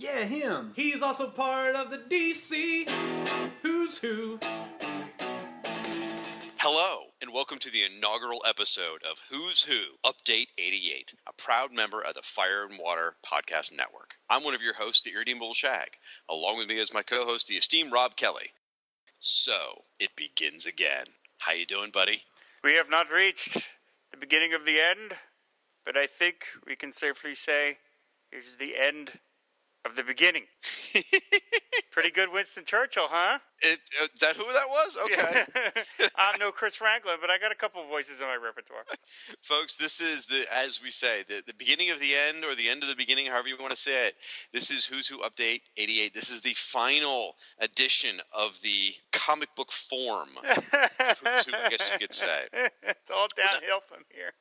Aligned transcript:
Yeah, 0.00 0.26
him. 0.26 0.74
He's 0.76 1.02
also 1.02 1.26
part 1.26 1.74
of 1.74 1.90
the 1.90 1.98
DC 1.98 2.88
Who's 3.62 3.98
Who. 3.98 4.38
Hello, 6.58 7.06
and 7.20 7.32
welcome 7.32 7.58
to 7.58 7.68
the 7.68 7.82
inaugural 7.82 8.40
episode 8.48 9.02
of 9.02 9.24
Who's 9.28 9.64
Who 9.64 9.96
Update 10.06 10.50
88, 10.56 11.14
a 11.26 11.32
proud 11.32 11.72
member 11.72 12.00
of 12.00 12.14
the 12.14 12.22
Fire 12.22 12.64
and 12.64 12.78
Water 12.78 13.16
Podcast 13.26 13.72
Network. 13.72 14.14
I'm 14.30 14.44
one 14.44 14.54
of 14.54 14.62
your 14.62 14.74
hosts, 14.74 15.02
the 15.02 15.10
Irredeemable 15.10 15.52
Shag. 15.52 15.88
Along 16.30 16.58
with 16.58 16.68
me 16.68 16.78
is 16.78 16.94
my 16.94 17.02
co-host, 17.02 17.48
the 17.48 17.56
esteemed 17.56 17.90
Rob 17.90 18.14
Kelly. 18.14 18.52
So, 19.18 19.82
it 19.98 20.10
begins 20.14 20.64
again. 20.64 21.06
How 21.38 21.54
you 21.54 21.66
doing, 21.66 21.90
buddy? 21.90 22.22
We 22.62 22.74
have 22.76 22.88
not 22.88 23.10
reached 23.10 23.66
the 24.12 24.16
beginning 24.16 24.54
of 24.54 24.64
the 24.64 24.78
end, 24.78 25.14
but 25.84 25.96
I 25.96 26.06
think 26.06 26.44
we 26.64 26.76
can 26.76 26.92
safely 26.92 27.34
say 27.34 27.78
it 28.30 28.44
is 28.46 28.58
the 28.58 28.76
end 28.76 29.18
of 29.84 29.96
the 29.96 30.02
beginning. 30.02 30.44
Pretty 31.90 32.10
good 32.10 32.30
Winston 32.32 32.64
Churchill, 32.64 33.06
huh? 33.08 33.38
It, 33.60 33.80
uh, 34.00 34.04
is 34.14 34.20
that 34.20 34.36
who 34.36 34.44
that 34.44 34.68
was? 34.68 34.96
Okay. 35.04 35.72
I'm 36.16 36.38
no 36.38 36.52
Chris 36.52 36.76
Franklin, 36.76 37.16
but 37.20 37.30
I 37.30 37.38
got 37.38 37.50
a 37.50 37.56
couple 37.56 37.82
voices 37.88 38.20
in 38.20 38.26
my 38.26 38.36
repertoire. 38.36 38.84
Folks, 39.40 39.76
this 39.76 40.00
is 40.00 40.26
the, 40.26 40.44
as 40.54 40.80
we 40.82 40.90
say, 40.90 41.24
the, 41.28 41.42
the 41.46 41.54
beginning 41.54 41.90
of 41.90 41.98
the 41.98 42.12
end 42.14 42.44
or 42.44 42.54
the 42.54 42.68
end 42.68 42.82
of 42.82 42.88
the 42.88 42.96
beginning, 42.96 43.26
however 43.26 43.48
you 43.48 43.56
want 43.58 43.70
to 43.72 43.76
say 43.76 44.08
it. 44.08 44.14
This 44.52 44.70
is 44.70 44.84
Who's 44.84 45.08
Who 45.08 45.18
Update 45.18 45.62
88. 45.76 46.14
This 46.14 46.30
is 46.30 46.40
the 46.40 46.54
final 46.54 47.34
edition 47.58 48.20
of 48.32 48.60
the 48.62 48.92
comic 49.12 49.54
book 49.56 49.72
form. 49.72 50.28
Who's 50.42 51.46
Who, 51.46 51.52
I 51.54 51.68
guess 51.70 51.90
you 51.92 51.98
could 51.98 52.12
say. 52.12 52.42
it's 52.52 53.10
all 53.10 53.26
downhill 53.36 53.80
from 53.88 54.04
here. 54.10 54.32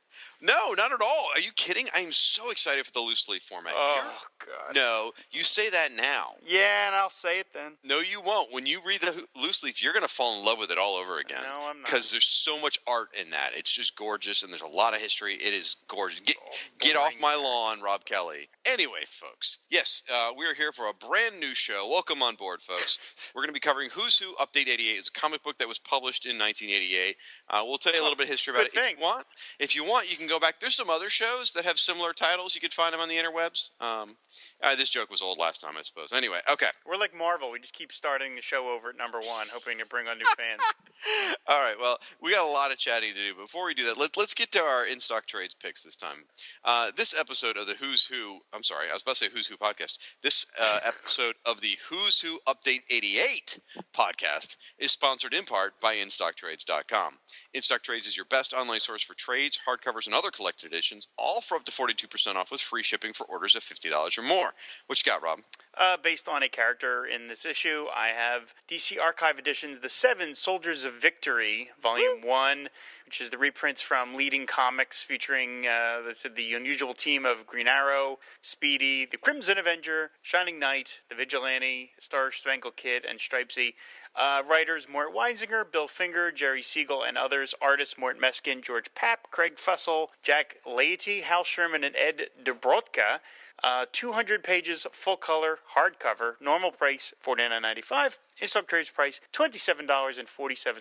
No, 0.42 0.74
not 0.76 0.92
at 0.92 1.02
all. 1.02 1.26
Are 1.36 1.42
you 1.42 1.52
kidding? 1.56 1.88
I 1.96 2.00
am 2.00 2.12
so 2.12 2.52
excited 2.52 2.86
for 2.86 2.92
the 2.92 3.00
loose 3.00 3.28
leaf 3.28 3.44
format. 3.44 3.74
Oh, 3.76 3.96
You're- 3.96 4.56
God. 4.56 4.76
no, 4.76 5.12
you 5.32 5.42
say 5.44 5.70
that 5.70 5.90
now. 5.96 6.34
Yeah, 6.46 6.88
and 6.88 6.96
I'll 6.96 7.10
say 7.10 7.40
it 7.40 7.48
then. 7.54 7.74
No, 7.84 8.00
you 8.00 8.22
won't. 8.22 8.52
When 8.52 8.66
you 8.66 8.80
read 8.86 9.02
the 9.02 9.07
ho- 9.14 9.42
loose 9.42 9.64
leaf, 9.64 9.82
you're 9.84 9.94
going 9.94 10.04
to 10.04 10.08
fall 10.14 10.40
in 10.40 10.46
love 10.46 10.60
with 10.60 10.72
it 10.72 10.78
all 10.78 10.96
over 10.96 11.20
again. 11.20 11.42
No, 11.44 11.68
I'm 11.70 11.78
not. 11.78 11.86
Because 11.86 12.12
there's 12.12 12.26
so 12.28 12.60
much 12.60 12.80
art 12.88 13.10
in 13.20 13.30
that. 13.32 13.52
It's 13.56 13.72
just 13.72 13.96
gorgeous, 13.96 14.44
and 14.44 14.52
there's 14.52 14.62
a 14.62 14.68
lot 14.68 14.94
of 14.96 15.02
history. 15.02 15.36
It 15.36 15.54
is 15.54 15.78
gorgeous. 15.88 16.20
Get, 16.22 16.36
Oh, 16.40 16.52
get 16.80 16.96
off 16.96 17.16
my 17.20 17.36
lawn, 17.36 17.82
Rob 17.82 18.06
Kelly. 18.06 18.50
Anyway, 18.66 19.02
folks, 19.08 19.60
yes, 19.70 20.04
uh, 20.14 20.32
we 20.38 20.46
are 20.46 20.54
here 20.54 20.72
for 20.72 20.88
a 20.90 20.94
brand 20.94 21.40
new 21.40 21.54
show. 21.54 21.88
Welcome 21.90 22.22
on 22.24 22.36
board, 22.36 22.62
folks. 22.62 23.00
We're 23.36 23.42
going 23.42 23.50
to 23.50 23.54
be 23.54 23.60
covering 23.60 23.90
Who's 23.94 24.18
Who 24.20 24.34
Update 24.36 24.68
88. 24.68 24.78
It's 24.98 25.08
a 25.10 25.12
comic 25.12 25.44
book 25.44 25.58
that 25.58 25.68
was 25.68 25.80
published 25.80 26.26
in 26.26 26.38
1988. 26.38 27.16
Uh, 27.50 27.62
we'll 27.66 27.78
tell 27.78 27.94
you 27.94 28.02
a 28.02 28.04
little 28.04 28.16
bit 28.18 28.24
of 28.24 28.30
history 28.30 28.54
about 28.54 28.72
good 28.72 28.80
it 28.80 28.92
if 28.92 28.98
you 28.98 29.04
want. 29.04 29.26
If 29.60 29.76
you 29.76 29.84
want, 29.86 30.10
you 30.12 30.18
can 30.18 30.28
go 30.28 30.40
back. 30.40 30.60
There's 30.60 30.76
some 30.76 30.90
other 30.90 31.10
shows 31.10 31.52
that 31.54 31.66
have 31.66 31.80
similar 31.80 32.14
titles. 32.14 32.56
You 32.56 32.62
could 32.62 32.74
find 32.74 32.94
them 32.94 33.00
on 33.02 33.10
the 33.10 33.16
interwebs. 33.16 33.70
Um, 33.82 34.16
uh, 34.62 34.76
this 34.76 34.90
joke 34.90 35.10
was 35.10 35.22
old 35.22 35.38
last 35.38 35.62
time, 35.62 35.74
I 35.78 35.82
suppose. 35.82 36.12
Anyway, 36.14 36.40
okay. 36.52 36.68
We're 36.86 36.98
like 36.98 37.16
Marvel. 37.18 37.52
We 37.52 37.60
just 37.60 37.74
keep 37.74 37.92
starting 37.92 38.36
the 38.36 38.42
show 38.42 38.70
over 38.70 38.94
number 38.98 39.20
one, 39.20 39.48
hoping 39.52 39.78
to 39.80 39.86
bring 39.86 40.08
on 40.08 40.18
new 40.18 40.26
fans. 40.38 40.62
All 41.48 41.62
right. 41.62 41.76
Well, 41.80 41.98
we 42.22 42.32
got 42.32 42.48
a 42.48 42.52
lot 42.52 42.72
of 42.72 42.78
chatting 42.78 43.14
to 43.14 43.34
do. 43.34 43.36
Before 43.40 43.66
we 43.66 43.74
do 43.74 43.86
that, 43.86 43.98
let, 43.98 44.18
let's 44.18 44.34
get 44.34 44.52
to 44.52 44.60
our 44.60 44.86
in 44.86 45.00
stock 45.00 45.28
trades 45.28 45.56
picks 45.56 45.84
this 45.84 45.96
time. 45.96 46.26
Uh, 46.64 46.92
this 46.96 47.18
episode 47.18 47.58
of 47.58 47.68
the 47.68 47.74
Who's 47.74 48.06
Who, 48.06 48.40
I'm 48.54 48.64
sorry, 48.64 48.90
I 48.90 48.94
was 48.94 49.04
about 49.04 49.16
to 49.16 49.26
say 49.26 49.32
Who's 49.34 49.48
Who 49.48 49.58
podcast. 49.58 50.00
This 50.24 50.46
uh, 50.60 50.80
episode 50.84 51.36
of 51.46 51.62
the 51.62 51.78
Who's 51.90 52.20
Who 52.20 52.40
Update 52.48 52.82
88 52.90 53.60
podcast 53.96 54.58
is 54.80 54.92
sponsored 54.92 55.34
in 55.34 55.46
part 55.46 55.80
by 55.80 55.96
InStockTrades.com. 55.96 57.14
InStockTrades 57.56 58.08
is 58.08 58.18
your 58.18 58.26
best 58.26 58.54
online 58.54 58.80
source 58.80 59.04
for 59.04 59.14
trades, 59.14 59.60
hardcovers, 59.68 60.08
and 60.08 60.16
other 60.16 60.32
collected 60.32 60.68
editions, 60.68 61.08
all 61.18 61.42
for 61.42 61.56
up 61.56 61.66
to 61.66 61.72
42% 61.72 62.36
off 62.36 62.52
with 62.52 62.62
free 62.62 62.84
shipping 62.84 63.14
for 63.14 63.26
orders 63.26 63.56
of 63.56 63.64
$50 63.64 64.18
or 64.18 64.22
more. 64.24 64.54
What 64.88 65.06
you 65.06 65.10
got, 65.10 65.24
Rob? 65.24 65.40
Uh, 65.78 65.98
based 66.02 66.28
on 66.28 66.42
a 66.44 66.50
character 66.50 67.06
in 67.06 67.28
this 67.28 67.46
issue, 67.46 67.86
I 67.96 68.08
have 68.08 68.54
DC 68.68 68.87
Archive 68.96 69.38
Editions 69.38 69.80
The 69.80 69.90
Seven 69.90 70.34
Soldiers 70.34 70.86
of 70.86 70.94
Victory, 70.94 71.70
Volume 71.82 72.22
1, 72.24 72.70
which 73.06 73.20
is 73.20 73.30
the 73.30 73.38
reprints 73.38 73.82
from 73.82 74.16
leading 74.16 74.46
comics 74.46 75.02
featuring 75.02 75.68
uh, 75.68 76.02
the, 76.02 76.30
the 76.30 76.54
unusual 76.54 76.94
team 76.94 77.26
of 77.26 77.46
Green 77.46 77.68
Arrow, 77.68 78.20
Speedy, 78.40 79.06
the 79.06 79.18
Crimson 79.18 79.58
Avenger, 79.58 80.12
Shining 80.22 80.58
Knight, 80.58 81.02
the 81.10 81.16
Vigilante, 81.16 81.92
Star 82.00 82.32
Spangled 82.32 82.78
Kid, 82.78 83.04
and 83.04 83.20
Stripesy. 83.20 83.74
Uh, 84.16 84.42
writers 84.50 84.88
Mort 84.90 85.14
Weisinger, 85.14 85.70
Bill 85.70 85.88
Finger, 85.88 86.32
Jerry 86.32 86.62
Siegel, 86.62 87.04
and 87.04 87.18
others. 87.18 87.54
Artists 87.62 87.98
Mort 87.98 88.20
Meskin, 88.20 88.64
George 88.64 88.94
Papp, 88.96 89.30
Creig 89.30 89.58
Flessel, 89.60 90.12
Jack 90.24 90.58
Lehti, 90.66 91.22
Hal 91.22 91.44
Sherman, 91.44 91.84
and 91.84 91.96
Ed 91.96 92.30
Dobrotka. 92.44 93.20
Uh, 93.64 93.86
200 93.92 94.44
pages, 94.44 94.86
full 94.92 95.18
color, 95.18 95.60
hardcover, 95.76 96.34
normal 96.40 96.72
price 96.72 97.14
$49.95. 97.26 98.18
In 98.40 98.48
stock 98.48 98.68
trades 98.68 98.90
price 98.90 99.20
$27.47. 99.34 100.28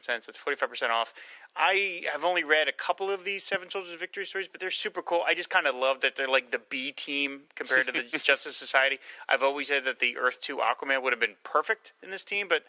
That's 0.06 0.38
45% 0.38 0.90
off. 0.90 1.14
I 1.58 2.02
have 2.12 2.24
only 2.24 2.44
read 2.44 2.68
a 2.68 2.72
couple 2.72 3.10
of 3.10 3.24
these 3.24 3.42
Seven 3.42 3.70
Soldiers 3.70 3.92
of 3.94 4.00
Victory 4.00 4.24
stories, 4.26 4.48
but 4.48 4.60
they're 4.60 4.70
super 4.70 5.00
cool. 5.00 5.22
I 5.26 5.34
just 5.34 5.48
kind 5.48 5.66
of 5.66 5.74
love 5.74 6.00
that 6.02 6.14
they're 6.16 6.28
like 6.28 6.50
the 6.50 6.60
B 6.68 6.92
team 6.92 7.42
compared 7.54 7.86
to 7.86 7.92
the 7.92 8.02
Justice 8.22 8.56
Society. 8.56 8.98
I've 9.28 9.42
always 9.42 9.68
said 9.68 9.84
that 9.86 9.98
the 9.98 10.18
Earth 10.18 10.40
2 10.40 10.58
Aquaman 10.58 11.02
would 11.02 11.12
have 11.12 11.20
been 11.20 11.36
perfect 11.44 11.92
in 12.02 12.10
this 12.10 12.24
team, 12.24 12.46
but 12.48 12.64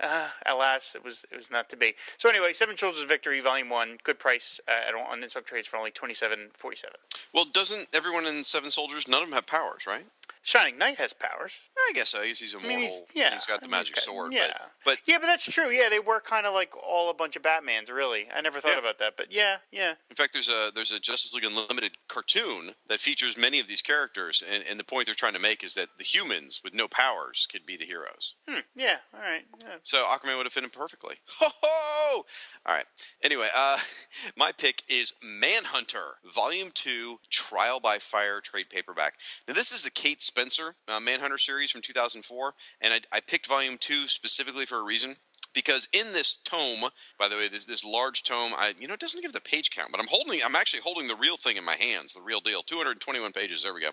uh, 0.00 0.28
alas, 0.46 0.94
it 0.94 1.04
was 1.04 1.24
it 1.32 1.36
was 1.36 1.50
not 1.50 1.68
to 1.70 1.76
be. 1.76 1.94
So 2.16 2.28
anyway, 2.28 2.52
Seven 2.52 2.76
Soldiers 2.76 3.02
of 3.02 3.08
Victory, 3.08 3.40
Volume 3.40 3.70
One, 3.70 3.98
good 4.04 4.18
price 4.20 4.60
uh, 4.68 4.88
at- 4.88 4.94
on 4.94 5.22
in 5.22 5.28
stock 5.28 5.44
trades 5.46 5.66
for 5.66 5.76
only 5.76 5.90
twenty 5.90 6.14
seven 6.14 6.50
forty 6.54 6.76
seven. 6.76 6.96
Well, 7.34 7.44
doesn't 7.44 7.88
everyone 7.92 8.24
in 8.26 8.44
Seven 8.44 8.70
Soldiers, 8.70 9.08
none 9.08 9.22
of 9.22 9.28
them 9.28 9.34
have 9.34 9.46
powers, 9.46 9.86
right? 9.86 10.06
Shining 10.48 10.78
Knight 10.78 10.96
has 10.96 11.12
powers. 11.12 11.52
I 11.76 11.92
guess 11.94 12.08
so. 12.08 12.20
I 12.20 12.28
guess 12.28 12.38
he's 12.40 12.56
I 12.56 12.66
mean, 12.66 12.78
he's, 12.80 12.96
yeah, 13.14 13.34
he's 13.34 13.44
got 13.44 13.60
the 13.60 13.68
magic 13.68 13.96
got- 13.96 14.04
sword. 14.04 14.32
Yeah, 14.32 14.46
But, 14.50 14.70
but 14.82 14.98
yeah, 15.04 15.18
but 15.18 15.26
that's 15.26 15.44
true. 15.44 15.68
Yeah, 15.68 15.90
they 15.90 16.00
were 16.00 16.20
kind 16.20 16.46
of 16.46 16.54
like 16.54 16.72
all 16.74 17.10
a 17.10 17.14
bunch 17.14 17.36
of 17.36 17.42
Batmans. 17.42 17.90
Really, 17.92 18.26
I 18.34 18.40
never 18.40 18.58
thought 18.58 18.72
Yeah. 18.72 18.78
about 18.78 18.98
that. 18.98 19.14
But 19.14 19.30
yeah, 19.30 19.56
yeah, 19.70 19.92
in 20.08 20.16
fact, 20.16 20.32
there's 20.32 20.48
a 20.48 20.70
there's 20.74 20.90
a 20.90 20.98
Justice 20.98 21.34
League 21.34 21.44
Unlimited 21.44 21.98
cartoon 22.08 22.70
that 22.88 22.98
features 23.00 23.36
many 23.36 23.60
of 23.60 23.68
these 23.68 23.82
characters, 23.82 24.42
and, 24.50 24.64
and 24.70 24.80
the 24.80 24.84
point 24.84 25.04
they're 25.04 25.14
trying 25.14 25.34
to 25.34 25.38
make 25.38 25.62
is 25.62 25.74
that 25.74 25.88
the 25.98 26.04
humans 26.04 26.62
with 26.64 26.72
no 26.74 26.88
powers 26.88 27.46
could 27.52 27.66
be 27.66 27.76
the 27.76 27.84
heroes. 27.84 28.34
hmm, 28.48 28.60
yeah. 28.74 28.96
All 29.12 29.20
right. 29.20 29.42
Yeah. 29.62 29.74
So 29.82 30.06
Aquaman 30.06 30.38
would 30.38 30.46
have 30.46 30.52
fit 30.54 30.64
in 30.64 30.70
perfectly. 30.70 31.16
Ho 31.40 31.48
ho! 31.62 32.24
All 32.64 32.74
right. 32.74 32.86
Anyway, 33.22 33.48
uh, 33.54 33.76
my 34.38 34.50
pick 34.56 34.82
is 34.88 35.12
Manhunter, 35.22 36.16
Volume 36.34 36.70
Two, 36.72 37.18
Trial 37.30 37.80
by 37.80 37.98
Fire 37.98 38.40
trade 38.40 38.70
paperback. 38.70 39.14
Now, 39.46 39.52
this 39.54 39.72
is 39.72 39.82
the 39.82 39.90
Kate 39.90 40.22
Spencer 40.38 40.76
uh, 40.86 41.00
Manhunter 41.00 41.36
series 41.36 41.72
from 41.72 41.80
2004, 41.80 42.54
and 42.80 42.94
I, 42.94 43.00
I 43.10 43.18
picked 43.18 43.48
Volume 43.48 43.76
Two 43.76 44.06
specifically 44.06 44.66
for 44.66 44.78
a 44.78 44.84
reason. 44.84 45.16
Because 45.54 45.88
in 45.92 46.12
this 46.12 46.36
tome, 46.44 46.90
by 47.18 47.26
the 47.26 47.34
way, 47.34 47.48
this 47.48 47.64
this 47.64 47.84
large 47.84 48.22
tome, 48.22 48.52
I 48.56 48.74
you 48.78 48.86
know 48.86 48.94
it 48.94 49.00
doesn't 49.00 49.22
give 49.22 49.32
the 49.32 49.40
page 49.40 49.70
count, 49.70 49.88
but 49.90 49.98
I'm 49.98 50.06
holding, 50.06 50.38
I'm 50.44 50.54
actually 50.54 50.82
holding 50.82 51.08
the 51.08 51.16
real 51.16 51.36
thing 51.36 51.56
in 51.56 51.64
my 51.64 51.74
hands, 51.74 52.12
the 52.12 52.20
real 52.20 52.38
deal, 52.38 52.62
221 52.62 53.32
pages. 53.32 53.64
There 53.64 53.74
we 53.74 53.80
go. 53.80 53.90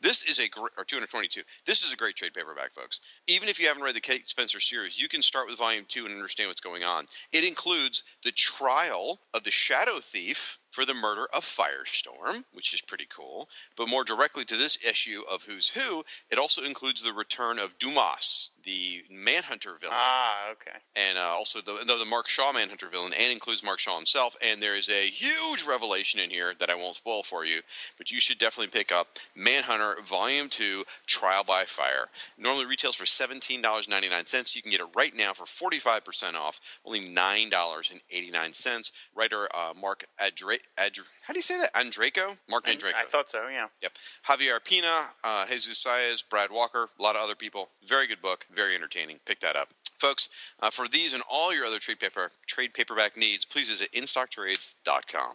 This 0.00 0.24
is 0.24 0.38
a 0.40 0.50
or 0.76 0.84
222. 0.84 1.40
This 1.64 1.82
is 1.82 1.92
a 1.92 1.96
great 1.96 2.16
trade 2.16 2.34
paperback, 2.34 2.74
folks. 2.74 3.00
Even 3.26 3.48
if 3.48 3.58
you 3.58 3.68
haven't 3.68 3.84
read 3.84 3.94
the 3.94 4.00
Kate 4.00 4.28
Spencer 4.28 4.60
series, 4.60 5.00
you 5.00 5.08
can 5.08 5.22
start 5.22 5.46
with 5.46 5.56
volume 5.56 5.86
two 5.88 6.04
and 6.04 6.12
understand 6.12 6.48
what's 6.50 6.60
going 6.60 6.84
on. 6.84 7.06
It 7.32 7.44
includes 7.44 8.02
the 8.22 8.32
trial 8.32 9.20
of 9.32 9.44
the 9.44 9.52
Shadow 9.52 10.00
Thief 10.00 10.58
for 10.70 10.84
the 10.84 10.94
murder 10.94 11.26
of 11.32 11.44
Firestorm, 11.44 12.44
which 12.52 12.72
is 12.74 12.80
pretty 12.80 13.06
cool. 13.08 13.48
But 13.76 13.88
more 13.88 14.04
directly 14.04 14.44
to 14.46 14.56
this 14.56 14.78
issue 14.84 15.22
of 15.30 15.44
Who's 15.44 15.70
Who, 15.70 16.04
it 16.30 16.38
also 16.38 16.62
includes 16.62 17.02
the 17.02 17.12
return 17.12 17.58
of 17.58 17.78
Dumas, 17.78 18.50
the 18.68 19.02
Manhunter 19.10 19.76
villain. 19.80 19.96
Ah, 19.98 20.50
okay. 20.52 20.76
and 20.94 21.16
uh, 21.16 21.22
also 21.22 21.60
the, 21.60 21.78
the 21.86 21.96
the 21.96 22.04
Mark 22.04 22.28
Shaw 22.28 22.52
Manhunter 22.52 22.88
villain, 22.88 23.14
and 23.18 23.32
includes 23.32 23.64
Mark 23.64 23.78
Shaw 23.78 23.96
himself. 23.96 24.36
And 24.42 24.60
there 24.60 24.76
is 24.76 24.90
a 24.90 25.06
huge 25.06 25.64
revelation 25.66 26.20
in 26.20 26.28
here 26.28 26.52
that 26.60 26.68
I 26.68 26.74
won't 26.74 26.96
spoil 26.96 27.22
for 27.22 27.46
you, 27.46 27.62
but 27.96 28.10
you 28.10 28.20
should 28.20 28.38
definitely 28.38 28.78
pick 28.78 28.92
up 28.92 29.18
Manhunter 29.34 29.96
Volume 30.04 30.48
Two: 30.48 30.84
Trial 31.06 31.44
by 31.44 31.64
Fire. 31.64 32.08
Normally 32.36 32.66
retails 32.66 32.94
for 32.94 33.06
seventeen 33.06 33.62
dollars 33.62 33.88
ninety 33.88 34.10
nine 34.10 34.26
cents. 34.26 34.54
You 34.54 34.60
can 34.60 34.70
get 34.70 34.80
it 34.80 34.88
right 34.94 35.16
now 35.16 35.32
for 35.32 35.46
forty 35.46 35.78
five 35.78 36.04
percent 36.04 36.36
off, 36.36 36.60
only 36.84 37.00
nine 37.00 37.48
dollars 37.48 37.90
and 37.90 38.00
eighty 38.10 38.30
nine 38.30 38.52
cents. 38.52 38.92
Writer 39.14 39.48
uh, 39.54 39.72
Mark 39.80 40.04
Adre, 40.20 40.58
Adre, 40.78 41.04
how 41.26 41.32
do 41.32 41.38
you 41.38 41.42
say 41.42 41.58
that? 41.58 41.72
Andreyko, 41.74 42.36
Mark 42.48 42.66
Andreyko. 42.66 42.94
I 42.94 43.04
thought 43.04 43.28
so. 43.28 43.48
Yeah. 43.48 43.66
Yep. 43.82 43.92
Javier 44.28 44.62
Pina, 44.64 45.08
uh, 45.24 45.46
Jesus 45.46 45.84
Saez, 45.84 46.22
Brad 46.28 46.50
Walker, 46.50 46.88
a 46.98 47.02
lot 47.02 47.16
of 47.16 47.22
other 47.22 47.34
people. 47.34 47.68
Very 47.86 48.06
good 48.06 48.22
book, 48.22 48.46
very 48.58 48.74
entertaining. 48.74 49.18
Pick 49.24 49.38
that 49.40 49.54
up. 49.54 49.68
Folks, 49.98 50.28
uh, 50.60 50.70
for 50.70 50.88
these 50.88 51.14
and 51.14 51.22
all 51.30 51.54
your 51.54 51.64
other 51.64 51.78
trade 51.78 52.00
paper 52.00 52.32
trade 52.46 52.74
paperback 52.74 53.16
needs, 53.16 53.44
please 53.44 53.68
visit 53.68 53.92
instocktrades.com. 53.92 55.34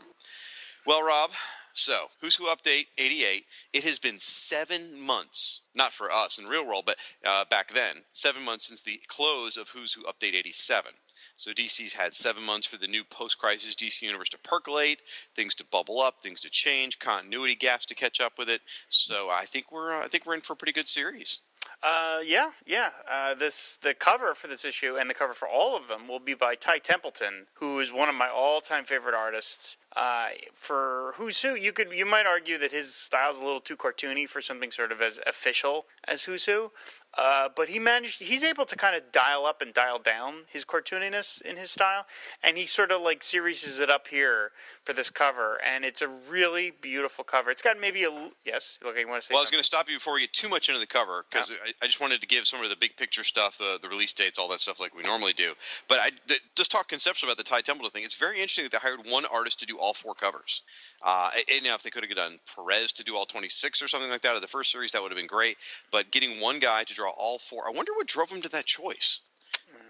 Well, 0.85 1.01
Rob, 1.01 1.31
so 1.71 2.07
Who's 2.19 2.35
Who 2.35 2.45
Update 2.45 2.87
88, 2.97 3.45
it 3.71 3.83
has 3.85 3.97
been 3.97 4.19
seven 4.19 5.01
months, 5.01 5.61
not 5.75 5.93
for 5.93 6.11
us 6.11 6.37
in 6.37 6.45
real 6.45 6.65
world, 6.67 6.83
but 6.85 6.97
uh, 7.25 7.45
back 7.49 7.73
then, 7.73 8.03
seven 8.11 8.43
months 8.43 8.67
since 8.67 8.81
the 8.81 8.99
close 9.07 9.55
of 9.55 9.69
Who's 9.69 9.93
Who 9.93 10.03
Update 10.03 10.35
87. 10.35 10.91
So 11.35 11.51
DC's 11.51 11.93
had 11.93 12.13
seven 12.13 12.43
months 12.43 12.67
for 12.67 12.77
the 12.77 12.87
new 12.87 13.03
post-crisis 13.03 13.75
DC 13.75 14.01
universe 14.01 14.29
to 14.29 14.37
percolate, 14.39 14.99
things 15.35 15.55
to 15.55 15.65
bubble 15.65 16.01
up, 16.01 16.21
things 16.21 16.39
to 16.41 16.49
change, 16.49 16.99
continuity 16.99 17.55
gaps 17.55 17.85
to 17.87 17.95
catch 17.95 18.19
up 18.19 18.33
with 18.37 18.49
it. 18.49 18.61
So 18.89 19.29
I 19.29 19.45
think 19.45 19.71
we're 19.71 19.93
uh, 19.93 20.03
I 20.03 20.07
think 20.07 20.25
we're 20.25 20.35
in 20.35 20.41
for 20.41 20.53
a 20.53 20.57
pretty 20.57 20.73
good 20.73 20.87
series. 20.87 21.41
Uh, 21.83 22.19
yeah, 22.25 22.51
yeah. 22.65 22.91
Uh, 23.11 23.33
this 23.33 23.77
the 23.81 23.93
cover 23.93 24.33
for 24.33 24.47
this 24.47 24.63
issue 24.63 24.95
and 24.97 25.09
the 25.09 25.13
cover 25.13 25.33
for 25.33 25.49
all 25.49 25.75
of 25.75 25.89
them 25.89 26.07
will 26.07 26.19
be 26.19 26.33
by 26.33 26.55
Ty 26.55 26.77
Templeton, 26.77 27.47
who 27.55 27.79
is 27.81 27.91
one 27.91 28.07
of 28.07 28.15
my 28.15 28.29
all-time 28.29 28.85
favorite 28.85 29.13
artists. 29.13 29.77
Uh, 29.95 30.29
for 30.53 31.13
Who's 31.17 31.41
Who, 31.41 31.55
you 31.55 31.71
could 31.71 31.91
you 31.91 32.05
might 32.05 32.25
argue 32.25 32.57
that 32.57 32.71
his 32.71 32.93
style's 32.93 33.39
a 33.39 33.43
little 33.43 33.61
too 33.61 33.77
cartoony 33.77 34.27
for 34.27 34.41
something 34.41 34.71
sort 34.71 34.91
of 34.91 35.01
as 35.01 35.19
official 35.27 35.85
as 36.07 36.23
Who's 36.23 36.45
Who. 36.45 36.71
Uh, 37.15 37.47
but 37.55 37.69
he 37.69 37.77
managed 37.77 38.23
he's 38.23 38.41
able 38.41 38.65
to 38.65 38.75
kind 38.75 38.95
of 38.95 39.11
dial 39.11 39.45
up 39.45 39.61
and 39.61 39.71
dial 39.71 39.99
down 39.99 40.33
his 40.47 40.65
cartooniness 40.65 41.39
in 41.43 41.57
his 41.57 41.69
style 41.69 42.07
and 42.41 42.57
he 42.57 42.65
sort 42.65 42.91
of 42.91 43.03
like 43.03 43.21
series 43.21 43.79
it 43.79 43.87
up 43.87 44.07
here 44.07 44.49
for 44.83 44.93
this 44.93 45.11
cover 45.11 45.61
and 45.63 45.85
it's 45.85 46.01
a 46.01 46.07
really 46.07 46.71
beautiful 46.81 47.23
cover 47.23 47.51
it's 47.51 47.61
got 47.61 47.79
maybe 47.79 48.03
a 48.03 48.29
yes 48.43 48.79
look 48.83 48.97
you 48.97 49.07
want 49.07 49.21
to 49.21 49.27
say 49.27 49.31
Well, 49.31 49.41
I 49.41 49.43
was 49.43 49.51
going 49.51 49.61
to 49.61 49.65
stop 49.65 49.87
you 49.87 49.97
before 49.97 50.15
we 50.15 50.21
get 50.21 50.33
too 50.33 50.49
much 50.49 50.69
into 50.69 50.79
the 50.79 50.87
cover 50.87 51.23
because 51.29 51.51
Yeah. 51.51 51.57
I, 51.63 51.73
I 51.83 51.85
just 51.85 52.01
wanted 52.01 52.19
to 52.19 52.25
give 52.25 52.47
some 52.47 52.63
of 52.63 52.69
the 52.71 52.75
big 52.75 52.97
picture 52.97 53.23
stuff, 53.23 53.59
the, 53.59 53.77
the 53.79 53.89
release 53.89 54.13
dates, 54.13 54.39
all 54.39 54.47
that 54.47 54.59
stuff, 54.59 54.79
like 54.79 54.95
we 54.95 55.03
normally 55.03 55.33
do. 55.33 55.53
But 55.87 55.99
I 55.99 56.09
th- 56.27 56.41
just 56.55 56.71
talk 56.71 56.89
conceptually 56.89 57.29
about 57.31 57.37
the 57.37 57.43
Ty 57.47 57.61
Templeton 57.61 57.91
thing. 57.91 58.03
It's 58.03 58.17
very 58.17 58.37
interesting 58.37 58.63
that 58.65 58.71
they 58.71 58.79
hired 58.79 59.01
one 59.07 59.25
artist 59.31 59.59
to 59.59 59.67
do 59.67 59.77
all 59.83 59.93
four 59.93 60.13
covers. 60.13 60.63
Uh, 61.01 61.29
and 61.53 61.63
now, 61.63 61.75
if 61.75 61.83
they 61.83 61.89
could 61.89 62.03
have 62.03 62.15
done 62.15 62.39
Perez 62.55 62.93
to 62.93 63.03
do 63.03 63.15
all 63.17 63.25
26 63.25 63.81
or 63.81 63.87
something 63.89 64.09
like 64.09 64.21
that 64.21 64.35
of 64.35 64.41
the 64.41 64.47
first 64.47 64.71
series, 64.71 64.93
that 64.93 65.01
would 65.01 65.11
have 65.11 65.17
been 65.17 65.27
great. 65.27 65.57
But 65.91 66.11
getting 66.11 66.39
one 66.39 66.59
guy 66.59 66.85
to 66.85 66.93
draw 66.93 67.11
all 67.17 67.37
four, 67.37 67.67
I 67.67 67.75
wonder 67.75 67.91
what 67.93 68.07
drove 68.07 68.31
him 68.31 68.41
to 68.41 68.49
that 68.49 68.65
choice. 68.65 69.19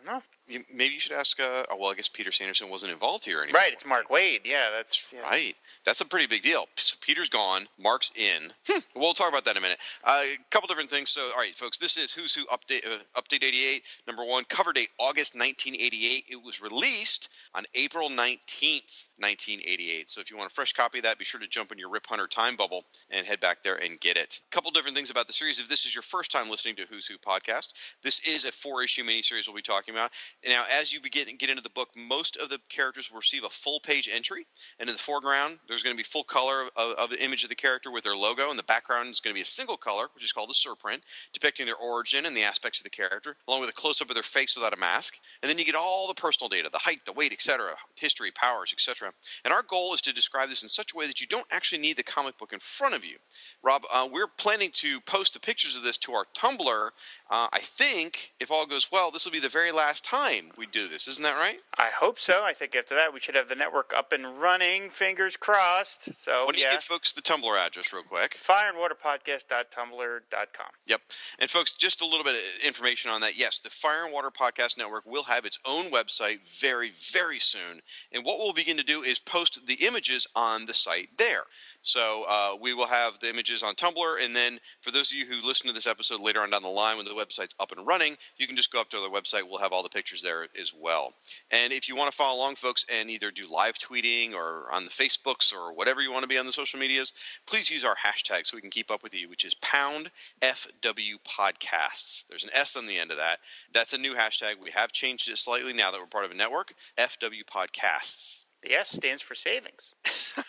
Know. 0.05 0.21
You, 0.47 0.63
maybe 0.73 0.94
you 0.95 1.00
should 1.00 1.13
ask. 1.13 1.39
Uh, 1.39 1.63
oh, 1.71 1.77
well, 1.79 1.91
I 1.91 1.95
guess 1.95 2.09
Peter 2.09 2.31
Sanderson 2.31 2.69
wasn't 2.69 2.91
involved 2.91 3.25
here 3.25 3.41
anymore. 3.41 3.61
right 3.61 3.73
it's 3.73 3.85
Mark 3.85 4.09
Waid 4.09 4.41
yeah 4.44 4.69
that's 4.75 5.11
yeah. 5.13 5.21
Right. 5.21 5.55
That's 5.85 6.01
a 6.01 6.05
pretty 6.05 6.27
big 6.27 6.41
deal. 6.41 6.65
So 6.75 6.95
Peter's 7.01 7.29
gone. 7.29 7.67
Mark's 7.77 8.11
in. 8.15 8.51
Hmm. 8.67 8.79
We'll 8.95 9.13
talk 9.13 9.29
about 9.29 9.45
that 9.45 9.51
in 9.51 9.57
a 9.57 9.61
minute. 9.61 9.79
Uh, 10.03 10.21
a 10.23 10.38
couple 10.50 10.67
different 10.67 10.89
things. 10.89 11.09
So, 11.09 11.21
all 11.21 11.39
right, 11.41 11.55
folks, 11.55 11.77
this 11.77 11.97
is 11.97 12.13
Who's 12.13 12.33
Who 12.33 12.45
Update 12.45 12.85
uh, 12.85 13.00
Update 13.19 13.44
88. 13.44 13.83
Number 14.07 14.23
one, 14.23 14.44
cover 14.50 14.71
date 14.73 14.89
August 15.00 15.35
1988. 15.35 16.25
It 16.29 16.44
was 16.44 16.61
released 16.61 17.29
on 17.53 17.65
April 17.75 18.09
19th, 18.09 19.09
1988. 19.17 20.09
So, 20.09 20.21
if 20.21 20.31
you 20.31 20.38
want 20.38 20.51
a 20.51 20.53
fresh 20.53 20.73
copy 20.73 20.99
of 20.99 21.03
that, 21.03 21.17
be 21.17 21.25
sure 21.25 21.39
to 21.39 21.47
jump 21.47 21.71
in 21.71 21.77
your 21.77 21.89
Rip 21.89 22.06
Hunter 22.07 22.27
time 22.27 22.56
bubble 22.56 22.85
and 23.09 23.25
head 23.27 23.39
back 23.39 23.63
there 23.63 23.75
and 23.75 23.99
get 23.99 24.17
it. 24.17 24.39
A 24.47 24.56
couple 24.56 24.71
different 24.71 24.95
things 24.95 25.09
about 25.09 25.27
the 25.27 25.33
series. 25.33 25.59
If 25.59 25.67
this 25.69 25.85
is 25.85 25.95
your 25.95 26.01
first 26.01 26.31
time 26.31 26.49
listening 26.49 26.75
to 26.77 26.85
Who's 26.89 27.07
Who 27.07 27.17
podcast, 27.17 27.73
this 28.03 28.21
is 28.27 28.45
a 28.45 28.51
four 28.51 28.83
issue 28.83 29.03
miniseries 29.03 29.47
we'll 29.47 29.56
be 29.56 29.61
talking 29.61 29.93
about. 29.95 30.12
Now, 30.48 30.66
as 30.72 30.94
you 30.94 31.01
begin 31.01 31.25
get 31.38 31.50
into 31.50 31.63
the 31.63 31.69
book, 31.69 31.90
most 31.95 32.38
of 32.38 32.50
the 32.50 32.60
characters 32.69 33.10
will 33.10 33.18
receive 33.18 33.44
a 33.44 33.50
full 33.50 33.80
page 33.80 34.10
entry, 34.13 34.45
and 34.80 34.90
in 34.90 34.95
the 34.95 35.00
foreground, 35.00 35.60
there's 35.68 35.84
going 35.84 35.95
to 35.95 35.98
be 35.98 36.04
full 36.04 36.24
color 36.24 36.68
of, 36.75 36.94
of 36.95 37.10
the 37.10 37.24
image 37.24 37.44
of 37.44 37.50
the 37.50 37.56
character 37.56 37.92
with 37.92 38.04
their 38.04 38.16
logo, 38.16 38.50
and 38.50 38.60
the 38.60 38.63
background 38.63 39.10
is 39.10 39.19
going 39.19 39.34
to 39.34 39.38
be 39.38 39.42
a 39.42 39.45
single 39.45 39.78
color, 39.78 40.07
which 40.16 40.24
is 40.24 40.31
called 40.31 40.50
a 40.50 40.54
surprint, 40.54 41.01
depicting 41.34 41.66
their 41.66 41.75
origin 41.75 42.25
and 42.25 42.36
the 42.36 42.44
aspects 42.44 42.80
of 42.80 42.84
the 42.84 42.90
character, 42.90 43.36
along 43.48 43.62
with 43.62 43.69
a 43.69 43.74
close 43.74 44.01
up 44.01 44.10
of 44.10 44.16
their 44.16 44.24
face 44.24 44.56
without 44.56 44.74
a 44.74 44.80
mask. 44.80 45.19
And 45.42 45.50
then 45.50 45.57
you 45.57 45.66
get 45.66 45.75
all 45.75 46.07
the 46.07 46.19
personal 46.19 46.50
data, 46.50 46.69
the 46.72 46.80
height, 46.80 47.01
the 47.06 47.13
weight, 47.13 47.31
etc., 47.31 47.72
history, 48.00 48.31
powers, 48.31 48.74
etc. 48.74 49.12
And 49.44 49.54
our 49.54 49.63
goal 49.63 49.94
is 49.94 50.01
to 50.01 50.13
describe 50.13 50.50
this 50.50 50.63
in 50.63 50.69
such 50.69 50.94
a 50.94 50.98
way 50.98 51.07
that 51.07 51.22
you 51.22 51.28
don't 51.28 51.48
actually 51.51 51.81
need 51.81 51.98
the 51.98 52.04
comic 52.04 52.38
book 52.38 52.54
in 52.54 52.60
front 52.60 52.95
of 52.95 53.06
you. 53.06 53.18
Rob, 53.63 53.84
uh, 53.94 54.07
we're 54.12 54.28
planning 54.28 54.72
to 54.74 55.00
post 55.01 55.34
the 55.34 55.40
pictures 55.40 55.75
of 55.75 55.84
this 55.84 55.98
to 56.00 56.13
our 56.13 56.25
Tumblr. 56.36 56.90
Uh, 57.30 57.48
I 57.51 57.60
think, 57.60 58.34
if 58.40 58.51
all 58.51 58.66
goes 58.66 58.90
well, 58.92 59.12
this 59.12 59.25
will 59.25 59.31
be 59.31 59.40
the 59.40 59.50
very 59.50 59.72
last 59.72 59.82
time 59.91 60.51
we 60.57 60.65
do 60.65 60.88
this. 60.88 61.07
Isn't 61.07 61.24
that 61.24 61.35
right? 61.35 61.59
I 61.77 61.89
hope 61.97 62.19
so 62.19 62.44
I 62.44 62.53
think 62.53 62.75
after 62.75 62.95
that 62.95 63.13
we 63.13 63.19
should 63.19 63.35
have 63.35 63.50
the 63.50 63.56
network 63.56 63.94
up 63.95 64.12
and 64.12 64.39
running 64.39 64.89
fingers 64.89 65.38
crossed 65.38 66.15
so 66.15 66.45
Why 66.45 66.51
don't 66.51 66.57
you 66.59 66.68
give 66.71 66.81
folks 66.81 67.13
the 67.13 67.21
Tumblr 67.21 67.56
address 67.57 67.94
real 67.94 68.03
quick? 68.03 68.39
fireandwaterpodcast.tumblr.com 68.44 70.68
Yep. 70.85 71.01
And 71.39 71.50
folks, 71.50 71.74
just 71.74 72.01
a 72.01 72.06
little 72.06 72.24
bit 72.24 72.35
of 72.35 72.41
information 72.65 73.12
on 73.12 73.21
that. 73.21 73.38
Yes, 73.38 73.59
the 73.59 73.69
Fire 73.69 74.03
and 74.06 74.13
Water 74.13 74.31
Podcast 74.31 74.77
Network 74.77 75.06
will 75.06 75.24
have 75.24 75.45
its 75.45 75.59
own 75.65 75.85
website 75.91 76.39
very, 76.47 76.91
very 76.91 77.39
soon. 77.39 77.81
And 78.12 78.25
what 78.25 78.38
we'll 78.39 78.53
begin 78.53 78.77
to 78.77 78.83
do 78.83 79.01
is 79.01 79.19
post 79.19 79.65
the 79.65 79.85
images 79.85 80.27
on 80.35 80.65
the 80.65 80.74
site 80.74 81.09
there. 81.18 81.44
So 81.83 82.24
uh, 82.30 82.56
we 82.59 82.74
will 82.74 82.88
have 82.88 83.19
the 83.19 83.30
images 83.30 83.62
on 83.62 83.75
Tumblr, 83.75 84.24
and 84.24 84.33
then 84.33 84.59
for 84.80 84.89
those 84.89 85.12
of 85.12 85.18
you 85.18 85.25
who 85.25 85.45
listen 85.45 85.68
to 85.68 85.74
this 85.74 85.85
episode 85.85 86.21
later 86.21 86.39
on 86.39 86.50
down 86.50 86.62
the 86.62 86.69
line 86.69 86.95
when 86.95 87.06
the 87.06 87.12
website's 87.12 87.53
up 87.59 87.74
and 87.74 87.85
running, 87.85 88.15
you 88.38 88.47
can 88.47 88.56
just 88.56 88.71
go 88.71 88.80
up 88.80 88.89
to 88.91 89.01
the 89.01 89.09
website. 89.09 89.44
We'll 89.44 89.59
have 89.59 89.74
all 89.74 89.83
the 89.83 89.89
pictures 89.89 90.21
there 90.21 90.47
as 90.59 90.74
well. 90.74 91.13
And 91.51 91.74
if 91.74 91.89
you 91.89 91.97
want 91.97 92.09
to 92.09 92.15
follow 92.15 92.39
along, 92.39 92.56
folks, 92.56 92.85
and 92.89 93.09
either 93.09 93.31
do 93.31 93.51
live 93.51 93.77
tweeting 93.77 94.33
or 94.33 94.68
on 94.71 94.85
the 94.85 94.91
Facebooks 94.91 95.53
or 95.53 95.74
whatever 95.74 96.00
you 96.00 96.09
want 96.09 96.24
to 96.24 96.30
be 96.30 96.38
on 96.38 96.45
the 96.45 96.53
social 96.53 96.80
medias, 96.80 97.13
please 97.45 97.69
use 97.69 97.83
our 97.83 97.97
hashtag 97.97 98.45
so 98.45 98.56
we 98.56 98.62
can 98.62 98.69
keep 98.69 98.89
up 98.89 99.03
with 99.03 99.13
you, 99.13 99.27
which 99.27 99.44
is 99.44 99.53
pound 99.56 100.09
FW 100.41 101.15
Podcasts. 101.27 102.25
There's 102.30 102.45
an 102.45 102.50
S 102.53 102.77
on 102.77 102.85
the 102.85 102.97
end 102.97 103.12
of 103.12 103.18
that. 103.18 103.39
That's 103.74 103.91
a 103.91 103.97
new 103.97 104.15
hashtag. 104.15 104.53
We 104.63 104.71
have 104.71 104.94
changed 104.94 105.30
it 105.30 105.38
slightly 105.38 105.74
now 105.74 105.91
that 105.91 106.00
we're 106.00 106.07
part 106.07 106.24
of 106.24 106.31
a 106.31 106.35
network. 106.35 106.74
FW 106.97 107.44
Podcasts. 107.45 108.45
The 108.63 108.74
S 108.74 108.89
stands 108.89 109.21
for 109.21 109.36
savings 109.36 109.94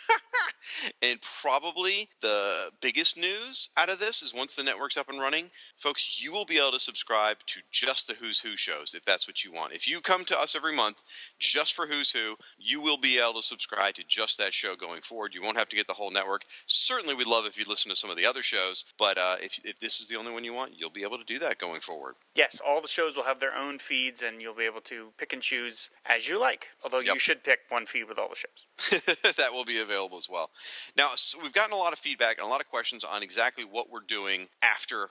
And 1.02 1.20
probably 1.42 2.08
the 2.20 2.70
biggest 2.80 3.16
news 3.16 3.70
out 3.76 3.90
of 3.90 4.00
this 4.00 4.22
is 4.22 4.34
once 4.34 4.54
the 4.54 4.62
network's 4.62 4.96
up 4.96 5.08
and 5.08 5.20
running, 5.20 5.50
folks, 5.76 6.22
you 6.22 6.32
will 6.32 6.44
be 6.44 6.58
able 6.58 6.72
to 6.72 6.80
subscribe 6.80 7.38
to 7.46 7.60
just 7.70 8.08
the 8.08 8.14
Who's 8.14 8.40
Who 8.40 8.56
shows 8.56 8.94
if 8.94 9.04
that's 9.04 9.26
what 9.28 9.44
you 9.44 9.52
want. 9.52 9.72
If 9.72 9.88
you 9.88 10.00
come 10.00 10.24
to 10.26 10.38
us 10.38 10.56
every 10.56 10.74
month 10.74 11.02
just 11.38 11.74
for 11.74 11.86
Who's 11.86 12.10
Who, 12.10 12.36
you 12.58 12.80
will 12.80 12.98
be 12.98 13.18
able 13.18 13.34
to 13.34 13.42
subscribe 13.42 13.94
to 13.94 14.04
just 14.06 14.38
that 14.38 14.52
show 14.52 14.74
going 14.76 15.02
forward. 15.02 15.34
You 15.34 15.42
won't 15.42 15.58
have 15.58 15.68
to 15.70 15.76
get 15.76 15.86
the 15.86 15.94
whole 15.94 16.10
network. 16.10 16.44
Certainly, 16.66 17.14
we'd 17.14 17.26
love 17.26 17.46
if 17.46 17.58
you 17.58 17.64
listen 17.68 17.90
to 17.90 17.96
some 17.96 18.10
of 18.10 18.16
the 18.16 18.26
other 18.26 18.42
shows, 18.42 18.84
but 18.98 19.18
uh, 19.18 19.36
if, 19.40 19.60
if 19.64 19.78
this 19.78 20.00
is 20.00 20.08
the 20.08 20.16
only 20.16 20.32
one 20.32 20.44
you 20.44 20.52
want, 20.52 20.72
you'll 20.76 20.90
be 20.90 21.02
able 21.02 21.18
to 21.18 21.24
do 21.24 21.38
that 21.38 21.58
going 21.58 21.80
forward. 21.80 22.14
Yes, 22.34 22.60
all 22.66 22.80
the 22.80 22.88
shows 22.88 23.16
will 23.16 23.24
have 23.24 23.40
their 23.40 23.54
own 23.54 23.78
feeds, 23.78 24.22
and 24.22 24.40
you'll 24.40 24.54
be 24.54 24.64
able 24.64 24.80
to 24.82 25.08
pick 25.18 25.32
and 25.32 25.42
choose 25.42 25.90
as 26.06 26.28
you 26.28 26.38
like. 26.38 26.68
Although 26.82 27.00
you 27.00 27.18
should 27.18 27.44
pick 27.44 27.60
one 27.68 27.86
feed 27.86 28.03
with 28.08 28.18
all 28.18 28.28
the 28.28 28.36
shows. 28.36 29.16
that 29.36 29.52
will 29.52 29.64
be 29.64 29.80
available 29.80 30.16
as 30.16 30.28
well. 30.28 30.50
Now, 30.96 31.10
so 31.14 31.38
we've 31.42 31.52
gotten 31.52 31.72
a 31.72 31.78
lot 31.78 31.92
of 31.92 31.98
feedback 31.98 32.38
and 32.38 32.46
a 32.46 32.50
lot 32.50 32.60
of 32.60 32.68
questions 32.68 33.04
on 33.04 33.22
exactly 33.22 33.64
what 33.64 33.90
we're 33.90 34.00
doing 34.06 34.48
after. 34.62 35.10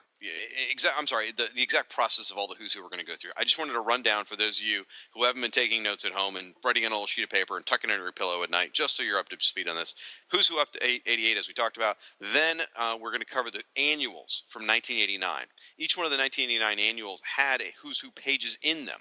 Exact, 0.70 0.94
I'm 0.98 1.06
sorry, 1.06 1.32
the, 1.32 1.48
the 1.54 1.62
exact 1.62 1.90
process 1.94 2.30
of 2.30 2.38
all 2.38 2.46
the 2.46 2.54
who's 2.58 2.72
who 2.72 2.82
we're 2.82 2.88
going 2.88 3.00
to 3.00 3.06
go 3.06 3.14
through. 3.16 3.32
I 3.36 3.44
just 3.44 3.58
wanted 3.58 3.72
to 3.74 3.80
run 3.80 4.02
down 4.02 4.24
for 4.24 4.36
those 4.36 4.60
of 4.60 4.66
you 4.66 4.84
who 5.14 5.24
haven't 5.24 5.42
been 5.42 5.50
taking 5.50 5.82
notes 5.82 6.04
at 6.04 6.12
home 6.12 6.36
and 6.36 6.54
writing 6.64 6.84
on 6.84 6.92
a 6.92 6.94
little 6.94 7.06
sheet 7.06 7.24
of 7.24 7.30
paper 7.30 7.56
and 7.56 7.64
tucking 7.66 7.90
it 7.90 7.92
under 7.92 8.04
your 8.04 8.12
pillow 8.12 8.42
at 8.42 8.50
night, 8.50 8.72
just 8.72 8.96
so 8.96 9.02
you're 9.02 9.18
up 9.18 9.28
to 9.28 9.36
speed 9.40 9.68
on 9.68 9.76
this. 9.76 9.94
Who's 10.30 10.48
who 10.48 10.60
up 10.60 10.72
to 10.72 10.86
eight- 10.86 11.02
88, 11.06 11.36
as 11.38 11.48
we 11.48 11.54
talked 11.54 11.76
about. 11.76 11.96
Then 12.20 12.60
uh, 12.76 12.96
we're 13.00 13.10
going 13.10 13.20
to 13.20 13.26
cover 13.26 13.50
the 13.50 13.62
annuals 13.76 14.44
from 14.48 14.62
1989. 14.66 15.44
Each 15.78 15.96
one 15.96 16.06
of 16.06 16.12
the 16.12 16.18
1989 16.18 16.78
annuals 16.78 17.20
had 17.24 17.60
a 17.60 17.72
who's 17.82 17.98
who 18.00 18.10
pages 18.10 18.58
in 18.62 18.86
them. 18.86 19.00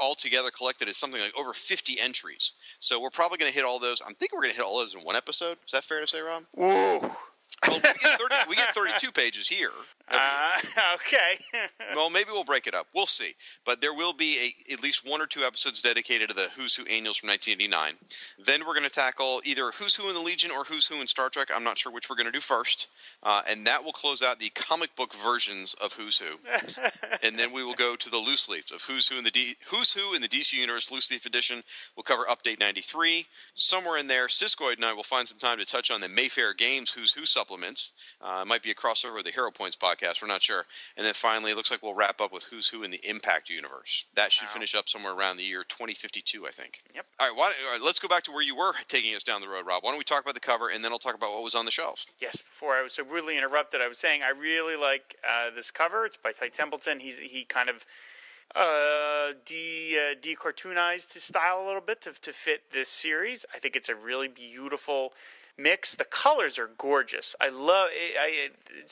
Altogether 0.00 0.50
collected 0.50 0.88
as 0.88 0.96
something 0.96 1.20
like 1.20 1.38
over 1.38 1.52
50 1.52 2.00
entries. 2.00 2.54
So 2.80 3.00
we're 3.00 3.10
probably 3.10 3.38
going 3.38 3.50
to 3.50 3.56
hit 3.56 3.64
all 3.64 3.78
those. 3.78 4.00
I'm 4.06 4.14
thinking 4.14 4.36
we're 4.36 4.42
going 4.42 4.54
to 4.54 4.58
hit 4.60 4.66
all 4.66 4.78
those 4.78 4.94
in 4.94 5.00
one 5.02 5.16
episode. 5.16 5.58
Is 5.66 5.72
that 5.72 5.84
fair 5.84 6.00
to 6.00 6.06
say, 6.06 6.20
Rob? 6.20 6.44
Ooh. 6.58 7.10
Well, 7.68 7.76
we 7.76 7.80
get, 7.80 8.20
30, 8.20 8.34
we 8.50 8.56
get 8.56 8.68
32 8.74 9.12
pages 9.12 9.48
here. 9.48 9.70
Uh, 10.08 10.52
okay. 10.94 11.38
well, 11.94 12.10
maybe 12.10 12.30
we'll 12.30 12.44
break 12.44 12.66
it 12.66 12.74
up. 12.74 12.86
We'll 12.94 13.06
see. 13.06 13.34
But 13.64 13.80
there 13.80 13.94
will 13.94 14.12
be 14.12 14.54
a, 14.68 14.72
at 14.72 14.82
least 14.82 15.08
one 15.08 15.20
or 15.20 15.26
two 15.26 15.42
episodes 15.42 15.80
dedicated 15.80 16.28
to 16.28 16.34
the 16.34 16.48
Who's 16.56 16.74
Who 16.74 16.84
annuals 16.84 17.16
from 17.16 17.28
1989. 17.30 17.94
Then 18.44 18.66
we're 18.66 18.74
going 18.74 18.84
to 18.84 18.90
tackle 18.90 19.40
either 19.44 19.70
Who's 19.72 19.94
Who 19.94 20.08
in 20.08 20.14
the 20.14 20.20
Legion 20.20 20.50
or 20.50 20.64
Who's 20.64 20.86
Who 20.86 21.00
in 21.00 21.06
Star 21.06 21.30
Trek. 21.30 21.48
I'm 21.54 21.64
not 21.64 21.78
sure 21.78 21.92
which 21.92 22.10
we're 22.10 22.16
going 22.16 22.26
to 22.26 22.32
do 22.32 22.40
first. 22.40 22.88
Uh, 23.22 23.42
and 23.48 23.66
that 23.66 23.82
will 23.82 23.92
close 23.92 24.22
out 24.22 24.38
the 24.38 24.50
comic 24.50 24.94
book 24.94 25.14
versions 25.14 25.74
of 25.82 25.94
Who's 25.94 26.18
Who. 26.18 26.36
and 27.22 27.38
then 27.38 27.52
we 27.52 27.64
will 27.64 27.74
go 27.74 27.96
to 27.96 28.10
the 28.10 28.18
loose 28.18 28.48
leaf 28.48 28.70
of 28.72 28.82
Who's 28.82 29.08
Who 29.08 29.16
in 29.18 29.24
the 29.24 29.30
D- 29.30 29.56
Who's 29.68 29.92
Who 29.92 30.14
in 30.14 30.20
the 30.20 30.28
DC 30.28 30.52
Universe 30.52 30.90
loose 30.90 31.10
leaf 31.10 31.24
edition. 31.24 31.62
We'll 31.96 32.04
cover 32.04 32.24
Update 32.24 32.60
93. 32.60 33.26
Somewhere 33.54 33.98
in 33.98 34.06
there, 34.06 34.26
Siskoid 34.26 34.76
and 34.76 34.84
I 34.84 34.92
will 34.92 35.02
find 35.02 35.26
some 35.26 35.38
time 35.38 35.58
to 35.58 35.64
touch 35.64 35.90
on 35.90 36.00
the 36.00 36.08
Mayfair 36.08 36.52
Games 36.52 36.90
Who's 36.90 37.12
Who 37.14 37.24
supplements. 37.24 37.92
Uh, 38.20 38.40
it 38.42 38.48
might 38.48 38.62
be 38.62 38.70
a 38.70 38.74
crossover 38.74 39.14
with 39.14 39.24
the 39.24 39.30
Hero 39.30 39.50
Points 39.50 39.76
podcast. 39.76 39.93
We're 40.02 40.28
not 40.28 40.42
sure. 40.42 40.66
And 40.96 41.06
then 41.06 41.14
finally, 41.14 41.52
it 41.52 41.56
looks 41.56 41.70
like 41.70 41.82
we'll 41.82 41.94
wrap 41.94 42.20
up 42.20 42.32
with 42.32 42.44
Who's 42.44 42.68
Who 42.68 42.82
in 42.82 42.90
the 42.90 43.00
Impact 43.08 43.48
universe. 43.50 44.06
That 44.14 44.32
should 44.32 44.46
Wow. 44.48 44.52
finish 44.54 44.74
up 44.74 44.88
somewhere 44.88 45.12
around 45.12 45.36
the 45.36 45.44
year 45.44 45.64
2052, 45.64 46.46
I 46.46 46.50
think. 46.50 46.82
Yep. 46.94 47.06
All 47.20 47.28
right, 47.28 47.36
why, 47.36 47.52
all 47.66 47.72
right, 47.72 47.80
let's 47.80 47.98
go 47.98 48.08
back 48.08 48.22
to 48.24 48.32
where 48.32 48.42
you 48.42 48.56
were 48.56 48.72
taking 48.88 49.14
us 49.14 49.22
down 49.22 49.40
the 49.40 49.48
road, 49.48 49.66
Rob. 49.66 49.82
Why 49.84 49.90
don't 49.90 49.98
we 49.98 50.04
talk 50.04 50.22
about 50.22 50.34
the 50.34 50.40
cover, 50.40 50.68
and 50.68 50.84
then 50.84 50.92
I'll 50.92 50.98
talk 50.98 51.14
about 51.14 51.32
what 51.32 51.42
was 51.42 51.54
on 51.54 51.64
the 51.64 51.70
shelves. 51.70 52.06
Yes, 52.18 52.42
before 52.42 52.74
I 52.74 52.82
was 52.82 52.92
so 52.94 53.04
rudely 53.04 53.36
interrupted, 53.36 53.80
I 53.80 53.88
was 53.88 53.98
saying 53.98 54.22
I 54.22 54.30
really 54.30 54.76
like 54.76 55.16
uh, 55.28 55.50
this 55.54 55.70
cover. 55.70 56.04
It's 56.06 56.16
by 56.16 56.32
Ty 56.32 56.48
Templeton. 56.48 57.00
He's 57.00 57.18
he 57.18 57.44
kind 57.44 57.68
of 57.68 57.84
uh, 58.54 59.32
de 59.44 59.96
uh, 59.98 60.14
de-cartoonized 60.20 61.14
his 61.14 61.24
style 61.24 61.62
a 61.62 61.66
little 61.66 61.80
bit 61.80 62.00
to 62.02 62.12
to 62.20 62.32
fit 62.32 62.70
this 62.72 62.88
series. 62.88 63.44
I 63.54 63.58
think 63.58 63.74
it's 63.76 63.88
a 63.88 63.94
really 63.94 64.28
beautiful 64.28 65.12
mix. 65.56 65.94
The 65.94 66.04
colors 66.04 66.58
are 66.58 66.70
gorgeous. 66.78 67.34
I 67.40 67.48
love. 67.48 67.88
I, 67.92 68.50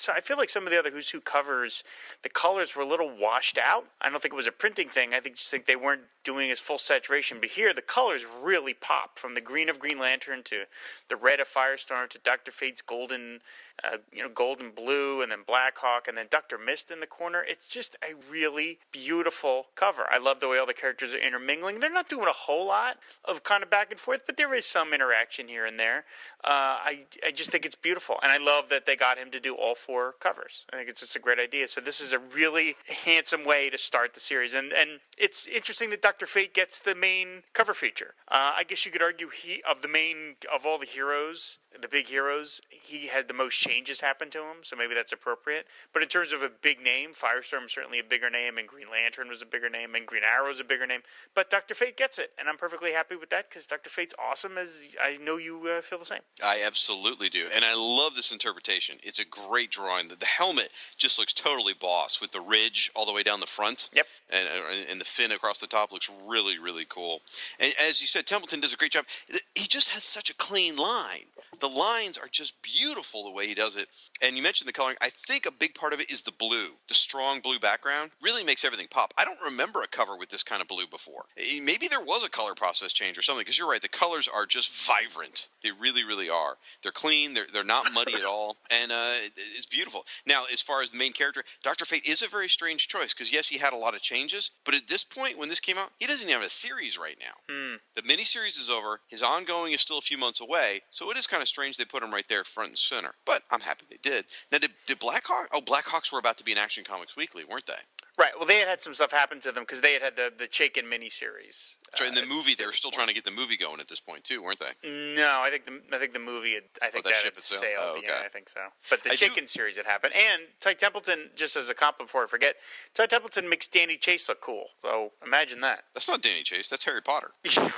I 0.08 0.16
I 0.16 0.20
feel 0.20 0.36
like 0.36 0.50
some 0.50 0.64
of 0.64 0.70
the 0.70 0.78
other 0.78 0.90
Who's 0.90 1.10
Who 1.10 1.20
covers, 1.20 1.84
the 2.22 2.28
colors 2.28 2.74
were 2.74 2.82
a 2.82 2.86
little 2.86 3.10
washed 3.10 3.58
out. 3.58 3.86
I 4.00 4.08
don't 4.08 4.20
think 4.20 4.34
it 4.34 4.36
was 4.36 4.46
a 4.46 4.52
printing 4.52 4.88
thing. 4.88 5.14
I 5.14 5.20
think 5.20 5.36
just 5.36 5.50
think 5.50 5.66
they 5.66 5.76
weren't 5.76 6.02
doing 6.24 6.50
as 6.50 6.60
full 6.60 6.78
saturation. 6.78 7.38
But 7.40 7.50
here, 7.50 7.72
the 7.72 7.82
colors 7.82 8.24
really 8.42 8.74
pop 8.74 9.18
from 9.18 9.34
the 9.34 9.40
green 9.40 9.68
of 9.68 9.78
Green 9.78 9.98
Lantern 9.98 10.42
to 10.44 10.64
the 11.08 11.16
red 11.16 11.40
of 11.40 11.48
Firestorm 11.48 12.08
to 12.10 12.18
Doctor 12.18 12.52
Fate's 12.52 12.82
golden, 12.82 13.40
uh, 13.84 13.98
you 14.12 14.22
know, 14.22 14.28
golden 14.28 14.70
blue, 14.70 15.22
and 15.22 15.32
then 15.32 15.40
Blackhawk, 15.46 16.08
and 16.08 16.16
then 16.16 16.26
Doctor 16.30 16.58
Mist 16.58 16.90
in 16.90 17.00
the 17.00 17.06
corner. 17.06 17.44
It's 17.46 17.68
just 17.68 17.96
a 18.02 18.14
really 18.30 18.78
beautiful 18.92 19.66
cover. 19.74 20.06
I 20.10 20.18
love 20.18 20.40
the 20.40 20.48
way 20.48 20.58
all 20.58 20.66
the 20.66 20.74
characters 20.74 21.14
are 21.14 21.18
intermingling. 21.18 21.80
They're 21.80 21.92
not 21.92 22.08
doing 22.08 22.28
a 22.28 22.32
whole 22.32 22.66
lot 22.66 22.98
of 23.24 23.42
kind 23.42 23.62
of 23.62 23.70
back 23.70 23.90
and 23.90 23.98
forth, 23.98 24.22
but 24.26 24.36
there 24.36 24.54
is 24.54 24.66
some 24.66 24.92
interaction 24.92 25.48
here 25.48 25.66
and 25.66 25.78
there. 25.78 26.04
Uh, 26.44 26.78
I 26.84 27.06
I 27.26 27.30
just 27.32 27.50
think 27.50 27.64
it's 27.64 27.74
beautiful, 27.74 28.16
and 28.22 28.30
I 28.30 28.38
love 28.38 28.68
that 28.70 28.86
they 28.86 28.96
got 28.96 29.18
him 29.18 29.30
to 29.30 29.40
do 29.40 29.54
all 29.54 29.74
four 29.74 30.14
covers. 30.20 30.66
I 30.72 30.76
think 30.76 30.88
it's 30.88 31.00
just 31.00 31.16
a 31.16 31.20
great 31.20 31.38
idea. 31.38 31.68
So 31.68 31.80
this 31.80 32.00
is 32.00 32.12
a 32.12 32.18
really 32.18 32.76
handsome 33.04 33.44
way 33.44 33.70
to 33.70 33.78
start 33.78 34.14
the 34.14 34.20
series, 34.20 34.54
and 34.54 34.72
and 34.72 35.00
it's 35.18 35.46
interesting 35.46 35.90
that 35.90 36.02
Doctor 36.02 36.26
Fate 36.26 36.54
gets 36.54 36.80
the 36.80 36.94
main 36.94 37.42
cover 37.52 37.74
feature. 37.74 38.14
Uh, 38.28 38.54
I 38.56 38.64
guess 38.64 38.84
you 38.86 38.92
could 38.92 39.02
argue 39.02 39.28
he 39.28 39.62
of 39.68 39.82
the 39.82 39.88
main 39.88 40.36
of 40.52 40.66
all 40.66 40.78
the 40.78 40.86
heroes, 40.86 41.58
the 41.80 41.88
big 41.88 42.06
heroes, 42.06 42.60
he 42.70 43.08
had 43.08 43.28
the 43.28 43.34
most 43.34 43.58
changes 43.58 44.00
happen 44.00 44.30
to 44.30 44.40
him, 44.40 44.58
so 44.62 44.76
maybe 44.76 44.94
that's 44.94 45.12
appropriate. 45.12 45.66
But 45.92 46.02
in 46.02 46.08
terms 46.08 46.32
of 46.32 46.42
a 46.42 46.50
big 46.50 46.80
name, 46.80 47.10
Firestorm 47.10 47.66
is 47.66 47.72
certainly 47.72 47.98
a 47.98 48.04
bigger 48.04 48.30
name, 48.30 48.58
and 48.58 48.66
Green 48.68 48.90
Lantern 48.90 49.28
was 49.28 49.42
a 49.42 49.46
bigger 49.46 49.68
name, 49.70 49.94
and 49.94 50.06
Green 50.06 50.22
Arrow 50.22 50.50
is 50.50 50.60
a 50.60 50.64
bigger 50.64 50.86
name. 50.86 51.00
But 51.34 51.50
Doctor 51.50 51.74
Fate 51.74 51.96
gets 51.96 52.18
it, 52.18 52.32
and 52.38 52.48
I'm 52.48 52.56
perfectly 52.56 52.92
happy 52.92 53.16
with 53.16 53.30
that 53.30 53.48
because 53.48 53.66
Doctor 53.66 53.90
Fate's 53.90 54.14
awesome. 54.18 54.58
As 54.58 54.80
I 55.02 55.16
know 55.18 55.36
you 55.36 55.66
uh, 55.66 55.80
feel 55.80 55.98
the 55.98 56.04
same. 56.04 56.20
I 56.44 56.62
absolutely 56.64 57.28
do, 57.28 57.46
and 57.54 57.64
I 57.64 57.74
love 57.74 58.14
this 58.14 58.32
interpretation. 58.32 58.98
It's 59.02 59.18
a 59.18 59.24
great 59.24 59.70
drawing. 59.70 60.08
The, 60.08 60.16
the 60.16 60.26
helmet 60.26 60.70
just 60.96 61.18
looks 61.18 61.32
totally 61.32 61.74
boss 61.74 62.20
with 62.20 62.32
the 62.32 62.40
ridge 62.40 62.90
all 62.94 63.06
the 63.06 63.12
way 63.12 63.22
down 63.22 63.40
the 63.40 63.46
front. 63.46 63.90
Yep. 63.92 64.06
And, 64.30 64.48
uh, 64.48 64.90
and 64.90 65.00
the 65.00 65.04
fin 65.04 65.32
across 65.32 65.60
the 65.60 65.66
top 65.66 65.92
looks 65.92 66.10
really, 66.26 66.58
really 66.58 66.86
cool. 66.88 67.22
And 67.58 67.72
as 67.82 68.00
you 68.00 68.06
said, 68.06 68.26
Templeton 68.26 68.60
does 68.60 68.74
a 68.74 68.76
great 68.76 68.92
job. 68.92 69.06
He 69.54 69.66
just 69.66 69.90
has 69.90 70.04
such 70.04 70.30
a 70.30 70.34
clean 70.34 70.76
line. 70.76 71.26
The 71.62 71.68
lines 71.68 72.18
are 72.18 72.26
just 72.28 72.60
beautiful 72.60 73.22
the 73.22 73.30
way 73.30 73.46
he 73.46 73.54
does 73.54 73.76
it. 73.76 73.86
And 74.20 74.36
you 74.36 74.42
mentioned 74.42 74.68
the 74.68 74.72
coloring. 74.72 74.96
I 75.00 75.10
think 75.10 75.46
a 75.46 75.52
big 75.52 75.76
part 75.76 75.92
of 75.92 76.00
it 76.00 76.10
is 76.10 76.22
the 76.22 76.32
blue. 76.32 76.70
The 76.88 76.94
strong 76.94 77.38
blue 77.38 77.60
background 77.60 78.10
really 78.20 78.42
makes 78.42 78.64
everything 78.64 78.88
pop. 78.90 79.14
I 79.16 79.24
don't 79.24 79.38
remember 79.44 79.80
a 79.80 79.86
cover 79.86 80.16
with 80.16 80.28
this 80.30 80.42
kind 80.42 80.60
of 80.60 80.66
blue 80.66 80.88
before. 80.90 81.26
Eh, 81.38 81.60
Maybe 81.62 81.86
there 81.86 82.00
was 82.00 82.24
a 82.24 82.30
color 82.30 82.54
process 82.54 82.92
change 82.92 83.16
or 83.16 83.22
something, 83.22 83.42
because 83.42 83.60
you're 83.60 83.70
right. 83.70 83.80
The 83.80 83.88
colors 83.88 84.28
are 84.28 84.44
just 84.44 84.72
vibrant. 84.72 85.48
They 85.62 85.70
really, 85.70 86.04
really 86.04 86.28
are. 86.28 86.56
They're 86.82 86.92
clean. 86.92 87.34
They're, 87.34 87.46
they're 87.52 87.64
not 87.64 87.92
muddy 87.92 88.14
at 88.14 88.24
all. 88.24 88.56
And 88.70 88.90
uh, 88.92 89.14
it- 89.24 89.32
it's 89.36 89.66
beautiful. 89.66 90.04
Now, 90.26 90.44
as 90.52 90.60
far 90.62 90.82
as 90.82 90.90
the 90.90 90.98
main 90.98 91.12
character, 91.12 91.42
Dr. 91.62 91.84
Fate 91.84 92.04
is 92.06 92.22
a 92.22 92.28
very 92.28 92.48
strange 92.48 92.88
choice, 92.88 93.12
because 93.14 93.32
yes, 93.32 93.48
he 93.48 93.58
had 93.58 93.72
a 93.72 93.76
lot 93.76 93.94
of 93.94 94.00
changes. 94.02 94.50
But 94.64 94.74
at 94.74 94.88
this 94.88 95.04
point, 95.04 95.38
when 95.38 95.48
this 95.48 95.60
came 95.60 95.78
out, 95.78 95.90
he 96.00 96.06
doesn't 96.06 96.28
even 96.28 96.40
have 96.40 96.46
a 96.46 96.50
series 96.50 96.98
right 96.98 97.16
now. 97.20 97.54
The 97.94 98.02
miniseries 98.02 98.58
is 98.58 98.70
over. 98.70 99.00
His 99.08 99.22
ongoing 99.22 99.72
is 99.72 99.80
still 99.80 99.98
a 99.98 100.02
few 100.02 100.18
months 100.18 100.40
away, 100.40 100.82
so 100.90 101.10
it 101.10 101.18
is 101.18 101.26
kind 101.26 101.42
of 101.42 101.48
strange 101.48 101.76
they 101.76 101.84
put 101.84 102.02
him 102.02 102.12
right 102.12 102.26
there 102.28 102.44
front 102.44 102.70
and 102.70 102.78
center. 102.78 103.12
But 103.26 103.42
I'm 103.50 103.60
happy 103.60 103.84
they 103.88 103.98
did. 104.02 104.24
Now, 104.50 104.58
did, 104.58 104.72
did 104.86 104.98
Blackhawk? 104.98 105.48
Oh, 105.52 105.60
Blackhawks 105.60 106.12
were 106.12 106.18
about 106.18 106.38
to 106.38 106.44
be 106.44 106.52
in 106.52 106.58
Action 106.58 106.84
Comics 106.84 107.16
Weekly, 107.16 107.44
weren't 107.48 107.66
they? 107.66 107.74
Right. 108.18 108.30
Well, 108.36 108.46
they 108.46 108.58
had 108.58 108.68
had 108.68 108.82
some 108.82 108.92
stuff 108.94 109.10
happen 109.10 109.40
to 109.40 109.52
them 109.52 109.62
because 109.62 109.80
they 109.80 109.94
had 109.94 110.02
had 110.02 110.16
the 110.16 110.32
the 110.36 110.46
Chaykin 110.46 110.84
miniseries. 110.84 111.76
So 111.94 112.04
in 112.04 112.14
the 112.14 112.22
Uh, 112.22 112.26
movie, 112.26 112.54
they 112.54 112.66
were 112.66 112.72
still 112.72 112.90
trying 112.90 113.08
to 113.08 113.14
get 113.14 113.24
the 113.24 113.30
movie 113.30 113.56
going 113.56 113.80
at 113.80 113.86
this 113.88 114.00
point 114.00 114.24
too, 114.24 114.42
weren't 114.42 114.60
they? 114.60 114.88
No, 115.14 115.40
I 115.42 115.50
think 115.50 115.64
the 115.66 115.80
I 115.94 115.98
think 115.98 116.12
the 116.12 116.18
movie. 116.18 116.54
Had, 116.54 116.64
I 116.82 116.90
think 116.90 117.04
Oh, 117.06 117.08
that 117.08 117.14
that, 117.14 117.22
ship 117.22 117.34
had 117.36 117.42
sailed? 117.42 117.96
Oh, 117.96 118.00
Yeah. 118.02 118.22
I 118.24 118.28
think 118.28 118.48
so. 118.48 118.60
But 118.90 119.02
the 119.02 119.12
I 119.12 119.16
do- 119.16 119.26
Chaykin 119.28 119.48
series 119.48 119.76
had 119.76 119.86
happened, 119.86 120.14
and 120.14 120.42
Ty 120.60 120.74
Templeton, 120.74 121.30
just 121.34 121.56
as 121.56 121.68
a 121.70 121.74
comp 121.74 121.98
before 121.98 122.24
I 122.24 122.26
forget, 122.26 122.56
Ty 122.94 123.06
Templeton 123.06 123.48
makes 123.48 123.66
Danny 123.66 123.96
Chase 123.96 124.28
look 124.28 124.40
cool. 124.40 124.66
So 124.82 125.12
imagine 125.24 125.60
that. 125.62 125.84
That's 125.94 126.08
not 126.08 126.20
Danny 126.22 126.42
Chase. 126.42 126.68
That's 126.68 126.84
Harry 126.84 127.02
Potter. 127.02 127.32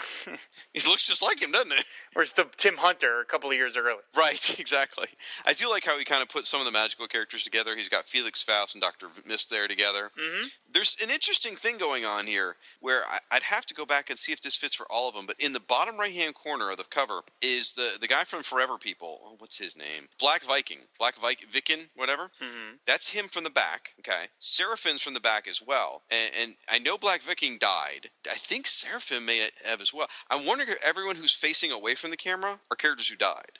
He 0.73 0.81
looks 0.89 1.07
just 1.07 1.23
like 1.23 1.41
him, 1.41 1.53
doesn't 1.53 1.73
he? 1.73 1.83
Where's 2.15 2.33
the 2.33 2.49
Tim 2.57 2.79
Hunter 2.79 3.21
a 3.21 3.25
couple 3.25 3.49
of 3.51 3.57
years 3.57 3.77
early? 3.77 4.01
Right, 4.17 4.59
exactly. 4.59 5.07
I 5.47 5.53
do 5.53 5.71
like 5.71 5.85
how 5.85 5.97
he 5.99 6.05
kind 6.05 6.21
of 6.23 6.29
put 6.29 6.47
some 6.47 6.61
of 6.61 6.67
the 6.67 6.73
magical 6.73 7.07
characters 7.07 7.45
together. 7.45 7.77
He's 7.77 7.89
got 7.89 8.07
Felix 8.07 8.43
Faust 8.43 8.75
and 8.75 8.83
Doctor 8.83 9.07
Mist 9.25 9.51
there 9.51 9.69
together. 9.69 10.11
Mm-hmm. 10.25 10.47
There's 10.73 10.97
an 11.03 11.11
interesting 11.11 11.55
thing 11.57 11.79
going 11.79 12.05
on 12.05 12.27
here 12.27 12.57
where 12.81 13.03
I'd 13.31 13.43
have 13.45 13.67
to 13.67 13.75
go 13.75 13.85
back 13.87 14.11
and 14.11 14.19
see 14.19 14.33
if 14.33 14.43
this 14.43 14.57
fits 14.57 14.75
for 14.75 14.87
all 14.91 15.09
of 15.09 15.15
them. 15.15 15.25
But 15.27 15.37
in 15.39 15.53
the 15.53 15.61
bottom 15.61 15.99
right 15.99 16.13
hand 16.13 16.35
corner 16.35 16.71
of 16.71 16.77
the 16.79 16.85
cover 16.85 17.21
is 17.43 17.75
the 17.75 17.93
the 18.01 18.09
guy 18.09 18.25
from 18.25 18.43
Forever 18.43 18.79
People. 18.79 19.21
Oh, 19.25 19.37
what's 19.39 19.59
his 19.59 19.77
name? 19.77 20.09
Black 20.19 20.45
Viking, 20.45 20.79
Black 20.99 21.17
Viking, 21.17 21.49
Viking, 21.51 21.87
whatever. 21.95 22.25
Mm-hmm. 22.43 22.77
That's 22.87 23.11
him 23.11 23.27
from 23.29 23.45
the 23.45 23.51
back. 23.51 23.91
Okay, 24.01 24.27
Seraphin's 24.41 25.03
from 25.03 25.15
the 25.15 25.21
back 25.21 25.47
as 25.49 25.63
well. 25.65 26.03
And, 26.11 26.33
and 26.41 26.55
I 26.69 26.79
know 26.79 26.99
Black 26.99 27.23
Viking 27.23 27.59
died. 27.59 28.11
I 28.31 28.35
think 28.35 28.67
Seraphim 28.67 29.25
may 29.27 29.49
have 29.65 29.81
as 29.81 29.93
well. 29.95 30.07
I'm 30.31 30.47
wondering 30.47 30.71
if 30.71 30.79
everyone 30.85 31.17
who's 31.17 31.33
facing 31.33 31.71
away 31.73 31.95
from 31.95 32.11
the 32.11 32.17
camera 32.17 32.59
are 32.71 32.77
characters 32.77 33.09
who 33.09 33.17
died. 33.17 33.59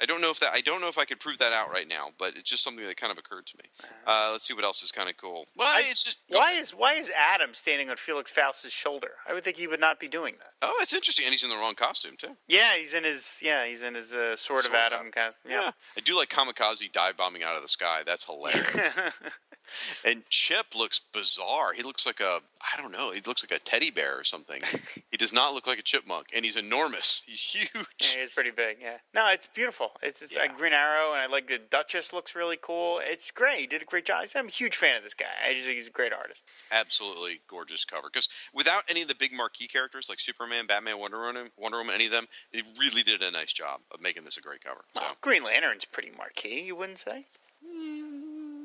I 0.00 0.06
don't 0.06 0.20
know 0.20 0.30
if 0.30 0.38
that. 0.40 0.50
I 0.52 0.60
don't 0.60 0.80
know 0.80 0.86
if 0.88 0.96
I 0.98 1.04
could 1.04 1.18
prove 1.18 1.38
that 1.38 1.52
out 1.52 1.70
right 1.72 1.88
now, 1.88 2.10
but 2.18 2.36
it's 2.38 2.48
just 2.48 2.62
something 2.62 2.86
that 2.86 2.96
kind 2.96 3.10
of 3.10 3.18
occurred 3.18 3.46
to 3.46 3.56
me. 3.58 3.64
Uh, 4.06 4.28
let's 4.30 4.44
see 4.44 4.54
what 4.54 4.62
else 4.62 4.80
is 4.84 4.92
kind 4.92 5.08
of 5.10 5.16
cool. 5.16 5.46
Well, 5.56 5.66
I- 5.68 5.82
it's 5.90 6.04
just 6.06 6.20
Why 6.28 6.52
is 6.52 6.70
why 6.70 6.94
is 6.94 7.10
Atom 7.10 7.52
standing 7.52 7.90
on 7.90 7.96
Felix 7.96 8.30
Faust's 8.30 8.70
shoulder? 8.70 9.10
I 9.28 9.34
would 9.34 9.44
think 9.44 9.56
he 9.56 9.66
would 9.66 9.80
not 9.80 10.00
be 10.00 10.08
doing 10.08 10.36
that. 10.38 10.52
Oh, 10.62 10.74
it's 10.80 10.94
interesting, 10.94 11.26
and 11.26 11.32
he's 11.32 11.44
in 11.44 11.50
the 11.50 11.56
wrong 11.56 11.74
costume 11.74 12.14
too. 12.16 12.36
Yeah, 12.48 12.74
he's 12.78 12.94
in 12.94 13.04
his 13.04 13.40
yeah 13.42 13.66
he's 13.66 13.82
in 13.82 13.94
his 13.94 14.14
uh, 14.14 14.36
Sword, 14.36 14.62
Sword 14.62 14.66
of 14.66 14.74
Atom 14.74 14.98
Atom. 15.00 15.12
costume. 15.12 15.50
Yeah. 15.52 15.70
I 15.96 16.00
do 16.00 16.16
like 16.16 16.30
kamikaze 16.30 16.90
dive 16.92 17.16
bombing 17.16 17.42
out 17.42 17.56
of 17.56 17.62
the 17.62 17.68
sky. 17.68 18.02
That's 18.06 18.24
hilarious. 18.24 18.70
and 20.04 20.22
Chip 20.30 20.74
looks 20.76 21.00
bizarre. 21.12 21.72
He 21.72 21.82
looks 21.82 22.06
like 22.06 22.20
a 22.20 22.40
I 22.74 22.80
don't 22.80 22.90
know. 22.92 23.12
He 23.12 23.20
looks 23.26 23.44
like 23.44 23.58
a 23.58 23.62
teddy 23.62 23.90
bear 23.90 24.18
or 24.18 24.24
something. 24.24 24.60
he 25.10 25.16
does 25.16 25.32
not 25.32 25.52
look 25.54 25.66
like 25.66 25.78
a 25.78 25.82
chipmunk, 25.82 26.28
and 26.34 26.44
he's 26.44 26.56
enormous. 26.56 27.22
He's 27.26 27.42
huge. 27.42 27.70
Yeah, 28.00 28.22
it's 28.22 28.32
pretty 28.32 28.50
big. 28.50 28.78
Yeah. 28.80 28.96
No, 29.14 29.28
it's 29.28 29.46
beautiful. 29.46 29.92
It's, 30.02 30.22
it's 30.22 30.34
Yeah. 30.34 30.46
Green 30.56 30.72
Arrow, 30.72 31.12
and 31.12 31.20
I 31.20 31.26
like 31.26 31.46
the 31.48 31.58
Duchess. 31.58 32.12
Looks 32.12 32.34
really 32.34 32.58
cool. 32.60 33.00
It's 33.04 33.30
great. 33.30 33.58
He 33.58 33.66
did 33.66 33.82
a 33.82 33.84
great 33.84 34.04
job. 34.06 34.24
I'm 34.34 34.48
a 34.48 34.50
huge 34.50 34.76
fan 34.76 34.96
of 34.96 35.02
this 35.02 35.14
guy. 35.14 35.26
I 35.46 35.52
just 35.52 35.66
think 35.66 35.76
he's 35.76 35.86
a 35.88 35.90
great 35.92 36.12
artist. 36.12 36.42
absolutely 36.72 37.40
gorgeous 37.48 37.84
cover. 37.84 38.08
Because 38.12 38.28
without 38.54 38.82
any 38.88 39.02
of 39.02 39.08
the 39.08 39.14
big 39.14 39.32
marquee 39.34 39.68
characters 39.68 40.06
like 40.08 40.18
Superman, 40.18 40.45
Batman, 40.66 40.98
Wonder 40.98 41.18
Woman, 41.20 41.50
Wonder 41.56 41.78
Woman, 41.78 41.94
any 41.94 42.06
of 42.06 42.12
them, 42.12 42.26
they 42.52 42.62
really 42.78 43.02
did 43.02 43.22
a 43.22 43.30
nice 43.30 43.52
job 43.52 43.80
of 43.90 44.00
making 44.00 44.24
this 44.24 44.36
a 44.36 44.40
great 44.40 44.62
cover. 44.64 44.84
So, 44.94 45.02
Well, 45.02 45.16
Green 45.20 45.42
Lantern's 45.42 45.84
pretty 45.84 46.10
marquee. 46.16 46.60
You 46.62 46.76
wouldn't 46.76 46.98
say? 46.98 47.24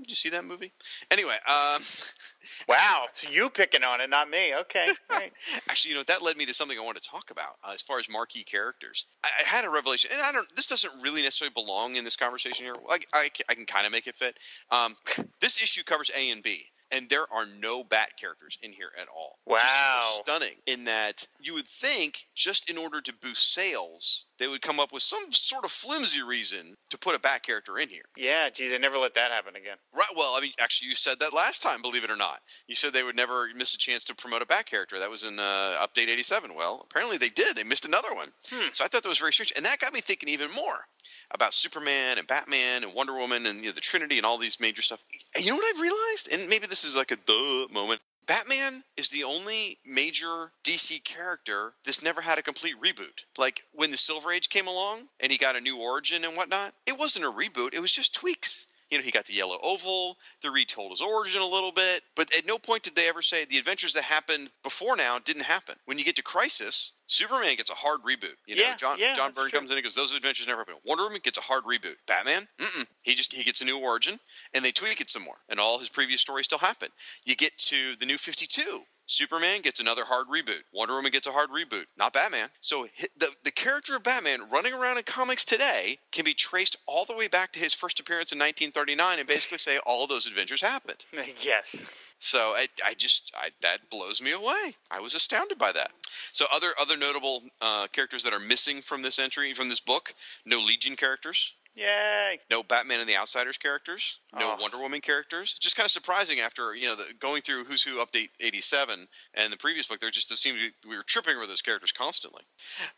did 0.01 0.09
you 0.09 0.15
see 0.15 0.29
that 0.29 0.43
movie? 0.43 0.71
Anyway, 1.09 1.37
um, 1.47 1.81
Wow, 2.67 3.05
it's 3.07 3.23
you 3.33 3.49
picking 3.49 3.83
on 3.83 4.01
it, 4.01 4.09
not 4.09 4.29
me. 4.29 4.55
Okay, 4.55 4.87
right. 5.09 5.31
Actually, 5.69 5.91
you 5.91 5.97
know 5.97 6.03
that 6.03 6.23
led 6.23 6.37
me 6.37 6.45
to 6.45 6.53
something 6.53 6.77
I 6.77 6.81
want 6.81 7.01
to 7.01 7.07
talk 7.07 7.31
about 7.31 7.57
uh, 7.63 7.71
as 7.73 7.81
far 7.81 7.99
as 7.99 8.09
marquee 8.09 8.43
characters. 8.43 9.07
I, 9.23 9.29
I 9.39 9.43
had 9.43 9.65
a 9.65 9.69
revelation, 9.69 10.11
and 10.13 10.21
I 10.23 10.31
don't. 10.31 10.47
This 10.55 10.65
doesn't 10.65 10.91
really 11.01 11.21
necessarily 11.21 11.53
belong 11.53 11.95
in 11.95 12.03
this 12.03 12.15
conversation 12.15 12.65
here. 12.65 12.75
I, 12.89 12.99
I, 13.13 13.29
I 13.49 13.53
can 13.53 13.65
kind 13.65 13.85
of 13.85 13.91
make 13.91 14.07
it 14.07 14.15
fit. 14.15 14.37
Um, 14.71 14.95
this 15.39 15.61
issue 15.61 15.83
covers 15.83 16.11
A 16.15 16.29
and 16.31 16.43
B, 16.43 16.65
and 16.91 17.09
there 17.09 17.31
are 17.31 17.45
no 17.45 17.83
Bat 17.83 18.17
characters 18.17 18.57
in 18.61 18.71
here 18.73 18.91
at 18.99 19.07
all. 19.07 19.39
which 19.45 19.61
is 19.61 19.69
sort 19.69 19.79
of 19.81 19.85
Wow. 20.03 20.21
stunning! 20.23 20.57
In 20.65 20.83
that 20.85 21.27
you 21.39 21.53
would 21.53 21.67
think, 21.67 22.27
just 22.35 22.69
in 22.69 22.77
order 22.77 23.01
to 23.01 23.13
boost 23.13 23.53
sales, 23.53 24.25
they 24.41 24.47
would 24.47 24.63
come 24.63 24.79
up 24.79 24.91
with 24.91 25.03
some 25.03 25.31
sort 25.31 25.65
of 25.65 25.71
flimsy 25.71 26.23
reason 26.23 26.75
to 26.89 26.97
put 26.97 27.15
a 27.15 27.19
Bat 27.19 27.43
character 27.43 27.77
in 27.77 27.89
here. 27.89 28.05
Yeah, 28.17 28.49
geez, 28.49 28.73
I 28.73 28.77
never 28.77 28.97
let 28.97 29.13
that 29.13 29.29
happen 29.29 29.55
again. 29.55 29.77
Right. 29.95 30.07
Well, 30.17 30.33
I 30.35 30.41
mean, 30.41 30.51
actually, 30.59 30.89
you 30.89 30.95
said 30.95 31.19
that 31.19 31.31
last 31.31 31.61
time. 31.61 31.83
Believe 31.83 32.03
it 32.03 32.09
or 32.09 32.17
not, 32.17 32.39
you 32.67 32.73
said 32.73 32.91
they 32.91 33.03
would 33.03 33.15
never 33.15 33.47
miss 33.55 33.75
a 33.75 33.77
chance 33.77 34.03
to 34.05 34.15
promote 34.15 34.41
a 34.41 34.47
back 34.47 34.65
character. 34.65 34.97
That 34.97 35.11
was 35.11 35.23
in 35.23 35.37
uh, 35.37 35.77
Update 35.79 36.09
'87. 36.09 36.55
Well, 36.55 36.81
apparently 36.89 37.17
they 37.17 37.29
did. 37.29 37.55
They 37.55 37.63
missed 37.63 37.85
another 37.85 38.15
one. 38.15 38.29
So 38.73 38.83
I 38.83 38.87
thought 38.87 39.03
that 39.03 39.09
was 39.09 39.19
very 39.19 39.31
strange, 39.31 39.53
and 39.55 39.63
that 39.65 39.79
got 39.79 39.93
me 39.93 40.01
thinking 40.01 40.29
even 40.29 40.49
more 40.51 40.87
about 41.29 41.53
Superman 41.53 42.17
and 42.17 42.27
Batman 42.27 42.83
and 42.83 42.95
Wonder 42.95 43.13
Woman 43.13 43.45
and 43.45 43.59
you 43.59 43.67
know, 43.67 43.71
the 43.71 43.81
Trinity 43.81 44.17
and 44.17 44.25
all 44.25 44.39
these 44.39 44.59
major 44.59 44.81
stuff. 44.81 45.03
And 45.35 45.45
you 45.45 45.51
know 45.51 45.57
what 45.57 45.75
I've 45.75 45.81
realized? 45.81 46.29
And 46.31 46.49
maybe 46.49 46.65
this 46.65 46.83
is 46.83 46.95
like 46.97 47.11
a 47.11 47.15
duh 47.15 47.71
moment. 47.71 48.01
Batman 48.25 48.83
is 48.95 49.09
the 49.09 49.23
only 49.23 49.79
major 49.85 50.51
DC 50.63 51.03
character 51.03 51.73
that's 51.85 52.03
never 52.03 52.21
had 52.21 52.37
a 52.37 52.43
complete 52.43 52.75
reboot. 52.81 53.25
Like 53.37 53.63
when 53.73 53.91
the 53.91 53.97
Silver 53.97 54.31
Age 54.31 54.49
came 54.49 54.67
along 54.67 55.07
and 55.19 55.31
he 55.31 55.37
got 55.37 55.55
a 55.55 55.61
new 55.61 55.79
origin 55.79 56.23
and 56.23 56.35
whatnot, 56.35 56.73
it 56.85 56.97
wasn't 56.97 57.25
a 57.25 57.31
reboot, 57.31 57.73
it 57.73 57.81
was 57.81 57.91
just 57.91 58.15
tweaks. 58.15 58.67
You 58.91 58.97
know, 58.97 59.03
he 59.03 59.11
got 59.11 59.25
the 59.25 59.33
yellow 59.33 59.57
oval, 59.63 60.17
they 60.43 60.49
retold 60.49 60.91
his 60.91 61.01
origin 61.01 61.41
a 61.41 61.45
little 61.47 61.71
bit, 61.71 62.01
but 62.15 62.29
at 62.37 62.45
no 62.45 62.57
point 62.57 62.83
did 62.83 62.95
they 62.95 63.07
ever 63.07 63.21
say 63.21 63.45
the 63.45 63.57
adventures 63.57 63.93
that 63.93 64.03
happened 64.03 64.49
before 64.63 64.97
now 64.97 65.17
didn't 65.17 65.43
happen. 65.43 65.75
When 65.85 65.97
you 65.97 66.03
get 66.03 66.17
to 66.17 66.23
Crisis, 66.23 66.93
Superman 67.07 67.55
gets 67.55 67.71
a 67.71 67.75
hard 67.75 68.01
reboot. 68.01 68.35
You 68.47 68.55
know, 68.57 68.63
Yeah, 68.63 68.75
John 68.75 68.97
yeah, 68.99 69.13
John 69.15 69.31
Byrne 69.31 69.49
true. 69.49 69.59
comes 69.59 69.71
in 69.71 69.77
and 69.77 69.83
goes, 69.83 69.95
"Those 69.95 70.15
adventures 70.15 70.47
never 70.47 70.59
happened." 70.59 70.77
Wonder 70.85 71.03
Woman 71.03 71.21
gets 71.23 71.37
a 71.37 71.41
hard 71.41 71.63
reboot. 71.63 71.95
Batman, 72.05 72.47
mm-mm. 72.59 72.85
he 73.03 73.15
just 73.15 73.33
he 73.33 73.43
gets 73.43 73.61
a 73.61 73.65
new 73.65 73.79
origin, 73.79 74.19
and 74.53 74.63
they 74.63 74.71
tweak 74.71 75.01
it 75.01 75.09
some 75.09 75.23
more, 75.23 75.37
and 75.49 75.59
all 75.59 75.79
his 75.79 75.89
previous 75.89 76.21
stories 76.21 76.45
still 76.45 76.57
happen. 76.59 76.89
You 77.25 77.35
get 77.35 77.57
to 77.59 77.95
the 77.99 78.05
new 78.05 78.17
Fifty 78.17 78.45
Two. 78.45 78.83
Superman 79.11 79.61
gets 79.61 79.81
another 79.81 80.05
hard 80.05 80.27
reboot. 80.27 80.61
Wonder 80.71 80.95
Woman 80.95 81.11
gets 81.11 81.27
a 81.27 81.31
hard 81.31 81.49
reboot. 81.49 81.85
Not 81.97 82.13
Batman. 82.13 82.47
So 82.61 82.87
the 83.17 83.27
the 83.43 83.51
character 83.51 83.95
of 83.97 84.03
Batman 84.03 84.47
running 84.49 84.73
around 84.73 84.97
in 84.97 85.03
comics 85.03 85.43
today 85.43 85.99
can 86.11 86.23
be 86.23 86.33
traced 86.33 86.77
all 86.87 87.03
the 87.05 87.17
way 87.17 87.27
back 87.27 87.51
to 87.53 87.59
his 87.59 87.73
first 87.73 87.99
appearance 87.99 88.31
in 88.31 88.39
1939, 88.39 89.19
and 89.19 89.27
basically 89.27 89.57
say 89.57 89.79
all 89.85 90.03
of 90.03 90.09
those 90.09 90.27
adventures 90.27 90.61
happened. 90.61 91.05
yes. 91.43 91.85
So 92.19 92.53
I, 92.55 92.67
I 92.85 92.93
just 92.93 93.33
I, 93.35 93.49
that 93.61 93.89
blows 93.89 94.21
me 94.21 94.31
away. 94.31 94.75
I 94.89 95.01
was 95.01 95.13
astounded 95.13 95.57
by 95.57 95.71
that. 95.73 95.91
So 96.31 96.45
other 96.53 96.69
other 96.79 96.95
notable 96.95 97.43
uh, 97.61 97.87
characters 97.91 98.23
that 98.23 98.33
are 98.33 98.39
missing 98.39 98.81
from 98.81 99.01
this 99.01 99.19
entry 99.19 99.53
from 99.53 99.67
this 99.67 99.81
book: 99.81 100.13
no 100.45 100.59
Legion 100.59 100.95
characters, 100.95 101.53
Yay. 101.75 102.39
no 102.49 102.63
Batman 102.63 102.99
and 102.99 103.07
the 103.07 103.15
Outsiders 103.15 103.57
characters, 103.57 104.19
no 104.37 104.53
Oh. 104.53 104.57
Wonder 104.61 104.77
Woman 104.77 104.99
characters. 105.01 105.57
Just 105.59 105.75
kind 105.77 105.85
of 105.85 105.91
surprising 105.91 106.39
after 106.39 106.75
you 106.75 106.87
know 106.87 106.95
the, 106.95 107.13
going 107.19 107.41
through 107.41 107.63
Who's 107.63 107.81
Who 107.83 108.03
update 108.03 108.29
eighty 108.39 108.61
seven 108.61 109.07
and 109.33 109.51
the 109.53 109.57
previous 109.57 109.87
book. 109.87 109.99
There 109.99 110.09
just 110.11 110.35
seemed 110.37 110.59
to 110.59 110.69
be, 110.83 110.89
we 110.89 110.97
were 110.97 111.03
tripping 111.03 111.37
over 111.37 111.47
those 111.47 111.61
characters 111.61 111.91
constantly. 111.91 112.43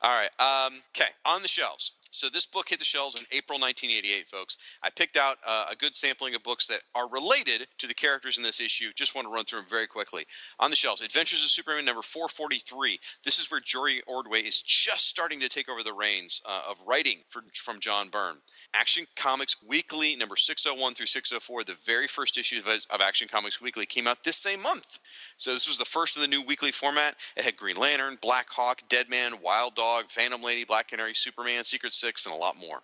All 0.01 0.11
right, 0.11 0.31
um, 0.39 0.81
okay, 0.95 1.11
on 1.25 1.41
the 1.43 1.47
shelves. 1.47 1.93
So 2.13 2.29
this 2.29 2.45
book 2.45 2.69
hit 2.69 2.77
the 2.77 2.85
shelves 2.85 3.15
in 3.15 3.23
April 3.31 3.59
1988, 3.59 4.27
folks. 4.27 4.59
I 4.83 4.91
picked 4.91 5.17
out 5.17 5.37
uh, 5.45 5.65
a 5.71 5.75
good 5.75 5.95
sampling 5.95 6.35
of 6.35 6.43
books 6.43 6.67
that 6.67 6.83
are 6.93 7.09
related 7.09 7.67
to 7.79 7.87
the 7.87 7.93
characters 7.95 8.37
in 8.37 8.43
this 8.43 8.61
issue. 8.61 8.91
Just 8.95 9.15
want 9.15 9.25
to 9.25 9.33
run 9.33 9.45
through 9.45 9.61
them 9.61 9.67
very 9.67 9.87
quickly. 9.87 10.25
On 10.59 10.69
the 10.69 10.75
shelves, 10.75 11.01
Adventures 11.01 11.43
of 11.43 11.49
Superman 11.49 11.85
number 11.85 12.03
443. 12.03 12.99
This 13.25 13.39
is 13.39 13.49
where 13.49 13.59
Jerry 13.59 14.03
Ordway 14.05 14.41
is 14.41 14.61
just 14.61 15.07
starting 15.07 15.39
to 15.39 15.49
take 15.49 15.67
over 15.67 15.81
the 15.81 15.91
reins 15.91 16.39
uh, 16.45 16.61
of 16.69 16.77
writing 16.87 17.21
for, 17.29 17.41
from 17.55 17.79
John 17.79 18.09
Byrne. 18.09 18.37
Action 18.75 19.05
Comics 19.15 19.55
Weekly 19.67 20.15
number 20.15 20.35
601 20.35 20.93
through 20.93 21.07
604, 21.07 21.63
the 21.63 21.77
very 21.83 22.05
first 22.05 22.37
issue 22.37 22.59
of, 22.59 22.67
of 22.91 23.01
Action 23.01 23.27
Comics 23.27 23.59
Weekly 23.59 23.87
came 23.87 24.05
out 24.05 24.23
this 24.23 24.37
same 24.37 24.61
month. 24.61 24.99
So 25.43 25.51
this 25.51 25.67
was 25.67 25.77
the 25.77 25.83
first 25.83 26.15
of 26.15 26.21
the 26.21 26.27
new 26.29 26.41
weekly 26.41 26.71
format. 26.71 27.15
It 27.35 27.43
had 27.43 27.57
Green 27.57 27.75
Lantern, 27.75 28.17
Black 28.21 28.49
Hawk, 28.49 28.81
Deadman, 28.87 29.41
Wild 29.43 29.75
Dog, 29.75 30.05
Phantom 30.07 30.41
Lady, 30.41 30.63
Black 30.63 30.87
Canary, 30.87 31.13
Superman, 31.13 31.65
Secret 31.65 31.93
Six, 31.93 32.25
and 32.25 32.33
a 32.33 32.37
lot 32.37 32.55
more. 32.55 32.79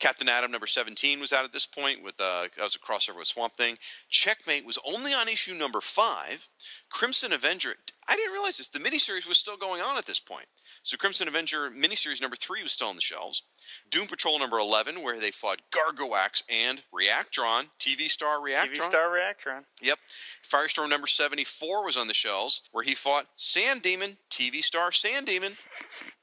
Captain 0.00 0.28
Atom 0.28 0.50
number 0.50 0.66
17 0.66 1.20
was 1.20 1.32
out 1.32 1.44
at 1.44 1.52
this 1.52 1.66
point 1.66 2.02
with 2.02 2.20
uh, 2.20 2.48
that 2.56 2.64
was 2.64 2.76
a 2.76 2.78
crossover 2.78 3.18
with 3.18 3.28
Swamp 3.28 3.54
Thing. 3.56 3.78
Checkmate 4.08 4.66
was 4.66 4.78
only 4.86 5.12
on 5.12 5.28
issue 5.28 5.54
number 5.54 5.80
five. 5.80 6.48
Crimson 6.90 7.32
Avenger. 7.32 7.74
I 8.08 8.16
didn't 8.16 8.32
realize 8.32 8.58
this. 8.58 8.68
The 8.68 8.80
miniseries 8.80 9.26
was 9.26 9.38
still 9.38 9.56
going 9.56 9.80
on 9.80 9.96
at 9.96 10.04
this 10.04 10.20
point. 10.20 10.46
So 10.82 10.98
Crimson 10.98 11.28
Avenger 11.28 11.70
miniseries 11.70 12.20
number 12.20 12.36
three 12.36 12.62
was 12.62 12.72
still 12.72 12.88
on 12.88 12.96
the 12.96 13.00
shelves. 13.00 13.44
Doom 13.90 14.06
Patrol 14.06 14.38
number 14.38 14.58
11, 14.58 15.02
where 15.02 15.18
they 15.18 15.30
fought 15.30 15.62
Garguax 15.70 16.42
and 16.50 16.82
Reactron, 16.92 17.68
TV 17.80 18.08
star 18.08 18.38
Reactron. 18.40 18.74
TV 18.74 18.82
Star 18.82 19.08
Reactron. 19.08 19.64
Yep. 19.80 19.98
Firestorm 20.46 20.90
number 20.90 21.06
74 21.06 21.84
was 21.84 21.96
on 21.96 22.08
the 22.08 22.14
shelves, 22.14 22.62
where 22.72 22.84
he 22.84 22.94
fought 22.94 23.26
Sand 23.36 23.80
Demon, 23.80 24.18
TV 24.30 24.62
star 24.62 24.92
Sand 24.92 25.26
Demon. 25.26 25.52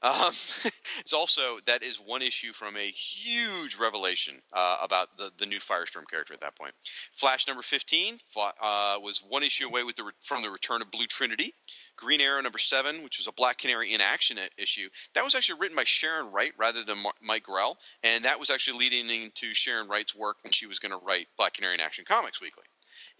Um, 0.04 0.32
it's 0.98 1.12
also, 1.12 1.58
that 1.66 1.84
is 1.84 1.98
one 1.98 2.22
issue 2.22 2.52
from 2.52 2.76
a 2.76 2.90
huge 2.90 3.61
revelation 3.78 4.42
uh, 4.52 4.78
about 4.82 5.16
the, 5.18 5.30
the 5.38 5.46
new 5.46 5.58
Firestorm 5.58 6.08
character 6.08 6.34
at 6.34 6.40
that 6.40 6.56
point. 6.56 6.74
Flash 7.12 7.46
number 7.46 7.62
15 7.62 8.18
uh, 8.36 8.98
was 9.00 9.22
one 9.26 9.42
issue 9.42 9.66
away 9.66 9.84
with 9.84 9.96
the 9.96 10.04
re- 10.04 10.12
from 10.20 10.42
the 10.42 10.50
return 10.50 10.82
of 10.82 10.90
Blue 10.90 11.06
Trinity. 11.06 11.54
Green 11.96 12.20
Arrow 12.20 12.40
number 12.40 12.58
7, 12.58 13.02
which 13.02 13.18
was 13.18 13.26
a 13.26 13.32
Black 13.32 13.58
Canary 13.58 13.92
in 13.92 14.00
action 14.00 14.38
issue. 14.58 14.88
That 15.14 15.24
was 15.24 15.34
actually 15.34 15.60
written 15.60 15.76
by 15.76 15.84
Sharon 15.84 16.32
Wright 16.32 16.52
rather 16.58 16.82
than 16.82 16.98
Mike 17.22 17.44
Grell, 17.44 17.78
and 18.02 18.24
that 18.24 18.38
was 18.38 18.50
actually 18.50 18.78
leading 18.78 19.08
into 19.22 19.54
Sharon 19.54 19.88
Wright's 19.88 20.14
work 20.14 20.38
when 20.42 20.52
she 20.52 20.66
was 20.66 20.78
going 20.78 20.92
to 20.92 21.04
write 21.04 21.28
Black 21.36 21.54
Canary 21.54 21.74
in 21.74 21.80
Action 21.80 22.04
Comics 22.06 22.40
Weekly. 22.40 22.64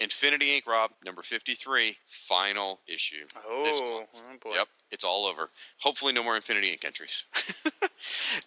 Infinity 0.02 0.60
Inc. 0.60 0.66
Rob 0.66 0.90
number 1.04 1.22
fifty 1.22 1.54
three, 1.54 1.96
final 2.06 2.80
issue. 2.86 3.24
this 3.64 3.80
Oh, 3.82 3.98
month. 4.00 4.08
oh 4.14 4.36
boy. 4.42 4.54
Yep, 4.54 4.68
it's 4.90 5.04
all 5.04 5.24
over. 5.26 5.50
Hopefully, 5.78 6.12
no 6.12 6.22
more 6.24 6.36
Infinity 6.36 6.72
Inc. 6.76 6.84
entries. 6.84 7.24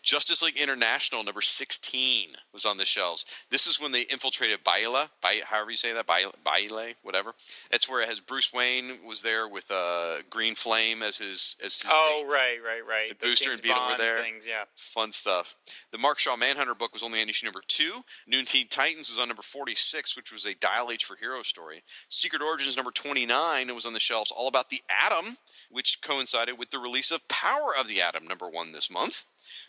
Justice 0.03 0.41
League 0.43 0.59
International 0.59 1.23
number 1.23 1.41
sixteen 1.41 2.29
was 2.53 2.65
on 2.65 2.77
the 2.77 2.85
shelves. 2.85 3.25
This 3.49 3.67
is 3.67 3.79
when 3.79 3.91
they 3.91 4.01
infiltrated 4.01 4.59
Baila, 4.63 5.09
Bai- 5.21 5.41
however 5.45 5.71
you 5.71 5.77
say 5.77 5.93
that, 5.93 6.05
Baile, 6.07 6.93
whatever. 7.03 7.33
That's 7.71 7.89
where 7.89 8.01
it 8.01 8.09
has 8.09 8.19
Bruce 8.19 8.51
Wayne 8.53 8.99
was 9.07 9.21
there 9.21 9.47
with 9.47 9.71
uh, 9.71 10.17
Green 10.29 10.55
Flame 10.55 11.01
as 11.01 11.17
his 11.17 11.55
as 11.63 11.81
his 11.81 11.85
Oh, 11.89 12.23
mate. 12.27 12.33
right, 12.33 12.57
right, 12.65 12.87
right. 12.87 13.19
The 13.19 13.27
Booster 13.27 13.45
James 13.45 13.59
and 13.59 13.63
Beetle 13.63 13.87
were 13.89 13.97
there. 13.97 14.19
Things, 14.19 14.45
yeah. 14.45 14.63
Fun 14.75 15.11
stuff. 15.11 15.55
The 15.91 15.97
Mark 15.97 16.19
Shaw 16.19 16.35
Manhunter 16.35 16.75
book 16.75 16.93
was 16.93 17.03
only 17.03 17.21
on 17.21 17.29
issue 17.29 17.45
number 17.45 17.61
two. 17.67 18.01
New 18.27 18.43
Teen 18.43 18.67
Titans 18.67 19.09
was 19.09 19.19
on 19.19 19.27
number 19.29 19.41
46, 19.43 20.15
which 20.17 20.31
was 20.33 20.45
a 20.45 20.53
Dial 20.55 20.91
H 20.91 21.05
for 21.05 21.15
Hero 21.15 21.41
story. 21.45 21.83
Secret 22.09 22.41
Origins 22.41 22.75
number 22.75 22.91
29 22.91 23.73
was 23.73 23.85
on 23.85 23.93
the 23.93 23.99
shelves, 23.99 24.31
all 24.31 24.47
about 24.47 24.69
the 24.69 24.81
Atom, 25.05 25.37
which 25.69 26.01
coincided 26.01 26.57
with 26.57 26.69
the 26.71 26.79
release 26.79 27.11
of 27.11 27.27
Power 27.27 27.73
of 27.79 27.87
the 27.87 28.01
Atom, 28.01 28.27
number 28.27 28.49
one 28.49 28.71
this 28.71 28.91
month. 28.91 29.25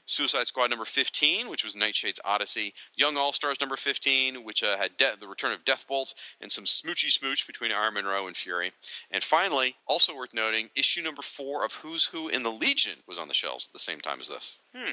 Suicide 0.06 0.46
Squad 0.46 0.70
number 0.70 0.84
15, 0.84 1.50
which 1.50 1.64
was 1.64 1.76
Nightshade's 1.76 2.20
Odyssey. 2.24 2.74
Young 2.96 3.16
All 3.16 3.32
Stars 3.32 3.60
number 3.60 3.76
15, 3.76 4.44
which 4.44 4.62
uh, 4.62 4.76
had 4.76 4.96
de- 4.96 5.16
the 5.18 5.28
return 5.28 5.52
of 5.52 5.64
Deathbolt 5.64 6.14
and 6.40 6.50
some 6.50 6.64
smoochy 6.64 7.10
smooch 7.10 7.46
between 7.46 7.72
Iron 7.72 7.94
Munro 7.94 8.26
and 8.26 8.36
Fury. 8.36 8.72
And 9.10 9.22
finally, 9.22 9.76
also 9.86 10.16
worth 10.16 10.32
noting, 10.32 10.70
issue 10.74 11.02
number 11.02 11.22
four 11.22 11.64
of 11.64 11.74
Who's 11.74 12.06
Who 12.06 12.28
in 12.28 12.42
the 12.42 12.52
Legion 12.52 13.00
was 13.06 13.18
on 13.18 13.28
the 13.28 13.34
shelves 13.34 13.68
at 13.68 13.72
the 13.72 13.78
same 13.78 14.00
time 14.00 14.20
as 14.20 14.28
this. 14.28 14.58
Hmm. 14.74 14.92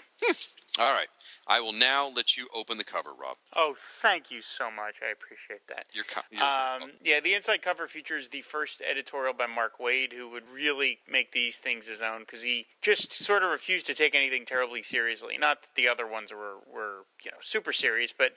All 0.79 0.91
right. 0.91 1.07
I 1.45 1.59
will 1.59 1.73
now 1.73 2.09
let 2.15 2.35
you 2.35 2.47
open 2.55 2.79
the 2.79 2.83
cover, 2.83 3.09
Rob. 3.11 3.37
Oh, 3.55 3.75
thank 3.77 4.31
you 4.31 4.41
so 4.41 4.71
much. 4.71 4.95
I 5.07 5.11
appreciate 5.11 5.67
that. 5.67 5.85
Your 5.93 6.03
co- 6.05 6.21
Um, 6.43 6.93
yeah, 7.03 7.19
the 7.19 7.35
inside 7.35 7.61
cover 7.61 7.87
features 7.87 8.29
the 8.29 8.41
first 8.41 8.81
editorial 8.81 9.33
by 9.33 9.45
Mark 9.45 9.77
Waid, 9.77 10.13
who 10.13 10.29
would 10.29 10.49
really 10.49 10.99
make 11.07 11.31
these 11.31 11.59
things 11.59 11.87
his 11.87 12.01
own 12.01 12.21
because 12.21 12.41
he 12.41 12.65
just 12.81 13.13
sort 13.13 13.43
of 13.43 13.51
refused 13.51 13.85
to 13.85 13.93
take 13.93 14.15
anything 14.15 14.45
terribly 14.45 14.81
seriously. 14.81 15.37
Not 15.37 15.61
that 15.61 15.75
the 15.75 15.87
other 15.87 16.07
ones 16.07 16.31
were, 16.31 16.57
were 16.65 17.05
you 17.23 17.29
know 17.29 17.37
super 17.41 17.71
serious, 17.71 18.11
but 18.17 18.33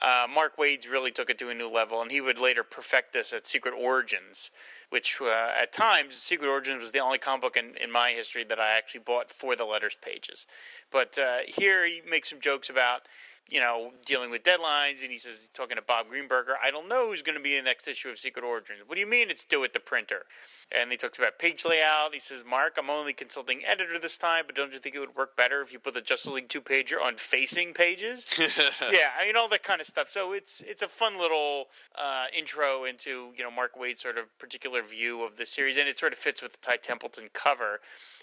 uh, 0.00 0.26
Mark 0.32 0.56
Waid's 0.58 0.86
really 0.86 1.10
took 1.10 1.28
it 1.28 1.38
to 1.38 1.48
a 1.50 1.54
new 1.54 1.68
level, 1.68 2.00
and 2.02 2.12
he 2.12 2.20
would 2.20 2.38
later 2.38 2.62
perfect 2.62 3.12
this 3.14 3.32
at 3.32 3.46
Secret 3.46 3.74
Origins, 3.76 4.52
which 4.90 5.18
uh, 5.20 5.52
at 5.60 5.72
times 5.72 6.16
Secret 6.16 6.48
Origins 6.48 6.80
was 6.80 6.90
the 6.90 6.98
only 6.98 7.18
comic 7.18 7.40
book 7.40 7.56
in, 7.56 7.76
in 7.82 7.90
my 7.90 8.10
history 8.10 8.44
that 8.44 8.60
I 8.60 8.76
actually 8.76 9.00
bought 9.00 9.30
for 9.30 9.56
the 9.56 9.64
letters 9.64 9.96
pages. 10.00 10.46
But 10.90 11.18
uh, 11.18 11.38
here 11.46 11.86
he 11.86 12.02
makes 12.08 12.30
some 12.30 12.40
jokes 12.40 12.68
about 12.68 13.02
you 13.48 13.60
know, 13.60 13.92
dealing 14.06 14.30
with 14.30 14.42
deadlines, 14.42 15.02
and 15.02 15.10
he 15.10 15.18
says, 15.18 15.50
talking 15.54 15.76
to 15.76 15.82
Bob 15.82 16.06
Greenberger, 16.08 16.54
I 16.62 16.70
don't 16.70 16.88
know 16.88 17.08
who's 17.08 17.22
going 17.22 17.36
to 17.36 17.42
be 17.42 17.56
in 17.56 17.64
the 17.64 17.68
next 17.68 17.88
issue 17.88 18.08
of 18.08 18.18
Secret 18.18 18.44
Origins. 18.44 18.80
What 18.86 18.94
do 18.94 19.00
you 19.00 19.06
mean 19.06 19.30
it's 19.30 19.44
due 19.44 19.64
at 19.64 19.72
the 19.72 19.80
printer? 19.80 20.22
And 20.70 20.90
he 20.92 20.96
talks 20.96 21.18
about 21.18 21.38
page 21.38 21.64
layout. 21.64 22.14
He 22.14 22.20
says, 22.20 22.44
Mark, 22.48 22.76
I'm 22.78 22.88
only 22.88 23.12
consulting 23.12 23.64
editor 23.64 23.98
this 23.98 24.18
time, 24.18 24.44
but 24.46 24.54
don't 24.54 24.72
you 24.72 24.78
think 24.78 24.94
it 24.94 25.00
would 25.00 25.16
work 25.16 25.36
better 25.36 25.62
if 25.62 25.72
you 25.72 25.80
put 25.80 25.94
the 25.94 26.00
Justice 26.00 26.32
League 26.32 26.48
two 26.48 26.60
pager 26.60 27.02
on 27.02 27.16
facing 27.16 27.74
pages? 27.74 28.26
yeah, 28.38 29.08
I 29.20 29.26
mean 29.26 29.36
all 29.36 29.48
that 29.48 29.64
kind 29.64 29.80
of 29.80 29.86
stuff. 29.86 30.08
So 30.08 30.32
it's 30.32 30.60
it's 30.60 30.82
a 30.82 30.88
fun 30.88 31.18
little 31.18 31.66
uh, 31.96 32.26
intro 32.36 32.84
into 32.84 33.32
you 33.36 33.42
know 33.42 33.50
Mark 33.50 33.76
Waid's 33.76 34.00
sort 34.00 34.16
of 34.16 34.26
particular 34.38 34.82
view 34.82 35.22
of 35.22 35.36
the 35.36 35.46
series, 35.46 35.76
and 35.76 35.88
it 35.88 35.98
sort 35.98 36.12
of 36.12 36.18
fits 36.18 36.40
with 36.40 36.52
the 36.52 36.58
Ty 36.58 36.76
Templeton 36.76 37.30
cover. 37.32 37.80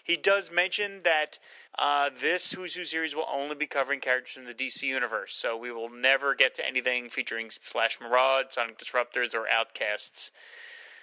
He 0.07 0.15
does 0.15 0.49
mention 0.49 1.01
that 1.03 1.37
uh, 1.77 2.09
this 2.17 2.53
Who's 2.53 2.75
Who 2.75 2.85
series 2.85 3.13
will 3.13 3.27
only 3.29 3.55
be 3.55 3.67
covering 3.67 3.99
characters 3.99 4.35
from 4.35 4.45
the 4.45 4.53
DC 4.53 4.83
universe, 4.83 5.35
so 5.35 5.57
we 5.57 5.69
will 5.69 5.89
never 5.89 6.33
get 6.33 6.55
to 6.55 6.65
anything 6.65 7.09
featuring 7.09 7.51
Slash 7.61 7.99
Maraud, 7.99 8.45
Sonic 8.51 8.79
Disruptors, 8.79 9.35
or 9.35 9.49
Outcasts. 9.49 10.31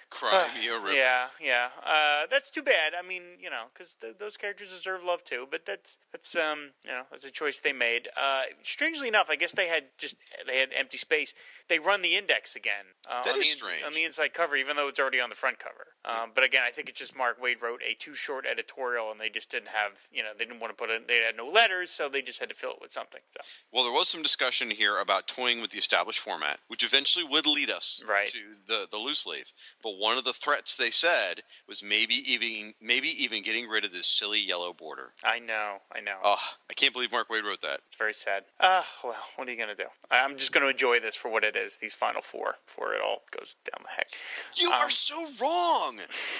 Cry 0.09 0.47
me 0.59 0.67
a 0.67 0.73
river. 0.73 0.91
Yeah, 0.91 1.27
yeah. 1.39 1.67
Uh, 1.85 2.25
that's 2.31 2.49
too 2.49 2.63
bad. 2.63 2.93
I 2.97 3.07
mean, 3.07 3.21
you 3.39 3.51
know, 3.51 3.65
because 3.73 3.95
th- 3.95 4.17
those 4.17 4.37
characters 4.37 4.69
deserve 4.69 5.03
love 5.03 5.23
too. 5.23 5.47
But 5.49 5.65
that's 5.65 5.97
that's 6.11 6.35
um, 6.35 6.71
you 6.83 6.91
know, 6.91 7.03
that's 7.11 7.25
a 7.25 7.31
choice 7.31 7.59
they 7.59 7.73
made. 7.73 8.09
Uh, 8.19 8.41
strangely 8.63 9.07
enough, 9.07 9.29
I 9.29 9.35
guess 9.35 9.53
they 9.53 9.67
had 9.67 9.85
just 9.97 10.15
they 10.47 10.57
had 10.57 10.69
empty 10.75 10.97
space. 10.97 11.33
They 11.67 11.79
run 11.79 12.01
the 12.01 12.15
index 12.15 12.55
again. 12.55 12.85
Uh, 13.09 13.23
That 13.23 13.33
on 13.33 13.39
is 13.39 13.51
the 13.51 13.57
strange. 13.57 13.83
on 13.83 13.93
the 13.93 14.03
inside 14.03 14.33
cover, 14.33 14.55
even 14.55 14.75
though 14.75 14.87
it's 14.87 14.99
already 14.99 15.19
on 15.19 15.29
the 15.29 15.35
front 15.35 15.57
cover. 15.59 15.87
Um, 16.05 16.31
but 16.35 16.43
again, 16.43 16.61
I 16.65 16.69
think 16.69 16.89
it's 16.89 16.99
just 16.99 17.15
Mark 17.15 17.41
Waid 17.41 17.61
wrote 17.61 17.81
a 17.87 17.95
too 17.95 18.13
short 18.13 18.45
editorial, 18.45 19.11
and 19.11 19.19
they 19.19 19.29
just 19.29 19.49
didn't 19.49 19.69
have, 19.69 19.93
you 20.11 20.21
know, 20.21 20.29
they 20.37 20.45
didn't 20.45 20.59
want 20.59 20.71
to 20.71 20.81
put 20.81 20.91
it. 20.91 21.07
They 21.07 21.17
had 21.25 21.35
no 21.35 21.47
letters, 21.47 21.89
so 21.89 22.07
they 22.07 22.21
just 22.21 22.39
had 22.39 22.49
to 22.49 22.55
fill 22.55 22.71
it 22.71 22.77
with 22.81 22.91
something. 22.91 23.21
So. 23.35 23.41
Well, 23.71 23.83
there 23.83 23.91
was 23.93 24.07
some 24.07 24.21
discussion 24.21 24.69
here 24.69 24.97
about 24.99 25.27
toying 25.27 25.59
with 25.61 25.71
the 25.71 25.79
established 25.79 26.19
format, 26.19 26.59
which 26.67 26.83
eventually 26.83 27.25
would 27.25 27.47
lead 27.47 27.71
us 27.71 28.03
Right. 28.07 28.27
to 28.27 28.39
the, 28.67 28.87
the 28.91 28.97
loose 28.97 29.25
leaf. 29.25 29.51
But 29.81 29.97
one 29.97 30.17
of 30.19 30.23
the 30.23 30.33
threats 30.33 30.75
they 30.75 30.91
said 30.91 31.41
was 31.67 31.81
maybe 31.83 32.15
even 32.31 32.73
maybe 32.79 33.07
even 33.23 33.41
getting 33.41 33.67
rid 33.67 33.85
of 33.85 33.91
this 33.91 34.05
silly 34.07 34.39
yellow 34.39 34.73
border. 34.73 35.13
I 35.23 35.39
know, 35.39 35.77
I 35.91 36.01
know. 36.01 36.17
Oh, 36.23 36.37
I 36.69 36.73
can't 36.73 36.93
believe 36.93 37.11
Mark 37.11 37.29
Waid 37.29 37.43
wrote 37.43 37.61
that. 37.61 37.81
It's 37.87 37.95
very 37.95 38.13
sad. 38.13 38.43
Ah, 38.59 38.85
well, 39.03 39.15
what 39.35 39.47
are 39.47 39.51
you 39.51 39.57
going 39.57 39.69
to 39.69 39.75
do? 39.75 39.87
I'm 40.11 40.37
just 40.37 40.51
going 40.51 40.63
to 40.63 40.69
enjoy 40.69 40.99
this 40.99 41.15
for 41.15 41.29
what 41.29 41.43
it 41.43 41.54
is, 41.57 41.77
these 41.77 41.93
final 41.93 42.21
four, 42.21 42.55
before 42.65 42.93
it 42.93 43.01
all 43.05 43.23
goes 43.37 43.55
down 43.69 43.83
the 43.83 43.89
heck. 43.89 44.07
You 44.55 44.67
Um, 44.69 44.73
are 44.81 44.89
so 44.89 45.25
wrong. 45.41 45.99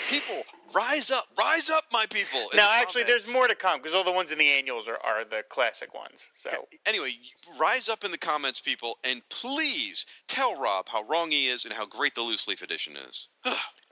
People, 0.10 0.43
rise 0.73 1.12
up, 1.12 1.25
rise 1.38 1.69
up, 1.69 1.86
my 1.91 2.06
people. 2.08 2.39
the 2.51 2.62
actually, 2.62 3.04
there's 3.04 3.32
more 3.32 3.47
to 3.47 3.56
come 3.56 3.80
because 3.80 3.93
all 3.93 4.04
the 4.04 4.12
ones 4.12 4.32
in 4.32 4.38
the 4.38 4.47
annuals 4.49 4.88
are, 4.88 4.97
are 5.04 5.23
the 5.25 5.43
classic 5.49 5.93
ones. 5.93 6.30
So, 6.36 6.67
Anyway, 6.86 7.15
rise 7.60 7.89
up 7.89 8.04
in 8.04 8.12
the 8.12 8.17
comments, 8.17 8.62
people, 8.62 8.97
and 9.04 9.21
please 9.30 10.06
tell 10.28 10.56
Rob 10.60 10.89
how 10.89 11.04
wrong 11.04 11.32
he 11.32 11.47
is 11.47 11.65
and 11.65 11.73
how 11.73 11.86
great 11.86 12.15
the 12.15 12.21
loose 12.21 12.47
leaf 12.47 12.62
edition 12.62 12.95
is. 12.97 13.30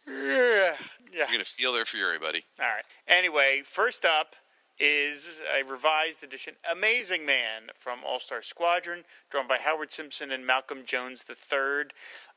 yeah. 0.08 0.76
You're 1.12 1.28
gonna 1.32 1.44
feel 1.46 1.74
their 1.74 1.86
fury, 1.86 2.20
buddy. 2.20 2.44
All 2.60 2.66
right. 2.66 2.84
Anyway, 3.08 3.62
first 3.64 4.04
up 4.06 4.36
is 4.80 5.42
a 5.58 5.64
revised 5.64 6.24
edition, 6.24 6.56
Amazing 6.72 7.26
Man 7.26 7.64
from 7.78 8.00
All 8.06 8.20
Star 8.20 8.42
Squadron, 8.42 9.04
drawn 9.30 9.48
by 9.48 9.58
Howard 9.58 9.92
Simpson 9.92 10.32
and 10.32 10.46
Malcolm 10.46 10.80
Jones 10.86 11.24
III. 11.30 11.86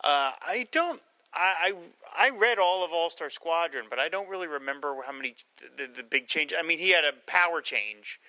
Uh, 0.02 0.32
I 0.42 0.66
don't. 0.70 1.00
I, 1.38 1.74
I 2.16 2.30
read 2.30 2.58
all 2.58 2.82
of 2.82 2.92
All 2.92 3.10
Star 3.10 3.28
Squadron, 3.28 3.86
but 3.90 3.98
I 3.98 4.08
don't 4.08 4.28
really 4.28 4.46
remember 4.46 4.96
how 5.04 5.12
many 5.12 5.34
the, 5.76 5.86
the 5.86 6.02
big 6.02 6.28
change. 6.28 6.54
I 6.58 6.62
mean, 6.62 6.78
he 6.78 6.90
had 6.90 7.04
a 7.04 7.12
power 7.26 7.60
change, 7.60 8.20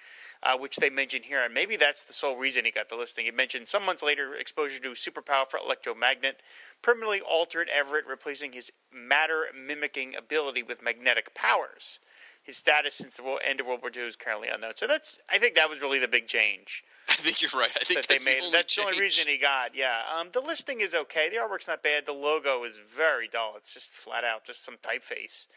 uh, 0.43 0.57
which 0.57 0.75
they 0.75 0.89
mention 0.89 1.23
here, 1.23 1.43
and 1.43 1.53
maybe 1.53 1.77
that's 1.77 2.03
the 2.03 2.11
sole 2.11 2.35
reason 2.35 2.65
he 2.65 2.71
got 2.71 2.89
the 2.89 2.97
listing. 2.97 3.25
It 3.25 3.35
mentioned 3.35 3.69
some 3.69 3.85
months 3.85 4.03
later 4.03 4.35
exposure 4.35 4.79
to 4.81 4.93
super 4.93 5.21
powerful 5.21 5.59
electromagnet 5.63 6.41
permanently 6.81 7.21
altered 7.21 7.69
Everett, 7.69 8.05
replacing 8.05 8.51
his 8.51 8.71
matter 8.93 9.45
mimicking 9.55 10.15
ability 10.15 10.63
with 10.63 10.81
magnetic 10.81 11.33
powers. 11.33 11.99
His 12.47 12.55
status 12.57 12.95
since 12.95 13.17
the 13.17 13.37
end 13.45 13.59
of 13.59 13.67
World 13.67 13.81
War 13.81 13.91
II 13.93 14.03
is 14.03 14.15
currently 14.15 14.47
unknown. 14.47 14.71
So 14.75 14.87
that's 14.87 15.19
I 15.29 15.37
think 15.37 15.55
that 15.55 15.69
was 15.69 15.81
really 15.81 15.99
the 15.99 16.07
big 16.07 16.27
change 16.27 16.81
I 17.09 17.13
think 17.13 17.41
you're 17.41 17.51
right. 17.59 17.71
I 17.75 17.83
think 17.83 18.01
that 18.01 18.07
they 18.07 18.15
that's 18.15 18.25
made. 18.25 18.37
The 18.37 18.45
only 18.45 18.51
that's 18.51 18.75
the 18.75 18.83
only 18.83 18.99
reason 18.99 19.27
he 19.27 19.37
got. 19.37 19.75
Yeah. 19.75 19.99
Um, 20.17 20.29
the 20.31 20.39
listing 20.41 20.81
is 20.81 20.95
okay. 20.95 21.29
The 21.29 21.37
artwork's 21.37 21.67
not 21.67 21.83
bad. 21.83 22.05
The 22.05 22.13
logo 22.13 22.63
is 22.63 22.77
very 22.77 23.27
dull. 23.27 23.55
It's 23.57 23.73
just 23.73 23.89
flat 23.89 24.23
out, 24.23 24.45
just 24.45 24.65
some 24.65 24.75
typeface. 24.75 25.47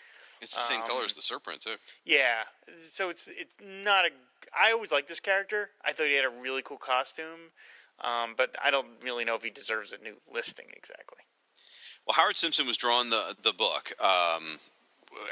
It's 0.41 0.55
the 0.55 0.61
same 0.61 0.81
um, 0.81 0.89
color 0.89 1.05
as 1.05 1.15
the 1.15 1.23
Serpent 1.23 1.61
too. 1.61 1.77
Yeah. 2.05 2.43
So 2.81 3.09
it's 3.09 3.29
it's 3.29 3.55
not 3.63 4.05
a. 4.05 4.11
I 4.59 4.73
always 4.73 4.91
liked 4.91 5.09
this 5.09 5.21
character. 5.21 5.71
I 5.85 5.93
thought 5.93 6.07
he 6.07 6.15
had 6.15 6.25
a 6.25 6.31
really 6.31 6.63
cool 6.63 6.79
costume, 6.79 7.53
um, 8.03 8.35
but 8.37 8.57
I 8.63 8.71
don't 8.71 8.89
really 9.03 9.25
know 9.25 9.35
if 9.35 9.43
he 9.43 9.51
deserves 9.51 9.93
a 9.93 10.03
new 10.03 10.17
listing 10.33 10.67
exactly. 10.73 11.19
Well, 12.07 12.15
Howard 12.15 12.37
Simpson 12.37 12.67
was 12.67 12.77
drawing 12.77 13.11
the 13.11 13.37
the 13.43 13.53
book. 13.53 13.93
Um, 14.03 14.61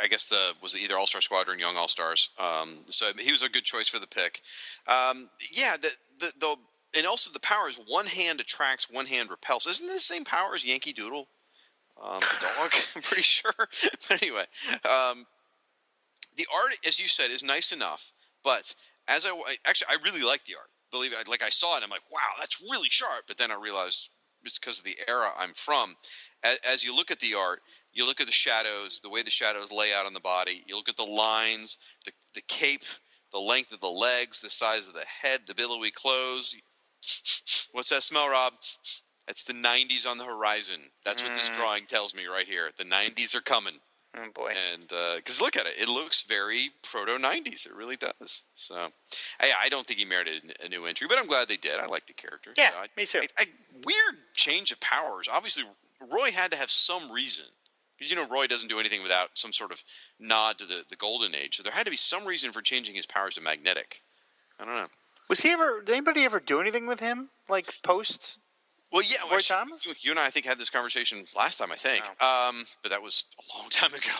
I 0.02 0.08
guess 0.08 0.26
the 0.26 0.52
was 0.62 0.74
it 0.74 0.80
either 0.80 0.96
All 0.96 1.06
Star 1.06 1.20
Squadron, 1.20 1.58
Young 1.58 1.76
All 1.76 1.88
Stars. 1.88 2.30
Um, 2.38 2.78
so 2.86 3.10
he 3.18 3.32
was 3.32 3.42
a 3.42 3.48
good 3.48 3.64
choice 3.64 3.88
for 3.88 3.98
the 3.98 4.06
pick. 4.06 4.42
Um, 4.86 5.28
yeah, 5.52 5.76
the, 5.80 5.90
the 6.18 6.32
the 6.40 6.56
and 6.96 7.06
also 7.06 7.30
the 7.32 7.40
powers. 7.40 7.78
One 7.86 8.06
hand 8.06 8.40
attracts, 8.40 8.88
one 8.90 9.06
hand 9.06 9.30
repels. 9.30 9.66
Isn't 9.66 9.88
it 9.88 9.92
the 9.92 10.00
same 10.00 10.24
power 10.24 10.54
as 10.54 10.64
Yankee 10.64 10.92
Doodle? 10.92 11.28
Um, 12.02 12.20
the 12.20 12.46
dog, 12.56 12.72
I'm 12.96 13.02
pretty 13.02 13.22
sure. 13.22 13.52
But 14.08 14.22
anyway, 14.22 14.44
um, 14.84 15.26
the 16.36 16.46
art, 16.54 16.76
as 16.86 16.98
you 16.98 17.08
said, 17.08 17.30
is 17.30 17.42
nice 17.42 17.72
enough. 17.72 18.12
But 18.42 18.74
as 19.08 19.26
I 19.26 19.56
actually, 19.66 19.88
I 19.90 20.02
really 20.04 20.24
like 20.24 20.44
the 20.44 20.54
art. 20.56 20.68
Believe 20.90 21.12
it, 21.12 21.28
like 21.28 21.42
I 21.42 21.50
saw 21.50 21.76
it, 21.76 21.82
I'm 21.82 21.90
like, 21.90 22.10
wow, 22.10 22.18
that's 22.38 22.62
really 22.62 22.88
sharp. 22.88 23.24
But 23.26 23.36
then 23.36 23.50
I 23.50 23.56
realized 23.56 24.10
it's 24.44 24.58
because 24.58 24.78
of 24.78 24.84
the 24.84 24.96
era 25.08 25.30
I'm 25.38 25.52
from. 25.52 25.96
As, 26.42 26.58
as 26.66 26.84
you 26.84 26.94
look 26.94 27.10
at 27.10 27.20
the 27.20 27.34
art, 27.34 27.60
you 27.92 28.07
look 28.07 28.20
at 28.20 28.27
the 28.27 28.33
shadows, 28.33 29.01
the 29.01 29.11
way 29.11 29.22
the 29.22 29.31
shadows 29.31 29.72
lay 29.72 29.92
out 29.92 30.07
on 30.07 30.14
the 30.14 30.20
body. 30.20 30.62
You 30.66 30.77
look 30.77 30.88
at 30.88 30.96
the 30.96 31.05
lines, 31.05 31.79
the 32.05 32.12
the 32.35 32.42
cape, 32.42 32.85
the 33.33 33.38
length 33.38 33.72
of 33.72 33.81
the 33.81 33.88
legs, 33.88 34.40
the 34.40 34.51
size 34.51 34.88
of 34.88 34.94
the 34.94 35.05
head, 35.22 35.40
the 35.46 35.55
billowy 35.55 35.90
clothes. 35.90 36.57
What's 37.72 37.90
that 37.90 38.03
smell, 38.03 38.29
Rob? 38.29 38.55
That's 39.27 39.44
the 39.44 39.53
90s 39.53 40.07
on 40.07 40.16
the 40.16 40.24
horizon. 40.24 40.81
That's 41.05 41.22
what 41.22 41.35
this 41.35 41.51
mm. 41.51 41.55
drawing 41.55 41.85
tells 41.85 42.14
me 42.14 42.24
right 42.27 42.46
here. 42.46 42.70
The 42.79 42.85
90s 42.85 43.35
are 43.35 43.42
coming. 43.42 43.74
Oh 44.16 44.31
boy. 44.35 44.53
And 44.72 44.90
uh, 44.90 45.16
because 45.16 45.40
look 45.40 45.57
at 45.57 45.66
it, 45.66 45.74
it 45.79 45.88
looks 45.88 46.24
very 46.24 46.70
proto 46.83 47.18
'90s. 47.18 47.66
It 47.66 47.74
really 47.74 47.96
does. 47.96 48.44
So, 48.55 48.88
I, 49.38 49.53
I 49.64 49.68
don't 49.68 49.87
think 49.87 49.98
he 49.98 50.07
merited 50.07 50.55
a 50.64 50.68
new 50.68 50.87
entry, 50.87 51.07
but 51.09 51.18
I'm 51.18 51.27
glad 51.27 51.48
they 51.48 51.57
did. 51.57 51.79
I 51.79 51.87
like 51.87 52.07
the 52.07 52.14
character. 52.14 52.53
Yeah, 52.57 52.70
So 52.70 52.77
I- 52.79 52.87
me 52.96 53.07
too. 53.07 53.20
I, 53.38 53.44
weird 53.85 54.16
change 54.35 54.72
of 54.72 54.81
powers. 54.81 55.29
Obviously, 55.31 55.64
Roy 56.01 56.31
had 56.33 56.51
to 56.53 56.57
have 56.57 56.70
some 56.70 57.12
reason 57.12 57.44
because 57.98 58.11
you 58.11 58.16
know 58.16 58.26
Roy 58.28 58.46
doesn't 58.46 58.68
do 58.68 58.78
anything 58.80 59.02
without 59.02 59.30
some 59.34 59.52
sort 59.52 59.72
of 59.72 59.82
nod 60.20 60.58
to 60.58 60.64
the, 60.66 60.84
the 60.88 60.96
golden 60.96 61.34
age. 61.34 61.56
So 61.56 61.62
there 61.62 61.72
had 61.72 61.84
to 61.84 61.90
be 61.90 61.96
some 61.96 62.26
reason 62.26 62.52
for 62.52 62.62
changing 62.62 62.94
his 62.94 63.06
powers 63.06 63.34
to 63.34 63.40
magnetic. 63.40 64.02
I 64.61 64.64
don't 64.64 64.74
know. 64.74 64.87
Was 65.28 65.40
he 65.40 65.50
ever? 65.50 65.80
Did 65.82 65.92
anybody 65.92 66.24
ever 66.24 66.40
do 66.40 66.61
anything 66.61 66.87
with 66.87 67.00
him? 67.00 67.28
Like 67.48 67.66
post? 67.82 68.38
Well, 68.90 69.02
yeah, 69.02 69.16
Roy 69.30 69.37
actually, 69.37 69.56
Thomas? 69.56 69.84
You, 69.87 69.92
you 70.00 70.11
and 70.12 70.18
I, 70.18 70.26
I 70.26 70.30
think, 70.30 70.46
had 70.46 70.58
this 70.58 70.70
conversation 70.70 71.26
last 71.37 71.58
time. 71.58 71.70
I 71.70 71.74
think, 71.76 72.02
Oh. 72.22 72.48
um, 72.48 72.64
but 72.82 72.90
that 72.90 73.02
was 73.02 73.24
a 73.38 73.58
long 73.58 73.68
time 73.70 73.92
ago. 73.92 74.12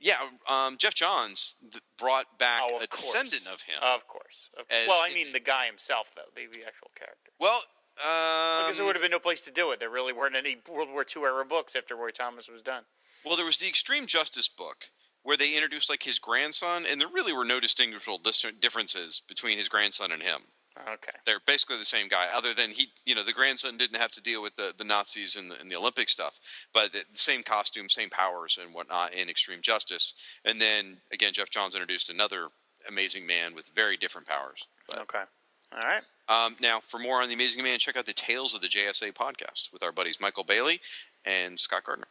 Yeah, 0.00 0.16
um, 0.48 0.76
Geoff 0.78 0.94
Johns 0.94 1.54
th- 1.70 1.80
brought 1.96 2.36
back 2.36 2.62
Oh, 2.64 2.78
a 2.82 2.86
course. 2.88 2.90
descendant 3.12 3.46
of 3.46 3.60
him. 3.62 3.76
Of 3.80 4.08
course. 4.08 4.50
Of- 4.58 4.66
As 4.68 4.88
well, 4.88 5.00
I 5.00 5.08
it- 5.10 5.14
mean 5.14 5.32
the 5.32 5.38
guy 5.38 5.66
himself, 5.66 6.10
though, 6.16 6.22
the, 6.34 6.42
the 6.50 6.66
actual 6.66 6.90
character. 6.96 7.30
well, 7.38 7.60
Because 7.94 8.76
there 8.78 8.82
um, 8.82 8.86
would 8.88 8.96
have 8.96 9.02
been 9.02 9.12
no 9.12 9.20
place 9.20 9.42
to 9.42 9.52
do 9.52 9.70
it. 9.70 9.78
There 9.78 9.90
really 9.90 10.12
weren't 10.12 10.34
any 10.34 10.56
World 10.68 10.88
War 10.90 11.04
II 11.04 11.22
era 11.22 11.44
books 11.44 11.76
after 11.76 11.94
Roy 11.94 12.10
Thomas 12.10 12.48
was 12.48 12.62
done. 12.62 12.82
Well, 13.24 13.36
there 13.36 13.46
was 13.46 13.58
the 13.58 13.68
Extreme 13.68 14.06
Justice 14.06 14.48
book 14.48 14.86
where 15.22 15.36
they 15.36 15.54
introduced 15.54 15.90
like 15.90 16.02
his 16.02 16.18
grandson, 16.18 16.84
and 16.90 17.00
there 17.00 17.08
really 17.08 17.32
were 17.32 17.44
no 17.44 17.60
distinguishable 17.60 18.18
dis- 18.18 18.46
differences 18.60 19.22
between 19.28 19.58
his 19.58 19.68
grandson 19.68 20.12
and 20.12 20.22
him. 20.22 20.42
Okay. 20.88 21.12
They're 21.26 21.40
basically 21.46 21.76
the 21.76 21.84
same 21.84 22.08
guy, 22.08 22.28
other 22.34 22.54
than 22.54 22.70
he, 22.70 22.88
you 23.04 23.14
know, 23.14 23.22
the 23.22 23.32
grandson 23.34 23.76
didn't 23.76 24.00
have 24.00 24.12
to 24.12 24.22
deal 24.22 24.40
with 24.40 24.56
the, 24.56 24.72
the 24.76 24.84
Nazis 24.84 25.36
and 25.36 25.50
the, 25.50 25.60
and 25.60 25.70
the 25.70 25.76
Olympic 25.76 26.08
stuff, 26.08 26.40
but 26.72 26.92
the 26.92 27.04
same 27.12 27.42
costume, 27.42 27.88
same 27.88 28.08
powers 28.08 28.58
and 28.60 28.72
whatnot 28.72 29.12
in 29.12 29.28
Extreme 29.28 29.60
Justice. 29.60 30.14
And 30.44 30.60
then 30.60 30.98
again, 31.12 31.32
Geoff 31.34 31.50
Johns 31.50 31.74
introduced 31.74 32.08
another 32.08 32.48
amazing 32.88 33.26
man 33.26 33.54
with 33.54 33.68
very 33.74 33.96
different 33.98 34.26
powers. 34.26 34.64
But, 34.88 35.00
Okay. 35.00 35.24
All 35.72 35.78
right. 35.88 36.02
um, 36.28 36.56
now, 36.60 36.80
for 36.80 36.98
more 36.98 37.20
on 37.22 37.28
the 37.28 37.34
Amazing 37.34 37.62
Man, 37.62 37.78
check 37.78 37.96
out 37.96 38.04
the 38.06 38.12
Tales 38.12 38.54
of 38.56 38.60
the 38.60 38.66
JSA 38.66 39.12
podcast 39.12 39.72
with 39.72 39.84
our 39.84 39.92
buddies 39.92 40.18
Michael 40.20 40.42
Bailey 40.42 40.80
and 41.24 41.58
Scott 41.58 41.84
Gardner. 41.84 42.08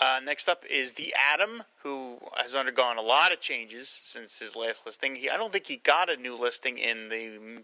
Uh, 0.00 0.18
next 0.24 0.48
up 0.48 0.64
is 0.70 0.94
the 0.94 1.14
Atom, 1.32 1.62
who 1.82 2.18
has 2.36 2.54
undergone 2.54 2.96
a 2.96 3.02
lot 3.02 3.32
of 3.32 3.40
changes 3.40 3.88
since 3.88 4.38
his 4.38 4.56
last 4.56 4.86
listing. 4.86 5.14
He, 5.14 5.28
I 5.28 5.36
don't 5.36 5.52
think 5.52 5.66
he 5.66 5.76
got 5.76 6.10
a 6.10 6.16
new 6.16 6.36
listing 6.36 6.78
in 6.78 7.10
the 7.10 7.62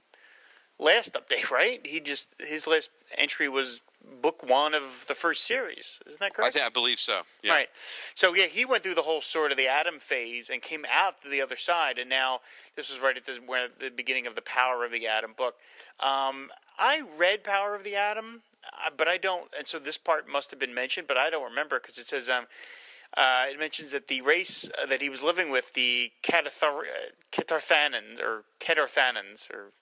last 0.79 1.14
update, 1.14 1.51
right? 1.51 1.85
He 1.87 2.01
just 2.01 2.35
his 2.38 2.66
last 2.66 2.90
entry 3.16 3.49
was 3.49 3.81
book 4.22 4.49
one 4.49 4.75
of 4.75 5.05
the 5.09 5.14
first 5.14 5.44
series. 5.44 6.01
Isn't 6.07 6.20
that 6.20 6.27
I, 6.27 6.31
correct? 6.31 6.55
think, 6.55 6.66
I 6.66 6.68
believe 6.68 6.99
so. 6.99 7.22
Yeah. 7.42 7.53
Right. 7.53 7.68
So 8.14 8.35
yeah, 8.35 8.46
he 8.46 8.64
went 8.64 8.83
through 8.83 8.94
the 8.94 9.03
whole 9.03 9.20
sort 9.20 9.51
of 9.51 9.57
the 9.57 9.68
Atom 9.68 9.99
phase 9.99 10.51
and 10.51 10.62
came 10.62 10.85
out 10.92 11.22
to 11.22 11.29
the 11.29 11.40
other 11.40 11.57
side, 11.57 11.99
and 11.99 12.09
now 12.09 12.40
this 12.77 12.90
is 12.90 13.01
right 13.01 13.16
at 13.16 13.25
the 13.25 13.40
where 13.46 13.68
the 13.79 13.90
beginning 13.90 14.27
of 14.27 14.35
the 14.35 14.42
Power 14.42 14.85
of 14.85 14.92
the 14.92 15.07
Atom 15.07 15.33
book. 15.37 15.55
Um, 16.01 16.51
I 16.79 17.03
read 17.16 17.42
Power 17.42 17.75
of 17.75 17.83
the 17.83 17.96
Atom, 17.96 18.42
but 18.96 19.09
I 19.09 19.16
don't. 19.16 19.48
And 19.57 19.66
so 19.66 19.79
this 19.79 19.98
part 19.98 20.29
must 20.29 20.50
have 20.50 20.61
been 20.61 20.74
mentioned, 20.74 21.07
but 21.07 21.16
I 21.16 21.31
don't 21.31 21.44
remember 21.44 21.81
because 21.81 21.98
it 21.98 22.07
says 22.07 22.29
um, 22.29 22.46
uh, 23.16 23.44
it 23.50 23.59
mentions 23.59 23.92
that 23.92 24.09
the 24.09 24.20
race 24.20 24.68
uh, 24.81 24.87
that 24.87 25.02
he 25.02 25.09
was 25.09 25.22
living 25.22 25.50
with, 25.50 25.72
the 25.74 26.11
Catathar- 26.22 26.81
uh, 26.83 27.11
Catarthanans 27.33 28.20
or 28.20 28.44
Catarthanans 28.61 29.50
or 29.50 29.72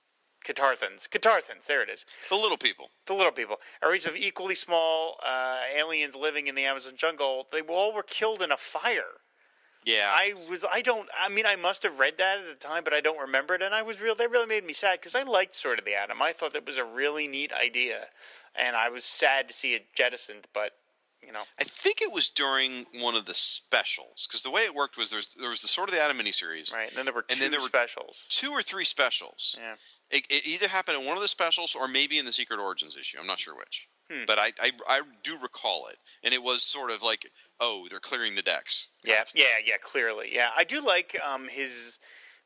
Catarthans, 0.44 1.08
Catarthans, 1.08 1.66
there 1.66 1.82
it 1.82 1.88
is. 1.88 2.04
The 2.28 2.36
little 2.36 2.58
people. 2.58 2.90
The 3.06 3.14
little 3.14 3.32
people, 3.32 3.56
a 3.82 3.88
race 3.88 4.06
of 4.06 4.14
equally 4.14 4.54
small 4.54 5.16
uh, 5.26 5.60
aliens 5.74 6.14
living 6.14 6.46
in 6.46 6.54
the 6.54 6.64
Amazon 6.64 6.92
jungle. 6.96 7.46
They 7.50 7.62
all 7.62 7.94
were 7.94 8.02
killed 8.02 8.42
in 8.42 8.52
a 8.52 8.56
fire. 8.56 9.20
Yeah. 9.84 10.08
I 10.10 10.34
was 10.50 10.64
I 10.70 10.80
don't 10.80 11.08
I 11.18 11.28
mean 11.28 11.46
I 11.46 11.56
must 11.56 11.82
have 11.82 11.98
read 11.98 12.16
that 12.18 12.38
at 12.38 12.46
the 12.46 12.54
time, 12.54 12.84
but 12.84 12.92
I 12.94 13.00
don't 13.00 13.18
remember 13.20 13.54
it, 13.54 13.62
and 13.62 13.74
I 13.74 13.82
was 13.82 14.00
real. 14.00 14.14
That 14.14 14.30
really 14.30 14.46
made 14.46 14.64
me 14.66 14.72
sad 14.72 15.00
because 15.00 15.14
I 15.14 15.22
liked 15.22 15.54
sort 15.54 15.78
of 15.78 15.84
the 15.84 15.94
Atom. 15.94 16.22
I 16.22 16.32
thought 16.32 16.52
that 16.54 16.66
was 16.66 16.78
a 16.78 16.84
really 16.84 17.28
neat 17.28 17.52
idea, 17.52 18.06
and 18.54 18.76
I 18.76 18.88
was 18.88 19.04
sad 19.04 19.48
to 19.48 19.54
see 19.54 19.74
it 19.74 19.86
jettisoned. 19.94 20.46
But 20.54 20.72
you 21.24 21.32
know, 21.32 21.42
I 21.60 21.64
think 21.64 22.00
it 22.02 22.12
was 22.12 22.30
during 22.30 22.86
one 22.94 23.14
of 23.14 23.24
the 23.26 23.34
specials 23.34 24.26
because 24.26 24.42
the 24.42 24.50
way 24.50 24.62
it 24.62 24.74
worked 24.74 24.96
was 24.96 25.10
there 25.10 25.18
was, 25.18 25.34
there 25.34 25.48
was 25.50 25.60
the 25.62 25.68
Sword 25.68 25.88
of 25.88 25.94
the 25.94 26.00
Atom 26.02 26.18
miniseries, 26.18 26.72
right? 26.72 26.88
And 26.88 26.96
then 26.98 27.04
there 27.06 27.14
were 27.14 27.22
two 27.22 27.34
And 27.34 27.42
then 27.42 27.50
there 27.50 27.60
were- 27.60 27.68
specials. 27.68 28.26
two 28.28 28.50
or 28.50 28.62
three 28.62 28.84
specials. 28.84 29.56
Yeah. 29.58 29.74
It, 30.10 30.26
it 30.28 30.46
either 30.46 30.68
happened 30.68 31.00
in 31.00 31.06
one 31.06 31.16
of 31.16 31.22
the 31.22 31.28
specials 31.28 31.74
or 31.74 31.88
maybe 31.88 32.18
in 32.18 32.26
the 32.26 32.32
Secret 32.32 32.60
Origins 32.60 32.94
issue. 32.96 33.16
I'm 33.18 33.26
not 33.26 33.40
sure 33.40 33.56
which, 33.56 33.88
Hmm. 34.12 34.24
but 34.26 34.38
I, 34.38 34.52
I 34.60 34.72
I 34.86 35.00
do 35.22 35.38
recall 35.40 35.86
it, 35.90 35.96
and 36.22 36.34
it 36.34 36.42
was 36.42 36.62
sort 36.62 36.90
of 36.90 37.02
like, 37.02 37.24
oh, 37.60 37.86
they're 37.90 38.00
clearing 38.00 38.34
the 38.34 38.42
decks. 38.42 38.88
Yeah, 39.04 39.24
yeah, 39.34 39.44
yeah. 39.64 39.76
Clearly, 39.82 40.28
yeah. 40.32 40.50
I 40.56 40.64
do 40.64 40.80
like 40.80 41.18
um 41.26 41.48
his 41.48 41.98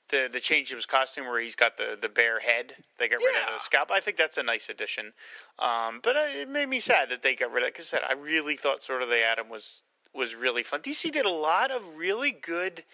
the 0.08 0.28
the 0.30 0.40
change 0.40 0.70
of 0.70 0.76
his 0.76 0.86
costume 0.86 1.26
where 1.26 1.40
he's 1.40 1.56
got 1.56 1.76
the 1.76 1.98
the 2.00 2.08
bare 2.08 2.40
head. 2.40 2.74
They 2.98 3.08
got 3.08 3.18
rid 3.18 3.46
of 3.46 3.54
the 3.54 3.60
scalp. 3.60 3.90
I 3.90 4.00
think 4.00 4.16
that's 4.16 4.38
a 4.38 4.42
nice 4.42 4.68
addition. 4.68 5.12
Um, 5.58 6.00
but 6.02 6.16
I, 6.16 6.30
it 6.30 6.48
made 6.48 6.68
me 6.68 6.80
sad 6.80 7.10
that 7.10 7.22
they 7.22 7.34
got 7.34 7.52
rid 7.52 7.62
of 7.62 7.68
it. 7.68 7.74
Because 7.74 7.92
I 7.92 7.98
said 7.98 8.02
I 8.08 8.14
really 8.14 8.56
thought 8.56 8.82
sort 8.82 9.02
of 9.02 9.08
the 9.08 9.24
Atom 9.24 9.48
was 9.48 9.82
was 10.14 10.34
really 10.34 10.62
fun. 10.62 10.80
DC 10.80 11.10
did 11.12 11.26
a 11.26 11.30
lot 11.30 11.70
of 11.70 11.96
really 11.96 12.32
good. 12.32 12.84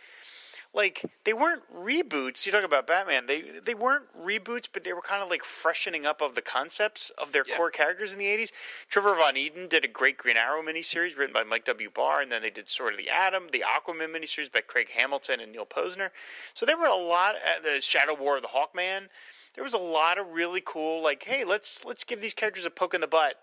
Like 0.74 1.04
they 1.24 1.32
weren't 1.32 1.62
reboots. 1.72 2.44
You 2.44 2.50
talk 2.52 2.64
about 2.64 2.86
Batman. 2.86 3.26
They 3.26 3.42
they 3.64 3.74
weren't 3.74 4.06
reboots, 4.20 4.68
but 4.72 4.82
they 4.82 4.92
were 4.92 5.00
kind 5.00 5.22
of 5.22 5.30
like 5.30 5.44
freshening 5.44 6.04
up 6.04 6.20
of 6.20 6.34
the 6.34 6.42
concepts 6.42 7.10
of 7.10 7.30
their 7.30 7.44
Yeah. 7.46 7.56
core 7.56 7.70
characters 7.70 8.12
in 8.12 8.18
the 8.18 8.26
'80s. 8.26 8.50
Trevor 8.88 9.14
Von 9.14 9.34
Eeden 9.36 9.68
did 9.68 9.84
a 9.84 9.88
great 9.88 10.16
Green 10.18 10.36
Arrow 10.36 10.62
miniseries 10.62 11.16
written 11.16 11.32
by 11.32 11.44
Mike 11.44 11.64
W. 11.66 11.90
Barr, 11.90 12.20
and 12.20 12.32
then 12.32 12.42
they 12.42 12.50
did 12.50 12.68
Sword 12.68 12.94
of 12.94 12.98
the 12.98 13.08
Atom, 13.08 13.50
the 13.52 13.62
Aquaman 13.64 14.08
miniseries 14.10 14.50
by 14.50 14.62
Craig 14.62 14.90
Hamilton 14.90 15.38
and 15.38 15.52
Neal 15.52 15.64
Pozner. 15.64 16.10
So 16.54 16.66
there 16.66 16.76
were 16.76 16.86
a 16.86 16.94
lot. 16.96 17.36
Uh, 17.36 17.60
the 17.62 17.80
Shadow 17.80 18.14
War 18.14 18.36
of 18.36 18.42
the 18.42 18.48
Hawkman. 18.48 19.08
There 19.54 19.62
was 19.62 19.74
a 19.74 19.78
lot 19.78 20.18
of 20.18 20.26
really 20.32 20.60
cool, 20.60 21.00
like, 21.00 21.22
hey, 21.22 21.44
let's 21.44 21.84
let's 21.84 22.02
give 22.02 22.20
these 22.20 22.34
characters 22.34 22.64
a 22.66 22.70
poke 22.70 22.94
in 22.94 23.00
the 23.00 23.06
butt, 23.06 23.36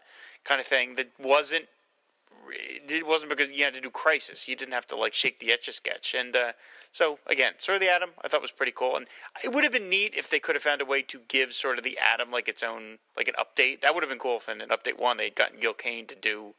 kind 0.43 0.59
of 0.59 0.67
thing. 0.67 0.95
That 0.95 1.11
wasn't 1.17 1.67
it 2.49 3.05
wasn't 3.07 3.29
because 3.29 3.51
you 3.51 3.63
had 3.63 3.73
to 3.73 3.81
do 3.81 3.89
Crisis. 3.89 4.47
You 4.47 4.55
didn't 4.55 4.73
have 4.73 4.87
to 4.87 4.95
like 4.95 5.13
shake 5.13 5.39
the 5.39 5.51
etch 5.51 5.67
a 5.67 5.73
sketch. 5.73 6.15
And 6.17 6.35
uh, 6.35 6.53
so 6.91 7.19
again, 7.27 7.53
sort 7.57 7.75
of 7.75 7.81
the 7.81 7.89
Atom, 7.89 8.11
I 8.23 8.27
thought 8.27 8.41
was 8.41 8.51
pretty 8.51 8.71
cool. 8.71 8.95
And 8.95 9.07
it 9.43 9.51
would 9.53 9.63
have 9.63 9.73
been 9.73 9.89
neat 9.89 10.13
if 10.15 10.29
they 10.29 10.39
could 10.39 10.55
have 10.55 10.63
found 10.63 10.81
a 10.81 10.85
way 10.85 11.01
to 11.03 11.19
give 11.27 11.53
sort 11.53 11.77
of 11.77 11.83
the 11.83 11.97
Atom 12.13 12.31
like 12.31 12.47
its 12.47 12.63
own 12.63 12.97
like 13.17 13.27
an 13.27 13.35
update. 13.39 13.81
That 13.81 13.93
would 13.93 14.03
have 14.03 14.09
been 14.09 14.19
cool 14.19 14.37
if 14.37 14.49
in 14.49 14.61
an 14.61 14.69
update 14.69 14.99
one 14.99 15.17
they 15.17 15.25
had 15.25 15.35
gotten 15.35 15.59
Gil 15.59 15.73
Kane 15.73 16.07
to 16.07 16.15
do 16.15 16.53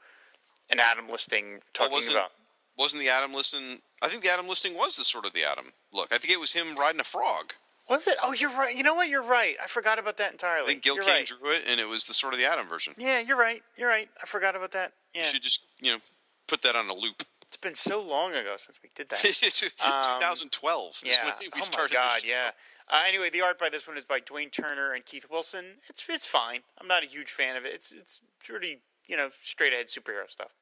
an 0.70 0.80
Atom 0.80 1.08
listing 1.08 1.60
talking 1.74 1.92
wasn't- 1.92 2.14
about. 2.16 2.30
Wasn't 2.78 3.02
the 3.02 3.10
Atom 3.10 3.34
listing? 3.34 3.82
I 4.00 4.08
think 4.08 4.22
the 4.22 4.32
Atom 4.32 4.48
listing 4.48 4.74
was 4.74 4.96
the 4.96 5.04
sort 5.04 5.26
of 5.26 5.34
the 5.34 5.44
Atom. 5.44 5.72
Look, 5.92 6.08
I 6.10 6.16
think 6.16 6.32
it 6.32 6.40
was 6.40 6.52
him 6.54 6.74
riding 6.74 7.00
a 7.00 7.04
frog. 7.04 7.52
Was 7.92 8.06
it? 8.06 8.16
Oh, 8.22 8.32
you're 8.32 8.50
right. 8.50 8.74
You 8.74 8.82
know 8.82 8.94
what? 8.94 9.08
You're 9.08 9.22
right. 9.22 9.56
I 9.62 9.66
forgot 9.66 9.98
about 9.98 10.16
that 10.16 10.32
entirely. 10.32 10.64
I 10.64 10.66
think 10.68 10.82
Gil 10.82 10.94
you're 10.96 11.04
Kane 11.04 11.14
right. 11.14 11.26
drew 11.26 11.50
it, 11.50 11.62
and 11.68 11.78
it 11.78 11.88
was 11.88 12.06
the 12.06 12.14
sort 12.14 12.32
of 12.32 12.38
the 12.40 12.50
Atom 12.50 12.66
version. 12.66 12.94
Yeah, 12.96 13.20
you're 13.20 13.36
right. 13.38 13.62
You're 13.76 13.88
right. 13.88 14.08
I 14.22 14.26
forgot 14.26 14.56
about 14.56 14.70
that. 14.72 14.92
Yeah, 15.14 15.20
You 15.20 15.26
should 15.26 15.42
just 15.42 15.60
you 15.80 15.92
know 15.92 15.98
put 16.48 16.62
that 16.62 16.74
on 16.74 16.88
a 16.88 16.94
loop. 16.94 17.22
it's 17.46 17.56
been 17.56 17.74
so 17.74 18.00
long 18.02 18.30
ago 18.34 18.54
since 18.56 18.78
we 18.82 18.88
did 18.94 19.08
that. 19.10 19.20
2012 19.22 20.90
is 20.90 21.02
Yeah. 21.04 21.24
when 21.26 21.34
we 21.40 21.48
oh 21.54 21.68
my 21.76 21.86
god. 21.92 22.20
Yeah. 22.24 22.50
Uh, 22.88 23.02
anyway, 23.06 23.30
the 23.30 23.40
art 23.40 23.58
by 23.58 23.68
this 23.68 23.86
one 23.86 23.96
is 23.96 24.04
by 24.04 24.20
Dwayne 24.20 24.50
Turner 24.50 24.92
and 24.92 25.04
Keith 25.04 25.26
Wilson. 25.30 25.64
It's 25.88 26.04
it's 26.08 26.26
fine. 26.26 26.60
I'm 26.80 26.88
not 26.88 27.02
a 27.04 27.06
huge 27.06 27.30
fan 27.30 27.56
of 27.56 27.64
it. 27.64 27.74
It's 27.74 27.92
it's 27.92 28.20
pretty 28.44 28.80
you 29.06 29.16
know 29.16 29.30
straight 29.42 29.72
ahead 29.72 29.88
superhero 29.88 30.28
stuff. 30.30 30.52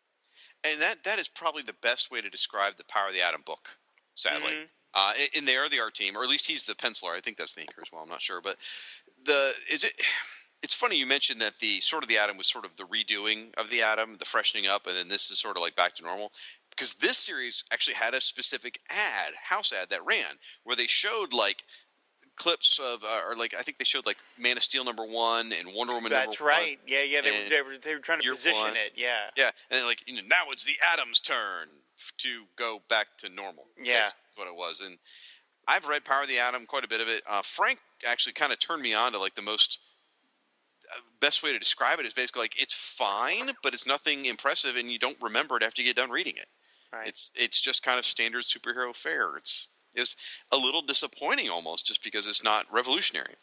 and 0.65 0.81
that 0.81 1.05
that 1.05 1.19
is 1.19 1.29
probably 1.29 1.63
the 1.63 1.73
best 1.81 2.11
way 2.11 2.21
to 2.21 2.29
describe 2.31 2.77
the 2.77 2.85
Power 2.85 3.09
of 3.09 3.15
the 3.15 3.23
Atom 3.23 3.43
book. 3.45 3.79
Sadly, 4.15 4.53
Mm-hmm. 4.53 4.65
Uh, 4.95 5.13
and- 5.37 5.47
they 5.47 5.57
are 5.57 5.69
the 5.69 5.81
art 5.81 5.95
team, 5.95 6.17
or 6.17 6.23
at 6.23 6.29
least 6.31 6.47
he's 6.47 6.65
the 6.65 6.75
penciler. 6.75 7.17
I 7.17 7.21
think 7.21 7.37
that's 7.37 7.55
the 7.55 7.63
inker 7.63 7.83
as 7.83 7.91
well. 7.93 8.03
I'm 8.03 8.09
not 8.09 8.23
sure, 8.23 8.41
but 8.41 8.57
the 9.25 9.53
is 9.71 9.85
it. 9.85 9.93
It's 10.63 10.75
funny 10.75 10.99
you 10.99 11.07
mentioned 11.07 11.41
that 11.41 11.61
the 11.61 11.81
sort 11.81 12.05
of 12.05 12.11
the 12.11 12.19
Atom 12.19 12.37
was 12.37 12.47
sort 12.47 12.67
of 12.67 12.77
the 12.77 12.85
redoing 12.85 13.55
of 13.57 13.71
the 13.71 13.81
Atom, 13.81 14.17
the 14.19 14.27
freshening 14.27 14.67
up, 14.67 14.87
and 14.87 14.95
then 14.95 15.09
this 15.09 15.31
is 15.31 15.41
sort 15.41 15.57
of 15.57 15.63
like 15.63 15.75
back 15.75 15.95
to 15.95 16.03
normal. 16.03 16.33
Because 16.69 16.93
this 16.97 17.17
series 17.17 17.65
actually 17.73 17.95
had 17.95 18.13
a 18.13 18.21
specific 18.21 18.79
ad, 18.91 19.33
house 19.49 19.73
ad 19.73 19.89
that 19.89 20.05
ran, 20.05 20.37
where 20.65 20.77
they 20.77 20.87
showed 20.87 21.33
like 21.33 21.65
clips 22.37 22.79
of, 22.79 23.03
uh, 23.05 23.21
or 23.27 23.37
like 23.37 23.55
I 23.59 23.63
think 23.63 23.79
they 23.79 23.87
showed 23.87 24.05
like 24.05 24.19
Man 24.39 24.59
of 24.59 24.63
Steel 24.63 24.85
number 24.85 25.05
one 25.05 25.51
and 25.53 25.71
Wonder 25.75 25.95
Woman. 25.95 26.11
That's 26.11 26.39
number 26.39 26.53
one. 26.53 26.61
right. 26.61 26.79
Yeah, 26.87 27.05
yeah. 27.05 27.21
They, 27.23 27.31
were, 27.31 27.49
they 27.49 27.63
were 27.63 27.79
they 27.83 27.95
were 27.95 28.01
trying 28.01 28.21
to 28.21 28.31
position 28.31 28.61
one. 28.61 28.77
it. 28.77 28.93
Yeah. 28.97 29.31
Yeah, 29.39 29.51
and 29.71 29.87
like 29.87 30.07
you 30.07 30.17
know, 30.17 30.29
now 30.29 30.51
it's 30.51 30.65
the 30.65 30.75
Atom's 30.93 31.21
turn 31.21 31.69
to 32.19 32.45
go 32.57 32.83
back 32.89 33.07
to 33.19 33.29
normal. 33.29 33.67
Yeah. 33.83 34.01
That's 34.01 34.17
what 34.37 34.49
it 34.49 34.55
was. 34.55 34.81
And 34.81 34.99
I've 35.69 35.89
read 35.89 36.05
Power 36.05 36.23
of 36.23 36.29
the 36.29 36.39
Atom 36.39 36.67
quite 36.67 36.85
a 36.85 36.89
bit 36.89 37.01
of 37.01 37.09
it. 37.09 37.23
Uh, 37.29 37.43
Frank 37.43 37.79
actually 38.07 38.33
kind 38.33 38.53
of 38.53 38.59
turned 38.59 38.83
me 38.83 38.95
on 38.95 39.13
to 39.13 39.19
like 39.19 39.35
the 39.35 39.43
most 39.43 39.79
uh, 40.93 41.01
best 41.21 41.43
way 41.43 41.53
to 41.53 41.59
describe 41.59 42.01
it 42.01 42.07
is 42.07 42.15
basically 42.15 42.43
like 42.43 42.61
it's 42.61 42.75
fine, 42.75 43.51
but 43.63 43.75
it's 43.75 43.87
nothing 43.87 44.25
impressive, 44.25 44.77
and 44.77 44.91
you 44.91 44.99
don't 44.99 45.21
remember 45.21 45.57
it 45.57 45.63
after 45.63 45.83
you 45.83 45.89
get 45.89 45.97
done 45.97 46.11
reading 46.11 46.37
it. 46.37 46.47
Right. 46.93 47.07
It's 47.07 47.31
it's 47.37 47.61
just 47.61 47.83
kind 47.83 47.99
of 47.99 48.05
standard 48.05 48.43
superhero 48.43 48.95
fare. 48.95 49.37
It's 49.37 49.69
it's 49.95 50.17
a 50.53 50.57
little 50.57 50.83
disappointing 50.83 51.51
almost 51.51 51.87
just 51.87 52.03
because 52.03 52.27
it's 52.27 52.43
not 52.43 52.67
revolutionary. 52.73 53.35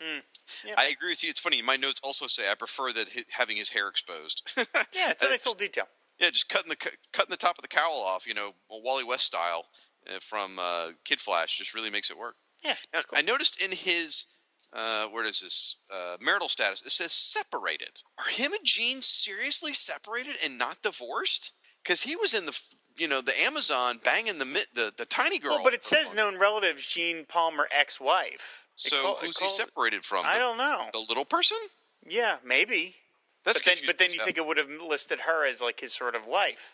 Hmm. 0.00 0.20
Yeah. 0.66 0.74
I 0.76 0.86
agree 0.86 1.10
with 1.10 1.22
you. 1.22 1.30
It's 1.30 1.40
funny. 1.40 1.62
My 1.62 1.76
notes 1.76 2.00
also 2.02 2.26
say 2.26 2.50
I 2.50 2.54
prefer 2.54 2.92
that 2.92 3.08
having 3.30 3.56
his 3.56 3.70
hair 3.70 3.88
exposed. 3.88 4.50
yeah, 4.56 5.10
it's 5.10 5.22
a 5.22 5.28
nice 5.28 5.46
little 5.46 5.58
detail. 5.58 5.86
Yeah, 6.18 6.30
just 6.30 6.48
cutting 6.48 6.70
the 6.70 6.76
cutting 7.12 7.30
the 7.30 7.36
top 7.36 7.58
of 7.58 7.62
the 7.62 7.68
cowl 7.68 8.02
off, 8.06 8.26
you 8.26 8.34
know, 8.34 8.52
Wally 8.70 9.04
West 9.04 9.24
style 9.24 9.66
uh, 10.08 10.18
from 10.20 10.58
uh, 10.58 10.90
Kid 11.04 11.20
Flash, 11.20 11.58
just 11.58 11.74
really 11.74 11.90
makes 11.90 12.10
it 12.10 12.18
work. 12.18 12.36
Yeah. 12.64 12.74
Now, 12.92 13.00
cool. 13.08 13.18
I 13.18 13.22
noticed 13.22 13.62
in 13.62 13.72
his 13.72 14.26
uh, 14.72 15.06
where 15.06 15.24
does 15.24 15.40
this 15.40 15.76
uh, 15.92 16.16
marital 16.20 16.48
status? 16.48 16.82
It 16.84 16.90
says 16.90 17.12
separated. 17.12 18.00
Are 18.18 18.30
him 18.30 18.52
and 18.52 18.64
Jean 18.64 19.02
seriously 19.02 19.72
separated 19.72 20.36
and 20.44 20.58
not 20.58 20.82
divorced? 20.82 21.52
Because 21.82 22.02
he 22.02 22.16
was 22.16 22.32
in 22.34 22.46
the 22.46 22.58
you 22.96 23.08
know 23.08 23.20
the 23.20 23.38
Amazon 23.42 23.98
banging 24.02 24.38
the 24.38 24.66
the 24.74 24.92
the 24.96 25.06
tiny 25.06 25.38
girl. 25.38 25.56
Well, 25.56 25.64
but 25.64 25.74
it 25.74 25.84
says 25.84 26.14
known 26.14 26.38
relative 26.38 26.78
Jean 26.78 27.24
Palmer 27.26 27.68
ex-wife. 27.70 28.64
So 28.76 28.96
call- 29.02 29.16
who's 29.20 29.38
he 29.38 29.48
separated 29.48 30.04
from? 30.04 30.24
I 30.26 30.38
don't 30.38 30.58
know. 30.58 30.86
The 30.92 31.04
little 31.08 31.24
person? 31.24 31.58
Yeah, 32.06 32.36
maybe. 32.44 32.96
That's 33.44 33.60
but 33.60 33.64
then, 33.66 33.76
but 33.86 33.98
then 33.98 34.12
you 34.12 34.20
think 34.24 34.38
it 34.38 34.46
would 34.46 34.56
have 34.56 34.68
listed 34.70 35.20
her 35.20 35.46
as 35.46 35.60
like 35.60 35.80
his 35.80 35.92
sort 35.92 36.14
of 36.14 36.26
wife. 36.26 36.72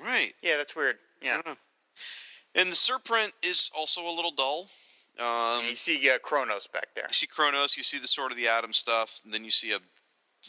right? 0.00 0.32
Yeah, 0.42 0.56
that's 0.56 0.74
weird. 0.76 0.96
I 1.22 1.26
Yeah. 1.26 1.34
don't 1.34 1.46
know. 1.46 1.56
And 2.54 2.70
the 2.70 2.76
surprint 2.76 3.32
is 3.42 3.70
also 3.76 4.00
a 4.02 4.14
little 4.14 4.30
dull. 4.32 4.68
Um, 5.18 5.64
you 5.68 5.74
see 5.76 6.08
uh, 6.10 6.18
Chronos 6.18 6.66
back 6.68 6.94
there. 6.94 7.06
You 7.08 7.14
see 7.14 7.26
Chronos, 7.26 7.76
you 7.76 7.82
see 7.82 7.98
the 7.98 8.06
Sword 8.08 8.30
of 8.30 8.36
the 8.38 8.46
Atom 8.48 8.72
stuff, 8.72 9.20
and 9.24 9.32
then 9.34 9.44
you 9.44 9.50
see 9.50 9.72
a 9.72 9.78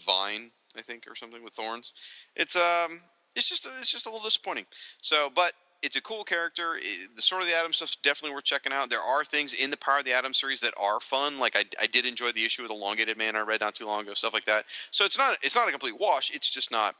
vine, 0.05 0.51
I 0.77 0.81
think, 0.81 1.05
or 1.07 1.15
something 1.15 1.43
with 1.43 1.53
thorns. 1.53 1.93
It's 2.35 2.55
um, 2.55 3.01
it's 3.35 3.49
just 3.49 3.67
it's 3.79 3.91
just 3.91 4.05
a 4.05 4.09
little 4.09 4.23
disappointing. 4.23 4.65
So, 5.01 5.31
but 5.33 5.53
it's 5.81 5.95
a 5.95 6.01
cool 6.01 6.23
character. 6.23 6.75
It, 6.77 7.15
the 7.15 7.21
Sword 7.21 7.43
of 7.43 7.49
the 7.49 7.55
Atom 7.55 7.73
stuff's 7.73 7.95
definitely 7.95 8.35
worth 8.35 8.43
checking 8.43 8.73
out. 8.73 8.89
There 8.89 9.01
are 9.01 9.23
things 9.23 9.53
in 9.53 9.71
the 9.71 9.77
Power 9.77 9.99
of 9.99 10.05
the 10.05 10.13
Atom 10.13 10.33
series 10.33 10.59
that 10.61 10.73
are 10.77 10.99
fun. 10.99 11.39
Like 11.39 11.55
I, 11.55 11.65
I 11.81 11.87
did 11.87 12.05
enjoy 12.05 12.31
the 12.31 12.45
issue 12.45 12.61
with 12.61 12.71
Elongated 12.71 13.17
Man 13.17 13.35
I 13.35 13.41
read 13.41 13.61
not 13.61 13.75
too 13.75 13.85
long 13.85 14.01
ago, 14.01 14.13
stuff 14.13 14.33
like 14.33 14.45
that. 14.45 14.65
So 14.91 15.05
it's 15.05 15.17
not 15.17 15.37
it's 15.41 15.55
not 15.55 15.67
a 15.67 15.71
complete 15.71 15.99
wash. 15.99 16.33
It's 16.35 16.49
just 16.49 16.71
not 16.71 16.95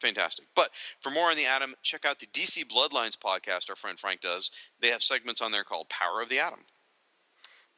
fantastic. 0.00 0.46
But 0.54 0.70
for 1.00 1.10
more 1.10 1.30
on 1.30 1.36
the 1.36 1.46
Atom, 1.46 1.74
check 1.82 2.04
out 2.04 2.18
the 2.18 2.26
DC 2.26 2.64
Bloodlines 2.66 3.16
podcast 3.16 3.70
our 3.70 3.76
friend 3.76 3.98
Frank 3.98 4.20
does. 4.20 4.50
They 4.80 4.88
have 4.88 5.02
segments 5.02 5.40
on 5.40 5.52
there 5.52 5.64
called 5.64 5.88
Power 5.88 6.20
of 6.20 6.28
the 6.28 6.40
Atom. 6.40 6.60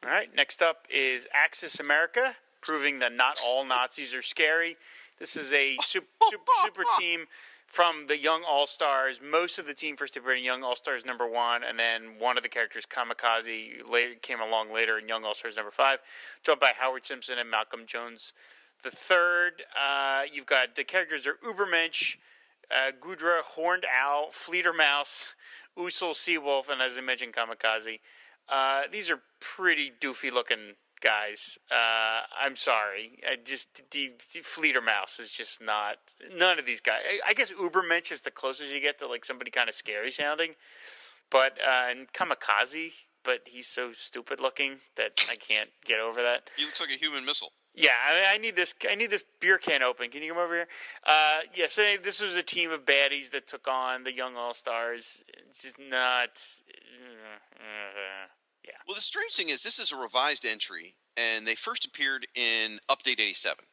All 0.04 0.10
right, 0.10 0.34
next 0.34 0.62
up 0.62 0.86
is 0.90 1.26
Axis 1.32 1.76
Amerika, 1.76 2.34
proving 2.60 2.98
that 3.00 3.14
not 3.14 3.38
all 3.44 3.64
Nazis 3.64 4.14
are 4.14 4.22
scary. 4.22 4.76
This 5.18 5.36
is 5.36 5.52
a 5.52 5.76
super, 5.82 6.06
super, 6.30 6.52
super 6.64 6.82
team 6.98 7.26
from 7.66 8.06
the 8.06 8.18
Young 8.18 8.42
All 8.48 8.66
Stars. 8.66 9.20
Most 9.22 9.58
of 9.58 9.66
the 9.66 9.74
team 9.74 9.96
first 9.96 10.16
appeared 10.16 10.38
in 10.38 10.44
Young 10.44 10.62
All 10.62 10.76
Stars 10.76 11.04
number 11.04 11.28
one, 11.28 11.62
and 11.62 11.78
then 11.78 12.18
one 12.18 12.36
of 12.36 12.42
the 12.42 12.48
characters, 12.48 12.86
Kamikaze, 12.86 13.88
later 13.88 14.14
came 14.22 14.40
along 14.40 14.72
later 14.72 14.98
in 14.98 15.08
Young 15.08 15.24
All 15.24 15.34
Stars 15.34 15.56
number 15.56 15.70
five, 15.70 15.98
joined 16.42 16.60
by 16.60 16.72
Howard 16.78 17.04
Simpson 17.04 17.38
and 17.38 17.50
Malcolm 17.50 17.80
Jones. 17.86 18.32
The 18.82 18.90
third, 18.90 19.62
uh, 19.78 20.22
you've 20.32 20.46
got 20.46 20.76
the 20.76 20.84
characters 20.84 21.26
are 21.26 21.38
Ubermensch, 21.42 22.16
uh, 22.70 22.92
Gudra, 23.00 23.42
Horned 23.44 23.84
Owl, 23.92 24.30
Fleeter 24.30 24.72
Mouse, 24.72 25.28
Usil 25.76 26.12
Seawolf, 26.12 26.68
and 26.68 26.80
as 26.80 26.96
I 26.96 27.00
mentioned, 27.00 27.34
Kamikaze. 27.34 28.00
Uh, 28.48 28.82
these 28.90 29.10
are 29.10 29.20
pretty 29.40 29.92
doofy 30.00 30.32
looking 30.32 30.74
guys. 31.00 31.58
Uh, 31.70 32.20
I'm 32.40 32.56
sorry. 32.56 33.18
I 33.28 33.36
just 33.42 33.90
the, 33.90 34.12
the 34.32 34.40
Fledermaus 34.40 35.20
is 35.20 35.30
just 35.30 35.62
not. 35.62 35.96
None 36.36 36.58
of 36.58 36.66
these 36.66 36.80
guys. 36.80 37.00
I, 37.06 37.30
I 37.30 37.34
guess 37.34 37.52
Ubermensch 37.52 38.12
is 38.12 38.22
the 38.22 38.30
closest 38.30 38.72
you 38.72 38.80
get 38.80 38.98
to 39.00 39.06
like 39.06 39.24
somebody 39.24 39.50
kind 39.50 39.68
of 39.68 39.74
scary 39.74 40.10
sounding. 40.10 40.54
But 41.30 41.58
uh, 41.64 41.90
and 41.90 42.12
Kamikaze, 42.12 42.92
but 43.24 43.40
he's 43.46 43.66
so 43.66 43.92
stupid 43.92 44.40
looking 44.40 44.76
that 44.96 45.12
I 45.30 45.36
can't 45.36 45.70
get 45.84 46.00
over 46.00 46.22
that. 46.22 46.50
He 46.56 46.64
looks 46.64 46.80
like 46.80 46.90
a 46.90 46.98
human 46.98 47.24
missile. 47.24 47.52
Yeah, 47.74 47.90
I, 48.08 48.34
I 48.34 48.38
need 48.38 48.56
this. 48.56 48.74
I 48.90 48.94
need 48.94 49.10
this 49.10 49.24
beer 49.40 49.58
can 49.58 49.82
open. 49.82 50.10
Can 50.10 50.22
you 50.22 50.32
come 50.32 50.42
over 50.42 50.54
here? 50.54 50.68
Uh, 51.04 51.40
yeah, 51.54 51.66
so 51.68 51.82
this 52.02 52.22
was 52.22 52.36
a 52.36 52.42
team 52.42 52.70
of 52.70 52.86
baddies 52.86 53.30
that 53.32 53.46
took 53.46 53.68
on 53.68 54.04
the 54.04 54.14
young 54.14 54.34
all 54.34 54.54
stars. 54.54 55.22
It's 55.46 55.62
just 55.62 55.78
not. 55.78 56.40
Uh, 57.58 58.28
yeah. 58.66 58.74
Well, 58.86 58.94
the 58.94 59.00
strange 59.00 59.32
thing 59.34 59.48
is, 59.48 59.62
this 59.62 59.78
is 59.78 59.92
a 59.92 59.96
revised 59.96 60.44
entry, 60.44 60.94
and 61.16 61.46
they 61.46 61.54
first 61.54 61.84
appeared 61.86 62.26
in 62.34 62.78
Update 62.90 63.20
87. 63.20 63.64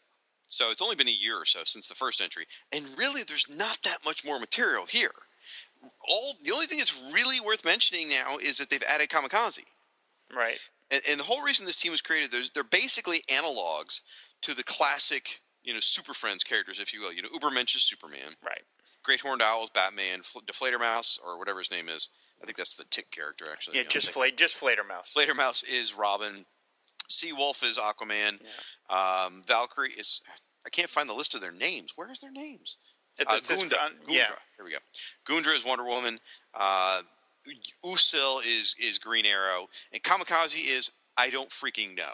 So 0.47 0.71
it's 0.71 0.81
only 0.81 0.95
been 0.95 1.07
a 1.07 1.11
year 1.11 1.37
or 1.39 1.45
so 1.45 1.61
since 1.65 1.87
the 1.87 1.95
first 1.95 2.21
entry, 2.21 2.45
and 2.73 2.85
really, 2.97 3.23
there's 3.27 3.47
not 3.49 3.77
that 3.83 3.99
much 4.05 4.23
more 4.25 4.39
material 4.39 4.85
here. 4.87 5.11
All 6.07 6.33
the 6.43 6.51
only 6.53 6.65
thing 6.67 6.77
that's 6.77 7.11
really 7.13 7.39
worth 7.41 7.65
mentioning 7.65 8.09
now 8.09 8.37
is 8.37 8.57
that 8.57 8.69
they've 8.69 8.83
added 8.87 9.09
Kamikaze, 9.09 9.65
Right. 10.35 10.59
and, 10.91 11.01
and 11.09 11.19
the 11.19 11.23
whole 11.25 11.41
reason 11.43 11.65
this 11.65 11.75
team 11.81 11.91
was 11.91 12.01
created, 12.01 12.31
there's, 12.31 12.49
they're 12.51 12.63
basically 12.63 13.21
analogs 13.29 14.01
to 14.41 14.55
the 14.55 14.63
classic, 14.63 15.41
you 15.63 15.73
know, 15.73 15.79
Super 15.79 16.13
Friends 16.13 16.43
characters, 16.43 16.79
if 16.79 16.93
you 16.93 17.01
will. 17.01 17.11
You 17.13 17.21
know, 17.23 17.29
Ubermensch 17.29 17.75
is 17.75 17.83
Superman, 17.83 18.35
Right. 18.45 18.61
Great 19.03 19.21
Horned 19.21 19.41
Owl 19.41 19.63
is 19.65 19.69
Batman, 19.71 20.21
Fl- 20.21 20.39
Deflator 20.39 20.79
Mouse 20.79 21.19
or 21.25 21.37
whatever 21.39 21.59
his 21.59 21.71
name 21.71 21.89
is. 21.89 22.09
I 22.43 22.45
think 22.45 22.57
that's 22.57 22.75
the 22.75 22.83
Tick 22.89 23.09
character, 23.09 23.45
actually. 23.51 23.77
Yeah, 23.77 23.83
just. 23.87 24.11
Fla- 24.11 24.31
just 24.31 24.59
Fledermaus. 24.59 25.13
Flater 25.15 25.35
Mouse 25.35 25.63
is 25.63 25.95
Robin. 25.97 26.45
Sea 27.09 27.31
Wolf 27.33 27.63
is 27.63 27.77
Aquaman. 27.79 28.39
Um, 28.89 29.41
Valkyrie 29.47 29.93
is. 29.93 30.21
I 30.65 30.69
can't 30.69 30.89
find 30.89 31.07
the 31.09 31.13
list 31.13 31.35
of 31.35 31.41
their 31.41 31.51
names. 31.51 31.93
Where 31.95 32.11
is 32.11 32.19
their 32.19 32.31
names? 32.31 32.77
It 33.17 33.27
Uh, 33.29 33.33
on- 33.33 33.39
Gundra. 33.39 33.91
yeah. 34.07 34.25
Here 34.57 34.65
we 34.65 34.71
go. 34.71 34.77
Gundra 35.25 35.55
is 35.55 35.63
Wonder 35.65 35.85
Woman. 35.85 36.19
Uh, 36.53 37.01
Usil 37.85 38.41
is 38.45 38.75
is 38.79 38.99
Green 38.99 39.25
Arrow, 39.25 39.67
and 39.91 40.01
Kamikaze 40.03 40.65
is 40.65 40.91
I 41.17 41.29
don't 41.29 41.49
freaking 41.49 41.95
know. 41.95 42.13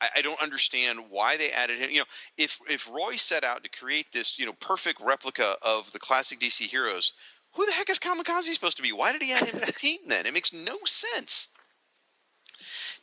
I, 0.00 0.08
I 0.16 0.22
don't 0.22 0.40
understand 0.42 0.98
why 1.10 1.36
they 1.36 1.50
added 1.50 1.78
him. 1.78 1.90
You 1.90 2.00
know, 2.00 2.04
if 2.36 2.58
if 2.68 2.88
Roy 2.88 3.12
set 3.16 3.44
out 3.44 3.64
to 3.64 3.70
create 3.70 4.12
this, 4.12 4.38
you 4.38 4.46
know, 4.46 4.52
perfect 4.54 5.00
replica 5.00 5.56
of 5.62 5.92
the 5.92 5.98
classic 5.98 6.40
DC 6.40 6.66
heroes, 6.66 7.12
who 7.54 7.66
the 7.66 7.72
heck 7.72 7.90
is 7.90 7.98
Kamikaze 7.98 8.52
supposed 8.54 8.76
to 8.78 8.82
be? 8.82 8.92
Why 8.92 9.12
did 9.12 9.22
he 9.22 9.32
add 9.32 9.46
him 9.46 9.58
to 9.60 9.66
the 9.66 9.72
team 9.76 9.98
then? 10.06 10.26
It 10.26 10.34
makes 10.34 10.52
no 10.52 10.78
sense. 10.84 11.48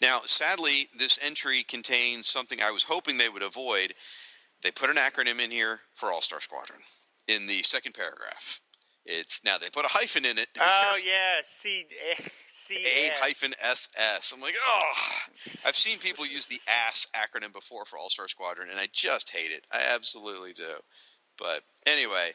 Now, 0.01 0.21
sadly, 0.25 0.87
this 0.97 1.19
entry 1.25 1.63
contains 1.63 2.27
something 2.27 2.61
I 2.61 2.71
was 2.71 2.83
hoping 2.83 3.17
they 3.17 3.29
would 3.29 3.43
avoid. 3.43 3.93
They 4.63 4.71
put 4.71 4.89
an 4.89 4.95
acronym 4.95 5.39
in 5.43 5.51
here 5.51 5.81
for 5.93 6.11
All 6.11 6.21
Star 6.21 6.39
Squadron 6.41 6.79
in 7.27 7.47
the 7.47 7.61
second 7.63 7.93
paragraph. 7.93 8.61
It's 9.05 9.41
now 9.43 9.57
they 9.57 9.69
put 9.69 9.85
a 9.85 9.89
hyphen 9.89 10.25
in 10.25 10.37
it. 10.37 10.49
Oh 10.59 10.97
yeah, 11.05 11.39
C 11.43 11.85
C 12.47 12.75
A 12.85 13.11
S. 13.13 13.19
hyphen 13.19 13.53
SS. 13.61 14.31
I'm 14.33 14.41
like, 14.41 14.53
oh, 14.67 14.91
I've 15.65 15.75
seen 15.75 15.97
people 15.97 16.25
use 16.27 16.45
the 16.45 16.59
ASS 16.87 17.07
acronym 17.15 17.51
before 17.51 17.85
for 17.85 17.97
All 17.97 18.09
Star 18.09 18.27
Squadron, 18.27 18.69
and 18.69 18.79
I 18.79 18.87
just 18.93 19.31
hate 19.35 19.51
it. 19.51 19.65
I 19.71 19.81
absolutely 19.93 20.53
do. 20.53 20.75
But 21.37 21.63
anyway, 21.87 22.31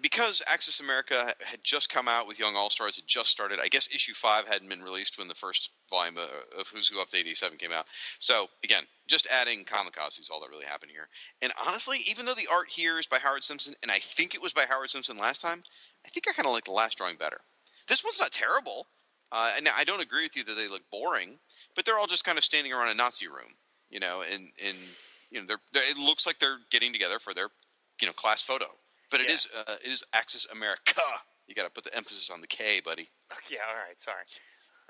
because 0.00 0.42
Axis 0.46 0.80
Amerika 0.80 1.32
had 1.40 1.62
just 1.62 1.90
come 1.90 2.08
out 2.08 2.26
with 2.26 2.38
Young 2.38 2.56
All 2.56 2.70
Stars, 2.70 2.98
it 2.98 3.06
just 3.06 3.30
started. 3.30 3.58
I 3.62 3.68
guess 3.68 3.88
issue 3.94 4.14
five 4.14 4.48
hadn't 4.48 4.68
been 4.68 4.82
released 4.82 5.18
when 5.18 5.28
the 5.28 5.34
first 5.34 5.70
volume 5.90 6.16
of, 6.18 6.28
of 6.58 6.68
Who's 6.68 6.88
Who 6.88 7.00
Up 7.00 7.08
to 7.10 7.16
87 7.16 7.58
came 7.58 7.72
out. 7.72 7.86
So 8.18 8.48
again, 8.64 8.84
just 9.06 9.26
adding 9.30 9.64
Kamikaze 9.64 10.20
is 10.20 10.30
all 10.30 10.40
that 10.40 10.50
really 10.50 10.66
happened 10.66 10.92
here. 10.92 11.08
And 11.40 11.52
honestly, 11.66 11.98
even 12.08 12.26
though 12.26 12.34
the 12.34 12.48
art 12.52 12.68
here 12.70 12.98
is 12.98 13.06
by 13.06 13.18
Howard 13.18 13.44
Simpson, 13.44 13.74
and 13.82 13.90
I 13.90 13.98
think 13.98 14.34
it 14.34 14.42
was 14.42 14.52
by 14.52 14.64
Howard 14.68 14.90
Simpson 14.90 15.18
last 15.18 15.40
time, 15.40 15.62
I 16.06 16.08
think 16.08 16.26
I 16.28 16.32
kind 16.32 16.46
of 16.46 16.52
like 16.52 16.64
the 16.64 16.72
last 16.72 16.98
drawing 16.98 17.16
better. 17.16 17.40
This 17.88 18.04
one's 18.04 18.20
not 18.20 18.32
terrible. 18.32 18.86
Uh, 19.30 19.50
and 19.56 19.66
I 19.74 19.84
don't 19.84 20.02
agree 20.02 20.24
with 20.24 20.36
you 20.36 20.44
that 20.44 20.56
they 20.56 20.68
look 20.68 20.82
boring, 20.90 21.38
but 21.74 21.86
they're 21.86 21.98
all 21.98 22.06
just 22.06 22.24
kind 22.24 22.36
of 22.36 22.44
standing 22.44 22.72
around 22.72 22.90
a 22.90 22.94
Nazi 22.94 23.28
room, 23.28 23.56
you 23.88 23.98
know, 23.98 24.22
and, 24.30 24.50
and 24.62 24.76
you 25.30 25.40
know, 25.40 25.46
they're, 25.46 25.60
they're, 25.72 25.90
it 25.90 25.96
looks 25.96 26.26
like 26.26 26.38
they're 26.38 26.58
getting 26.70 26.92
together 26.92 27.18
for 27.18 27.32
their, 27.32 27.48
you 27.98 28.06
know, 28.06 28.12
class 28.12 28.42
photo. 28.42 28.66
But 29.12 29.20
it 29.20 29.28
Yeah. 29.28 29.34
is 29.34 29.48
uh, 29.54 29.76
it 29.84 29.88
is 29.88 30.04
Axis 30.12 30.46
Amerika. 30.48 30.98
You 31.48 31.56
got 31.56 31.64
to 31.64 31.70
put 31.70 31.82
the 31.84 31.94
emphasis 31.94 32.30
on 32.30 32.40
the 32.40 32.46
K, 32.46 32.80
buddy. 32.80 33.10
Yeah, 33.50 33.58
all 33.68 33.74
right, 33.74 34.00
sorry. 34.00 34.22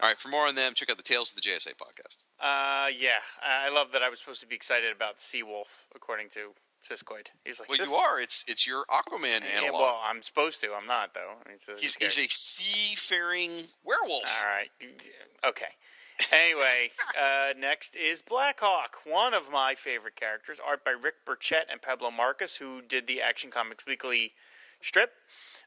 All 0.00 0.08
right, 0.08 0.18
for 0.18 0.28
more 0.28 0.46
on 0.46 0.54
them, 0.54 0.74
check 0.74 0.90
out 0.90 0.96
the 0.98 1.02
Tales 1.02 1.30
of 1.30 1.36
the 1.36 1.40
JSA 1.42 1.74
podcast. 1.76 2.24
Uh, 2.38 2.88
yeah, 2.96 3.18
I 3.42 3.68
love 3.70 3.90
that 3.92 4.02
I 4.02 4.08
was 4.10 4.20
supposed 4.20 4.40
to 4.42 4.46
be 4.46 4.54
excited 4.54 4.94
about 4.94 5.16
Seawolf, 5.16 5.72
according 5.94 6.28
to 6.30 6.52
Siskoid. 6.88 7.28
He's 7.44 7.58
like, 7.58 7.68
Well, 7.70 7.78
you 7.78 7.94
are. 7.94 8.20
It's 8.20 8.44
it's 8.46 8.66
your 8.66 8.84
Aquaman 8.90 9.40
Yeah, 9.40 9.62
analog. 9.62 9.80
well, 9.80 10.00
I'm 10.04 10.22
supposed 10.22 10.60
to. 10.60 10.72
I'm 10.74 10.86
not 10.86 11.14
though. 11.14 11.34
I 11.44 11.48
mean, 11.48 11.58
so 11.58 11.72
he's, 11.76 11.94
he's 11.96 12.18
a 12.18 12.28
seafaring 12.28 13.50
werewolf. 13.84 14.24
All 14.42 14.48
right. 14.48 14.68
Okay. 15.46 15.66
Anyway, 16.32 16.90
uh, 17.20 17.52
next 17.58 17.94
is 17.94 18.22
Blackhawk, 18.22 18.96
one 19.04 19.34
of 19.34 19.50
my 19.50 19.74
favorite 19.74 20.16
characters, 20.16 20.58
art 20.66 20.84
by 20.84 20.92
Rick 20.92 21.24
Burchett 21.26 21.64
and 21.70 21.80
Pablo 21.80 22.10
Marcos, 22.10 22.56
who 22.56 22.80
did 22.82 23.06
the 23.06 23.20
Action 23.20 23.50
Comics 23.50 23.84
Weekly 23.86 24.32
strip. 24.80 25.12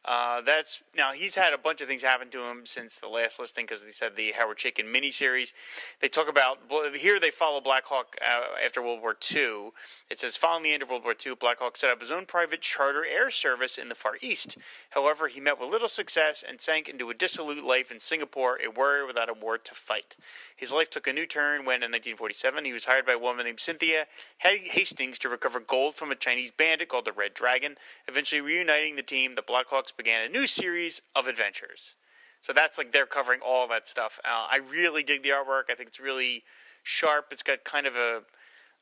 Uh, 0.05 0.41
that's 0.41 0.83
now 0.95 1.11
he's 1.11 1.33
had 1.33 1.51
a 1.51 1.57
bunch 1.57 1.81
of 1.81 1.87
things 1.87 2.03
happen 2.03 2.29
to 2.29 2.39
him 2.43 2.63
since 2.65 2.99
the 2.99 3.07
last 3.07 3.39
listing 3.39 3.65
because 3.65 3.83
he 3.83 3.91
said 3.91 4.15
the 4.15 4.33
Howard 4.33 4.57
Chaykin 4.57 4.85
miniseries. 4.85 5.53
They 5.99 6.07
talk 6.07 6.29
about 6.29 6.59
here 6.95 7.19
they 7.19 7.31
follow 7.31 7.59
Black 7.59 7.85
Hawk 7.85 8.15
uh, 8.21 8.63
after 8.63 8.83
World 8.83 9.01
War 9.01 9.15
II. 9.33 9.71
It 10.11 10.19
says 10.19 10.37
following 10.37 10.63
the 10.63 10.73
end 10.73 10.83
of 10.83 10.89
World 10.89 11.03
War 11.03 11.15
II, 11.25 11.35
Black 11.35 11.57
Hawk 11.57 11.75
set 11.75 11.89
up 11.89 12.01
his 12.01 12.11
own 12.11 12.25
private 12.27 12.61
charter 12.61 13.03
air 13.03 13.31
service 13.31 13.79
in 13.79 13.89
the 13.89 13.95
Far 13.95 14.17
East. 14.21 14.57
However, 14.91 15.27
he 15.27 15.39
met 15.39 15.59
with 15.59 15.69
little 15.71 15.89
success 15.89 16.43
and 16.47 16.61
sank 16.61 16.87
into 16.87 17.09
a 17.09 17.15
dissolute 17.15 17.63
life 17.63 17.91
in 17.91 17.99
Singapore, 17.99 18.59
a 18.63 18.69
warrior 18.69 19.07
without 19.07 19.29
a 19.29 19.33
war 19.33 19.57
to 19.57 19.73
fight. 19.73 20.15
His 20.55 20.71
life 20.71 20.91
took 20.91 21.07
a 21.07 21.13
new 21.13 21.25
turn 21.25 21.65
when, 21.65 21.83
in 21.83 21.91
1947, 21.91 22.63
he 22.63 22.73
was 22.73 22.85
hired 22.85 23.05
by 23.05 23.13
a 23.13 23.19
woman 23.19 23.45
named 23.45 23.59
Cynthia 23.59 24.05
Hastings 24.37 25.17
to 25.19 25.29
recover 25.29 25.59
gold 25.59 25.95
from 25.95 26.11
a 26.11 26.15
Chinese 26.15 26.51
bandit 26.51 26.89
called 26.89 27.05
the 27.05 27.11
Red 27.11 27.33
Dragon. 27.33 27.75
Eventually 28.07 28.41
reuniting 28.41 28.95
the 28.95 29.03
team, 29.03 29.35
the 29.35 29.41
Blackhawks 29.41 29.94
began 29.97 30.25
a 30.25 30.29
new 30.29 30.47
series 30.47 31.01
of 31.15 31.27
adventures. 31.27 31.95
So 32.41 32.53
that's 32.53 32.77
like 32.77 32.91
they're 32.91 33.05
covering 33.05 33.39
all 33.45 33.67
that 33.69 33.87
stuff. 33.87 34.19
Uh, 34.23 34.47
I 34.51 34.59
really 34.71 35.03
dig 35.03 35.23
the 35.23 35.29
artwork. 35.29 35.63
I 35.69 35.75
think 35.75 35.89
it's 35.89 35.99
really 35.99 36.43
sharp. 36.83 37.27
It's 37.31 37.41
got 37.43 37.63
kind 37.63 37.87
of 37.87 37.95
a 37.95 38.21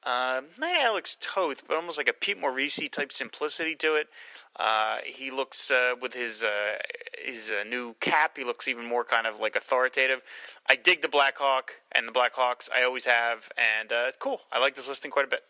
uh, 0.06 0.41
not 0.60 0.76
Alex 0.82 1.17
Toth, 1.21 1.63
but 1.67 1.78
almost 1.78 1.97
like 1.97 2.10
a 2.10 2.13
Pete 2.13 2.41
Morisi 2.41 2.91
type 2.91 3.12
simplicity 3.12 3.76
to 3.76 3.95
it. 3.95 4.10
Uh, 4.58 4.97
he 5.06 5.32
looks 5.32 5.71
uh, 5.71 5.93
with 6.02 6.13
his 6.13 6.43
uh, 6.43 6.76
his 7.17 7.52
uh, 7.52 7.63
new 7.63 7.95
cap. 8.02 8.38
He 8.38 8.43
looks 8.43 8.67
even 8.67 8.86
more 8.86 9.06
kind 9.06 9.26
of 9.26 9.39
like 9.39 9.56
authoritative. 9.56 10.21
I 10.67 10.76
dig 10.76 11.02
the 11.02 11.08
Black 11.08 11.38
Hawk 11.38 11.71
and 11.91 12.08
the 12.08 12.12
Black 12.12 12.34
Hawks. 12.34 12.69
I 12.76 12.84
always 12.84 13.06
have, 13.06 13.49
and 13.58 13.91
uh, 13.91 14.06
it's 14.08 14.17
cool. 14.17 14.41
I 14.52 14.60
like 14.60 14.76
this 14.76 14.89
listing 14.89 15.12
quite 15.12 15.26
a 15.26 15.30
bit. 15.30 15.43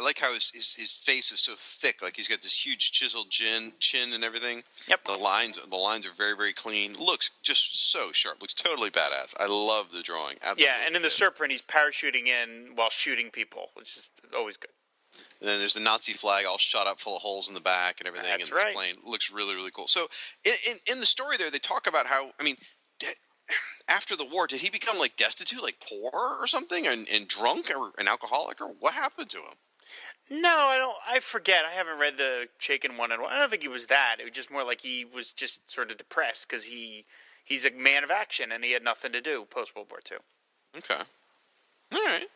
I 0.00 0.02
like 0.02 0.18
how 0.18 0.32
his, 0.32 0.50
his 0.50 0.74
his 0.74 0.90
face 0.90 1.30
is 1.30 1.40
so 1.40 1.52
thick. 1.56 2.00
Like 2.00 2.16
he's 2.16 2.28
got 2.28 2.40
this 2.40 2.64
huge 2.64 2.90
chiseled 2.90 3.28
chin, 3.28 3.72
chin 3.78 4.14
and 4.14 4.24
everything. 4.24 4.62
Yep. 4.88 5.04
The 5.04 5.16
lines 5.16 5.62
the 5.62 5.76
lines 5.76 6.06
are 6.06 6.12
very 6.12 6.34
very 6.34 6.54
clean. 6.54 6.94
Looks 6.98 7.30
just 7.42 7.90
so 7.92 8.10
sharp. 8.10 8.40
Looks 8.40 8.54
totally 8.54 8.90
badass. 8.90 9.34
I 9.38 9.46
love 9.46 9.92
the 9.92 10.02
drawing. 10.02 10.36
Absolutely. 10.40 10.64
Yeah, 10.64 10.86
and 10.86 10.96
in 10.96 11.02
the 11.02 11.08
surprint, 11.08 11.50
he's 11.50 11.62
parachuting 11.62 12.28
in 12.28 12.74
while 12.76 12.88
shooting 12.88 13.30
people, 13.30 13.68
which 13.74 13.96
is 13.96 14.08
always 14.34 14.56
good. 14.56 14.70
And 15.40 15.48
then 15.48 15.58
there's 15.58 15.74
the 15.74 15.80
Nazi 15.80 16.14
flag 16.14 16.46
all 16.46 16.56
shot 16.56 16.86
up 16.86 16.98
full 16.98 17.16
of 17.16 17.22
holes 17.22 17.48
in 17.48 17.54
the 17.54 17.60
back 17.60 18.00
and 18.00 18.08
everything. 18.08 18.30
That's 18.30 18.48
and 18.48 18.56
right. 18.56 18.72
plane 18.74 18.94
looks 19.04 19.30
really 19.30 19.54
really 19.54 19.70
cool. 19.70 19.86
So 19.86 20.06
in, 20.44 20.52
in 20.66 20.76
in 20.92 21.00
the 21.00 21.06
story 21.06 21.36
there, 21.36 21.50
they 21.50 21.58
talk 21.58 21.86
about 21.86 22.06
how 22.06 22.30
I 22.40 22.42
mean. 22.42 22.56
After 23.88 24.14
the 24.14 24.24
war, 24.24 24.46
did 24.46 24.60
he 24.60 24.70
become 24.70 25.00
like 25.00 25.16
destitute, 25.16 25.60
like 25.60 25.80
poor 25.80 26.12
or 26.12 26.46
something, 26.46 26.86
and, 26.86 27.08
and 27.12 27.26
drunk 27.26 27.72
or 27.76 27.90
an 27.98 28.06
alcoholic, 28.06 28.60
or 28.60 28.68
what 28.78 28.94
happened 28.94 29.28
to 29.30 29.38
him? 29.38 29.54
No, 30.30 30.68
I 30.68 30.78
don't. 30.78 30.96
I 31.08 31.18
forget. 31.18 31.64
I 31.64 31.72
haven't 31.72 31.98
read 31.98 32.16
the 32.16 32.48
Chaykin 32.60 32.96
one. 32.96 33.10
And 33.10 33.20
I 33.28 33.38
don't 33.38 33.50
think 33.50 33.62
he 33.62 33.68
was 33.68 33.86
that. 33.86 34.16
It 34.20 34.24
was 34.24 34.32
just 34.32 34.50
more 34.50 34.62
like 34.64 34.80
he 34.80 35.04
was 35.04 35.32
just 35.32 35.68
sort 35.68 35.90
of 35.90 35.98
depressed 35.98 36.48
because 36.48 36.64
he 36.64 37.04
he's 37.44 37.64
a 37.64 37.72
man 37.72 38.04
of 38.04 38.10
action 38.10 38.52
and 38.52 38.64
he 38.64 38.72
had 38.72 38.84
nothing 38.84 39.12
to 39.12 39.20
do 39.20 39.44
post 39.50 39.74
World 39.74 39.88
War 39.90 40.00
II. 40.10 40.18
Okay. 40.78 41.02
All 41.92 42.06
right. 42.06 42.26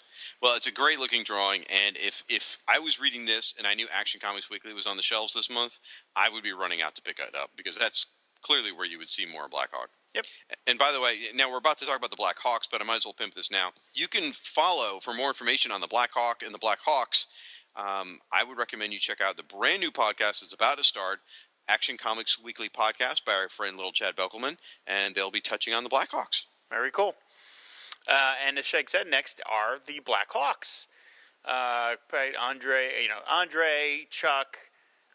Well, 0.43 0.57
it's 0.57 0.67
a 0.67 0.73
great 0.73 0.99
looking 0.99 1.23
drawing, 1.23 1.63
and 1.73 1.97
if 1.97 2.25
if 2.29 2.59
I 2.67 2.81
was 2.81 3.01
reading 3.01 3.25
this 3.25 3.55
and 3.57 3.67
I 3.67 3.75
knew 3.75 3.87
Action 3.93 4.21
Comics 4.21 4.51
Weekly 4.51 4.75
was 4.75 4.89
on 4.89 4.97
the 4.97 5.03
shelves 5.03 5.33
this 5.33 5.49
month, 5.49 5.79
I 6.17 6.29
would 6.29 6.43
be 6.43 6.53
running 6.53 6.83
out 6.83 6.97
to 6.97 7.03
pick 7.03 7.21
it 7.21 7.37
up 7.37 7.51
because 7.57 7.79
that's 7.79 8.09
clearly 8.43 8.73
where 8.73 8.87
you 8.87 8.99
would 8.99 9.09
see 9.09 9.27
more 9.27 9.49
Blackhawk. 9.49 9.91
Yep. 10.15 10.27
And 10.67 10.79
by 10.79 10.93
the 10.93 11.01
way, 11.01 11.17
now 11.35 11.51
we're 11.51 11.59
about 11.59 11.79
to 11.79 11.87
talk 11.87 11.99
about 11.99 12.11
the 12.11 12.17
Black 12.17 12.39
Hawks, 12.39 12.69
but 12.71 12.81
I 12.81 12.85
might 12.85 12.97
as 12.97 13.05
well 13.05 13.15
pimp 13.15 13.35
this 13.35 13.51
now. 13.51 13.71
You 13.95 14.07
can 14.07 14.33
follow 14.33 14.99
for 15.01 15.15
more 15.15 15.29
information 15.29 15.73
on 15.73 15.81
the 15.81 15.89
Black 15.89 16.11
Hawk 16.13 16.43
and 16.45 16.55
the 16.55 16.59
Black 16.59 16.79
Hawks. 16.85 17.27
Um, 17.77 18.19
I 18.33 18.45
would 18.45 18.59
recommend 18.59 18.93
you 18.93 18.99
check 18.99 19.21
out 19.21 19.37
the 19.37 19.43
brand 19.43 19.81
new 19.81 19.91
podcast 19.91 20.41
that's 20.41 20.53
about 20.53 20.79
to 20.79 20.85
start, 20.85 21.21
Action 21.69 21.97
Comics 21.97 22.41
Weekly 22.41 22.69
podcast 22.69 23.25
by 23.25 23.33
our 23.33 23.49
friend 23.49 23.77
Little 23.77 23.93
Chad 23.93 24.17
Belkelman, 24.17 24.57
and 24.87 25.15
they'll 25.15 25.31
be 25.31 25.41
touching 25.41 25.75
on 25.75 25.83
the 25.83 25.91
Blackhawks. 25.91 26.47
Very 26.71 26.91
cool. 26.91 27.15
Uh, 28.09 28.35
and 28.47 28.59
as 28.59 28.67
Shag 28.67 28.91
said, 28.91 29.07
next 29.09 29.41
are 29.51 29.79
the 29.85 30.01
Blackhawks. 30.01 30.87
Uh, 31.45 31.95
Andre, 32.41 33.03
you 33.03 33.09
know, 33.09 33.21
Andre, 33.31 34.07
Chuck, 34.11 34.59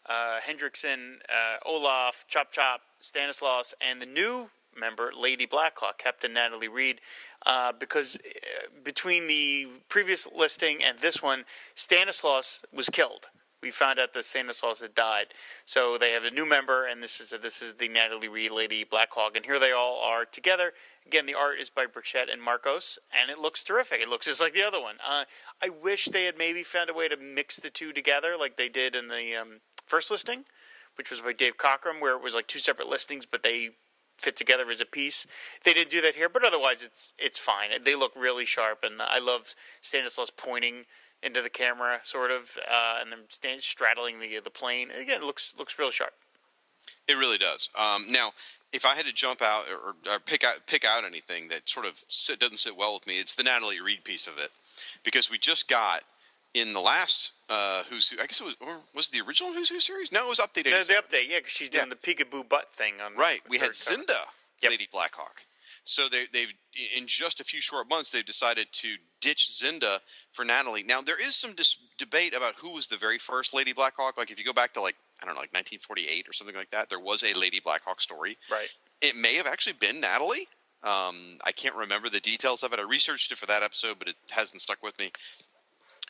uh, 0.06 0.38
Hendrickson, 0.46 1.16
uh, 1.28 1.56
Olaf, 1.64 2.24
Chop 2.28 2.52
Chop, 2.52 2.80
Stanislaus, 3.00 3.74
and 3.80 4.00
the 4.00 4.06
new 4.06 4.50
member, 4.78 5.12
Lady 5.16 5.46
Blackhawk, 5.46 5.98
Captain 5.98 6.32
Natalie 6.32 6.68
Reed. 6.68 7.00
Uh, 7.46 7.72
because 7.72 8.16
uh, 8.16 8.68
between 8.84 9.26
the 9.26 9.66
previous 9.88 10.28
listing 10.36 10.82
and 10.84 10.98
this 10.98 11.22
one, 11.22 11.44
Stanislaus 11.74 12.62
was 12.72 12.88
killed. 12.90 13.26
We 13.62 13.70
found 13.70 13.98
out 13.98 14.14
that 14.14 14.24
Stanislaus 14.24 14.80
had 14.80 14.94
died, 14.94 15.28
so 15.66 15.98
they 15.98 16.12
have 16.12 16.24
a 16.24 16.30
new 16.30 16.46
member, 16.46 16.86
and 16.86 17.02
this 17.02 17.20
is 17.20 17.32
a, 17.32 17.38
this 17.38 17.60
is 17.60 17.74
the 17.74 17.88
Natalie 17.88 18.28
Reed 18.28 18.52
Lady 18.52 18.84
Blackhawk, 18.84 19.36
and 19.36 19.44
here 19.44 19.58
they 19.58 19.72
all 19.72 20.00
are 20.02 20.24
together. 20.24 20.72
Again, 21.06 21.26
the 21.26 21.34
art 21.34 21.58
is 21.60 21.68
by 21.68 21.84
Burchett 21.84 22.32
and 22.32 22.42
Marcos, 22.42 22.98
and 23.20 23.30
it 23.30 23.38
looks 23.38 23.62
terrific. 23.62 24.00
It 24.00 24.08
looks 24.08 24.26
just 24.26 24.40
like 24.40 24.54
the 24.54 24.62
other 24.62 24.80
one. 24.80 24.96
Uh, 25.06 25.24
I 25.62 25.68
wish 25.68 26.06
they 26.06 26.24
had 26.24 26.38
maybe 26.38 26.62
found 26.62 26.88
a 26.88 26.94
way 26.94 27.08
to 27.08 27.18
mix 27.18 27.56
the 27.56 27.68
two 27.68 27.92
together, 27.92 28.34
like 28.38 28.56
they 28.56 28.70
did 28.70 28.96
in 28.96 29.08
the 29.08 29.36
um, 29.36 29.60
first 29.86 30.10
listing, 30.10 30.44
which 30.96 31.10
was 31.10 31.20
by 31.20 31.34
Dave 31.34 31.58
Cockrum, 31.58 32.00
where 32.00 32.16
it 32.16 32.22
was 32.22 32.34
like 32.34 32.46
two 32.46 32.58
separate 32.58 32.88
listings, 32.88 33.26
but 33.26 33.42
they 33.42 33.70
fit 34.20 34.36
together 34.36 34.70
as 34.70 34.80
a 34.80 34.86
piece. 34.86 35.26
They 35.64 35.72
didn't 35.72 35.90
do 35.90 36.00
that 36.02 36.14
here, 36.14 36.28
but 36.28 36.44
otherwise 36.44 36.82
it's 36.82 37.12
it's 37.18 37.38
fine. 37.38 37.70
They 37.84 37.94
look 37.94 38.12
really 38.16 38.44
sharp, 38.44 38.84
and 38.84 39.00
I 39.00 39.18
love 39.18 39.54
Stanislaus 39.80 40.30
pointing 40.30 40.84
into 41.22 41.42
the 41.42 41.50
camera, 41.50 42.00
sort 42.02 42.30
of, 42.30 42.56
uh, 42.70 42.98
and 43.00 43.12
then 43.12 43.20
stand, 43.28 43.62
straddling 43.62 44.20
the 44.20 44.40
the 44.42 44.50
plane. 44.50 44.90
Again, 44.90 45.22
looks 45.22 45.54
looks 45.58 45.78
real 45.78 45.90
sharp. 45.90 46.14
It 47.06 47.14
really 47.14 47.38
does. 47.38 47.70
Um, 47.78 48.06
now, 48.10 48.32
if 48.72 48.84
I 48.86 48.94
had 48.94 49.06
to 49.06 49.12
jump 49.12 49.42
out 49.42 49.64
or, 49.70 50.12
or 50.12 50.18
pick 50.18 50.44
out 50.44 50.66
pick 50.66 50.84
out 50.84 51.04
anything 51.04 51.48
that 51.48 51.68
sort 51.68 51.86
of 51.86 52.04
sit, 52.08 52.38
doesn't 52.40 52.56
sit 52.58 52.76
well 52.76 52.94
with 52.94 53.06
me, 53.06 53.18
it's 53.18 53.34
the 53.34 53.42
Natalie 53.42 53.80
Reed 53.80 54.04
piece 54.04 54.26
of 54.26 54.38
it, 54.38 54.50
because 55.04 55.30
we 55.30 55.38
just 55.38 55.68
got 55.68 56.02
in 56.54 56.72
the 56.72 56.80
last 56.80 57.32
uh, 57.48 57.82
Who's 57.90 58.08
Who. 58.08 58.20
I 58.20 58.26
guess 58.26 58.40
it 58.40 58.44
was 58.44 58.56
or 58.60 58.80
was 58.94 59.08
it 59.08 59.12
the 59.12 59.20
original 59.26 59.52
Who's 59.52 59.68
Who 59.68 59.80
series? 59.80 60.10
No, 60.12 60.26
it 60.26 60.28
was 60.28 60.38
updated. 60.40 60.70
No, 60.70 60.82
the 60.82 60.94
update, 60.94 61.28
yeah, 61.28 61.38
because 61.38 61.52
she's 61.52 61.70
doing 61.70 61.86
Yeah. 61.88 61.94
the 62.00 62.14
peekaboo 62.14 62.48
butt 62.48 62.72
thing 62.72 62.94
on 63.00 63.14
Right. 63.16 63.40
We 63.48 63.58
had. 63.58 63.70
Zinda, 63.70 64.26
Yep. 64.62 64.70
Lady 64.72 64.88
Blackhawk. 64.92 65.42
So 65.84 66.08
they, 66.08 66.26
they've 66.32 66.52
in 66.96 67.06
just 67.06 67.40
a 67.40 67.44
few 67.44 67.60
short 67.60 67.88
months 67.88 68.10
they've 68.10 68.24
decided 68.24 68.68
to 68.72 68.96
ditch 69.20 69.48
Zinda 69.50 70.00
for 70.32 70.44
Natalie. 70.44 70.82
Now 70.82 71.00
there 71.00 71.20
is 71.20 71.34
some 71.34 71.54
dis- 71.54 71.78
debate 71.98 72.34
about 72.36 72.54
who 72.56 72.72
was 72.72 72.86
the 72.86 72.96
very 72.98 73.18
first 73.18 73.54
Lady 73.54 73.72
Blackhawk. 73.72 74.18
Like 74.18 74.30
if 74.30 74.38
you 74.38 74.44
go 74.44 74.52
back 74.52 74.74
to 74.74 74.80
like 74.80 74.96
I 75.22 75.26
don't 75.26 75.34
know, 75.34 75.40
like 75.40 75.52
1948 75.54 76.28
or 76.28 76.32
something 76.32 76.54
like 76.56 76.70
that, 76.70 76.88
there 76.90 77.00
was 77.00 77.22
a 77.24 77.36
Lady 77.38 77.60
Blackhawk 77.60 78.00
story. 78.00 78.36
Right. 78.50 78.68
It 79.00 79.16
may 79.16 79.34
have 79.36 79.46
actually 79.46 79.72
been 79.74 80.00
Natalie. 80.00 80.48
Um, 80.82 81.36
I 81.44 81.52
can't 81.52 81.74
remember 81.74 82.08
the 82.08 82.20
details 82.20 82.62
of 82.62 82.72
it. 82.72 82.78
I 82.78 82.82
researched 82.82 83.32
it 83.32 83.36
for 83.38 83.44
that 83.46 83.62
episode, 83.62 83.98
but 83.98 84.08
it 84.08 84.16
hasn't 84.30 84.62
stuck 84.62 84.82
with 84.82 84.98
me. 84.98 85.12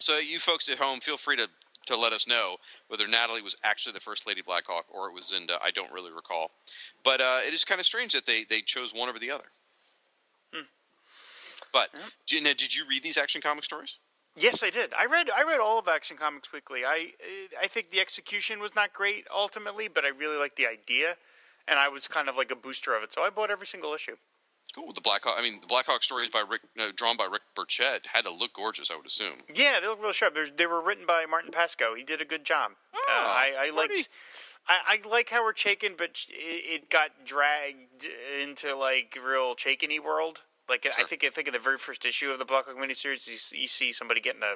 So 0.00 0.18
you 0.18 0.38
folks 0.38 0.68
at 0.68 0.78
home, 0.78 1.00
feel 1.00 1.16
free 1.16 1.36
to 1.36 1.48
to 1.86 1.96
let 1.96 2.12
us 2.12 2.28
know 2.28 2.56
whether 2.88 3.08
Natalie 3.08 3.42
was 3.42 3.56
actually 3.64 3.92
the 3.92 4.00
first 4.00 4.26
Lady 4.26 4.42
Blackhawk 4.42 4.84
or 4.92 5.08
it 5.08 5.14
was 5.14 5.32
Zinda. 5.32 5.58
I 5.62 5.70
don't 5.70 5.90
really 5.92 6.12
recall, 6.12 6.52
but 7.02 7.20
uh, 7.20 7.40
it 7.46 7.54
is 7.54 7.64
kind 7.64 7.80
of 7.80 7.86
strange 7.86 8.12
that 8.12 8.26
they 8.26 8.44
they 8.44 8.60
chose 8.60 8.92
one 8.94 9.08
over 9.08 9.18
the 9.18 9.30
other. 9.30 9.46
But 11.72 11.90
did, 12.26 12.42
now, 12.42 12.50
did 12.50 12.74
you 12.74 12.84
read 12.88 13.02
these 13.02 13.16
Action 13.16 13.40
Comic 13.40 13.64
stories? 13.64 13.98
Yes, 14.36 14.62
I 14.62 14.70
did. 14.70 14.92
I 14.94 15.06
read 15.06 15.28
I 15.30 15.42
read 15.42 15.60
all 15.60 15.78
of 15.78 15.88
Action 15.88 16.16
Comics 16.16 16.52
Weekly. 16.52 16.84
I 16.84 17.12
I 17.60 17.66
think 17.66 17.90
the 17.90 18.00
execution 18.00 18.60
was 18.60 18.74
not 18.74 18.92
great 18.92 19.26
ultimately, 19.34 19.88
but 19.88 20.04
I 20.04 20.08
really 20.08 20.36
liked 20.36 20.56
the 20.56 20.66
idea, 20.66 21.16
and 21.66 21.78
I 21.78 21.88
was 21.88 22.08
kind 22.08 22.28
of 22.28 22.36
like 22.36 22.50
a 22.50 22.56
booster 22.56 22.96
of 22.96 23.02
it. 23.02 23.12
So 23.12 23.22
I 23.22 23.30
bought 23.30 23.50
every 23.50 23.66
single 23.66 23.92
issue. 23.92 24.16
Cool. 24.74 24.92
The 24.92 25.00
Blackhawk. 25.00 25.34
I 25.36 25.42
mean, 25.42 25.60
the 25.60 25.66
Blackhawk 25.66 26.02
stories 26.04 26.30
by 26.30 26.44
Rick, 26.48 26.60
uh, 26.78 26.90
drawn 26.94 27.16
by 27.16 27.24
Rick 27.24 27.42
Burchett 27.56 28.06
had 28.12 28.24
to 28.24 28.30
look 28.32 28.52
gorgeous. 28.54 28.90
I 28.90 28.96
would 28.96 29.06
assume. 29.06 29.38
Yeah, 29.52 29.80
they 29.80 29.88
look 29.88 30.00
real 30.02 30.12
sharp. 30.12 30.34
They're, 30.34 30.46
they 30.48 30.66
were 30.66 30.80
written 30.82 31.06
by 31.06 31.26
Martin 31.28 31.50
Pasko. 31.50 31.96
He 31.96 32.04
did 32.04 32.20
a 32.20 32.24
good 32.24 32.44
job. 32.44 32.72
uh, 32.94 32.98
Oh, 33.08 33.24
I, 33.36 33.52
I 33.68 33.70
Marty. 33.72 33.94
liked. 33.96 34.08
I, 34.68 34.98
I 35.04 35.08
like 35.08 35.30
Howard 35.30 35.56
Chaykin, 35.56 35.96
but 35.96 36.10
it, 36.28 36.82
it 36.84 36.90
got 36.90 37.10
dragged 37.24 38.06
into 38.40 38.76
like 38.76 39.18
real 39.26 39.56
Chaykin-y 39.56 39.98
world. 40.04 40.42
Like 40.68 40.86
I 40.86 41.02
think 41.02 41.24
I 41.24 41.30
think 41.30 41.48
in 41.48 41.52
the 41.52 41.58
very 41.58 41.78
first 41.78 42.04
issue 42.04 42.30
of 42.30 42.38
the 42.38 42.44
Blackhawk 42.44 42.76
miniseries, 42.76 43.26
you, 43.26 43.58
you 43.62 43.66
see 43.66 43.92
somebody 43.92 44.20
getting 44.20 44.42
a 44.42 44.54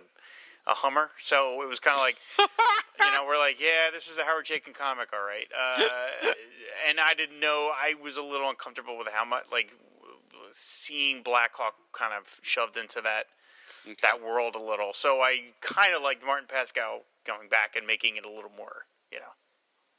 a 0.71 0.75
Hummer. 0.75 1.11
So 1.19 1.61
it 1.63 1.69
was 1.69 1.81
kind 1.81 1.95
of 1.97 2.01
like, 2.03 2.15
you 2.39 3.13
know, 3.17 3.27
we're 3.27 3.37
like, 3.37 3.61
yeah, 3.61 3.91
this 3.93 4.07
is 4.07 4.17
a 4.17 4.23
Howard 4.25 4.47
Chaykin 4.47 4.73
comic, 4.75 5.09
all 5.13 5.25
right. 5.27 5.47
Uh, 5.53 6.31
and 6.89 7.01
I 7.01 7.13
didn't 7.15 7.41
know. 7.41 7.71
I 7.75 7.95
was 8.01 8.17
a 8.17 8.23
little 8.23 8.49
uncomfortable 8.49 8.97
with 8.97 9.09
how 9.13 9.25
much 9.25 9.45
like 9.51 9.73
seeing 10.53 11.23
Blackhawk 11.23 11.75
kind 11.93 12.13
of 12.13 12.39
shoved 12.43 12.77
into 12.77 13.01
that 13.03 13.27
that 14.03 14.23
world 14.23 14.55
a 14.55 14.61
little. 14.61 14.93
So 14.93 15.21
I 15.21 15.53
kind 15.61 15.95
of 15.95 16.03
liked 16.03 16.25
Martin 16.25 16.49
Pasko 16.49 17.01
going 17.27 17.49
back 17.49 17.77
and 17.77 17.87
making 17.87 18.17
it 18.17 18.25
a 18.25 18.31
little 18.31 18.51
more, 18.57 18.87
you 19.13 19.19
know, 19.19 19.33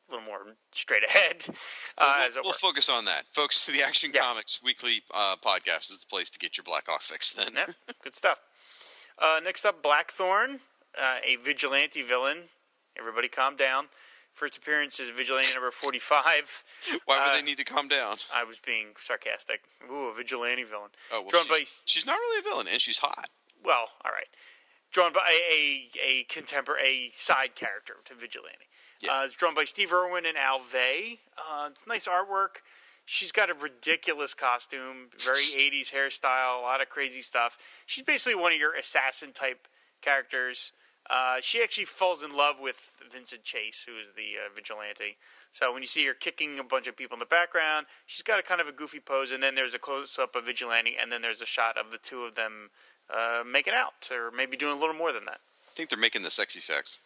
a 0.09 0.11
little 0.11 0.25
more 0.25 0.55
straight 0.71 1.03
ahead. 1.03 1.45
Uh, 1.97 2.27
we'll, 2.35 2.43
we'll 2.43 2.51
focus 2.53 2.89
on 2.89 3.05
that, 3.05 3.23
folks. 3.31 3.65
The 3.65 3.81
Action 3.81 4.11
Yeah. 4.13 4.19
Comics 4.19 4.61
Weekly 4.61 5.01
uh, 5.13 5.37
podcast 5.37 5.89
is 5.91 5.99
the 5.99 6.05
place 6.07 6.29
to 6.31 6.37
get 6.37 6.57
your 6.57 6.65
Blackhawk 6.65 7.01
fix. 7.01 7.31
Then. 7.31 7.47
Yeah, 7.55 7.67
good 8.03 8.13
stuff. 8.13 8.41
Uh, 9.17 9.39
next 9.41 9.63
up, 9.63 9.81
Blackthorn, 9.81 10.59
uh, 11.01 11.19
a 11.23 11.37
vigilante 11.37 12.01
villain. 12.01 12.39
Everybody, 12.99 13.29
calm 13.29 13.55
down. 13.55 13.85
First 14.35 14.57
appearance 14.57 14.99
is 14.99 15.09
vigilante 15.11 15.47
number 15.55 15.71
forty-five. 15.71 16.63
Why 17.05 17.19
would 17.19 17.29
Uh, 17.29 17.35
they 17.37 17.41
need 17.41 17.57
to 17.57 17.63
calm 17.63 17.87
down? 17.87 18.17
I 18.33 18.43
was 18.43 18.57
being 18.59 18.87
sarcastic. 18.97 19.61
Ooh, 19.89 20.09
a 20.09 20.13
vigilante 20.13 20.63
villain. 20.63 20.91
Oh, 21.11 21.21
well, 21.21 21.29
drawn 21.29 21.43
she's, 21.43 21.51
by 21.51 21.63
she's 21.85 22.05
not 22.05 22.15
really 22.17 22.39
a 22.39 22.43
villain, 22.43 22.67
and 22.69 22.81
she's 22.81 22.97
hot. 22.99 23.29
well, 23.63 23.89
all 24.03 24.11
right. 24.11 24.27
Drawn 24.91 25.13
by 25.13 25.21
a 25.51 25.89
a 26.01 26.23
contemporary 26.23 27.07
a 27.07 27.09
side 27.13 27.55
character 27.55 27.95
to 28.05 28.13
Vigilante. 28.13 28.67
Yeah. 29.01 29.11
Uh, 29.21 29.25
it's 29.25 29.35
drawn 29.35 29.53
by 29.53 29.65
Steve 29.65 29.91
Irwin 29.93 30.25
and 30.25 30.37
Al 30.37 30.59
Vey. 30.59 31.19
Uh, 31.37 31.69
it's 31.71 31.85
nice 31.87 32.07
artwork. 32.07 32.61
She's 33.05 33.31
got 33.31 33.49
a 33.49 33.53
ridiculous 33.53 34.33
costume, 34.33 35.09
very 35.23 35.43
80s 35.57 35.91
hairstyle, 35.93 36.59
a 36.59 36.61
lot 36.61 36.81
of 36.81 36.89
crazy 36.89 37.21
stuff. 37.21 37.57
She's 37.85 38.03
basically 38.03 38.35
one 38.35 38.51
of 38.53 38.57
your 38.57 38.73
assassin 38.75 39.31
type 39.31 39.67
characters. 40.01 40.71
Uh, 41.09 41.37
she 41.41 41.61
actually 41.61 41.85
falls 41.85 42.23
in 42.23 42.35
love 42.35 42.55
with 42.59 42.89
Vincent 43.11 43.43
Chase, 43.43 43.85
who 43.87 43.97
is 43.99 44.07
the 44.15 44.39
uh, 44.43 44.53
vigilante. 44.55 45.17
So 45.51 45.71
when 45.71 45.83
you 45.83 45.87
see 45.87 46.05
her 46.05 46.13
kicking 46.13 46.57
a 46.59 46.63
bunch 46.63 46.87
of 46.87 46.97
people 46.97 47.15
in 47.15 47.19
the 47.19 47.25
background, 47.25 47.85
she's 48.07 48.23
got 48.23 48.39
a 48.39 48.43
kind 48.43 48.59
of 48.59 48.67
a 48.67 48.71
goofy 48.71 48.99
pose, 48.99 49.31
and 49.31 49.41
then 49.41 49.55
there's 49.55 49.73
a 49.73 49.79
close 49.79 50.17
up 50.17 50.35
of 50.35 50.45
vigilante, 50.45 50.95
and 50.99 51.11
then 51.11 51.21
there's 51.21 51.41
a 51.41 51.45
shot 51.45 51.77
of 51.77 51.91
the 51.91 51.99
two 51.99 52.23
of 52.23 52.35
them 52.35 52.69
uh, 53.13 53.43
making 53.45 53.73
out, 53.73 54.09
or 54.11 54.31
maybe 54.31 54.57
doing 54.57 54.75
a 54.75 54.79
little 54.79 54.95
more 54.95 55.11
than 55.11 55.25
that. 55.25 55.39
I 55.67 55.71
think 55.75 55.89
they're 55.89 55.99
making 55.99 56.23
the 56.23 56.31
sexy 56.31 56.59
sex. 56.59 57.01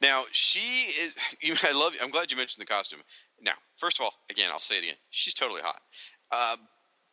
Now 0.00 0.24
she 0.32 0.58
is. 0.58 1.16
You, 1.40 1.54
I 1.62 1.72
love. 1.72 1.94
I'm 2.02 2.10
glad 2.10 2.30
you 2.30 2.36
mentioned 2.36 2.62
the 2.62 2.66
costume. 2.66 3.00
Now, 3.42 3.52
first 3.74 3.98
of 3.98 4.04
all, 4.04 4.14
again, 4.30 4.48
I'll 4.50 4.60
say 4.60 4.76
it 4.76 4.84
again. 4.84 4.96
She's 5.10 5.34
totally 5.34 5.60
hot, 5.60 5.80
uh, 6.30 6.56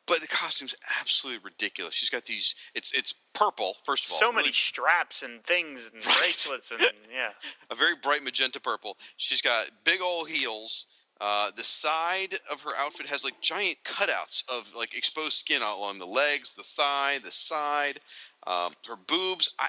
but 0.07 0.19
the 0.21 0.27
costume's 0.27 0.75
absolutely 0.99 1.41
ridiculous. 1.43 1.93
She's 1.95 2.09
got 2.09 2.25
these. 2.25 2.55
It's 2.75 2.91
it's 2.93 3.13
purple. 3.33 3.75
First 3.83 4.05
of 4.05 4.11
all, 4.13 4.19
So 4.19 4.31
many 4.31 4.51
straps 4.51 5.23
and 5.23 5.43
things 5.43 5.89
and 5.93 6.05
Right. 6.05 6.17
bracelets 6.19 6.71
and 6.71 6.81
yeah. 7.13 7.29
a 7.71 7.75
very 7.75 7.95
bright 7.95 8.23
magenta 8.23 8.59
purple. 8.59 8.97
She's 9.17 9.41
got 9.41 9.67
big 9.83 10.01
old 10.01 10.29
heels. 10.29 10.87
Uh, 11.21 11.51
the 11.55 11.63
side 11.63 12.35
of 12.51 12.61
her 12.63 12.71
outfit 12.77 13.07
has 13.07 13.23
like 13.23 13.39
giant 13.39 13.77
cutouts 13.85 14.43
of 14.49 14.73
like 14.75 14.97
exposed 14.97 15.33
skin 15.33 15.61
all 15.61 15.79
along 15.79 15.99
the 15.99 16.05
legs, 16.07 16.53
the 16.53 16.63
thigh, 16.63 17.17
the 17.23 17.31
side. 17.31 17.99
Um, 18.45 18.73
her 18.87 18.97
boobs, 18.97 19.55
I, 19.57 19.67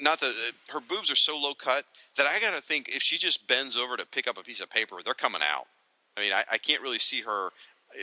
not 0.00 0.18
the 0.20 0.34
her 0.70 0.80
boobs 0.80 1.10
are 1.10 1.16
so 1.16 1.38
low 1.38 1.54
cut 1.54 1.84
that 2.16 2.26
I 2.26 2.40
gotta 2.40 2.60
think 2.60 2.88
if 2.88 3.02
she 3.02 3.18
just 3.18 3.46
bends 3.46 3.76
over 3.76 3.96
to 3.96 4.06
pick 4.06 4.26
up 4.26 4.36
a 4.36 4.42
piece 4.42 4.60
of 4.60 4.68
paper, 4.68 4.96
they're 5.04 5.14
coming 5.14 5.42
out. 5.42 5.66
I 6.16 6.22
mean, 6.22 6.32
I, 6.32 6.44
I 6.50 6.58
can't 6.58 6.82
really 6.82 6.98
see 6.98 7.20
her 7.20 7.46
uh, 7.46 7.50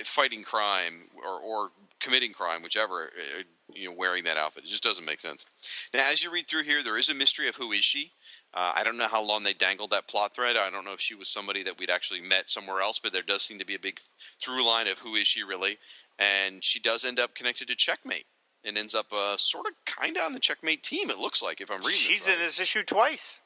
fighting 0.03 0.43
crime 0.43 1.03
or, 1.15 1.39
or 1.41 1.69
committing 1.99 2.33
crime, 2.33 2.61
whichever, 2.61 3.05
uh, 3.05 3.43
you 3.73 3.89
know, 3.89 3.95
wearing 3.95 4.23
that 4.23 4.37
outfit. 4.37 4.63
It 4.63 4.69
just 4.69 4.83
doesn't 4.83 5.05
make 5.05 5.19
sense. 5.19 5.45
Now, 5.93 6.09
as 6.09 6.23
you 6.23 6.31
read 6.31 6.47
through 6.47 6.63
here, 6.63 6.83
there 6.83 6.97
is 6.97 7.09
a 7.09 7.15
mystery 7.15 7.47
of 7.47 7.55
who 7.55 7.71
is 7.71 7.83
she. 7.83 8.11
Uh, 8.53 8.71
I 8.75 8.83
don't 8.83 8.97
know 8.97 9.07
how 9.07 9.23
long 9.23 9.43
they 9.43 9.53
dangled 9.53 9.91
that 9.91 10.07
plot 10.07 10.35
thread. 10.35 10.57
I 10.57 10.69
don't 10.69 10.85
know 10.85 10.93
if 10.93 11.01
she 11.01 11.15
was 11.15 11.27
somebody 11.27 11.63
that 11.63 11.77
we'd 11.77 11.89
actually 11.89 12.21
met 12.21 12.49
somewhere 12.49 12.81
else, 12.81 12.99
but 12.99 13.13
there 13.13 13.21
does 13.21 13.41
seem 13.41 13.59
to 13.59 13.65
be 13.65 13.75
a 13.75 13.79
big 13.79 13.99
through 14.41 14.65
line 14.65 14.87
of 14.87 14.99
who 14.99 15.15
is 15.15 15.27
she 15.27 15.43
really. 15.43 15.77
And 16.19 16.63
she 16.63 16.79
does 16.79 17.05
end 17.05 17.19
up 17.19 17.35
connected 17.35 17.67
to 17.67 17.75
Checkmate 17.75 18.25
and 18.63 18.77
ends 18.77 18.95
up 18.95 19.07
uh, 19.11 19.37
sort 19.37 19.67
of 19.67 19.73
kind 19.85 20.17
of 20.17 20.23
on 20.23 20.33
the 20.33 20.39
Checkmate 20.39 20.83
team, 20.83 21.09
it 21.09 21.19
looks 21.19 21.41
like, 21.41 21.61
if 21.61 21.69
I'm 21.71 21.79
reading 21.79 21.93
She's 21.93 22.27
right. 22.27 22.35
in 22.35 22.39
this 22.39 22.59
issue 22.59 22.83
twice. 22.83 23.39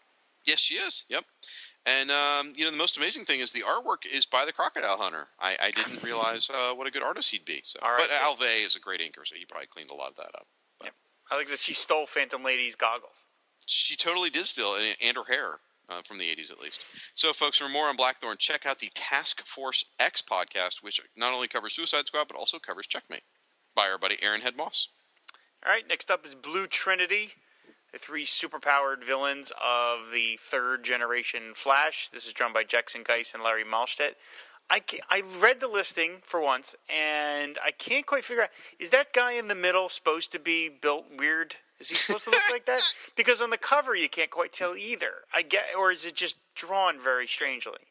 Yes, 0.48 0.60
she 0.60 0.76
is. 0.76 1.06
Yep. 1.10 1.26
And 1.86 2.12
um, 2.12 2.54
you 2.56 2.64
know 2.64 2.72
the 2.72 2.78
most 2.78 2.98
amazing 2.98 3.26
thing 3.26 3.40
is 3.40 3.52
the 3.52 3.62
artwork 3.62 4.06
is 4.12 4.26
by 4.26 4.46
the 4.46 4.54
Crocodile 4.54 4.98
Hunter. 4.98 5.28
I, 5.40 5.58
I 5.60 5.72
didn't 5.72 6.04
realize 6.04 6.50
uh, 6.50 6.74
what 6.74 6.88
a 6.88 6.92
good 6.92 7.02
artist 7.02 7.32
he'd 7.32 7.46
be. 7.46 7.62
So, 7.64 7.80
right, 7.82 7.96
but 7.98 8.10
good. 8.10 8.20
Al 8.22 8.36
Vey 8.36 8.62
is 8.62 8.76
a 8.76 8.80
great 8.80 9.02
inker, 9.02 9.26
so 9.26 9.36
he 9.36 9.46
probably 9.46 9.68
cleaned 9.68 9.90
a 9.90 9.96
lot 9.96 10.10
of 10.10 10.16
that 10.18 10.30
up. 10.36 10.46
Yep, 10.84 10.94
I 11.34 11.38
like 11.38 11.50
that 11.50 11.60
she 11.60 11.74
stole 11.74 12.06
Phantom 12.06 12.44
Lady's 12.44 12.76
goggles. 12.76 13.26
She 13.66 13.96
totally 13.96 14.30
did 14.30 14.46
steal, 14.46 14.76
and, 14.76 14.96
and 15.02 15.18
her 15.18 15.34
hair 15.34 15.60
uh, 15.90 16.04
from 16.04 16.20
the 16.20 16.26
'80s 16.26 16.52
at 16.52 16.62
least. 16.62 16.86
So, 17.16 17.34
folks, 17.34 17.58
for 17.58 17.68
more 17.68 17.88
on 17.88 17.96
Blackthorn, 17.96 18.38
check 18.38 18.68
out 18.68 18.78
the 18.78 18.92
Task 18.94 19.42
Force 19.48 19.90
X 20.00 20.22
podcast, 20.22 20.84
which 20.84 21.02
not 21.18 21.34
only 21.34 21.48
covers 21.48 21.74
Suicide 21.74 22.06
Squad 22.06 22.28
but 22.28 22.38
also 22.38 22.60
covers 22.60 22.86
Checkmate 22.86 23.24
by 23.76 23.90
our 23.90 23.98
buddy 23.98 24.18
Aaron 24.22 24.42
Head 24.42 24.56
Moss. 24.56 24.90
All 25.66 25.72
right, 25.72 25.88
next 25.88 26.12
up 26.12 26.26
is 26.26 26.36
Blue 26.36 26.68
Trinity, 26.68 27.32
the 27.92 28.00
three 28.00 28.26
superpowered 28.26 29.04
villains 29.04 29.52
of 29.62 30.12
the 30.14 30.38
third 30.40 30.84
generation 30.84 31.54
Flash. 31.54 32.10
This 32.10 32.26
is 32.26 32.34
drawn 32.34 32.54
by 32.54 32.64
Jackson 32.64 33.04
Guice 33.04 33.34
and 33.34 33.44
Larry 33.44 33.64
Mahlstedt. 33.64 34.14
I, 34.70 34.82
I 35.10 35.22
read 35.40 35.60
the 35.60 35.68
listing 35.68 36.22
for 36.24 36.40
once, 36.42 36.76
and 36.90 37.58
I 37.64 37.72
can't 37.72 38.06
quite 38.06 38.24
figure 38.24 38.44
out 38.44 38.50
is 38.80 38.92
that 38.92 39.12
guy 39.12 39.34
in 39.34 39.50
the 39.50 39.56
middle 39.56 39.90
supposed 39.90 40.32
to 40.32 40.40
be 40.40 40.70
built 40.70 41.06
weird? 41.18 41.56
Is 41.80 41.90
he 41.90 41.96
supposed 41.96 42.26
to 42.26 42.30
look 42.30 42.50
like 42.50 42.66
that? 42.66 42.82
Because 43.18 43.42
on 43.42 43.50
the 43.50 43.58
cover 43.58 43.96
you 43.96 44.08
can't 44.08 44.32
quite 44.32 44.54
tell 44.54 44.76
either. 44.76 45.26
I 45.34 45.42
get, 45.42 45.66
or 45.78 45.92
is 45.92 46.06
it 46.06 46.16
just 46.16 46.38
drawn 46.56 47.00
very 47.00 47.28
strangely? 47.28 47.91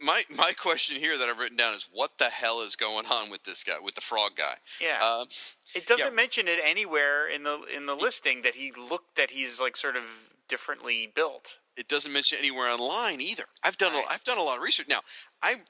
My 0.00 0.22
my 0.36 0.52
question 0.52 0.96
here 0.96 1.18
that 1.18 1.28
I've 1.28 1.38
written 1.38 1.56
down 1.56 1.74
is 1.74 1.88
what 1.92 2.18
the 2.18 2.26
hell 2.30 2.60
is 2.62 2.76
going 2.76 3.06
on 3.06 3.30
with 3.30 3.42
this 3.44 3.64
guy, 3.64 3.78
with 3.82 3.94
the 3.96 4.00
frog 4.00 4.36
guy? 4.36 4.54
Yeah. 4.80 4.98
Um, 5.04 5.26
It 5.74 5.86
doesn't 5.86 6.06
Yeah. 6.06 6.12
mention 6.12 6.46
it 6.48 6.60
anywhere 6.62 7.26
in 7.28 7.42
the 7.42 7.62
in 7.64 7.86
the 7.86 7.96
listing 7.96 8.42
that 8.42 8.54
he 8.54 8.70
looked 8.72 9.16
that 9.16 9.30
he's 9.30 9.60
like 9.60 9.76
sort 9.76 9.96
of 9.96 10.04
differently 10.48 11.06
built. 11.06 11.58
it 11.76 11.86
doesn't 11.88 12.12
mention 12.12 12.38
anywhere 12.38 12.68
online 12.68 13.20
either. 13.20 13.44
I've 13.62 13.76
done 13.76 13.92
Right. 13.92 14.04
a, 14.08 14.12
I've 14.12 14.24
done 14.24 14.38
a 14.38 14.42
lot 14.42 14.56
of 14.56 14.62
research. 14.62 14.88
Now, 14.88 15.02
I 15.42 15.62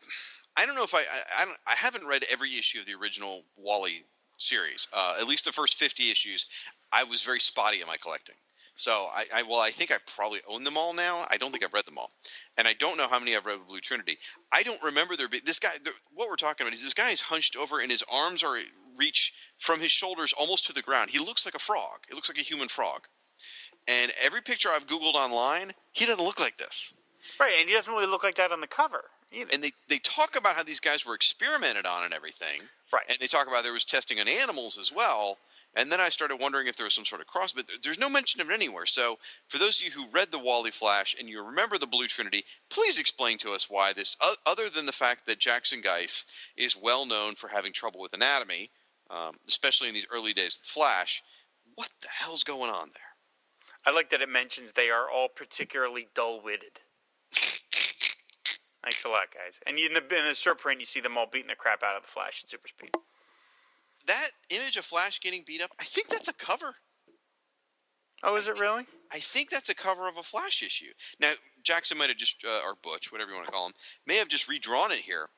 I 0.57 0.65
don't 0.67 0.75
know 0.77 0.85
if 0.85 0.95
I 0.95 1.01
I, 1.01 1.43
I, 1.43 1.45
don't, 1.47 1.59
I 1.67 1.75
haven't 1.75 2.07
read 2.07 2.25
every 2.31 2.57
issue 2.59 2.81
of 2.81 2.87
the 2.87 2.95
original 2.95 3.45
Wally 3.57 4.05
series. 4.39 4.89
Uh, 4.93 5.17
at 5.21 5.27
least 5.27 5.45
the 5.47 5.53
first 5.53 5.75
fifty 5.77 6.11
issues. 6.11 6.47
I 6.93 7.05
was 7.05 7.23
very 7.23 7.41
spotty 7.41 7.81
in 7.81 7.87
my 7.87 7.97
collecting. 7.97 8.37
So 8.79 9.09
I, 9.13 9.25
I 9.35 9.43
well 9.43 9.59
I 9.59 9.71
think 9.71 9.91
I 9.91 9.97
probably 10.07 10.39
own 10.49 10.63
them 10.63 10.77
all 10.77 10.95
now. 10.95 11.27
I 11.29 11.37
don't 11.37 11.51
think 11.51 11.65
I've 11.65 11.75
read 11.75 11.85
them 11.85 11.99
all, 11.99 12.13
and 12.57 12.69
I 12.69 12.75
don't 12.75 12.97
know 12.97 13.09
how 13.09 13.19
many 13.19 13.35
I've 13.35 13.45
read 13.45 13.59
with 13.59 13.67
Blue 13.67 13.81
Trinity. 13.81 14.19
I 14.53 14.63
don't 14.63 14.81
remember 14.85 15.17
there 15.17 15.27
being 15.27 15.43
this 15.45 15.59
guy. 15.59 15.71
The, 15.83 15.91
what 16.15 16.29
we're 16.29 16.37
talking 16.37 16.65
about 16.65 16.73
is 16.73 16.81
this 16.81 16.95
guy 16.95 17.11
is 17.11 17.23
hunched 17.23 17.57
over 17.57 17.81
and 17.81 17.91
his 17.91 18.05
arms 18.09 18.45
are 18.45 18.57
reach 18.97 19.35
from 19.59 19.81
his 19.81 19.91
shoulders 19.91 20.33
almost 20.33 20.65
to 20.67 20.73
the 20.73 20.83
ground. 20.83 21.11
He 21.11 21.19
looks 21.19 21.45
like 21.45 21.57
a 21.57 21.59
frog. 21.59 22.03
It 22.09 22.15
looks 22.15 22.29
like 22.29 22.39
a 22.39 22.43
human 22.43 22.69
frog. 22.69 23.09
And 23.89 24.13
every 24.23 24.43
picture 24.43 24.69
I've 24.69 24.87
googled 24.87 25.15
online, 25.15 25.73
he 25.91 26.07
doesn't 26.07 26.25
look 26.25 26.39
like 26.39 26.57
this. 26.57 26.95
Right, 27.41 27.55
and 27.59 27.69
he 27.69 27.75
doesn't 27.75 27.93
really 27.93 28.07
look 28.07 28.23
like 28.23 28.37
that 28.37 28.53
on 28.53 28.61
the 28.61 28.69
cover 28.69 29.05
either. 29.33 29.51
And 29.53 29.63
they, 29.63 29.71
they 29.89 29.99
talk 29.99 30.37
about 30.37 30.57
how 30.57 30.63
these 30.63 30.81
guys 30.81 31.07
were 31.07 31.15
experimented 31.15 31.87
on 31.87 32.05
and 32.05 32.15
everything. 32.15 32.63
Right. 32.93 33.03
And 33.09 33.19
they 33.19 33.27
talk 33.27 33.47
about 33.49 33.65
there 33.65 33.73
was 33.73 33.85
testing 33.85 34.21
on 34.21 34.29
animals 34.29 34.79
as 34.79 34.93
well. 34.93 35.39
And 35.75 35.93
then 35.93 36.01
I 36.01 36.09
started 36.09 36.37
wondering 36.41 36.67
if 36.67 36.77
there 36.77 36.87
was 36.87 36.95
some 36.95 37.05
sort 37.05 37.21
of 37.21 37.27
cross, 37.27 37.53
but 37.53 37.71
there's 37.83 37.99
no 37.99 38.09
mention 38.09 38.41
of 38.41 38.51
it 38.51 38.55
anywhere. 38.55 38.87
So, 38.87 39.19
for 39.49 39.59
those 39.59 39.81
of 39.81 39.87
you 39.87 39.93
who 39.93 40.11
read 40.11 40.33
the 40.33 40.39
Wally 40.39 40.71
Flash 40.71 41.15
and 41.19 41.29
you 41.29 41.43
remember 41.45 41.79
the 41.79 41.87
Blue 41.87 42.07
Trinity, 42.07 42.45
please 42.71 42.99
explain 42.99 43.39
to 43.39 43.53
us 43.53 43.69
why 43.69 43.93
this, 43.93 44.17
other 44.47 44.69
than 44.75 44.87
the 44.87 44.93
fact 44.93 45.27
that 45.27 45.39
Jackson 45.39 45.81
Guice 45.81 46.25
is 46.57 46.77
well 46.77 47.07
known 47.07 47.35
for 47.35 47.49
having 47.49 47.73
trouble 47.73 48.01
with 48.01 48.15
anatomy, 48.15 48.71
um, 49.11 49.37
especially 49.47 49.89
in 49.89 49.95
these 49.95 50.07
early 50.11 50.33
days 50.33 50.57
of 50.57 50.63
the 50.63 50.69
Flash, 50.69 51.23
what 51.75 51.91
the 52.01 52.09
hell's 52.11 52.45
going 52.45 52.71
on 52.71 52.89
there? 52.95 53.03
I 53.87 53.91
like 53.91 54.11
that 54.11 54.23
it 54.23 54.29
mentions 54.29 54.73
they 54.73 54.91
are 54.91 55.09
all 55.09 55.29
particularly 55.29 56.09
dull-witted. 56.15 56.81
Thanks 58.83 59.05
a 59.05 59.09
lot, 59.09 59.29
guys. 59.33 59.61
And 59.67 59.79
in 59.79 59.93
the 59.93 60.01
in 60.01 60.25
the 60.29 60.35
short 60.35 60.59
print, 60.59 60.81
you 60.81 60.87
see 60.87 61.01
them 61.01 61.17
all 61.17 61.27
beating 61.31 61.49
the 61.49 61.55
crap 61.55 61.83
out 61.83 61.97
of 61.97 62.03
the 62.03 62.09
Flash 62.09 62.43
at 62.43 62.51
super 62.51 62.69
speed. 62.69 62.91
That 64.09 64.29
image 64.51 64.77
of 64.77 64.85
Flash 64.85 65.21
getting 65.21 65.45
beat 65.47 65.63
up, 65.63 65.71
I 65.81 65.85
think 65.85 66.09
that's 66.09 66.29
a 66.29 66.35
cover. 66.35 66.75
Oh, 68.25 68.35
is 68.35 68.49
it 68.49 68.59
really? 68.59 68.87
I 69.13 69.19
think 69.19 69.51
that's 69.51 69.69
a 69.69 69.75
cover 69.75 70.09
of 70.09 70.17
a 70.17 70.23
Flash 70.23 70.63
issue. 70.63 70.93
Now, 71.21 71.33
Jackson 71.63 71.97
might 71.99 72.09
have 72.09 72.17
just, 72.17 72.45
uh, 72.45 72.61
or 72.65 72.75
Butch, 72.83 73.13
whatever 73.13 73.31
you 73.31 73.37
want 73.37 73.47
to 73.47 73.53
call 73.53 73.67
him, 73.67 73.75
may 74.07 74.17
have 74.17 74.29
just 74.29 74.49
redrawn 74.49 74.91
it 74.91 74.99
here, 74.99 75.29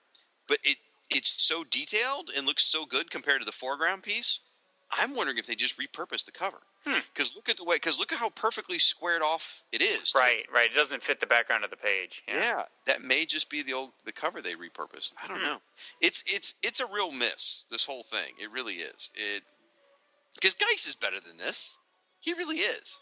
but 0.49 0.59
it 0.63 0.79
it's 1.11 1.43
so 1.43 1.65
detailed 1.65 2.31
and 2.37 2.47
looks 2.47 2.65
so 2.65 2.87
good 2.87 3.11
compared 3.11 3.41
to 3.41 3.45
the 3.45 3.53
foreground 3.53 4.05
piece. 4.05 4.41
I'm 4.93 5.17
wondering 5.17 5.39
if 5.39 5.47
they 5.47 5.57
just 5.57 5.79
repurposed 5.79 6.25
the 6.25 6.33
cover. 6.33 6.61
Hmm. 6.87 7.01
Because 7.13 7.35
look 7.37 7.49
at 7.51 7.57
the 7.59 7.65
way, 7.65 7.77
because 7.77 7.99
look 7.99 8.11
at 8.13 8.19
how 8.19 8.31
perfectly 8.31 8.79
squared 8.79 9.21
off 9.23 9.65
it 9.71 9.83
is. 9.83 10.13
too. 10.13 10.19
Right, 10.19 10.45
right. 10.53 10.71
It 10.71 10.75
doesn't 10.75 11.03
fit 11.03 11.21
the 11.21 11.27
background 11.27 11.63
of 11.65 11.71
the 11.71 11.77
page. 11.77 12.23
Yeah. 12.27 12.63
that 12.87 13.03
may 13.03 13.27
just 13.27 13.51
be 13.51 13.63
the 13.63 13.75
old 13.75 13.91
the 14.05 14.13
cover 14.13 14.41
they 14.41 14.55
repurposed. 14.55 15.13
I 15.23 15.29
don't 15.29 15.39
Hmm. 15.41 15.45
know. 15.45 15.59
It's 16.01 16.23
it's 16.27 16.55
it's 16.63 16.81
a 16.81 16.87
real 16.87 17.13
miss. 17.13 17.65
This 17.71 17.85
whole 17.85 18.03
thing, 18.03 18.35
it 18.39 18.51
really 18.51 18.75
is. 18.77 19.11
It 19.15 19.43
because 20.35 20.55
Guice 20.55 20.87
is 20.87 20.95
better 20.95 21.21
than 21.21 21.37
this. 21.37 21.77
He 22.21 22.33
really 22.33 22.57
is. 22.59 23.01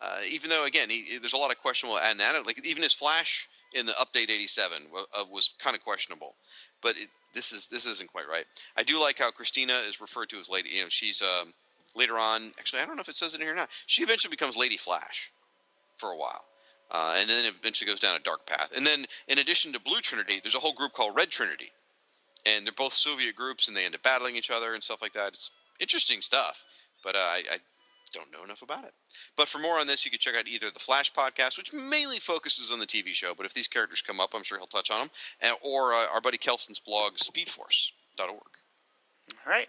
Uh, 0.00 0.20
even 0.30 0.48
though 0.48 0.64
again, 0.64 0.88
he, 0.88 1.18
there's 1.18 1.32
a 1.32 1.36
lot 1.38 1.50
of 1.50 1.58
questionable 1.58 1.98
and 1.98 2.18
like 2.46 2.64
even 2.66 2.82
his 2.82 2.94
Flash 2.94 3.48
in 3.74 3.84
the 3.84 3.92
update 3.92 4.30
'87 4.30 4.84
wa- 4.92 5.04
uh, 5.18 5.24
was 5.30 5.50
kind 5.58 5.76
of 5.76 5.82
questionable, 5.82 6.36
but 6.80 6.96
it, 6.96 7.08
this 7.34 7.52
is 7.52 7.66
this 7.66 7.84
isn't 7.84 8.10
quite 8.10 8.28
right. 8.28 8.46
I 8.76 8.84
do 8.84 8.98
like 9.00 9.18
how 9.18 9.30
Christina 9.30 9.76
is 9.88 10.00
referred 10.00 10.30
to 10.30 10.38
as 10.38 10.48
Lady. 10.48 10.70
You 10.70 10.82
know, 10.84 10.88
she's 10.88 11.20
um, 11.20 11.52
later 11.96 12.18
on. 12.18 12.52
Actually, 12.58 12.82
I 12.82 12.86
don't 12.86 12.96
know 12.96 13.02
if 13.02 13.08
it 13.08 13.16
says 13.16 13.34
it 13.34 13.40
in 13.40 13.46
here 13.46 13.54
or 13.54 13.56
not. 13.56 13.70
She 13.86 14.02
eventually 14.02 14.30
becomes 14.30 14.56
Lady 14.56 14.76
Flash 14.76 15.32
for 15.96 16.10
a 16.10 16.16
while. 16.16 16.44
Uh, 16.90 17.16
and 17.18 17.28
then 17.28 17.44
eventually 17.44 17.88
goes 17.88 18.00
down 18.00 18.16
a 18.16 18.20
dark 18.20 18.46
path. 18.46 18.74
And 18.74 18.86
then, 18.86 19.04
in 19.26 19.38
addition 19.38 19.72
to 19.72 19.80
Blue 19.80 20.00
Trinity, 20.00 20.40
there's 20.42 20.54
a 20.54 20.60
whole 20.60 20.72
group 20.72 20.94
called 20.94 21.14
Red 21.14 21.28
Trinity, 21.28 21.70
and 22.46 22.64
they're 22.64 22.72
both 22.72 22.94
Soviet 22.94 23.36
groups, 23.36 23.68
and 23.68 23.76
they 23.76 23.84
end 23.84 23.94
up 23.94 24.02
battling 24.02 24.36
each 24.36 24.50
other 24.50 24.72
and 24.72 24.82
stuff 24.82 25.02
like 25.02 25.12
that. 25.12 25.28
It's 25.28 25.50
interesting 25.80 26.22
stuff, 26.22 26.64
but 27.04 27.14
uh, 27.14 27.18
I, 27.18 27.42
I 27.52 27.58
don't 28.14 28.32
know 28.32 28.42
enough 28.42 28.62
about 28.62 28.84
it. 28.84 28.94
But 29.36 29.48
for 29.48 29.58
more 29.58 29.78
on 29.78 29.86
this, 29.86 30.06
you 30.06 30.10
can 30.10 30.18
check 30.18 30.34
out 30.34 30.48
either 30.48 30.70
the 30.70 30.78
Flash 30.78 31.12
podcast, 31.12 31.58
which 31.58 31.74
mainly 31.74 32.18
focuses 32.18 32.70
on 32.70 32.78
the 32.78 32.86
TV 32.86 33.08
show, 33.08 33.34
but 33.36 33.44
if 33.44 33.52
these 33.52 33.68
characters 33.68 34.00
come 34.00 34.18
up, 34.18 34.30
I'm 34.34 34.42
sure 34.42 34.56
he'll 34.56 34.66
touch 34.66 34.90
on 34.90 35.00
them, 35.00 35.10
and, 35.42 35.56
or 35.62 35.92
uh, 35.92 36.06
our 36.12 36.22
buddy 36.22 36.38
Kelson's 36.38 36.80
blog, 36.80 37.16
SpeedForce.org. 37.16 38.30
All 38.30 39.52
right. 39.52 39.68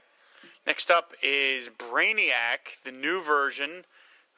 Next 0.70 0.92
up 0.92 1.16
is 1.24 1.72
Brainiac, 1.72 2.84
the 2.86 2.92
new 2.92 3.24
version, 3.24 3.86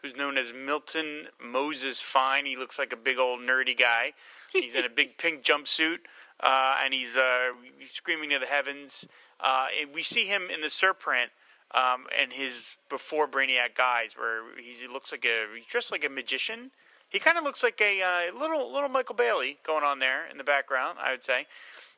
who's 0.01 0.15
known 0.15 0.37
as 0.37 0.53
Milton 0.53 1.27
Moses 1.43 1.99
Fine. 1.99 2.45
He 2.45 2.55
looks 2.55 2.79
like 2.79 2.93
a 2.93 2.95
big 2.95 3.17
old 3.17 3.41
nerdy 3.41 3.77
guy. 3.77 4.13
He's 4.53 4.77
in 4.77 4.85
a 4.85 4.89
big 4.89 5.17
pink 5.17 5.43
jumpsuit, 5.43 5.97
uh, 6.39 6.77
and 6.85 6.93
he's 6.93 7.17
uh, 7.17 7.49
screaming 7.83 8.29
to 8.29 8.39
the 8.39 8.45
heavens. 8.45 9.05
Uh, 9.41 9.65
and 9.77 9.93
we 9.93 10.03
see 10.03 10.23
him 10.23 10.43
in 10.49 10.61
the 10.61 10.69
surprint 10.69 11.31
um, 11.75 12.05
and 12.17 12.31
his 12.31 12.77
before 12.87 13.27
Brainiac 13.27 13.75
guys, 13.75 14.13
where 14.17 14.43
he's, 14.57 14.79
he 14.79 14.87
looks 14.87 15.11
like 15.11 15.25
a 15.25 15.47
he's 15.53 15.65
dressed 15.65 15.91
like 15.91 16.05
a 16.05 16.09
magician. 16.09 16.71
He 17.09 17.19
kind 17.19 17.37
of 17.37 17.43
looks 17.43 17.61
like 17.61 17.81
a 17.81 18.01
uh, 18.01 18.39
little 18.39 18.71
little 18.71 18.87
Michael 18.87 19.15
Bailey 19.15 19.57
going 19.63 19.83
on 19.83 19.99
there 19.99 20.29
in 20.31 20.37
the 20.37 20.45
background. 20.45 20.97
I 21.03 21.11
would 21.11 21.25
say. 21.25 21.45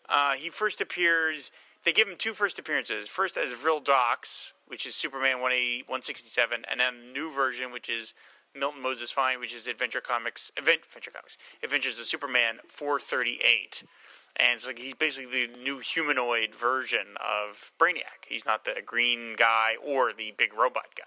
Uh, 0.10 0.34
he 0.34 0.50
first 0.50 0.82
appears. 0.82 1.52
They 1.84 1.92
give 1.92 2.08
him 2.08 2.16
two 2.18 2.34
first 2.34 2.58
appearances. 2.60 3.10
First 3.10 3.38
as 3.38 3.52
Vril 3.54 3.80
Dox, 3.80 4.54
which 4.68 4.86
is 4.86 4.96
Superman 4.96 5.42
180, 5.42 5.84
167, 5.84 6.66
and 6.70 6.80
then 6.80 6.94
the 7.00 7.14
new 7.14 7.32
version, 7.32 7.72
which 7.72 7.90
is 7.90 8.14
Milton 8.56 8.82
Moses 8.82 9.12
Fine, 9.12 9.40
which 9.40 9.54
is 9.54 9.68
Adventure 9.68 10.02
Comics, 10.02 10.52
Event, 10.58 10.82
Adventure 10.86 11.12
Comics, 11.12 11.38
Adventures 11.62 12.00
of 12.00 12.06
Superman 12.06 12.60
438. 12.68 13.84
And 14.38 14.54
it's 14.54 14.66
like 14.66 14.80
he's 14.80 14.94
basically 14.94 15.48
the 15.48 15.58
new 15.58 15.80
humanoid 15.80 16.56
version 16.56 17.18
of 17.20 17.72
Brainiac. 17.80 18.26
He's 18.28 18.46
not 18.46 18.66
the 18.66 18.76
green 18.84 19.36
guy 19.38 19.76
or 19.84 20.14
the 20.14 20.34
big 20.38 20.54
robot 20.54 20.88
guy. 20.98 21.04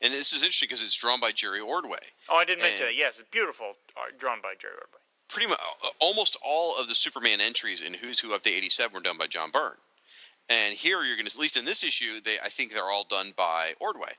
And 0.00 0.12
this 0.12 0.32
is 0.32 0.42
interesting 0.42 0.68
because 0.68 0.82
it's 0.82 0.96
drawn 0.96 1.20
by 1.20 1.32
Jerry 1.32 1.60
Ordway. 1.60 1.98
Oh, 2.28 2.36
I 2.36 2.44
didn't 2.44 2.62
mention 2.62 2.86
that. 2.86 2.96
Yes, 2.96 3.18
it's 3.18 3.28
beautiful, 3.30 3.74
uh, 3.96 4.10
drawn 4.18 4.40
by 4.42 4.54
Jerry 4.58 4.74
Ordway. 4.74 5.00
Pretty 5.28 5.48
much 5.48 5.60
almost 5.98 6.36
all 6.44 6.74
of 6.80 6.88
the 6.88 6.94
Superman 6.94 7.40
entries 7.40 7.82
in 7.82 7.94
Who's 7.94 8.20
Who 8.20 8.30
Update 8.30 8.56
87 8.56 8.94
were 8.94 9.00
done 9.00 9.18
by 9.18 9.26
John 9.26 9.50
Byrne. 9.50 9.76
And 10.48 10.74
here 10.74 11.02
you're 11.02 11.16
going 11.16 11.26
to, 11.26 11.34
at 11.34 11.40
least 11.40 11.56
in 11.56 11.64
this 11.64 11.82
issue, 11.82 12.20
they 12.24 12.38
I 12.42 12.48
think 12.48 12.72
they're 12.72 12.84
all 12.84 13.04
done 13.04 13.32
by 13.36 13.74
Ordway. 13.80 14.12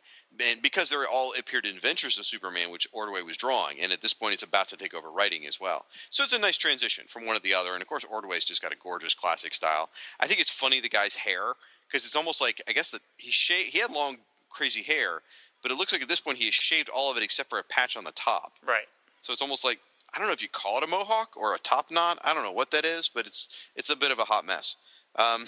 And 0.45 0.61
because 0.61 0.89
they're 0.89 1.07
all 1.07 1.33
appeared 1.39 1.65
in 1.65 1.75
Adventures 1.75 2.19
of 2.19 2.25
Superman, 2.25 2.69
which 2.69 2.87
Ordway 2.91 3.21
was 3.21 3.37
drawing, 3.37 3.79
and 3.79 3.91
at 3.91 4.01
this 4.01 4.13
point 4.13 4.33
it's 4.33 4.43
about 4.43 4.67
to 4.67 4.77
take 4.77 4.93
over 4.93 5.09
writing 5.09 5.47
as 5.47 5.59
well. 5.59 5.85
So 6.09 6.23
it's 6.23 6.33
a 6.33 6.39
nice 6.39 6.57
transition 6.57 7.05
from 7.07 7.25
one 7.25 7.35
to 7.35 7.41
the 7.41 7.53
other. 7.53 7.73
And 7.73 7.81
of 7.81 7.87
course, 7.87 8.03
Ordway's 8.03 8.45
just 8.45 8.61
got 8.61 8.73
a 8.73 8.77
gorgeous 8.77 9.15
classic 9.15 9.53
style. 9.53 9.89
I 10.19 10.27
think 10.27 10.41
it's 10.41 10.51
funny 10.51 10.79
the 10.81 10.89
guy's 10.89 11.15
hair 11.15 11.53
because 11.87 12.05
it's 12.05 12.15
almost 12.15 12.41
like 12.41 12.61
I 12.67 12.73
guess 12.73 12.91
that 12.91 13.01
he 13.15 13.31
shaved, 13.31 13.69
he 13.71 13.79
had 13.79 13.91
long 13.91 14.17
crazy 14.49 14.83
hair, 14.83 15.21
but 15.61 15.71
it 15.71 15.77
looks 15.77 15.93
like 15.93 16.01
at 16.01 16.09
this 16.09 16.19
point 16.19 16.37
he 16.37 16.45
has 16.45 16.53
shaved 16.53 16.89
all 16.93 17.09
of 17.09 17.17
it 17.17 17.23
except 17.23 17.49
for 17.49 17.59
a 17.59 17.63
patch 17.63 17.95
on 17.95 18.03
the 18.03 18.11
top. 18.11 18.53
Right. 18.67 18.87
So 19.19 19.31
it's 19.33 19.41
almost 19.41 19.63
like 19.63 19.79
I 20.17 20.19
don't 20.19 20.29
know 20.29 20.33
if 20.33 20.41
you 20.41 20.49
call 20.49 20.79
it 20.79 20.83
a 20.83 20.87
mohawk 20.87 21.37
or 21.37 21.53
a 21.53 21.59
top 21.59 21.91
knot. 21.91 22.17
I 22.25 22.33
don't 22.33 22.43
know 22.43 22.51
what 22.51 22.71
that 22.71 22.85
is, 22.85 23.07
but 23.07 23.27
it's 23.27 23.67
it's 23.75 23.91
a 23.91 23.95
bit 23.95 24.09
of 24.09 24.17
a 24.17 24.23
hot 24.23 24.47
mess. 24.47 24.75
Um, 25.15 25.45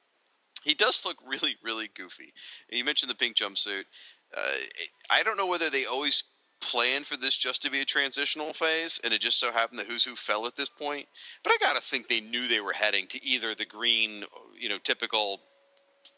he 0.64 0.72
does 0.72 1.04
look 1.04 1.18
really 1.26 1.56
really 1.62 1.90
goofy. 1.94 2.32
You 2.70 2.84
mentioned 2.86 3.10
the 3.10 3.16
pink 3.16 3.36
jumpsuit. 3.36 3.82
Uh, 4.34 4.40
I 5.10 5.22
don't 5.22 5.36
know 5.36 5.46
whether 5.46 5.68
they 5.68 5.84
always 5.84 6.24
planned 6.62 7.04
for 7.04 7.18
this 7.18 7.36
just 7.36 7.62
to 7.62 7.70
be 7.70 7.82
a 7.82 7.84
transitional 7.84 8.54
phase, 8.54 8.98
and 9.04 9.12
it 9.12 9.20
just 9.20 9.38
so 9.38 9.52
happened 9.52 9.78
that 9.78 9.86
Who's 9.86 10.04
Who 10.04 10.16
fell 10.16 10.46
at 10.46 10.56
this 10.56 10.70
point. 10.70 11.06
But 11.44 11.52
I 11.52 11.58
gotta 11.60 11.82
think 11.82 12.08
they 12.08 12.20
knew 12.20 12.48
they 12.48 12.60
were 12.60 12.72
heading 12.72 13.06
to 13.08 13.22
either 13.22 13.54
the 13.54 13.66
green, 13.66 14.24
you 14.58 14.70
know, 14.70 14.78
typical 14.82 15.42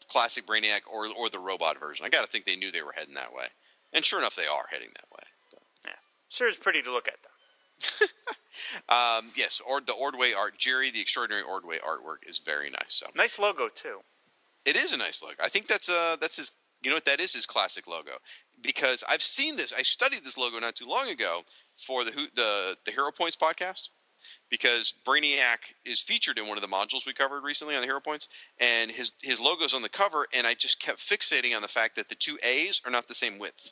classic 0.09 0.45
Brainiac, 0.45 0.81
or 0.89 1.07
or 1.17 1.29
the 1.29 1.39
robot 1.39 1.77
version. 1.77 2.05
I 2.05 2.09
gotta 2.09 2.27
think 2.27 2.45
they 2.45 2.55
knew 2.55 2.71
they 2.71 2.83
were 2.83 2.95
heading 2.95 3.15
that 3.15 3.33
way, 3.33 3.47
and 3.91 4.05
sure 4.05 4.19
enough, 4.19 4.37
they 4.37 4.47
are 4.47 4.65
heading 4.71 4.91
that 4.95 5.11
way. 5.11 5.23
Yeah. 5.87 5.99
Sure, 6.29 6.47
is 6.47 6.55
pretty 6.55 6.81
to 6.83 6.91
look 6.91 7.09
at, 7.09 7.17
though. 7.21 7.30
Um, 8.89 9.31
yes, 9.35 9.61
or 9.67 9.81
the 9.81 9.93
Ordway 9.93 10.33
art, 10.33 10.57
Jerry, 10.57 10.91
the 10.91 10.99
extraordinary 11.01 11.43
Ordway 11.43 11.79
artwork 11.79 12.27
is 12.27 12.37
very 12.39 12.69
nice. 12.69 12.93
So 12.93 13.07
Nice 13.15 13.39
logo 13.39 13.69
too. 13.69 13.99
it 14.65 14.75
is 14.75 14.93
a 14.93 14.97
nice 14.97 15.23
logo. 15.23 15.35
I 15.41 15.47
think 15.49 15.67
that's 15.67 15.89
uh 15.89 16.15
that's 16.21 16.35
his 16.37 16.51
You 16.83 16.89
know 16.91 16.95
what 16.97 17.05
that 17.05 17.19
is? 17.19 17.33
His 17.33 17.45
classic 17.45 17.87
logo. 17.87 18.11
Because 18.61 19.03
I've 19.09 19.21
seen 19.21 19.55
this. 19.55 19.73
I 19.73 19.81
studied 19.83 20.23
this 20.23 20.37
logo 20.37 20.59
not 20.59 20.75
too 20.75 20.85
long 20.85 21.09
ago 21.09 21.41
for 21.75 22.03
the 22.03 22.11
the 22.35 22.77
the 22.85 22.91
Hero 22.91 23.11
Points 23.11 23.37
podcast. 23.37 23.89
Because 24.49 24.93
Brainiac 25.07 25.73
is 25.83 25.99
featured 25.99 26.37
in 26.37 26.47
one 26.47 26.57
of 26.57 26.61
the 26.61 26.67
modules 26.67 27.07
we 27.07 27.13
covered 27.13 27.43
recently 27.43 27.75
on 27.75 27.81
the 27.81 27.87
Hero 27.87 28.01
Points, 28.01 28.27
and 28.59 28.91
his 28.91 29.13
his 29.23 29.39
logo's 29.41 29.73
on 29.73 29.81
the 29.81 29.89
cover, 29.89 30.27
and 30.35 30.45
I 30.45 30.53
just 30.53 30.79
kept 30.79 30.99
fixating 30.99 31.55
on 31.55 31.61
the 31.63 31.67
fact 31.67 31.95
that 31.95 32.09
the 32.09 32.15
two 32.15 32.37
A's 32.43 32.81
are 32.85 32.91
not 32.91 33.07
the 33.07 33.15
same 33.15 33.39
width. 33.39 33.71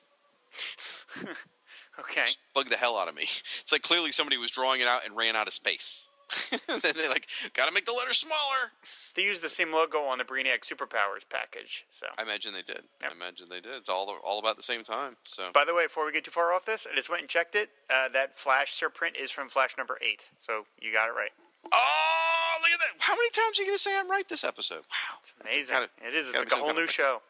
Okay. 2.00 2.26
Bug 2.54 2.70
the 2.70 2.78
hell 2.78 2.97
out 2.97 3.08
of 3.08 3.16
me. 3.16 3.24
It's 3.62 3.72
like 3.72 3.82
clearly 3.82 4.12
somebody 4.12 4.38
was 4.38 4.52
drawing 4.52 4.82
it 4.82 4.88
out 4.88 5.06
and 5.06 5.16
ran 5.16 5.36
out 5.36 5.47
of 5.47 5.54
space. 5.54 6.08
then 6.52 6.60
they're 6.95 7.10
like, 7.10 7.28
gotta 7.56 7.72
make 7.72 7.86
the 7.86 7.93
letter 7.97 8.14
smaller. 8.14 8.72
They 9.16 9.24
used 9.24 9.41
the 9.41 9.50
same 9.50 9.74
logo 9.74 10.00
on 10.04 10.20
the 10.20 10.24
Brainiac 10.24 10.60
Superpowers 10.62 11.28
package. 11.28 11.86
So, 11.89 12.06
I 12.20 12.22
imagine 12.22 12.54
they 12.54 12.62
did. 12.62 12.84
Yep. 13.02 13.12
I 13.12 13.16
imagine 13.16 13.47
they 13.50 13.60
did. 13.62 13.74
It's 13.74 13.89
all 13.89 14.16
all 14.24 14.38
about 14.38 14.56
the 14.56 14.62
same 14.64 14.84
time. 14.84 15.18
So 15.24 15.50
by 15.54 15.66
the 15.66 15.74
way, 15.74 15.86
before 15.86 16.06
we 16.06 16.12
get 16.12 16.24
too 16.24 16.32
far 16.32 16.54
off 16.54 16.66
this, 16.66 16.86
I 16.91 16.95
just 16.95 17.10
went 17.10 17.22
and 17.22 17.30
checked 17.30 17.56
it. 17.56 17.70
Uh, 17.89 18.10
that 18.10 18.38
Flash 18.38 18.80
surprint 18.80 19.20
is 19.20 19.32
from 19.32 19.50
Flash 19.50 19.76
number 19.78 19.97
eight. 20.08 20.22
So 20.38 20.66
you 20.80 20.93
got 20.93 21.08
it 21.10 21.14
right. 21.14 21.32
Oh, 21.74 22.56
look 22.62 22.72
at 22.72 22.80
that! 22.80 23.02
How 23.04 23.14
many 23.16 23.30
times 23.32 23.58
are 23.58 23.64
you 23.64 23.68
going 23.68 23.76
to 23.76 23.82
say 23.82 23.97
I'm 23.97 24.10
right 24.10 24.28
this 24.30 24.43
episode? 24.43 24.78
Wow, 24.82 25.18
It's 25.22 25.34
amazing. 25.41 25.74
gotta- 25.76 25.89
it 26.08 26.14
is. 26.16 26.30
It's 26.30 26.38
like 26.38 26.52
a 26.52 26.56
whole 26.56 26.74
new 26.74 26.88
show. 26.88 27.22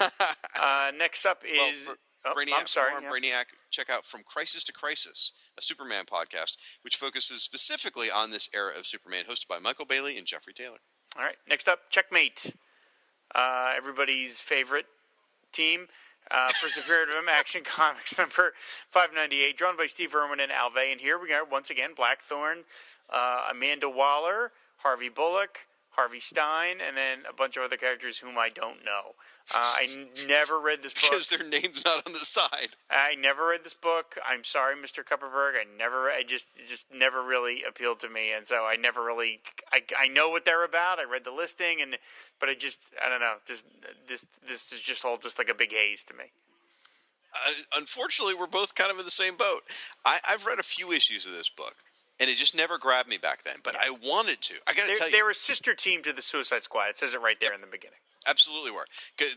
uh, 0.00 0.90
next 0.98 1.26
up 1.26 1.42
Well, 1.44 1.70
is. 1.72 1.84
for 1.84 1.96
oh, 2.26 2.34
Brainiac, 2.34 2.58
I'm 2.58 2.66
sorry. 2.66 2.92
yeah. 3.02 3.08
Brainiac, 3.10 3.44
check 3.70 3.90
out 3.90 4.04
From 4.04 4.22
Crisis 4.24 4.64
to 4.64 4.72
Crisis, 4.72 5.32
a 5.58 5.62
Superman 5.62 6.04
podcast, 6.04 6.56
which 6.82 6.96
focuses 6.96 7.42
specifically 7.42 8.10
on 8.10 8.30
this 8.30 8.48
era 8.54 8.72
of 8.78 8.86
Superman, 8.86 9.24
hosted 9.28 9.48
by 9.48 9.58
Michael 9.58 9.84
Bailey 9.86 10.16
and 10.18 10.26
Jeffrey 10.26 10.52
Taylor. 10.52 10.78
All 11.16 11.24
right. 11.24 11.36
Next 11.48 11.68
up, 11.68 11.90
Checkmate. 11.90 12.54
Uh, 13.34 13.72
everybody's 13.76 14.40
favorite 14.40 14.86
team. 15.52 15.86
Uh, 16.30 16.48
First 16.60 16.76
appearance 16.78 17.12
of 17.16 17.24
Action 17.30 17.62
Comics 17.64 18.18
number 18.18 18.52
598, 18.90 19.56
drawn 19.56 19.76
by 19.76 19.86
Steve 19.86 20.14
Irwin 20.14 20.40
and 20.40 20.50
Alvey. 20.50 20.90
And 20.90 21.00
here 21.00 21.18
we 21.18 21.32
are 21.32 21.44
once 21.44 21.70
again 21.70 21.90
Blackthorn, 21.96 22.64
uh, 23.10 23.46
Amanda 23.50 23.88
Waller, 23.88 24.50
Harvey 24.78 25.08
Bullock, 25.08 25.65
Harvey 25.96 26.20
Stein, 26.20 26.76
and 26.86 26.96
then 26.96 27.20
a 27.28 27.32
bunch 27.32 27.56
of 27.56 27.62
other 27.62 27.76
characters 27.76 28.18
whom 28.18 28.36
I 28.38 28.50
don't 28.50 28.84
know. 28.84 29.14
Uh, 29.54 29.58
I 29.58 29.88
n- 29.90 30.08
never 30.28 30.60
read 30.60 30.82
this 30.82 30.92
book. 30.92 31.10
Because 31.10 31.28
their 31.28 31.48
name's 31.48 31.84
not 31.84 32.06
on 32.06 32.12
the 32.12 32.18
side. 32.18 32.76
I 32.90 33.14
never 33.14 33.48
read 33.48 33.64
this 33.64 33.74
book. 33.74 34.18
I'm 34.28 34.44
sorry, 34.44 34.74
Mr. 34.76 35.02
Kupperberg. 35.02 35.54
I 35.54 35.64
never, 35.78 36.10
I 36.10 36.22
just, 36.22 36.48
just 36.68 36.86
never 36.92 37.22
really 37.22 37.62
appealed 37.66 38.00
to 38.00 38.10
me, 38.10 38.32
and 38.32 38.46
so 38.46 38.66
I 38.66 38.76
never 38.76 39.02
really, 39.02 39.40
I, 39.72 39.82
I 39.98 40.08
know 40.08 40.28
what 40.28 40.44
they're 40.44 40.64
about. 40.64 40.98
I 40.98 41.04
read 41.04 41.24
the 41.24 41.32
listing, 41.32 41.80
and 41.80 41.96
but 42.38 42.48
I 42.48 42.54
just, 42.54 42.92
I 43.04 43.08
don't 43.08 43.20
know, 43.20 43.34
just 43.46 43.66
this, 44.06 44.26
this 44.46 44.72
is 44.72 44.82
just 44.82 45.04
all 45.04 45.16
just 45.16 45.38
like 45.38 45.48
a 45.48 45.54
big 45.54 45.72
haze 45.72 46.04
to 46.04 46.14
me. 46.14 46.24
Uh, 47.34 47.52
unfortunately, 47.76 48.34
we're 48.34 48.46
both 48.46 48.74
kind 48.74 48.90
of 48.90 48.98
in 48.98 49.04
the 49.04 49.10
same 49.10 49.36
boat. 49.36 49.62
I, 50.04 50.18
I've 50.28 50.46
read 50.46 50.58
a 50.58 50.62
few 50.62 50.92
issues 50.92 51.26
of 51.26 51.32
this 51.32 51.48
book, 51.48 51.76
and 52.20 52.30
it 52.30 52.36
just 52.36 52.54
never 52.56 52.78
grabbed 52.78 53.08
me 53.08 53.18
back 53.18 53.44
then. 53.44 53.56
But 53.62 53.76
I 53.76 53.90
wanted 53.90 54.40
to. 54.42 54.54
I 54.66 54.72
got 54.72 54.88
to 54.88 54.96
tell 54.96 55.06
you, 55.08 55.12
they're 55.12 55.30
a 55.30 55.34
sister 55.34 55.74
team 55.74 56.02
to 56.02 56.12
the 56.12 56.22
Suicide 56.22 56.62
Squad. 56.62 56.88
It 56.90 56.98
says 56.98 57.14
it 57.14 57.20
right 57.20 57.38
there 57.40 57.52
in 57.54 57.60
the 57.60 57.66
beginning. 57.66 57.98
absolutely 58.28 58.70
were. 58.72 58.86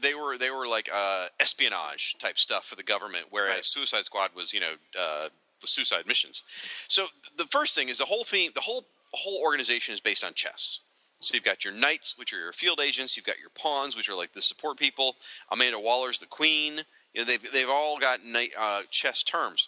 They 0.02 0.14
were 0.14 0.38
they 0.38 0.52
were 0.52 0.68
like 0.68 0.90
uh, 0.94 1.28
espionage 1.40 2.18
type 2.20 2.38
stuff 2.38 2.66
for 2.66 2.76
the 2.76 2.84
government, 2.84 3.26
whereas 3.30 3.56
Right. 3.56 3.66
Suicide 3.66 4.06
Squad 4.06 4.32
was 4.36 4.54
you 4.54 4.60
know 4.60 4.74
uh, 5.00 5.30
was 5.62 5.72
suicide 5.72 6.06
missions. 6.08 6.44
So 6.88 7.06
the 7.38 7.46
first 7.46 7.76
thing 7.76 7.90
is 7.90 7.98
the 7.98 8.06
whole 8.06 8.24
theme. 8.24 8.52
The 8.56 8.62
whole 8.62 8.86
whole 9.14 9.42
organization 9.44 9.94
is 9.94 10.00
based 10.00 10.24
on 10.24 10.34
chess. 10.34 10.80
So 11.22 11.34
you've 11.36 11.44
got 11.44 11.66
your 11.66 11.74
knights, 11.74 12.18
which 12.18 12.32
are 12.34 12.40
your 12.40 12.54
field 12.54 12.80
agents. 12.80 13.18
You've 13.18 13.26
got 13.26 13.40
your 13.40 13.50
pawns, 13.50 13.98
which 13.98 14.08
are 14.08 14.16
like 14.16 14.32
the 14.32 14.42
support 14.42 14.78
people. 14.78 15.18
Amanda 15.52 15.78
Waller's 15.80 16.20
the 16.20 16.26
queen. 16.26 16.80
You 17.14 17.22
know 17.22 17.26
they've 17.26 17.52
they've 17.52 17.70
all 17.70 17.98
got 18.00 18.24
knight 18.24 18.52
uh, 18.58 18.84
chess 18.90 19.22
terms. 19.24 19.68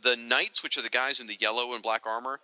The 0.00 0.16
knights, 0.16 0.62
which 0.62 0.76
are 0.78 0.82
the 0.82 0.88
guys 0.88 1.20
in 1.20 1.26
the 1.26 1.36
yellow 1.40 1.74
and 1.74 1.82
black 1.82 2.06
armor, 2.06 2.40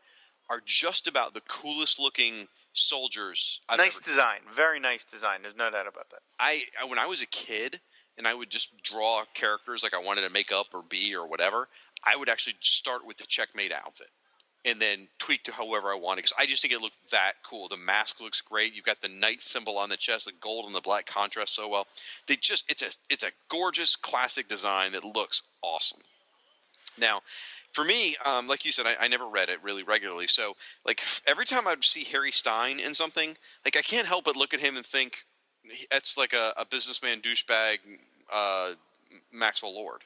are 0.50 0.60
just 0.64 1.06
about 1.06 1.34
the 1.34 1.40
coolest 1.42 1.98
looking 1.98 2.48
soldiers 2.72 3.60
I've 3.68 3.78
nice 3.78 3.98
design, 3.98 4.40
very 4.54 4.80
nice 4.80 5.04
design. 5.04 5.42
There's 5.42 5.56
no 5.56 5.70
doubt 5.70 5.86
about 5.88 6.10
that. 6.10 6.20
I 6.38 6.62
I- 6.80 6.84
when 6.84 6.98
I 6.98 7.06
was 7.06 7.20
a 7.20 7.26
kid 7.26 7.80
and 8.16 8.26
I 8.26 8.34
would 8.34 8.50
just 8.50 8.80
draw 8.82 9.24
characters 9.34 9.82
like 9.82 9.94
I 9.94 9.98
wanted 9.98 10.22
to 10.22 10.30
make 10.30 10.52
up 10.52 10.68
or 10.74 10.82
be 10.82 11.14
or 11.14 11.26
whatever, 11.26 11.68
I 12.04 12.16
would 12.16 12.28
actually 12.28 12.56
start 12.60 13.04
with 13.04 13.16
the 13.18 13.26
checkmate 13.26 13.72
outfit 13.72 14.08
and 14.64 14.80
then 14.80 15.08
tweak 15.18 15.44
to 15.44 15.52
however 15.52 15.90
I 15.90 15.94
wanted 15.96 16.22
because 16.22 16.34
I 16.38 16.46
just 16.46 16.62
think 16.62 16.72
it 16.72 16.80
looks 16.80 16.98
that 17.10 17.34
cool. 17.44 17.68
The 17.68 17.76
mask 17.76 18.20
looks 18.20 18.40
great. 18.40 18.72
You've 18.74 18.84
got 18.84 19.00
the 19.02 19.08
knight 19.08 19.42
symbol 19.42 19.76
on 19.78 19.88
the 19.88 19.96
chest, 19.96 20.24
the 20.26 20.32
gold 20.32 20.66
and 20.66 20.74
the 20.74 20.80
black 20.80 21.06
contrast 21.06 21.54
so 21.54 21.68
well. 21.68 21.86
They 22.26 22.36
just 22.36 22.64
it's 22.70 22.82
a 22.82 22.90
it's 23.10 23.24
a 23.24 23.32
gorgeous 23.48 23.96
classic 23.96 24.48
design 24.48 24.92
that 24.92 25.04
looks 25.04 25.42
awesome. 25.62 26.00
Now, 27.00 27.20
for 27.72 27.84
me, 27.84 28.16
um, 28.24 28.48
like 28.48 28.64
you 28.64 28.72
said, 28.72 28.86
I, 28.86 28.96
I 29.00 29.08
never 29.08 29.26
read 29.26 29.48
it 29.48 29.62
really 29.62 29.82
regularly. 29.82 30.26
So, 30.26 30.54
like 30.86 31.02
every 31.26 31.44
time 31.44 31.66
I'd 31.68 31.84
see 31.84 32.04
Harry 32.04 32.32
Stein 32.32 32.80
in 32.80 32.94
something, 32.94 33.36
like 33.64 33.76
I 33.76 33.82
can't 33.82 34.06
help 34.06 34.24
but 34.24 34.36
look 34.36 34.54
at 34.54 34.60
him 34.60 34.76
and 34.76 34.86
think 34.86 35.24
that's 35.90 36.16
like 36.16 36.32
a, 36.32 36.52
a 36.56 36.64
businessman 36.64 37.20
douchebag, 37.20 37.78
uh, 38.32 38.72
Maxwell 39.32 39.74
Lord. 39.74 40.02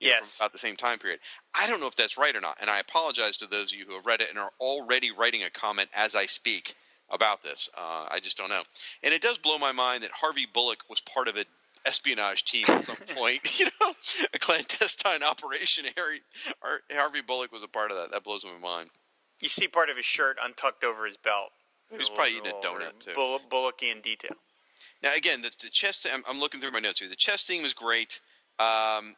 you 0.00 0.08
know, 0.08 0.14
from 0.14 0.26
Yes. 0.28 0.36
about 0.40 0.52
the 0.52 0.58
same 0.58 0.76
time 0.76 0.98
period. 0.98 1.20
I 1.54 1.66
don't 1.66 1.80
know 1.80 1.86
if 1.86 1.96
that's 1.96 2.18
right 2.18 2.34
or 2.34 2.40
not, 2.40 2.58
and 2.60 2.70
I 2.70 2.80
apologize 2.80 3.36
to 3.38 3.46
those 3.46 3.72
of 3.72 3.78
you 3.78 3.84
who 3.86 3.94
have 3.94 4.06
read 4.06 4.20
it 4.20 4.30
and 4.30 4.38
are 4.38 4.50
already 4.60 5.10
writing 5.10 5.44
a 5.44 5.50
comment 5.50 5.90
as 5.94 6.14
I 6.14 6.26
speak 6.26 6.74
about 7.10 7.42
this. 7.42 7.68
Uh, 7.76 8.06
I 8.10 8.20
just 8.20 8.36
don't 8.36 8.48
know, 8.48 8.62
and 9.04 9.14
it 9.14 9.22
does 9.22 9.38
blow 9.38 9.58
my 9.58 9.72
mind 9.72 10.02
that 10.02 10.10
Harvey 10.12 10.46
Bullock 10.52 10.84
was 10.90 11.00
part 11.00 11.28
of 11.28 11.36
an 11.36 11.44
espionage 11.86 12.44
team 12.44 12.64
at 12.68 12.84
some 12.84 12.96
point. 13.16 13.40
You 13.58 13.66
know, 13.80 13.92
a 14.34 14.38
clandestine 14.38 15.22
operation. 15.22 15.84
Harry 15.96 16.20
Harvey 16.90 17.20
Bullock 17.20 17.52
was 17.52 17.62
a 17.62 17.68
part 17.68 17.90
of 17.90 17.96
that. 17.96 18.10
That 18.10 18.24
blows 18.24 18.44
my 18.44 18.58
mind. 18.60 18.90
You 19.40 19.48
see 19.48 19.68
part 19.68 19.90
of 19.90 19.96
his 19.96 20.06
shirt 20.06 20.36
untucked 20.42 20.84
over 20.84 21.06
his 21.06 21.16
belt. 21.16 21.50
He 21.90 21.98
was 21.98 22.08
probably 22.08 22.36
eating 22.38 22.52
a 22.52 22.66
donut, 22.66 22.98
too. 22.98 23.12
Bull- 23.14 23.40
Bullockian 23.50 24.02
detail. 24.02 24.36
Now, 25.02 25.10
again, 25.16 25.42
the, 25.42 25.50
the 25.60 25.68
chess. 25.68 26.06
I'm, 26.12 26.22
I'm 26.28 26.40
looking 26.40 26.60
through 26.60 26.70
my 26.70 26.80
notes 26.80 27.00
here. 27.00 27.08
The 27.08 27.16
chess 27.16 27.44
theme 27.44 27.64
is 27.64 27.74
great. 27.74 28.20
Um, 28.58 29.14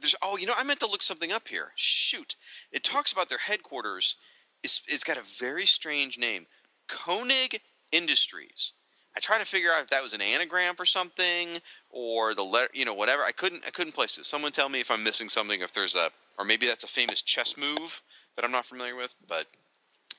there's 0.00 0.14
oh, 0.22 0.36
you 0.36 0.46
know, 0.46 0.54
I 0.56 0.64
meant 0.64 0.80
to 0.80 0.86
look 0.86 1.02
something 1.02 1.32
up 1.32 1.48
here. 1.48 1.72
Shoot, 1.74 2.36
it 2.72 2.82
talks 2.84 3.12
about 3.12 3.28
their 3.28 3.38
headquarters. 3.38 4.16
It's 4.62 4.82
it's 4.88 5.04
got 5.04 5.18
a 5.18 5.22
very 5.22 5.66
strange 5.66 6.18
name, 6.18 6.46
Koenig 6.88 7.60
Industries. 7.92 8.72
I 9.16 9.20
tried 9.20 9.40
to 9.40 9.46
figure 9.46 9.70
out 9.74 9.82
if 9.82 9.88
that 9.88 10.02
was 10.02 10.12
an 10.12 10.22
anagram 10.22 10.76
for 10.76 10.86
something 10.86 11.58
or 11.90 12.34
the 12.34 12.42
letter, 12.42 12.70
you 12.72 12.84
know, 12.84 12.94
whatever. 12.94 13.22
I 13.22 13.32
couldn't 13.32 13.64
I 13.66 13.70
couldn't 13.70 13.94
place 13.94 14.18
it. 14.18 14.26
Someone 14.26 14.52
tell 14.52 14.68
me 14.68 14.80
if 14.80 14.90
I'm 14.90 15.04
missing 15.04 15.28
something. 15.28 15.60
If 15.60 15.72
there's 15.72 15.94
a 15.94 16.10
or 16.38 16.44
maybe 16.44 16.66
that's 16.66 16.84
a 16.84 16.88
famous 16.88 17.22
chess 17.22 17.56
move 17.56 18.02
that 18.36 18.44
I'm 18.44 18.52
not 18.52 18.64
familiar 18.66 18.96
with. 18.96 19.14
But 19.28 19.46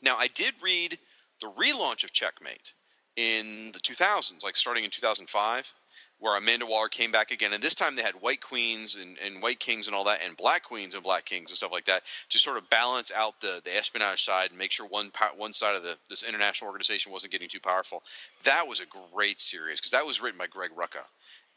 now 0.04 0.16
I 0.18 0.28
did 0.28 0.54
read 0.62 0.98
the 1.42 1.52
relaunch 1.52 2.04
of 2.04 2.12
Checkmate 2.12 2.74
in 3.16 3.72
the 3.74 3.80
2000s, 3.80 4.44
like 4.44 4.56
starting 4.56 4.84
in 4.84 4.90
2005, 4.90 5.74
where 6.20 6.38
Amanda 6.38 6.66
Waller 6.66 6.88
came 6.88 7.12
back 7.12 7.32
again, 7.32 7.52
and 7.52 7.62
this 7.62 7.76
time 7.76 7.96
they 7.96 8.04
had 8.04 8.16
white 8.16 8.42
queens 8.42 8.96
and, 8.96 9.18
and 9.24 9.42
white 9.42 9.60
kings 9.60 9.88
and 9.88 9.96
all 9.96 10.04
that, 10.06 10.22
and 10.24 10.38
black 10.38 10.64
queens 10.64 10.94
and 10.94 11.04
black 11.04 11.26
kings 11.26 11.52
and 11.52 11.58
stuff 11.58 11.72
like 11.72 11.86
that 11.86 12.04
to 12.30 12.38
sort 12.38 12.58
of 12.58 12.70
balance 12.70 13.12
out 13.16 13.42
the, 13.42 13.60
the 13.66 13.76
espionage 13.76 14.24
side 14.24 14.52
and 14.52 14.58
make 14.58 14.72
sure 14.72 14.86
one 14.86 15.12
one 15.36 15.52
side 15.52 15.76
of 15.76 15.84
the 15.84 15.98
this 16.10 16.24
international 16.24 16.70
organization 16.70 17.12
wasn't 17.12 17.32
getting 17.32 17.50
too 17.50 17.60
powerful. 17.60 18.04
That 18.46 18.68
was 18.68 18.80
a 18.80 18.86
great 19.14 19.42
series 19.42 19.80
because 19.80 19.92
that 19.92 20.06
was 20.06 20.22
written 20.22 20.38
by 20.38 20.48
Greg 20.48 20.72
Rucka, 20.78 21.04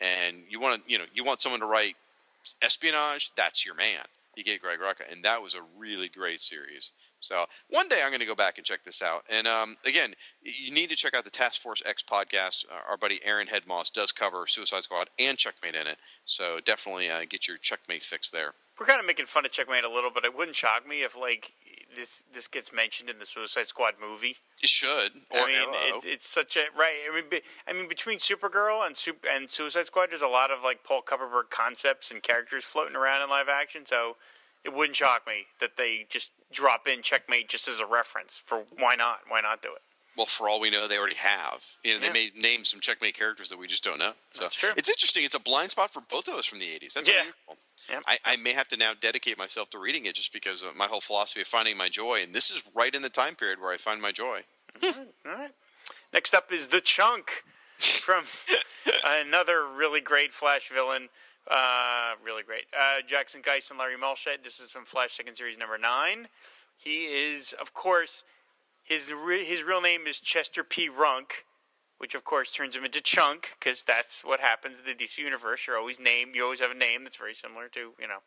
and 0.04 0.36
you 0.48 0.60
want 0.60 0.84
to 0.84 0.92
you 0.92 0.98
know 0.98 1.04
you 1.14 1.24
want 1.24 1.40
someone 1.40 1.60
to 1.60 1.66
write 1.66 1.96
espionage, 2.62 3.30
that's 3.36 3.64
your 3.64 3.74
man. 3.74 4.04
You 4.36 4.42
get 4.42 4.60
Greg 4.60 4.80
Rucka, 4.80 5.10
and 5.10 5.24
that 5.24 5.42
was 5.42 5.54
a 5.54 5.60
really 5.78 6.08
great 6.08 6.40
series. 6.40 6.90
So 7.20 7.46
one 7.70 7.88
day 7.88 8.00
I'm 8.02 8.10
going 8.10 8.18
to 8.18 8.26
go 8.26 8.34
back 8.34 8.58
and 8.58 8.66
check 8.66 8.82
this 8.82 9.00
out. 9.00 9.22
And 9.30 9.46
um, 9.46 9.76
again, 9.86 10.14
you 10.42 10.74
need 10.74 10.90
to 10.90 10.96
check 10.96 11.14
out 11.14 11.24
the 11.24 11.30
Task 11.30 11.62
Force 11.62 11.82
X 11.86 12.02
podcast. 12.02 12.66
Uh, 12.68 12.90
our 12.90 12.96
buddy 12.96 13.20
Aaron 13.24 13.46
Headmoss 13.46 13.92
does 13.92 14.10
cover 14.10 14.44
Suicide 14.48 14.82
Squad 14.82 15.08
and 15.20 15.38
Checkmate 15.38 15.76
in 15.76 15.86
it, 15.86 15.98
so 16.24 16.58
definitely 16.64 17.08
uh, 17.08 17.20
get 17.28 17.46
your 17.46 17.56
Checkmate 17.58 18.02
fix 18.02 18.28
there. 18.28 18.54
We're 18.78 18.86
kind 18.86 18.98
of 18.98 19.06
making 19.06 19.26
fun 19.26 19.46
of 19.46 19.52
Checkmate 19.52 19.84
a 19.84 19.88
little, 19.88 20.10
but 20.12 20.24
it 20.24 20.36
wouldn't 20.36 20.56
shock 20.56 20.86
me 20.86 21.04
if 21.04 21.16
like 21.16 21.52
this 21.94 22.24
this 22.32 22.48
gets 22.48 22.72
mentioned 22.72 23.08
in 23.10 23.18
the 23.18 23.26
Suicide 23.26 23.66
Squad 23.66 23.94
movie. 24.00 24.36
It 24.62 24.68
should. 24.68 25.12
Or 25.30 25.38
I 25.40 25.46
mean, 25.46 25.56
Arrow. 25.56 25.96
it's, 25.96 26.04
it's 26.04 26.28
such 26.28 26.56
a 26.56 26.64
right. 26.78 26.94
I 27.10 27.14
mean, 27.14 27.24
be, 27.30 27.40
I 27.68 27.72
mean, 27.72 27.88
between 27.88 28.18
Supergirl 28.18 28.86
and 28.86 28.96
and 29.30 29.48
Suicide 29.48 29.86
Squad, 29.86 30.10
there's 30.10 30.22
a 30.22 30.28
lot 30.28 30.50
of 30.50 30.62
like 30.62 30.84
Paul 30.84 31.02
Kupperberg 31.02 31.50
concepts 31.50 32.10
and 32.10 32.22
characters 32.22 32.64
floating 32.64 32.96
around 32.96 33.22
in 33.22 33.30
live 33.30 33.48
action. 33.48 33.86
So 33.86 34.16
it 34.64 34.72
wouldn't 34.74 34.96
shock 34.96 35.26
me 35.26 35.46
that 35.60 35.76
they 35.76 36.06
just 36.08 36.30
drop 36.52 36.86
in 36.86 37.02
Checkmate 37.02 37.48
just 37.48 37.68
as 37.68 37.80
a 37.80 37.86
reference. 37.86 38.42
For 38.44 38.64
why 38.78 38.94
not? 38.94 39.20
Why 39.28 39.40
not 39.40 39.62
do 39.62 39.68
it? 39.74 39.82
well, 40.16 40.26
for 40.26 40.48
all 40.48 40.60
we 40.60 40.70
know, 40.70 40.86
they 40.86 40.96
already 40.96 41.16
have. 41.16 41.64
You 41.82 41.94
know, 41.94 41.98
they 41.98 42.06
Yeah. 42.06 42.12
may 42.12 42.30
name 42.36 42.64
some 42.64 42.78
Checkmate 42.78 43.16
characters 43.16 43.48
that 43.48 43.58
we 43.58 43.66
just 43.66 43.82
don't 43.82 43.98
know. 43.98 44.12
So 44.34 44.42
That's 44.42 44.54
true. 44.54 44.70
It's 44.76 44.88
interesting. 44.88 45.24
It's 45.24 45.34
a 45.34 45.40
blind 45.40 45.72
spot 45.72 45.92
for 45.92 46.02
both 46.02 46.28
of 46.28 46.34
us 46.34 46.46
from 46.46 46.60
the 46.60 46.66
'80s. 46.66 46.94
That's 46.94 47.08
Yeah. 47.08 47.14
unusual. 47.22 47.58
Yeah. 47.90 48.00
I, 48.06 48.18
I 48.24 48.36
may 48.36 48.52
have 48.52 48.68
to 48.68 48.76
now 48.76 48.92
dedicate 48.98 49.36
myself 49.38 49.70
to 49.70 49.78
reading 49.78 50.06
it 50.06 50.14
just 50.14 50.32
because 50.32 50.62
of 50.62 50.74
my 50.74 50.86
whole 50.86 51.00
philosophy 51.00 51.42
of 51.42 51.46
finding 51.46 51.76
my 51.76 51.88
joy, 51.88 52.20
and 52.22 52.32
this 52.32 52.50
is 52.50 52.62
right 52.74 52.94
in 52.94 53.02
the 53.02 53.10
time 53.10 53.34
period 53.34 53.60
where 53.60 53.72
I 53.72 53.76
find 53.76 54.00
my 54.00 54.12
joy. 54.12 54.40
All 54.82 54.92
right. 55.24 55.52
Next 56.12 56.34
up 56.34 56.52
is 56.52 56.68
the 56.68 56.80
Chunk 56.80 57.30
from 57.78 58.24
Another 59.06 59.66
really 59.76 60.00
great 60.00 60.32
Flash 60.32 60.70
villain. 60.72 61.08
Uh, 61.50 62.12
really 62.24 62.42
great. 62.42 62.64
Uh, 62.72 63.02
Jackson 63.06 63.42
Guice 63.44 63.70
and 63.70 63.78
Larry 63.78 63.96
Mahlstedt. 63.96 64.42
This 64.42 64.60
is 64.60 64.72
from 64.72 64.84
Flash 64.84 65.16
Second 65.16 65.36
Series 65.36 65.58
number 65.58 65.76
nine. 65.76 66.28
He 66.76 67.04
is, 67.04 67.54
of 67.60 67.74
course, 67.74 68.24
his 68.82 69.12
re- 69.12 69.44
his 69.44 69.62
real 69.62 69.80
name 69.80 70.06
is 70.06 70.20
Chester 70.20 70.64
P. 70.64 70.88
Runk, 70.88 71.44
which 72.04 72.14
of 72.14 72.22
course 72.22 72.52
turns 72.52 72.76
him 72.76 72.84
into 72.84 73.00
Chunk 73.00 73.56
because 73.58 73.82
that's 73.82 74.22
what 74.22 74.38
happens 74.38 74.78
in 74.78 74.84
the 74.84 74.92
DC 74.92 75.16
universe. 75.16 75.66
You're 75.66 75.78
always 75.78 75.98
named. 75.98 76.34
You 76.34 76.44
always 76.44 76.60
have 76.60 76.70
a 76.70 76.74
name 76.74 77.02
that's 77.02 77.16
very 77.16 77.32
similar 77.32 77.66
to 77.68 77.94
you 77.98 78.06
know. 78.06 78.18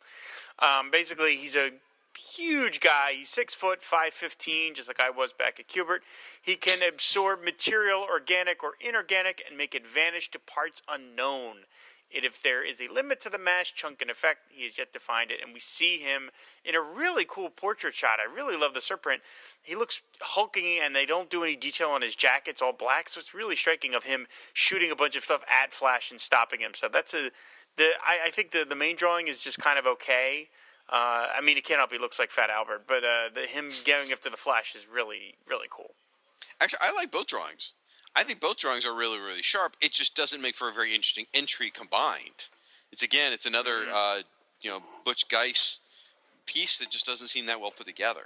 Um, 0.67 0.89
basically, 0.89 1.35
he's 1.35 1.55
a 1.55 1.69
huge 2.17 2.79
guy. 2.79 3.11
He's 3.19 3.29
six 3.29 3.53
foot, 3.53 3.83
five 3.83 4.15
fifteen, 4.15 4.73
just 4.73 4.87
like 4.87 4.99
I 4.99 5.11
was 5.11 5.31
back 5.31 5.59
at 5.59 5.67
Cubert. 5.67 5.99
He 6.41 6.55
can 6.55 6.79
absorb 6.81 7.43
material, 7.43 8.03
organic 8.09 8.63
or 8.63 8.71
inorganic, 8.81 9.43
and 9.47 9.55
make 9.55 9.75
it 9.75 9.85
vanish 9.85 10.31
to 10.31 10.39
parts 10.39 10.81
unknown. 10.89 11.57
And 12.15 12.23
if 12.23 12.41
there 12.41 12.65
is 12.65 12.79
a 12.79 12.87
limit 12.87 13.19
to 13.21 13.29
the 13.29 13.37
mass 13.37 13.69
chunk 13.69 14.01
in 14.01 14.09
effect, 14.09 14.39
he 14.49 14.63
has 14.63 14.77
yet 14.77 14.93
to 14.93 14.99
find 14.99 15.29
it. 15.29 15.39
And 15.43 15.53
we 15.53 15.59
see 15.59 15.97
him 15.97 16.31
in 16.63 16.73
a 16.73 16.81
really 16.81 17.25
cool 17.27 17.49
portrait 17.49 17.95
shot. 17.95 18.19
I 18.19 18.33
really 18.33 18.55
love 18.55 18.73
the 18.73 18.79
surprint. 18.79 19.19
He 19.61 19.75
looks 19.75 20.01
hulking, 20.21 20.79
and 20.81 20.95
they 20.95 21.05
don't 21.05 21.29
do 21.29 21.43
any 21.43 21.57
detail 21.57 21.89
on 21.89 22.01
his 22.01 22.15
jacket. 22.15 22.51
It's 22.51 22.61
all 22.61 22.71
black, 22.71 23.09
so 23.09 23.19
it's 23.19 23.33
really 23.33 23.57
striking 23.57 23.93
of 23.93 24.03
him 24.03 24.27
shooting 24.53 24.89
a 24.89 24.95
bunch 24.95 25.17
of 25.17 25.25
stuff 25.25 25.41
at 25.49 25.73
Flash 25.73 26.11
and 26.11 26.21
stopping 26.21 26.61
him. 26.61 26.71
So 26.73 26.87
that's 26.87 27.13
a 27.13 27.29
the 27.75 27.89
I, 28.05 28.27
I 28.27 28.29
think 28.29 28.51
the 28.51 28.65
the 28.67 28.75
main 28.75 28.95
drawing 28.95 29.27
is 29.27 29.41
just 29.41 29.59
kind 29.59 29.77
of 29.77 29.85
okay. 29.85 30.49
Uh, 30.89 31.27
I 31.35 31.41
mean, 31.41 31.57
it 31.57 31.65
cannot 31.65 31.91
be 31.91 31.97
looks 31.97 32.17
like 32.17 32.31
Fat 32.31 32.49
Albert, 32.49 32.83
but 32.87 33.03
uh, 33.03 33.29
the, 33.35 33.41
him 33.41 33.69
going 33.85 34.13
after 34.13 34.29
the 34.29 34.37
Flash 34.37 34.75
is 34.75 34.87
really 34.87 35.35
really 35.47 35.67
cool. 35.69 35.91
Actually, 36.61 36.79
I 36.81 36.93
like 36.93 37.11
both 37.11 37.27
drawings. 37.27 37.73
I 38.17 38.23
think 38.23 38.39
both 38.39 38.57
drawings 38.57 38.83
are 38.83 38.95
really, 38.95 39.19
really 39.19 39.43
sharp. 39.43 39.77
It 39.79 39.91
just 39.91 40.15
doesn't 40.15 40.41
make 40.41 40.55
for 40.55 40.67
a 40.67 40.73
very 40.73 40.95
interesting 40.95 41.25
entry 41.35 41.69
combined. 41.69 42.47
It's 42.91 43.03
again, 43.03 43.31
it's 43.31 43.45
another 43.45 43.83
uh, 43.93 44.21
you 44.59 44.71
know 44.71 44.81
Butch 45.05 45.29
Guice 45.29 45.79
piece 46.47 46.79
that 46.79 46.89
just 46.89 47.05
doesn't 47.05 47.27
seem 47.27 47.45
that 47.45 47.61
well 47.61 47.69
put 47.69 47.85
together. 47.85 48.23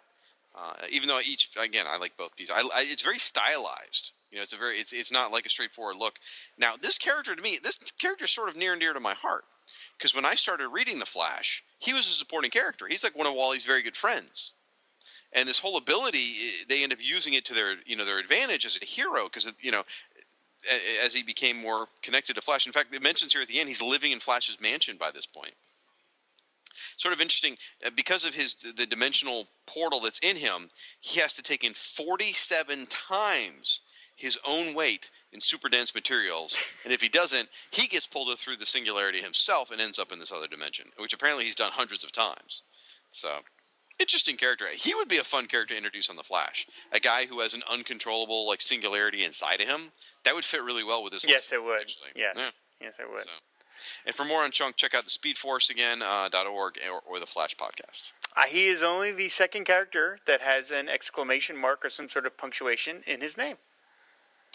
Uh, 0.56 0.74
even 0.90 1.10
though 1.10 1.20
each, 1.20 1.50
again, 1.62 1.86
I 1.90 1.98
like 1.98 2.16
both 2.16 2.36
pieces. 2.38 2.56
I, 2.56 2.62
I, 2.62 2.84
it's 2.88 3.02
very 3.02 3.18
stylized. 3.20 4.14
You 4.32 4.38
know, 4.38 4.44
it's 4.44 4.54
a 4.54 4.58
very, 4.58 4.78
it's, 4.78 4.94
it's 4.94 5.12
not 5.12 5.32
like 5.32 5.46
a 5.46 5.50
straightforward 5.50 5.98
look. 5.98 6.20
Now, 6.58 6.74
this 6.82 6.98
character 6.98 7.36
to 7.36 7.42
me, 7.42 7.58
this 7.62 7.80
character 8.00 8.26
is 8.26 8.32
sort 8.32 8.50
of 8.50 8.58
near 8.58 8.74
and 8.74 8.82
dear 8.82 8.94
to 8.94 9.00
my 9.00 9.14
heart 9.14 9.46
because 9.98 10.14
when 10.16 10.26
I 10.26 10.36
started 10.36 10.68
reading 10.70 11.00
The 11.00 11.06
Flash, 11.06 11.64
he 11.80 11.94
was 11.94 12.02
a 12.02 12.12
supporting 12.12 12.52
character. 12.52 12.88
He's 12.88 13.04
like 13.04 13.18
one 13.18 13.28
of 13.28 13.34
Wally's 13.34 13.66
very 13.66 13.82
good 13.82 13.96
friends 13.96 14.54
and 15.34 15.48
this 15.48 15.60
whole 15.60 15.78
ability 15.78 16.36
they 16.68 16.84
end 16.84 16.94
up 16.94 17.00
using 17.02 17.34
it 17.34 17.46
to 17.46 17.54
their 17.54 17.76
you 17.86 17.96
know 17.96 18.06
their 18.06 18.20
advantage 18.20 18.66
as 18.66 18.78
a 18.82 18.86
hero 18.86 19.26
because 19.26 19.52
you 19.62 19.72
know 19.72 19.84
as 21.04 21.14
he 21.14 21.24
became 21.24 21.58
more 21.58 21.88
connected 22.02 22.36
to 22.36 22.42
Flash. 22.42 22.66
In 22.68 22.74
fact, 22.74 22.94
it 22.94 23.02
mentions 23.02 23.34
here 23.34 23.42
at 23.42 23.48
the 23.48 23.60
end 23.60 23.68
he's 23.68 23.82
living 23.82 24.12
in 24.12 24.20
Flash's 24.20 24.62
mansion 24.62 24.98
by 24.98 25.12
this 25.12 25.26
point. 25.26 25.54
Sort 26.98 27.14
of 27.14 27.22
interesting 27.22 27.58
uh, 27.86 27.90
because 27.96 28.26
of 28.26 28.36
his 28.36 28.56
the 28.56 28.86
dimensional 28.86 29.48
portal 29.66 30.00
that's 30.00 30.20
in 30.20 30.36
him. 30.36 30.70
He 31.00 31.20
has 31.20 31.34
to 31.34 31.44
take 31.44 31.64
in 31.64 31.74
forty-seven 31.74 32.88
times 32.88 33.82
his 34.16 34.40
own 34.48 34.76
weight 34.76 35.10
in 35.34 35.42
super 35.42 35.70
dense 35.70 35.96
materials, 35.96 36.58
and 36.84 36.94
if 36.94 37.02
he 37.02 37.10
doesn't, 37.10 37.50
he 37.72 37.88
gets 37.88 38.06
pulled 38.06 38.38
through 38.38 38.58
the 38.58 38.66
singularity 38.66 39.22
himself 39.22 39.72
and 39.72 39.82
ends 39.82 39.98
up 39.98 40.12
in 40.12 40.20
this 40.20 40.32
other 40.32 40.48
dimension, 40.48 40.88
which 40.98 41.14
apparently 41.14 41.46
he's 41.46 41.56
done 41.56 41.72
hundreds 41.72 42.04
of 42.04 42.12
times. 42.12 42.64
So 43.10 43.40
interesting 44.00 44.38
character. 44.38 44.66
He 44.74 44.94
would 44.96 45.08
be 45.08 45.18
a 45.18 45.24
fun 45.24 45.46
character 45.48 45.74
to 45.74 45.78
introduce 45.78 46.10
on 46.10 46.16
the 46.16 46.24
Flash. 46.24 46.68
A 46.92 47.00
guy 47.00 47.26
who 47.26 47.40
has 47.42 47.54
an 47.54 47.64
uncontrollable 47.70 48.48
like 48.48 48.62
singularity 48.62 49.24
inside 49.24 49.62
of 49.62 49.68
him. 49.68 49.92
That 50.24 50.36
would 50.36 50.46
fit 50.46 50.62
really 50.64 50.84
well 50.84 51.04
with 51.04 51.14
this. 51.14 51.24
Yes, 51.26 51.52
list, 51.52 51.54
it 51.54 51.64
would. 51.64 51.82
Actually. 51.82 52.10
Yes, 52.16 52.36
Yeah. 52.38 52.50
yes, 52.82 53.00
it 53.00 53.10
would. 53.10 53.20
So. 53.20 53.30
And 54.06 54.14
for 54.16 54.26
more 54.26 54.44
on 54.44 54.52
Chunk, 54.52 54.76
check 54.76 54.94
out 54.94 55.06
the 55.06 55.10
Speed 55.10 55.38
Force 55.38 55.70
again 55.70 56.02
uh, 56.02 56.30
.org 56.52 56.80
or, 56.88 57.02
or 57.08 57.20
the 57.20 57.26
Flash 57.26 57.56
podcast. 57.56 58.12
Uh, 58.36 58.44
he 58.48 58.68
is 58.68 58.82
only 58.84 59.12
the 59.12 59.30
second 59.30 59.66
character 59.66 60.20
that 60.26 60.42
has 60.42 60.72
an 60.72 60.88
exclamation 60.88 61.58
mark 61.58 61.84
or 61.84 61.90
some 61.90 62.08
sort 62.08 62.26
of 62.26 62.38
punctuation 62.38 63.02
in 63.08 63.22
his 63.22 63.38
name. 63.38 63.58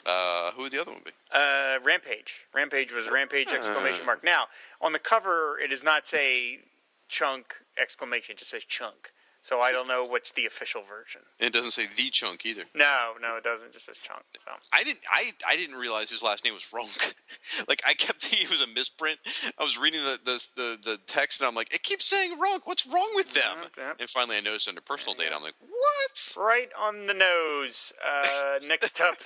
Uh, 0.07 0.53
who 0.53 0.62
would 0.62 0.72
the 0.72 0.80
other 0.80 0.93
one 0.93 1.01
be? 1.05 1.11
Uh, 1.32 1.78
Rampage. 1.82 2.45
Rampage 2.55 2.93
was 2.93 3.11
Rampage 3.11 3.49
exclamation 3.49 4.07
mark. 4.07 4.22
Now 4.22 4.47
on 4.80 4.93
the 4.93 5.01
cover, 5.01 5.59
it 5.59 5.68
does 5.70 5.82
not 5.82 6.07
say 6.07 6.61
chunk 7.09 7.55
exclamation; 7.80 8.34
it 8.34 8.39
just 8.39 8.53
says 8.53 8.64
chunk. 8.64 9.11
So 9.47 9.61
I 9.61 9.70
don't 9.70 9.86
know 9.86 10.03
what's 10.03 10.32
the 10.32 10.44
official 10.44 10.82
version. 10.82 11.20
And 11.38 11.47
it 11.47 11.53
doesn't 11.53 11.70
say 11.70 11.84
the 11.86 12.11
Chunk 12.11 12.44
either. 12.44 12.64
No, 12.74 13.12
no, 13.22 13.36
it 13.36 13.44
doesn't. 13.44 13.68
It 13.68 13.74
just 13.74 13.86
says 13.86 13.99
chunk. 13.99 14.24
So 14.44 14.51
I 14.74 14.82
didn't. 14.82 15.03
I, 15.09 15.30
I 15.47 15.55
didn't 15.55 15.76
realize 15.76 16.11
his 16.11 16.20
last 16.20 16.44
name 16.44 16.53
was 16.53 16.64
Runk. 16.74 17.14
like 17.68 17.80
I 17.86 17.94
kept 17.94 18.22
thinking 18.22 18.47
it 18.47 18.51
was 18.51 18.61
a 18.61 18.66
misprint. 18.66 19.20
I 19.57 19.62
was 19.62 19.78
reading 19.78 20.01
the, 20.01 20.18
the 20.24 20.49
the 20.57 20.78
the 20.82 20.99
text 21.07 21.40
and 21.40 21.47
I'm 21.47 21.55
like, 21.55 21.72
it 21.72 21.84
keeps 21.84 22.07
saying 22.07 22.40
Runk. 22.40 22.62
What's 22.64 22.92
wrong 22.92 23.09
with 23.14 23.34
them? 23.34 23.59
Yeah, 23.62 23.84
yeah. 23.84 23.92
And 24.01 24.11
finally, 24.11 24.36
I 24.36 24.40
noticed 24.40 24.68
under 24.68 24.80
personal 24.80 25.14
data. 25.14 25.36
I'm 25.36 25.44
like, 25.44 25.55
what? 25.61 26.34
right 26.36 26.70
on 26.76 27.07
the 27.07 27.14
nose. 27.14 27.92
Uh, 28.05 28.59
next 28.66 29.01
up 29.01 29.18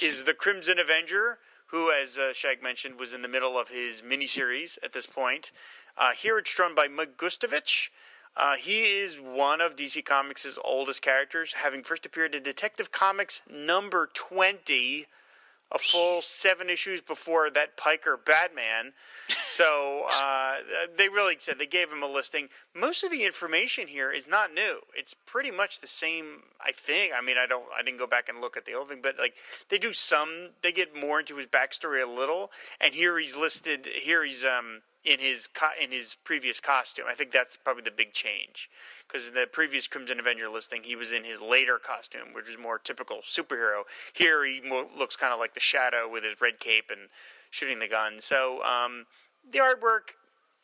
is 0.00 0.24
the 0.24 0.32
Crimson 0.32 0.78
Avenger, 0.78 1.36
who, 1.66 1.92
as 1.92 2.16
uh, 2.16 2.32
Shag 2.32 2.62
mentioned, 2.62 2.98
was 2.98 3.12
in 3.12 3.20
the 3.20 3.28
middle 3.28 3.58
of 3.58 3.68
his 3.68 4.00
miniseries 4.00 4.78
at 4.82 4.94
this 4.94 5.04
point. 5.04 5.52
Uh, 5.98 6.12
here 6.12 6.38
it's 6.38 6.54
drawn 6.54 6.74
by 6.74 6.88
Mike 6.88 7.18
Gustovich. 7.18 7.90
Uh, 8.36 8.56
he 8.56 8.82
is 8.84 9.16
one 9.16 9.60
of 9.60 9.76
DC 9.76 10.04
Comics' 10.04 10.58
oldest 10.64 11.02
characters, 11.02 11.54
having 11.54 11.82
first 11.82 12.06
appeared 12.06 12.34
in 12.34 12.42
Detective 12.42 12.92
Comics 12.92 13.42
number 13.50 14.08
20, 14.14 15.06
a 15.72 15.78
full 15.78 16.20
seven 16.20 16.68
issues 16.68 17.00
before 17.00 17.50
that 17.50 17.76
Piker 17.76 18.16
Batman. 18.16 18.92
So 19.28 20.06
uh, 20.14 20.56
they 20.96 21.08
really 21.08 21.36
said 21.38 21.58
they 21.58 21.66
gave 21.66 21.92
him 21.92 22.02
a 22.02 22.08
listing. 22.08 22.48
Most 22.74 23.04
of 23.04 23.10
the 23.10 23.24
information 23.24 23.86
here 23.86 24.10
is 24.10 24.26
not 24.26 24.52
new. 24.52 24.80
It's 24.96 25.14
pretty 25.26 25.50
much 25.50 25.80
the 25.80 25.86
same. 25.86 26.42
I 26.64 26.72
think. 26.72 27.12
I 27.16 27.20
mean, 27.20 27.36
I 27.38 27.46
don't. 27.46 27.64
I 27.76 27.82
didn't 27.82 27.98
go 27.98 28.06
back 28.06 28.28
and 28.28 28.40
look 28.40 28.56
at 28.56 28.64
the 28.64 28.74
old 28.74 28.88
thing, 28.88 29.00
but 29.02 29.16
like 29.18 29.34
they 29.68 29.78
do 29.78 29.92
some. 29.92 30.50
They 30.62 30.72
get 30.72 30.94
more 30.94 31.20
into 31.20 31.36
his 31.36 31.46
backstory 31.46 32.02
a 32.02 32.06
little. 32.06 32.50
And 32.80 32.94
here 32.94 33.18
he's 33.18 33.36
listed. 33.36 33.86
Here 33.86 34.24
he's 34.24 34.44
um 34.44 34.82
in 35.04 35.18
his 35.18 35.46
co- 35.46 35.76
in 35.82 35.90
his 35.90 36.14
previous 36.24 36.60
costume. 36.60 37.06
I 37.08 37.14
think 37.14 37.30
that's 37.30 37.56
probably 37.56 37.82
the 37.82 37.90
big 37.90 38.12
change 38.12 38.68
because 39.06 39.28
in 39.28 39.34
the 39.34 39.46
previous 39.50 39.86
Crimson 39.86 40.20
Avenger 40.20 40.48
listing, 40.48 40.82
he 40.82 40.96
was 40.96 41.12
in 41.12 41.24
his 41.24 41.40
later 41.40 41.78
costume, 41.78 42.34
which 42.34 42.48
is 42.48 42.58
more 42.58 42.78
typical 42.78 43.18
superhero. 43.22 43.82
Here, 44.12 44.44
he 44.44 44.60
looks 44.96 45.16
kind 45.16 45.32
of 45.32 45.38
like 45.38 45.54
the 45.54 45.60
Shadow 45.60 46.08
with 46.10 46.24
his 46.24 46.40
red 46.40 46.60
cape 46.60 46.90
and 46.90 47.08
shooting 47.50 47.78
the 47.78 47.88
gun. 47.88 48.20
So 48.20 48.62
um, 48.62 49.06
the 49.50 49.58
artwork, 49.58 50.14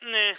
meh. 0.02 0.34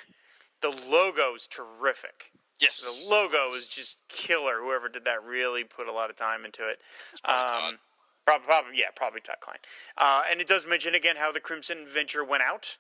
The 0.62 0.70
logo 0.70 1.36
is 1.36 1.48
terrific. 1.48 2.32
Yes. 2.60 2.82
The 2.82 3.10
logo 3.12 3.54
is 3.54 3.68
just 3.68 4.02
killer. 4.10 4.62
Whoever 4.64 4.90
did 4.90 5.06
that 5.06 5.24
really 5.24 5.64
put 5.64 5.88
a 5.88 5.92
lot 5.92 6.10
of 6.10 6.16
time 6.16 6.46
into 6.46 6.68
it. 6.68 6.80
probably. 7.24 7.78
Probably, 8.26 8.46
probably, 8.46 8.72
yeah, 8.76 8.88
probably 8.94 9.22
Todd 9.22 9.38
Klein. 9.40 9.60
Uh, 9.98 10.24
and 10.30 10.42
it 10.42 10.48
does 10.48 10.66
mention 10.68 10.94
again 10.94 11.16
how 11.16 11.32
the 11.32 11.40
Crimson 11.40 11.86
Venture 11.88 12.26
went 12.26 12.44
out. 12.44 12.78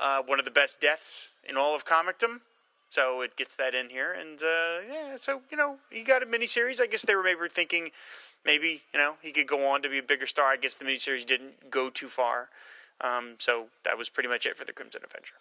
Uh, 0.00 0.22
one 0.22 0.38
of 0.38 0.46
the 0.46 0.50
best 0.50 0.80
deaths 0.80 1.34
in 1.46 1.56
all 1.58 1.74
of 1.74 1.84
comicdom. 1.84 2.40
So 2.88 3.20
it 3.20 3.36
gets 3.36 3.54
that 3.56 3.74
in 3.74 3.88
here, 3.88 4.12
and 4.12 4.40
uh, 4.42 4.80
yeah. 4.90 5.16
So 5.16 5.42
you 5.50 5.56
know, 5.56 5.76
he 5.90 6.02
got 6.02 6.22
a 6.22 6.26
miniseries. 6.26 6.80
I 6.80 6.86
guess 6.86 7.02
they 7.02 7.14
were 7.14 7.22
maybe 7.22 7.48
thinking, 7.48 7.90
maybe 8.44 8.82
you 8.92 8.98
know, 8.98 9.14
he 9.22 9.30
could 9.30 9.46
go 9.46 9.68
on 9.68 9.82
to 9.82 9.88
be 9.88 9.98
a 9.98 10.02
bigger 10.02 10.26
star. 10.26 10.46
I 10.46 10.56
guess 10.56 10.74
the 10.74 10.84
miniseries 10.84 11.24
didn't 11.24 11.70
go 11.70 11.90
too 11.90 12.08
far. 12.08 12.48
Um, 13.00 13.36
so 13.38 13.66
that 13.84 13.96
was 13.96 14.08
pretty 14.08 14.28
much 14.28 14.44
it 14.44 14.56
for 14.56 14.64
the 14.64 14.72
Crimson 14.72 15.02
Avenger. 15.04 15.34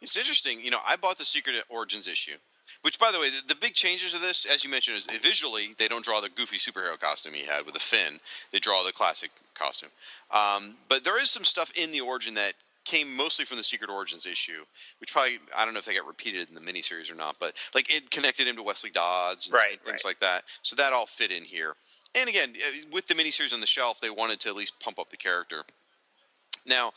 It's 0.00 0.16
interesting. 0.16 0.60
You 0.60 0.70
know, 0.70 0.80
I 0.86 0.96
bought 0.96 1.18
the 1.18 1.24
Secret 1.24 1.54
Origins 1.68 2.06
issue, 2.06 2.36
which, 2.82 2.98
by 2.98 3.10
the 3.12 3.18
way, 3.18 3.30
the, 3.30 3.54
the 3.54 3.60
big 3.60 3.74
changes 3.74 4.14
of 4.14 4.20
this, 4.20 4.44
as 4.44 4.64
you 4.64 4.70
mentioned, 4.70 4.96
is 4.96 5.06
visually 5.18 5.74
they 5.78 5.88
don't 5.88 6.04
draw 6.04 6.20
the 6.20 6.28
goofy 6.28 6.56
superhero 6.56 6.98
costume 6.98 7.34
he 7.34 7.46
had 7.46 7.64
with 7.64 7.74
the 7.74 7.80
fin. 7.80 8.20
They 8.52 8.58
draw 8.58 8.82
the 8.84 8.92
classic 8.92 9.30
costume. 9.54 9.90
Um, 10.30 10.76
but 10.88 11.04
there 11.04 11.20
is 11.20 11.30
some 11.30 11.44
stuff 11.44 11.72
in 11.76 11.90
the 11.90 12.00
origin 12.00 12.34
that 12.34 12.54
came 12.88 13.14
mostly 13.14 13.44
from 13.44 13.58
the 13.58 13.62
Secret 13.62 13.90
Origins 13.90 14.24
issue, 14.24 14.64
which 14.98 15.12
probably 15.12 15.38
I 15.54 15.64
don't 15.64 15.74
know 15.74 15.80
if 15.80 15.84
they 15.84 15.94
got 15.94 16.06
repeated 16.06 16.48
in 16.48 16.54
the 16.54 16.60
miniseries 16.60 17.12
or 17.12 17.14
not, 17.14 17.36
but 17.38 17.54
like 17.74 17.94
it 17.94 18.10
connected 18.10 18.48
him 18.48 18.56
to 18.56 18.62
Wesley 18.62 18.90
Dodds 18.90 19.46
and 19.46 19.54
Right, 19.54 19.80
things 19.84 20.02
right. 20.04 20.10
like 20.10 20.20
that. 20.20 20.44
So 20.62 20.74
that 20.76 20.92
all 20.92 21.06
fit 21.06 21.30
in 21.30 21.44
here. 21.44 21.74
And 22.18 22.28
again, 22.28 22.54
uh, 22.56 22.86
with 22.90 23.06
the 23.06 23.14
miniseries 23.14 23.52
on 23.52 23.60
the 23.60 23.66
shelf, 23.66 24.00
they 24.00 24.08
wanted 24.08 24.40
to 24.40 24.48
at 24.48 24.56
least 24.56 24.80
pump 24.80 24.98
up 24.98 25.10
the 25.10 25.18
character. 25.18 25.64
Now, 26.66 26.92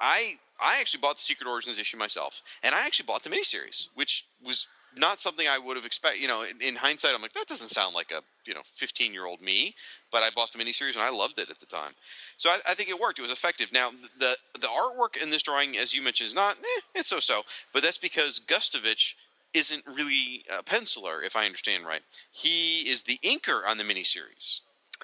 I 0.00 0.38
I 0.60 0.78
actually 0.80 1.00
bought 1.00 1.16
the 1.16 1.22
Secret 1.22 1.48
Origins 1.48 1.78
issue 1.78 1.96
myself, 1.96 2.42
and 2.62 2.74
I 2.74 2.84
actually 2.84 3.06
bought 3.06 3.22
the 3.22 3.30
miniseries, 3.30 3.86
which 3.94 4.26
was 4.44 4.68
not 4.96 5.20
something 5.20 5.46
I 5.46 5.58
would 5.58 5.76
have 5.76 5.86
expected. 5.86 6.20
You 6.20 6.28
know, 6.28 6.42
in, 6.42 6.60
in 6.60 6.74
hindsight, 6.76 7.14
I'm 7.14 7.22
like, 7.22 7.32
that 7.32 7.46
doesn't 7.46 7.68
sound 7.68 7.94
like 7.94 8.10
a 8.10 8.22
you 8.46 8.54
know 8.54 8.62
15 8.64 9.12
year 9.12 9.26
old 9.26 9.40
me, 9.40 9.74
but 10.10 10.22
I 10.22 10.30
bought 10.34 10.52
the 10.52 10.58
miniseries 10.58 10.94
and 10.94 11.02
I 11.02 11.10
loved 11.10 11.38
it 11.38 11.50
at 11.50 11.58
the 11.58 11.66
time. 11.66 11.92
So 12.36 12.50
I, 12.50 12.58
I 12.68 12.74
think 12.74 12.88
it 12.88 12.98
worked. 12.98 13.18
It 13.18 13.22
was 13.22 13.32
effective. 13.32 13.72
Now 13.72 13.90
the 14.18 14.36
the 14.54 14.68
artwork 14.68 15.22
in 15.22 15.30
this 15.30 15.42
drawing, 15.42 15.76
as 15.76 15.94
you 15.94 16.02
mentioned, 16.02 16.28
is 16.28 16.34
not 16.34 16.56
eh, 16.58 16.80
it's 16.94 17.08
so 17.08 17.20
so, 17.20 17.42
but 17.72 17.82
that's 17.82 17.98
because 17.98 18.40
Gustovich 18.40 19.14
isn't 19.52 19.84
really 19.86 20.44
a 20.50 20.62
penciler, 20.62 21.24
if 21.24 21.36
I 21.36 21.44
understand 21.44 21.84
right. 21.84 22.02
He 22.30 22.88
is 22.88 23.02
the 23.02 23.18
inker 23.24 23.66
on 23.66 23.78
the 23.78 23.84
miniseries. 23.84 24.60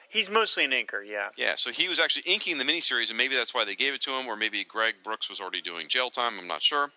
He's 0.09 0.31
mostly 0.31 0.65
an 0.65 0.71
inker, 0.71 1.05
yeah. 1.05 1.29
Yeah, 1.37 1.55
so 1.57 1.71
he 1.71 1.89
was 1.89 1.99
actually 1.99 2.23
inking 2.27 2.59
the 2.59 2.65
miniseries, 2.65 3.09
and 3.09 3.19
maybe 3.19 3.35
that's 3.35 3.55
why 3.55 3.65
they 3.65 3.75
gave 3.75 3.93
it 3.93 4.01
to 4.03 4.11
him, 4.13 4.27
or 4.27 4.37
maybe 4.37 4.63
Greg 4.65 4.95
Brooks 5.03 5.29
was 5.29 5.41
already 5.41 5.61
doing 5.61 5.89
jail 5.89 6.11
time. 6.11 6.39
I'm 6.39 6.47
not 6.47 6.63
sure, 6.63 6.91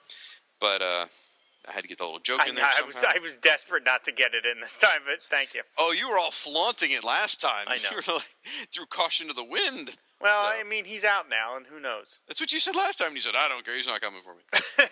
but 0.60 0.82
uh, 0.82 1.06
I 1.68 1.74
had 1.74 1.82
to 1.82 1.88
get 1.88 1.98
the 1.98 2.06
little 2.06 2.20
joke 2.20 2.42
I, 2.46 2.50
in 2.50 2.56
there. 2.56 2.66
I 2.66 2.86
was. 2.86 3.04
I 3.04 3.20
was 3.20 3.38
desperate 3.38 3.84
not 3.86 4.04
to 4.06 4.12
get 4.12 4.34
it 4.34 4.46
in 4.46 4.62
this 4.62 4.78
time, 4.78 5.02
but 5.06 5.22
thank 5.22 5.54
you. 5.54 5.62
Oh, 5.78 5.94
you 5.98 6.10
were 6.10 6.18
all 6.18 6.32
flaunting 6.32 6.92
it 6.92 7.04
last 7.04 7.42
time. 7.42 7.66
I 7.68 7.76
know. 7.84 7.90
You 7.92 7.98
were 7.98 8.14
like, 8.16 8.26
threw 8.74 8.86
caution 8.86 9.28
to 9.28 9.34
the 9.34 9.44
wind. 9.44 9.98
Well, 10.22 10.52
So- 10.52 10.60
I 10.60 10.64
mean, 10.64 10.86
he's 10.86 11.04
out 11.04 11.30
now, 11.30 11.58
and 11.58 11.66
who 11.68 11.80
knows? 11.80 12.22
That's 12.28 12.40
what 12.40 12.52
you 12.52 12.60
said 12.60 12.76
last 12.76 12.98
time. 12.98 13.14
You 13.16 13.22
said, 13.22 13.36
I 13.38 13.48
don't 13.50 13.64
care. 13.64 13.76
He's 13.76 13.88
not 13.88 14.02
coming 14.02 14.22
for 14.22 14.36
me. 14.36 14.42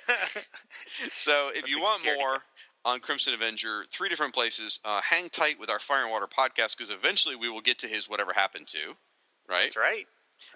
so 1.16 1.50
if 1.54 1.70
you 1.70 1.80
want 1.80 2.04
more 2.06 2.44
on 2.86 3.02
Crimson 3.02 3.34
Avenger, 3.34 3.84
three 3.92 4.08
different 4.08 4.34
places. 4.34 4.80
Uh, 4.86 5.02
hang 5.02 5.30
tight 5.30 5.60
with 5.60 5.70
our 5.70 5.80
Fire 5.80 6.04
and 6.04 6.12
Water 6.12 6.28
podcast 6.28 6.78
because 6.78 6.90
eventually 6.90 7.36
we 7.36 7.50
will 7.50 7.62
get 7.62 7.78
to 7.80 7.88
his 7.88 8.10
Whatever 8.10 8.32
Happened 8.34 8.68
to, 8.68 8.96
right? 9.50 9.64
That's 9.64 9.76
right. 9.78 10.06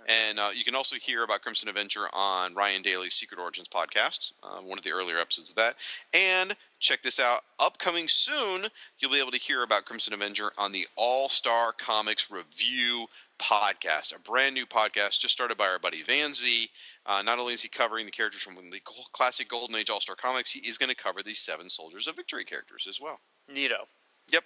And 0.07 0.39
uh, 0.39 0.49
you 0.53 0.63
can 0.63 0.75
also 0.75 0.95
hear 0.95 1.23
about 1.23 1.41
Crimson 1.41 1.69
Avenger 1.69 2.07
on 2.13 2.53
Ryan 2.53 2.82
Daly's 2.82 3.13
Secret 3.13 3.39
Origins 3.39 3.67
podcast, 3.67 4.34
uh, 4.43 4.61
one 4.61 4.77
of 4.77 4.84
the 4.84 4.91
earlier 4.91 5.19
episodes 5.19 5.49
of 5.49 5.55
that. 5.57 5.75
And 6.13 6.55
check 6.79 7.01
this 7.01 7.19
out 7.19 7.41
upcoming 7.59 8.07
soon, 8.07 8.65
you'll 8.99 9.11
be 9.11 9.21
able 9.21 9.32
to 9.32 9.39
hear 9.39 9.63
about 9.63 9.86
Crimson 9.86 10.13
Avenger 10.13 10.51
on 10.57 10.71
the 10.71 10.88
All 10.95 11.29
Star 11.29 11.73
Comics 11.73 12.32
Review 12.32 13.07
podcast, 13.39 14.15
a 14.15 14.19
brand 14.19 14.53
new 14.53 14.65
podcast 14.65 15.19
just 15.19 15.32
started 15.32 15.57
by 15.57 15.67
our 15.67 15.79
buddy 15.79 16.03
Van 16.03 16.34
Z. 16.34 16.69
Uh, 17.05 17.21
not 17.21 17.39
only 17.39 17.53
is 17.53 17.63
he 17.63 17.69
covering 17.69 18.05
the 18.05 18.11
characters 18.11 18.41
from 18.41 18.55
the 18.55 18.82
classic 19.11 19.49
Golden 19.49 19.75
Age 19.75 19.89
All 19.89 19.99
Star 20.01 20.15
comics, 20.15 20.51
he 20.51 20.59
is 20.59 20.77
going 20.77 20.89
to 20.89 20.95
cover 20.95 21.21
these 21.23 21.39
seven 21.39 21.69
Soldiers 21.69 22.07
of 22.07 22.15
Victory 22.15 22.43
characters 22.43 22.86
as 22.88 22.99
well. 23.01 23.19
Neato. 23.51 23.86
Yep. 24.32 24.43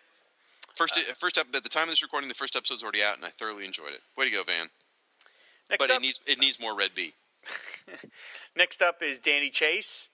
First, 0.76 0.98
first 1.16 1.38
up 1.38 1.48
at 1.56 1.64
the 1.64 1.70
time 1.70 1.84
of 1.84 1.90
this 1.90 2.02
recording, 2.02 2.28
the 2.28 2.36
first 2.36 2.56
episode's 2.56 2.84
already 2.84 3.04
out, 3.04 3.16
and 3.16 3.26
I 3.26 3.30
thoroughly 3.30 3.66
enjoyed 3.66 3.94
it. 3.94 4.02
Way 4.18 4.26
to 4.26 4.32
go, 4.32 4.44
Van! 4.44 4.70
Next 5.70 5.82
But 5.84 5.92
up, 5.92 5.98
it 5.98 6.02
needs 6.02 6.20
it 6.28 6.40
needs 6.40 6.60
more 6.60 6.76
Red 6.78 6.94
Bee. 6.96 7.14
next 8.56 8.82
up 8.82 9.02
is 9.02 9.20
Danny 9.20 9.50
Chase. 9.50 10.10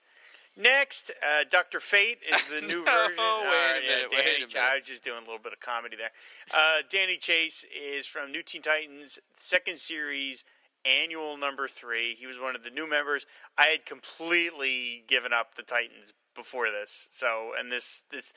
Next, 0.56 1.10
uh, 1.22 1.44
Doctor 1.48 1.80
Fate 1.80 2.18
is 2.28 2.60
the 2.60 2.66
new 2.66 2.84
No, 2.84 2.90
version. 2.92 3.16
wait 3.16 3.18
a 3.18 3.22
Uh, 3.22 3.80
yeah, 3.82 3.96
minute, 3.96 4.10
wait 4.10 4.24
Danny, 4.24 4.36
a 4.44 4.46
minute. 4.48 4.56
I 4.58 4.76
was 4.76 4.86
just 4.86 5.02
doing 5.02 5.16
a 5.16 5.20
little 5.20 5.38
bit 5.38 5.54
of 5.54 5.60
comedy 5.60 5.96
there. 5.96 6.10
Uh, 6.52 6.82
Danny 6.90 7.16
Chase 7.16 7.64
is 7.74 8.06
from 8.06 8.30
New 8.30 8.42
Teen 8.42 8.60
Titans 8.60 9.18
second 9.38 9.78
series, 9.78 10.44
annual 10.84 11.38
number 11.38 11.68
three. 11.68 12.14
He 12.18 12.26
was 12.26 12.38
one 12.38 12.54
of 12.54 12.64
the 12.64 12.70
new 12.70 12.88
members. 12.88 13.24
I 13.56 13.66
had 13.68 13.86
completely 13.86 15.04
given 15.06 15.32
up 15.32 15.54
the 15.54 15.62
Titans 15.62 16.12
before 16.34 16.70
this, 16.70 17.08
so 17.10 17.52
and 17.58 17.70
this 17.72 18.04
this 18.10 18.34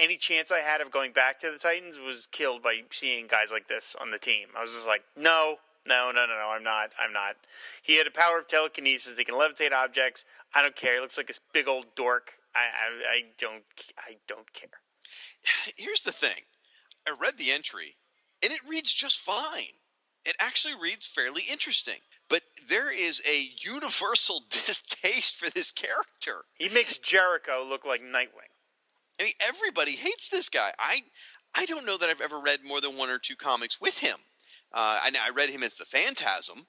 any 0.00 0.16
chance 0.16 0.50
I 0.52 0.58
had 0.58 0.80
of 0.80 0.90
going 0.90 1.12
back 1.12 1.38
to 1.40 1.50
the 1.50 1.58
Titans 1.58 1.98
was 1.98 2.26
killed 2.28 2.62
by 2.62 2.82
seeing 2.90 3.26
guys 3.28 3.50
like 3.52 3.66
this 3.68 3.96
on 4.00 4.10
the 4.12 4.18
team. 4.18 4.48
I 4.56 4.62
was 4.62 4.72
just 4.72 4.86
like, 4.86 5.02
no, 5.16 5.56
no, 5.86 6.10
no, 6.14 6.26
no, 6.26 6.34
no, 6.34 6.50
I'm 6.50 6.62
not. 6.62 6.90
I'm 6.98 7.12
not. 7.12 7.36
He 7.82 7.96
had 7.98 8.06
a 8.06 8.10
power 8.10 8.38
of 8.38 8.48
telekinesis. 8.48 9.18
He 9.18 9.24
can 9.24 9.34
levitate 9.34 9.72
objects. 9.72 10.24
I 10.54 10.62
don't 10.62 10.76
care. 10.76 10.94
He 10.94 11.00
looks 11.00 11.16
like 11.18 11.26
this 11.26 11.40
big 11.52 11.68
old 11.68 11.94
dork. 11.94 12.32
I, 12.54 12.60
I, 12.60 13.14
I 13.16 13.22
don't. 13.38 13.64
I 13.98 14.16
don't 14.26 14.52
care. 14.52 14.80
Here's 15.76 16.02
the 16.02 16.12
thing. 16.12 16.44
I 17.06 17.14
read 17.20 17.36
the 17.36 17.50
entry, 17.50 17.96
and 18.42 18.52
it 18.52 18.60
reads 18.66 18.92
just 18.92 19.18
fine. 19.18 19.78
It 20.24 20.36
actually 20.40 20.74
reads 20.80 21.06
fairly 21.06 21.42
interesting. 21.50 21.98
But 22.30 22.42
there 22.68 22.90
is 22.90 23.20
a 23.28 23.50
universal 23.62 24.40
distaste 24.50 25.36
for 25.36 25.50
this 25.50 25.70
character. 25.70 26.44
He 26.54 26.68
makes 26.70 26.98
Jericho 26.98 27.64
look 27.68 27.84
like 27.84 28.00
Nightwing. 28.00 28.52
I 29.20 29.24
mean, 29.24 29.32
everybody 29.46 29.92
hates 29.92 30.28
this 30.28 30.48
guy. 30.48 30.72
I, 30.78 31.00
I 31.54 31.66
don't 31.66 31.86
know 31.86 31.98
that 31.98 32.08
I've 32.08 32.22
ever 32.22 32.40
read 32.40 32.60
more 32.64 32.80
than 32.80 32.96
one 32.96 33.10
or 33.10 33.18
two 33.18 33.36
comics 33.36 33.80
with 33.80 33.98
him. 33.98 34.16
Uh, 34.74 34.98
I, 35.04 35.10
I 35.26 35.30
read 35.30 35.50
him 35.50 35.62
as 35.62 35.74
the 35.74 35.84
Phantasm 35.84 36.66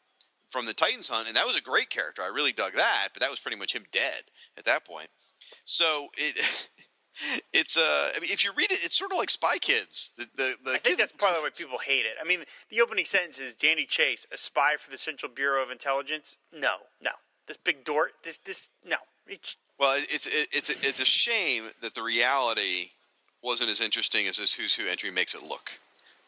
from 0.47 0.67
the 0.67 0.73
Titans 0.73 1.07
Hunt, 1.07 1.27
and 1.27 1.35
that 1.35 1.45
was 1.45 1.57
a 1.57 1.61
great 1.61 1.89
character. 1.89 2.21
I 2.21 2.27
really 2.27 2.53
dug 2.53 2.73
that, 2.73 3.09
but 3.13 3.21
that 3.21 3.31
was 3.31 3.39
pretty 3.39 3.57
much 3.57 3.73
him 3.73 3.85
dead 3.91 4.23
at 4.57 4.65
that 4.65 4.85
point. 4.85 5.09
So 5.65 6.09
it, 6.15 6.69
it's 7.53 7.75
uh, 7.75 8.11
I 8.15 8.19
mean, 8.19 8.29
if 8.31 8.45
you 8.45 8.51
read 8.55 8.71
it, 8.71 8.79
it's 8.83 8.97
sort 8.97 9.11
of 9.11 9.17
like 9.17 9.31
Spy 9.31 9.57
Kids. 9.57 10.11
The 10.17 10.27
the, 10.35 10.53
the 10.63 10.71
I 10.73 10.77
think 10.77 10.99
that's 10.99 11.11
part 11.11 11.35
of 11.35 11.41
why 11.41 11.49
people 11.57 11.79
hate 11.79 12.05
it. 12.05 12.15
I 12.21 12.27
mean, 12.27 12.43
the 12.69 12.81
opening 12.81 13.05
sentence 13.05 13.39
is 13.39 13.55
Danny 13.55 13.85
Chase, 13.85 14.27
a 14.31 14.37
spy 14.37 14.75
for 14.77 14.91
the 14.91 14.97
Central 14.99 15.31
Bureau 15.31 15.63
of 15.63 15.71
Intelligence. 15.71 16.37
No, 16.53 16.75
no, 17.01 17.11
this 17.47 17.57
big 17.57 17.83
dork. 17.83 18.11
This, 18.23 18.37
this, 18.37 18.69
no. 18.87 18.97
It's 19.27 19.57
Well, 19.79 19.97
it's 19.97 20.27
it, 20.27 20.47
it's 20.51 20.69
a, 20.69 20.87
it's 20.87 21.01
a 21.01 21.05
shame 21.05 21.63
that 21.81 21.95
the 21.95 22.03
reality 22.03 22.91
wasn't 23.41 23.71
as 23.71 23.81
interesting 23.81 24.27
as 24.27 24.37
this 24.37 24.53
Who's 24.53 24.75
Who 24.75 24.87
entry 24.87 25.09
makes 25.09 25.33
it 25.33 25.41
look. 25.41 25.79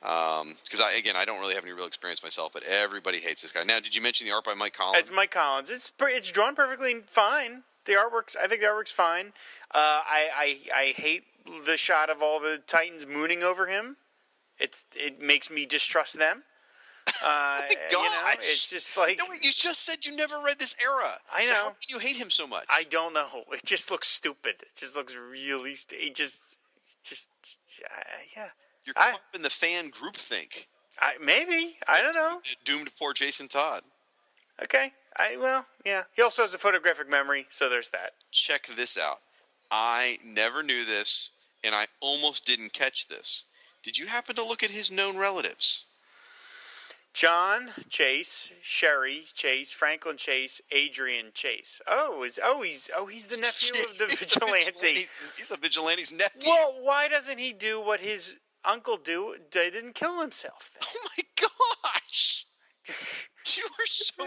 Because 0.02 0.82
I 0.82 0.94
again, 0.98 1.16
I 1.16 1.26
don't 1.26 1.40
really 1.40 1.56
have 1.56 1.64
any 1.64 1.74
real 1.74 1.86
experience 1.88 2.22
myself, 2.24 2.54
but 2.54 2.64
everybody 2.64 3.20
hates 3.20 3.42
this 3.42 3.52
guy. 3.52 3.64
Now, 3.64 3.80
did 3.80 3.96
you 3.96 4.02
mention 4.02 4.28
the 4.28 4.34
art 4.34 4.44
by 4.46 4.54
Mike 4.54 4.74
Collins? 4.74 5.00
It's 5.00 5.12
Mike 5.12 5.32
Collins. 5.32 5.70
It's 5.70 5.92
it's 6.02 6.32
drawn 6.32 6.56
perfectly 6.56 7.02
fine. 7.12 7.64
The 7.86 7.94
artwork's 7.94 8.36
I 8.42 8.48
think 8.48 8.62
the 8.62 8.68
artwork's 8.68 8.92
fine. 8.92 9.28
Uh, 9.74 10.02
I, 10.06 10.30
I 10.36 10.58
I 10.76 10.86
hate 10.96 11.24
the 11.66 11.78
shot 11.78 12.10
of 12.10 12.22
all 12.22 12.40
the 12.40 12.62
Titans 12.68 13.06
mooning 13.08 13.44
over 13.44 13.68
him. 13.68 13.98
It's 14.60 14.86
it 14.96 15.22
makes 15.22 15.50
me 15.50 15.66
distrust 15.66 16.18
them. 16.18 16.44
Uh, 17.26 17.62
you 17.90 17.98
know, 17.98 18.10
it's 18.42 18.70
just 18.70 18.96
like 18.98 19.18
no, 19.18 19.24
wait, 19.30 19.42
you 19.42 19.52
just 19.52 19.86
said 19.86 20.06
you 20.06 20.16
never 20.16 20.36
read 20.46 20.60
this 20.60 20.76
era. 20.84 21.14
I 21.34 21.46
So 21.46 21.54
how 21.54 21.62
know. 21.62 21.70
can 21.70 21.78
you 21.90 22.00
hate 22.00 22.18
him 22.18 22.30
so 22.30 22.46
much? 22.46 22.66
I 22.70 22.84
don't 22.84 23.14
know. 23.14 23.44
It 23.54 23.64
just 23.66 23.90
looks 23.90 24.08
stupid. 24.08 24.56
It 24.62 24.76
just 24.76 24.96
looks 24.96 25.16
really. 25.16 25.74
St- 25.74 26.00
it 26.02 26.16
just 26.16 26.60
just 27.04 27.30
uh, 27.84 28.04
yeah. 28.36 28.50
You're 28.88 28.96
I- 28.98 29.12
caught 29.12 29.20
up 29.20 29.36
in 29.36 29.42
the 29.44 29.50
fan 29.50 29.90
group 29.90 30.16
think. 30.16 30.68
I, 31.00 31.14
maybe 31.24 31.78
I 31.88 32.02
don't 32.02 32.16
know. 32.16 32.42
Doomed 32.66 32.90
poor 32.98 33.14
Jason 33.14 33.48
Todd. 33.48 33.84
Okay. 34.64 34.94
I 35.16 35.38
well 35.38 35.66
yeah. 35.86 36.04
He 36.16 36.24
also 36.24 36.42
has 36.42 36.54
a 36.56 36.58
photographic 36.58 37.08
memory, 37.10 37.46
so 37.50 37.70
there's 37.70 37.90
that. 37.92 38.14
Check 38.32 38.66
this 38.68 38.98
out. 38.98 39.20
I 39.70 40.18
never 40.26 40.64
knew 40.64 40.86
this, 40.86 41.32
and 41.64 41.76
I 41.76 41.88
almost 42.00 42.46
didn't 42.48 42.74
catch 42.74 43.08
this. 43.08 43.46
Did 43.84 43.98
you 43.98 44.08
happen 44.08 44.36
to 44.38 44.44
look 44.44 44.64
at 44.64 44.72
his 44.72 44.92
known 44.92 45.18
relatives? 45.18 45.86
John 47.14 47.70
Chase, 47.90 48.52
Sherry 48.62 49.24
Chase, 49.34 49.72
Franklin 49.72 50.18
Chase, 50.18 50.62
Adrian 50.72 51.28
Chase. 51.34 51.82
Oh, 51.88 52.24
is 52.24 52.40
oh 52.44 52.62
he's 52.62 52.90
oh 52.96 53.08
he's 53.08 53.26
the 53.26 53.38
nephew 53.42 53.72
of 53.90 53.98
the 53.98 54.06
vigilante. 54.20 54.94
He's, 54.94 55.16
he's 55.36 55.50
the 55.50 55.58
vigilante's 55.58 56.12
nephew. 56.12 56.48
Well, 56.48 56.78
why 56.82 57.08
doesn't 57.08 57.40
he 57.40 57.54
do 57.54 57.82
what 57.82 58.02
his 58.02 58.36
uncle 58.68 58.98
do? 58.98 59.36
They 59.52 59.70
didn't 59.70 59.96
kill 59.96 60.22
himself. 60.22 60.72
Then? 60.74 60.88
Oh 60.94 61.10
my 61.18 61.24
gosh! 61.36 62.46
You 63.56 63.64
are 63.64 63.86
so 63.86 64.24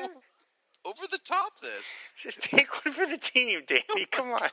over 0.87 1.07
the 1.11 1.19
top. 1.25 1.61
This 1.61 1.95
Just 2.17 2.43
take 2.43 2.85
one 2.85 2.95
for 2.95 3.07
the 3.07 3.19
team, 3.19 3.63
Danny. 3.67 4.07
Come 4.11 4.31
on. 4.33 4.49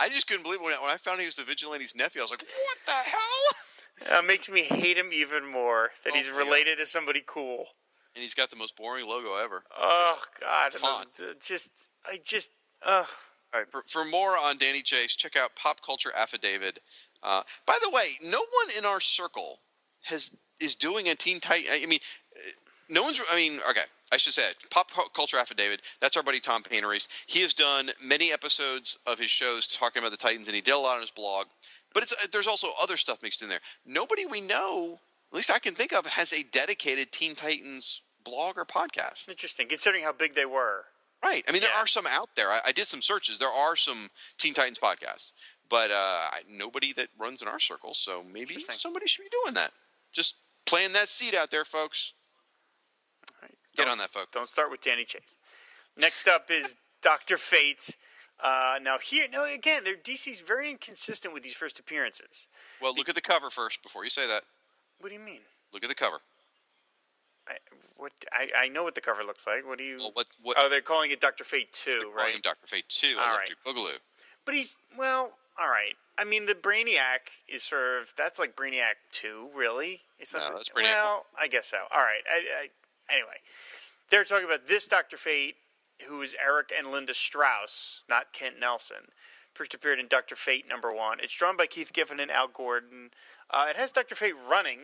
I 0.00 0.08
just 0.08 0.26
couldn't 0.26 0.42
believe 0.42 0.60
it 0.60 0.64
when 0.64 0.72
I, 0.74 0.78
when 0.82 0.90
I 0.90 0.96
found 0.96 1.20
he 1.20 1.26
was 1.26 1.36
the 1.36 1.44
vigilante's 1.44 1.94
nephew. 1.94 2.20
I 2.20 2.24
was 2.24 2.30
like, 2.30 2.42
"What 2.42 2.78
the 2.86 3.10
hell?" 3.10 4.18
Uh, 4.18 4.22
makes 4.22 4.48
me 4.48 4.62
hate 4.62 4.96
him 4.96 5.10
even 5.12 5.44
more 5.50 5.90
that 6.04 6.12
Oh 6.12 6.16
he's 6.16 6.28
God. 6.28 6.38
related 6.38 6.78
to 6.78 6.86
somebody 6.86 7.22
cool. 7.26 7.66
And 8.14 8.22
he's 8.22 8.34
got 8.34 8.48
the 8.50 8.56
most 8.56 8.76
boring 8.76 9.06
logo 9.08 9.34
ever. 9.36 9.64
Oh 9.76 10.20
God, 10.40 10.72
those- 10.72 11.20
uh, 11.20 11.32
just 11.44 11.70
I 12.06 12.20
just 12.24 12.50
uh 12.86 13.04
All 13.52 13.60
right. 13.60 13.70
For, 13.70 13.82
for 13.88 14.04
more 14.04 14.30
on 14.32 14.56
Danny 14.56 14.82
Chase, 14.82 15.16
check 15.16 15.36
out 15.36 15.56
Pop 15.56 15.80
Culture 15.84 16.12
Affidavit. 16.16 16.78
Uh, 17.22 17.42
by 17.66 17.76
the 17.82 17.90
way, 17.90 18.04
no 18.22 18.38
one 18.38 18.78
in 18.78 18.84
our 18.84 19.00
circle 19.00 19.60
has 20.02 20.36
is 20.60 20.74
doing 20.74 21.08
a 21.08 21.14
Teen 21.14 21.40
Titan. 21.40 21.70
I 21.70 21.86
mean, 21.86 22.00
uh, 22.36 22.40
no 22.88 23.02
one's. 23.02 23.20
I 23.30 23.36
mean, 23.36 23.60
okay. 23.68 23.82
I 24.10 24.16
should 24.16 24.32
say 24.32 24.48
it. 24.48 24.64
Pop 24.70 24.90
Culture 25.14 25.36
Affidavit. 25.36 25.82
That's 26.00 26.16
our 26.16 26.22
buddy 26.22 26.40
Tom 26.40 26.62
Panarese. 26.62 27.08
He 27.26 27.42
has 27.42 27.52
done 27.52 27.90
many 28.02 28.32
episodes 28.32 28.98
of 29.06 29.18
his 29.18 29.30
shows 29.30 29.66
talking 29.66 30.00
about 30.00 30.12
the 30.12 30.16
Titans, 30.16 30.48
and 30.48 30.54
he 30.54 30.62
did 30.62 30.72
a 30.72 30.78
lot 30.78 30.94
on 30.94 31.02
his 31.02 31.10
blog. 31.10 31.46
But 31.92 32.04
it's, 32.04 32.12
uh, 32.12 32.26
there's 32.32 32.46
also 32.46 32.68
other 32.82 32.96
stuff 32.96 33.22
mixed 33.22 33.42
in 33.42 33.48
there. 33.48 33.60
Nobody 33.84 34.24
we 34.24 34.40
know, 34.40 35.00
at 35.30 35.36
least 35.36 35.50
I 35.50 35.58
can 35.58 35.74
think 35.74 35.92
of, 35.92 36.06
has 36.06 36.32
a 36.32 36.42
dedicated 36.42 37.12
Teen 37.12 37.34
Titans 37.34 38.02
blog 38.24 38.56
or 38.56 38.64
podcast. 38.64 39.28
interesting 39.28 39.68
considering 39.68 40.04
how 40.04 40.12
big 40.12 40.34
they 40.34 40.46
were. 40.46 40.84
Right. 41.22 41.42
I 41.48 41.52
mean, 41.52 41.62
there 41.62 41.74
are 41.76 41.86
some 41.86 42.06
out 42.06 42.28
there. 42.36 42.50
I, 42.50 42.60
I 42.66 42.72
did 42.72 42.86
some 42.86 43.02
searches. 43.02 43.38
There 43.38 43.48
are 43.48 43.74
some 43.74 44.08
Teen 44.36 44.54
Titans 44.54 44.78
podcasts, 44.78 45.32
but 45.70 45.90
uh, 45.90 46.28
nobody 46.50 46.92
that 46.94 47.08
runs 47.18 47.42
in 47.42 47.48
our 47.48 47.58
circle. 47.58 47.94
So 47.94 48.24
maybe 48.32 48.58
somebody 48.70 49.06
should 49.06 49.22
be 49.24 49.30
doing 49.44 49.54
that. 49.54 49.72
Just 50.12 50.36
playing 50.66 50.92
that 50.94 51.08
seed 51.08 51.34
out 51.34 51.50
there, 51.50 51.64
folks. 51.64 52.14
Right. 53.42 53.54
Get 53.76 53.84
Don't- 53.84 53.92
on 53.92 53.98
that, 53.98 54.10
folks. 54.10 54.28
Don't 54.32 54.48
start 54.48 54.70
with 54.70 54.80
Danny 54.80 55.04
Chase. 55.04 55.36
Next 55.96 56.28
up 56.28 56.50
is 56.50 56.76
Doctor 57.02 57.36
Fate. 57.36 57.96
Uh, 58.40 58.78
now 58.82 58.98
here, 58.98 59.26
now 59.32 59.44
again, 59.44 59.82
they're 59.84 59.96
DC's 59.96 60.40
very 60.40 60.70
inconsistent 60.70 61.34
with 61.34 61.42
these 61.42 61.54
first 61.54 61.80
appearances. 61.80 62.46
Well, 62.80 62.94
look 62.94 63.08
at 63.08 63.16
the 63.16 63.20
cover 63.20 63.50
first 63.50 63.82
before 63.82 64.04
you 64.04 64.10
say 64.10 64.28
that. 64.28 64.44
What 65.00 65.08
do 65.08 65.14
you 65.14 65.20
mean? 65.20 65.40
Look 65.72 65.82
at 65.82 65.88
the 65.88 65.94
cover. 65.96 66.18
I, 67.48 67.54
what 67.96 68.12
I, 68.32 68.48
I 68.56 68.68
know 68.68 68.84
what 68.84 68.94
the 68.94 69.00
cover 69.00 69.24
looks 69.24 69.46
like. 69.46 69.66
What 69.66 69.78
do 69.78 69.84
you? 69.84 69.96
Well, 69.98 70.10
what 70.14 70.26
what? 70.42 70.56
oh, 70.60 70.68
they're 70.68 70.80
calling 70.80 71.10
it 71.10 71.20
Doctor 71.20 71.44
Fate 71.44 71.72
Two, 71.72 71.98
calling 72.00 72.14
right? 72.14 72.42
Doctor 72.42 72.66
Fate 72.66 72.88
Two, 72.88 73.16
All 73.20 73.34
Electric 73.34 73.58
Boogaloo. 73.64 73.96
But 74.44 74.54
he's 74.54 74.76
well, 74.96 75.32
all 75.60 75.68
right. 75.68 75.94
I 76.18 76.24
mean, 76.24 76.46
the 76.46 76.54
Brainiac 76.54 77.30
is 77.48 77.62
sort 77.62 78.00
of 78.02 78.12
that's 78.16 78.38
like 78.38 78.56
Brainiac 78.56 78.94
two, 79.12 79.48
really. 79.54 80.00
It's 80.18 80.34
No, 80.34 80.40
not. 80.40 80.52
that's 80.54 80.70
Brainiac 80.70 80.82
well, 80.84 81.26
I 81.40 81.46
guess 81.48 81.68
so. 81.68 81.78
All 81.92 82.00
right. 82.00 82.22
I, 82.30 82.64
I, 82.64 83.12
anyway, 83.14 83.36
they're 84.10 84.24
talking 84.24 84.46
about 84.46 84.66
this 84.66 84.88
Doctor 84.88 85.16
Fate, 85.16 85.56
who 86.06 86.22
is 86.22 86.34
Eric 86.44 86.72
and 86.76 86.90
Linda 86.90 87.14
Strauss, 87.14 88.04
not 88.08 88.32
Kent 88.32 88.56
Nelson. 88.60 88.96
First 89.54 89.74
appeared 89.74 89.98
in 89.98 90.06
Doctor 90.08 90.36
Fate 90.36 90.66
number 90.68 90.92
one. 90.92 91.18
It's 91.20 91.34
drawn 91.36 91.56
by 91.56 91.66
Keith 91.66 91.92
Giffen 91.92 92.20
and 92.20 92.30
Al 92.30 92.48
Gordon. 92.48 93.10
Uh, 93.50 93.66
it 93.70 93.76
has 93.76 93.90
Doctor 93.92 94.14
Fate 94.14 94.34
running, 94.48 94.78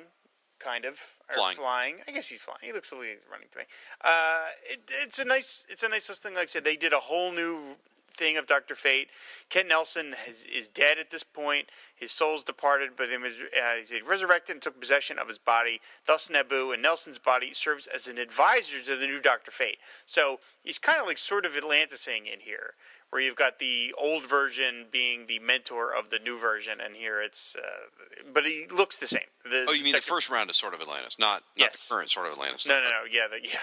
kind 0.59 0.85
of 0.85 0.99
Flying. 1.33 1.57
flying. 1.57 1.95
I 2.09 2.13
guess 2.13 2.29
he's 2.29 2.41
flying. 2.41 2.59
He 2.63 2.73
looks 2.73 2.93
like 2.93 3.03
he's 3.03 3.23
running 3.31 3.49
to 3.53 3.59
me. 3.59 3.65
Uh, 4.03 4.47
it, 4.71 4.81
it's 5.03 5.19
a 5.19 5.25
nice. 5.25 5.67
It's 5.69 5.83
a 5.83 5.89
nice 5.89 6.09
little 6.09 6.21
thing. 6.23 6.35
Like 6.35 6.45
I 6.45 6.47
said, 6.47 6.65
they 6.65 6.77
did 6.77 6.93
a 6.93 6.99
whole 6.99 7.31
new 7.33 7.77
thing 8.17 8.37
of 8.37 8.47
Doctor 8.47 8.75
Fate. 8.75 9.09
Kent 9.51 9.69
Nelson 9.69 10.15
has, 10.27 10.45
is 10.45 10.69
dead 10.69 10.99
at 10.99 11.11
this 11.11 11.23
point. 11.23 11.69
His 11.95 12.13
soul's 12.13 12.45
departed, 12.45 12.91
but 12.97 13.09
he 13.09 13.17
was 13.17 13.35
uh, 13.39 13.81
resurrected 14.07 14.55
and 14.55 14.63
took 14.63 14.81
possession 14.81 15.19
of 15.19 15.29
his 15.29 15.39
body. 15.39 15.81
Thus, 16.07 16.31
Nabu 16.31 16.73
and 16.73 16.83
Nelson's 16.83 17.19
body 17.19 17.53
serves 17.53 17.87
as 17.87 18.09
an 18.09 18.19
advisor 18.19 18.81
to 18.83 18.97
the 18.97 19.07
new 19.07 19.21
Doctor 19.21 19.51
Fate. 19.51 19.79
So 20.07 20.41
he's 20.63 20.79
kind 20.79 21.01
of 21.01 21.07
like 21.07 21.19
sort 21.19 21.45
of 21.45 21.57
Atlantising 21.57 22.27
in 22.27 22.41
here, 22.41 22.75
where 23.11 23.21
you've 23.23 23.37
got 23.37 23.59
the 23.59 23.95
old 23.99 24.27
version 24.27 24.87
being 24.91 25.27
the 25.27 25.39
mentor 25.39 25.93
of 25.95 26.11
the 26.11 26.19
new 26.19 26.39
version, 26.39 26.79
and 26.85 26.97
here 26.97 27.21
it's, 27.23 27.55
uh, 27.57 28.23
but 28.33 28.45
he 28.45 28.67
looks 28.75 28.97
the 28.97 29.07
same. 29.07 29.21
The, 29.45 29.67
Oh, 29.69 29.73
you 29.73 29.85
mean 29.85 29.93
the 29.95 30.01
first 30.01 30.31
round 30.31 30.51
is 30.51 30.57
sort 30.57 30.75
of 30.75 30.81
Atlantis, 30.81 31.19
not, 31.19 31.35
not 31.35 31.43
Yes. 31.57 31.87
the 31.89 31.95
current 31.95 32.11
sort 32.11 32.27
of 32.27 32.33
Atlantis. 32.33 32.67
no, 32.67 32.77
no, 32.81 32.87
no. 32.89 33.03
Yeah, 33.11 33.29
the, 33.31 33.41
yeah. 33.47 33.59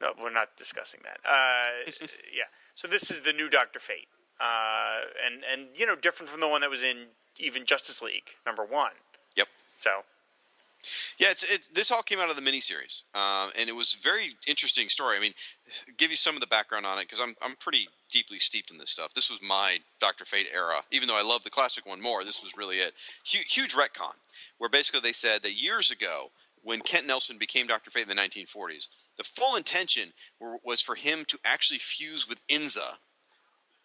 No, 0.00 0.12
we're 0.22 0.32
not 0.32 0.56
discussing 0.56 1.00
that. 1.04 1.18
Uh, 1.28 1.90
yeah. 2.34 2.44
So 2.80 2.88
this 2.88 3.10
is 3.10 3.20
the 3.20 3.34
new 3.34 3.50
Doctor 3.50 3.78
Fate, 3.78 4.08
uh, 4.40 5.00
and 5.26 5.44
and 5.52 5.68
you 5.76 5.84
know 5.84 5.94
different 5.94 6.30
from 6.30 6.40
the 6.40 6.48
one 6.48 6.62
that 6.62 6.70
was 6.70 6.82
in 6.82 7.08
even 7.38 7.66
Justice 7.66 8.00
League 8.00 8.30
number 8.46 8.64
one. 8.64 8.92
Yep. 9.36 9.48
So 9.76 9.90
Yeah, 11.18 11.28
it's, 11.30 11.42
it's 11.42 11.68
this 11.68 11.90
all 11.90 12.00
came 12.00 12.20
out 12.20 12.30
of 12.30 12.36
the 12.36 12.42
miniseries, 12.42 13.02
um, 13.14 13.50
and 13.58 13.68
it 13.68 13.76
was 13.76 13.94
a 13.94 13.98
very 14.02 14.30
interesting 14.48 14.88
story. 14.88 15.18
I 15.18 15.20
mean, 15.20 15.34
give 15.98 16.10
you 16.10 16.16
some 16.16 16.34
of 16.36 16.40
the 16.40 16.46
background 16.46 16.86
on 16.86 16.98
it 16.98 17.02
because 17.02 17.20
I'm 17.20 17.36
I'm 17.42 17.54
pretty 17.56 17.86
deeply 18.10 18.38
steeped 18.38 18.70
in 18.70 18.78
this 18.78 18.88
stuff. 18.88 19.12
This 19.12 19.28
was 19.28 19.42
my 19.42 19.80
Doctor 20.00 20.24
Fate 20.24 20.48
era, 20.50 20.80
even 20.90 21.06
though 21.06 21.18
I 21.18 21.22
love 21.22 21.44
the 21.44 21.50
classic 21.50 21.84
one 21.84 22.00
more. 22.00 22.24
This 22.24 22.42
was 22.42 22.56
really 22.56 22.76
it. 22.76 22.94
Huge, 23.26 23.52
huge 23.52 23.74
retcon, 23.74 24.14
where 24.56 24.70
basically 24.70 25.00
they 25.02 25.12
said 25.12 25.42
that 25.42 25.62
years 25.62 25.90
ago, 25.90 26.30
when 26.62 26.80
Kent 26.80 27.06
Nelson 27.06 27.36
became 27.36 27.66
Doctor 27.66 27.90
Fate 27.90 28.08
in 28.08 28.08
the 28.08 28.14
1940s, 28.14 28.88
the 29.20 29.24
full 29.24 29.54
intention 29.54 30.14
were, 30.40 30.56
was 30.64 30.80
for 30.80 30.94
him 30.94 31.26
to 31.26 31.38
actually 31.44 31.78
fuse 31.78 32.26
with 32.26 32.46
Inza 32.48 32.96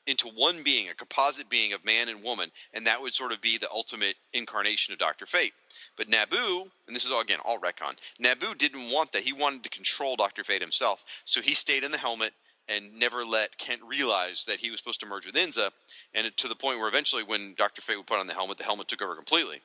into 0.08 0.30
one 0.30 0.64
being, 0.64 0.88
a 0.88 0.94
composite 0.94 1.50
being 1.50 1.74
of 1.74 1.84
man 1.84 2.08
and 2.08 2.24
woman, 2.24 2.52
and 2.74 2.88
that 2.88 3.02
would 3.02 3.14
sort 3.14 3.34
of 3.34 3.42
be 3.42 3.58
the 3.58 3.70
ultimate 3.70 4.16
incarnation 4.32 4.94
of 4.94 4.98
Doctor 4.98 5.26
Fate. 5.26 5.52
But 5.98 6.08
Nabu, 6.08 6.70
and 6.88 6.96
this 6.96 7.04
is 7.04 7.12
all 7.12 7.20
again 7.20 7.40
all 7.44 7.60
retcon, 7.60 7.98
Nabu 8.18 8.56
didn't 8.56 8.94
want 8.94 9.12
that. 9.12 9.24
He 9.24 9.34
wanted 9.34 9.64
to 9.64 9.70
control 9.70 10.16
Doctor 10.16 10.46
Fate 10.46 10.62
himself, 10.62 11.04
so 11.26 11.42
he 11.42 11.54
stayed 11.54 11.84
in 11.84 11.92
the 11.92 11.98
helmet 11.98 12.32
and 12.70 12.98
never 12.98 13.26
let 13.26 13.58
Kent 13.58 13.82
realize 13.86 14.46
that 14.46 14.62
he 14.62 14.72
was 14.72 14.80
supposed 14.80 15.02
to 15.02 15.06
merge 15.06 15.26
with 15.26 15.36
Inza, 15.36 15.70
and 16.14 16.32
to 16.38 16.48
the 16.48 16.56
point 16.56 16.80
where 16.80 16.88
eventually, 16.88 17.24
when 17.24 17.56
Doctor 17.58 17.82
Fate 17.82 17.98
would 17.98 18.08
put 18.08 18.20
on 18.20 18.28
the 18.28 18.34
helmet, 18.34 18.58
the 18.58 18.64
helmet 18.64 18.88
took 18.88 19.02
over 19.02 19.16
completely. 19.16 19.58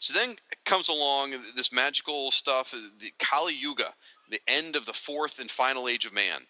So 0.00 0.18
then 0.18 0.36
comes 0.64 0.88
along 0.88 1.32
this 1.54 1.72
magical 1.72 2.30
stuff, 2.30 2.70
the 2.70 3.12
Kali 3.18 3.54
Yuga, 3.54 3.92
the 4.30 4.40
end 4.46 4.76
of 4.76 4.86
the 4.86 4.92
fourth 4.92 5.38
and 5.40 5.50
final 5.50 5.88
age 5.88 6.04
of 6.04 6.12
man. 6.12 6.42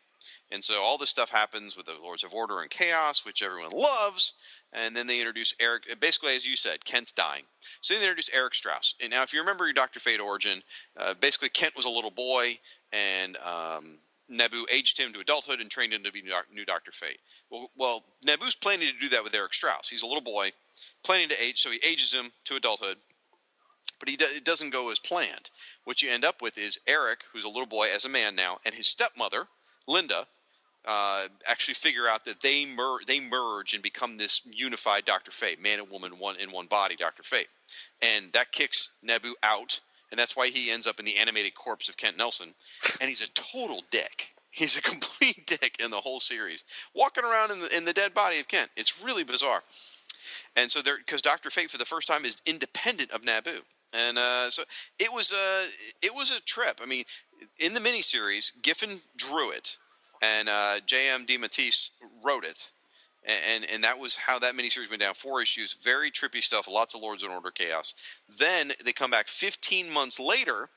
And 0.51 0.65
so 0.65 0.81
all 0.81 0.99
this 0.99 1.11
stuff 1.11 1.31
happens 1.31 1.77
with 1.77 1.87
the 1.87 1.95
Lords 2.03 2.25
of 2.25 2.35
Order 2.35 2.61
and 2.61 2.71
Chaos, 2.71 3.25
which 3.25 3.43
everyone 3.43 3.71
loves. 3.71 4.35
And 4.73 4.97
then 4.97 5.07
they 5.07 5.21
introduce 5.21 5.55
Eric. 5.61 5.85
Basically, 6.01 6.35
as 6.35 6.47
you 6.47 6.57
said, 6.57 6.85
Kent's 6.85 7.13
dying. 7.13 7.45
So 7.81 7.95
they 7.95 8.01
introduce 8.01 8.31
Eric 8.33 8.55
Strauss. 8.55 8.95
And 9.01 9.11
now, 9.11 9.23
if 9.23 9.33
you 9.33 9.41
remember 9.41 9.65
your 9.65 9.75
Doctor 9.75 10.01
Fate 10.01 10.21
origin, 10.21 10.63
uh, 10.97 11.15
basically 11.15 11.51
Kent 11.51 11.77
was 11.77 11.85
a 11.85 11.91
little 11.91 12.11
boy, 12.11 12.59
and 12.93 13.37
um, 13.39 13.99
Nabu 14.29 14.65
aged 14.71 14.99
him 14.99 15.13
to 15.13 15.21
adulthood 15.21 15.61
and 15.61 15.71
trained 15.71 15.93
him 15.93 16.03
to 16.03 16.13
be 16.13 16.23
new 16.23 16.65
Doctor 16.65 16.93
Fate. 16.93 17.21
Well, 17.51 17.71
well, 17.77 18.05
Nabu's 18.27 18.55
planning 18.55 18.89
to 18.89 18.99
do 18.99 19.09
that 19.11 19.25
with 19.25 19.35
Eric 19.35 19.55
Strauss. 19.55 19.89
He's 19.89 20.03
a 20.03 20.07
little 20.07 20.23
boy, 20.23 20.53
planning 21.03 21.29
to 21.29 21.43
age, 21.43 21.59
so 21.59 21.71
he 21.71 21.81
ages 21.87 22.13
him 22.13 22.33
to 22.45 22.57
adulthood 22.57 22.97
but 23.99 24.09
he 24.09 24.17
it 24.21 24.45
doesn't 24.45 24.73
go 24.73 24.91
as 24.91 24.99
planned. 24.99 25.51
What 25.85 26.03
you 26.03 26.11
end 26.11 26.25
up 26.25 26.41
with 26.43 26.59
is 26.59 26.81
Eric, 26.87 27.25
who's 27.33 27.45
a 27.45 27.49
little 27.49 27.67
boy 27.67 27.89
as 27.95 28.05
a 28.05 28.09
man 28.09 28.35
now, 28.35 28.59
and 28.65 28.75
his 28.75 28.87
stepmother, 28.87 29.49
Linda, 29.87 30.27
uh, 30.87 31.29
actually 31.47 31.75
figure 31.75 32.09
out 32.09 32.25
that 32.25 32.41
they 32.41 32.65
mer- 32.65 33.05
they 33.07 33.21
merge 33.21 33.75
and 33.75 33.83
become 33.83 34.17
this 34.17 34.41
unified 34.45 35.05
Doctor 35.05 35.31
Fate, 35.31 35.61
man 35.61 35.81
and 35.81 35.91
woman, 35.91 36.19
one 36.19 36.37
in 36.37 36.51
one 36.53 36.67
body, 36.67 36.97
Doctor 36.97 37.23
Fate, 37.23 37.49
and 38.01 38.33
that 38.33 38.53
kicks 38.53 38.91
Nabu 39.03 39.35
out, 39.43 39.81
and 40.11 40.19
that's 40.19 40.37
why 40.37 40.49
he 40.49 40.71
ends 40.71 40.87
up 40.87 40.99
in 40.99 41.05
the 41.05 41.17
animated 41.17 41.55
corpse 41.55 41.89
of 41.89 41.97
Kent 41.97 42.17
Nelson, 42.17 42.55
and 43.01 43.09
he's 43.09 43.23
a 43.23 43.29
total 43.29 43.83
dick. 43.91 44.35
He's 44.51 44.79
a 44.79 44.83
complete 44.91 45.47
dick 45.47 45.77
in 45.79 45.91
the 45.91 46.01
whole 46.01 46.21
series, 46.21 46.65
walking 46.95 47.25
around 47.25 47.51
in 47.51 47.61
the 47.61 47.77
in 47.77 47.85
the 47.85 47.93
dead 47.93 48.15
body 48.15 48.39
of 48.39 48.49
Kent. 48.49 48.71
It's 48.77 49.03
really 49.05 49.25
bizarre. 49.25 49.63
And 50.57 50.71
so 50.71 50.83
there, 50.83 50.99
because 50.99 51.23
Doctor 51.23 51.51
Fate 51.51 51.71
for 51.71 51.79
the 51.79 51.85
first 51.85 52.09
time 52.09 52.25
is 52.25 52.43
independent 52.47 53.11
of 53.11 53.25
Nabu, 53.25 53.61
and 53.93 54.19
uh, 54.19 54.51
so 54.51 54.63
it 54.99 55.13
was 55.13 55.33
a 55.33 55.63
it 56.05 56.15
was 56.15 56.37
a 56.37 56.41
trip. 56.43 56.81
I 56.83 56.87
mean, 56.87 57.05
in 57.59 57.75
the 57.75 57.81
miniseries, 57.81 58.53
Giffen 58.63 59.01
drew 59.17 59.51
it, 59.51 59.79
and 60.23 60.49
uh, 60.49 60.81
J.M. 60.85 61.27
DeMatteis 61.27 61.91
wrote 62.25 62.45
it, 62.45 62.71
and, 63.25 63.65
and 63.65 63.71
and 63.73 63.85
that 63.85 63.99
was 63.99 64.17
how 64.17 64.39
that 64.41 64.55
miniseries 64.55 64.91
went 64.91 65.01
down. 65.01 65.15
Four 65.15 65.41
issues, 65.41 65.75
very 65.75 66.11
trippy 66.11 66.43
stuff, 66.43 66.69
lots 66.69 66.95
of 66.95 67.01
Lords 67.03 67.23
and 67.23 67.33
Order 67.33 67.51
chaos. 67.51 67.95
Then 68.39 68.73
they 68.85 68.93
come 68.93 69.11
back 69.11 69.29
15 69.29 69.93
months 69.93 70.19
later. 70.19 70.69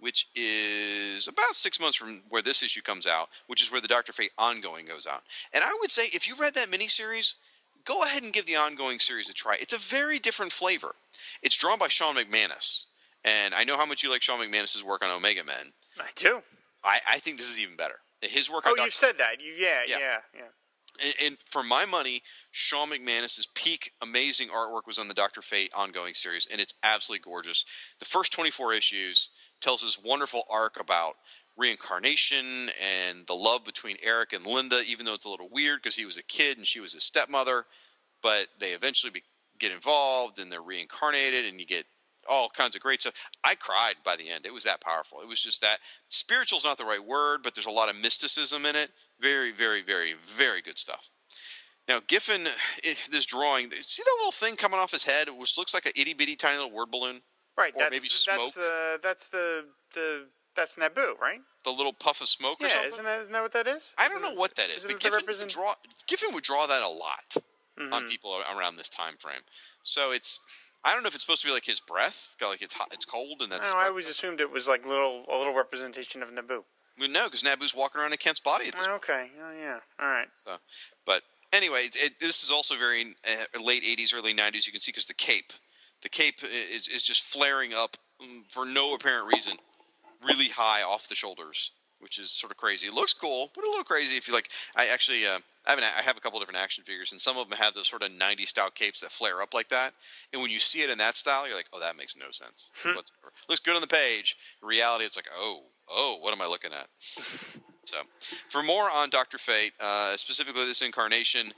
Which 0.00 0.26
is 0.34 1.28
about 1.28 1.54
six 1.54 1.80
months 1.80 1.96
from 1.96 2.20
where 2.28 2.42
this 2.42 2.62
issue 2.62 2.82
comes 2.82 3.06
out, 3.06 3.30
which 3.46 3.62
is 3.62 3.72
where 3.72 3.80
the 3.80 3.88
Doctor 3.88 4.12
Fate 4.12 4.32
ongoing 4.36 4.84
goes 4.86 5.06
out. 5.06 5.22
And 5.54 5.64
I 5.64 5.74
would 5.80 5.90
say, 5.90 6.08
if 6.12 6.28
you 6.28 6.34
read 6.38 6.54
that 6.56 6.70
miniseries, 6.70 7.36
go 7.84 8.02
ahead 8.02 8.22
and 8.22 8.32
give 8.32 8.46
the 8.46 8.56
ongoing 8.56 8.98
series 8.98 9.28
a 9.28 9.34
try. 9.34 9.56
It's 9.60 9.72
a 9.72 9.78
very 9.78 10.18
different 10.18 10.52
flavor. 10.52 10.94
It's 11.42 11.56
drawn 11.56 11.78
by 11.78 11.88
Shawn 11.88 12.16
McManus, 12.16 12.86
and 13.24 13.54
I 13.54 13.64
know 13.64 13.76
how 13.76 13.86
much 13.86 14.02
you 14.02 14.10
like 14.10 14.22
Shawn 14.22 14.40
McManus's 14.40 14.84
work 14.84 15.04
on 15.04 15.10
Omega 15.10 15.44
Men. 15.44 15.72
I 15.98 16.08
do. 16.16 16.42
I, 16.82 17.00
I 17.08 17.18
think 17.18 17.38
this 17.38 17.48
is 17.48 17.60
even 17.60 17.76
better. 17.76 17.96
His 18.20 18.50
work 18.50 18.64
Oh, 18.66 18.74
you've 18.76 18.94
said 18.94 19.18
that. 19.18 19.42
You 19.42 19.52
yeah 19.56 19.82
Yeah. 19.86 19.96
yeah 19.98 20.16
yeah. 20.34 21.04
and, 21.04 21.14
and 21.26 21.36
for 21.50 21.62
my 21.62 21.84
money, 21.84 22.22
Shawn 22.52 22.90
McManus's 22.90 23.48
peak 23.54 23.92
amazing 24.02 24.48
artwork 24.48 24.86
was 24.86 24.98
on 24.98 25.08
the 25.08 25.14
Doctor 25.14 25.42
Fate 25.42 25.72
ongoing 25.76 26.14
series, 26.14 26.46
and 26.50 26.60
it's 26.60 26.74
absolutely 26.82 27.22
gorgeous. 27.22 27.64
The 27.98 28.04
first 28.06 28.32
24 28.32 28.72
issues 28.74 29.30
tells 29.60 29.82
this 29.82 29.98
wonderful 30.02 30.42
arc 30.50 30.78
about 30.80 31.16
reincarnation 31.56 32.70
and 32.82 33.26
the 33.26 33.34
love 33.34 33.64
between 33.64 33.96
Eric 34.02 34.32
and 34.32 34.46
Linda, 34.46 34.80
even 34.88 35.06
though 35.06 35.14
it's 35.14 35.24
a 35.24 35.30
little 35.30 35.48
weird 35.50 35.82
because 35.82 35.96
he 35.96 36.04
was 36.04 36.18
a 36.18 36.22
kid 36.22 36.56
and 36.58 36.66
she 36.66 36.80
was 36.80 36.92
his 36.92 37.04
stepmother. 37.04 37.66
But 38.22 38.48
they 38.58 38.70
eventually 38.70 39.10
be, 39.10 39.22
get 39.58 39.72
involved 39.72 40.38
and 40.38 40.50
they're 40.50 40.62
reincarnated, 40.62 41.44
and 41.44 41.60
you 41.60 41.66
get 41.66 41.84
all 42.28 42.48
kinds 42.48 42.74
of 42.74 42.82
great 42.82 43.02
stuff. 43.02 43.14
I 43.44 43.54
cried 43.54 43.96
by 44.04 44.16
the 44.16 44.28
end. 44.30 44.46
It 44.46 44.52
was 44.52 44.64
that 44.64 44.80
powerful. 44.80 45.20
It 45.20 45.28
was 45.28 45.42
just 45.42 45.60
that 45.60 45.78
spiritual 46.08 46.58
is 46.58 46.64
not 46.64 46.78
the 46.78 46.84
right 46.84 47.04
word, 47.04 47.40
but 47.42 47.54
there's 47.54 47.66
a 47.66 47.70
lot 47.70 47.90
of 47.90 47.96
mysticism 47.96 48.64
in 48.66 48.76
it. 48.76 48.90
Very, 49.20 49.52
very, 49.52 49.82
very, 49.82 50.14
very 50.24 50.62
good 50.62 50.78
stuff. 50.78 51.10
Now, 51.86 52.00
Giffen, 52.08 52.46
eh, 52.82 52.94
this 53.10 53.26
drawing, 53.26 53.70
see 53.70 54.02
that 54.02 54.16
little 54.18 54.32
thing 54.32 54.56
coming 54.56 54.80
off 54.80 54.90
his 54.90 55.04
head, 55.04 55.28
which 55.28 55.58
looks 55.58 55.74
like 55.74 55.84
an 55.84 55.92
itty 55.96 56.14
bitty 56.14 56.34
tiny 56.34 56.56
little 56.56 56.72
word 56.72 56.90
balloon? 56.90 57.20
Right. 57.58 57.74
Or 57.74 57.80
that's 57.80 57.90
maybe 57.90 58.08
smoke. 58.08 58.38
That's 58.38 58.54
the 58.54 58.98
that's 59.02 59.28
the 59.28 59.64
the 59.94 60.26
that's 60.54 60.76
Nabu, 60.78 61.14
right? 61.20 61.40
The 61.64 61.70
little 61.70 61.92
puff 61.92 62.20
of 62.20 62.28
smoke 62.28 62.60
or 62.60 62.64
Yeah, 62.66 62.74
something? 62.74 62.88
isn't 62.92 63.04
that, 63.04 63.20
isn't 63.20 63.32
that 63.32 63.42
what 63.42 63.52
that 63.52 63.66
is? 63.66 63.92
I 63.98 64.08
don't 64.08 64.18
Isn't 64.22 64.34
know 64.34 64.40
what 64.40 64.54
that 64.56 64.70
is, 64.70 64.84
but 64.84 65.00
Giffen 65.00 65.10
would, 65.12 65.22
represent- 65.22 65.50
draw, 65.50 65.74
Giffen 66.06 66.34
would 66.34 66.44
draw 66.44 66.66
that 66.66 66.82
a 66.82 66.88
lot 66.88 67.36
Mm-hmm. 67.76 67.92
on 67.92 68.08
people 68.08 68.40
around 68.56 68.76
this 68.76 68.88
time 68.88 69.16
frame. 69.18 69.40
So 69.82 70.12
it's, 70.12 70.38
I 70.84 70.94
don't 70.94 71.02
know 71.02 71.08
if 71.08 71.16
it's 71.16 71.24
supposed 71.24 71.42
to 71.42 71.48
be 71.48 71.52
like 71.52 71.64
his 71.64 71.80
breath, 71.80 72.36
like 72.40 72.62
it's 72.62 72.74
hot, 72.74 72.88
it's 72.92 73.04
cold, 73.04 73.42
and 73.42 73.50
that's. 73.50 73.68
No, 73.68 73.76
I 73.76 73.88
always 73.88 74.08
assumed 74.08 74.40
it 74.40 74.48
was 74.48 74.68
like 74.68 74.86
little 74.86 75.24
a 75.28 75.36
little 75.36 75.54
representation 75.54 76.22
of 76.22 76.32
Nabu. 76.32 76.62
Well, 77.00 77.10
no, 77.10 77.24
because 77.24 77.42
Nabu's 77.42 77.74
walking 77.74 78.00
around 78.00 78.12
in 78.12 78.18
Kent's 78.18 78.38
body 78.38 78.68
at 78.68 78.76
this 78.76 78.86
Oh, 78.88 78.94
okay. 78.94 79.28
Oh 79.42 79.52
yeah. 79.58 79.80
All 80.00 80.06
right. 80.06 80.28
So, 80.36 80.52
but 81.04 81.22
anyway, 81.52 81.80
it, 81.80 81.96
it, 81.96 82.12
this 82.20 82.44
is 82.44 82.50
also 82.52 82.76
very 82.76 83.16
uh, 83.28 83.60
late 83.60 83.82
'80s, 83.82 84.14
early 84.14 84.32
'90s. 84.34 84.66
You 84.66 84.72
can 84.72 84.80
see 84.80 84.92
because 84.92 85.06
the 85.06 85.14
cape, 85.14 85.52
the 86.02 86.08
cape 86.08 86.36
is 86.44 86.86
is 86.86 87.02
just 87.02 87.24
flaring 87.24 87.72
up 87.74 87.96
mm, 88.22 88.42
for 88.48 88.64
no 88.64 88.94
apparent 88.94 89.26
reason, 89.26 89.56
really 90.26 90.48
high 90.48 90.82
off 90.82 91.08
the 91.08 91.14
shoulders, 91.14 91.72
which 92.00 92.18
is 92.18 92.30
sort 92.30 92.50
of 92.50 92.56
crazy. 92.56 92.86
It 92.86 92.94
looks 92.94 93.14
cool, 93.14 93.50
but 93.54 93.64
a 93.64 93.68
little 93.68 93.84
crazy 93.84 94.16
if 94.16 94.28
you 94.28 94.34
like. 94.34 94.50
I 94.76 94.86
actually. 94.86 95.26
Uh, 95.26 95.38
I 95.66 95.70
have, 95.70 95.78
an, 95.78 95.84
I 95.96 96.02
have 96.02 96.18
a 96.18 96.20
couple 96.20 96.38
different 96.40 96.60
action 96.60 96.84
figures, 96.84 97.10
and 97.12 97.18
some 97.18 97.38
of 97.38 97.48
them 97.48 97.58
have 97.58 97.72
those 97.72 97.88
sort 97.88 98.02
of 98.02 98.10
'90s 98.10 98.48
style 98.48 98.70
capes 98.70 99.00
that 99.00 99.10
flare 99.10 99.40
up 99.40 99.54
like 99.54 99.70
that. 99.70 99.94
And 100.32 100.42
when 100.42 100.50
you 100.50 100.58
see 100.58 100.82
it 100.82 100.90
in 100.90 100.98
that 100.98 101.16
style, 101.16 101.46
you're 101.46 101.56
like, 101.56 101.68
"Oh, 101.72 101.80
that 101.80 101.96
makes 101.96 102.14
no 102.16 102.26
sense." 102.32 102.68
whatsoever. 102.84 103.32
Looks 103.48 103.60
good 103.60 103.74
on 103.74 103.80
the 103.80 103.86
page. 103.86 104.36
In 104.60 104.68
reality, 104.68 105.06
it's 105.06 105.16
like, 105.16 105.28
"Oh, 105.34 105.62
oh, 105.90 106.18
what 106.20 106.34
am 106.34 106.42
I 106.42 106.46
looking 106.46 106.72
at?" 106.72 106.88
So, 107.86 107.98
for 108.48 108.62
more 108.62 108.84
on 108.90 109.10
Doctor 109.10 109.36
Fate, 109.36 109.72
uh, 109.78 110.16
specifically 110.16 110.64
this 110.64 110.80
incarnation, 110.80 111.52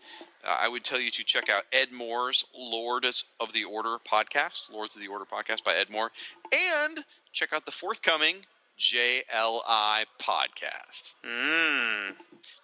uh, 0.45 0.57
I 0.61 0.69
would 0.69 0.83
tell 0.83 1.01
you 1.01 1.11
to 1.11 1.25
check 1.25 1.49
out 1.49 1.62
Ed 1.73 1.93
Moore's 1.93 2.45
Lords 2.53 3.27
of 3.39 3.53
the 3.53 3.64
Order 3.64 3.97
podcast, 3.99 4.73
Lords 4.73 4.97
of 4.97 5.03
the 5.03 5.09
Order 5.09 5.25
podcast 5.25 5.62
by 5.62 5.75
Ed 5.77 5.89
Moore, 5.89 6.11
and 6.53 6.99
check 7.33 7.53
out 7.53 7.64
the 7.64 7.73
forthcoming 7.73 8.45
JLI 8.79 10.05
podcast. 10.20 11.14
Mm. 11.24 12.14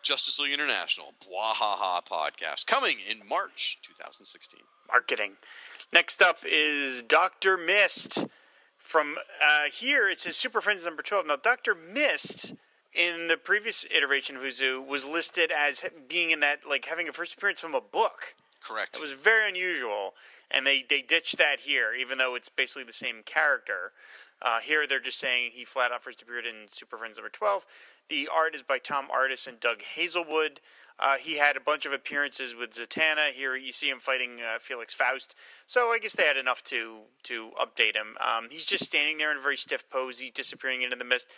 Justice 0.03 0.39
League 0.39 0.53
International, 0.53 1.15
Bwahaha 1.21 2.05
podcast, 2.05 2.67
coming 2.67 2.97
in 3.09 3.27
March 3.27 3.79
2016. 3.83 4.61
Marketing. 4.89 5.33
Next 5.93 6.21
up 6.21 6.39
is 6.45 7.03
Doctor 7.03 7.57
Mist. 7.57 8.27
From 8.77 9.17
uh, 9.43 9.71
here, 9.73 10.11
it 10.11 10.21
says 10.21 10.37
Super 10.37 10.61
Friends 10.61 10.85
number 10.85 11.03
twelve. 11.03 11.27
Now, 11.27 11.37
Doctor 11.37 11.75
Mist 11.75 12.55
in 12.93 13.29
the 13.29 13.37
previous 13.37 13.87
iteration 13.95 14.37
of 14.37 14.43
Who's 14.43 14.59
Who 14.59 14.83
was 14.83 15.05
listed 15.07 15.51
as 15.51 15.83
being 16.09 16.31
in 16.31 16.41
that 16.41 16.61
like 16.69 16.87
having 16.87 17.09
a 17.09 17.13
first 17.13 17.35
appearance 17.35 17.61
from 17.61 17.75
a 17.75 17.81
book. 17.81 18.35
Correct. 18.63 18.97
It 18.97 19.03
was 19.03 19.13
very 19.13 19.49
unusual, 19.49 20.15
and 20.51 20.67
they 20.67 20.85
they 20.89 21.01
ditched 21.01 21.39
that 21.39 21.61
here, 21.61 21.95
even 21.95 22.19
though 22.19 22.35
it's 22.35 22.49
basically 22.49 22.85
the 22.85 22.93
same 22.93 23.23
character. 23.25 23.93
Uh, 24.43 24.59
here 24.61 24.87
they're 24.87 25.01
just 25.01 25.19
saying 25.19 25.53
he 25.55 25.65
flat 25.65 25.93
out 25.93 26.03
first 26.03 26.21
appeared 26.21 26.45
in 26.47 26.67
Super 26.71 26.97
Friends 26.99 27.17
number 27.17 27.31
twelve. 27.31 27.65
The 28.09 28.29
art 28.35 28.55
is 28.55 28.63
by 28.63 28.79
Tom 28.79 29.07
Artis 29.13 29.47
and 29.47 29.61
Doug 29.61 29.83
Hazelwood. 29.83 30.61
Uh, 30.99 31.17
he 31.17 31.37
had 31.37 31.57
a 31.57 31.61
bunch 31.61 31.87
of 31.87 31.93
appearances 31.93 32.55
with 32.55 32.75
Zatanna. 32.75 33.33
Here 33.33 33.57
you 33.57 33.73
see 33.73 33.89
him 33.89 33.99
fighting 33.99 34.41
uh, 34.41 34.59
Felix 34.59 34.93
Faust. 34.95 35.35
So 35.67 35.89
I 35.89 35.99
guess 35.99 36.15
they 36.15 36.25
had 36.25 36.37
enough 36.37 36.63
to 36.65 36.99
to 37.25 37.51
update 37.61 37.95
him. 37.97 38.17
Um, 38.21 38.49
he's 38.51 38.67
just 38.67 38.85
standing 38.85 39.19
there 39.19 39.31
in 39.31 39.39
a 39.39 39.41
very 39.41 39.57
stiff 39.57 39.89
pose. 39.89 40.19
He's 40.19 40.31
disappearing 40.33 40.83
into 40.83 40.97
the 40.97 41.05
mist. 41.05 41.29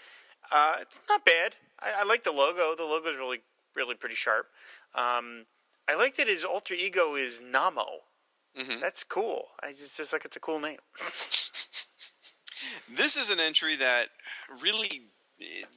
Uh, 0.51 0.77
it's 0.81 1.01
not 1.09 1.25
bad. 1.25 1.55
I, 1.81 2.01
I 2.01 2.05
like 2.05 2.25
the 2.25 2.33
logo. 2.33 2.75
The 2.75 2.85
logo 2.85 3.09
is 3.11 3.17
really 3.17 3.41
really 3.75 3.95
pretty 3.95 4.15
sharp. 4.17 4.47
Um, 4.95 5.47
I 5.89 5.95
like 5.97 6.17
that 6.17 6.29
his 6.29 6.45
alter 6.45 6.75
ego 6.75 7.15
is 7.15 7.43
Nommo. 7.43 7.87
Mhm. 8.59 8.81
That's 8.81 9.03
cool. 9.05 9.49
I 9.63 9.71
just, 9.73 9.97
just 9.97 10.13
like 10.13 10.25
it's 10.25 10.37
a 10.37 10.41
cool 10.41 10.61
name. 10.61 10.79
This 12.91 13.17
is 13.17 13.31
an 13.31 13.41
entry 13.41 13.77
that 13.77 14.07
really 14.63 15.03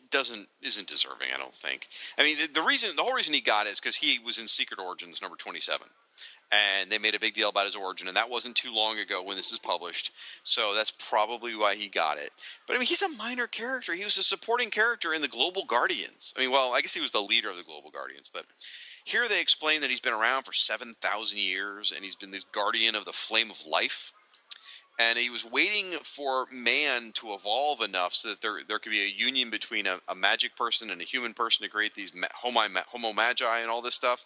doesn't 0.10 0.48
isn't 0.62 0.88
deserving. 0.88 1.30
I 1.34 1.38
don't 1.38 1.56
think. 1.56 1.88
I 2.18 2.24
mean, 2.24 2.38
the, 2.38 2.62
the 2.62 2.62
reason, 2.62 2.96
the 2.96 3.04
whole 3.04 3.14
reason 3.14 3.34
he 3.34 3.42
got 3.42 3.68
it 3.68 3.72
is 3.72 3.80
because 3.80 3.98
he 3.98 4.20
was 4.20 4.40
in 4.40 4.48
Secret 4.48 4.80
Origins 4.80 5.22
number 5.22 5.38
twenty-seven, 5.38 5.88
and 6.52 6.92
they 6.92 6.98
made 6.98 7.16
a 7.16 7.20
big 7.20 7.34
deal 7.34 7.50
about 7.50 7.66
his 7.66 7.76
origin, 7.76 8.08
and 8.08 8.16
that 8.18 8.30
wasn't 8.30 8.56
too 8.56 8.74
long 8.74 9.00
ago 9.00 9.24
when 9.24 9.36
this 9.36 9.52
is 9.52 9.60
published. 9.60 10.12
So 10.44 10.74
that's 10.74 10.92
probably 10.92 11.56
why 11.56 11.76
he 11.76 11.90
got 11.90 12.18
it. 12.18 12.32
But 12.68 12.76
I 12.76 12.80
mean, 12.80 12.88
he's 12.88 13.02
a 13.02 13.10
minor 13.10 13.48
character. 13.48 13.94
He 13.94 14.04
was 14.04 14.18
a 14.18 14.24
supporting 14.24 14.70
character 14.70 15.14
in 15.14 15.22
the 15.22 15.28
Global 15.28 15.66
Guardians. 15.66 16.34
I 16.38 16.42
mean, 16.42 16.52
well, 16.52 16.74
I 16.74 16.82
guess 16.82 16.94
he 16.94 17.02
was 17.02 17.12
the 17.12 17.22
leader 17.22 17.50
of 17.50 17.58
the 17.58 17.64
Global 17.64 17.92
Guardians, 17.92 18.30
but. 18.32 18.46
Here 19.04 19.26
they 19.30 19.40
explain 19.40 19.80
that 19.80 19.90
he's 19.90 20.02
been 20.02 20.12
around 20.12 20.44
for 20.44 20.52
7,000 20.52 21.40
years 21.40 21.94
and 21.96 22.04
he's 22.04 22.18
been 22.18 22.32
this 22.32 22.44
guardian 22.44 22.94
of 22.94 23.06
the 23.06 23.14
flame 23.14 23.50
of 23.50 23.66
life 23.66 24.12
and 25.00 25.18
he 25.18 25.30
was 25.30 25.46
waiting 25.46 25.92
for 26.02 26.48
man 26.52 27.12
to 27.14 27.34
evolve 27.34 27.82
enough 27.82 28.14
so 28.14 28.30
that 28.30 28.42
there 28.42 28.60
there 28.68 28.80
could 28.80 28.92
be 28.92 29.02
a 29.02 29.14
union 29.16 29.50
between 29.50 29.86
a, 29.86 30.00
a 30.08 30.16
magic 30.16 30.56
person 30.56 30.90
and 30.90 31.02
a 31.02 31.06
human 31.06 31.34
person 31.34 31.64
to 31.64 31.70
create 31.70 31.94
these 31.94 32.12
homo, 32.34 32.62
homo 32.88 33.14
magi 33.14 33.60
and 33.60 33.70
all 33.70 33.82
this 33.82 33.96
stuff. 33.96 34.26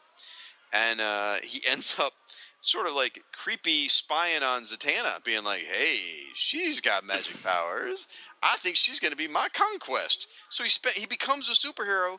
And 0.73 1.01
uh, 1.01 1.35
he 1.43 1.61
ends 1.69 1.97
up 1.99 2.13
sort 2.61 2.87
of 2.87 2.95
like 2.95 3.21
creepy 3.33 3.87
spying 3.87 4.43
on 4.43 4.63
Zatanna, 4.63 5.23
being 5.23 5.43
like, 5.43 5.63
"Hey, 5.63 5.99
she's 6.33 6.79
got 6.79 7.05
magic 7.05 7.41
powers. 7.43 8.07
I 8.41 8.55
think 8.57 8.75
she's 8.75 8.99
going 8.99 9.11
to 9.11 9.17
be 9.17 9.27
my 9.27 9.47
conquest." 9.53 10.27
So 10.49 10.63
he 10.63 10.69
spent 10.69 10.97
he 10.97 11.05
becomes 11.05 11.49
a 11.49 11.53
superhero 11.53 12.17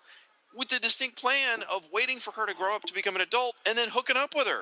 with 0.54 0.68
the 0.68 0.78
distinct 0.78 1.16
plan 1.20 1.60
of 1.74 1.88
waiting 1.92 2.18
for 2.18 2.32
her 2.32 2.46
to 2.46 2.54
grow 2.54 2.76
up 2.76 2.82
to 2.82 2.92
become 2.92 3.16
an 3.16 3.22
adult 3.22 3.54
and 3.66 3.78
then 3.78 3.88
hooking 3.90 4.18
up 4.18 4.34
with 4.34 4.46
her. 4.46 4.60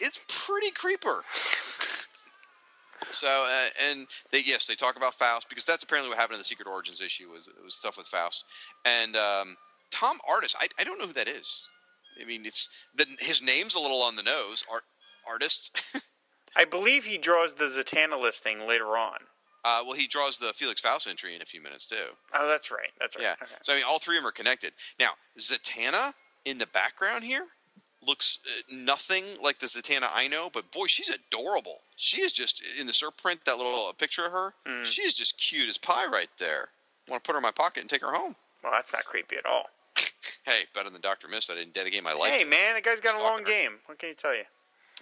It's 0.00 0.20
pretty 0.26 0.70
creeper. 0.70 1.22
So 3.10 3.28
uh, 3.46 3.68
and 3.90 4.06
they 4.30 4.42
yes 4.44 4.66
they 4.66 4.74
talk 4.74 4.96
about 4.96 5.14
Faust 5.14 5.48
because 5.48 5.64
that's 5.64 5.82
apparently 5.82 6.10
what 6.10 6.18
happened 6.18 6.34
in 6.34 6.40
the 6.40 6.44
Secret 6.44 6.68
Origins 6.68 7.00
issue 7.00 7.30
was 7.30 7.48
it 7.48 7.54
was 7.62 7.74
stuff 7.74 7.96
with 7.96 8.06
Faust 8.06 8.44
and 8.84 9.16
um, 9.16 9.56
Tom 9.90 10.18
Artis 10.28 10.54
I, 10.60 10.66
I 10.78 10.84
don't 10.84 10.98
know 10.98 11.06
who 11.06 11.12
that 11.14 11.28
is 11.28 11.68
I 12.20 12.24
mean 12.24 12.44
it's 12.44 12.68
the, 12.94 13.06
his 13.20 13.40
name's 13.42 13.74
a 13.74 13.80
little 13.80 14.02
on 14.02 14.16
the 14.16 14.22
nose 14.22 14.64
art 14.70 14.82
artist 15.26 15.80
I 16.56 16.64
believe 16.64 17.04
he 17.04 17.18
draws 17.18 17.54
the 17.54 17.64
Zatanna 17.66 18.20
listing 18.20 18.66
later 18.66 18.96
on. 18.96 19.18
uh, 19.64 19.82
well 19.84 19.94
he 19.94 20.06
draws 20.06 20.36
the 20.38 20.52
Felix 20.54 20.80
Faust 20.80 21.06
entry 21.06 21.34
in 21.34 21.42
a 21.42 21.46
few 21.46 21.62
minutes 21.62 21.86
too 21.86 21.96
Oh, 22.34 22.46
that's 22.48 22.70
right. 22.70 22.90
That's 23.00 23.16
right. 23.16 23.22
yeah 23.22 23.34
Okay. 23.42 23.54
so 23.62 23.72
I 23.72 23.76
mean 23.76 23.84
all 23.88 23.98
three 23.98 24.16
of 24.16 24.22
them 24.22 24.28
are 24.28 24.32
connected 24.32 24.72
now 25.00 25.10
Zatanna 25.38 26.12
in 26.44 26.58
the 26.58 26.66
background 26.66 27.24
here 27.24 27.44
looks 28.06 28.38
uh, 28.46 28.74
nothing 28.74 29.24
like 29.42 29.58
the 29.58 29.66
Zatanna 29.66 30.08
I 30.14 30.28
know 30.28 30.48
but 30.52 30.70
boy 30.72 30.86
she's 30.86 31.08
adorable 31.10 31.80
she 31.96 32.20
is 32.22 32.32
just 32.32 32.62
in 32.80 32.86
the 32.86 32.92
surprint 32.92 33.44
that 33.44 33.56
little 33.58 33.92
picture 33.98 34.24
of 34.26 34.32
her 34.32 34.54
Mm. 34.66 34.84
she 34.84 35.02
is 35.02 35.14
just 35.14 35.38
cute 35.38 35.68
as 35.68 35.78
pie 35.78 36.06
right 36.06 36.30
there 36.38 36.68
want 37.08 37.22
to 37.24 37.26
put 37.26 37.32
her 37.32 37.38
in 37.38 37.42
my 37.42 37.50
pocket 37.50 37.80
and 37.80 37.90
take 37.90 38.02
her 38.02 38.12
home 38.12 38.36
Well, 38.62 38.72
that's 38.72 38.92
not 38.92 39.04
creepy 39.04 39.36
at 39.36 39.46
all. 39.46 39.70
Hey, 40.44 40.62
better 40.74 40.88
than 40.88 41.00
Doctor 41.02 41.28
Mist. 41.28 41.50
I 41.50 41.54
didn't 41.56 41.74
dedicate 41.74 42.02
my 42.02 42.12
life. 42.14 42.32
hey, 42.32 42.42
man, 42.44 42.74
the 42.74 42.80
guy's 42.80 43.00
got 43.00 43.16
a 43.16 43.22
long 43.22 43.38
Stalker. 43.40 43.50
game. 43.50 43.72
What 43.84 43.98
can 43.98 44.08
you 44.10 44.14
tell 44.14 44.34
you? 44.34 44.44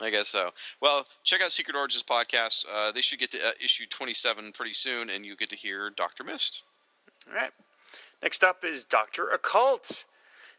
I 0.03 0.11
guess 0.11 0.27
so. 0.29 0.51
Well, 0.81 1.07
check 1.23 1.41
out 1.41 1.53
Secret 1.53 1.77
Origins 1.77 2.03
podcast. 2.03 2.67
Uh, 2.73 2.91
they 2.91 3.01
should 3.01 3.21
get 3.21 3.31
to 3.31 3.39
uh, 3.39 3.51
issue 3.65 3.87
twenty-seven 3.87 4.53
pretty 4.53 4.73
soon, 4.73 5.09
and 5.09 5.25
you 5.25 5.37
get 5.37 5.49
to 5.51 5.57
hear 5.57 5.91
Doctor 5.91 6.25
Mist. 6.25 6.63
All 7.29 7.35
right. 7.37 7.51
Next 8.23 8.43
up 8.43 8.65
is 8.65 8.85
Doctor 8.85 9.29
Occult, 9.29 10.05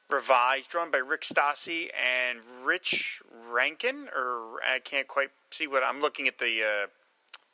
revised, 0.09 0.69
drawn 0.69 0.91
by 0.91 0.99
Rick 0.99 1.21
Stassi 1.21 1.89
and 1.93 2.39
Rich 2.63 3.21
Rankin, 3.49 4.09
or 4.15 4.59
I 4.67 4.79
can't 4.79 5.07
quite 5.07 5.29
see 5.51 5.67
what 5.67 5.83
I'm 5.83 6.01
looking 6.01 6.27
at 6.27 6.37
the 6.37 6.63
uh, 6.63 6.87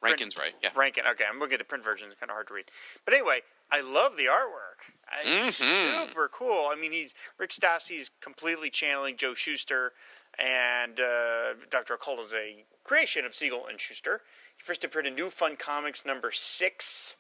Rankin's 0.02 0.38
right. 0.38 0.54
Yeah. 0.62 0.70
Rankin. 0.76 1.06
Okay, 1.12 1.24
I'm 1.30 1.40
looking 1.40 1.54
at 1.54 1.60
the 1.60 1.66
print 1.66 1.84
version. 1.84 2.08
It's 2.12 2.20
kind 2.20 2.30
of 2.30 2.36
hard 2.36 2.48
to 2.48 2.54
read. 2.54 2.66
But 3.06 3.14
anyway, 3.14 3.40
I 3.72 3.82
love 3.82 4.18
the 4.18 4.26
artwork. 4.26 4.94
I, 5.08 5.26
Mhm. 5.26 6.08
Super 6.10 6.28
cool. 6.28 6.70
I 6.72 6.76
mean, 6.76 6.92
he's 6.92 7.14
Rick 7.38 7.52
Stassi 7.52 8.00
is 8.00 8.12
completely 8.22 8.70
channeling 8.70 9.18
Joe 9.18 9.34
Shuster, 9.34 9.94
and 10.38 11.00
uh, 11.00 11.54
Doctor 11.70 11.94
Occult 11.96 12.20
is 12.20 12.34
a 12.34 12.66
creation 12.84 13.26
of 13.26 13.34
Siegel 13.34 13.66
and 13.68 13.80
Shuster. 13.80 14.22
He 14.58 14.64
first 14.64 14.84
appeared 14.84 15.08
in 15.08 15.16
New 15.16 15.30
Fun 15.30 15.56
Comics 15.56 16.06
number 16.06 16.32
six. 16.32 17.18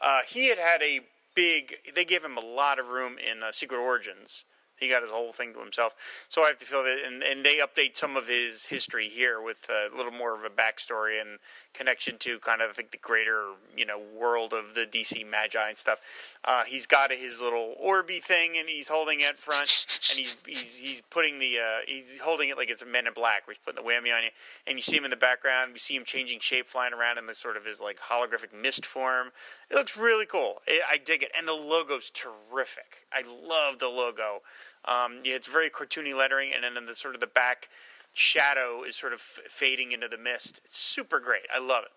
Uh, 0.00 0.20
he 0.28 0.48
had 0.48 0.58
had 0.58 0.82
a 0.82 1.00
big. 1.34 1.76
They 1.94 2.04
gave 2.04 2.24
him 2.24 2.36
a 2.36 2.40
lot 2.44 2.78
of 2.78 2.88
room 2.88 3.16
in 3.18 3.42
uh, 3.42 3.52
Secret 3.52 3.78
Origins. 3.78 4.44
He 4.78 4.88
got 4.88 5.02
his 5.02 5.10
whole 5.10 5.32
thing 5.32 5.52
to 5.54 5.60
himself. 5.60 5.94
So 6.28 6.42
I 6.42 6.48
have 6.48 6.58
to 6.58 6.66
feel 6.66 6.82
that, 6.82 6.98
and, 7.06 7.22
and 7.22 7.44
they 7.44 7.58
update 7.58 7.96
some 7.96 8.16
of 8.16 8.28
his 8.28 8.66
history 8.66 9.08
here 9.08 9.40
with 9.40 9.68
a 9.70 9.94
little 9.96 10.12
more 10.12 10.34
of 10.34 10.44
a 10.44 10.50
backstory 10.50 11.20
and 11.20 11.38
connection 11.72 12.18
to 12.18 12.38
kind 12.40 12.62
of 12.62 12.70
I 12.70 12.72
think 12.72 12.90
the 12.90 12.98
greater 12.98 13.52
you 13.76 13.84
know 13.84 13.98
world 13.98 14.52
of 14.52 14.74
the 14.74 14.86
DC 14.86 15.28
Magi 15.28 15.68
and 15.68 15.78
stuff. 15.78 16.00
Uh, 16.44 16.64
he's 16.64 16.86
got 16.86 17.12
his 17.12 17.40
little 17.40 17.74
Orby 17.82 18.22
thing, 18.22 18.56
and 18.58 18.68
he's 18.68 18.88
holding 18.88 19.20
it 19.20 19.36
front, 19.36 20.00
and 20.10 20.18
he's 20.18 20.36
he's, 20.46 20.68
he's 20.76 21.00
putting 21.10 21.38
the 21.38 21.58
uh, 21.58 21.78
he's 21.86 22.18
holding 22.18 22.48
it 22.48 22.56
like 22.56 22.70
it's 22.70 22.82
a 22.82 22.86
Men 22.86 23.06
in 23.06 23.12
Black, 23.12 23.46
where 23.46 23.54
he's 23.54 23.62
putting 23.64 23.82
the 23.82 23.88
whammy 23.88 24.16
on 24.16 24.22
you, 24.22 24.30
and 24.66 24.76
you 24.76 24.82
see 24.82 24.96
him 24.96 25.04
in 25.04 25.10
the 25.10 25.16
background. 25.16 25.72
We 25.72 25.78
see 25.78 25.96
him 25.96 26.04
changing 26.04 26.40
shape, 26.40 26.66
flying 26.66 26.94
around 26.94 27.18
in 27.18 27.26
the 27.26 27.34
sort 27.34 27.56
of 27.56 27.64
his 27.64 27.80
like 27.80 27.98
holographic 27.98 28.52
mist 28.58 28.86
form. 28.86 29.28
It 29.70 29.74
looks 29.74 29.96
really 29.96 30.26
cool. 30.26 30.62
I 30.68 30.80
I 30.94 30.98
dig 30.98 31.22
it, 31.22 31.32
and 31.36 31.46
the 31.46 31.52
logo's 31.52 32.10
terrific. 32.10 33.06
I 33.12 33.22
love 33.22 33.78
the 33.78 33.88
logo. 33.88 34.42
Um, 34.86 35.20
yeah, 35.24 35.34
it's 35.34 35.46
very 35.46 35.70
cartoony 35.70 36.16
lettering, 36.16 36.50
and 36.54 36.76
then 36.76 36.86
the 36.86 36.94
sort 36.94 37.14
of 37.14 37.20
the 37.20 37.26
back 37.26 37.68
shadow 38.12 38.84
is 38.84 38.96
sort 38.96 39.12
of 39.12 39.18
f- 39.18 39.50
fading 39.50 39.92
into 39.92 40.08
the 40.08 40.18
mist. 40.18 40.60
It's 40.64 40.78
super 40.78 41.20
great. 41.20 41.42
I 41.54 41.58
love 41.58 41.84
it. 41.84 41.90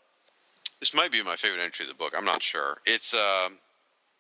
This 0.79 0.93
might 0.93 1.11
be 1.11 1.23
my 1.23 1.35
favorite 1.35 1.61
entry 1.61 1.85
of 1.85 1.89
the 1.89 1.95
book. 1.95 2.13
I'm 2.15 2.25
not 2.25 2.43
sure. 2.43 2.77
It's 2.85 3.13
um, 3.13 3.57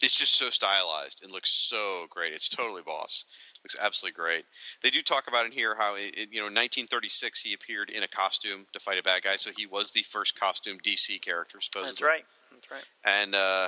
it's 0.01 0.17
just 0.17 0.35
so 0.35 0.49
stylized 0.49 1.23
and 1.23 1.31
looks 1.31 1.49
so 1.49 2.05
great. 2.09 2.33
It's 2.33 2.49
totally 2.49 2.81
boss. 2.85 3.25
Looks 3.63 3.75
absolutely 3.81 4.15
great. 4.15 4.45
They 4.83 4.89
do 4.89 5.01
talk 5.01 5.27
about 5.27 5.45
in 5.45 5.51
here 5.51 5.75
how 5.77 5.95
it, 5.95 6.15
it, 6.15 6.29
you 6.31 6.39
know, 6.39 6.45
1936 6.45 7.41
he 7.41 7.53
appeared 7.53 7.89
in 7.89 8.03
a 8.03 8.07
costume 8.07 8.65
to 8.73 8.79
fight 8.79 8.99
a 8.99 9.03
bad 9.03 9.23
guy, 9.23 9.35
so 9.35 9.51
he 9.55 9.65
was 9.65 9.91
the 9.91 10.03
first 10.03 10.39
costume 10.39 10.77
DC 10.79 11.21
character. 11.21 11.59
Supposedly, 11.59 11.91
That's 11.91 12.01
right. 12.01 12.25
That's 12.51 12.71
right. 12.71 12.85
and 13.05 13.35
uh, 13.35 13.67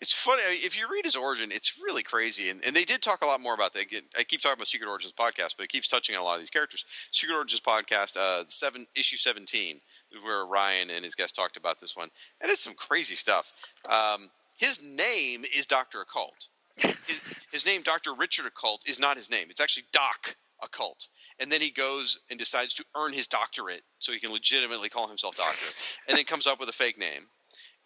it's 0.00 0.12
funny 0.12 0.42
I 0.46 0.50
mean, 0.52 0.60
if 0.62 0.78
you 0.78 0.86
read 0.90 1.04
his 1.04 1.16
origin 1.16 1.50
it's 1.52 1.80
really 1.82 2.02
crazy 2.02 2.50
and, 2.50 2.64
and 2.66 2.74
they 2.74 2.84
did 2.84 3.02
talk 3.02 3.22
a 3.22 3.26
lot 3.26 3.40
more 3.40 3.54
about 3.54 3.72
that 3.74 3.86
i 4.18 4.22
keep 4.24 4.40
talking 4.40 4.54
about 4.54 4.68
secret 4.68 4.88
origins 4.88 5.12
podcast 5.12 5.56
but 5.56 5.64
it 5.64 5.68
keeps 5.68 5.88
touching 5.88 6.16
on 6.16 6.22
a 6.22 6.24
lot 6.24 6.34
of 6.34 6.40
these 6.40 6.50
characters. 6.50 6.84
Secret 7.10 7.34
origins 7.34 7.60
podcast 7.60 8.16
uh, 8.16 8.44
seven 8.48 8.86
issue 8.96 9.16
17 9.16 9.80
where 10.24 10.46
ryan 10.46 10.90
and 10.90 11.04
his 11.04 11.14
guest 11.14 11.34
talked 11.34 11.56
about 11.56 11.80
this 11.80 11.96
one 11.96 12.08
and 12.40 12.50
it's 12.50 12.62
some 12.62 12.74
crazy 12.74 13.14
stuff. 13.14 13.52
Um, 13.88 14.30
his 14.56 14.82
name 14.82 15.44
is 15.56 15.66
dr 15.66 16.00
occult. 16.00 16.48
His, 16.76 17.22
his 17.52 17.66
name 17.66 17.82
dr 17.82 18.12
richard 18.14 18.46
occult 18.46 18.82
is 18.86 18.98
not 18.98 19.16
his 19.16 19.30
name. 19.30 19.46
It's 19.50 19.60
actually 19.60 19.84
doc 19.92 20.36
occult 20.62 21.08
and 21.38 21.52
then 21.52 21.60
he 21.60 21.70
goes 21.70 22.18
and 22.30 22.38
decides 22.38 22.74
to 22.74 22.84
earn 22.96 23.12
his 23.12 23.28
doctorate 23.28 23.82
so 24.00 24.10
he 24.10 24.18
can 24.18 24.32
legitimately 24.32 24.88
call 24.88 25.06
himself 25.06 25.36
doctor 25.36 25.66
and 26.08 26.18
then 26.18 26.24
comes 26.24 26.48
up 26.48 26.58
with 26.58 26.68
a 26.68 26.72
fake 26.72 26.98
name 26.98 27.28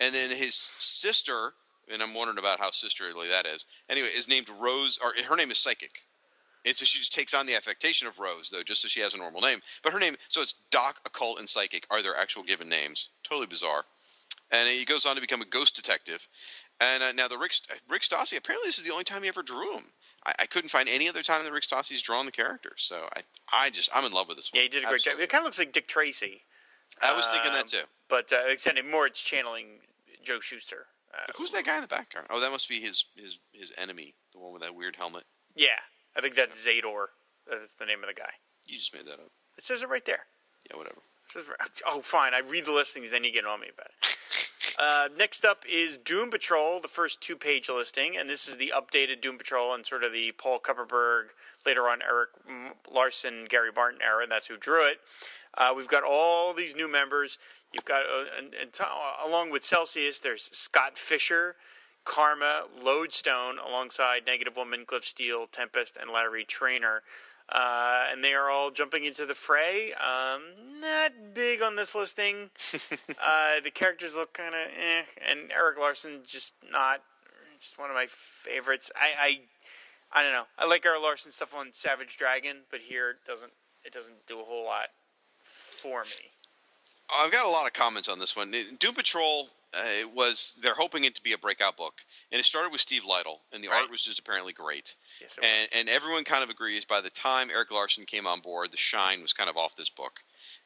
and 0.02 0.14
then 0.14 0.30
his 0.36 0.54
sister, 0.78 1.52
and 1.92 2.02
I'm 2.02 2.14
wondering 2.14 2.38
about 2.38 2.60
how 2.60 2.70
sisterly 2.70 3.28
that 3.28 3.46
is. 3.46 3.66
Anyway, 3.88 4.08
is 4.08 4.28
named 4.28 4.48
Rose, 4.60 4.98
or 5.02 5.12
her 5.28 5.36
name 5.36 5.50
is 5.50 5.58
Psychic. 5.58 6.00
And 6.64 6.76
so 6.76 6.84
she 6.84 6.98
just 6.98 7.12
takes 7.12 7.34
on 7.34 7.46
the 7.46 7.56
affectation 7.56 8.06
of 8.06 8.18
Rose, 8.20 8.50
though, 8.50 8.62
just 8.62 8.82
so 8.82 8.88
she 8.88 9.00
has 9.00 9.14
a 9.14 9.18
normal 9.18 9.40
name. 9.40 9.60
But 9.82 9.92
her 9.92 9.98
name, 9.98 10.14
so 10.28 10.40
it's 10.40 10.54
Doc, 10.70 11.00
Occult, 11.04 11.38
and 11.40 11.48
Psychic 11.48 11.86
are 11.90 12.02
their 12.02 12.16
actual 12.16 12.44
given 12.44 12.68
names. 12.68 13.10
Totally 13.24 13.46
bizarre. 13.48 13.82
And 14.52 14.68
he 14.68 14.84
goes 14.84 15.04
on 15.06 15.14
to 15.16 15.20
become 15.20 15.40
a 15.42 15.46
ghost 15.46 15.74
detective. 15.74 16.28
And 16.80 17.02
uh, 17.02 17.12
now 17.12 17.26
the 17.26 17.38
Rick, 17.38 17.52
Rick 17.88 18.02
Stassi, 18.02 18.36
apparently 18.38 18.68
this 18.68 18.78
is 18.78 18.84
the 18.84 18.92
only 18.92 19.02
time 19.04 19.22
he 19.22 19.28
ever 19.28 19.42
drew 19.42 19.76
him. 19.76 19.84
I, 20.26 20.32
I 20.40 20.46
couldn't 20.46 20.68
find 20.68 20.88
any 20.88 21.08
other 21.08 21.22
time 21.22 21.42
that 21.44 21.52
Rick 21.52 21.64
Stassi's 21.64 22.02
drawn 22.02 22.26
the 22.26 22.32
character. 22.32 22.72
So 22.76 23.08
I, 23.16 23.22
I 23.52 23.70
just, 23.70 23.88
I'm 23.94 24.04
in 24.04 24.12
love 24.12 24.28
with 24.28 24.36
this 24.36 24.52
one. 24.52 24.58
Yeah, 24.58 24.62
he 24.64 24.68
did 24.68 24.84
a 24.84 24.88
great 24.88 25.00
job. 25.02 25.14
It 25.18 25.30
kind 25.30 25.40
of 25.42 25.46
looks 25.46 25.58
like 25.58 25.72
Dick 25.72 25.88
Tracy, 25.88 26.42
I 27.02 27.16
was 27.16 27.26
thinking 27.28 27.50
Um, 27.50 27.56
that 27.56 27.66
too. 27.66 27.84
but 28.08 28.32
uh, 28.32 28.82
more 28.90 29.06
it's 29.06 29.20
channeling 29.22 29.80
Joe 30.24 30.40
Shuster. 30.40 30.86
Uh, 31.12 31.30
Who's 31.36 31.52
that 31.52 31.66
guy 31.66 31.76
in 31.76 31.82
the 31.82 31.88
background? 31.88 32.26
Oh, 32.30 32.40
that 32.40 32.50
must 32.50 32.68
be 32.68 32.80
his 32.80 33.04
his 33.16 33.38
his 33.52 33.72
enemy, 33.76 34.14
the 34.32 34.40
one 34.40 34.52
with 34.52 34.62
that 34.62 34.74
weird 34.74 34.96
helmet. 34.96 35.24
yeah, 35.54 35.80
I 36.16 36.20
think 36.20 36.34
that's 36.34 36.66
Zador. 36.66 37.06
That's 37.50 37.74
the 37.74 37.84
name 37.86 38.02
of 38.02 38.08
the 38.08 38.14
guy. 38.14 38.30
You 38.66 38.76
just 38.78 38.94
made 38.94 39.04
that 39.06 39.14
up. 39.20 39.30
It 39.58 39.64
says 39.64 39.82
it 39.82 39.88
right 39.88 40.04
there. 40.04 40.26
Yeah, 40.70 40.76
whatever. 40.78 40.98
It 41.26 41.32
says, 41.32 41.44
oh, 41.86 42.00
fine. 42.00 42.34
I 42.34 42.40
read 42.40 42.64
the 42.66 42.72
listings, 42.72 43.10
then 43.10 43.24
you 43.24 43.32
get 43.32 43.44
on 43.46 43.60
me 43.60 43.66
about 43.72 43.88
it. 43.88 44.16
Uh, 44.78 45.08
next 45.18 45.44
up 45.44 45.58
is 45.70 45.98
Doom 45.98 46.30
Patrol, 46.30 46.80
the 46.80 46.88
first 46.88 47.20
two-page 47.20 47.68
listing, 47.68 48.16
and 48.16 48.28
this 48.28 48.48
is 48.48 48.56
the 48.56 48.72
updated 48.74 49.20
Doom 49.20 49.36
Patrol 49.36 49.74
and 49.74 49.84
sort 49.84 50.02
of 50.02 50.12
the 50.12 50.32
Paul 50.32 50.58
Kupperberg, 50.60 51.24
later 51.66 51.88
on 51.90 52.00
Erik 52.00 52.30
Larsen, 52.90 53.44
Gary 53.50 53.70
Barton 53.70 54.00
era, 54.02 54.22
and 54.22 54.32
that's 54.32 54.46
who 54.46 54.56
drew 54.56 54.82
it. 54.86 54.96
Uh, 55.58 55.74
we've 55.76 55.88
got 55.88 56.04
all 56.04 56.54
these 56.54 56.74
new 56.74 56.90
members. 56.90 57.36
You've 57.72 57.84
got, 57.84 58.02
uh, 58.02 58.24
and, 58.38 58.54
and 58.54 58.72
to, 58.74 58.86
along 59.24 59.50
with 59.50 59.64
Celsius, 59.64 60.20
there's 60.20 60.50
Scott 60.52 60.98
Fisher, 60.98 61.56
Karma, 62.04 62.64
Lodestone, 62.82 63.58
alongside 63.58 64.26
Negative 64.26 64.56
Woman, 64.56 64.84
Cliff 64.86 65.04
Steele, 65.04 65.46
Tempest, 65.46 65.96
and 66.00 66.10
Larry 66.10 66.44
Trainer. 66.44 67.02
Uh, 67.48 68.04
and 68.10 68.24
they 68.24 68.32
are 68.34 68.50
all 68.50 68.70
jumping 68.70 69.04
into 69.04 69.26
the 69.26 69.34
fray. 69.34 69.92
Um, 69.92 70.80
not 70.80 71.12
big 71.34 71.60
on 71.60 71.76
this 71.76 71.94
listing. 71.94 72.50
uh, 73.22 73.60
the 73.62 73.70
characters 73.70 74.16
look 74.16 74.32
kind 74.32 74.54
of 74.54 74.62
eh, 74.62 75.02
and 75.28 75.52
Erik 75.52 75.78
Larsen 75.78 76.20
just 76.26 76.54
not 76.70 77.02
just 77.60 77.78
one 77.78 77.90
of 77.90 77.94
my 77.94 78.06
favorites. 78.08 78.90
I, 78.96 79.40
I 80.12 80.20
I 80.20 80.22
don't 80.22 80.32
know. 80.32 80.44
I 80.58 80.66
like 80.66 80.84
Erik 80.86 81.02
Larsen 81.02 81.30
stuff 81.30 81.54
on 81.54 81.72
Savage 81.72 82.16
Dragon, 82.16 82.58
but 82.70 82.80
here 82.80 83.10
it 83.10 83.16
doesn't 83.26 83.52
it 83.84 83.92
doesn't 83.92 84.26
do 84.26 84.40
a 84.40 84.44
whole 84.44 84.64
lot 84.64 84.88
for 85.42 86.04
me. 86.04 86.31
I've 87.14 87.32
got 87.32 87.46
a 87.46 87.50
lot 87.50 87.66
of 87.66 87.72
comments 87.72 88.08
on 88.08 88.18
this 88.18 88.36
one. 88.36 88.54
Doom 88.78 88.94
Patrol 88.94 89.48
uh, 89.74 89.80
was 90.14 90.58
they're 90.62 90.74
hoping 90.74 91.04
it 91.04 91.14
to 91.14 91.22
be 91.22 91.32
a 91.32 91.38
breakout 91.38 91.76
book, 91.76 91.94
and 92.30 92.38
it 92.38 92.44
started 92.44 92.72
with 92.72 92.80
Steve 92.80 93.02
Lightle, 93.04 93.38
and 93.52 93.62
the 93.64 93.68
Right. 93.68 93.80
art 93.82 93.90
was 93.90 94.02
just 94.04 94.18
apparently 94.18 94.52
great. 94.52 94.94
Yes, 95.20 95.38
and, 95.42 95.68
and 95.74 95.88
everyone 95.88 96.24
kind 96.24 96.42
of 96.44 96.50
agrees. 96.50 96.84
By 96.84 97.00
the 97.00 97.10
time 97.10 97.50
Erik 97.50 97.70
Larsen 97.70 98.04
came 98.04 98.26
on 98.26 98.40
board, 98.40 98.70
the 98.70 98.76
shine 98.76 99.22
was 99.22 99.32
kind 99.32 99.48
of 99.50 99.56
off 99.56 99.74
this 99.76 99.88
book. 99.90 100.20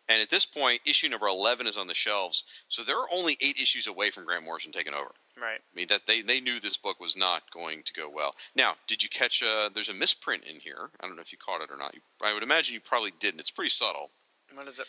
And 0.08 0.22
at 0.22 0.30
this 0.30 0.46
point, 0.46 0.80
issue 0.84 1.08
number 1.08 1.26
eleven 1.26 1.66
is 1.66 1.76
on 1.76 1.86
the 1.88 1.94
shelves, 1.94 2.44
so 2.68 2.82
they're 2.82 2.96
only 3.12 3.36
eight 3.40 3.56
issues 3.60 3.86
away 3.86 4.10
from 4.10 4.24
Grant 4.24 4.44
Morrison 4.44 4.72
taking 4.72 4.94
over. 4.94 5.10
Right. 5.40 5.60
I 5.60 5.74
mean 5.76 5.86
that 5.88 6.06
they 6.06 6.22
they 6.22 6.40
knew 6.40 6.58
this 6.60 6.76
book 6.76 7.00
was 7.00 7.16
not 7.16 7.50
going 7.52 7.82
to 7.84 7.92
go 7.92 8.08
well. 8.12 8.34
Now, 8.54 8.74
did 8.86 9.02
you 9.02 9.08
catch? 9.08 9.42
A, 9.42 9.68
there's 9.72 9.88
a 9.88 9.94
misprint 9.94 10.44
in 10.44 10.60
here. 10.60 10.90
I 11.00 11.06
don't 11.06 11.16
know 11.16 11.22
if 11.22 11.32
you 11.32 11.38
caught 11.38 11.60
it 11.60 11.70
or 11.70 11.76
not. 11.76 11.94
You, 11.94 12.00
I 12.24 12.32
would 12.34 12.42
imagine 12.44 12.74
you 12.74 12.80
probably 12.80 13.12
didn't. 13.18 13.40
It's 13.40 13.50
pretty 13.50 13.68
subtle. 13.70 14.10
What 14.54 14.68
is 14.68 14.78
it? 14.78 14.86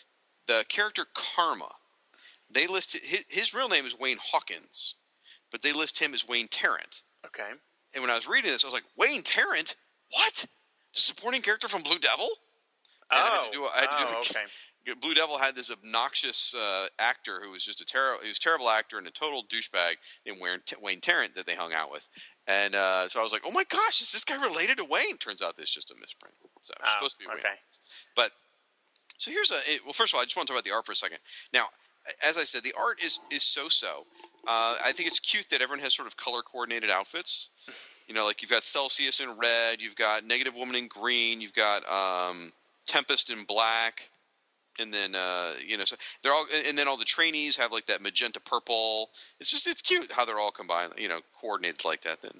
The 0.48 0.64
character 0.68 1.04
Karma, 1.14 1.68
they 2.50 2.66
listed 2.66 3.02
his, 3.04 3.24
his 3.28 3.54
real 3.54 3.68
name 3.68 3.84
is 3.86 3.96
Wayne 3.98 4.18
Hawkins, 4.20 4.96
but 5.52 5.62
they 5.62 5.72
list 5.72 6.00
him 6.02 6.12
as 6.14 6.26
Wayne 6.26 6.48
Tarrant. 6.48 7.02
Okay. 7.26 7.50
And 7.94 8.02
when 8.02 8.10
I 8.10 8.16
was 8.16 8.26
reading 8.28 8.50
this, 8.50 8.64
I 8.64 8.66
was 8.66 8.74
like, 8.74 8.84
Wayne 8.96 9.22
Tarrant? 9.22 9.76
What? 10.12 10.46
The 10.94 11.00
supporting 11.00 11.42
character 11.42 11.68
from 11.68 11.82
Blue 11.82 11.98
Devil? 11.98 12.26
And 13.12 13.20
I 13.20 13.28
had 13.28 13.38
Oh, 13.40 13.46
to 13.46 13.52
do 13.52 13.64
a- 13.64 13.68
I 13.70 13.80
had 13.80 13.98
to 13.98 14.04
do 14.04 14.10
oh, 14.16 14.20
okay. 14.20 14.44
Blue 15.02 15.12
Devil 15.12 15.36
had 15.36 15.54
this 15.54 15.70
obnoxious 15.70 16.54
uh, 16.54 16.86
actor 16.98 17.40
who 17.44 17.50
was 17.50 17.62
just 17.62 17.82
a 17.82 17.84
terrible, 17.84 18.22
he 18.22 18.28
was 18.28 18.38
terrible 18.38 18.70
actor 18.70 18.96
and 18.96 19.06
a 19.06 19.10
total 19.10 19.44
douchebag 19.44 19.96
in 20.24 20.40
Wayne, 20.40 20.60
Wayne 20.80 21.00
Tarrant 21.00 21.34
that 21.34 21.46
they 21.46 21.54
hung 21.54 21.74
out 21.74 21.90
with. 21.92 22.08
And 22.46 22.74
uh, 22.74 23.06
so 23.08 23.20
I 23.20 23.22
was 23.22 23.32
like, 23.32 23.42
oh 23.44 23.50
my 23.52 23.64
gosh, 23.68 24.00
is 24.00 24.12
this 24.12 24.24
guy 24.24 24.36
related 24.42 24.78
to 24.78 24.86
Wayne? 24.88 25.18
Turns 25.18 25.42
out 25.42 25.56
this 25.56 25.66
is 25.68 25.74
just 25.74 25.90
a 25.90 25.94
misprint. 26.00 26.34
So 26.62 26.72
it's 26.80 26.88
Oh, 26.88 26.92
supposed 26.94 27.16
to 27.18 27.24
be 27.24 27.28
Wayne. 27.28 27.38
okay. 27.40 27.54
But 28.16 28.30
so 29.18 29.30
here's 29.30 29.50
a 29.50 29.56
well. 29.84 29.92
First 29.92 30.12
of 30.12 30.16
all, 30.16 30.22
I 30.22 30.24
just 30.24 30.36
want 30.36 30.46
to 30.48 30.54
talk 30.54 30.60
about 30.60 30.64
the 30.64 30.74
art 30.74 30.86
for 30.86 30.92
a 30.92 30.96
second. 30.96 31.18
Now, 31.52 31.66
as 32.26 32.38
I 32.38 32.44
said, 32.44 32.62
the 32.62 32.74
art 32.78 33.02
is 33.04 33.20
is 33.30 33.42
so 33.42 33.68
so. 33.68 34.06
Uh, 34.46 34.76
I 34.82 34.92
think 34.92 35.08
it's 35.08 35.20
cute 35.20 35.46
that 35.50 35.60
everyone 35.60 35.82
has 35.82 35.94
sort 35.94 36.08
of 36.08 36.16
color 36.16 36.40
coordinated 36.40 36.88
outfits. 36.90 37.50
You 38.06 38.14
know, 38.14 38.24
like 38.24 38.40
you've 38.40 38.50
got 38.50 38.64
Celsius 38.64 39.20
in 39.20 39.36
red, 39.36 39.82
you've 39.82 39.96
got 39.96 40.24
Negative 40.24 40.56
Woman 40.56 40.76
in 40.76 40.88
green, 40.88 41.42
you've 41.42 41.52
got 41.52 41.86
um, 41.90 42.52
Tempest 42.86 43.28
in 43.28 43.44
black, 43.44 44.08
and 44.80 44.92
then 44.92 45.14
uh, 45.14 45.52
you 45.64 45.76
know, 45.76 45.84
so 45.84 45.96
they're 46.22 46.32
all, 46.32 46.46
and 46.66 46.78
then 46.78 46.88
all 46.88 46.96
the 46.96 47.04
trainees 47.04 47.56
have 47.56 47.72
like 47.72 47.86
that 47.86 48.00
magenta 48.00 48.40
purple. 48.40 49.10
It's 49.40 49.50
just 49.50 49.66
it's 49.66 49.82
cute 49.82 50.10
how 50.12 50.24
they're 50.24 50.38
all 50.38 50.50
combined, 50.50 50.94
you 50.96 51.08
know, 51.08 51.20
coordinated 51.38 51.84
like 51.84 52.00
that. 52.02 52.22
Then, 52.22 52.32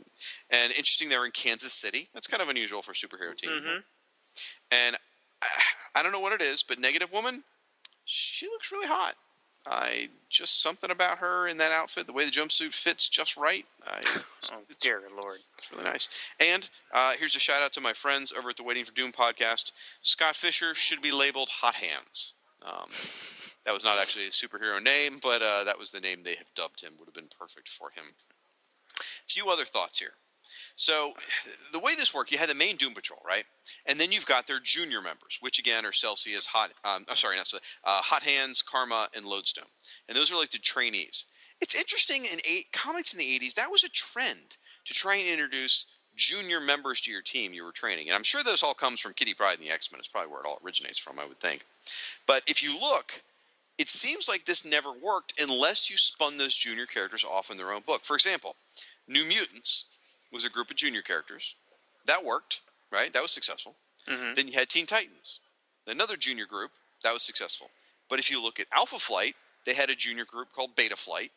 and 0.49 0.71
interesting, 0.71 1.09
they're 1.09 1.27
in 1.27 1.33
Kansas 1.33 1.75
City. 1.75 2.09
That's 2.15 2.27
kind 2.27 2.43
of 2.43 2.49
unusual 2.49 2.81
for 2.81 2.93
a 2.93 2.95
superhero 2.95 3.37
team. 3.37 3.51
Mhm. 3.51 3.83
And 4.71 4.97
I, 5.95 6.03
don't 6.03 6.13
know 6.13 6.21
what 6.21 6.33
it 6.33 6.43
is, 6.43 6.63
but 6.63 6.79
Negative 6.79 7.13
Woman, 7.13 7.43
she 8.05 8.47
looks 8.47 8.71
really 8.73 8.89
hot. 8.89 9.15
I 9.67 10.09
just 10.31 10.63
something 10.63 10.91
about 10.91 11.19
her 11.19 11.47
in 11.47 11.59
that 11.59 11.73
outfit, 11.73 12.07
the 12.07 12.13
way 12.13 12.25
the 12.25 12.31
jumpsuit 12.31 12.73
fits 12.73 13.09
just 13.09 13.37
right. 13.37 13.67
I, 13.87 14.01
Oh 14.53 14.61
it's, 14.71 14.83
dear 14.83 15.03
lord. 15.23 15.41
it's 15.59 15.71
really 15.71 15.85
nice. 15.85 16.09
And 16.41 16.71
uh, 16.93 17.13
here's 17.19 17.37
a 17.37 17.41
shout 17.41 17.63
out 17.63 17.73
to 17.75 17.81
my 17.81 17.93
friends 17.93 18.33
over 18.33 18.49
at 18.49 18.57
the 18.57 18.63
Waiting 18.63 18.85
for 18.85 18.93
Doom 18.93 19.13
podcast. 19.13 19.73
Scott 20.01 20.37
Fisher 20.37 20.75
should 20.75 21.03
be 21.03 21.13
labeled 21.13 21.49
Hot 21.51 21.75
Hands. 21.75 22.35
Um, 22.65 22.89
that 23.67 23.75
was 23.75 23.85
not 23.85 23.99
actually 23.99 24.27
a 24.27 24.31
superhero 24.31 24.83
name, 24.83 25.19
but 25.23 25.43
uh, 25.43 25.65
that 25.65 25.79
was 25.79 25.91
the 25.91 26.01
name 26.01 26.23
they 26.23 26.37
have 26.37 26.55
dubbed 26.55 26.81
him. 26.81 26.95
Would 26.99 27.09
have 27.09 27.15
been 27.15 27.29
perfect 27.39 27.69
for 27.69 27.91
him. 27.91 28.15
A 28.99 29.03
few 29.27 29.51
other 29.51 29.65
thoughts 29.65 29.99
here. 29.99 30.15
So, 30.79 31.13
the 31.73 31.81
way 31.81 31.95
this 31.97 32.15
worked, 32.15 32.33
you 32.33 32.39
had 32.39 32.49
the 32.49 32.55
main 32.55 32.77
Doom 32.77 32.95
Patrol, 32.95 33.21
right? 33.27 33.45
And 33.85 34.01
then 34.01 34.13
you've 34.13 34.27
got 34.27 34.47
their 34.47 34.61
junior 34.61 35.03
members, 35.03 35.39
which 35.41 35.59
again 35.59 35.85
are 35.85 35.93
Celsius, 35.93 36.47
Hot, 36.47 36.71
um, 36.85 37.05
I'm 37.09 37.17
sorry, 37.17 37.37
not 37.37 37.53
uh, 37.53 37.59
Hot 37.85 38.23
Hands, 38.23 38.63
Karma, 38.63 39.09
and 39.15 39.27
Lodestone. 39.27 39.67
And 40.09 40.17
those 40.17 40.33
are 40.33 40.39
like 40.39 40.51
the 40.51 40.59
trainees. 40.59 41.27
It's 41.61 41.79
interesting 41.79 42.25
in 42.25 42.39
eight, 42.49 42.73
comics 42.73 43.13
in 43.13 43.19
the 43.19 43.25
80s, 43.25 43.55
that 43.55 43.71
was 43.71 43.83
a 43.83 43.91
trend 43.91 44.57
to 44.87 44.95
try 44.95 45.17
and 45.17 45.29
introduce 45.29 45.87
junior 46.15 46.61
members 46.61 47.01
to 47.03 47.11
your 47.11 47.23
team 47.23 47.53
you 47.53 47.65
were 47.65 47.73
training. 47.73 48.09
And 48.09 48.15
I'm 48.15 48.23
sure 48.23 48.43
this 48.45 48.63
all 48.63 48.75
comes 48.75 49.01
from 49.01 49.15
Kitty 49.15 49.35
Pryde 49.35 49.59
and 49.59 49.67
the 49.67 49.73
X 49.73 49.91
Men. 49.91 49.99
It's 49.99 50.09
probably 50.09 50.31
where 50.31 50.41
it 50.41 50.47
all 50.47 50.61
originates 50.65 50.99
from, 50.99 51.19
I 51.19 51.27
would 51.27 51.41
think. 51.41 51.65
But 52.27 52.43
if 52.47 52.63
you 52.63 52.79
look, 52.79 53.23
it 53.79 53.89
seems 53.89 54.29
like 54.29 54.45
this 54.45 54.65
never 54.65 54.91
worked 54.93 55.35
unless 55.41 55.91
you 55.91 55.97
spun 55.97 56.39
those 56.39 56.57
junior 56.57 56.87
characters 56.87 57.25
off 57.25 57.51
in 57.51 57.57
their 57.57 57.73
own 57.73 57.83
book. 57.87 58.03
For 58.05 58.15
example, 58.15 58.57
New 59.09 59.25
Mutants 59.25 59.85
was 60.33 60.45
a 60.45 60.51
group 60.51 60.71
of 60.71 60.77
junior 60.77 61.03
characters. 61.03 61.55
That 62.07 62.25
worked, 62.25 62.61
right? 62.91 63.13
That 63.13 63.23
was 63.23 63.31
successful. 63.31 63.77
Mhm. 64.07 64.35
Then 64.35 64.49
you 64.49 64.55
had 64.55 64.69
Teen 64.69 64.87
Titans, 64.87 65.41
another 65.87 66.17
junior 66.17 66.47
group 66.47 66.73
that 67.03 67.13
was 67.13 67.23
successful. 67.23 67.71
But 68.09 68.19
if 68.19 68.31
you 68.31 68.41
look 68.43 68.59
at 68.59 68.67
Alpha 68.73 68.99
Flight, 68.99 69.37
they 69.65 69.75
had 69.75 69.91
a 69.91 69.95
junior 69.95 70.25
group 70.25 70.53
called 70.53 70.75
Beta 70.75 70.97
Flight. 70.97 71.33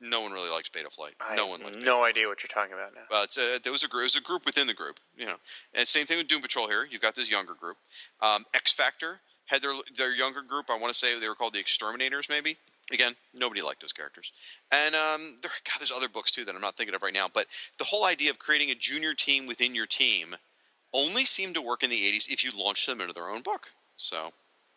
No 0.00 0.20
one 0.20 0.30
really 0.32 0.50
likes 0.50 0.68
Beta 0.68 0.90
Flight. 0.90 1.14
I 1.20 1.34
no 1.34 1.46
one 1.48 1.60
likes. 1.62 1.74
Beta 1.76 1.86
no 1.86 2.04
idea 2.04 2.28
what 2.28 2.42
you're 2.42 2.48
talking 2.48 2.72
about 2.72 2.94
now. 2.94 3.06
uh, 3.10 3.22
it's 3.24 3.36
a, 3.36 3.58
there 3.58 3.72
was 3.72 3.82
a 3.82 3.88
group. 3.88 4.02
It 4.02 4.04
was 4.04 4.16
a 4.16 4.20
group 4.20 4.44
within 4.46 4.66
the 4.68 4.74
group, 4.74 5.00
you 5.16 5.26
know. 5.26 5.36
And 5.74 5.88
same 5.88 6.06
thing 6.06 6.18
with 6.18 6.28
Doom 6.28 6.40
Patrol 6.42 6.68
here. 6.68 6.84
You've 6.88 7.00
got 7.02 7.14
this 7.16 7.28
younger 7.30 7.54
group. 7.54 7.78
Um, 8.20 8.46
X 8.54 8.70
Factor 8.70 9.20
had 9.46 9.60
their 9.62 9.72
their 9.96 10.14
younger 10.14 10.42
group. 10.42 10.70
I 10.70 10.76
want 10.76 10.92
to 10.92 10.98
say 10.98 11.18
they 11.18 11.28
were 11.28 11.34
called 11.34 11.54
the 11.54 11.58
Exterminators, 11.58 12.28
maybe. 12.28 12.58
Again, 12.92 13.14
nobody 13.34 13.60
liked 13.62 13.80
those 13.80 13.92
characters. 13.92 14.32
And 14.72 14.94
um, 14.94 15.36
there, 15.42 15.50
God, 15.64 15.78
there's 15.78 15.92
other 15.92 16.08
books 16.08 16.30
too 16.30 16.44
that 16.44 16.54
I'm 16.54 16.60
not 16.60 16.76
thinking 16.76 16.94
of 16.94 17.02
right 17.02 17.12
now. 17.12 17.28
But 17.32 17.46
the 17.78 17.84
whole 17.84 18.06
idea 18.06 18.30
of 18.30 18.38
creating 18.38 18.70
a 18.70 18.74
junior 18.74 19.14
team 19.14 19.46
within 19.46 19.74
your 19.74 19.86
team 19.86 20.36
only 20.94 21.24
seemed 21.24 21.54
to 21.54 21.62
work 21.62 21.82
in 21.82 21.90
the 21.90 22.02
80s 22.02 22.30
if 22.30 22.42
you 22.42 22.50
launched 22.56 22.86
them 22.86 23.00
into 23.00 23.12
their 23.12 23.28
own 23.28 23.42
book. 23.42 23.72
So. 23.96 24.32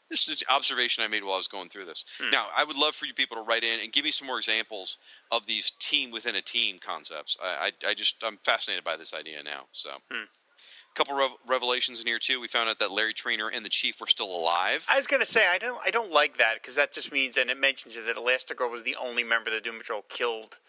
This 0.09 0.27
is 0.27 0.41
an 0.41 0.53
observation 0.53 1.05
I 1.05 1.07
made 1.07 1.23
while 1.23 1.35
I 1.35 1.37
was 1.37 1.47
going 1.47 1.69
through 1.69 1.85
this. 1.85 2.03
Now, 2.31 2.47
I 2.53 2.65
would 2.65 2.75
love 2.75 2.95
for 2.95 3.05
you 3.05 3.13
people 3.13 3.37
to 3.37 3.43
write 3.43 3.63
in 3.63 3.79
and 3.79 3.93
give 3.93 4.03
me 4.03 4.11
some 4.11 4.27
more 4.27 4.39
examples 4.39 4.97
of 5.31 5.45
these 5.45 5.71
team 5.79 6.11
within 6.11 6.35
a 6.35 6.41
team 6.41 6.79
concepts. 6.85 7.37
I, 7.41 7.71
I, 7.85 7.91
I 7.91 7.93
just 7.93 8.21
I'm 8.21 8.35
fascinated 8.43 8.83
by 8.83 8.97
this 8.97 9.13
idea 9.13 9.41
now. 9.41 9.67
So, 9.71 9.91
Hmm. 10.11 10.25
Couple 10.93 11.15
rev- 11.15 11.35
revelations 11.47 12.01
in 12.01 12.07
here 12.07 12.19
too. 12.19 12.39
We 12.39 12.47
found 12.47 12.69
out 12.69 12.79
that 12.79 12.91
Larry 12.91 13.13
Trainer 13.13 13.49
and 13.49 13.65
the 13.65 13.69
Chief 13.69 13.99
were 13.99 14.07
still 14.07 14.29
alive. 14.29 14.85
I 14.89 14.97
was 14.97 15.07
gonna 15.07 15.25
say 15.25 15.47
I 15.51 15.57
don't 15.57 15.79
I 15.85 15.91
don't 15.91 16.11
like 16.11 16.37
that 16.37 16.55
because 16.55 16.75
that 16.75 16.91
just 16.91 17.11
means 17.11 17.37
and 17.37 17.49
it 17.49 17.59
mentions 17.59 17.95
that 17.95 18.15
Elastigirl 18.15 18.71
was 18.71 18.83
the 18.83 18.95
only 18.95 19.23
member 19.23 19.49
of 19.49 19.55
the 19.55 19.61
Doom 19.61 19.77
Patrol 19.77 20.03
killed 20.09 20.59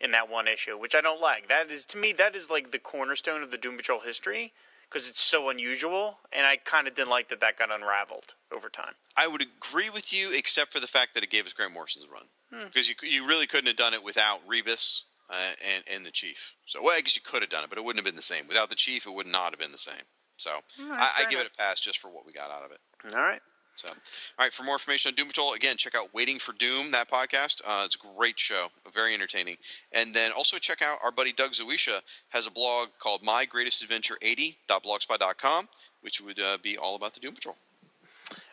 in 0.00 0.12
that 0.12 0.30
one 0.30 0.48
issue, 0.48 0.78
which 0.78 0.94
I 0.94 1.00
don't 1.00 1.20
like. 1.20 1.48
That 1.48 1.70
is 1.70 1.84
to 1.86 1.98
me 1.98 2.12
that 2.12 2.34
is 2.34 2.50
like 2.50 2.70
the 2.70 2.78
cornerstone 2.78 3.42
of 3.42 3.50
the 3.50 3.58
Doom 3.58 3.76
Patrol 3.76 4.00
history 4.00 4.52
because 4.88 5.08
it's 5.08 5.20
so 5.20 5.48
unusual, 5.50 6.18
and 6.32 6.46
I 6.46 6.56
kind 6.56 6.88
of 6.88 6.94
didn't 6.94 7.10
like 7.10 7.28
that 7.28 7.38
that 7.40 7.56
got 7.56 7.70
unraveled 7.70 8.34
over 8.52 8.68
time. 8.68 8.94
I 9.16 9.28
would 9.28 9.40
agree 9.40 9.88
with 9.88 10.12
you, 10.12 10.32
except 10.36 10.72
for 10.72 10.80
the 10.80 10.88
fact 10.88 11.14
that 11.14 11.22
it 11.22 11.30
gave 11.30 11.46
us 11.46 11.52
Grant 11.52 11.72
Morrison's 11.72 12.06
run 12.12 12.24
hmm. 12.52 12.66
because 12.66 12.88
you 12.88 12.94
you 13.02 13.26
really 13.26 13.46
couldn't 13.46 13.68
have 13.68 13.76
done 13.76 13.94
it 13.94 14.04
without 14.04 14.40
Rebus 14.46 15.04
uh, 15.30 15.52
and 15.74 15.84
and 15.92 16.06
the 16.06 16.10
Chief. 16.10 16.54
So, 16.66 16.82
well, 16.82 16.94
I 16.96 17.00
guess 17.00 17.16
you 17.16 17.22
could 17.24 17.42
have 17.42 17.50
done 17.50 17.64
it, 17.64 17.70
but 17.70 17.78
it 17.78 17.84
wouldn't 17.84 18.04
have 18.04 18.10
been 18.10 18.16
the 18.16 18.22
same. 18.22 18.46
Without 18.48 18.68
the 18.68 18.76
Chief, 18.76 19.06
it 19.06 19.14
would 19.14 19.26
not 19.26 19.52
have 19.52 19.58
been 19.58 19.72
the 19.72 19.78
same. 19.78 20.04
So 20.36 20.50
right, 20.78 20.98
I, 21.18 21.22
I 21.26 21.30
give 21.30 21.40
it 21.40 21.46
a 21.46 21.56
pass 21.58 21.80
just 21.80 21.98
for 21.98 22.08
what 22.08 22.26
we 22.26 22.32
got 22.32 22.50
out 22.50 22.64
of 22.64 22.72
it. 22.72 22.78
All 23.14 23.22
right. 23.22 23.40
So, 23.76 23.88
all 23.88 24.44
right. 24.44 24.52
For 24.52 24.62
more 24.62 24.74
information 24.74 25.10
on 25.10 25.14
Doom 25.14 25.28
Patrol, 25.28 25.54
again, 25.54 25.76
check 25.76 25.94
out 25.94 26.12
Waiting 26.12 26.38
for 26.38 26.52
Doom, 26.52 26.90
that 26.90 27.10
podcast. 27.10 27.62
Uh, 27.66 27.82
it's 27.84 27.96
a 27.96 28.14
great 28.16 28.38
show, 28.38 28.68
very 28.92 29.14
entertaining. 29.14 29.56
And 29.92 30.12
then 30.14 30.32
also 30.32 30.58
check 30.58 30.82
out 30.82 30.98
our 31.02 31.12
buddy 31.12 31.32
Doug 31.32 31.52
Zawisza 31.52 32.00
has 32.30 32.46
a 32.46 32.50
blog 32.50 32.88
called 32.98 33.22
My 33.22 33.44
Greatest 33.46 33.82
Adventure 33.82 34.18
80.blogspot.com, 34.22 35.68
which 36.02 36.20
would 36.20 36.40
uh, 36.40 36.58
be 36.62 36.76
all 36.76 36.94
about 36.94 37.14
the 37.14 37.20
Doom 37.20 37.34
Patrol. 37.34 37.56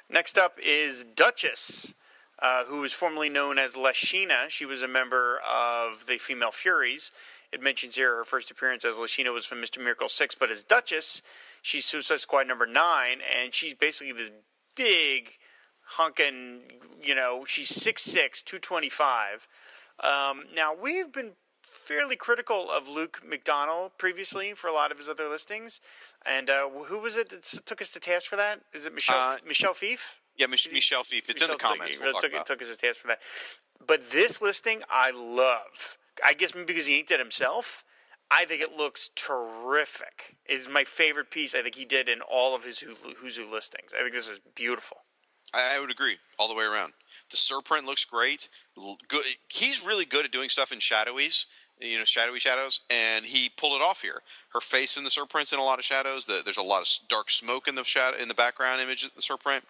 Next 0.10 0.38
up 0.38 0.58
is 0.64 1.04
Duchess, 1.04 1.94
uh, 2.40 2.66
who 2.66 2.80
was 2.80 2.94
formerly 2.94 3.30
known 3.30 3.58
as 3.58 3.74
Lashina. 3.74 4.50
She 4.50 4.66
was 4.66 4.82
a 4.82 4.88
member 4.88 5.40
of 5.48 6.06
the 6.08 6.18
Female 6.18 6.52
Furies. 6.52 7.12
It 7.52 7.62
mentions 7.62 7.96
here 7.96 8.16
her 8.18 8.24
first 8.24 8.52
appearance 8.52 8.84
as 8.84 8.98
Lashina 8.98 9.34
was 9.34 9.46
from 9.46 9.60
Mr. 9.60 9.80
Miracle 9.80 10.10
6, 10.10 10.36
but 10.36 10.52
as 10.52 10.64
Duchess, 10.64 11.22
she's 11.62 11.86
Suicide 11.86 12.20
Squad 12.20 12.48
number 12.48 12.66
9, 12.66 13.20
and 13.42 13.54
she's 13.54 13.74
basically 13.74 14.14
this 14.14 14.32
big, 14.76 15.32
hunkin', 15.98 16.62
you 17.02 17.16
know, 17.16 17.46
she's 17.48 17.72
6'6, 17.72 18.44
225. 18.44 19.48
Um, 20.04 20.44
now, 20.54 20.74
we've 20.80 21.12
been 21.12 21.32
fairly 21.64 22.16
critical 22.16 22.70
of 22.70 22.88
Luke 22.88 23.22
McDonnell 23.28 23.92
previously 23.98 24.54
for 24.54 24.68
a 24.68 24.74
lot 24.74 24.92
of 24.92 24.98
his 24.98 25.08
other 25.10 25.30
listings. 25.30 25.80
And 26.26 26.50
uh, 26.50 26.70
who 26.70 27.00
was 27.00 27.16
it 27.16 27.30
that 27.30 27.44
took 27.66 27.82
us 27.82 27.92
to 27.92 28.00
task 28.00 28.28
for 28.30 28.36
that? 28.36 28.62
Is 28.74 28.86
it 28.86 28.94
Michelle, 28.94 29.16
Uh, 29.18 29.38
Michelle 29.48 29.74
Fief? 29.74 30.18
Yeah, 30.38 30.48
Mich- 30.48 30.72
Michelle 30.72 31.04
Fief. 31.04 31.30
It's 31.30 31.42
in 31.42 31.48
the 31.48 31.54
Michelle 31.56 31.70
took- 31.72 31.78
comments. 31.80 31.98
it 31.98 32.04
We'll 32.04 32.14
talk 32.14 32.22
took, 32.32 32.46
took 32.46 32.62
us 32.62 32.70
a 32.70 32.78
task 32.78 33.02
for 33.02 33.08
that. 33.08 33.22
But 33.86 34.12
this 34.12 34.42
listing, 34.42 34.84
I 34.90 35.12
love. 35.12 35.98
I 36.26 36.34
guess 36.34 36.54
maybe 36.56 36.66
because 36.66 36.86
he 36.88 37.00
inked 37.00 37.12
it 37.12 37.20
himself. 37.20 37.84
I 38.30 38.46
think 38.46 38.62
it 38.62 38.74
looks 38.74 39.10
terrific. 39.16 40.36
It's 40.46 40.68
my 40.70 40.84
favorite 40.84 41.32
piece. 41.32 41.56
I 41.56 41.62
think 41.62 41.76
he 41.76 41.86
did 41.86 42.10
in 42.10 42.22
all 42.22 42.56
of 42.56 42.64
his 42.64 42.80
Who's 42.80 43.38
Who 43.38 43.46
listings. 43.46 43.92
I 43.94 44.02
think 44.02 44.14
this 44.14 44.28
is 44.28 44.40
beautiful. 44.56 44.98
I, 45.54 45.78
I 45.78 45.80
would 45.80 45.92
agree 45.92 46.18
all 46.38 46.50
the 46.50 46.56
way 46.56 46.66
around. 46.66 46.94
The 47.32 47.38
surprint 47.38 47.86
looks 47.86 48.04
great. 48.04 48.50
Good. 49.08 49.24
He's 49.48 49.86
really 49.86 50.06
good 50.06 50.26
at 50.26 50.32
doing 50.32 50.50
stuff 50.50 50.72
in 50.74 50.80
shadowies, 50.80 51.46
you 51.80 51.98
know, 51.98 52.04
shadowy 52.04 52.40
shadows, 52.40 52.82
and 52.90 53.26
he 53.26 53.50
pulled 53.50 53.80
it 53.80 53.84
off 53.84 54.02
here. 54.02 54.22
Her 54.54 54.62
face 54.62 54.98
in 54.98 55.04
the 55.04 55.10
surprint's 55.10 55.54
in 55.54 55.60
a 55.60 55.64
lot 55.64 55.80
of 55.80 55.86
shadows. 55.86 56.26
The, 56.26 56.42
there's 56.44 56.58
a 56.58 56.64
lot 56.64 56.82
of 56.82 57.08
dark 57.08 57.30
smoke 57.30 57.68
in 57.68 57.76
the 57.76 57.84
shadow 57.84 58.18
in 58.18 58.28
the 58.28 58.34
background 58.34 58.82
image 58.82 59.04
of 59.04 59.14
the 59.16 59.22
surprint. 59.22 59.62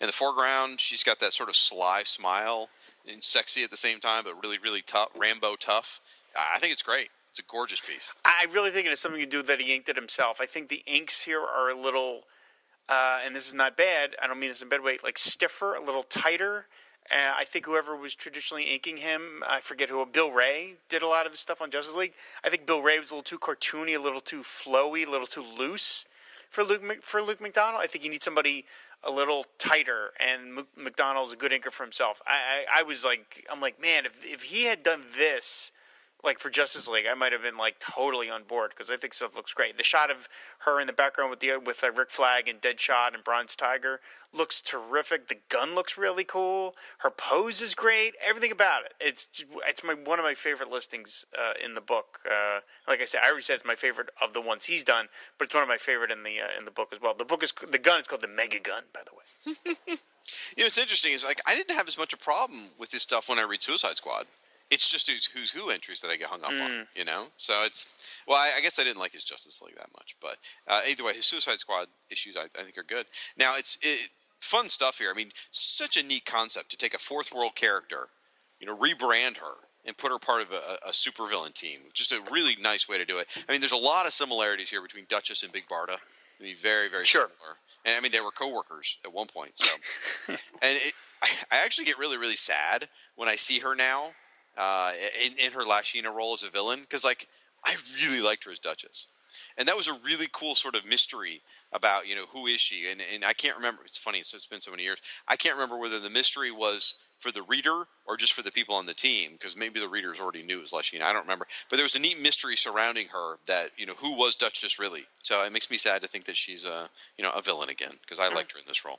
In 0.00 0.06
the 0.06 0.12
foreground, 0.12 0.80
she's 0.80 1.02
got 1.02 1.18
that 1.20 1.32
sort 1.32 1.48
of 1.48 1.56
sly 1.56 2.02
smile 2.04 2.68
and 3.08 3.22
sexy 3.22 3.62
at 3.62 3.70
the 3.70 3.76
same 3.76 3.98
time, 4.00 4.24
but 4.24 4.40
really, 4.42 4.58
really 4.58 4.82
tough, 4.82 5.08
Rambo 5.16 5.56
tough. 5.56 6.00
I 6.36 6.58
think 6.58 6.72
it's 6.72 6.82
great. 6.82 7.08
It's 7.30 7.38
a 7.38 7.42
gorgeous 7.42 7.80
piece. 7.80 8.12
I 8.24 8.46
really 8.52 8.70
think 8.70 8.86
it 8.86 8.90
has 8.90 9.00
something 9.00 9.20
to 9.20 9.26
do 9.26 9.42
that 9.42 9.60
he 9.60 9.74
inked 9.74 9.88
it 9.88 9.96
himself. 9.96 10.40
I 10.40 10.46
think 10.46 10.68
the 10.68 10.82
inks 10.86 11.22
here 11.22 11.40
are 11.40 11.70
a 11.70 11.74
little, 11.74 12.22
uh, 12.88 13.20
and 13.24 13.34
this 13.34 13.46
is 13.46 13.54
not 13.54 13.76
bad. 13.76 14.16
I 14.22 14.26
don't 14.26 14.38
mean 14.38 14.50
this 14.50 14.62
in 14.62 14.68
a 14.68 14.70
bad 14.70 14.82
way. 14.82 14.98
Like 15.02 15.18
stiffer, 15.18 15.74
a 15.74 15.82
little 15.82 16.02
tighter. 16.02 16.66
Uh, 17.10 17.34
I 17.36 17.44
think 17.44 17.66
whoever 17.66 17.96
was 17.96 18.14
traditionally 18.14 18.64
inking 18.64 18.98
him, 18.98 19.42
I 19.46 19.60
forget 19.60 19.90
who, 19.90 20.04
Bill 20.06 20.30
Wray 20.30 20.74
did 20.88 21.02
a 21.02 21.06
lot 21.06 21.26
of 21.26 21.32
his 21.32 21.40
stuff 21.40 21.62
on 21.62 21.70
Justice 21.70 21.94
League. 21.94 22.14
I 22.44 22.50
think 22.50 22.66
Bill 22.66 22.82
Wray 22.82 22.98
was 22.98 23.10
a 23.10 23.14
little 23.14 23.22
too 23.22 23.38
cartoony, 23.38 23.96
a 23.96 24.00
little 24.00 24.20
too 24.20 24.40
flowy, 24.40 25.06
a 25.06 25.10
little 25.10 25.26
too 25.26 25.44
loose 25.56 26.06
for 26.50 26.64
Luke 26.64 26.82
for 27.02 27.22
Luke 27.22 27.38
McDonnell. 27.38 27.78
I 27.78 27.86
think 27.86 28.04
you 28.04 28.10
need 28.10 28.22
somebody 28.22 28.64
a 29.04 29.10
little 29.10 29.46
tighter, 29.58 30.10
and 30.18 30.58
M- 30.58 30.66
McDonnell's 30.78 31.32
a 31.32 31.36
good 31.36 31.52
inker 31.52 31.70
for 31.70 31.84
himself. 31.84 32.20
I, 32.26 32.32
I, 32.32 32.80
I 32.80 32.82
was 32.82 33.04
like, 33.04 33.46
I'm 33.50 33.60
like, 33.60 33.80
man, 33.80 34.06
if 34.06 34.18
if 34.24 34.42
he 34.42 34.64
had 34.64 34.82
done 34.82 35.04
this 35.16 35.70
like 36.24 36.38
for 36.38 36.50
Justice 36.50 36.88
League, 36.88 37.06
I 37.10 37.14
might 37.14 37.32
have 37.32 37.42
been 37.42 37.56
like 37.56 37.78
totally 37.78 38.28
on 38.28 38.42
board 38.44 38.70
because 38.70 38.90
I 38.90 38.96
think 38.96 39.14
stuff 39.14 39.36
looks 39.36 39.52
great. 39.52 39.76
The 39.76 39.84
shot 39.84 40.10
of 40.10 40.28
her 40.60 40.80
in 40.80 40.86
the 40.86 40.92
background 40.92 41.30
with 41.30 41.40
the 41.40 41.58
with 41.58 41.84
uh, 41.84 41.92
Rick 41.92 42.10
Flag 42.10 42.48
and 42.48 42.60
Deadshot 42.60 43.14
and 43.14 43.22
Bronze 43.22 43.54
Tiger 43.54 44.00
looks 44.32 44.60
terrific. 44.60 45.28
The 45.28 45.38
gun 45.48 45.74
looks 45.74 45.96
really 45.96 46.24
cool. 46.24 46.74
Her 46.98 47.10
pose 47.10 47.60
is 47.62 47.74
great. 47.74 48.14
Everything 48.26 48.50
about 48.50 48.84
it. 48.84 48.94
It's 49.00 49.44
it's 49.68 49.84
my 49.84 49.94
one 49.94 50.18
of 50.18 50.24
my 50.24 50.34
favorite 50.34 50.70
listings 50.70 51.24
uh, 51.38 51.52
in 51.64 51.74
the 51.74 51.80
book. 51.80 52.20
Uh, 52.28 52.60
like 52.88 53.00
I 53.00 53.04
said, 53.04 53.20
I 53.24 53.28
already 53.28 53.42
said 53.42 53.56
it's 53.56 53.64
my 53.64 53.76
favorite 53.76 54.10
of 54.20 54.32
the 54.32 54.40
ones 54.40 54.64
he's 54.64 54.84
done, 54.84 55.06
but 55.38 55.46
it's 55.46 55.54
one 55.54 55.62
of 55.62 55.68
my 55.68 55.78
favorite 55.78 56.10
in 56.10 56.22
the 56.22 56.40
uh, 56.40 56.58
in 56.58 56.64
the 56.64 56.70
book 56.70 56.88
as 56.92 57.00
well. 57.00 57.14
The 57.14 57.24
book 57.24 57.42
is 57.42 57.52
the 57.70 57.78
gun 57.78 58.00
is 58.00 58.06
called 58.06 58.22
the 58.22 58.28
Mega 58.28 58.58
Gun, 58.58 58.84
by 58.92 59.00
the 59.04 59.12
way. 59.14 59.98
You 60.56 60.62
know, 60.62 60.66
what's 60.66 60.78
interesting 60.78 61.12
is 61.12 61.24
like 61.24 61.40
I 61.46 61.54
didn't 61.54 61.76
have 61.76 61.88
as 61.88 61.98
much 61.98 62.12
of 62.12 62.20
a 62.20 62.22
problem 62.22 62.60
with 62.78 62.90
this 62.90 63.02
stuff 63.02 63.28
when 63.28 63.38
I 63.38 63.42
read 63.42 63.62
Suicide 63.62 63.96
Squad. 63.96 64.26
It's 64.70 64.90
just 64.90 65.08
who's 65.08 65.26
who's 65.26 65.50
who 65.52 65.70
entries 65.70 66.00
that 66.00 66.10
I 66.10 66.16
get 66.16 66.26
hung 66.26 66.42
up 66.42 66.50
on, 66.50 66.88
you 66.96 67.04
know. 67.04 67.26
So 67.36 67.62
it's 67.64 67.86
well, 68.26 68.36
I, 68.36 68.52
I 68.56 68.60
guess 68.60 68.78
I 68.80 68.84
didn't 68.84 68.98
like 68.98 69.12
his 69.12 69.22
Justice 69.22 69.62
League 69.62 69.76
that 69.76 69.90
much, 69.96 70.16
but 70.20 70.38
uh, 70.66 70.80
either 70.88 71.04
way, 71.04 71.12
his 71.14 71.24
Suicide 71.24 71.60
Squad 71.60 71.86
issues 72.10 72.36
I, 72.36 72.44
I 72.58 72.64
think 72.64 72.76
are 72.76 72.82
good. 72.82 73.06
Now 73.38 73.56
it's 73.56 73.78
it, 73.82 74.08
fun 74.40 74.68
stuff 74.68 74.98
here. 74.98 75.10
I 75.10 75.14
mean, 75.14 75.30
such 75.52 75.96
a 75.96 76.02
neat 76.02 76.26
concept 76.26 76.70
to 76.70 76.76
take 76.76 76.94
a 76.94 76.98
fourth 76.98 77.32
world 77.32 77.54
character, 77.54 78.08
you 78.58 78.66
know, 78.66 78.76
rebrand 78.76 79.36
her 79.38 79.54
and 79.84 79.96
put 79.96 80.10
her 80.10 80.18
part 80.18 80.42
of 80.42 80.50
a, 80.50 80.88
a 80.88 80.90
supervillain 80.90 81.54
team. 81.54 81.78
Just 81.94 82.10
a 82.10 82.20
really 82.32 82.56
nice 82.60 82.88
way 82.88 82.98
to 82.98 83.04
do 83.04 83.18
it. 83.18 83.28
I 83.48 83.52
mean, 83.52 83.60
there's 83.60 83.70
a 83.72 83.76
lot 83.76 84.06
of 84.06 84.12
similarities 84.12 84.68
here 84.68 84.82
between 84.82 85.06
Duchess 85.08 85.44
and 85.44 85.52
Big 85.52 85.68
Barda. 85.68 85.96
I 86.40 86.42
mean, 86.42 86.56
very 86.56 86.88
very 86.88 87.04
Sure. 87.04 87.30
similar. 87.38 87.56
And 87.84 87.94
I 87.96 88.00
mean, 88.00 88.10
they 88.10 88.20
were 88.20 88.32
coworkers 88.32 88.98
at 89.04 89.12
one 89.12 89.28
point. 89.28 89.52
So, 89.56 89.70
and 90.28 90.38
it, 90.62 90.92
I, 91.22 91.28
I 91.52 91.64
actually 91.64 91.84
get 91.84 91.98
really, 91.98 92.18
really 92.18 92.34
sad 92.34 92.88
when 93.14 93.28
I 93.28 93.36
see 93.36 93.60
her 93.60 93.76
now 93.76 94.10
uh, 94.56 94.92
in, 95.24 95.32
in 95.46 95.52
her 95.52 95.64
Lashina 95.64 96.12
role 96.12 96.34
as 96.34 96.42
a 96.42 96.50
villain 96.50 96.80
because, 96.80 97.04
like, 97.04 97.28
I 97.64 97.76
really 98.02 98.20
liked 98.20 98.44
her 98.44 98.52
as 98.52 98.58
Duchess, 98.58 99.08
and 99.58 99.66
that 99.68 99.76
was 99.76 99.88
a 99.88 99.98
really 100.04 100.26
cool 100.32 100.54
sort 100.54 100.74
of 100.74 100.86
mystery 100.86 101.42
about 101.72 102.06
you 102.06 102.14
know 102.14 102.26
who 102.32 102.46
is 102.46 102.60
she, 102.60 102.88
and 102.88 103.00
and 103.12 103.24
I 103.24 103.32
can't 103.32 103.56
remember. 103.56 103.82
It's 103.84 103.98
funny, 103.98 104.22
so 104.22 104.36
it's 104.36 104.46
been 104.46 104.60
so 104.60 104.70
many 104.70 104.84
years. 104.84 105.00
I 105.26 105.36
can't 105.36 105.54
remember 105.54 105.78
whether 105.78 105.98
the 105.98 106.10
mystery 106.10 106.50
was 106.50 106.96
for 107.18 107.32
the 107.32 107.42
reader 107.42 107.84
or 108.06 108.16
just 108.16 108.34
for 108.34 108.42
the 108.42 108.52
people 108.52 108.74
on 108.74 108.86
the 108.86 108.94
team 108.94 109.32
because 109.32 109.56
maybe 109.56 109.80
the 109.80 109.88
readers 109.88 110.20
already 110.20 110.42
knew 110.42 110.58
it 110.58 110.62
was 110.62 110.72
Lashina. 110.72 111.02
I 111.02 111.12
don't 111.12 111.22
remember, 111.22 111.46
but 111.70 111.76
there 111.76 111.84
was 111.84 111.96
a 111.96 112.00
neat 112.00 112.20
mystery 112.20 112.56
surrounding 112.56 113.08
her 113.08 113.38
that 113.46 113.70
you 113.76 113.86
know 113.86 113.94
who 113.94 114.16
was 114.16 114.36
Duchess 114.36 114.78
really. 114.78 115.06
So 115.22 115.44
it 115.44 115.52
makes 115.52 115.70
me 115.70 115.76
sad 115.76 116.02
to 116.02 116.08
think 116.08 116.24
that 116.26 116.36
she's 116.36 116.64
a 116.64 116.88
you 117.16 117.24
know 117.24 117.32
a 117.32 117.42
villain 117.42 117.68
again 117.68 117.94
because 118.02 118.20
I 118.20 118.28
liked 118.28 118.52
her 118.52 118.58
in 118.58 118.64
this 118.68 118.84
role. 118.84 118.98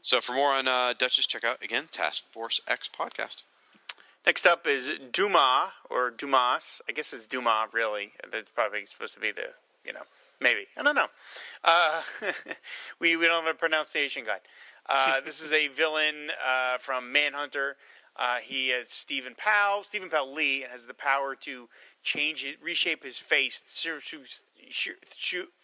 So 0.00 0.20
for 0.20 0.32
more 0.32 0.52
on 0.52 0.68
uh, 0.68 0.94
Duchess, 0.98 1.26
check 1.26 1.44
out 1.44 1.62
again 1.62 1.84
Task 1.90 2.24
Force 2.30 2.60
X 2.66 2.88
podcast. 2.88 3.42
Next 4.26 4.46
up 4.46 4.66
is 4.66 4.90
Duma 5.12 5.72
or 5.88 6.10
Dumas. 6.10 6.82
I 6.88 6.92
guess 6.92 7.12
it's 7.12 7.26
Duma, 7.26 7.66
really. 7.72 8.12
That's 8.30 8.50
probably 8.50 8.84
supposed 8.86 9.14
to 9.14 9.20
be 9.20 9.32
the, 9.32 9.54
you 9.84 9.92
know, 9.92 10.02
maybe. 10.40 10.66
I 10.76 10.82
don't 10.82 10.94
know. 10.94 11.06
Uh, 11.64 12.02
we, 13.00 13.16
we 13.16 13.26
don't 13.26 13.44
have 13.44 13.54
a 13.54 13.58
pronunciation 13.58 14.24
guide. 14.24 14.40
Uh, 14.86 15.20
this 15.24 15.42
is 15.42 15.52
a 15.52 15.68
villain 15.68 16.30
uh, 16.46 16.78
from 16.78 17.12
Manhunter. 17.12 17.76
Uh, 18.18 18.38
he 18.42 18.70
is 18.70 18.90
Stephen 18.90 19.34
Powell, 19.36 19.84
Stephen 19.84 20.10
Powell 20.10 20.34
Lee, 20.34 20.64
and 20.64 20.72
has 20.72 20.86
the 20.86 20.94
power 20.94 21.36
to 21.36 21.68
change 22.02 22.44
it, 22.44 22.56
reshape 22.60 23.04
his 23.04 23.16
face 23.16 23.62
sheer, 24.70 24.94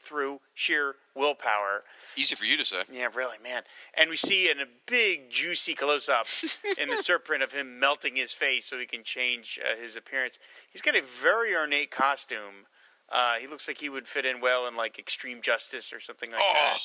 through 0.01 0.40
sheer 0.55 0.94
willpower. 1.16 1.82
Easy 2.16 2.35
for 2.35 2.44
you 2.44 2.56
to 2.56 2.64
say. 2.64 2.82
Yeah, 2.93 3.09
really, 3.14 3.39
man. 3.43 3.62
And 3.94 4.09
we 4.09 4.16
see 4.16 4.51
in 4.51 4.60
a 4.60 4.66
big, 4.86 5.31
juicy 5.31 5.74
close 5.74 6.09
up 6.09 6.26
in 6.78 6.89
the 6.89 6.97
surprint 6.97 7.43
of 7.43 7.52
him 7.52 7.81
melting 7.81 8.16
his 8.16 8.32
face 8.32 8.66
so 8.66 8.78
he 8.78 8.86
can 8.86 9.02
change 9.02 9.59
uh, 9.60 9.76
his 9.76 9.97
appearance. 9.97 10.39
He's 10.70 10.82
got 10.82 10.97
a 10.97 11.02
very 11.02 11.56
ornate 11.56 11.90
costume. 11.90 12.66
Uh, 13.10 13.35
he 13.35 13.47
looks 13.47 13.68
like 13.68 13.78
he 13.78 13.89
would 13.89 14.06
fit 14.06 14.24
in 14.24 14.40
well 14.40 14.66
in 14.66 14.76
like 14.76 14.98
Extreme 14.98 15.43
Justice 15.43 15.93
or 15.93 16.01
something 16.01 16.31
like 16.31 16.40
that. 16.40 16.78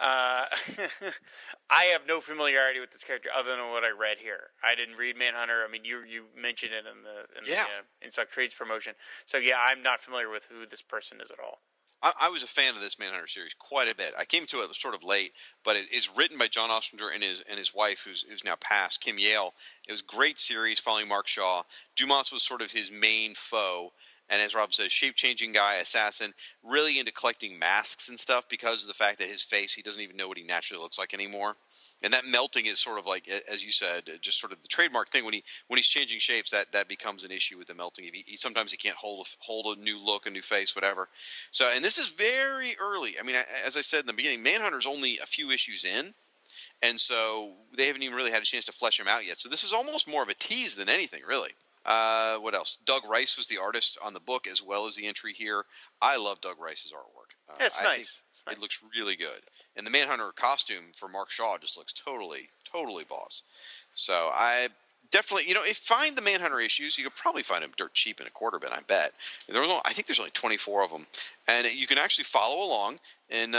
Uh, 0.00 0.44
I 1.70 1.84
have 1.92 2.02
no 2.06 2.20
familiarity 2.20 2.80
with 2.80 2.90
this 2.92 3.02
character 3.04 3.30
other 3.36 3.50
than 3.56 3.70
what 3.70 3.84
I 3.84 3.90
read 3.90 4.18
here. 4.18 4.50
I 4.64 4.74
didn't 4.74 4.96
read 4.96 5.16
Manhunter. 5.16 5.64
I 5.66 5.70
mean, 5.70 5.84
you 5.84 6.02
you 6.08 6.24
mentioned 6.40 6.72
it 6.72 6.84
in 6.86 7.02
the 7.02 7.20
in 7.38 7.44
Yeah. 7.44 7.64
the 7.64 7.70
uh, 7.80 7.82
Inside 8.06 8.28
Trades 8.30 8.54
promotion. 8.54 8.94
So 9.24 9.38
yeah, 9.38 9.56
I'm 9.60 9.82
not 9.82 10.00
familiar 10.00 10.30
with 10.30 10.46
who 10.50 10.66
this 10.66 10.82
person 10.82 11.20
is 11.20 11.30
at 11.30 11.38
all. 11.40 11.58
I, 12.00 12.12
I 12.22 12.28
was 12.28 12.44
a 12.44 12.46
fan 12.46 12.74
of 12.74 12.80
this 12.80 12.98
Manhunter 12.98 13.26
series 13.26 13.54
quite 13.54 13.88
a 13.88 13.94
bit. 13.94 14.12
I 14.16 14.24
came 14.24 14.46
to 14.46 14.58
it 14.62 14.72
sort 14.74 14.94
of 14.94 15.02
late, 15.02 15.32
but 15.64 15.74
it's 15.76 16.16
written 16.16 16.38
by 16.38 16.46
John 16.46 16.70
Ostrander 16.70 17.08
and 17.12 17.22
his 17.22 17.42
and 17.48 17.58
his 17.58 17.74
wife, 17.74 18.04
who's 18.06 18.22
who's 18.22 18.44
now 18.44 18.54
passed, 18.60 19.00
Kim 19.00 19.18
Yale. 19.18 19.54
It 19.88 19.92
was 19.92 20.02
a 20.02 20.04
great 20.16 20.38
series 20.38 20.78
following 20.78 21.08
Mark 21.08 21.26
Shaw. 21.26 21.64
Dumas 21.96 22.30
was 22.30 22.42
sort 22.44 22.62
of 22.62 22.70
his 22.72 22.90
main 22.92 23.34
foe, 23.34 23.92
and 24.30 24.42
as 24.42 24.54
Rob 24.54 24.72
says, 24.72 24.92
shape 24.92 25.14
changing 25.14 25.52
guy, 25.52 25.76
assassin, 25.76 26.34
really 26.62 26.98
into 26.98 27.12
collecting 27.12 27.58
masks 27.58 28.08
and 28.08 28.18
stuff 28.18 28.48
because 28.48 28.82
of 28.82 28.88
the 28.88 28.94
fact 28.94 29.18
that 29.18 29.28
his 29.28 29.42
face 29.42 29.74
he 29.74 29.82
doesn't 29.82 30.02
even 30.02 30.16
know 30.16 30.28
what 30.28 30.38
he 30.38 30.44
naturally 30.44 30.82
looks 30.82 30.98
like 30.98 31.14
anymore. 31.14 31.56
And 32.02 32.12
that 32.12 32.26
melting 32.26 32.66
is 32.66 32.78
sort 32.78 32.98
of 32.98 33.06
like, 33.06 33.28
as 33.50 33.64
you 33.64 33.72
said, 33.72 34.08
just 34.20 34.40
sort 34.40 34.52
of 34.52 34.62
the 34.62 34.68
trademark 34.68 35.10
thing. 35.10 35.24
When 35.24 35.34
he 35.34 35.42
when 35.66 35.78
he's 35.78 35.88
changing 35.88 36.20
shapes, 36.20 36.50
that, 36.50 36.70
that 36.70 36.86
becomes 36.86 37.24
an 37.24 37.32
issue 37.32 37.58
with 37.58 37.66
the 37.66 37.74
melting. 37.74 38.04
He, 38.04 38.24
he, 38.24 38.36
sometimes 38.36 38.70
he 38.70 38.76
can't 38.76 38.96
hold 38.96 39.26
a, 39.26 39.30
hold 39.40 39.76
a 39.76 39.80
new 39.80 39.98
look, 39.98 40.24
a 40.24 40.30
new 40.30 40.42
face, 40.42 40.76
whatever. 40.76 41.08
So, 41.50 41.72
and 41.74 41.84
this 41.84 41.98
is 41.98 42.10
very 42.10 42.76
early. 42.80 43.16
I 43.18 43.24
mean, 43.24 43.34
as 43.66 43.76
I 43.76 43.80
said 43.80 44.00
in 44.00 44.06
the 44.06 44.12
beginning, 44.12 44.44
Manhunter's 44.44 44.86
only 44.86 45.18
a 45.18 45.26
few 45.26 45.50
issues 45.50 45.84
in, 45.84 46.14
and 46.82 46.98
so 47.00 47.54
they 47.76 47.86
haven't 47.86 48.04
even 48.04 48.16
really 48.16 48.30
had 48.30 48.42
a 48.42 48.46
chance 48.46 48.66
to 48.66 48.72
flesh 48.72 49.00
him 49.00 49.08
out 49.08 49.26
yet. 49.26 49.40
So 49.40 49.48
this 49.48 49.64
is 49.64 49.72
almost 49.72 50.08
more 50.08 50.22
of 50.22 50.28
a 50.28 50.34
tease 50.34 50.76
than 50.76 50.88
anything, 50.88 51.22
really. 51.26 51.50
Uh, 51.88 52.36
what 52.38 52.54
else? 52.54 52.76
Doug 52.84 53.08
Rice 53.08 53.38
was 53.38 53.48
the 53.48 53.56
artist 53.56 53.96
on 54.04 54.12
the 54.12 54.20
book 54.20 54.46
as 54.46 54.62
well 54.62 54.86
as 54.86 54.94
the 54.94 55.06
entry 55.06 55.32
here. 55.32 55.64
I 56.02 56.18
love 56.18 56.38
Doug 56.42 56.60
Rice's 56.60 56.92
artwork. 56.92 57.32
Uh, 57.50 57.56
Yeah, 57.58 57.66
it's 57.66 57.82
nice. 57.82 58.20
It's 58.28 58.44
nice. 58.46 58.56
It 58.56 58.60
looks 58.60 58.82
really 58.94 59.16
good, 59.16 59.40
and 59.74 59.86
the 59.86 59.90
Manhunter 59.90 60.30
costume 60.36 60.92
for 60.94 61.08
Mark 61.08 61.30
Shaw 61.30 61.56
just 61.56 61.78
looks 61.78 61.94
totally, 61.94 62.50
totally 62.70 63.04
boss. 63.04 63.42
So 63.94 64.30
I 64.34 64.68
definitely, 65.10 65.48
you 65.48 65.54
know, 65.54 65.64
if 65.64 65.78
find 65.78 66.14
the 66.14 66.20
Manhunter 66.20 66.60
issues, 66.60 66.98
you 66.98 67.04
could 67.04 67.16
probably 67.16 67.42
find 67.42 67.64
them 67.64 67.70
dirt 67.74 67.94
cheap 67.94 68.20
in 68.20 68.26
a 68.26 68.30
quarter 68.30 68.58
bin. 68.58 68.70
I 68.70 68.80
bet. 68.86 69.14
There 69.48 69.60
was, 69.60 69.70
only, 69.70 69.82
I 69.86 69.94
think 69.94 70.06
there's 70.06 70.20
only 70.20 70.30
24 70.32 70.84
of 70.84 70.90
them, 70.90 71.06
and 71.48 71.66
you 71.72 71.86
can 71.86 71.96
actually 71.96 72.24
follow 72.24 72.66
along. 72.66 72.98
And 73.30 73.52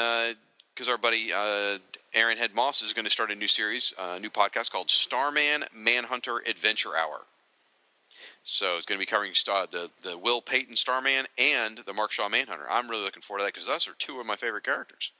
because 0.75 0.87
our 0.87 0.99
buddy 0.99 1.33
uh, 1.33 1.79
Aaron 2.13 2.37
Head 2.37 2.53
Moss 2.53 2.83
is 2.83 2.93
going 2.93 3.05
to 3.05 3.11
start 3.11 3.31
a 3.31 3.35
new 3.35 3.47
series, 3.47 3.91
uh, 3.99 4.15
a 4.17 4.19
new 4.19 4.29
podcast 4.29 4.71
called 4.71 4.91
Starman 4.91 5.63
Manhunter 5.75 6.43
Adventure 6.47 6.95
Hour. 6.95 7.21
So 8.43 8.77
it's 8.77 8.85
going 8.85 8.97
to 8.97 9.05
be 9.05 9.09
covering 9.09 9.33
uh, 9.51 9.67
the 9.69 9.91
the 10.01 10.17
Will 10.17 10.41
Payton 10.41 10.75
Starman 10.75 11.25
and 11.37 11.77
the 11.79 11.93
Mark 11.93 12.11
Shaw 12.11 12.29
Manhunter. 12.29 12.65
I'm 12.69 12.89
really 12.89 13.03
looking 13.03 13.21
forward 13.21 13.41
to 13.41 13.45
that 13.45 13.53
because 13.53 13.67
those 13.67 13.87
are 13.87 13.93
two 13.97 14.19
of 14.19 14.25
my 14.25 14.35
favorite 14.35 14.63
characters. 14.63 15.11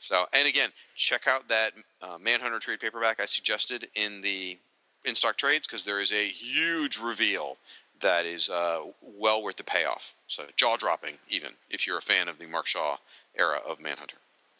So, 0.00 0.26
and 0.32 0.48
again, 0.48 0.70
check 0.96 1.28
out 1.28 1.48
that 1.48 1.72
uh, 2.02 2.18
Manhunter 2.20 2.58
trade 2.58 2.80
paperback 2.80 3.20
I 3.20 3.26
suggested 3.26 3.88
in 3.94 4.22
the 4.22 4.58
in 5.04 5.14
stock 5.14 5.36
trades 5.36 5.66
because 5.66 5.84
there 5.84 6.00
is 6.00 6.12
a 6.12 6.26
huge 6.26 6.98
reveal 6.98 7.58
that 8.00 8.26
is 8.26 8.48
uh, 8.48 8.80
well 9.02 9.42
worth 9.42 9.56
the 9.56 9.64
payoff. 9.64 10.14
So 10.26 10.44
jaw 10.56 10.76
dropping, 10.76 11.14
even 11.28 11.50
if 11.70 11.86
you're 11.86 11.98
a 11.98 12.02
fan 12.02 12.28
of 12.28 12.38
the 12.38 12.46
Mark 12.46 12.66
Shaw 12.66 12.96
era 13.36 13.60
of 13.66 13.80
Manhunter. 13.80 14.16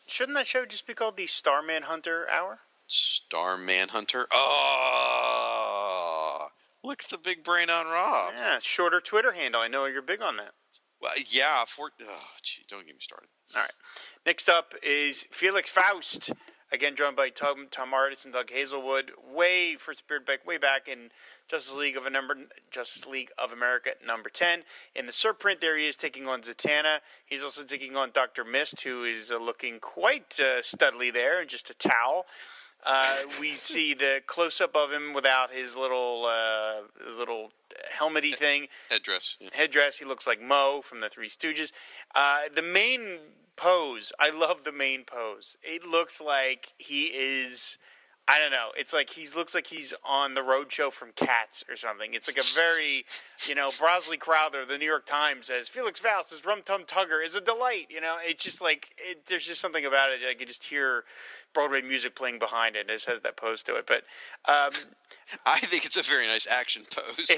Shouldn't 0.06 0.36
that 0.36 0.46
show 0.46 0.66
just 0.66 0.86
be 0.86 0.94
called 0.94 1.16
the 1.16 1.26
Starman 1.26 1.84
Hunter 1.84 2.26
Hour? 2.30 2.58
Star 2.86 3.56
Manhunter. 3.56 4.26
Oh, 4.30 5.63
look 6.84 7.02
at 7.02 7.10
the 7.10 7.18
big 7.18 7.42
brain 7.42 7.70
on 7.70 7.86
Rob. 7.86 8.34
Yeah, 8.36 8.58
shorter 8.60 9.00
Twitter 9.00 9.32
handle. 9.32 9.60
I 9.60 9.68
know 9.68 9.86
you're 9.86 10.02
big 10.02 10.22
on 10.22 10.36
that. 10.36 10.52
Well, 11.00 11.12
yeah. 11.26 11.64
For 11.66 11.90
oh, 12.02 12.18
gee, 12.42 12.62
don't 12.68 12.86
get 12.86 12.94
me 12.94 13.00
started. 13.00 13.28
All 13.54 13.62
right. 13.62 13.72
Next 14.24 14.48
up 14.48 14.74
is 14.82 15.26
Felix 15.30 15.70
Faust. 15.70 16.30
Again, 16.72 16.94
drawn 16.94 17.14
by 17.14 17.28
Tom, 17.28 17.68
Tom 17.70 17.94
Artis 17.94 18.24
and 18.24 18.34
Doug 18.34 18.50
Hazelwood. 18.50 19.12
Way 19.32 19.76
first 19.76 20.00
appeared 20.00 20.26
back 20.26 20.44
way 20.44 20.58
back 20.58 20.88
in 20.88 21.10
Justice 21.46 21.74
League 21.74 21.96
of 21.96 22.04
a 22.04 22.10
number 22.10 22.34
Justice 22.70 23.06
League 23.06 23.30
of 23.38 23.52
America 23.52 23.90
number 24.04 24.28
ten. 24.28 24.64
In 24.94 25.06
the 25.06 25.12
surprint, 25.12 25.60
there 25.60 25.76
he 25.76 25.86
is 25.86 25.94
taking 25.94 26.26
on 26.26 26.42
Zatanna. 26.42 26.98
He's 27.24 27.44
also 27.44 27.62
taking 27.62 27.96
on 27.96 28.10
Doctor 28.12 28.44
Mist, 28.44 28.80
who 28.80 29.04
is 29.04 29.30
uh, 29.30 29.38
looking 29.38 29.78
quite 29.78 30.40
uh, 30.40 30.62
studly 30.62 31.12
there, 31.12 31.40
and 31.40 31.48
just 31.48 31.70
a 31.70 31.74
towel. 31.74 32.26
Uh, 32.84 33.16
we 33.40 33.54
see 33.54 33.94
the 33.94 34.22
close 34.26 34.60
up 34.60 34.76
of 34.76 34.92
him 34.92 35.14
without 35.14 35.50
his 35.50 35.76
little 35.76 36.26
uh, 36.26 36.82
little 37.16 37.50
helmety 37.90 38.32
thing 38.32 38.68
Headdress. 38.90 39.38
Yeah. 39.40 39.48
headdress. 39.54 39.98
He 39.98 40.04
looks 40.04 40.26
like 40.26 40.40
Moe 40.40 40.82
from 40.82 41.00
the 41.00 41.08
Three 41.08 41.28
Stooges. 41.28 41.72
Uh, 42.14 42.42
the 42.54 42.62
main 42.62 43.18
pose, 43.56 44.12
I 44.18 44.30
love 44.30 44.64
the 44.64 44.72
main 44.72 45.04
pose. 45.04 45.56
It 45.62 45.86
looks 45.86 46.20
like 46.20 46.72
he 46.78 47.04
is. 47.06 47.78
I 48.26 48.38
don't 48.38 48.50
know. 48.50 48.68
It's 48.76 48.94
like 48.94 49.10
he 49.10 49.26
looks 49.36 49.54
like 49.54 49.66
he's 49.66 49.92
on 50.02 50.32
the 50.32 50.42
road 50.42 50.72
show 50.72 50.90
from 50.90 51.10
Cats 51.14 51.62
or 51.68 51.76
something. 51.76 52.14
It's 52.14 52.26
like 52.26 52.38
a 52.38 52.54
very, 52.54 53.04
you 53.46 53.54
know, 53.54 53.70
Bosley 53.78 54.16
Crowther, 54.16 54.64
the 54.64 54.78
New 54.78 54.86
York 54.86 55.04
Times 55.04 55.46
says 55.46 55.68
Felix 55.68 56.00
Faust 56.00 56.32
is 56.32 56.44
Rum 56.44 56.62
Tum 56.64 56.84
Tugger 56.84 57.22
is 57.22 57.34
a 57.34 57.40
delight. 57.42 57.86
You 57.90 58.00
know, 58.00 58.16
it's 58.22 58.42
just 58.42 58.62
like 58.62 58.94
it, 58.96 59.26
there's 59.26 59.46
just 59.46 59.60
something 59.60 59.84
about 59.84 60.10
it. 60.10 60.20
I 60.28 60.32
could 60.32 60.48
just 60.48 60.64
hear 60.64 61.04
Broadway 61.52 61.82
music 61.82 62.16
playing 62.16 62.38
behind 62.38 62.76
it. 62.76 62.88
It 62.88 63.04
has 63.04 63.20
that 63.20 63.36
pose 63.36 63.62
to 63.64 63.76
it. 63.76 63.86
But 63.86 64.04
um, 64.46 64.72
I 65.46 65.58
think 65.60 65.84
it's 65.84 65.98
a 65.98 66.02
very 66.02 66.26
nice 66.26 66.46
action 66.46 66.84
pose. 66.90 67.30
I, 67.30 67.34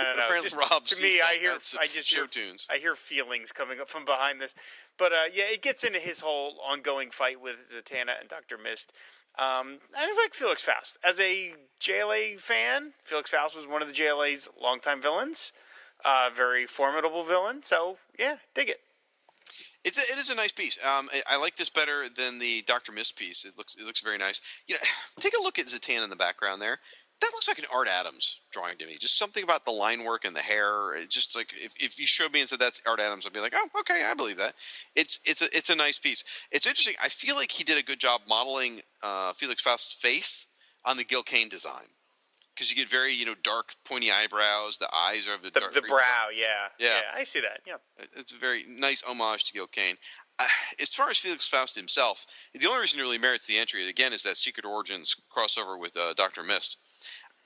I 0.00 0.04
don't 0.04 0.16
know. 0.16 0.24
Apparently, 0.24 0.50
Just- 0.50 0.70
Rob 0.70 0.84
to 0.84 1.02
me, 1.02 1.20
I 1.20 1.38
hear, 1.40 1.52
I 1.52 1.86
just 1.88 2.08
show 2.08 2.20
hear, 2.20 2.26
tunes. 2.26 2.68
I 2.70 2.76
hear 2.78 2.94
feelings 2.94 3.50
coming 3.50 3.80
up 3.80 3.88
from 3.88 4.04
behind 4.04 4.40
this. 4.40 4.54
But 4.96 5.12
uh, 5.12 5.16
yeah, 5.34 5.44
it 5.50 5.60
gets 5.60 5.82
into 5.82 5.98
his 5.98 6.20
whole 6.20 6.54
ongoing 6.64 7.10
fight 7.10 7.40
with 7.40 7.56
Zatanna 7.74 8.20
and 8.20 8.28
Doctor 8.28 8.56
Mist. 8.56 8.92
Um, 9.38 9.78
I 9.96 10.06
was 10.06 10.16
like 10.22 10.34
Felix 10.34 10.62
Faust 10.62 10.98
as 11.04 11.18
a 11.20 11.54
JLA 11.80 12.38
fan. 12.38 12.92
Felix 13.02 13.30
Faust 13.30 13.56
was 13.56 13.66
one 13.66 13.80
of 13.80 13.88
the 13.88 13.94
JLA's 13.94 14.48
longtime 14.60 15.00
villains, 15.00 15.52
uh, 16.04 16.30
very 16.34 16.66
formidable 16.66 17.22
villain. 17.22 17.62
So 17.62 17.96
yeah, 18.18 18.36
dig 18.54 18.68
it. 18.68 18.80
It's 19.82 19.98
a, 19.98 20.12
it 20.12 20.18
is 20.18 20.28
a 20.28 20.34
nice 20.34 20.52
piece. 20.52 20.78
Um, 20.84 21.08
I, 21.12 21.22
I 21.34 21.36
like 21.38 21.56
this 21.56 21.70
better 21.70 22.04
than 22.08 22.38
the 22.38 22.62
Doctor 22.66 22.92
Mist 22.92 23.16
piece. 23.16 23.44
It 23.44 23.56
looks 23.56 23.74
it 23.76 23.86
looks 23.86 24.00
very 24.00 24.18
nice. 24.18 24.40
You 24.66 24.74
know, 24.74 24.80
take 25.20 25.32
a 25.38 25.42
look 25.42 25.58
at 25.58 25.66
Zatanna 25.66 26.04
in 26.04 26.10
the 26.10 26.16
background 26.16 26.60
there. 26.60 26.78
That 27.20 27.30
looks 27.34 27.48
like 27.48 27.58
an 27.58 27.66
Art 27.72 27.88
Adams 27.88 28.40
drawing 28.50 28.78
to 28.78 28.86
me. 28.86 28.96
Just 28.98 29.18
something 29.18 29.44
about 29.44 29.66
the 29.66 29.72
line 29.72 30.04
work 30.04 30.24
and 30.24 30.34
the 30.34 30.40
hair. 30.40 30.94
It's 30.94 31.14
just 31.14 31.36
like 31.36 31.52
if, 31.54 31.74
if 31.78 31.98
you 31.98 32.06
showed 32.06 32.32
me 32.32 32.40
and 32.40 32.48
said 32.48 32.58
that's 32.58 32.80
Art 32.86 32.98
Adams, 32.98 33.26
I'd 33.26 33.32
be 33.32 33.40
like, 33.40 33.52
oh, 33.54 33.68
okay, 33.80 34.04
I 34.06 34.14
believe 34.14 34.38
that. 34.38 34.54
It's 34.96 35.20
it's 35.26 35.42
a 35.42 35.54
it's 35.56 35.68
a 35.70 35.76
nice 35.76 35.98
piece. 35.98 36.24
It's 36.50 36.66
interesting. 36.66 36.94
I 37.02 37.08
feel 37.08 37.36
like 37.36 37.52
he 37.52 37.62
did 37.64 37.78
a 37.78 37.82
good 37.82 38.00
job 38.00 38.22
modeling 38.26 38.80
uh, 39.02 39.32
Felix 39.34 39.60
Faust's 39.60 39.92
face 39.92 40.46
on 40.84 40.96
the 40.96 41.04
Gil 41.04 41.22
Kane 41.22 41.50
design 41.50 41.88
because 42.54 42.70
you 42.70 42.76
get 42.76 42.88
very 42.88 43.12
you 43.12 43.26
know 43.26 43.34
dark 43.42 43.74
pointy 43.84 44.10
eyebrows. 44.10 44.78
The 44.78 44.88
eyes 44.94 45.28
are 45.28 45.36
the 45.36 45.50
The, 45.50 45.60
dark, 45.60 45.74
the 45.74 45.82
brow, 45.82 46.28
yeah. 46.34 46.68
Yeah. 46.78 47.00
I 47.14 47.24
see 47.24 47.40
that. 47.40 47.60
Yeah, 47.66 47.76
it's 48.16 48.32
a 48.32 48.38
very 48.38 48.64
nice 48.66 49.02
homage 49.02 49.44
to 49.44 49.52
Gil 49.52 49.66
Kane. 49.66 49.96
Uh, 50.38 50.46
as 50.80 50.94
far 50.94 51.10
as 51.10 51.18
Felix 51.18 51.46
Faust 51.46 51.76
himself, 51.76 52.24
the 52.54 52.66
only 52.66 52.80
reason 52.80 52.98
he 52.98 53.02
really 53.02 53.18
merits 53.18 53.46
the 53.46 53.58
entry 53.58 53.86
again 53.86 54.14
is 54.14 54.22
that 54.22 54.38
Secret 54.38 54.64
Origins 54.64 55.14
crossover 55.30 55.78
with 55.78 55.96
uh, 55.98 56.14
Doctor 56.14 56.42
Mist. 56.42 56.78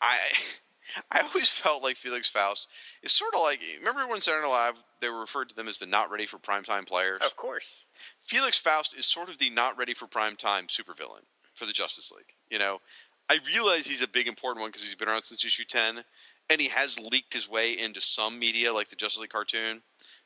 I 0.01 0.19
I 1.11 1.21
always 1.21 1.49
felt 1.49 1.83
like 1.83 1.97
Felix 1.97 2.29
Faust 2.29 2.69
is 3.03 3.12
sort 3.12 3.35
of 3.35 3.41
like 3.41 3.61
remember 3.79 4.07
when 4.09 4.21
Saturday 4.21 4.47
Night 4.47 4.66
Live 4.66 4.85
they 5.01 5.09
were 5.09 5.21
referred 5.21 5.49
to 5.51 5.55
them 5.55 5.69
as 5.69 5.79
the 5.79 5.87
not 5.87 6.11
ready 6.11 6.27
for 6.27 6.39
primetime 6.39 6.87
players. 6.87 7.21
of 7.25 7.37
course. 7.37 7.85
Felix 8.21 8.59
Faust 8.59 8.97
is 8.97 9.07
sort 9.07 9.29
of 9.29 9.39
the 9.39 9.51
not 9.51 9.77
ready 9.79 9.95
for 9.95 10.07
primetime 10.07 10.66
supervillain 10.66 11.25
for 11.55 11.66
the 11.66 11.73
Justice 11.73 12.12
League. 12.12 12.35
You 12.51 12.59
know, 12.59 12.81
I 13.29 13.39
realize 13.47 13.87
he's 13.87 14.03
a 14.03 14.09
big 14.09 14.29
important 14.29 14.62
one 14.62 14.71
because 14.71 14.85
he's 14.85 14.95
been 14.95 15.09
around 15.09 15.23
since 15.23 15.45
issue 15.45 15.65
ten, 15.65 16.05
and 16.51 16.61
he 16.61 16.69
has 16.69 16.99
leaked 16.99 17.35
his 17.35 17.49
way 17.49 17.73
into 17.73 18.01
some 18.01 18.39
media 18.39 18.73
like 18.73 18.89
the 18.89 18.97
Justice 18.97 19.21
League 19.21 19.31
cartoon. 19.31 19.83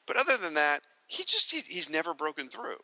But 0.06 0.16
other 0.16 0.36
than 0.36 0.54
that, 0.54 0.80
he 1.06 1.22
just 1.24 1.52
he's 1.52 1.90
never 1.90 2.14
broken 2.14 2.48
through. 2.48 2.78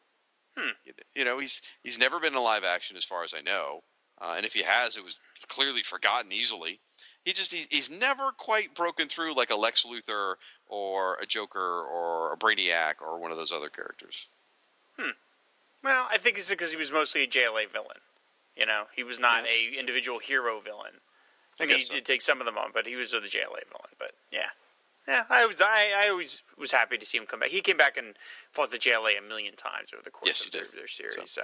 Hmm. 0.56 0.70
You 1.14 1.24
know, 1.24 1.38
he's 1.38 1.62
he's 1.82 1.98
never 1.98 2.20
been 2.20 2.34
in 2.34 2.42
live 2.42 2.64
action 2.64 2.96
as 2.96 3.04
far 3.04 3.24
as 3.24 3.34
I 3.36 3.40
know, 3.40 3.82
uh, 4.20 4.34
and 4.36 4.46
if 4.46 4.54
he 4.54 4.62
has, 4.62 4.96
it 4.96 5.04
was 5.04 5.20
clearly 5.48 5.82
forgotten 5.82 6.32
easily. 6.32 6.80
He 7.24 7.32
just 7.32 7.52
he, 7.52 7.64
he's 7.70 7.90
never 7.90 8.30
quite 8.32 8.74
broken 8.74 9.06
through 9.06 9.34
like 9.34 9.50
a 9.50 9.56
Lex 9.56 9.84
Luthor 9.84 10.34
or 10.68 11.14
a 11.16 11.26
Joker 11.26 11.82
or 11.82 12.32
a 12.32 12.36
Brainiac 12.36 12.94
or 13.00 13.18
one 13.18 13.30
of 13.30 13.36
those 13.36 13.52
other 13.52 13.68
characters. 13.68 14.28
Hmm. 14.98 15.10
Well, 15.82 16.06
I 16.10 16.18
think 16.18 16.38
it's 16.38 16.50
because 16.50 16.70
he 16.70 16.76
was 16.76 16.92
mostly 16.92 17.22
a 17.22 17.26
JLA 17.26 17.70
villain. 17.70 17.98
You 18.56 18.66
know, 18.66 18.84
he 18.94 19.02
was 19.02 19.18
not 19.18 19.44
a 19.46 19.78
individual 19.78 20.18
hero 20.18 20.60
villain. 20.60 21.00
I 21.58 21.64
I 21.64 21.66
mean, 21.66 21.76
guess 21.76 21.88
he 21.88 21.92
so. 21.92 21.94
did 21.94 22.04
take 22.04 22.22
some 22.22 22.40
of 22.40 22.46
them 22.46 22.58
on, 22.58 22.70
but 22.72 22.86
he 22.86 22.96
was 22.96 23.10
the 23.10 23.18
JLA 23.18 23.66
villain. 23.68 23.92
But 23.98 24.12
yeah, 24.30 24.50
yeah, 25.06 25.24
I 25.28 25.46
was 25.46 25.60
I, 25.60 26.04
I 26.04 26.08
always 26.08 26.42
was 26.58 26.72
happy 26.72 26.96
to 26.98 27.06
see 27.06 27.18
him 27.18 27.26
come 27.26 27.40
back. 27.40 27.50
He 27.50 27.60
came 27.60 27.76
back 27.76 27.96
and 27.96 28.14
fought 28.52 28.70
the 28.70 28.78
JLA 28.78 29.18
a 29.18 29.22
million 29.28 29.54
times 29.54 29.90
over 29.92 30.02
the 30.02 30.10
course 30.10 30.26
Yes, 30.26 30.46
of 30.46 30.52
their, 30.52 30.64
their 30.74 30.88
series. 30.88 31.14
So. 31.14 31.22
So. 31.26 31.42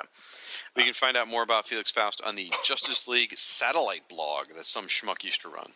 We 0.77 0.85
can 0.85 0.95
find 0.95 1.17
out 1.17 1.29
more 1.29 1.43
about 1.43 1.67
Felix 1.67 1.91
Faust 1.91 2.23
on 2.25 2.37
the 2.37 2.53
Justice 2.65 3.07
League 3.07 3.33
satellite 3.37 4.09
blog 4.09 4.49
that 4.57 4.67
some 4.67 4.87
schmuck 4.87 5.23
used 5.23 5.43
to 5.43 5.49
run. 5.49 5.73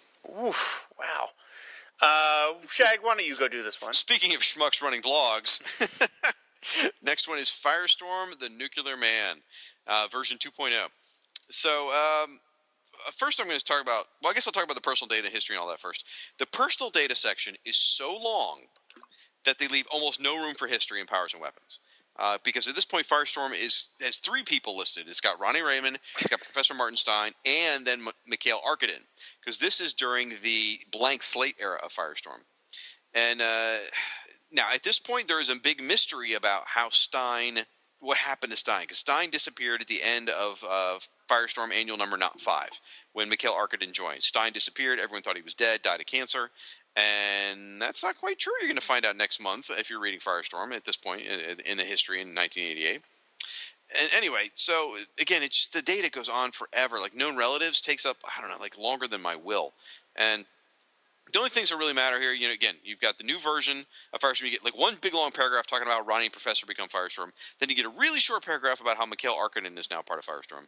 Oof, 0.47 0.89
wow. 0.99 1.29
Uh, 2.01 2.55
Shag, 2.69 2.99
why 3.03 3.15
don't 3.15 3.27
you 3.27 3.37
go 3.37 3.49
do 3.49 3.63
this 3.63 3.81
one? 3.81 3.93
Speaking 3.93 4.35
of 4.35 4.41
schmucks 4.41 4.83
running 4.83 5.03
blogs, 5.03 5.61
next 7.03 7.29
one 7.29 7.39
is 7.39 7.49
Firestorm, 7.49 8.39
the 8.39 8.49
Nuclear 8.49 8.97
Man, 8.97 9.37
uh, 9.87 10.09
version 10.11 10.39
2.0. 10.39 10.73
So, 11.49 11.89
um, 11.89 12.41
uh, 12.41 12.44
first 13.13 13.41
I'm 13.41 13.47
going 13.47 13.59
to 13.59 13.65
talk 13.65 13.83
about, 13.83 14.07
well, 14.23 14.31
I 14.31 14.35
guess 14.35 14.47
I'll 14.47 14.53
talk 14.53 14.65
about 14.65 14.77
the 14.77 14.81
personal 14.81 15.09
data 15.09 15.31
history 15.31 15.57
and 15.57 15.63
all 15.63 15.69
that 15.69 15.81
first. 15.81 16.07
The 16.39 16.47
personal 16.47 16.91
data 16.91 17.15
section 17.15 17.55
is 17.65 17.77
so 17.77 18.17
long 18.17 18.63
that 19.45 19.59
they 19.59 19.69
leave 19.69 19.87
almost 19.93 20.21
no 20.21 20.37
room 20.37 20.55
for 20.55 20.67
history 20.67 21.01
and 21.01 21.09
Powers 21.09 21.33
and 21.33 21.43
Weapons. 21.43 21.81
Uh, 22.17 22.39
because 22.45 22.69
at 22.69 22.77
this 22.77 22.85
point, 22.85 23.07
Firestorm 23.07 23.51
is 23.53 23.91
has 24.01 24.19
three 24.19 24.45
people 24.45 24.77
listed. 24.77 25.07
It's 25.09 25.21
got 25.21 25.41
Ronnie 25.41 25.63
Raymond, 25.63 25.99
it's 26.17 26.29
got 26.29 26.41
Professor 26.41 26.73
Martin 26.73 26.97
Stein, 26.97 27.33
and 27.45 27.85
then 27.85 28.01
M- 28.01 28.13
Mikhail 28.27 28.61
Arkadin. 28.65 29.03
Because 29.41 29.59
this 29.59 29.81
is 29.81 29.95
during 29.95 30.31
the 30.43 30.79
blank 30.93 31.25
slate 31.25 31.57
era 31.61 31.81
of 31.83 31.93
Firestorm. 31.93 32.43
And 33.15 33.43
uh, 33.43 33.79
now, 34.53 34.67
at 34.73 34.85
this 34.85 35.01
point, 35.01 35.27
there 35.27 35.41
is 35.41 35.51
a 35.51 35.57
big 35.57 35.83
mystery 35.83 36.35
about 36.35 36.63
how 36.67 36.89
Stein, 36.89 37.61
what 37.99 38.19
happened 38.19 38.53
to 38.53 38.59
Stein, 38.59 38.83
because 38.83 38.99
Stein 38.99 39.31
disappeared 39.31 39.81
at 39.81 39.89
the 39.89 40.03
end 40.03 40.31
of 40.31 40.65
uh, 40.69 40.99
Firestorm 41.29 41.73
Annual 41.73 41.97
Number 41.97 42.17
Not 42.17 42.41
Five 42.41 42.81
when 43.13 43.29
Mikhail 43.29 43.53
Arkadin 43.53 43.93
joined. 43.93 44.23
Stein 44.23 44.53
disappeared. 44.53 44.99
Everyone 44.99 45.23
thought 45.23 45.37
he 45.37 45.43
was 45.43 45.55
dead, 45.55 45.83
died 45.83 46.01
of 46.01 46.07
cancer, 46.07 46.51
and 46.97 47.81
that's 47.81 48.03
not 48.03 48.19
quite 48.19 48.39
true. 48.39 48.53
You're 48.61 48.69
going 48.69 48.77
to 48.77 48.83
find 48.83 49.05
out 49.05 49.17
next 49.17 49.41
month 49.41 49.71
if 49.71 49.91
you're 49.91 50.01
reading 50.01 50.21
Firestorm 50.21 50.73
at 50.75 50.85
this 50.85 50.97
point 50.97 51.23
in, 51.23 51.61
in 51.61 51.77
the 51.79 51.85
history 51.85 52.21
in 52.21 52.35
1988. 52.35 53.03
And 54.01 54.11
anyway, 54.17 54.51
so 54.55 54.97
again, 55.21 55.43
it's 55.43 55.59
just 55.59 55.73
the 55.73 55.83
data 55.83 56.11
goes 56.11 56.29
on 56.29 56.51
forever. 56.51 56.99
Like 56.99 57.15
known 57.15 57.37
relatives 57.37 57.81
takes 57.81 58.07
up 58.07 58.17
I 58.25 58.41
don't 58.41 58.51
know, 58.51 58.57
like 58.61 58.79
longer 58.79 59.07
than 59.07 59.21
my 59.21 59.37
will, 59.37 59.73
and 60.17 60.45
The 61.33 61.39
only 61.39 61.51
things 61.51 61.71
that 61.71 61.77
really 61.77 61.95
matter 61.95 62.21
here, 62.21 62.33
you 62.33 62.47
know, 62.47 62.53
again, 62.53 62.75
you've 62.85 63.01
got 63.01 63.19
the 63.19 63.25
new 63.25 63.41
version 63.41 63.85
of 64.13 64.21
Firestorm. 64.21 64.45
You 64.45 64.51
get 64.53 64.65
like 64.65 64.79
one 64.79 64.95
big 65.01 65.15
long 65.15 65.31
paragraph 65.31 65.67
talking 65.67 65.87
about 65.87 66.07
Ronnie 66.07 66.27
and 66.27 66.33
Professor 66.33 66.67
become 66.67 66.89
Firestorm. 66.89 67.31
Then 67.59 67.71
you 67.71 67.75
get 67.75 67.87
a 67.87 67.89
really 67.89 68.21
short 68.21 68.45
paragraph 68.45 68.81
about 68.81 68.99
how 68.99 69.07
Mikhail 69.07 69.35
Arkadin 69.35 69.79
is 69.79 69.91
now 69.91 70.03
part 70.03 70.19
of 70.19 70.27
Firestorm. 70.27 70.67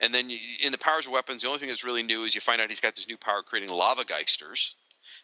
And 0.00 0.14
then 0.14 0.30
you, 0.30 0.38
in 0.62 0.72
the 0.72 0.78
powers 0.78 1.06
of 1.06 1.12
weapons, 1.12 1.42
the 1.42 1.48
only 1.48 1.58
thing 1.58 1.68
that's 1.68 1.84
really 1.84 2.02
new 2.02 2.22
is 2.22 2.34
you 2.34 2.40
find 2.40 2.60
out 2.60 2.68
he's 2.68 2.80
got 2.80 2.94
this 2.94 3.08
new 3.08 3.16
power 3.16 3.42
creating 3.42 3.74
lava 3.74 4.04
geisters. 4.04 4.76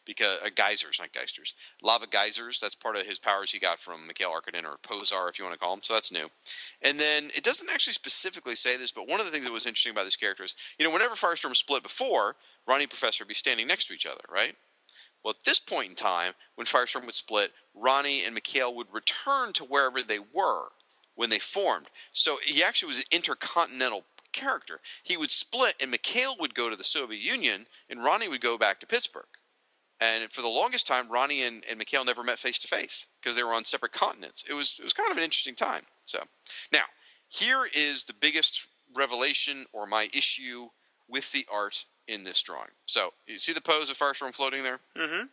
Because 0.05 0.39
uh, 0.44 0.51
geysers, 0.55 0.98
not 1.01 1.12
geisters, 1.12 1.55
lava 1.82 2.07
geysers. 2.07 2.59
That's 2.61 2.74
part 2.74 2.97
of 2.97 3.07
his 3.07 3.19
powers 3.19 3.51
he 3.51 3.59
got 3.59 3.78
from 3.78 4.07
Mikhail 4.07 4.31
Arkadin 4.31 4.65
or 4.65 4.77
Pozhar, 4.82 5.28
if 5.31 5.39
you 5.39 5.44
want 5.44 5.55
to 5.55 5.59
call 5.59 5.73
him. 5.73 5.81
So 5.81 5.94
that's 5.94 6.12
new. 6.12 6.28
And 6.82 7.01
then 7.01 7.31
it 7.35 7.43
doesn't 7.43 7.70
actually 7.73 7.94
specifically 7.94 8.57
say 8.57 8.77
this, 8.77 8.93
but 8.93 9.09
one 9.09 9.20
of 9.20 9.27
the 9.27 9.32
things 9.32 9.47
that 9.47 9.52
was 9.52 9.65
interesting 9.66 9.93
about 9.93 10.05
this 10.05 10.16
character 10.16 10.44
is, 10.44 10.55
you 10.78 10.85
know, 10.85 10.93
whenever 10.93 11.15
Firestorm 11.15 11.57
split 11.57 11.82
before, 11.82 12.36
Ronnie 12.66 12.85
and 12.85 12.90
Professor 12.90 13.24
would 13.24 13.28
be 13.28 13.35
standing 13.35 13.66
next 13.66 13.86
to 13.86 13.94
each 13.94 14.07
other, 14.07 14.20
right? 14.31 14.55
Well, 15.22 15.34
at 15.36 15.44
this 15.44 15.59
point 15.59 15.90
in 15.90 15.94
time, 15.94 16.32
when 16.55 16.66
Firestorm 16.66 17.05
would 17.06 17.14
split, 17.14 17.52
Ronnie 17.74 18.24
and 18.24 18.34
Mikhail 18.34 18.74
would 18.74 18.92
return 18.92 19.52
to 19.55 19.64
wherever 19.64 20.02
they 20.02 20.18
were 20.18 20.68
when 21.14 21.30
they 21.30 21.38
formed. 21.38 21.88
So 22.12 22.38
he 22.44 22.62
actually 22.62 22.88
was 22.88 22.98
an 22.98 23.05
intercontinental 23.10 24.05
character. 24.32 24.80
He 25.02 25.16
would 25.16 25.30
split, 25.30 25.74
and 25.80 25.90
Mikhail 25.90 26.36
would 26.40 26.55
go 26.55 26.70
to 26.70 26.76
the 26.76 26.84
Soviet 26.84 27.20
Union, 27.20 27.66
and 27.88 28.02
Ronnie 28.02 28.28
would 28.28 28.40
go 28.40 28.56
back 28.56 28.80
to 28.80 28.86
Pittsburgh. 28.86 29.26
And 30.01 30.32
for 30.32 30.40
the 30.40 30.48
longest 30.48 30.86
time, 30.86 31.10
Ronnie 31.10 31.42
and, 31.42 31.62
and 31.68 31.78
Mikhail 31.78 32.05
never 32.05 32.24
met 32.24 32.38
face 32.38 32.59
to 32.60 32.68
face 32.68 33.06
because 33.20 33.36
they 33.36 33.42
were 33.42 33.52
on 33.52 33.66
separate 33.66 33.92
continents. 33.92 34.44
It 34.48 34.55
was 34.55 34.76
it 34.78 34.82
was 34.82 34.94
kind 34.94 35.10
of 35.10 35.18
an 35.18 35.22
interesting 35.22 35.55
time. 35.55 35.82
So 36.06 36.20
now 36.72 36.84
here 37.28 37.66
is 37.72 38.05
the 38.05 38.14
biggest 38.14 38.66
revelation 38.97 39.66
or 39.72 39.86
my 39.86 40.09
issue 40.14 40.68
with 41.06 41.30
the 41.32 41.47
art 41.52 41.84
in 42.10 42.24
this 42.24 42.42
drawing. 42.42 42.70
So 42.84 43.10
you 43.26 43.38
see 43.38 43.52
the 43.52 43.60
pose 43.60 43.88
of 43.88 43.96
Firestorm 43.96 44.34
floating 44.34 44.62
there? 44.62 44.80
Mm-hmm. 44.98 45.26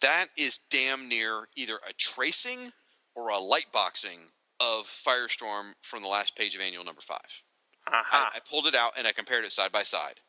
That 0.00 0.28
is 0.36 0.58
damn 0.70 1.08
near 1.08 1.48
either 1.54 1.78
a 1.88 1.92
tracing 1.92 2.72
or 3.14 3.28
a 3.28 3.38
light 3.38 3.70
boxing 3.70 4.20
of 4.58 4.84
Firestorm 4.84 5.72
from 5.80 6.02
the 6.02 6.08
last 6.08 6.34
page 6.34 6.54
of 6.54 6.62
annual 6.62 6.84
number 6.84 7.02
five. 7.02 7.42
Aha. 7.86 8.30
I, 8.32 8.38
I 8.38 8.40
pulled 8.50 8.66
it 8.66 8.74
out 8.74 8.92
and 8.96 9.06
I 9.06 9.12
compared 9.12 9.44
it 9.44 9.52
side 9.52 9.72
by 9.72 9.82
side. 9.82 10.20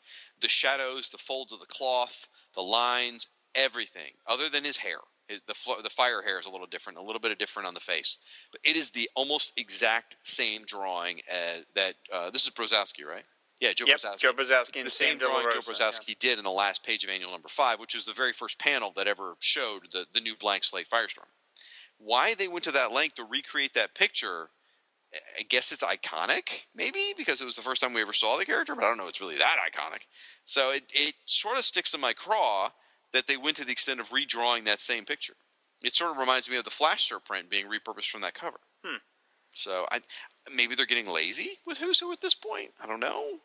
The 0.41 0.49
shadows, 0.49 1.09
the 1.09 1.17
folds 1.17 1.53
of 1.53 1.59
the 1.59 1.65
cloth, 1.65 2.27
the 2.53 2.61
lines, 2.61 3.27
everything, 3.55 4.11
other 4.27 4.49
than 4.49 4.63
his 4.63 4.77
hair. 4.77 4.97
His, 5.27 5.41
the 5.47 5.53
fl- 5.53 5.81
the 5.81 5.89
fire 5.89 6.21
hair 6.21 6.39
is 6.39 6.45
a 6.45 6.51
little 6.51 6.67
different, 6.67 6.99
a 6.99 7.03
little 7.03 7.21
bit 7.21 7.31
of 7.31 7.37
different 7.37 7.67
on 7.67 7.73
the 7.73 7.79
face, 7.79 8.17
but 8.51 8.59
it 8.65 8.75
is 8.75 8.91
the 8.91 9.09
almost 9.15 9.57
exact 9.57 10.17
same 10.23 10.65
drawing 10.65 11.21
as 11.31 11.63
that. 11.75 11.95
Uh, 12.13 12.29
this 12.31 12.43
is 12.43 12.49
Brozowski, 12.49 13.05
right? 13.05 13.23
Yeah, 13.61 13.73
Joe 13.73 13.85
Yep, 13.87 13.97
Brozowski. 13.97 14.17
Joe 14.17 14.33
Brozowski 14.33 14.77
and 14.77 14.87
the 14.87 14.91
same 14.91 15.19
Sam 15.19 15.29
drawing 15.29 15.49
Joe 15.51 15.59
Rosa, 15.67 15.83
Brozowski 15.83 16.17
did 16.17 16.39
in 16.39 16.43
the 16.43 16.51
last 16.51 16.83
page 16.83 17.03
of 17.03 17.11
annual 17.11 17.31
number 17.31 17.47
five, 17.47 17.79
which 17.79 17.93
was 17.93 18.05
the 18.05 18.13
very 18.13 18.33
first 18.33 18.59
panel 18.59 18.91
that 18.95 19.07
ever 19.07 19.35
showed 19.39 19.91
the, 19.91 20.05
the 20.13 20.19
new 20.19 20.35
blank 20.35 20.63
slate 20.63 20.89
Firestorm. 20.89 21.29
Why 21.99 22.33
they 22.33 22.47
went 22.47 22.63
to 22.63 22.71
that 22.71 22.91
length 22.91 23.15
to 23.15 23.23
recreate 23.23 23.75
that 23.75 23.93
picture, 23.93 24.49
I 25.37 25.43
guess 25.43 25.71
it's 25.71 25.83
iconic, 25.83 26.65
maybe 26.75 27.13
because 27.15 27.39
it 27.39 27.45
was 27.45 27.55
the 27.55 27.61
first 27.61 27.81
time 27.81 27.93
we 27.93 28.01
ever 28.01 28.13
saw 28.13 28.35
the 28.35 28.45
character, 28.45 28.73
but 28.73 28.83
I 28.83 28.87
don't 28.87 28.97
know 28.97 29.03
if 29.03 29.09
it's 29.09 29.21
really 29.21 29.37
that 29.37 29.57
iconic. 29.71 30.07
So 30.43 30.71
it, 30.71 30.81
it 30.89 31.13
sort 31.25 31.59
of 31.59 31.63
sticks 31.63 31.93
in 31.93 32.01
my 32.01 32.13
craw 32.13 32.69
that 33.13 33.27
they 33.27 33.37
went 33.37 33.57
to 33.57 33.65
the 33.65 33.71
extent 33.71 33.99
of 33.99 34.09
redrawing 34.09 34.65
that 34.65 34.79
same 34.79 35.05
picture. 35.05 35.35
It 35.83 35.93
sort 35.93 36.11
of 36.11 36.17
reminds 36.17 36.49
me 36.49 36.57
of 36.57 36.63
the 36.63 36.71
Flash 36.71 37.11
print 37.25 37.49
being 37.49 37.65
repurposed 37.65 38.09
from 38.09 38.21
that 38.21 38.33
cover. 38.33 38.59
Hmm. 38.83 38.97
So 39.53 39.85
I 39.91 39.99
maybe 40.55 40.75
they're 40.75 40.85
getting 40.85 41.11
lazy 41.11 41.57
with 41.67 41.77
Who's 41.77 41.99
Who 41.99 42.11
at 42.11 42.21
this 42.21 42.35
point. 42.35 42.71
I 42.81 42.87
don't 42.87 42.99
know. 42.99 43.39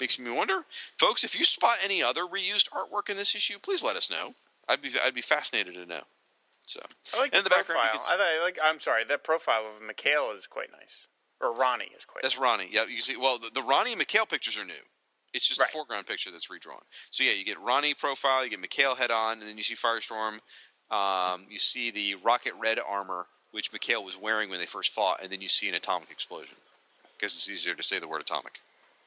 Makes 0.00 0.18
me 0.18 0.30
wonder, 0.30 0.64
folks. 0.98 1.24
If 1.24 1.38
you 1.38 1.44
spot 1.44 1.76
any 1.84 2.02
other 2.02 2.22
reused 2.22 2.68
artwork 2.70 3.08
in 3.10 3.16
this 3.16 3.34
issue, 3.34 3.58
please 3.58 3.82
let 3.82 3.96
us 3.96 4.10
know. 4.10 4.34
I'd 4.68 4.82
be 4.82 4.90
I'd 5.02 5.14
be 5.14 5.22
fascinated 5.22 5.74
to 5.74 5.86
know. 5.86 6.02
So 6.66 6.80
I 7.14 7.20
like 7.20 7.32
And 7.32 7.38
in 7.38 7.44
the, 7.44 7.48
the 7.50 7.54
background, 7.54 7.80
profile. 7.92 8.00
see- 8.00 8.12
I 8.18 8.42
like. 8.42 8.58
I'm 8.62 8.80
sorry. 8.80 9.04
That 9.04 9.22
profile 9.24 9.62
of 9.66 9.80
Mikhail 9.86 10.32
is 10.36 10.46
quite 10.46 10.70
nice, 10.72 11.06
or 11.40 11.54
Ronnie 11.54 11.90
is 11.96 12.04
quite. 12.04 12.22
that's 12.22 12.36
nice. 12.36 12.42
Ronnie. 12.42 12.68
Yeah, 12.70 12.82
you 12.82 12.94
can 12.94 13.00
see. 13.00 13.16
Well, 13.16 13.38
the, 13.38 13.50
the 13.54 13.62
Ronnie 13.62 13.92
and 13.92 13.98
Mikhail 13.98 14.26
pictures 14.26 14.58
are 14.58 14.64
new. 14.64 14.72
It's 15.32 15.46
just 15.48 15.60
Right. 15.60 15.68
a 15.68 15.72
foreground 15.72 16.06
picture 16.06 16.30
that's 16.30 16.50
redrawn. 16.50 16.80
So 17.10 17.22
yeah, 17.24 17.32
you 17.32 17.44
get 17.44 17.60
Ronnie 17.60 17.94
profile, 17.94 18.42
you 18.44 18.50
get 18.50 18.60
Mikhail 18.60 18.94
head 18.96 19.10
on, 19.10 19.34
and 19.34 19.42
then 19.42 19.56
you 19.56 19.62
see 19.62 19.74
Firestorm. 19.74 20.38
Um, 20.90 21.46
you 21.50 21.58
see 21.58 21.90
the 21.90 22.14
rocket 22.24 22.52
red 22.60 22.78
armor, 22.86 23.26
which 23.52 23.72
Mikhail 23.72 24.02
was 24.04 24.16
wearing 24.16 24.50
when 24.50 24.58
they 24.60 24.66
first 24.66 24.92
fought, 24.92 25.22
and 25.22 25.30
then 25.30 25.40
you 25.40 25.48
see 25.48 25.68
an 25.68 25.74
atomic 25.74 26.10
explosion. 26.10 26.56
I 27.04 27.08
Guess 27.20 27.34
it's 27.34 27.50
easier 27.50 27.74
to 27.74 27.82
say 27.82 27.98
the 27.98 28.08
word 28.08 28.20
atomic. 28.20 28.60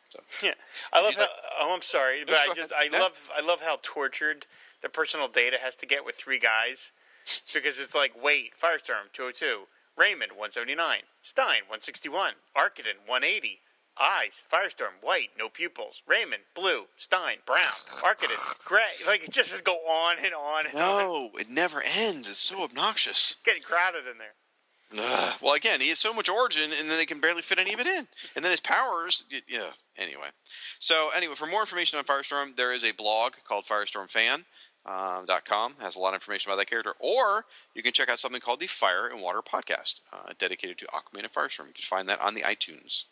So 0.10 0.20
Yeah, 0.42 0.54
I 0.92 1.02
love 1.02 1.14
how. 1.16 1.22
like- 1.22 1.30
Oh, 1.62 1.74
I'm 1.74 1.82
sorry, 1.82 2.24
but 2.28 2.36
I 2.36 2.54
just 2.56 2.72
ahead. 2.72 2.86
I 2.86 2.88
No. 2.90 3.00
love 3.04 3.30
I 3.36 3.42
love 3.42 3.62
how 3.62 3.80
tortured 3.82 4.46
the 4.82 4.90
personal 4.90 5.28
data 5.28 5.58
has 5.60 5.76
to 5.78 5.86
get 5.86 6.06
with 6.06 6.16
three 6.16 6.40
guys, 6.40 6.92
because 7.54 7.80
it's 7.80 7.94
like 7.96 8.14
wait, 8.22 8.54
Firestorm 8.60 9.12
202, 9.14 9.68
Raymond 9.98 10.32
179, 10.34 11.02
Stein 11.22 11.62
161, 11.68 12.34
Arkadin 12.58 13.06
180. 13.06 13.62
Eyes, 14.02 14.44
Firestorm, 14.50 14.94
white, 15.02 15.32
no 15.38 15.50
pupils. 15.50 16.02
Raymond, 16.08 16.44
blue. 16.56 16.86
Stein, 16.96 17.40
brown. 17.46 17.60
Arkadin, 18.02 18.66
gray. 18.66 18.96
Like, 19.06 19.26
it 19.26 19.32
just 19.32 19.62
go 19.66 19.74
on 19.76 20.16
and 20.24 20.34
on 20.34 20.68
and 20.68 20.76
on. 20.76 20.82
no, 20.82 21.32
it 21.38 21.50
never 21.50 21.84
ends. 21.86 22.30
It's 22.30 22.40
so 22.40 22.64
obnoxious. 22.64 23.36
Getting 23.44 23.62
crowded 23.62 24.08
in 24.08 24.18
there. 24.18 24.36
Ugh. 24.98 25.36
Well, 25.42 25.54
again, 25.54 25.82
he 25.82 25.90
has 25.90 26.00
so 26.00 26.14
much 26.14 26.30
origin, 26.30 26.64
and 26.64 26.90
then 26.90 26.98
they 26.98 27.06
can 27.06 27.20
barely 27.20 27.44
fit 27.44 27.60
any 27.60 27.74
of 27.74 27.80
it 27.80 27.88
in. 27.88 28.08
And 28.36 28.44
then 28.44 28.52
his 28.52 28.62
powers, 28.62 29.26
yeah. 29.48 29.72
Anyway, 29.98 30.30
so 30.80 31.10
anyway, 31.16 31.36
for 31.36 31.46
more 31.46 31.62
information 31.62 32.00
on 32.00 32.06
Firestorm, 32.06 32.56
there 32.56 32.72
is 32.72 32.84
a 32.84 32.94
blog 32.94 33.34
called 33.46 33.66
FirestormFan. 33.66 34.46
Um, 34.86 35.26
has 35.82 35.96
a 35.96 36.00
lot 36.00 36.10
of 36.10 36.16
information 36.16 36.50
about 36.50 36.58
that 36.58 36.70
character, 36.70 36.94
or 37.00 37.46
you 37.76 37.84
can 37.84 37.92
check 37.92 38.10
out 38.10 38.18
something 38.18 38.42
called 38.42 38.62
the 38.62 38.68
Fire 38.68 39.08
and 39.08 39.22
Water 39.22 39.42
Podcast, 39.42 40.02
uh, 40.12 40.34
dedicated 40.40 40.78
to 40.80 40.86
Aquaman 40.86 41.24
and 41.24 41.34
Firestorm. 41.34 41.68
You 41.68 41.74
can 41.74 41.84
find 41.84 42.08
that 42.10 42.22
on 42.22 42.34
the 42.34 42.42
iTunes. 42.42 43.04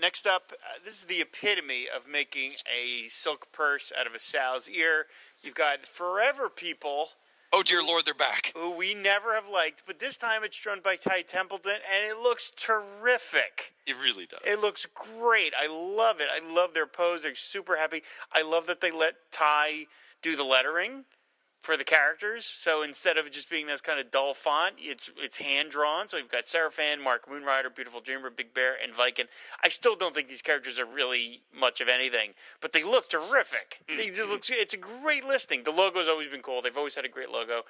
Next 0.00 0.26
up, 0.26 0.52
uh, 0.52 0.78
this 0.84 0.94
is 0.94 1.04
the 1.04 1.20
epitome 1.20 1.86
of 1.94 2.06
making 2.06 2.52
a 2.68 3.08
silk 3.08 3.50
purse 3.52 3.92
out 3.98 4.06
of 4.06 4.14
a 4.14 4.18
sow's 4.18 4.68
ear. 4.68 5.06
You've 5.42 5.54
got 5.54 5.86
Forever 5.86 6.48
People, 6.48 7.10
Oh 7.52 7.62
dear 7.62 7.82
Lord, 7.82 8.04
they're 8.04 8.14
back. 8.14 8.52
who 8.54 8.76
we 8.76 8.94
never 8.94 9.34
have 9.34 9.48
liked, 9.48 9.82
but 9.86 9.98
this 9.98 10.18
time 10.18 10.44
it's 10.44 10.58
drawn 10.58 10.80
by 10.80 10.96
Ty 10.96 11.22
Templeton, 11.22 11.72
and 11.72 12.10
it 12.10 12.18
looks 12.22 12.52
terrific. 12.52 13.72
It 13.86 13.96
really 13.96 14.26
does. 14.26 14.40
It 14.44 14.60
looks 14.60 14.86
great. 14.94 15.54
I 15.58 15.66
love 15.66 16.20
it. 16.20 16.28
I 16.30 16.46
love 16.46 16.74
their 16.74 16.86
pose. 16.86 17.22
They're 17.22 17.34
super 17.34 17.76
happy. 17.76 18.02
I 18.32 18.42
love 18.42 18.66
that 18.66 18.80
they 18.80 18.90
let 18.90 19.14
Ty 19.32 19.86
do 20.20 20.36
the 20.36 20.44
lettering 20.44 21.04
for 21.68 21.76
the 21.76 21.84
characters. 21.84 22.46
So 22.46 22.82
instead 22.82 23.18
of 23.18 23.30
just 23.30 23.50
being 23.50 23.66
this 23.66 23.82
kind 23.82 24.00
of 24.00 24.10
dull 24.10 24.32
font, 24.32 24.76
it's 24.78 25.10
it's 25.18 25.36
hand 25.36 25.70
drawn. 25.70 26.08
So 26.08 26.16
we've 26.16 26.26
got 26.26 26.44
Serifan, 26.44 27.04
Mark 27.04 27.28
Moonrider, 27.28 27.74
Beautiful 27.74 28.00
Dreamer, 28.00 28.30
Big 28.30 28.54
Bear, 28.54 28.74
and 28.82 28.94
Viking. 28.94 29.26
I 29.62 29.68
still 29.68 29.94
don't 29.94 30.14
think 30.14 30.28
these 30.28 30.40
characters 30.40 30.80
are 30.80 30.86
really 30.86 31.42
much 31.54 31.82
of 31.82 31.88
anything, 31.88 32.30
but 32.62 32.72
they 32.72 32.82
look 32.82 33.10
terrific. 33.10 33.80
They 33.86 34.06
just 34.06 34.22
mm-hmm. 34.22 34.32
look. 34.32 34.44
It's 34.48 34.72
a 34.72 34.78
great 34.78 35.26
listing. 35.26 35.62
The 35.64 35.70
logo's 35.70 36.08
always 36.08 36.28
been 36.28 36.40
cool. 36.40 36.62
They've 36.62 36.74
always 36.74 36.94
had 36.94 37.04
a 37.04 37.08
great 37.10 37.30
logo. 37.30 37.64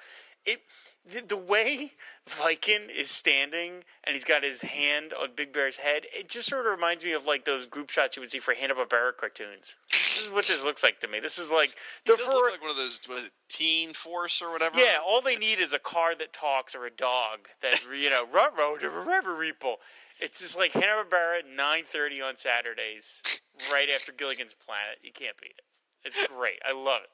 It 0.45 0.61
the, 1.09 1.21
the 1.21 1.37
way 1.37 1.93
Viking 2.27 2.89
is 2.95 3.09
standing 3.09 3.83
and 4.03 4.13
he's 4.13 4.23
got 4.25 4.43
his 4.43 4.61
hand 4.61 5.13
on 5.13 5.29
Big 5.35 5.51
Bear's 5.51 5.77
head, 5.77 6.03
it 6.15 6.29
just 6.29 6.47
sort 6.49 6.65
of 6.65 6.71
reminds 6.71 7.03
me 7.03 7.13
of 7.13 7.25
like 7.25 7.45
those 7.45 7.65
group 7.65 7.89
shots 7.89 8.15
you 8.15 8.21
would 8.21 8.29
see 8.31 8.39
for 8.39 8.53
Hanna 8.53 8.75
Barbera 8.75 9.15
cartoons. 9.17 9.75
This 9.89 10.25
is 10.25 10.31
what 10.31 10.45
this 10.45 10.63
looks 10.63 10.83
like 10.83 10.99
to 10.99 11.07
me. 11.07 11.19
This 11.19 11.39
is 11.39 11.51
like 11.51 11.75
the 12.05 12.13
It 12.13 12.17
does 12.17 12.25
for- 12.27 12.33
look 12.33 12.51
like 12.51 12.61
one 12.61 12.71
of 12.71 12.77
those 12.77 12.99
what 13.07 13.19
is 13.19 13.25
it, 13.27 13.31
Teen 13.49 13.93
Force 13.93 14.41
or 14.41 14.51
whatever. 14.51 14.77
yeah, 14.79 14.97
all 15.05 15.21
they 15.21 15.35
need 15.37 15.59
is 15.59 15.73
a 15.73 15.79
car 15.79 16.13
that 16.15 16.33
talks 16.33 16.75
or 16.75 16.85
a 16.85 16.91
dog 16.91 17.47
that 17.61 17.81
you 17.97 18.09
know, 18.09 18.25
run 18.33 18.55
road 18.57 18.81
to 18.81 18.89
River 18.89 19.33
Reaple. 19.35 19.77
It's 20.19 20.39
just 20.39 20.57
like 20.57 20.73
Hanna 20.73 21.03
Barbera, 21.09 21.39
nine 21.55 21.83
thirty 21.85 22.21
on 22.21 22.35
Saturdays, 22.35 23.23
right 23.71 23.87
after 23.89 24.11
Gilligan's 24.11 24.53
Planet. 24.53 24.97
You 25.01 25.11
can't 25.13 25.37
beat 25.41 25.53
it. 25.57 25.63
It's 26.07 26.27
great. 26.27 26.59
I 26.67 26.73
love 26.73 27.01
it. 27.03 27.09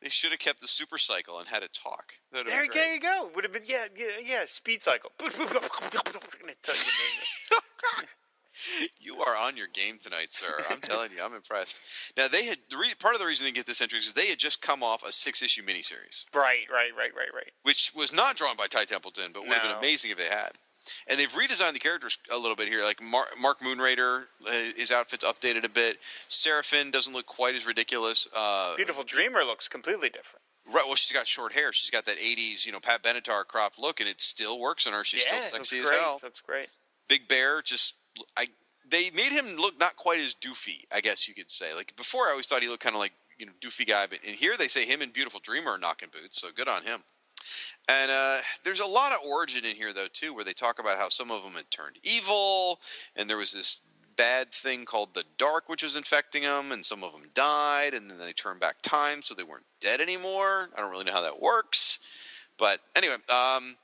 They 0.00 0.08
should 0.08 0.30
have 0.30 0.40
kept 0.40 0.60
the 0.60 0.68
super 0.68 0.98
cycle 0.98 1.38
and 1.38 1.48
had 1.48 1.62
it 1.62 1.72
talk. 1.72 2.12
That'd 2.32 2.46
There, 2.46 2.66
there 2.72 2.94
you 2.94 3.00
go. 3.00 3.30
Would 3.34 3.44
have 3.44 3.52
been 3.52 3.62
yeah, 3.66 3.86
yeah, 3.96 4.06
yeah. 4.24 4.44
Speed 4.46 4.82
cycle. 4.82 5.12
And 5.20 6.50
it 6.50 6.62
tells 6.62 6.78
you 6.78 6.92
the 6.92 8.00
name. 8.02 8.08
You 9.00 9.16
are 9.20 9.36
on 9.36 9.56
your 9.56 9.68
game 9.68 9.98
tonight, 9.98 10.32
sir. 10.32 10.52
I'm 10.68 10.80
telling 10.80 11.12
you, 11.12 11.22
I'm 11.22 11.34
impressed. 11.34 11.80
Now 12.16 12.28
they 12.28 12.44
had 12.44 12.58
the 12.68 12.76
re- 12.76 12.94
part 12.98 13.14
of 13.14 13.20
the 13.20 13.26
reason 13.26 13.46
they 13.46 13.52
get 13.52 13.66
this 13.66 13.80
entry 13.80 13.98
is 13.98 14.12
they 14.12 14.28
had 14.28 14.38
just 14.38 14.60
come 14.60 14.82
off 14.82 15.02
a 15.02 15.12
six 15.12 15.42
issue 15.42 15.62
miniseries, 15.62 16.26
right, 16.34 16.66
right, 16.70 16.90
right, 16.96 17.12
right, 17.16 17.32
right. 17.34 17.50
which 17.62 17.92
was 17.94 18.12
not 18.12 18.36
drawn 18.36 18.56
by 18.56 18.66
Ty 18.66 18.84
Templeton, 18.84 19.32
but 19.32 19.42
would 19.42 19.52
have 19.52 19.62
been 19.62 19.78
amazing 19.78 20.10
if 20.10 20.18
they 20.18 20.26
had. 20.26 20.52
And 21.06 21.18
they've 21.18 21.32
redesigned 21.32 21.74
the 21.74 21.78
characters 21.78 22.18
a 22.32 22.38
little 22.38 22.56
bit 22.56 22.68
here. 22.68 22.82
Like 22.82 23.02
Mar- 23.02 23.28
Mark 23.40 23.60
Moonrider, 23.60 24.24
uh, 24.46 24.52
his 24.76 24.90
outfit's 24.92 25.24
updated 25.24 25.64
a 25.64 25.68
bit. 25.68 25.98
Serifan 26.28 26.92
doesn't 26.92 27.12
look 27.12 27.26
quite 27.26 27.54
as 27.54 27.66
ridiculous. 27.66 28.28
Uh, 28.34 28.76
Beautiful 28.76 29.04
Dreamer 29.04 29.44
looks 29.44 29.68
completely 29.68 30.08
different. 30.08 30.42
right, 30.66 30.84
well, 30.86 30.94
she's 30.94 31.12
got 31.12 31.26
short 31.26 31.52
hair. 31.52 31.72
She's 31.72 31.90
got 31.90 32.04
that 32.06 32.18
'80s, 32.18 32.66
you 32.66 32.72
know, 32.72 32.80
Pat 32.80 33.02
Benatar 33.02 33.46
cropped 33.46 33.78
look, 33.78 34.00
and 34.00 34.08
it 34.08 34.20
still 34.20 34.58
works 34.60 34.86
on 34.86 34.92
her. 34.92 35.04
She's 35.04 35.24
yeah, 35.30 35.40
still 35.40 35.56
sexy 35.58 35.80
as 35.80 35.90
hell. 35.90 36.20
Looks 36.22 36.40
great. 36.40 36.68
Big 37.08 37.26
Bear 37.28 37.60
just 37.62 37.96
I 38.36 38.46
they 38.88 39.10
made 39.10 39.32
him 39.32 39.56
look 39.56 39.78
not 39.78 39.96
quite 39.96 40.20
as 40.20 40.34
doofy, 40.34 40.80
I 40.92 41.00
guess 41.00 41.28
you 41.28 41.34
could 41.34 41.50
say. 41.50 41.74
Like 41.74 41.94
before 41.96 42.26
I 42.26 42.30
always 42.30 42.46
thought 42.46 42.62
he 42.62 42.68
looked 42.68 42.82
kind 42.82 42.94
of 42.94 43.00
like 43.00 43.12
you 43.38 43.46
know 43.46 43.52
doofy 43.60 43.86
guy. 43.86 44.06
But 44.06 44.20
in 44.24 44.34
here 44.34 44.54
they 44.58 44.68
say 44.68 44.84
him 44.84 45.02
and 45.02 45.12
Beautiful 45.12 45.40
Dreamer 45.42 45.72
are 45.72 45.78
knocking 45.78 46.08
boots, 46.12 46.40
so 46.40 46.48
good 46.54 46.68
on 46.68 46.82
him. 46.82 47.02
And 47.90 48.08
uh, 48.08 48.38
there's 48.62 48.78
a 48.78 48.86
lot 48.86 49.10
of 49.10 49.18
origin 49.28 49.64
in 49.64 49.74
here 49.74 49.92
though 49.92 50.06
too, 50.12 50.32
where 50.32 50.44
they 50.44 50.52
talk 50.52 50.78
about 50.78 50.96
how 50.96 51.08
some 51.08 51.32
of 51.32 51.42
them 51.42 51.54
had 51.54 51.68
turned 51.72 51.96
evil, 52.04 52.78
and 53.16 53.28
there 53.28 53.36
was 53.36 53.52
this 53.52 53.80
bad 54.16 54.52
thing 54.52 54.84
called 54.84 55.12
the 55.12 55.24
dark, 55.38 55.68
which 55.68 55.82
was 55.82 55.96
infecting 55.96 56.42
them, 56.42 56.70
and 56.70 56.86
some 56.86 57.02
of 57.02 57.12
them 57.12 57.22
died, 57.34 57.94
and 57.94 58.08
then 58.08 58.18
they 58.18 58.32
turned 58.32 58.60
back 58.60 58.80
time, 58.82 59.22
so 59.22 59.34
they 59.34 59.42
weren't 59.42 59.64
dead 59.80 60.00
anymore. 60.00 60.68
I 60.76 60.76
don't 60.76 60.92
really 60.92 61.04
know 61.04 61.12
how 61.12 61.22
that 61.22 61.42
works, 61.42 61.98
but 62.58 62.78
anyway, 62.94 63.16
um, 63.28 63.76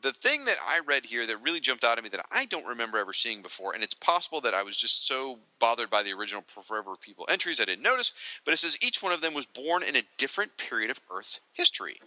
the 0.00 0.12
thing 0.12 0.46
that 0.46 0.56
I 0.66 0.80
read 0.80 1.04
here 1.04 1.26
that 1.26 1.42
really 1.42 1.60
jumped 1.60 1.84
out 1.84 1.98
at 1.98 2.04
me 2.04 2.10
that 2.10 2.24
I 2.32 2.46
don't 2.46 2.66
remember 2.66 2.96
ever 2.96 3.12
seeing 3.12 3.42
before, 3.42 3.74
and 3.74 3.82
it's 3.82 3.94
possible 3.94 4.40
that 4.42 4.54
I 4.54 4.62
was 4.62 4.76
just 4.76 5.06
so 5.06 5.38
bothered 5.58 5.90
by 5.90 6.02
the 6.02 6.14
original 6.14 6.44
Forever 6.46 6.96
People 6.98 7.26
entries 7.28 7.60
I 7.60 7.66
didn't 7.66 7.82
notice, 7.82 8.14
but 8.46 8.54
it 8.54 8.58
says 8.58 8.78
each 8.80 9.02
one 9.02 9.12
of 9.12 9.20
them 9.20 9.34
was 9.34 9.44
born 9.44 9.82
in 9.82 9.96
a 9.96 10.02
different 10.16 10.56
period 10.56 10.90
of 10.90 11.00
Earth's 11.10 11.40
history. 11.52 12.00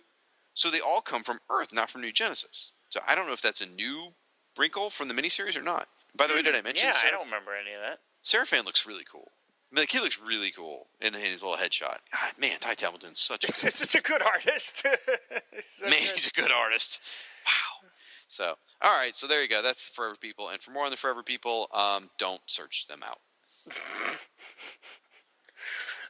So 0.58 0.72
they 0.72 0.80
all 0.80 1.02
come 1.02 1.22
from 1.22 1.38
Earth, 1.52 1.72
not 1.72 1.88
from 1.88 2.02
New 2.02 2.12
Genesis. 2.12 2.72
So 2.90 3.00
I 3.08 3.14
don't 3.14 3.28
know 3.28 3.34
if 3.34 3.44
that's 3.44 3.62
a 3.62 3.68
new 3.68 4.16
wrinkle 4.58 4.90
from 4.90 5.08
the 5.08 5.14
miniseries 5.14 5.56
or 5.56 5.62
not. 5.62 5.88
By 6.16 6.26
the 6.26 6.34
way, 6.34 6.42
did 6.42 6.56
I 6.56 6.64
mention 6.64 6.88
yeah, 6.88 6.96
I 7.06 7.12
don't 7.12 7.26
remember 7.26 7.52
any 7.54 7.76
of 7.76 7.82
that. 7.88 8.00
Serifan 8.24 8.66
looks 8.66 8.88
really 8.88 9.04
cool. 9.10 9.30
I 9.72 9.76
mean, 9.76 9.84
like, 9.84 9.92
he 9.92 10.00
looks 10.00 10.20
really 10.20 10.50
cool 10.50 10.88
in 11.00 11.14
his 11.14 11.44
little 11.44 11.58
headshot. 11.58 11.98
God, 12.12 12.34
man, 12.42 12.58
Ty 12.60 12.74
Templeton's 12.74 13.20
such 13.20 13.44
a 13.44 13.48
He's 13.62 13.76
such 13.76 13.94
a 13.94 14.02
good 14.02 14.24
artist. 14.24 14.84
Man, 15.84 15.92
he's 15.94 16.28
a 16.28 16.32
good 16.32 16.52
artist. 16.52 17.02
Wow. 17.46 17.90
So, 18.28 18.56
all 18.82 18.98
right. 18.98 19.14
So 19.14 19.28
there 19.28 19.44
you 19.44 19.48
go. 19.48 19.62
That's 19.62 19.88
the 19.88 19.94
Forever 19.94 20.16
People. 20.20 20.50
And 20.50 20.60
for 20.60 20.72
more 20.72 20.86
on 20.86 20.92
the 20.92 20.98
Forever 20.98 21.22
People, 21.22 21.68
um, 21.72 22.10
don't 22.18 22.42
search 22.48 22.88
them 22.88 23.02
out. 23.04 23.20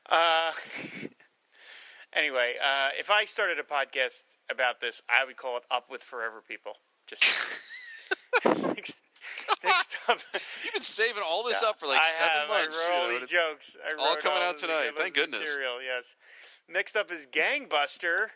Uh, 0.09 0.51
anyway, 2.17 2.55
uh, 2.63 2.89
if 2.99 3.09
I 3.11 3.25
started 3.25 3.59
a 3.59 3.63
podcast 3.63 4.23
about 4.49 4.81
this, 4.81 5.01
I 5.09 5.25
would 5.25 5.37
call 5.37 5.57
it 5.57 5.63
"Up 5.71 5.89
with 5.89 6.03
Forever 6.03 6.41
People." 6.47 6.73
Just 7.07 7.23
next, 8.45 8.97
next 9.63 9.97
up, 10.09 10.19
You've 10.63 10.73
been 10.73 10.81
saving 10.83 11.23
all 11.25 11.43
this 11.45 11.61
Yeah, 11.63 11.69
up 11.69 11.79
for 11.79 11.87
like 11.87 12.01
I 12.01 12.09
seven 12.09 12.31
have. 12.41 12.49
months. 12.49 12.89
I 12.89 12.93
wrote 12.93 13.07
you 13.09 13.13
all 13.13 13.19
know, 13.21 13.25
jokes. 13.27 13.77
I 13.83 14.01
all 14.01 14.07
wrote 14.15 14.19
coming 14.23 14.37
all 14.39 14.49
out 14.49 14.57
tonight. 14.57 14.91
Thank 14.97 15.13
goodness. 15.15 15.39
Material, 15.41 15.81
yes. 15.81 16.15
Next 16.69 16.95
up 16.97 17.11
is 17.11 17.27
Gangbuster, 17.27 18.27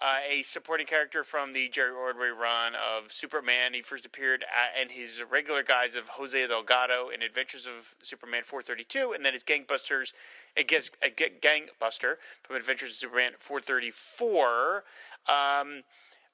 uh, 0.00 0.18
a 0.28 0.42
supporting 0.42 0.86
character 0.86 1.22
from 1.22 1.52
the 1.52 1.68
Jerry 1.68 1.92
Ordway 1.92 2.28
run 2.28 2.74
of 2.74 3.10
Superman. 3.10 3.72
He 3.72 3.82
first 3.82 4.04
appeared 4.04 4.44
at, 4.44 4.80
in 4.80 4.90
his 4.90 5.22
regular 5.30 5.62
guise 5.62 5.94
of 5.94 6.08
Jose 6.08 6.46
Delgado 6.46 7.08
in 7.08 7.22
Adventures 7.22 7.66
of 7.66 7.94
Superman 8.02 8.42
432, 8.44 9.12
and 9.12 9.24
then 9.24 9.34
it's 9.34 9.44
Gangbusters. 9.44 10.12
It 10.54 10.68
gets 10.68 10.90
a 11.02 11.08
Gangbuster 11.10 12.16
from 12.42 12.56
Adventures 12.56 12.90
of 12.90 12.96
Superman 12.96 13.32
434. 13.38 14.84
Um, 15.28 15.82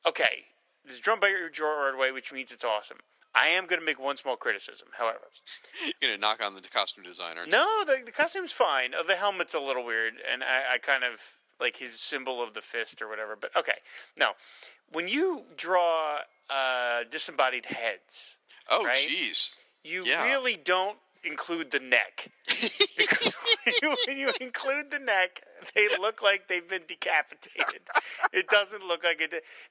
okay, 0.07 0.47
this 0.85 0.95
is 0.95 1.01
drawn 1.01 1.21
by 1.21 1.33
Jerry 1.53 1.69
Ordway, 1.69 2.11
which 2.11 2.33
means 2.33 2.53
it's 2.53 2.65
awesome. 2.65 2.99
I 3.35 3.47
am 3.49 3.67
going 3.67 3.81
to 3.81 3.87
make 3.87 3.99
one 3.99 4.17
small 4.17 4.37
criticism, 4.37 4.89
however. 4.99 5.21
You're 6.03 6.11
gonna 6.11 6.21
knock 6.21 6.45
on 6.45 6.55
the 6.55 6.61
costume 6.63 7.03
designer. 7.03 7.45
No, 7.49 7.83
the, 7.87 8.03
the 8.05 8.13
costume's 8.13 8.53
fine. 8.53 8.93
Uh, 8.93 9.03
The 9.03 9.17
helmet's 9.17 9.55
a 9.55 9.61
little 9.61 9.85
weird, 9.87 10.15
and 10.31 10.43
I, 10.45 10.75
I 10.75 10.79
kind 10.79 11.03
of 11.03 11.39
like 11.63 11.79
his 11.79 11.99
symbol 11.99 12.43
of 12.43 12.53
the 12.53 12.61
fist 12.61 13.01
or 13.01 13.09
whatever. 13.09 13.37
But 13.41 13.57
okay, 13.57 13.79
no. 14.17 14.33
When 14.93 15.09
you 15.09 15.45
draw 15.57 16.19
uh, 16.51 17.05
disembodied 17.11 17.65
heads, 17.67 18.37
Oh, 18.71 18.85
right? 18.85 18.95
jeez. 18.97 19.55
you 19.85 20.05
Yeah. 20.05 20.25
really 20.25 20.57
don't 20.57 20.99
include 21.25 21.71
the 21.71 21.79
neck. 21.81 22.29
because 22.47 23.33
when 23.65 23.75
you, 23.81 23.97
when 24.07 24.19
you 24.19 24.31
include 24.41 24.91
the 24.91 24.99
neck, 24.99 25.41
they 25.75 25.89
look 26.01 26.21
like 26.23 26.49
they've 26.49 26.69
been 26.69 26.83
decapitated. 26.87 27.81
It 28.33 28.49
doesn't 28.49 28.85
look 28.85 29.03
like 29.05 29.21
it. 29.23 29.31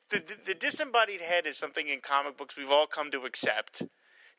The, 0.10 0.18
the, 0.18 0.38
the 0.46 0.54
disembodied 0.56 1.22
head 1.22 1.46
is 1.46 1.58
something 1.58 1.88
in 1.88 2.00
comic 2.00 2.38
books 2.38 2.56
we've 2.58 2.72
all 2.72 2.88
come 2.88 3.12
to 3.12 3.26
accept. 3.26 3.84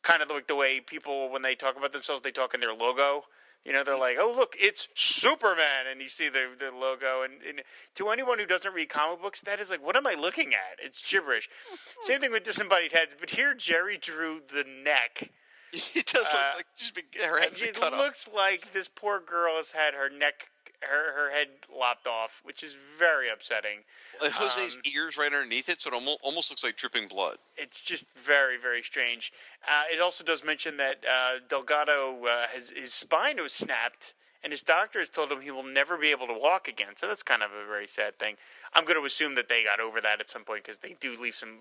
Kind 0.02 0.22
of 0.22 0.30
like 0.30 0.48
the 0.48 0.56
way 0.56 0.80
people, 0.80 1.30
when 1.30 1.42
they 1.42 1.54
talk 1.54 1.76
about 1.76 1.92
themselves, 1.92 2.22
they 2.22 2.32
talk 2.32 2.54
in 2.54 2.60
their 2.60 2.74
logo. 2.74 3.24
You 3.64 3.72
know, 3.72 3.84
they're 3.84 3.96
like, 3.98 4.16
"Oh, 4.18 4.32
look, 4.34 4.56
it's 4.58 4.88
Superman," 4.94 5.86
and 5.90 6.00
you 6.00 6.08
see 6.08 6.28
the 6.28 6.48
the 6.58 6.72
logo. 6.72 7.22
And, 7.22 7.34
and 7.48 7.62
to 7.94 8.08
anyone 8.10 8.38
who 8.38 8.46
doesn't 8.46 8.74
read 8.74 8.88
comic 8.88 9.22
books, 9.22 9.40
that 9.42 9.60
is 9.60 9.70
like, 9.70 9.82
"What 9.84 9.96
am 9.96 10.06
I 10.06 10.14
looking 10.14 10.52
at?" 10.52 10.78
It's 10.84 11.00
gibberish. 11.08 11.48
Same 12.00 12.20
thing 12.20 12.32
with 12.32 12.42
disembodied 12.42 12.92
heads. 12.92 13.14
But 13.18 13.30
here, 13.30 13.54
Jerry 13.54 13.96
drew 13.98 14.40
the 14.52 14.64
neck. 14.64 15.30
It 15.72 16.04
does 16.06 16.26
look 16.30 16.34
Uh, 16.34 16.52
like 16.56 16.66
just 16.78 16.94
been, 16.94 17.04
her 17.24 17.40
head's 17.40 17.58
been 17.58 17.70
It 17.70 17.74
cut 17.80 17.94
off. 17.94 17.98
looks 18.00 18.28
like 18.34 18.72
this 18.74 18.88
poor 18.88 19.20
girl 19.20 19.56
has 19.56 19.72
had 19.72 19.94
her 19.94 20.10
neck, 20.10 20.50
her 20.88 21.12
her 21.14 21.30
head 21.30 21.48
lopped 21.76 22.06
off, 22.06 22.40
which 22.44 22.62
is 22.62 22.76
very 22.98 23.30
upsetting. 23.30 23.78
Uh, 24.24 24.30
Jose's 24.30 24.76
um, 24.76 24.82
ears 24.94 25.16
right 25.16 25.32
underneath 25.32 25.68
it, 25.68 25.80
so 25.80 25.90
it 25.90 25.94
almost, 25.94 26.18
almost 26.22 26.50
looks 26.50 26.64
like 26.64 26.76
dripping 26.76 27.08
blood. 27.08 27.38
It's 27.56 27.82
just 27.82 28.06
very 28.16 28.58
very 28.58 28.82
strange. 28.82 29.32
Uh, 29.66 29.84
it 29.92 30.00
also 30.00 30.24
does 30.24 30.44
mention 30.44 30.76
that 30.78 31.04
uh, 31.10 31.38
Delgado 31.48 32.24
uh, 32.26 32.46
has 32.52 32.70
his 32.70 32.92
spine 32.92 33.40
was 33.42 33.52
snapped. 33.52 34.14
And 34.44 34.50
his 34.52 34.64
doctor 34.64 34.98
has 34.98 35.08
told 35.08 35.30
him 35.30 35.40
he 35.40 35.52
will 35.52 35.62
never 35.62 35.96
be 35.96 36.10
able 36.10 36.26
to 36.26 36.34
walk 36.36 36.66
again. 36.66 36.96
So 36.96 37.06
that's 37.06 37.22
kind 37.22 37.44
of 37.44 37.52
a 37.52 37.64
very 37.64 37.86
sad 37.86 38.18
thing. 38.18 38.34
I'm 38.74 38.84
going 38.84 38.98
to 38.98 39.06
assume 39.06 39.36
that 39.36 39.48
they 39.48 39.62
got 39.62 39.78
over 39.78 40.00
that 40.00 40.18
at 40.18 40.28
some 40.28 40.42
point 40.42 40.64
because 40.64 40.78
they 40.80 40.96
do 40.98 41.14
leave 41.14 41.36
some 41.36 41.58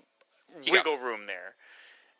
He 0.60 0.72
got- 0.72 0.84
wiggle 0.84 0.98
room 0.98 1.26
there. 1.28 1.54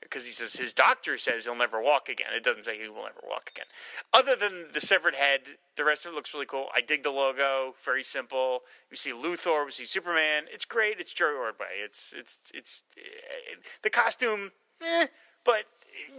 Because 0.03 0.27
he 0.27 0.33
says 0.33 0.55
his 0.55 0.73
doctor 0.73 1.17
says 1.17 1.45
he'll 1.45 1.55
never 1.55 1.81
walk 1.81 2.09
again. 2.09 2.29
It 2.35 2.45
doesn't 2.45 2.65
say 2.65 2.79
he 2.79 2.89
will 2.89 3.05
never 3.05 3.23
walk 3.29 3.51
again. 3.55 3.67
Other 4.13 4.37
than 4.37 4.67
the 4.73 4.81
severed 4.81 5.15
head, 5.15 5.41
the 5.77 5.85
rest 5.85 6.05
of 6.05 6.13
it 6.13 6.15
looks 6.15 6.35
really 6.35 6.47
cool. 6.47 6.69
I 6.75 6.81
dig 6.81 7.03
the 7.03 7.11
logo, 7.11 7.75
very 7.85 8.03
simple. 8.03 8.63
We 8.91 8.97
see 8.97 9.13
Luthor, 9.13 9.65
we 9.65 9.73
see 9.73 9.85
Superman. 9.85 10.45
It's 10.51 10.65
great. 10.65 11.01
It's 11.01 11.13
Jerry 11.13 11.37
Ordway. 11.37 11.81
It's 11.83 12.13
it's 12.17 12.41
it's 12.53 12.83
eh, 12.99 13.55
the 13.83 13.91
costume, 13.91 14.53
eh, 14.85 15.07
but 15.45 15.65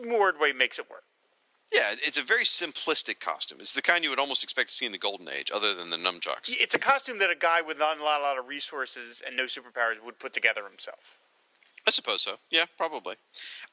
Ordway 0.10 0.54
makes 0.54 0.80
it 0.80 0.90
work. 0.90 1.04
Yeah, 1.74 1.96
it's 2.04 2.20
a 2.20 2.24
very 2.24 2.44
simplistic 2.44 3.20
costume. 3.20 3.58
It's 3.60 3.74
the 3.74 3.82
kind 3.82 4.04
you 4.04 4.12
would 4.12 4.20
almost 4.20 4.44
expect 4.44 4.70
to 4.70 4.76
see 4.76 4.86
in 4.86 4.92
the 4.92 5.00
Golden 5.00 5.28
Age, 5.28 5.50
other 5.52 5.74
than 5.74 5.90
the 5.90 5.98
nunchucks. 5.98 6.50
It's 6.50 6.76
a 6.76 6.80
costume 6.80 7.18
that 7.18 7.32
a 7.32 7.36
guy 7.36 7.64
with 7.64 7.80
not 7.80 8.00
a 8.00 8.04
lot, 8.04 8.22
a 8.22 8.24
lot 8.24 8.38
of 8.38 8.48
resources 8.48 9.24
and 9.26 9.36
no 9.36 9.46
superpowers 9.46 9.96
would 10.06 10.20
put 10.20 10.34
together 10.34 10.62
himself. 10.70 11.18
I 11.86 11.92
suppose 11.92 12.22
so. 12.22 12.36
Yeah, 12.50 12.66
probably. 12.78 13.16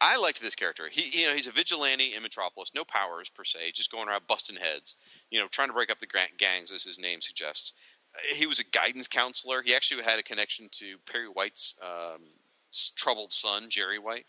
I 0.01 0.19
liked 0.19 0.43
this 0.43 0.57
character. 0.57 0.89
He, 0.91 1.21
you 1.21 1.29
know, 1.29 1.35
he's 1.35 1.47
a 1.47 1.53
vigilante 1.53 2.15
in 2.15 2.23
Metropolis, 2.23 2.73
no 2.75 2.85
powers 2.85 3.31
per 3.31 3.45
se, 3.45 3.73
just 3.75 3.93
going 3.93 4.09
around 4.09 4.27
busting 4.27 4.57
heads. 4.57 4.97
You 5.31 5.39
know, 5.39 5.47
trying 5.47 5.69
to 5.69 5.75
break 5.75 5.91
up 5.91 6.01
the 6.01 6.09
gangs, 6.37 6.73
as 6.73 6.83
his 6.83 6.99
name 6.99 7.21
suggests. 7.21 7.73
Uh, 8.15 8.35
He 8.35 8.47
was 8.47 8.59
a 8.59 8.65
guidance 8.65 9.07
counselor. 9.07 9.63
He 9.63 9.75
actually 9.75 10.03
had 10.03 10.19
a 10.19 10.25
connection 10.25 10.69
to 10.73 10.97
Perry 11.11 11.27
White's 11.27 11.77
um, 11.81 12.23
troubled 12.97 13.33
son, 13.33 13.67
Jerry 13.69 13.99
White. 13.99 14.27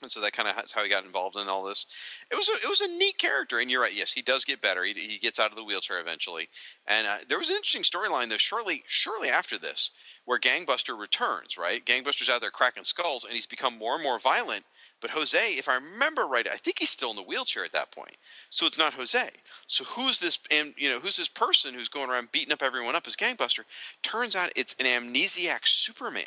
And 0.00 0.10
so 0.10 0.20
that 0.20 0.32
kind 0.32 0.48
of 0.48 0.56
how 0.72 0.82
he 0.82 0.88
got 0.90 1.04
involved 1.04 1.36
in 1.36 1.48
all 1.48 1.62
this. 1.62 1.86
It 2.30 2.34
was 2.34 2.48
a, 2.48 2.54
it 2.54 2.68
was 2.68 2.80
a 2.80 2.88
neat 2.88 3.18
character, 3.18 3.60
and 3.60 3.70
you're 3.70 3.80
right. 3.80 3.96
Yes, 3.96 4.12
he 4.12 4.20
does 4.20 4.44
get 4.44 4.60
better. 4.60 4.82
He, 4.84 4.92
he 4.94 5.18
gets 5.18 5.38
out 5.38 5.52
of 5.52 5.56
the 5.56 5.62
wheelchair 5.64 6.00
eventually, 6.00 6.48
and 6.88 7.06
uh, 7.06 7.18
there 7.28 7.38
was 7.38 7.50
an 7.50 7.56
interesting 7.56 7.84
storyline 7.84 8.28
though. 8.28 8.36
Shortly, 8.36 8.82
shortly 8.88 9.28
after 9.28 9.58
this, 9.58 9.92
where 10.24 10.38
Gangbuster 10.38 10.98
returns. 10.98 11.58
Right, 11.58 11.84
Gangbuster's 11.84 12.30
out 12.30 12.40
there 12.40 12.50
cracking 12.50 12.84
skulls, 12.84 13.24
and 13.24 13.32
he's 13.34 13.46
become 13.46 13.78
more 13.78 13.94
and 13.94 14.02
more 14.02 14.18
violent. 14.18 14.64
But 15.00 15.10
Jose, 15.10 15.36
if 15.38 15.68
I 15.68 15.74
remember 15.74 16.26
right, 16.26 16.46
I 16.46 16.54
think 16.56 16.78
he's 16.78 16.90
still 16.90 17.10
in 17.10 17.16
the 17.16 17.22
wheelchair 17.22 17.64
at 17.64 17.72
that 17.72 17.90
point. 17.90 18.16
So 18.50 18.66
it's 18.66 18.78
not 18.78 18.94
Jose. 18.94 19.30
So 19.66 19.82
who's 19.84 20.20
this? 20.20 20.38
And 20.52 20.74
you 20.76 20.88
know, 20.90 21.00
who's 21.00 21.16
this 21.16 21.28
person 21.28 21.74
who's 21.74 21.88
going 21.88 22.08
around 22.08 22.30
beating 22.30 22.52
up 22.52 22.62
everyone 22.62 22.94
up 22.94 23.06
as 23.06 23.16
Gangbuster? 23.16 23.64
Turns 24.02 24.36
out 24.36 24.52
it's 24.54 24.76
an 24.78 24.86
amnesiac 24.86 25.66
Superman 25.66 26.24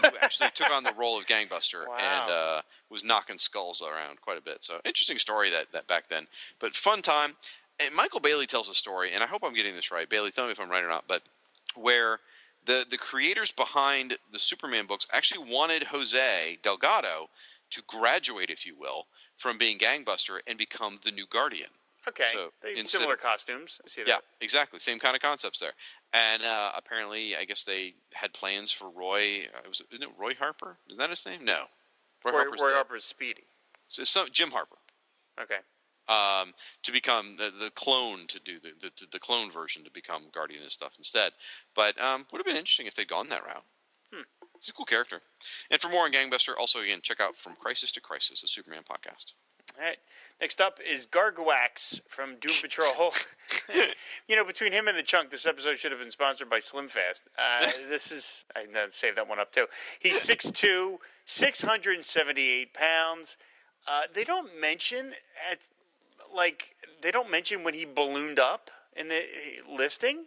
who 0.00 0.08
actually 0.20 0.50
took 0.54 0.70
on 0.70 0.84
the 0.84 0.92
role 0.96 1.18
of 1.18 1.26
Gangbuster 1.26 1.86
Wow. 1.88 1.96
and 1.98 2.30
uh, 2.30 2.62
was 2.90 3.04
knocking 3.04 3.38
skulls 3.38 3.82
around 3.82 4.20
quite 4.20 4.38
a 4.38 4.42
bit. 4.42 4.62
So 4.62 4.80
interesting 4.84 5.18
story 5.18 5.50
that, 5.50 5.72
that 5.72 5.86
back 5.86 6.08
then, 6.08 6.26
but 6.58 6.74
fun 6.74 7.02
time. 7.02 7.34
And 7.78 7.94
Michael 7.94 8.20
Bailey 8.20 8.46
tells 8.46 8.70
a 8.70 8.74
story, 8.74 9.10
and 9.12 9.22
I 9.22 9.26
hope 9.26 9.42
I'm 9.44 9.52
getting 9.52 9.74
this 9.74 9.90
right. 9.90 10.08
Bailey, 10.08 10.30
tell 10.30 10.46
me 10.46 10.52
if 10.52 10.60
I'm 10.60 10.70
right 10.70 10.82
or 10.82 10.88
not. 10.88 11.04
But 11.06 11.22
where 11.74 12.20
the 12.66 12.84
the 12.88 12.98
creators 12.98 13.52
behind 13.52 14.18
the 14.32 14.38
Superman 14.38 14.86
books 14.86 15.06
actually 15.12 15.50
wanted 15.50 15.84
Jose 15.84 16.58
Delgado 16.62 17.28
to 17.70 17.82
graduate, 17.86 18.50
if 18.50 18.64
you 18.66 18.76
will, 18.78 19.06
from 19.36 19.58
being 19.58 19.78
Gangbuster 19.78 20.38
and 20.46 20.56
become 20.58 20.98
the 21.04 21.10
new 21.10 21.26
Guardian. 21.26 21.70
Okay, 22.08 22.26
So, 22.32 22.50
they 22.62 22.80
similar 22.84 23.14
of- 23.14 23.20
costumes. 23.20 23.80
I 23.84 23.88
see 23.88 24.02
that. 24.02 24.08
Yeah, 24.08 24.18
exactly. 24.40 24.78
Same 24.78 25.00
kind 25.00 25.16
of 25.16 25.22
concepts 25.22 25.58
there. 25.58 25.72
And 26.12 26.44
uh, 26.44 26.70
apparently, 26.76 27.34
I 27.36 27.44
guess 27.44 27.64
they 27.64 27.94
had 28.12 28.32
plans 28.32 28.70
for 28.70 28.88
Roy. 28.88 29.46
Uh, 29.46 29.66
was 29.68 29.80
it, 29.80 29.88
isn't 29.92 30.04
it 30.04 30.10
Roy 30.16 30.34
Harper? 30.38 30.78
Is 30.88 30.96
that 30.98 31.10
his 31.10 31.26
name? 31.26 31.44
No. 31.44 31.64
Roy, 32.24 32.30
Roy, 32.30 32.38
Harper's 32.38 32.60
Roy 32.62 32.72
Harper's 32.74 33.04
Speedy. 33.04 33.42
so 33.88 34.02
it's 34.02 34.10
some, 34.10 34.28
Jim 34.32 34.52
Harper. 34.52 34.76
Okay. 35.40 35.58
Um, 36.08 36.52
to 36.84 36.92
become 36.92 37.36
the, 37.36 37.50
the 37.50 37.70
clone 37.70 38.28
to 38.28 38.38
do 38.38 38.60
the, 38.60 38.70
the 38.80 39.06
the 39.10 39.18
clone 39.18 39.50
version 39.50 39.82
to 39.82 39.90
become 39.90 40.28
Guardian 40.32 40.62
and 40.62 40.70
stuff 40.70 40.94
instead. 40.96 41.32
But 41.74 42.00
um, 42.00 42.26
would 42.30 42.38
have 42.38 42.46
been 42.46 42.54
interesting 42.54 42.86
if 42.86 42.94
they'd 42.94 43.08
gone 43.08 43.28
that 43.30 43.44
route. 43.44 43.64
He's 44.60 44.70
a 44.70 44.72
cool 44.72 44.84
character. 44.84 45.20
And 45.70 45.80
for 45.80 45.88
more 45.88 46.04
on 46.04 46.12
Gangbuster, 46.12 46.52
also 46.58 46.80
again 46.80 47.00
check 47.02 47.20
out 47.20 47.36
From 47.36 47.54
Crisis 47.54 47.92
to 47.92 48.00
Crisis, 48.00 48.42
a 48.42 48.48
Superman 48.48 48.82
podcast. 48.82 49.34
All 49.76 49.84
right. 49.84 49.98
Next 50.40 50.60
up 50.60 50.78
is 50.80 51.06
Garguax 51.06 52.00
from 52.08 52.36
Doom 52.40 52.54
Patrol. 52.60 53.12
you 54.28 54.36
know, 54.36 54.44
between 54.44 54.72
him 54.72 54.88
and 54.88 54.96
the 54.96 55.02
Chunk, 55.02 55.30
this 55.30 55.46
episode 55.46 55.78
should 55.78 55.92
have 55.92 56.00
been 56.00 56.10
sponsored 56.10 56.48
by 56.48 56.58
Slim 56.58 56.88
Fast. 56.88 57.28
Uh, 57.38 57.60
this 57.88 58.10
is 58.10 58.44
I 58.54 58.64
can 58.64 58.90
save 58.90 59.16
that 59.16 59.28
one 59.28 59.38
up 59.38 59.52
too. 59.52 59.66
He's 59.98 60.18
6'2", 60.26 60.98
678 61.26 62.74
pounds. 62.74 63.36
Uh, 63.88 64.02
they 64.12 64.24
don't 64.24 64.60
mention 64.60 65.12
at 65.50 65.60
like 66.34 66.76
they 67.02 67.10
don't 67.10 67.30
mention 67.30 67.62
when 67.64 67.74
he 67.74 67.84
ballooned 67.84 68.38
up 68.38 68.70
in 68.96 69.08
the 69.08 69.22
listing. 69.70 70.24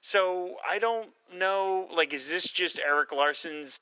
So 0.00 0.56
I 0.68 0.78
don't 0.78 1.10
know. 1.34 1.86
Like, 1.94 2.12
is 2.14 2.28
this 2.28 2.44
just 2.48 2.78
Erik 2.78 3.12
Larsen's? 3.12 3.78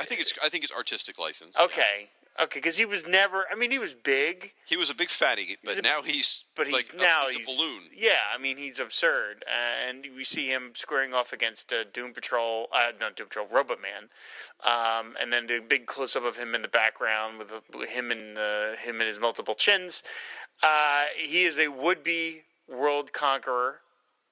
I 0.00 0.04
think 0.04 0.20
it's 0.20 0.34
I 0.42 0.48
think 0.48 0.64
it's 0.64 0.74
artistic 0.74 1.18
license. 1.18 1.58
Okay, 1.58 2.10
okay, 2.38 2.58
because 2.58 2.76
he 2.76 2.84
was 2.84 3.06
never. 3.06 3.44
I 3.50 3.54
mean, 3.56 3.70
he 3.70 3.78
was 3.78 3.94
big, 3.94 4.52
He 4.66 4.76
was 4.76 4.90
a 4.90 4.94
big 4.94 5.08
fatty, 5.08 5.56
but 5.64 5.70
He's 5.70 5.78
a- 5.78 5.82
now 5.82 6.02
he's 6.02 6.44
but 6.54 6.66
he's 6.66 6.74
like 6.74 6.92
a- 6.92 6.96
now 6.98 7.28
he's, 7.30 7.48
a 7.48 7.56
balloon. 7.56 7.84
Yeah, 7.96 8.18
I 8.34 8.36
mean, 8.36 8.58
he's 8.58 8.78
absurd, 8.78 9.44
and 9.48 10.06
we 10.14 10.24
see 10.24 10.48
him 10.48 10.72
squaring 10.74 11.14
off 11.14 11.32
against 11.32 11.72
uh, 11.72 11.84
Doom 11.90 12.12
Patrol, 12.12 12.68
uh, 12.72 12.92
not 13.00 13.16
Doom 13.16 13.28
Patrol, 13.28 13.46
Robot 13.50 13.78
Man, 13.80 14.10
um, 14.62 15.14
and 15.18 15.32
then 15.32 15.46
the 15.46 15.60
big 15.66 15.86
close 15.86 16.14
up 16.16 16.24
of 16.24 16.36
him 16.36 16.54
in 16.54 16.60
the 16.60 16.68
background 16.68 17.38
with, 17.38 17.52
with 17.74 17.88
him 17.88 18.10
and 18.10 18.36
uh, 18.36 18.76
him 18.76 18.96
and 19.00 19.08
his 19.08 19.18
multiple 19.18 19.54
chins. 19.54 20.02
Uh, 20.62 21.04
he 21.16 21.44
is 21.44 21.58
a 21.58 21.68
would 21.68 22.02
be 22.02 22.42
world 22.68 23.12
conqueror, 23.12 23.80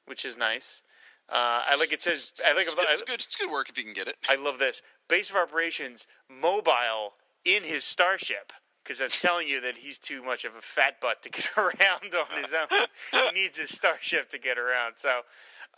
which 0.06 0.24
is 0.24 0.36
nice. 0.36 0.82
Uh, 1.28 1.62
I 1.66 1.76
like 1.76 1.92
it 1.92 2.02
says. 2.02 2.32
I 2.44 2.52
like. 2.52 2.66
It's 2.66 2.74
good, 2.74 2.86
it's 2.90 3.02
good. 3.02 3.14
It's 3.14 3.36
good 3.36 3.50
work 3.50 3.68
if 3.68 3.78
you 3.78 3.84
can 3.84 3.94
get 3.94 4.08
it. 4.08 4.16
I 4.28 4.36
love 4.36 4.58
this. 4.58 4.82
Base 5.08 5.30
of 5.30 5.36
operations 5.36 6.06
mobile 6.28 7.14
in 7.44 7.62
his 7.62 7.84
starship 7.84 8.52
because 8.82 8.98
that's 8.98 9.20
telling 9.20 9.48
you 9.48 9.60
that 9.62 9.78
he's 9.78 9.98
too 9.98 10.22
much 10.22 10.44
of 10.44 10.54
a 10.54 10.60
fat 10.60 11.00
butt 11.00 11.22
to 11.22 11.30
get 11.30 11.48
around 11.56 12.14
on 12.14 12.42
his 12.42 12.52
own. 12.52 12.86
he 13.12 13.30
needs 13.34 13.58
his 13.58 13.70
starship 13.70 14.28
to 14.30 14.38
get 14.38 14.58
around. 14.58 14.94
So, 14.96 15.20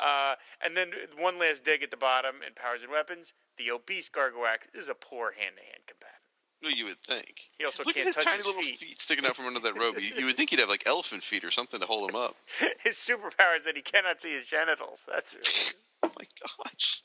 uh, 0.01 0.35
and 0.64 0.77
then 0.77 0.90
one 1.16 1.39
last 1.39 1.64
dig 1.64 1.82
at 1.82 1.90
the 1.90 1.97
bottom 1.97 2.36
in 2.47 2.55
powers 2.55 2.82
and 2.82 2.90
weapons. 2.90 3.32
The 3.59 3.70
obese 3.70 4.10
Garguax 4.10 4.66
is 4.74 4.89
a 4.89 4.94
poor 4.94 5.32
hand-to-hand 5.39 5.86
combatant. 5.86 6.15
Well, 6.62 6.73
you 6.73 6.87
would 6.87 6.99
think. 6.99 7.51
He 7.59 7.65
also 7.65 7.83
Look 7.85 7.95
can't 7.95 8.07
at 8.07 8.09
his 8.09 8.15
touch 8.16 8.24
tiny 8.24 8.37
his 8.39 8.47
little 8.47 8.62
feet. 8.62 8.78
feet. 8.78 9.01
sticking 9.01 9.27
out 9.27 9.37
from 9.37 9.47
under 9.47 9.61
that 9.61 9.78
robe. 9.78 9.97
You, 10.01 10.11
you 10.19 10.27
would 10.27 10.37
think 10.37 10.51
he'd 10.51 10.59
have 10.61 10.69
like 10.69 10.87
elephant 10.87 11.23
feet 11.23 11.45
or 11.45 11.51
something 11.51 11.78
to 11.81 11.87
hold 11.87 12.11
him 12.11 12.16
up. 12.16 12.35
His 12.85 12.97
superpower 12.97 13.57
is 13.57 13.65
that 13.66 13.77
he 13.77 13.83
cannot 13.83 14.20
see 14.23 14.33
his 14.33 14.47
genitals. 14.47 15.07
That's 15.12 15.74
Oh 16.03 16.11
my 16.19 16.24
gosh. 16.65 17.03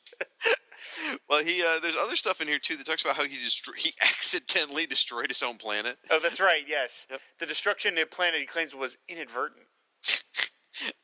well, 1.29 1.43
he 1.43 1.61
uh, 1.63 1.79
there's 1.81 1.95
other 1.95 2.15
stuff 2.15 2.41
in 2.41 2.47
here 2.47 2.59
too 2.59 2.75
that 2.77 2.85
talks 2.85 3.03
about 3.03 3.15
how 3.15 3.23
he 3.23 3.35
destro- 3.37 3.75
he 3.75 3.93
accidentally 4.01 4.85
destroyed 4.85 5.27
his 5.29 5.41
own 5.43 5.57
planet. 5.57 5.97
oh, 6.11 6.19
that's 6.21 6.39
right. 6.41 6.63
Yes, 6.67 7.07
the 7.39 7.45
destruction 7.45 7.93
of 7.93 7.99
the 8.01 8.05
planet 8.05 8.39
he 8.39 8.45
claims 8.45 8.75
was 8.75 8.97
inadvertent. 9.07 9.65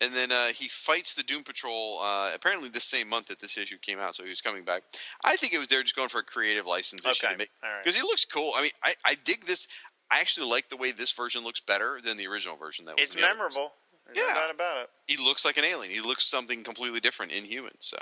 And 0.01 0.13
then 0.13 0.31
uh, 0.31 0.47
he 0.47 0.67
fights 0.69 1.13
the 1.15 1.23
Doom 1.23 1.43
Patrol 1.43 1.99
uh, 2.01 2.31
apparently 2.33 2.69
the 2.69 2.79
same 2.79 3.09
month 3.09 3.25
that 3.27 3.39
this 3.39 3.57
issue 3.57 3.77
came 3.81 3.99
out, 3.99 4.15
so 4.15 4.23
he 4.23 4.29
was 4.29 4.41
coming 4.41 4.63
back. 4.63 4.83
I 5.25 5.35
think 5.35 5.53
it 5.53 5.57
was 5.57 5.67
they're 5.67 5.83
just 5.83 5.95
going 5.95 6.07
for 6.09 6.19
a 6.19 6.23
creative 6.23 6.65
license 6.65 7.05
issue 7.05 7.25
Okay, 7.25 7.33
to 7.33 7.37
make 7.37 7.49
all 7.63 7.69
right. 7.69 7.83
because 7.83 7.95
he 7.95 8.01
looks 8.01 8.23
cool. 8.25 8.51
I 8.57 8.61
mean, 8.61 8.71
I, 8.83 8.93
I 9.05 9.15
dig 9.25 9.43
this. 9.45 9.67
I 10.09 10.19
actually 10.21 10.47
like 10.49 10.69
the 10.69 10.77
way 10.77 10.91
this 10.91 11.11
version 11.11 11.43
looks 11.43 11.59
better 11.59 11.99
than 12.01 12.15
the 12.15 12.27
original 12.27 12.55
version. 12.55 12.85
That 12.85 12.95
was 12.95 13.03
It's 13.03 13.15
in 13.15 13.21
the 13.21 13.27
other 13.27 13.35
books. 13.37 13.55
memorable. 13.57 13.73
Yeah. 14.15 14.33
no 14.35 14.49
about 14.51 14.77
it. 14.83 14.89
He 15.05 15.17
looks 15.21 15.43
like 15.43 15.57
an 15.57 15.65
alien. 15.65 15.93
He 15.93 15.99
looks 15.99 16.23
something 16.23 16.63
completely 16.63 17.01
different 17.01 17.33
in 17.33 17.43
human. 17.43 17.73
So, 17.79 17.97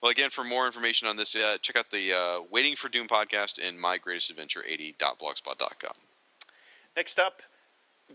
well, 0.00 0.12
again, 0.12 0.30
for 0.30 0.44
more 0.44 0.64
information 0.66 1.08
on 1.08 1.16
this, 1.16 1.34
uh, 1.34 1.56
check 1.60 1.74
out 1.76 1.90
the 1.90 2.12
uh, 2.12 2.40
Waiting 2.52 2.76
for 2.76 2.88
Doom 2.88 3.08
podcast 3.08 3.58
and 3.60 3.80
My 3.80 3.98
Greatest 3.98 4.30
Adventure 4.30 4.62
80.blogspot.com. 4.70 5.94
Next 6.96 7.18
up, 7.18 7.42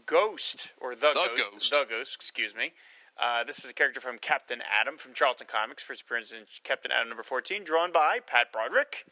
Ghost 0.05 0.71
or 0.79 0.95
the, 0.95 1.07
The 1.07 1.31
Ghost, 1.37 1.51
Ghost. 1.51 1.71
the 1.71 1.85
Ghost. 1.89 2.15
Excuse 2.15 2.55
me. 2.55 2.73
Uh, 3.19 3.43
this 3.43 3.65
is 3.65 3.71
a 3.71 3.73
character 3.73 3.99
from 3.99 4.17
Captain 4.19 4.61
Atom 4.79 4.97
from 4.97 5.13
Charlton 5.13 5.47
Comics. 5.47 5.81
First 5.83 6.03
appearance 6.03 6.31
in 6.31 6.45
Captain 6.63 6.91
Atom 6.91 7.07
number 7.09 7.23
fourteen, 7.23 7.63
drawn 7.63 7.91
by 7.91 8.19
Pat 8.25 8.51
Broderick, 8.53 9.05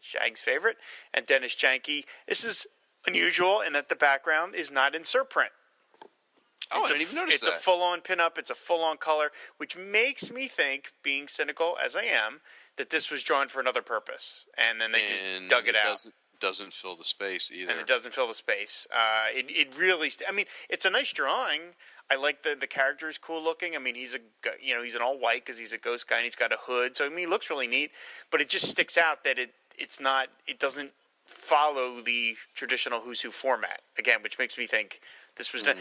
Shag's 0.00 0.42
favorite, 0.42 0.76
and 1.14 1.26
Dennis 1.26 1.54
Janke. 1.56 2.04
This 2.28 2.44
is 2.44 2.66
unusual 3.06 3.60
in 3.60 3.72
that 3.72 3.88
the 3.88 3.96
background 3.96 4.54
is 4.54 4.70
not 4.70 4.94
in 4.94 5.02
surprint. 5.02 5.52
Oh, 6.72 6.80
I 6.80 6.86
It's 6.86 6.90
a 6.90 6.92
didn't 6.94 7.02
even 7.02 7.14
notice 7.16 7.34
it's 7.36 7.44
that. 7.46 7.54
a 7.54 7.58
full-on 7.60 8.00
pinup. 8.00 8.36
It's 8.38 8.50
a 8.50 8.54
full-on 8.54 8.96
color, 8.96 9.30
which 9.56 9.76
makes 9.76 10.32
me 10.32 10.48
think, 10.48 10.90
being 11.02 11.28
cynical 11.28 11.76
as 11.82 11.94
I 11.94 12.02
am, 12.02 12.40
that 12.76 12.90
this 12.90 13.08
was 13.10 13.22
drawn 13.22 13.46
for 13.48 13.60
another 13.60 13.82
purpose, 13.82 14.44
and 14.58 14.80
then 14.80 14.90
they 14.92 14.98
and 15.34 15.48
just 15.48 15.50
dug 15.50 15.68
it, 15.68 15.76
out. 15.76 16.04
Doesn't, 16.46 16.66
doesn't 16.66 16.72
fill 16.72 16.96
the 16.96 17.04
space 17.04 17.52
either. 17.52 17.72
and 17.72 17.80
it 17.80 17.86
doesn't 17.86 18.14
fill 18.14 18.28
the 18.28 18.34
space. 18.34 18.86
Uh, 18.94 19.26
it 19.34 19.46
it 19.48 19.68
really. 19.76 20.10
St- 20.10 20.28
I 20.28 20.32
mean, 20.32 20.46
it's 20.68 20.84
a 20.84 20.90
nice 20.90 21.12
drawing. 21.12 21.60
I 22.10 22.14
like 22.14 22.42
the 22.42 22.56
the 22.58 22.66
character 22.66 23.08
is 23.08 23.18
cool 23.18 23.42
looking. 23.42 23.74
I 23.74 23.78
mean, 23.78 23.94
he's 23.94 24.14
a 24.14 24.18
you 24.60 24.74
know 24.74 24.82
he's 24.82 24.94
an 24.94 25.02
all 25.02 25.18
white 25.18 25.44
because 25.44 25.58
he's 25.58 25.72
a 25.72 25.78
ghost 25.78 26.08
guy 26.08 26.16
and 26.16 26.24
he's 26.24 26.36
got 26.36 26.52
a 26.52 26.58
hood. 26.60 26.96
So 26.96 27.04
I 27.04 27.08
mean, 27.08 27.18
he 27.18 27.26
looks 27.26 27.50
really 27.50 27.66
neat. 27.66 27.90
But 28.30 28.40
it 28.40 28.48
just 28.48 28.68
sticks 28.68 28.96
out 28.96 29.24
that 29.24 29.38
it 29.38 29.54
it's 29.78 30.00
not. 30.00 30.28
It 30.46 30.58
doesn't 30.58 30.92
follow 31.24 32.00
the 32.00 32.36
traditional 32.54 33.00
Who's 33.00 33.20
Who 33.20 33.30
format 33.30 33.80
again, 33.98 34.18
which 34.22 34.38
makes 34.38 34.56
me 34.56 34.66
think. 34.66 35.00
This 35.36 35.52
was 35.52 35.62
done. 35.62 35.76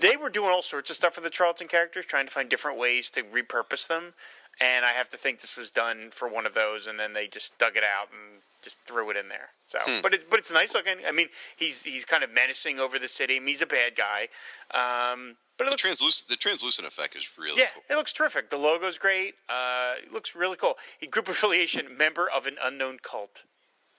They 0.00 0.16
were 0.16 0.30
doing 0.30 0.50
all 0.50 0.62
sorts 0.62 0.88
of 0.90 0.94
stuff 0.94 1.14
for 1.14 1.20
the 1.20 1.30
Charlton 1.30 1.66
characters, 1.66 2.04
trying 2.06 2.26
to 2.26 2.32
find 2.32 2.48
different 2.48 2.78
ways 2.78 3.10
to 3.10 3.24
repurpose 3.24 3.88
them, 3.88 4.14
and 4.60 4.84
I 4.84 4.90
have 4.90 5.08
to 5.10 5.16
think 5.16 5.40
this 5.40 5.56
was 5.56 5.70
done 5.70 6.10
for 6.10 6.28
one 6.28 6.46
of 6.46 6.54
those, 6.54 6.86
and 6.86 6.98
then 6.98 7.12
they 7.12 7.26
just 7.26 7.56
dug 7.58 7.76
it 7.76 7.82
out 7.84 8.08
and 8.12 8.42
just 8.62 8.78
threw 8.84 9.10
it 9.10 9.16
in 9.16 9.28
there. 9.28 9.50
So, 9.66 9.78
but 10.02 10.14
it, 10.14 10.28
but 10.28 10.38
it's 10.38 10.52
nice 10.52 10.74
looking. 10.74 10.96
I 11.06 11.12
mean, 11.12 11.28
he's 11.56 11.84
he's 11.84 12.04
kind 12.04 12.22
of 12.22 12.30
menacing 12.32 12.78
over 12.78 12.98
the 12.98 13.08
city. 13.08 13.36
I 13.36 13.38
mean, 13.38 13.48
he's 13.48 13.62
a 13.62 13.66
bad 13.66 13.96
guy, 13.96 14.28
um, 14.72 15.36
but 15.56 15.64
it 15.64 15.66
the 15.66 15.70
looks 15.72 15.82
translucent 15.82 16.28
the 16.28 16.36
translucent 16.36 16.86
effect 16.86 17.16
is 17.16 17.30
really 17.38 17.60
yeah, 17.60 17.68
cool. 17.74 17.82
it 17.90 17.96
looks 17.96 18.12
terrific. 18.12 18.50
The 18.50 18.58
logo's 18.58 18.98
great. 18.98 19.34
Uh, 19.48 19.94
it 20.02 20.12
looks 20.12 20.34
really 20.34 20.56
cool. 20.56 20.74
A 21.02 21.06
group 21.06 21.28
affiliation 21.28 21.96
member 21.96 22.28
of 22.30 22.46
an 22.46 22.56
unknown 22.62 22.98
cult. 23.02 23.44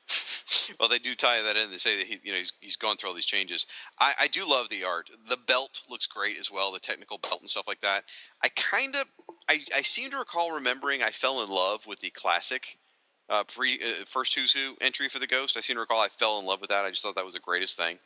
Well, 0.80 0.90
they 0.90 1.00
do 1.00 1.16
tie 1.16 1.42
that 1.42 1.58
in. 1.58 1.70
They 1.70 1.78
say 1.78 1.98
that 1.98 2.08
he, 2.08 2.20
you 2.24 2.32
know, 2.32 2.38
he's, 2.38 2.54
he's 2.60 2.76
gone 2.76 2.96
through 2.96 3.10
all 3.10 3.16
these 3.16 3.26
changes. 3.26 3.66
I, 4.00 4.14
I 4.22 4.28
do 4.28 4.50
love 4.50 4.70
the 4.70 4.84
art. 4.84 5.10
The 5.28 5.38
belt 5.38 5.82
looks 5.90 6.08
great 6.08 6.40
as 6.40 6.52
well. 6.52 6.72
The 6.72 6.80
technical 6.80 7.18
belt 7.18 7.42
and 7.42 7.50
stuff 7.50 7.68
like 7.68 7.82
that. 7.82 8.06
I 8.44 8.50
kind 8.50 8.96
of, 8.96 9.06
I, 9.50 9.60
I 9.76 9.82
seem 9.82 10.12
to 10.12 10.18
recall 10.18 10.54
remembering 10.54 11.04
I 11.04 11.10
fell 11.10 11.44
in 11.44 11.50
love 11.50 11.88
with 11.88 12.00
the 12.00 12.10
classic 12.10 12.78
uh, 13.30 13.44
pre 13.44 13.76
uh, 13.76 14.06
first 14.06 14.36
Who's 14.36 14.54
Who 14.54 14.76
entry 14.82 15.10
for 15.10 15.20
the 15.20 15.28
Ghost. 15.28 15.58
I 15.58 15.62
seem 15.62 15.76
to 15.76 15.82
recall 15.82 16.02
I 16.02 16.08
fell 16.10 16.40
in 16.40 16.46
love 16.46 16.62
with 16.62 16.70
that. 16.70 16.86
I 16.86 16.90
just 16.90 17.02
thought 17.02 17.16
that 17.16 17.26
was 17.26 17.34
the 17.34 17.40
greatest 17.40 17.78
thing. 17.78 17.98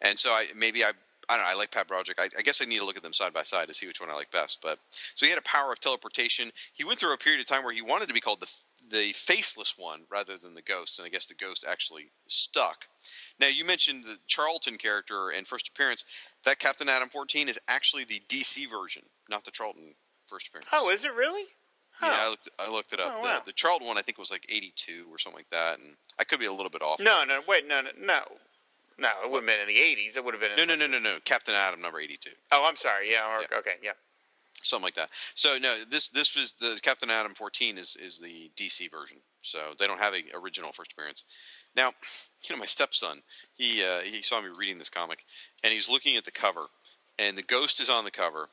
And 0.00 0.18
so 0.18 0.30
I 0.30 0.48
maybe 0.56 0.84
I. 0.84 0.92
I 1.26 1.36
don't 1.36 1.46
know. 1.46 1.52
I 1.52 1.54
like 1.54 1.70
Pat 1.70 1.88
Broderick. 1.88 2.18
I, 2.20 2.28
I 2.38 2.42
guess 2.42 2.60
I 2.60 2.66
need 2.66 2.80
to 2.80 2.84
look 2.84 2.98
at 2.98 3.02
them 3.02 3.14
side 3.14 3.32
by 3.32 3.44
side 3.44 3.66
to 3.68 3.72
see 3.72 3.86
which 3.86 3.98
one 3.98 4.10
I 4.10 4.14
like 4.14 4.30
best. 4.30 4.60
But 4.60 4.78
so 5.14 5.24
he 5.24 5.30
had 5.30 5.38
a 5.38 5.42
power 5.42 5.72
of 5.72 5.80
teleportation. 5.80 6.50
He 6.74 6.84
went 6.84 6.98
through 6.98 7.14
a 7.14 7.16
period 7.16 7.40
of 7.40 7.46
time 7.46 7.64
where 7.64 7.72
he 7.72 7.80
wanted 7.80 8.08
to 8.08 8.14
be 8.14 8.20
called 8.20 8.42
the 8.42 8.64
the 8.90 9.12
faceless 9.14 9.72
one 9.78 10.00
rather 10.10 10.36
than 10.36 10.52
the 10.54 10.60
ghost, 10.60 10.98
and 10.98 11.06
I 11.06 11.08
guess 11.08 11.24
the 11.24 11.34
ghost 11.34 11.64
actually 11.66 12.10
stuck. 12.28 12.84
Now 13.40 13.46
you 13.46 13.64
mentioned 13.64 14.04
the 14.04 14.18
Charlton 14.26 14.76
character 14.76 15.30
and 15.30 15.46
first 15.46 15.68
appearance. 15.68 16.04
That 16.44 16.58
Captain 16.58 16.90
Atom 16.90 17.08
14 17.08 17.48
is 17.48 17.58
actually 17.68 18.04
the 18.04 18.20
DC 18.28 18.70
version, 18.70 19.04
not 19.30 19.44
the 19.44 19.50
Charlton 19.50 19.94
first 20.26 20.48
appearance. 20.48 20.68
Oh, 20.72 20.90
is 20.90 21.04
it 21.04 21.14
really? 21.14 21.44
yeah, 22.02 22.08
I 22.10 22.26
Oh. 22.26 22.30
looked, 22.30 22.48
I 22.58 22.70
looked 22.70 22.92
it 22.92 23.00
up. 23.00 23.12
Oh, 23.16 23.22
the, 23.22 23.28
wow. 23.28 23.42
the 23.44 23.52
Charlton 23.52 23.86
one 23.86 23.98
I 23.98 24.02
think 24.02 24.18
was 24.18 24.30
like 24.30 24.44
82 24.48 25.06
or 25.10 25.18
something 25.18 25.38
like 25.38 25.50
that, 25.50 25.78
and 25.78 25.96
I 26.18 26.24
could 26.24 26.40
be 26.40 26.46
a 26.46 26.52
little 26.52 26.70
bit 26.70 26.82
off. 26.82 26.98
No, 27.00 27.24
no, 27.24 27.40
wait, 27.46 27.66
no, 27.68 27.80
no, 27.82 27.90
no. 28.00 28.20
No, 28.96 29.08
it 29.24 29.30
wouldn't 29.30 29.50
have 29.50 29.58
been 29.58 29.68
in 29.68 29.74
the 29.74 29.80
'80s. 29.80 30.16
It 30.16 30.24
would 30.24 30.34
have 30.34 30.40
been. 30.40 30.52
No, 30.56 30.64
no, 30.64 30.76
no, 30.76 30.86
no, 30.86 31.00
no. 31.00 31.18
Captain 31.24 31.52
Atom 31.54 31.80
number 31.82 31.98
82. 31.98 32.30
Oh, 32.52 32.64
I'm 32.68 32.76
sorry. 32.76 33.10
Yeah. 33.10 33.26
Or, 33.28 33.40
Yeah. 33.40 33.58
Okay. 33.58 33.72
Yeah. 33.82 33.90
something 34.62 34.84
like 34.84 34.94
that. 34.94 35.10
So 35.34 35.58
no, 35.58 35.82
this 35.90 36.08
this 36.10 36.36
was 36.36 36.52
the 36.60 36.78
Captain 36.80 37.10
Atom 37.10 37.34
14 37.34 37.76
is 37.76 37.96
is 37.96 38.18
the 38.20 38.50
DC 38.56 38.90
version. 38.92 39.18
So 39.42 39.74
they 39.78 39.86
don't 39.88 39.98
have 40.00 40.14
a 40.14 40.22
original 40.36 40.70
first 40.72 40.92
appearance. 40.92 41.24
Now, 41.76 41.90
you 42.48 42.54
know, 42.54 42.60
my 42.60 42.66
stepson, 42.66 43.22
he 43.54 43.84
uh, 43.84 44.00
he 44.02 44.22
saw 44.22 44.40
me 44.40 44.48
reading 44.56 44.78
this 44.78 44.90
comic, 44.90 45.24
and 45.64 45.72
he's 45.72 45.88
looking 45.90 46.16
at 46.16 46.24
the 46.24 46.30
cover, 46.30 46.62
and 47.18 47.36
the 47.36 47.42
ghost 47.42 47.80
is 47.80 47.90
on 47.90 48.04
the 48.04 48.12
cover, 48.12 48.48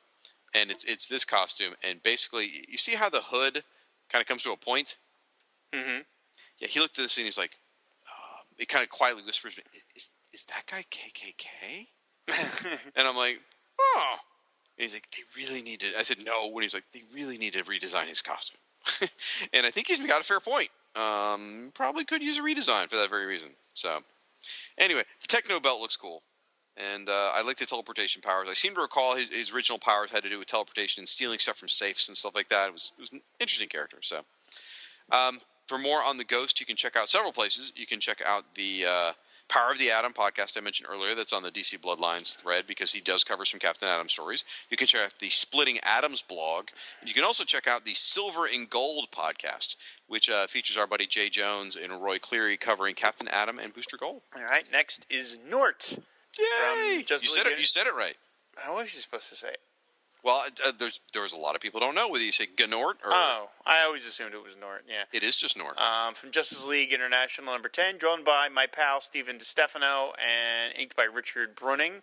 and 0.53 0.71
it's 0.71 0.83
it's 0.83 1.07
this 1.07 1.25
costume, 1.25 1.73
and 1.83 2.03
basically, 2.03 2.65
you 2.67 2.77
see 2.77 2.95
how 2.95 3.09
the 3.09 3.21
hood 3.21 3.63
kind 4.09 4.21
of 4.21 4.27
comes 4.27 4.43
to 4.43 4.51
a 4.51 4.57
point. 4.57 4.97
Mm-hmm. 5.73 6.01
Yeah, 6.59 6.67
he 6.67 6.79
looked 6.79 6.97
at 6.97 7.03
this 7.03 7.17
and 7.17 7.25
he's 7.25 7.37
like, 7.37 7.57
uh, 8.07 8.43
he 8.57 8.65
kind 8.65 8.83
of 8.83 8.89
quietly 8.89 9.23
whispers, 9.23 9.57
me, 9.57 9.63
"Is 9.95 10.09
is 10.33 10.43
that 10.45 10.65
guy 10.67 10.83
KKK?" 10.91 11.87
and 12.95 13.07
I'm 13.07 13.15
like, 13.15 13.41
oh. 13.79 14.15
And 14.77 14.83
he's 14.83 14.93
like, 14.93 15.07
they 15.11 15.41
really 15.41 15.61
need 15.61 15.81
to. 15.81 15.97
I 15.97 16.03
said, 16.03 16.17
no. 16.23 16.49
When 16.49 16.63
he's 16.63 16.73
like, 16.73 16.85
they 16.93 17.03
really 17.13 17.37
need 17.37 17.53
to 17.53 17.63
redesign 17.63 18.07
his 18.07 18.21
costume. 18.21 18.59
and 19.53 19.65
I 19.65 19.71
think 19.71 19.87
he's 19.87 19.99
got 20.05 20.21
a 20.21 20.23
fair 20.23 20.39
point. 20.39 20.69
Um, 20.95 21.71
probably 21.73 22.03
could 22.05 22.21
use 22.21 22.37
a 22.37 22.41
redesign 22.41 22.89
for 22.89 22.97
that 22.97 23.09
very 23.09 23.25
reason. 23.25 23.49
So, 23.73 23.99
anyway, 24.77 25.03
the 25.21 25.27
Techno 25.27 25.59
Belt 25.59 25.79
looks 25.79 25.95
cool. 25.95 26.23
And 26.77 27.09
uh, 27.09 27.31
I 27.33 27.41
like 27.41 27.57
the 27.57 27.65
teleportation 27.65 28.21
powers. 28.21 28.47
I 28.49 28.53
seem 28.53 28.73
to 28.75 28.81
recall 28.81 29.15
his, 29.15 29.29
his 29.29 29.53
original 29.53 29.77
powers 29.77 30.09
had 30.11 30.23
to 30.23 30.29
do 30.29 30.39
with 30.39 30.47
teleportation 30.47 31.01
and 31.01 31.09
stealing 31.09 31.39
stuff 31.39 31.57
from 31.57 31.67
safes 31.67 32.07
and 32.07 32.15
stuff 32.15 32.33
like 32.35 32.49
that. 32.49 32.69
It 32.69 32.73
was, 32.73 32.93
it 32.97 33.01
was 33.01 33.11
an 33.11 33.21
interesting 33.39 33.67
character. 33.67 33.97
So, 34.01 34.21
um, 35.11 35.39
For 35.67 35.77
more 35.77 35.99
on 36.03 36.17
the 36.17 36.23
Ghost, 36.23 36.59
you 36.59 36.65
can 36.65 36.75
check 36.77 36.95
out 36.95 37.09
several 37.09 37.33
places. 37.33 37.73
You 37.75 37.85
can 37.85 37.99
check 37.99 38.21
out 38.25 38.55
the 38.55 38.85
uh, 38.87 39.11
Power 39.49 39.71
of 39.71 39.79
the 39.79 39.91
Atom 39.91 40.13
podcast 40.13 40.57
I 40.57 40.61
mentioned 40.61 40.87
earlier. 40.89 41.13
That's 41.13 41.33
on 41.33 41.43
the 41.43 41.51
DC 41.51 41.77
Bloodlines 41.79 42.33
thread 42.33 42.65
because 42.67 42.93
he 42.93 43.01
does 43.01 43.25
cover 43.25 43.43
some 43.43 43.59
Captain 43.59 43.89
Atom 43.89 44.07
stories. 44.07 44.45
You 44.69 44.77
can 44.77 44.87
check 44.87 45.01
out 45.01 45.19
the 45.19 45.29
Splitting 45.29 45.77
Atoms 45.83 46.21
blog. 46.21 46.69
You 47.05 47.13
can 47.13 47.25
also 47.25 47.43
check 47.43 47.67
out 47.67 47.83
the 47.83 47.93
Silver 47.93 48.45
and 48.51 48.69
Gold 48.69 49.09
podcast, 49.11 49.75
which 50.07 50.29
uh, 50.29 50.47
features 50.47 50.77
our 50.77 50.87
buddy 50.87 51.05
Jay 51.05 51.27
Jones 51.27 51.75
and 51.75 52.01
Roy 52.01 52.17
Cleary 52.17 52.55
covering 52.55 52.95
Captain 52.95 53.27
Atom 53.27 53.59
and 53.59 53.73
Booster 53.73 53.97
Gold. 53.97 54.21
All 54.33 54.41
right, 54.43 54.69
next 54.71 55.05
is 55.09 55.37
Nort. 55.49 55.99
Yay! 56.39 57.03
You 57.09 57.17
said 57.19 57.45
it. 57.47 57.57
You 57.57 57.65
said 57.65 57.87
it 57.87 57.95
right. 57.95 58.15
How 58.57 58.77
was 58.77 58.93
you 58.93 58.99
supposed 58.99 59.29
to 59.29 59.35
say 59.35 59.49
it? 59.49 59.59
Well, 60.23 60.43
uh, 60.65 60.71
there's 60.77 61.01
there 61.13 61.23
was 61.23 61.33
a 61.33 61.37
lot 61.37 61.55
of 61.55 61.61
people 61.61 61.79
don't 61.79 61.95
know 61.95 62.07
whether 62.07 62.23
you 62.23 62.31
say 62.31 62.45
Gnort 62.45 62.95
or 63.03 63.11
Oh, 63.11 63.49
I 63.65 63.83
always 63.83 64.05
assumed 64.05 64.33
it 64.33 64.43
was 64.43 64.55
Nort. 64.55 64.83
Yeah. 64.87 65.03
it 65.11 65.23
is 65.23 65.35
just 65.35 65.57
Nort. 65.57 65.79
Um, 65.79 66.13
from 66.13 66.29
Justice 66.31 66.63
League 66.65 66.93
International 66.93 67.51
number 67.51 67.69
10, 67.69 67.97
drawn 67.97 68.23
by 68.23 68.47
my 68.47 68.67
pal 68.67 69.01
Stephen 69.01 69.37
DeStefano 69.37 70.11
and 70.19 70.73
inked 70.77 70.95
by 70.95 71.03
Richard 71.11 71.55
Bruning. 71.55 72.01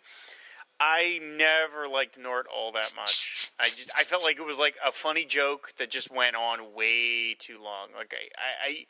I 0.80 1.20
never 1.22 1.88
liked 1.88 2.18
Nort 2.18 2.46
all 2.55 2.72
that 2.72 2.92
much. 2.96 3.52
I 3.60 3.68
just 3.68 3.90
I 3.96 4.02
felt 4.05 4.22
like 4.24 4.38
it 4.38 4.46
was 4.46 4.59
like 4.59 4.76
a 4.84 4.90
funny 4.92 5.24
joke 5.24 5.72
that 5.78 5.90
just 5.90 6.10
went 6.12 6.34
on 6.34 6.74
way 6.74 7.34
too 7.38 7.62
long. 7.62 7.88
Like 7.96 8.14
I 8.16 8.68
I, 8.68 8.84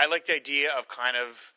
I, 0.00 0.04
I 0.04 0.08
like 0.08 0.26
the 0.26 0.34
idea 0.36 0.70
of 0.76 0.88
kind 0.88 1.16
of 1.16 1.52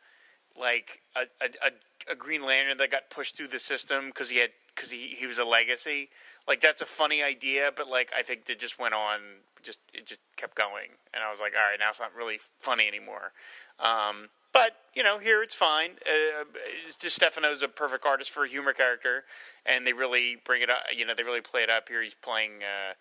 like 0.59 1.01
a, 1.15 1.21
a, 1.41 1.45
a, 1.67 1.71
a 2.11 2.15
Green 2.15 2.43
Lantern 2.43 2.77
that 2.77 2.91
got 2.91 3.09
pushed 3.09 3.37
through 3.37 3.47
the 3.47 3.59
system 3.59 4.07
because 4.07 4.29
he 4.29 4.37
had 4.37 4.51
because 4.75 4.91
he, 4.91 5.15
he 5.17 5.25
was 5.27 5.37
a 5.37 5.45
legacy. 5.45 6.09
Like 6.47 6.61
that's 6.61 6.81
a 6.81 6.85
funny 6.85 7.23
idea, 7.23 7.71
but 7.75 7.87
like 7.87 8.11
I 8.17 8.21
think 8.21 8.49
it 8.49 8.59
just 8.59 8.79
went 8.79 8.93
on, 8.93 9.19
just 9.61 9.79
it 9.93 10.05
just 10.05 10.21
kept 10.35 10.55
going, 10.55 10.89
and 11.13 11.23
I 11.23 11.31
was 11.31 11.39
like, 11.39 11.53
all 11.55 11.69
right, 11.69 11.79
now 11.79 11.89
it's 11.89 11.99
not 11.99 12.13
really 12.15 12.39
funny 12.59 12.87
anymore. 12.87 13.31
Um, 13.79 14.29
but 14.51 14.71
you 14.93 15.03
know, 15.03 15.19
here 15.19 15.41
it's 15.41 15.55
fine. 15.55 15.91
Uh, 16.05 16.43
Stefano's 16.87 17.63
a 17.63 17.67
perfect 17.67 18.05
artist 18.05 18.31
for 18.31 18.43
a 18.43 18.47
humor 18.47 18.73
character, 18.73 19.23
and 19.65 19.85
they 19.87 19.93
really 19.93 20.37
bring 20.45 20.61
it 20.61 20.69
up. 20.69 20.83
You 20.95 21.05
know, 21.05 21.13
they 21.15 21.23
really 21.23 21.41
play 21.41 21.63
it 21.63 21.69
up 21.69 21.89
here. 21.89 22.01
He's 22.01 22.13
playing. 22.13 22.61
Uh, 22.61 22.93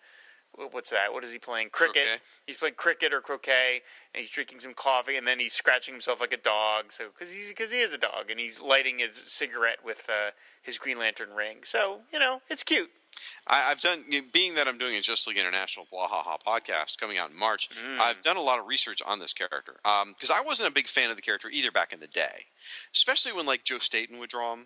what's 0.71 0.89
that? 0.89 1.13
What 1.13 1.23
is 1.23 1.31
he 1.31 1.39
playing? 1.39 1.69
Cricket. 1.69 2.03
Croquet. 2.03 2.21
He's 2.47 2.57
playing 2.57 2.75
cricket 2.75 3.13
or 3.13 3.21
croquet, 3.21 3.81
and 4.13 4.21
he's 4.21 4.29
drinking 4.29 4.59
some 4.59 4.73
coffee, 4.73 5.17
and 5.17 5.27
then 5.27 5.39
he's 5.39 5.53
scratching 5.53 5.93
himself 5.93 6.19
like 6.21 6.33
a 6.33 6.37
dog. 6.37 6.91
So 6.91 7.05
because 7.13 7.33
he's 7.33 7.49
because 7.49 7.71
he 7.71 7.79
is 7.79 7.93
a 7.93 7.97
dog, 7.97 8.29
and 8.29 8.39
he's 8.39 8.61
lighting 8.61 8.99
his 8.99 9.15
cigarette 9.15 9.79
with 9.83 10.07
uh, 10.09 10.31
his 10.61 10.77
Green 10.77 10.99
Lantern 10.99 11.31
ring. 11.31 11.57
So 11.63 12.01
you 12.11 12.19
know, 12.19 12.41
it's 12.49 12.63
cute. 12.63 12.89
I, 13.47 13.69
I've 13.69 13.79
done, 13.79 14.03
being 14.31 14.55
that 14.55 14.67
I'm 14.67 14.79
doing 14.79 14.95
a 14.95 15.01
Just 15.01 15.27
League 15.27 15.37
International 15.37 15.85
Bwahaha 15.93 16.37
podcast 16.45 16.97
coming 16.97 17.19
out 17.19 17.29
in 17.29 17.37
March, 17.37 17.69
I've 17.99 18.21
done 18.21 18.37
a 18.37 18.41
lot 18.41 18.57
of 18.57 18.65
research 18.65 19.03
on 19.05 19.19
this 19.19 19.33
character. 19.33 19.75
Because 19.83 20.31
I 20.31 20.41
wasn't 20.41 20.71
a 20.71 20.73
big 20.73 20.87
fan 20.87 21.11
of 21.11 21.15
the 21.15 21.21
character 21.21 21.47
either 21.51 21.69
back 21.71 21.93
in 21.93 21.99
the 21.99 22.07
day, 22.07 22.45
especially 22.93 23.31
when 23.31 23.45
like 23.45 23.63
Joe 23.63 23.77
Staton 23.77 24.17
would 24.17 24.29
draw 24.29 24.53
him. 24.53 24.65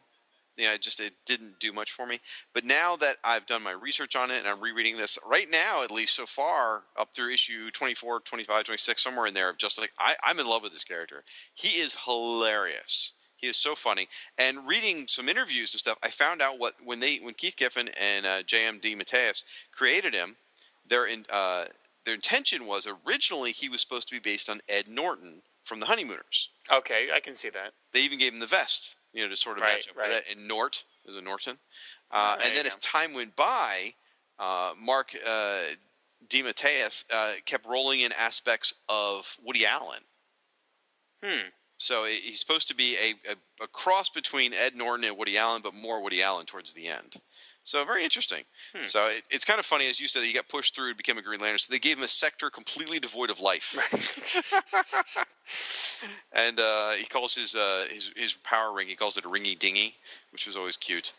Yeah, 0.57 0.73
it 0.73 0.81
just 0.81 0.99
it 0.99 1.13
didn't 1.25 1.59
do 1.59 1.71
much 1.71 1.91
for 1.91 2.05
me. 2.05 2.19
But 2.53 2.65
now 2.65 2.95
that 2.97 3.17
I've 3.23 3.45
done 3.45 3.63
my 3.63 3.71
research 3.71 4.15
on 4.15 4.31
it 4.31 4.39
and 4.39 4.47
I'm 4.47 4.61
rereading 4.61 4.97
this 4.97 5.19
right 5.25 5.47
now, 5.49 5.83
at 5.83 5.91
least 5.91 6.15
so 6.15 6.25
far, 6.25 6.83
up 6.97 7.13
through 7.13 7.31
issue 7.31 7.69
24, 7.71 8.21
25, 8.21 8.63
26, 8.63 9.03
somewhere 9.03 9.27
in 9.27 9.33
there, 9.33 9.49
of 9.49 9.57
just 9.57 9.79
like 9.79 9.91
I, 9.99 10.15
I'm 10.23 10.39
in 10.39 10.47
love 10.47 10.63
with 10.63 10.73
this 10.73 10.83
character. 10.83 11.23
He 11.53 11.79
is 11.79 11.97
hilarious. 12.05 13.13
He 13.35 13.47
is 13.47 13.57
so 13.57 13.75
funny. 13.75 14.07
And 14.37 14.67
reading 14.67 15.07
some 15.07 15.29
interviews 15.29 15.73
and 15.73 15.79
stuff, 15.79 15.97
I 16.01 16.09
found 16.09 16.41
out 16.41 16.59
what 16.59 16.73
when 16.83 16.99
they 16.99 17.17
when 17.17 17.35
Keith 17.35 17.55
Giffen 17.55 17.89
and 17.99 18.25
uh, 18.25 18.43
J.M. 18.43 18.79
DeMatteis 18.79 19.43
created 19.71 20.13
him, 20.13 20.37
their 20.87 21.05
in, 21.05 21.25
uh, 21.31 21.65
their 22.03 22.15
intention 22.15 22.65
was 22.65 22.87
originally 23.05 23.51
he 23.51 23.69
was 23.69 23.81
supposed 23.81 24.07
to 24.07 24.15
be 24.15 24.19
based 24.19 24.49
on 24.49 24.61
Ed 24.67 24.87
Norton 24.87 25.41
from 25.63 25.79
the 25.81 25.85
Honeymooners. 25.85 26.49
Okay, 26.71 27.09
I 27.13 27.19
can 27.19 27.35
see 27.35 27.49
that. 27.49 27.73
They 27.93 28.01
even 28.01 28.17
gave 28.17 28.33
him 28.33 28.39
the 28.39 28.47
vest, 28.47 28.95
you 29.17 29.23
know, 29.23 29.29
to 29.29 29.35
sort 29.35 29.57
of 29.57 29.63
Right, 29.63 29.73
match 29.77 29.89
up 29.89 29.97
right. 29.97 30.09
with 30.09 30.25
that. 30.27 30.37
And 30.37 30.47
Nort 30.47 30.83
is 31.05 31.15
a 31.15 31.21
Norton. 31.21 31.57
Uh, 32.11 32.37
There 32.37 32.47
and 32.47 32.55
then 32.55 32.65
as 32.67 32.75
time 32.77 33.13
went 33.13 33.35
by, 33.35 33.93
uh, 34.37 34.73
Mark 34.79 35.15
uh, 35.25 35.61
DeMatteis 36.27 37.05
uh, 37.11 37.33
kept 37.45 37.65
rolling 37.65 38.01
in 38.01 38.11
aspects 38.11 38.75
of 38.87 39.37
Woody 39.43 39.65
Allen. 39.65 40.03
Hmm. 41.23 41.49
So 41.77 42.05
he's 42.05 42.39
supposed 42.39 42.67
to 42.67 42.75
be 42.75 42.95
a, 42.95 43.31
a, 43.31 43.35
a 43.63 43.67
cross 43.67 44.09
between 44.09 44.53
Ed 44.53 44.75
Norton 44.75 45.05
and 45.05 45.17
Woody 45.17 45.37
Allen, 45.37 45.61
but 45.63 45.73
more 45.73 46.01
Woody 46.01 46.21
Allen 46.21 46.45
towards 46.45 46.73
the 46.73 46.87
end. 46.87 47.15
So 47.67 47.83
very 47.83 48.05
interesting. 48.05 48.45
Hmm. 48.73 48.85
So 48.85 49.07
it, 49.07 49.23
it's 49.29 49.43
kind 49.43 49.59
of 49.59 49.65
funny, 49.65 49.89
as 49.89 49.99
you 49.99 50.07
said, 50.07 50.21
that 50.21 50.25
he 50.25 50.31
got 50.31 50.47
pushed 50.47 50.73
through 50.73 50.87
and 50.87 50.95
became 50.95 51.17
a 51.17 51.21
Green 51.21 51.41
Lantern. 51.41 51.57
So 51.57 51.73
they 51.73 51.79
gave 51.79 51.97
him 51.97 52.03
a 52.05 52.07
sector 52.07 52.49
completely 52.49 52.97
devoid 52.97 53.29
of 53.29 53.41
life, 53.41 53.75
and 56.31 56.61
uh, 56.61 56.91
he 56.91 57.03
calls 57.03 57.35
his, 57.35 57.55
uh, 57.55 57.85
his 57.89 58.13
his 58.15 58.35
power 58.35 58.73
ring. 58.73 58.87
He 58.87 58.95
calls 58.95 59.17
it 59.17 59.25
a 59.25 59.27
ringy 59.27 59.59
dingy, 59.59 59.95
which 60.31 60.47
was 60.47 60.55
always 60.55 60.77
cute. 60.77 61.11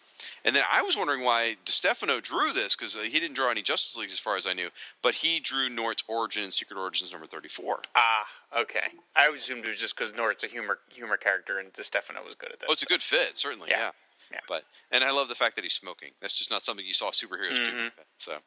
And 0.42 0.56
then 0.56 0.62
I 0.72 0.80
was 0.80 0.96
wondering 0.96 1.22
why 1.22 1.58
DeStefano 1.66 2.22
drew 2.22 2.50
this 2.54 2.74
because 2.74 2.96
uh, 2.96 3.00
he 3.00 3.20
didn't 3.20 3.36
draw 3.36 3.50
any 3.50 3.60
Justice 3.60 3.96
Leagues 3.98 4.14
as 4.14 4.18
far 4.18 4.36
as 4.36 4.46
I 4.46 4.54
knew, 4.54 4.70
but 5.02 5.14
he 5.14 5.40
drew 5.40 5.68
Nort's 5.68 6.02
origin 6.08 6.44
in 6.44 6.50
Secret 6.50 6.80
Origins 6.80 7.12
number 7.12 7.26
thirty-four. 7.26 7.82
Ah, 7.94 8.26
okay. 8.56 8.88
I 9.14 9.28
assumed 9.28 9.66
it 9.66 9.68
was 9.68 9.80
just 9.80 9.98
because 9.98 10.16
Nort's 10.16 10.44
a 10.44 10.46
humor 10.46 10.78
humor 10.90 11.18
character 11.18 11.58
and 11.58 11.74
DeStefano 11.74 12.24
was 12.24 12.34
good 12.34 12.52
at 12.52 12.60
that. 12.60 12.70
Oh, 12.70 12.72
it's 12.72 12.82
a 12.82 12.86
good 12.86 13.02
fit, 13.02 13.36
certainly. 13.36 13.68
Yeah. 13.70 13.78
Yeah. 13.80 13.90
Yeah. 14.32 14.40
But 14.46 14.64
and 14.90 15.02
I 15.04 15.10
love 15.10 15.28
the 15.28 15.34
fact 15.34 15.56
that 15.56 15.62
he's 15.64 15.72
smoking. 15.74 16.10
That's 16.20 16.36
just 16.36 16.50
not 16.50 16.62
something 16.62 16.84
you 16.84 16.92
saw 16.92 17.10
superheroes 17.10 17.52
Mm-hmm. 17.58 17.76
do. 17.76 17.90
So, 18.18 18.38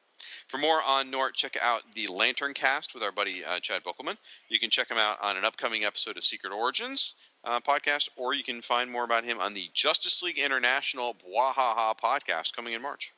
for 0.48 0.58
more 0.58 0.80
on 0.88 1.10
Nort, 1.12 1.34
check 1.34 1.58
out 1.62 1.82
the 1.96 2.08
Lantern 2.08 2.54
Cast 2.54 2.94
with 2.94 3.04
our 3.04 3.12
buddy 3.12 3.44
uh, 3.44 3.60
Chad 3.60 3.84
Bokelman. 3.84 4.18
You 4.50 4.60
can 4.60 4.70
check 4.70 4.90
him 4.90 4.98
out 4.98 5.18
on 5.22 5.38
an 5.38 5.44
upcoming 5.46 5.84
episode 5.84 6.18
of 6.18 6.24
Secret 6.24 6.54
Origins 6.54 7.16
uh, 7.44 7.60
podcast, 7.60 8.10
or 8.16 8.34
you 8.36 8.44
can 8.44 8.62
find 8.62 8.92
more 8.92 9.04
about 9.04 9.24
him 9.24 9.40
on 9.40 9.54
the 9.54 9.70
Justice 9.74 10.22
League 10.22 10.38
International 10.40 11.16
Bwahaha 11.16 11.98
podcast 11.98 12.54
coming 12.56 12.74
in 12.74 12.82
March. 12.82 13.12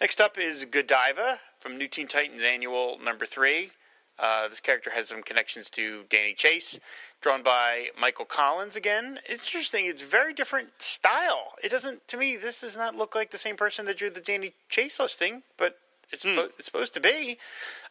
Next 0.00 0.20
up 0.20 0.38
is 0.38 0.64
Godiva 0.64 1.40
from 1.58 1.76
New 1.78 1.88
Teen 1.88 2.06
Titans 2.06 2.42
Annual 2.42 2.98
number 3.02 3.26
three. 3.26 3.70
Uh, 4.18 4.48
this 4.48 4.60
character 4.60 4.88
has 4.90 5.08
some 5.08 5.22
connections 5.22 5.68
to 5.70 6.04
Danny 6.08 6.32
Chase, 6.32 6.80
drawn 7.20 7.42
by 7.42 7.88
Michael 8.00 8.24
Collins 8.24 8.76
again. 8.76 9.18
It's 9.26 9.46
interesting. 9.46 9.86
It's 9.86 10.02
very 10.02 10.32
different 10.32 10.70
style. 10.78 11.54
It 11.62 11.70
doesn't, 11.70 12.06
to 12.08 12.16
me, 12.16 12.36
this 12.36 12.60
does 12.60 12.76
not 12.76 12.96
look 12.96 13.14
like 13.14 13.30
the 13.30 13.38
same 13.38 13.56
person 13.56 13.86
that 13.86 13.98
drew 13.98 14.10
the 14.10 14.20
Danny 14.20 14.52
Chase 14.68 15.00
listing, 15.00 15.42
but 15.56 15.78
it's, 16.12 16.24
suppo- 16.24 16.50
it's 16.58 16.66
supposed 16.66 16.94
to 16.94 17.00
be. 17.00 17.38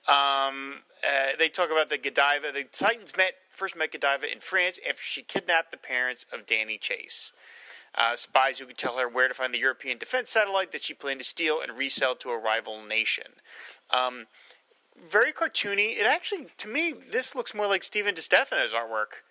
Um, 0.07 0.84
uh, 1.03 1.35
they 1.38 1.49
talk 1.49 1.72
about 1.72 1.89
the 1.89 1.97
Godiva. 1.97 2.52
The 2.53 2.64
Titans 2.64 3.14
met 3.18 3.34
first 3.49 3.76
met 3.76 3.91
Godiva 3.91 4.31
in 4.31 4.39
France 4.39 4.80
after 4.88 5.02
she 5.02 5.23
kidnapped 5.23 5.72
the 5.72 5.77
parents 5.77 6.26
of 6.31 6.45
Danny 6.45 6.77
Chase. 6.77 7.31
Uh, 7.97 8.15
spies 8.18 8.60
who 8.60 8.65
could 8.65 8.77
tell 8.77 8.97
her 8.97 9.07
where 9.07 9.30
to 9.30 9.34
find 9.34 9.53
the 9.53 9.60
European 9.60 9.97
defense 9.97 10.30
satellite 10.30 10.73
that 10.73 10.84
she 10.84 10.93
planned 10.93 11.22
to 11.22 11.26
steal 11.26 11.61
and 11.61 11.80
resell 11.80 12.14
to 12.15 12.30
a 12.30 12.38
rival 12.38 12.84
nation. 12.84 13.27
Um, 13.89 14.26
very 15.09 15.31
cartoony. 15.31 15.97
It 15.97 16.05
actually, 16.05 16.47
to 16.57 16.67
me, 16.67 16.93
this 17.11 17.35
looks 17.35 17.53
more 17.53 17.67
like 17.67 17.84
Stephen 17.84 18.15
DeStefano's 18.15 18.73
artwork 18.73 19.22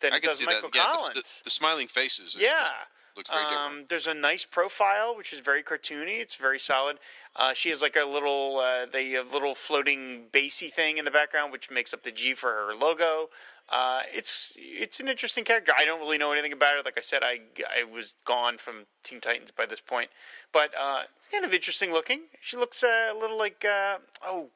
than 0.00 0.12
I 0.12 0.16
it 0.16 0.22
does 0.22 0.44
Michael 0.44 0.70
that. 0.70 0.74
Yeah, 0.76 0.86
the- 0.90 0.96
Collins. 0.96 1.38
the, 1.38 1.44
the 1.44 1.50
smiling 1.50 1.86
faces. 1.86 2.36
Yeah. 2.38 2.68
looks 3.16 3.30
very 3.30 3.42
different. 3.44 3.70
Um, 3.72 3.84
there's 3.88 4.06
a 4.06 4.14
nice 4.14 4.44
profile, 4.44 5.16
which 5.16 5.32
is 5.32 5.40
very 5.40 5.62
cartoony. 5.62 6.20
It's 6.20 6.34
very 6.34 6.58
solid. 6.58 6.98
Uh, 7.36 7.52
she 7.54 7.70
has 7.70 7.82
like 7.82 7.96
a 7.96 8.04
little, 8.04 8.58
uh, 8.58 8.86
the 8.86 9.16
a 9.16 9.22
little 9.22 9.54
floating 9.54 10.24
bassy 10.32 10.68
thing 10.68 10.98
in 10.98 11.04
the 11.04 11.10
background, 11.10 11.52
which 11.52 11.70
makes 11.70 11.92
up 11.94 12.02
the 12.02 12.12
G 12.12 12.34
for 12.34 12.50
her 12.50 12.74
logo. 12.74 13.28
Uh, 13.68 14.02
it's 14.12 14.54
it's 14.58 14.98
an 15.00 15.08
interesting 15.08 15.44
character. 15.44 15.72
I 15.78 15.84
don't 15.84 16.00
really 16.00 16.18
know 16.18 16.32
anything 16.32 16.52
about 16.52 16.74
her. 16.74 16.82
Like 16.84 16.98
I 16.98 17.00
said, 17.00 17.22
I, 17.22 17.40
I 17.74 17.84
was 17.84 18.16
gone 18.24 18.58
from 18.58 18.86
Teen 19.02 19.20
Titans 19.20 19.50
by 19.50 19.66
this 19.66 19.80
point, 19.80 20.10
but 20.52 20.72
uh, 20.78 21.02
it's 21.16 21.28
kind 21.28 21.44
of 21.44 21.54
interesting 21.54 21.92
looking. 21.92 22.22
She 22.40 22.56
looks 22.56 22.82
uh, 22.82 23.10
a 23.10 23.16
little 23.18 23.38
like 23.38 23.64
uh, 23.64 23.98
oh, 24.26 24.48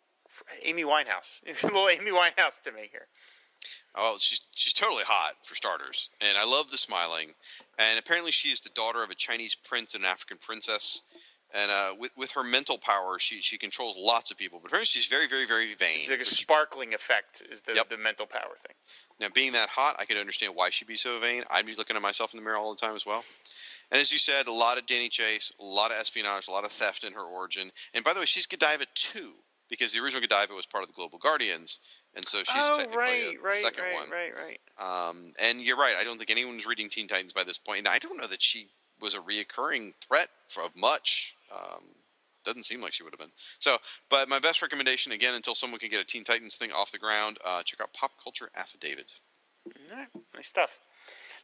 Amy 0.62 0.84
Winehouse, 0.84 1.40
a 1.62 1.66
little 1.66 1.88
Amy 1.88 2.10
Winehouse 2.10 2.60
to 2.62 2.72
me 2.72 2.88
here. 2.90 3.06
Oh, 3.94 4.16
she's 4.18 4.42
she's 4.52 4.72
totally 4.74 5.04
hot 5.06 5.34
for 5.44 5.54
starters, 5.54 6.10
and 6.20 6.36
I 6.36 6.44
love 6.44 6.70
the 6.70 6.78
smiling. 6.78 7.30
And 7.78 7.98
apparently, 7.98 8.30
she 8.30 8.50
is 8.50 8.60
the 8.60 8.68
daughter 8.70 9.02
of 9.02 9.10
a 9.10 9.14
Chinese 9.14 9.54
prince 9.54 9.94
and 9.94 10.04
an 10.04 10.10
African 10.10 10.36
princess. 10.38 11.02
And 11.54 11.70
uh, 11.70 11.94
with 11.98 12.10
with 12.16 12.32
her 12.32 12.42
mental 12.44 12.76
power, 12.76 13.18
she 13.18 13.40
she 13.40 13.56
controls 13.56 13.96
lots 13.98 14.30
of 14.30 14.36
people. 14.36 14.58
But 14.60 14.68
apparently, 14.68 14.86
she's 14.86 15.06
very 15.06 15.26
very 15.26 15.46
very 15.46 15.74
vain. 15.74 16.00
It's 16.00 16.10
like 16.10 16.20
a 16.20 16.24
sparkling 16.26 16.92
effect 16.92 17.42
is 17.50 17.62
the 17.62 17.74
Yep. 17.74 17.88
the 17.88 17.96
mental 17.96 18.26
power 18.26 18.56
thing. 18.66 18.76
now, 19.18 19.28
being 19.32 19.52
that 19.52 19.70
hot, 19.70 19.96
I 19.98 20.04
could 20.04 20.18
understand 20.18 20.54
why 20.54 20.68
she'd 20.70 20.88
be 20.88 20.96
so 20.96 21.18
vain. 21.18 21.44
I'd 21.50 21.64
be 21.64 21.74
looking 21.74 21.96
at 21.96 22.02
myself 22.02 22.34
in 22.34 22.38
the 22.40 22.44
mirror 22.44 22.58
all 22.58 22.74
the 22.74 22.80
time 22.80 22.94
as 22.94 23.06
well. 23.06 23.24
And 23.90 24.00
as 24.00 24.12
you 24.12 24.18
said, 24.18 24.48
a 24.48 24.52
lot 24.52 24.76
of 24.78 24.84
Danny 24.86 25.08
Chase, 25.08 25.52
a 25.60 25.64
lot 25.64 25.92
of 25.92 25.96
espionage, 25.96 26.48
a 26.48 26.50
lot 26.50 26.64
of 26.64 26.72
theft 26.72 27.04
in 27.04 27.12
her 27.14 27.22
origin. 27.22 27.70
And 27.94 28.04
by 28.04 28.12
the 28.12 28.20
way, 28.20 28.26
she's 28.26 28.46
Godiva 28.46 28.84
too, 28.94 29.34
because 29.68 29.92
the 29.92 30.00
original 30.00 30.20
Godiva 30.20 30.54
was 30.54 30.66
part 30.66 30.84
of 30.84 30.88
the 30.88 30.94
Global 30.94 31.18
Guardians, 31.18 31.80
and 32.14 32.26
so 32.26 32.38
she's 32.38 32.48
oh, 32.56 32.78
technically 32.78 32.96
right, 32.96 33.36
a, 33.38 33.42
right, 33.42 33.54
second 33.54 33.84
right, 33.84 33.94
one. 33.94 34.10
right, 34.10 34.32
right. 34.38 35.08
Um, 35.08 35.32
and 35.38 35.60
you're 35.60 35.76
right. 35.76 35.96
I 35.98 36.04
don't 36.04 36.18
think 36.18 36.30
anyone's 36.30 36.66
reading 36.66 36.88
Teen 36.88 37.06
Titans 37.08 37.32
by 37.32 37.44
this 37.44 37.58
point. 37.58 37.80
And 37.80 37.88
I 37.88 37.98
don't 37.98 38.16
know 38.16 38.26
that 38.26 38.40
she 38.40 38.68
was 39.00 39.14
a 39.14 39.18
reoccurring 39.18 39.94
threat 39.96 40.28
for, 40.48 40.62
of 40.62 40.74
much. 40.74 41.34
Um, 41.54 41.84
doesn't 42.44 42.64
seem 42.64 42.80
like 42.80 42.92
she 42.92 43.02
would 43.02 43.12
have 43.12 43.18
been. 43.18 43.32
So, 43.58 43.76
but 44.08 44.28
my 44.28 44.38
best 44.38 44.62
recommendation 44.62 45.12
again, 45.12 45.34
until 45.34 45.54
someone 45.54 45.80
can 45.80 45.90
get 45.90 46.00
a 46.00 46.04
Teen 46.04 46.24
Titans 46.24 46.56
thing 46.56 46.72
off 46.72 46.92
the 46.92 46.98
ground, 46.98 47.38
uh, 47.44 47.62
check 47.62 47.80
out 47.80 47.92
Pop 47.92 48.12
Culture 48.22 48.50
Affidavit. 48.56 49.12
Right, 49.92 50.08
nice 50.34 50.48
stuff. 50.48 50.78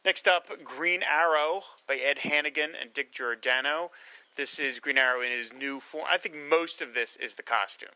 Next 0.05 0.27
up, 0.27 0.47
Green 0.63 1.01
Arrow 1.03 1.63
by 1.87 1.95
Ed 1.95 2.19
Hannigan 2.19 2.71
and 2.79 2.93
Dick 2.93 3.13
Giordano. 3.13 3.91
This 4.35 4.59
is 4.59 4.79
Green 4.79 4.97
Arrow 4.97 5.21
in 5.21 5.31
his 5.31 5.53
new 5.53 5.79
form. 5.79 6.05
I 6.09 6.17
think 6.17 6.35
most 6.49 6.81
of 6.81 6.93
this 6.93 7.15
is 7.17 7.35
the 7.35 7.43
costume, 7.43 7.89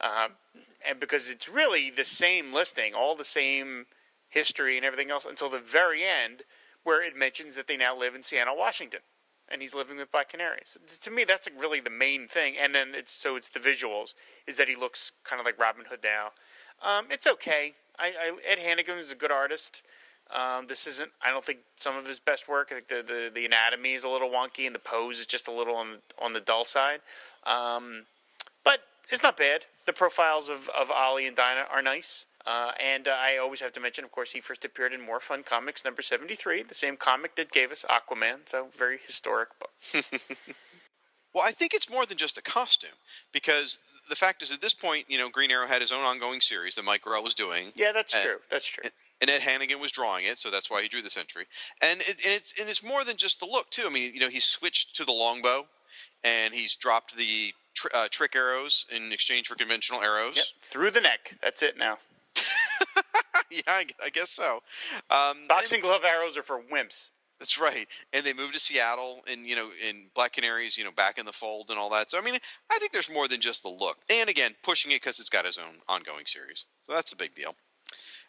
uh, 0.00 0.28
and 0.88 1.00
because 1.00 1.30
it's 1.30 1.48
really 1.48 1.90
the 1.90 2.04
same 2.04 2.52
listing, 2.52 2.94
all 2.94 3.16
the 3.16 3.24
same 3.24 3.86
history 4.28 4.76
and 4.76 4.84
everything 4.84 5.10
else 5.10 5.24
until 5.24 5.48
the 5.48 5.58
very 5.58 6.02
end, 6.04 6.42
where 6.84 7.04
it 7.04 7.16
mentions 7.16 7.54
that 7.54 7.66
they 7.66 7.76
now 7.76 7.96
live 7.96 8.14
in 8.14 8.22
Seattle, 8.22 8.56
Washington, 8.56 9.00
and 9.48 9.62
he's 9.62 9.74
living 9.74 9.96
with 9.96 10.12
Black 10.12 10.30
Canaries. 10.30 10.76
To 11.00 11.10
me, 11.10 11.24
that's 11.24 11.48
really 11.58 11.80
the 11.80 11.90
main 11.90 12.28
thing. 12.28 12.54
And 12.60 12.74
then 12.74 12.88
it's 12.94 13.12
so 13.12 13.36
it's 13.36 13.48
the 13.48 13.58
visuals 13.58 14.14
is 14.46 14.56
that 14.56 14.68
he 14.68 14.76
looks 14.76 15.12
kind 15.24 15.40
of 15.40 15.46
like 15.46 15.58
Robin 15.58 15.84
Hood 15.88 16.00
now. 16.04 16.30
Um, 16.82 17.06
it's 17.10 17.26
okay. 17.26 17.74
I, 17.98 18.08
I, 18.08 18.36
Ed 18.46 18.58
Hannigan 18.58 18.98
is 18.98 19.10
a 19.10 19.14
good 19.14 19.32
artist. 19.32 19.82
Um, 20.34 20.66
this 20.66 20.86
isn't. 20.86 21.10
I 21.24 21.30
don't 21.30 21.44
think 21.44 21.60
some 21.76 21.96
of 21.96 22.06
his 22.06 22.18
best 22.18 22.48
work. 22.48 22.68
I 22.70 22.74
think 22.76 22.88
the, 22.88 23.02
the, 23.02 23.30
the 23.32 23.46
anatomy 23.46 23.94
is 23.94 24.04
a 24.04 24.08
little 24.08 24.28
wonky 24.28 24.66
and 24.66 24.74
the 24.74 24.80
pose 24.80 25.20
is 25.20 25.26
just 25.26 25.48
a 25.48 25.52
little 25.52 25.76
on 25.76 25.98
on 26.20 26.32
the 26.32 26.40
dull 26.40 26.64
side. 26.64 27.00
Um, 27.44 28.06
but 28.64 28.80
it's 29.10 29.22
not 29.22 29.36
bad. 29.36 29.64
The 29.86 29.92
profiles 29.92 30.48
of, 30.48 30.68
of 30.78 30.90
Ollie 30.90 31.26
and 31.26 31.36
Dinah 31.36 31.66
are 31.72 31.82
nice. 31.82 32.26
Uh, 32.44 32.70
and 32.82 33.08
uh, 33.08 33.16
I 33.18 33.38
always 33.38 33.60
have 33.60 33.72
to 33.72 33.80
mention, 33.80 34.04
of 34.04 34.12
course, 34.12 34.30
he 34.32 34.40
first 34.40 34.64
appeared 34.64 34.92
in 34.92 35.00
More 35.04 35.18
Fun 35.18 35.42
Comics 35.42 35.84
number 35.84 36.00
73, 36.02 36.62
the 36.62 36.74
same 36.74 36.96
comic 36.96 37.34
that 37.36 37.50
gave 37.50 37.72
us 37.72 37.84
Aquaman. 37.90 38.48
So, 38.48 38.68
very 38.76 38.98
historic 39.04 39.48
book. 39.58 40.04
Well, 41.34 41.44
I 41.46 41.50
think 41.50 41.74
it's 41.74 41.90
more 41.90 42.06
than 42.06 42.16
just 42.16 42.38
a 42.38 42.42
costume 42.42 42.96
because 43.30 43.80
the 44.08 44.16
fact 44.16 44.42
is, 44.42 44.54
at 44.54 44.62
this 44.62 44.72
point, 44.72 45.04
you 45.06 45.18
know, 45.18 45.28
Green 45.28 45.50
Arrow 45.50 45.66
had 45.66 45.82
his 45.82 45.92
own 45.92 46.02
ongoing 46.02 46.40
series 46.40 46.76
that 46.76 46.84
Mike 46.86 47.02
Grell 47.02 47.22
was 47.22 47.34
doing. 47.34 47.72
Yeah, 47.74 47.92
that's 47.92 48.14
And- 48.14 48.22
true. 48.24 48.36
That's 48.48 48.66
true. 48.66 48.88
and 49.20 49.28
Ed 49.28 49.42
Hannigan 49.42 49.78
was 49.78 49.92
drawing 49.92 50.24
it, 50.24 50.38
so 50.38 50.50
that's 50.50 50.70
why 50.70 50.80
he 50.80 50.88
drew 50.88 51.02
this 51.02 51.18
entry. 51.18 51.44
And, 51.82 52.00
it, 52.00 52.24
and 52.24 52.32
it's 52.34 52.58
and 52.58 52.70
it's 52.70 52.82
more 52.82 53.04
than 53.04 53.18
just 53.18 53.38
the 53.40 53.44
look 53.44 53.68
too. 53.68 53.82
I 53.84 53.90
mean, 53.90 54.14
you 54.14 54.20
know, 54.20 54.30
he 54.30 54.40
switched 54.40 54.96
to 54.96 55.04
the 55.04 55.12
longbow, 55.12 55.66
and 56.24 56.54
he's 56.54 56.74
dropped 56.74 57.14
the 57.18 57.52
tr- 57.86 57.96
uh, 57.96 58.08
trick 58.10 58.36
arrows 58.36 58.86
in 58.94 59.12
exchange 59.12 59.48
for 59.48 59.54
conventional 59.54 60.02
arrows. 60.02 60.36
Yep. 60.36 60.44
Through 60.60 60.90
the 60.92 61.00
neck. 61.00 61.36
That's 61.42 61.62
it 61.62 61.76
now. 61.78 61.98
yeah, 63.50 63.60
I, 63.66 63.86
I 64.04 64.10
guess 64.10 64.30
so. 64.30 64.60
Um, 65.10 65.36
Boxing 65.48 65.80
glove 65.80 66.02
arrows 66.04 66.36
are 66.36 66.42
for 66.42 66.60
wimps. 66.72 67.10
That's 67.38 67.60
right. 67.60 67.86
And 68.14 68.24
they 68.24 68.32
moved 68.32 68.54
to 68.54 68.60
Seattle 68.60 69.20
and, 69.30 69.46
you 69.46 69.56
know, 69.56 69.68
in 69.86 70.06
Black 70.14 70.32
Canaries, 70.32 70.78
you 70.78 70.84
know, 70.84 70.90
back 70.90 71.18
in 71.18 71.26
the 71.26 71.32
fold 71.32 71.66
and 71.68 71.78
all 71.78 71.90
that. 71.90 72.10
So, 72.10 72.18
I 72.18 72.22
mean, 72.22 72.38
I 72.72 72.78
think 72.78 72.92
there's 72.92 73.12
more 73.12 73.28
than 73.28 73.40
just 73.40 73.62
the 73.62 73.68
look. 73.68 73.98
And 74.10 74.30
again, 74.30 74.54
pushing 74.62 74.90
it 74.92 75.02
because 75.02 75.20
it's 75.20 75.28
got 75.28 75.44
his 75.44 75.58
own 75.58 75.80
ongoing 75.86 76.24
series. 76.24 76.64
So 76.82 76.94
that's 76.94 77.12
a 77.12 77.16
big 77.16 77.34
deal. 77.34 77.54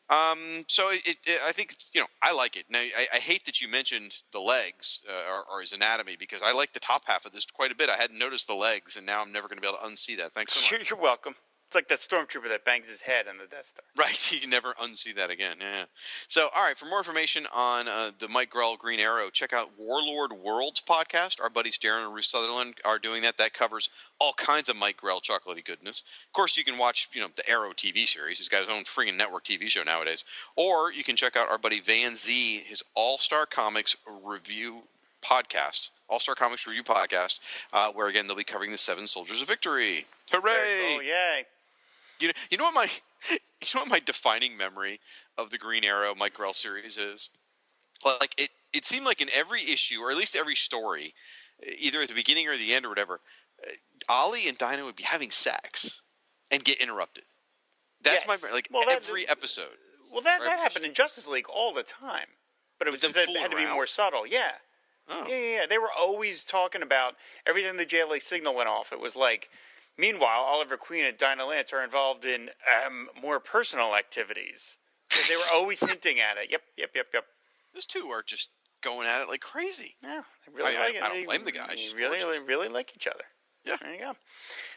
Um, 0.10 0.64
so 0.68 0.90
it, 0.90 1.18
it, 1.26 1.40
I 1.46 1.52
think, 1.52 1.76
you 1.94 2.02
know, 2.02 2.08
I 2.22 2.34
like 2.34 2.56
it. 2.56 2.66
Now, 2.70 2.80
I, 2.80 3.08
I 3.14 3.18
hate 3.18 3.46
that 3.46 3.60
you 3.60 3.68
mentioned 3.68 4.16
the 4.32 4.40
legs 4.40 5.04
uh, 5.10 5.32
or, 5.32 5.44
or 5.52 5.62
his 5.62 5.74
anatomy 5.74 6.16
because 6.18 6.42
I 6.42 6.54
like 6.54 6.72
the 6.74 6.80
top 6.80 7.04
half 7.06 7.26
of 7.26 7.34
this 7.34 7.46
quite 7.46 7.72
a 7.72 7.76
bit. 7.76 7.90
I 7.90 7.98
hadn't 7.98 8.18
noticed 8.18 8.48
the 8.48 8.56
legs, 8.56 8.96
and 8.96 9.06
now 9.06 9.22
I'm 9.22 9.32
never 9.32 9.48
going 9.48 9.58
to 9.58 9.62
be 9.62 9.68
able 9.68 9.80
to 9.80 9.86
unsee 9.86 10.18
that. 10.18 10.34
Thanks 10.34 10.54
so 10.54 10.62
much. 10.62 10.72
You're, 10.72 10.82
you're 10.98 11.04
welcome. 11.04 11.36
It's 11.68 11.76
like 11.76 11.90
that 11.90 12.00
stormtrooper 12.00 12.48
that 12.48 12.64
bangs 12.64 12.88
his 12.88 13.02
head 13.02 13.28
on 13.28 13.40
the 13.40 13.46
Death 13.46 13.66
Star. 13.66 13.84
Right, 13.98 14.32
you 14.32 14.40
can 14.40 14.50
never 14.50 14.74
unsee 14.82 15.14
that 15.16 15.30
again. 15.30 15.58
Yeah. 15.60 15.84
So, 16.30 16.48
all 16.56 16.64
right, 16.64 16.78
for 16.78 16.86
more 16.86 17.00
information 17.00 17.46
on 17.54 17.90
uh, 17.90 18.12
the 18.18 18.30
Mike 18.30 18.52
Grell 18.52 18.78
Green 18.78 19.02
Arrow, 19.02 19.30
check 19.30 19.52
out 19.52 19.72
Warlord 19.78 20.32
Worlds 20.32 20.82
podcast. 20.82 21.42
Our 21.42 21.50
buddies 21.50 21.78
Darren 21.78 22.06
and 22.06 22.16
Ruth 22.16 22.24
Sutherland 22.24 22.76
are 22.86 22.98
doing 22.98 23.22
that. 23.24 23.38
That 23.38 23.54
covers 23.54 23.90
all 24.18 24.32
kinds 24.32 24.70
of 24.70 24.78
Mike 24.78 24.96
Grell 24.96 25.20
chocolatey 25.20 25.66
goodness. 25.66 26.06
Of 26.28 26.32
course, 26.32 26.58
you 26.58 26.64
can 26.64 26.78
watch 26.78 27.10
you 27.12 27.20
know 27.20 27.28
the 27.36 27.48
Arrow 27.50 27.72
TV 27.72 28.08
series. 28.08 28.38
He's 28.38 28.48
got 28.48 28.62
his 28.62 28.74
own 28.74 28.84
freaking 28.84 29.18
network 29.18 29.44
TV 29.44 29.68
show 29.68 29.84
nowadays. 29.84 30.24
Or 30.56 30.94
you 30.94 31.04
can 31.04 31.18
check 31.18 31.36
out 31.36 31.50
our 31.50 31.58
buddy 31.58 31.82
Van 31.82 32.16
Z, 32.16 32.64
his 32.66 32.82
All 32.96 33.18
Star 33.18 33.46
Comics 33.46 33.98
review 34.24 34.84
podcast. 35.22 35.90
All 36.08 36.22
Star 36.22 36.36
Comics 36.36 36.66
Review 36.66 36.84
Podcast, 36.84 37.42
uh, 37.74 37.92
where 37.92 38.08
again 38.08 38.28
they'll 38.28 38.38
be 38.38 38.46
covering 38.46 38.72
the 38.72 38.78
Seven 38.78 39.06
Soldiers 39.06 39.42
of 39.42 39.50
Victory. 39.50 40.06
Hooray! 40.32 40.96
Oh, 40.96 41.02
yay. 41.02 41.46
You 42.20 42.28
know, 42.30 42.34
you 42.52 42.58
know 42.58 42.66
what 42.66 42.74
my, 42.76 42.88
you 43.32 43.68
know 43.76 43.82
what 43.82 43.90
my 43.90 44.00
defining 44.00 44.58
memory 44.58 45.00
of 45.38 45.50
the 45.50 45.58
Green 45.58 45.84
Arrow 45.84 46.14
Mike 46.16 46.34
Grell 46.34 46.54
series 46.54 46.98
is. 46.98 47.30
Like 48.06 48.34
it, 48.38 48.50
it 48.74 48.86
seemed 48.86 49.06
like 49.06 49.22
in 49.22 49.30
every 49.34 49.64
issue, 49.64 50.00
or 50.02 50.12
at 50.12 50.18
least 50.18 50.36
every 50.36 50.56
story, 50.56 51.14
either 51.80 52.02
at 52.02 52.10
the 52.10 52.14
beginning 52.16 52.48
or 52.48 52.56
the 52.58 52.74
end 52.74 52.86
or 52.86 52.90
whatever, 52.90 53.20
uh, 53.66 53.72
Ollie 54.10 54.48
and 54.48 54.58
Dinah 54.58 54.86
would 54.86 54.96
be 54.96 55.04
having 55.04 55.32
sex 55.32 56.02
and 56.52 56.64
get 56.64 56.80
interrupted. 56.80 57.24
That's 58.04 58.26
Yes. 58.28 58.42
my 58.44 58.52
like 58.52 58.68
Well, 58.72 58.84
that- 58.88 58.96
every 58.98 59.28
episode. 59.28 59.78
Well, 60.12 60.22
that, 60.22 60.40
that 60.42 60.60
happened 60.60 60.86
in 60.86 60.94
Justice 60.94 61.28
League 61.28 61.50
all 61.50 61.74
the 61.74 61.84
time. 61.84 62.28
But 62.80 62.88
it 62.88 62.92
was 62.92 63.02
that 63.02 63.14
fooling 63.14 63.42
had 63.42 63.52
to 63.52 63.58
be 63.58 63.66
around? 63.66 63.74
more 63.74 63.88
subtle. 63.88 64.26
Yeah. 64.26 64.52
Oh. 65.10 65.26
Yeah, 65.28 65.36
yeah, 65.38 65.60
yeah. 65.62 65.66
They 65.68 65.78
were 65.78 65.92
always 65.92 66.46
talking 66.46 66.82
about 66.82 67.16
every 67.46 67.64
time 67.64 67.76
the 67.78 67.86
JLA 67.86 68.22
signal 68.22 68.54
went 68.56 68.70
off. 68.70 68.94
It 68.94 69.00
was 69.00 69.16
like, 69.16 69.50
meanwhile, 69.98 70.42
Oliver 70.42 70.78
Queen 70.78 71.06
and 71.06 71.18
Dinah 71.18 71.46
Lance 71.46 71.74
are 71.74 71.84
involved 71.84 72.26
in 72.26 72.50
um, 72.86 73.10
more 73.22 73.40
personal 73.40 73.96
activities. 73.96 74.78
They- 75.28 75.36
were 75.36 75.44
always 75.54 75.80
hinting 75.80 76.20
at 76.20 76.38
it. 76.38 76.52
Yep, 76.52 76.62
yep, 76.78 76.92
yep, 76.96 77.08
yep. 77.14 77.26
Those 77.74 77.86
two 77.86 78.08
are 78.10 78.22
just 78.24 78.50
going 78.82 79.08
at 79.08 79.22
it 79.22 79.28
like 79.30 79.42
crazy. 79.42 79.96
Yeah, 80.04 80.22
they 80.46 80.54
really 80.54 80.76
I- 80.76 80.80
I- 80.80 80.86
like 80.86 80.96
it. 80.96 81.04
I 81.04 81.08
don't 81.08 81.18
They 81.18 81.26
blame 81.26 81.44
the 81.46 81.52
guy. 81.52 81.68
they 81.70 81.76
She's 81.78 81.94
really, 81.94 82.20
really 82.44 82.68
like 82.70 82.92
each 82.96 83.08
other. 83.08 83.24
Yeah. 83.66 83.78
There 83.82 83.94
you 83.94 84.00
go. 84.00 84.14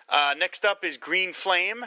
Uh, 0.09 0.35
next 0.39 0.65
up 0.65 0.85
is 0.85 0.99
Green 0.99 1.33
Flame, 1.33 1.85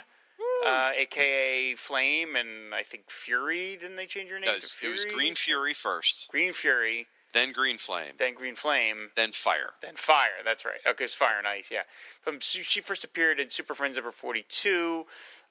uh, 0.66 0.92
aka 0.96 1.76
Flame, 1.76 2.36
and 2.38 2.74
I 2.74 2.84
think 2.84 3.10
Fury. 3.12 3.76
Didn't 3.76 3.98
they 3.98 4.06
change 4.06 4.30
your 4.30 4.40
name? 4.40 4.50
It 4.50 4.88
was 4.90 5.06
Green 5.06 5.36
Fury 5.36 5.74
first, 5.74 6.30
Green 6.30 6.54
Fury, 6.54 7.08
then 7.34 7.52
Green 7.52 7.78
Flame, 7.78 8.14
then 8.18 8.34
Green 8.34 8.56
Flame, 8.56 9.10
then 9.16 9.32
Fire. 9.32 9.72
then 9.82 9.96
Fire. 9.96 10.42
That's 10.46 10.66
right. 10.66 10.80
Okay, 10.88 11.04
it's 11.04 11.14
Fire 11.14 11.38
and 11.38 11.48
Ice. 11.48 11.70
Yeah. 11.72 11.82
From 12.22 12.40
she 12.40 12.82
first 12.82 13.04
appeared 13.04 13.40
in 13.40 13.50
Super 13.50 13.74
Friends 13.74 13.96
number 13.96 14.12
forty-two. 14.12 15.06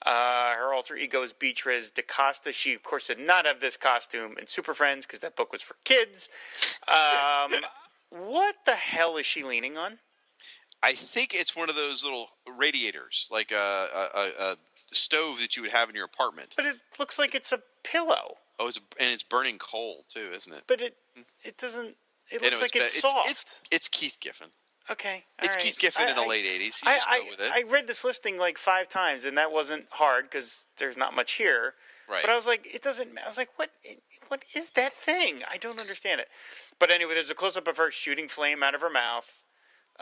Uh, 0.04 0.54
her 0.54 0.74
alter 0.74 0.96
ego 0.96 1.22
is 1.22 1.32
Beatriz 1.32 1.90
DaCosta. 1.90 2.52
She, 2.52 2.74
of 2.74 2.82
course, 2.82 3.06
did 3.06 3.20
not 3.20 3.46
have 3.46 3.60
this 3.60 3.76
costume 3.76 4.36
in 4.38 4.46
Super 4.46 4.74
Friends 4.74 5.06
because 5.06 5.20
that 5.20 5.36
book 5.36 5.52
was 5.52 5.62
for 5.62 5.76
kids. 5.84 6.28
Um, 6.88 7.52
what 8.10 8.56
the 8.66 8.72
hell 8.72 9.16
is 9.16 9.26
she 9.26 9.44
leaning 9.44 9.76
on? 9.76 9.98
I 10.82 10.94
think 10.94 11.34
it's 11.34 11.54
one 11.54 11.68
of 11.68 11.76
those 11.76 12.02
little 12.02 12.26
radiators, 12.56 13.28
like 13.30 13.52
a, 13.52 13.56
a, 13.56 14.42
a, 14.42 14.56
stove 14.86 15.40
that 15.40 15.56
you 15.56 15.62
would 15.62 15.70
have 15.70 15.88
in 15.88 15.94
your 15.94 16.04
apartment. 16.04 16.54
But 16.56 16.66
it 16.66 16.76
looks 16.98 17.18
like 17.18 17.36
it's 17.36 17.52
a 17.52 17.60
pillow. 17.84 18.34
Oh, 18.58 18.68
it's 18.68 18.80
and 18.98 19.08
it's 19.10 19.22
burning 19.22 19.58
coal 19.58 20.04
too, 20.08 20.30
isn't 20.36 20.52
it? 20.52 20.64
But 20.66 20.80
it 20.80 20.96
Mm-hmm. 21.18 21.48
it 21.48 21.56
doesn't. 21.58 21.96
It 22.30 22.42
looks 22.42 22.60
like 22.62 22.74
it's, 22.76 22.94
be- 22.94 23.00
soft. 23.00 23.30
It's, 23.30 23.60
it's 23.70 23.88
Keith 23.88 24.16
Giffen. 24.20 24.48
okay. 24.90 25.24
all 25.40 25.46
It's 25.46 25.56
right. 25.56 25.64
Keith 25.64 25.78
Giffen 25.78 26.08
in 26.08 26.16
the 26.16 26.22
I- 26.22 26.26
late 26.26 26.44
'80s. 26.44 26.82
You 26.82 26.90
I, 26.90 26.98
I, 27.08 27.18
go 27.20 27.26
with 27.30 27.40
it. 27.40 27.52
I 27.52 27.62
read 27.70 27.86
this 27.86 28.04
listing 28.04 28.38
like 28.38 28.56
five 28.58 28.88
times, 28.88 29.24
and 29.24 29.36
that 29.36 29.52
wasn't 29.52 29.86
hard 29.90 30.24
because 30.24 30.66
there's 30.78 30.96
not 30.96 31.14
much 31.14 31.32
here. 31.32 31.74
Right. 32.08 32.22
But 32.22 32.30
I 32.30 32.36
was 32.36 32.46
like, 32.46 32.66
it 32.74 32.82
doesn't. 32.82 33.10
I 33.22 33.26
was 33.26 33.36
like, 33.38 33.50
what? 33.56 33.70
What 34.28 34.44
is 34.54 34.70
that 34.70 34.92
thing? 34.94 35.42
I 35.50 35.58
don't 35.58 35.78
understand 35.80 36.20
it. 36.20 36.28
But 36.78 36.90
anyway, 36.90 37.14
there's 37.14 37.30
a 37.30 37.34
close 37.34 37.56
up 37.56 37.68
of 37.68 37.76
her 37.76 37.90
shooting 37.90 38.28
flame 38.28 38.62
out 38.62 38.74
of 38.74 38.80
her 38.80 38.90
mouth, 38.90 39.30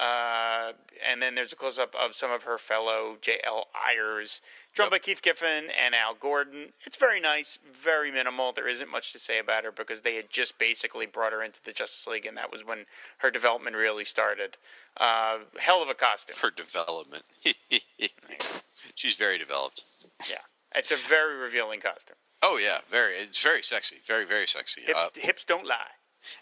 uh, 0.00 0.72
and 1.08 1.20
then 1.20 1.34
there's 1.34 1.52
a 1.52 1.56
close 1.56 1.78
up 1.78 1.94
of 1.94 2.14
some 2.14 2.30
of 2.30 2.44
her 2.44 2.56
fellow 2.58 3.16
J.L. 3.20 3.66
Ayers, 3.88 4.40
drawn 4.74 4.86
Yep. 4.86 4.90
by 4.92 4.98
Keith 4.98 5.20
Giffen 5.22 5.64
and 5.84 5.94
Al 5.94 6.14
Gordon. 6.14 6.72
It's 6.86 6.96
very 6.96 7.20
nice, 7.20 7.58
very 7.72 8.10
minimal. 8.10 8.52
There 8.52 8.66
isn't 8.68 8.90
much 8.90 9.12
to 9.12 9.18
say 9.18 9.38
about 9.38 9.64
her 9.64 9.72
because 9.72 10.00
they 10.02 10.16
had 10.16 10.30
just 10.30 10.58
basically 10.58 11.06
brought 11.06 11.32
her 11.32 11.42
into 11.42 11.60
the 11.62 11.72
Justice 11.72 12.06
League, 12.06 12.24
and 12.26 12.36
that 12.38 12.50
was 12.50 12.64
when 12.64 12.86
her 13.18 13.30
development 13.30 13.76
really 13.76 14.04
started. 14.04 14.56
Uh, 14.96 15.38
hell 15.58 15.82
of 15.82 15.88
a 15.88 15.94
costume. 15.94 16.36
Her 16.40 16.50
development. 16.50 17.22
She's 18.94 19.14
very 19.16 19.38
developed. 19.38 19.82
Yeah, 20.28 20.36
it's 20.74 20.90
a 20.90 20.96
very 20.96 21.36
revealing 21.36 21.80
costume. 21.80 22.16
Oh 22.42 22.56
yeah, 22.56 22.78
very. 22.88 23.16
It's 23.16 23.42
very 23.42 23.62
sexy. 23.62 23.96
Very 24.06 24.24
very 24.24 24.46
sexy. 24.46 24.82
Hips, 24.82 24.98
Uh, 24.98 25.08
hips 25.14 25.44
don't 25.44 25.66
lie. 25.66 25.92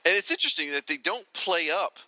and 0.04 0.14
it's 0.16 0.30
interesting 0.30 0.70
that 0.72 0.86
they 0.86 0.96
don't 0.96 1.26
play 1.32 1.68
up 1.72 1.98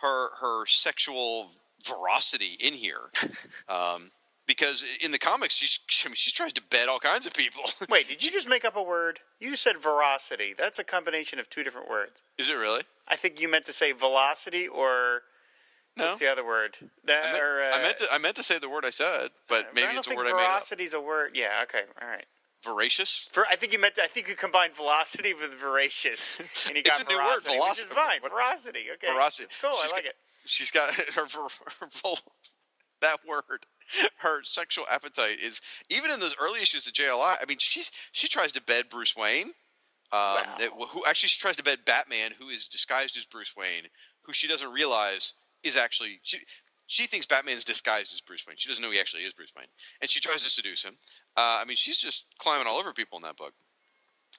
her 0.00 0.30
her 0.40 0.66
sexual 0.66 1.50
veracity 1.84 2.56
in 2.60 2.72
here, 2.72 3.10
um, 3.68 4.10
because 4.46 4.84
in 5.00 5.10
the 5.10 5.18
comics 5.18 5.54
she's 5.56 5.78
I 6.04 6.08
mean, 6.08 6.14
she 6.16 6.30
tries 6.32 6.52
to 6.54 6.62
bed 6.62 6.88
all 6.88 6.98
kinds 6.98 7.26
of 7.26 7.34
people. 7.34 7.62
Wait, 7.88 8.08
did 8.08 8.24
you 8.24 8.30
just 8.30 8.48
make 8.48 8.64
up 8.64 8.76
a 8.76 8.82
word? 8.82 9.20
You 9.40 9.50
just 9.50 9.62
said 9.62 9.80
veracity. 9.80 10.54
That's 10.56 10.78
a 10.78 10.84
combination 10.84 11.38
of 11.38 11.48
two 11.50 11.62
different 11.62 11.88
words. 11.88 12.22
Is 12.38 12.48
it 12.48 12.54
really? 12.54 12.82
I 13.08 13.16
think 13.16 13.40
you 13.40 13.48
meant 13.50 13.66
to 13.66 13.72
say 13.72 13.92
velocity 13.92 14.66
or 14.66 15.22
No. 15.96 16.06
what's 16.06 16.20
the 16.20 16.30
other 16.30 16.44
word? 16.44 16.76
That, 17.04 17.24
I 17.24 17.32
meant, 17.32 17.42
or, 17.42 17.62
uh, 17.62 17.76
I 17.76 17.82
meant 17.82 17.98
to 17.98 18.06
I 18.12 18.18
meant 18.18 18.36
to 18.36 18.42
say 18.42 18.58
the 18.58 18.68
word 18.70 18.84
I 18.84 18.90
said, 18.90 19.30
but 19.48 19.74
maybe 19.74 19.86
I 19.86 19.90
don't 19.90 19.98
it's 19.98 20.06
a 20.06 20.10
think 20.10 20.18
word 20.20 20.28
I 20.28 20.32
made 20.36 20.44
up. 20.44 20.50
Veracity's 20.64 20.94
a 20.94 21.00
word. 21.00 21.32
Yeah. 21.34 21.60
Okay. 21.64 21.82
All 22.00 22.08
right. 22.08 22.24
Voracious. 22.64 23.28
For, 23.32 23.46
I 23.50 23.56
think 23.56 23.72
you 23.72 23.78
meant. 23.78 23.94
I 24.02 24.06
think 24.06 24.28
you 24.28 24.34
combined 24.34 24.74
velocity 24.74 25.34
with 25.34 25.52
voracious, 25.54 26.38
and 26.66 26.74
you 26.76 26.82
It's 26.84 26.90
got 26.90 27.06
a 27.06 27.08
new 27.08 27.16
word, 27.16 27.24
veracity, 27.42 27.50
which 27.58 27.78
is 27.78 27.84
velocity. 27.84 27.94
fine. 27.94 28.20
What- 28.22 28.32
Veracity. 28.32 28.84
Okay. 28.94 29.12
Veracity. 29.12 29.44
It's 29.44 29.56
cool. 29.60 29.76
She's 29.80 29.92
I 29.92 29.96
like 29.96 30.04
got- 30.04 30.10
it. 30.10 30.16
She's 30.46 30.70
got 30.70 30.94
her, 31.14 31.22
her, 31.22 31.48
her, 31.80 32.14
that 33.00 33.18
word. 33.26 33.66
Her 34.18 34.42
sexual 34.42 34.84
appetite 34.90 35.38
is 35.40 35.60
even 35.90 36.10
in 36.10 36.18
those 36.20 36.34
early 36.40 36.60
issues 36.62 36.86
of 36.86 36.94
JLI. 36.94 37.36
I 37.40 37.44
mean, 37.46 37.58
she's 37.58 37.90
she 38.12 38.28
tries 38.28 38.52
to 38.52 38.62
bed 38.62 38.84
Bruce 38.90 39.14
Wayne. 39.16 39.48
Um, 40.12 40.20
Wow. 40.20 40.54
that, 40.58 40.70
who 40.90 41.02
actually 41.06 41.28
she 41.28 41.40
tries 41.40 41.56
to 41.56 41.62
bed 41.62 41.78
Batman, 41.84 42.32
who 42.38 42.48
is 42.48 42.68
disguised 42.68 43.16
as 43.16 43.24
Bruce 43.24 43.54
Wayne, 43.56 43.84
who 44.22 44.32
she 44.32 44.46
doesn't 44.48 44.70
realize 44.72 45.34
is 45.62 45.76
actually 45.76 46.20
she. 46.22 46.38
She 46.86 47.06
thinks 47.06 47.24
Batman's 47.24 47.64
disguised 47.64 48.12
as 48.12 48.20
Bruce 48.20 48.46
Wayne. 48.46 48.56
She 48.58 48.68
doesn't 48.68 48.82
know 48.82 48.90
he 48.90 49.00
actually 49.00 49.22
is 49.22 49.32
Bruce 49.32 49.52
Wayne, 49.56 49.68
and 50.02 50.10
she 50.10 50.20
tries 50.20 50.42
to 50.44 50.50
seduce 50.50 50.82
him. 50.84 50.96
Uh, 51.36 51.60
I 51.60 51.64
mean, 51.64 51.76
she's 51.76 51.98
just 51.98 52.26
climbing 52.38 52.66
all 52.66 52.78
over 52.78 52.92
people 52.92 53.18
in 53.18 53.22
that 53.22 53.36
book. 53.36 53.52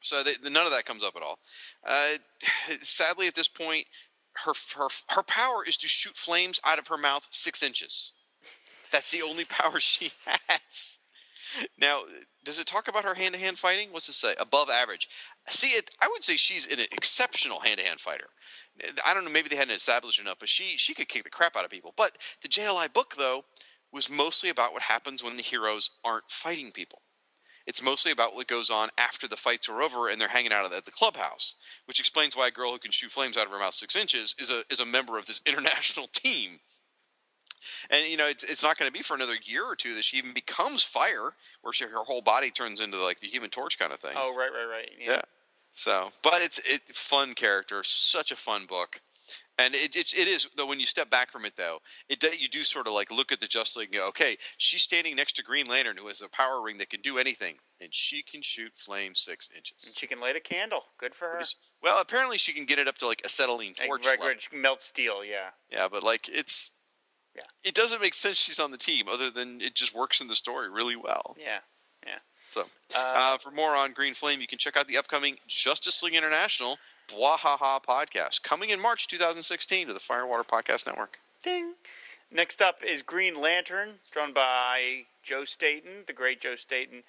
So 0.02 0.24
they, 0.24 0.34
none 0.50 0.66
of 0.66 0.72
that 0.72 0.86
comes 0.86 1.04
up 1.04 1.16
at 1.16 1.24
all. 1.24 1.40
Uh, 1.86 2.18
sadly, 2.80 3.28
at 3.28 3.36
this 3.36 3.48
point, 3.48 3.86
her 4.44 4.54
her 4.78 4.88
her 5.10 5.24
power 5.24 5.64
is 5.68 5.78
to 5.78 5.88
shoot 5.88 6.16
flames 6.16 6.60
out 6.66 6.80
of 6.80 6.88
her 6.88 6.98
mouth 6.98 7.28
six 7.32 7.64
inches. 7.64 8.14
That's 8.92 9.12
the 9.12 9.22
only 9.22 9.46
power 9.50 9.80
she 9.80 10.12
has. 10.48 11.00
Now, 11.80 12.02
does 12.44 12.60
it 12.60 12.68
talk 12.68 12.88
about 12.88 13.06
her 13.06 13.14
hand 13.14 13.34
to 13.34 13.40
hand 13.40 13.58
fighting? 13.58 13.90
What's 13.92 14.10
it 14.10 14.14
say? 14.14 14.36
Above 14.40 14.70
average. 14.70 15.08
See, 15.48 15.70
it, 15.70 15.90
I 16.02 16.10
would 16.12 16.24
say 16.24 16.36
she's 16.36 16.68
an 16.68 16.80
exceptional 16.92 17.60
hand 17.60 17.80
to 17.80 17.86
hand 17.86 18.00
fighter. 18.00 18.28
I 19.06 19.14
don't 19.14 19.24
know, 19.24 19.32
maybe 19.32 19.48
they 19.48 19.56
hadn't 19.56 19.76
established 19.76 20.20
enough, 20.20 20.38
but 20.40 20.50
she 20.50 20.78
she 20.78 20.94
could 20.94 21.08
kick 21.08 21.24
the 21.24 21.30
crap 21.30 21.56
out 21.56 21.64
of 21.64 21.72
people. 21.72 21.94
But 21.96 22.18
the 22.42 22.50
JLI 22.50 22.94
book, 22.94 23.16
though, 23.18 23.46
was 23.92 24.10
mostly 24.10 24.50
about 24.50 24.74
what 24.74 24.84
happens 24.84 25.24
when 25.24 25.38
the 25.38 25.44
heroes 25.44 25.92
aren't 26.04 26.30
fighting 26.30 26.72
people. 26.72 27.02
It's 27.66 27.82
mostly 27.82 28.12
about 28.12 28.36
what 28.36 28.48
goes 28.48 28.70
on 28.70 28.90
after 28.98 29.28
the 29.28 29.38
fights 29.38 29.68
are 29.70 29.82
over 29.82 30.08
and 30.08 30.22
they're 30.22 30.28
hanging 30.28 30.54
out 30.54 30.72
at 30.72 30.86
the 30.86 30.92
clubhouse, 30.92 31.56
which 31.86 32.00
explains 32.00 32.36
why 32.36 32.48
a 32.48 32.52
girl 32.52 32.72
who 32.72 32.78
can 32.78 32.92
shoot 32.92 33.12
flames 33.12 33.38
out 33.38 33.48
of 33.48 33.52
her 33.52 33.60
mouth 33.60 33.74
six 33.74 33.96
inches 33.96 34.36
is 34.38 34.52
a 34.52 34.64
is 34.70 34.80
a 34.80 34.86
member 34.86 35.18
of 35.18 35.26
this 35.26 35.42
international 35.46 36.08
team. 36.14 36.60
And 37.90 38.06
you 38.08 38.18
know, 38.18 38.28
it's 38.28 38.44
it's 38.44 38.64
not 38.64 38.78
going 38.78 38.90
to 38.90 38.94
be 38.94 39.02
for 39.02 39.16
another 39.16 39.34
year 39.44 39.64
or 39.66 39.76
two 39.76 39.96
that 39.96 40.04
she 40.04 40.18
even 40.18 40.34
becomes 40.34 40.84
fire, 40.84 41.34
where 41.62 41.74
she, 41.74 41.86
her 41.86 42.04
whole 42.04 42.22
body 42.22 42.52
turns 42.52 42.80
into 42.80 43.02
like 43.02 43.20
the 43.20 43.28
Human 43.28 43.50
Torch 43.50 43.80
kind 43.80 43.92
of 43.92 44.00
thing. 44.00 44.14
Oh, 44.16 44.36
right, 44.36 44.52
right, 44.54 44.70
right. 44.70 44.90
Yeah. 45.00 45.22
So, 45.72 46.12
but 46.22 46.42
it's 46.42 46.60
it 46.60 46.84
fun 46.90 47.34
character, 47.34 47.82
such 47.84 48.32
a 48.32 48.36
fun 48.36 48.66
book, 48.66 49.02
and 49.58 49.74
it 49.76 49.96
it's, 49.96 50.14
it 50.14 50.28
is 50.28 50.48
though 50.56 50.68
when 50.68 50.80
you 50.80 50.86
step 50.86 51.10
back 51.10 51.32
from 51.32 51.46
it 51.46 51.54
though, 51.56 51.80
it 52.10 52.24
you 52.40 52.48
do 52.48 52.64
sort 52.64 52.88
of 52.88 52.94
like 52.94 53.12
look 53.12 53.32
at 53.32 53.40
the 53.40 53.48
Justice 53.48 53.78
League 53.78 53.90
and 53.94 54.02
go, 54.02 54.08
okay, 54.10 54.38
she's 54.58 54.82
standing 54.82 55.16
next 55.16 55.34
to 55.34 55.44
Green 55.44 55.66
Lantern 55.68 55.98
who 55.98 56.08
has 56.08 56.22
a 56.22 56.30
power 56.30 56.62
ring 56.64 56.78
that 56.80 56.90
can 56.90 57.02
do 57.02 57.18
anything, 57.18 57.56
and 57.82 57.94
she 57.94 58.22
can 58.24 58.42
shoot 58.42 58.72
flame 58.76 59.16
six 59.16 59.50
inches. 59.56 59.84
And 59.86 59.96
she 59.96 60.08
can 60.08 60.20
light 60.20 60.36
a 60.36 60.40
candle. 60.40 60.82
Good 60.98 61.16
for 61.16 61.26
her. 61.30 61.42
Well, 61.82 62.02
apparently 62.02 62.38
she 62.38 62.54
can 62.54 62.66
get 62.66 62.80
it 62.80 62.88
up 62.88 62.98
to 63.00 63.08
like 63.08 63.22
acetylene 63.26 63.74
Like, 63.80 63.88
torch. 63.88 64.06
right, 64.06 64.12
level. 64.20 64.28
right, 64.28 64.42
she 64.42 64.50
can 64.50 64.62
melt 64.62 64.82
steel. 64.82 65.24
Yeah. 65.24 65.50
Yeah, 65.72 65.88
but 65.92 66.04
like 66.04 66.28
it's. 66.30 66.72
Yeah. 67.36 67.42
It 67.66 67.76
doesn't 67.76 68.00
make 68.02 68.14
sense 68.14 68.38
she's 68.38 68.62
on 68.62 68.72
the 68.72 68.78
team, 68.78 69.08
other 69.12 69.30
than 69.30 69.60
it 69.60 69.76
just 69.76 69.94
works 69.94 70.22
in 70.22 70.30
the 70.30 70.36
story 70.36 70.70
really 70.70 70.96
well. 70.96 71.36
Yeah, 71.38 71.60
yeah. 72.08 72.20
So, 72.52 72.62
Uh, 72.96 73.00
uh, 73.00 73.38
for 73.40 73.52
more 73.52 73.76
on 73.76 73.92
Green 73.92 74.14
Flame, 74.14 74.40
you 74.40 74.48
can 74.48 74.58
check 74.58 74.78
out 74.78 74.88
the 74.88 74.96
upcoming 74.96 75.36
Justice 75.46 76.02
League 76.02 76.16
International 76.16 76.78
Bwahaha 77.08 77.84
podcast 77.84 78.42
coming 78.42 78.72
in 78.72 78.82
March 78.82 79.08
2016 79.08 79.88
to 79.88 79.94
the 79.94 80.00
Firewater 80.00 80.44
Podcast 80.44 80.88
Network. 80.88 81.20
Ding. 81.44 81.74
Next 82.32 82.62
up 82.62 82.84
is 82.84 83.04
Green 83.04 83.40
Lantern, 83.40 84.00
drawn 84.12 84.34
by 84.34 85.06
Joe 85.24 85.46
Staton, 85.46 86.04
the 86.08 86.14
great 86.14 86.42
Joe 86.42 86.56
Staton. 86.56 87.04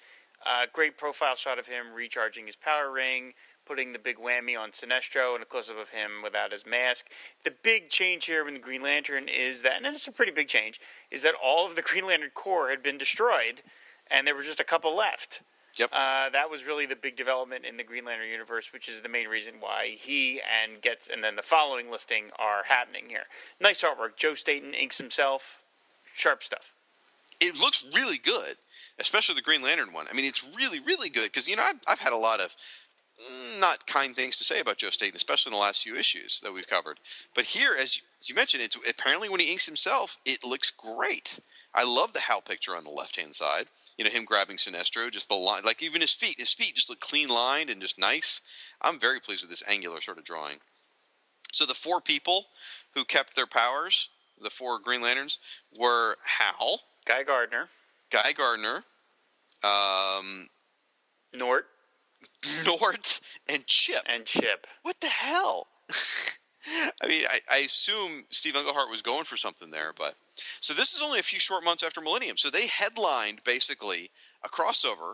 Uh, 0.45 0.67
great 0.71 0.97
profile 0.97 1.35
shot 1.35 1.57
of 1.57 1.67
him 1.67 1.87
recharging 1.95 2.45
his 2.45 2.55
power 2.55 2.91
ring, 2.91 3.33
putting 3.65 3.91
the 3.91 3.99
big 3.99 4.17
whammy 4.17 4.57
on 4.57 4.69
Sinestro, 4.69 5.33
and 5.33 5.41
a 5.41 5.45
close 5.45 5.69
up 5.69 5.79
of 5.79 5.89
him 5.89 6.21
without 6.23 6.51
his 6.51 6.65
mask. 6.65 7.07
The 7.43 7.53
big 7.63 7.89
change 7.89 8.25
here 8.25 8.47
in 8.47 8.53
the 8.53 8.59
Green 8.59 8.83
Lantern 8.83 9.27
is 9.27 9.63
that, 9.63 9.77
and 9.77 9.87
it's 9.87 10.07
a 10.07 10.11
pretty 10.11 10.31
big 10.31 10.47
change, 10.47 10.79
is 11.09 11.23
that 11.23 11.33
all 11.43 11.65
of 11.65 11.75
the 11.75 11.81
Green 11.81 12.05
Lantern 12.05 12.29
Corps 12.33 12.69
had 12.69 12.83
been 12.83 12.97
destroyed, 12.97 13.63
and 14.11 14.27
there 14.27 14.35
were 14.35 14.43
just 14.43 14.59
a 14.59 14.63
couple 14.63 14.95
left. 14.95 15.41
Yep. 15.79 15.89
Uh, 15.93 16.29
that 16.29 16.49
was 16.49 16.65
really 16.65 16.85
the 16.85 16.95
big 16.95 17.15
development 17.15 17.65
in 17.65 17.77
the 17.77 17.83
Green 17.83 18.05
Lantern 18.05 18.29
universe, 18.29 18.73
which 18.73 18.89
is 18.89 19.01
the 19.01 19.09
main 19.09 19.27
reason 19.27 19.55
why 19.59 19.95
he 19.97 20.41
and 20.41 20.81
gets 20.81 21.07
and 21.07 21.23
then 21.23 21.35
the 21.35 21.41
following 21.41 21.91
listing 21.91 22.25
are 22.39 22.63
happening 22.67 23.05
here. 23.09 23.23
Nice 23.59 23.83
artwork. 23.83 24.15
Joe 24.15 24.35
Staton 24.35 24.73
inks 24.73 24.97
himself. 24.97 25.61
Sharp 26.13 26.43
stuff. 26.43 26.73
It 27.39 27.59
looks 27.59 27.85
really 27.93 28.17
good, 28.17 28.55
especially 28.99 29.35
the 29.35 29.41
Green 29.41 29.61
Lantern 29.61 29.93
one. 29.93 30.07
I 30.09 30.15
mean, 30.15 30.25
it's 30.25 30.49
really, 30.57 30.79
really 30.79 31.09
good 31.09 31.25
because, 31.25 31.47
you 31.47 31.55
know, 31.55 31.63
I've, 31.63 31.79
I've 31.87 31.99
had 31.99 32.13
a 32.13 32.17
lot 32.17 32.39
of 32.39 32.55
mm, 33.21 33.59
not 33.59 33.85
kind 33.85 34.15
things 34.15 34.37
to 34.37 34.43
say 34.43 34.59
about 34.59 34.77
Joe 34.77 34.89
Staton, 34.89 35.15
especially 35.15 35.51
in 35.51 35.53
the 35.53 35.61
last 35.61 35.83
few 35.83 35.95
issues 35.95 36.39
that 36.41 36.53
we've 36.53 36.67
covered. 36.67 36.99
But 37.35 37.45
here, 37.45 37.75
as 37.79 37.97
you, 37.97 38.03
as 38.19 38.29
you 38.29 38.33
mentioned, 38.33 38.63
it's 38.63 38.77
apparently 38.89 39.29
when 39.29 39.39
he 39.39 39.51
inks 39.51 39.67
himself, 39.67 40.17
it 40.25 40.43
looks 40.43 40.71
great. 40.71 41.39
I 41.75 41.83
love 41.83 42.13
the 42.13 42.21
Hal 42.21 42.41
picture 42.41 42.75
on 42.75 42.83
the 42.83 42.89
left 42.89 43.17
hand 43.17 43.35
side. 43.35 43.67
You 43.97 44.03
know, 44.05 44.11
him 44.11 44.25
grabbing 44.25 44.57
Sinestro, 44.57 45.09
just 45.09 45.27
the 45.27 45.35
line, 45.35 45.63
like 45.63 45.81
even 45.81 46.01
his 46.01 46.13
feet. 46.13 46.39
His 46.39 46.53
feet 46.53 46.75
just 46.75 46.89
look 46.89 46.99
clean 46.99 47.29
lined 47.29 47.69
and 47.69 47.81
just 47.81 47.97
nice. 47.97 48.41
I'm 48.81 48.99
very 48.99 49.19
pleased 49.19 49.41
with 49.41 49.49
this 49.49 49.63
angular 49.67 50.01
sort 50.01 50.19
of 50.19 50.23
drawing. 50.23 50.57
So 51.51 51.65
the 51.65 51.73
four 51.73 51.99
people 52.01 52.47
who 52.93 53.03
kept 53.03 53.35
their 53.35 53.47
powers, 53.47 54.09
the 54.39 54.51
four 54.51 54.79
Green 54.79 55.01
Lanterns, 55.01 55.39
were 55.79 56.17
Hal, 56.23 56.81
Guy 57.05 57.23
Gardner, 57.23 57.69
Guy 58.11 58.33
Gardner, 58.33 58.83
um, 59.63 60.47
Nort, 61.35 61.65
Nort, 62.65 63.19
and 63.49 63.65
Chip. 63.65 64.03
and 64.05 64.25
Chip. 64.25 64.67
What 64.83 64.99
the 65.01 65.07
hell? 65.07 65.67
I 67.01 67.07
mean, 67.07 67.23
I, 67.29 67.39
I 67.49 67.57
assume 67.59 68.25
Steve 68.29 68.55
Englehart 68.55 68.89
was 68.89 69.01
going 69.01 69.23
for 69.23 69.37
something 69.37 69.71
there, 69.71 69.93
but 69.97 70.15
so 70.59 70.73
this 70.73 70.93
is 70.93 71.01
only 71.01 71.19
a 71.19 71.23
few 71.23 71.39
short 71.39 71.63
months 71.63 71.83
after 71.83 72.01
Millennium. 72.01 72.37
So 72.37 72.49
they 72.49 72.67
headlined 72.67 73.41
basically 73.45 74.11
a 74.43 74.49
crossover, 74.49 75.13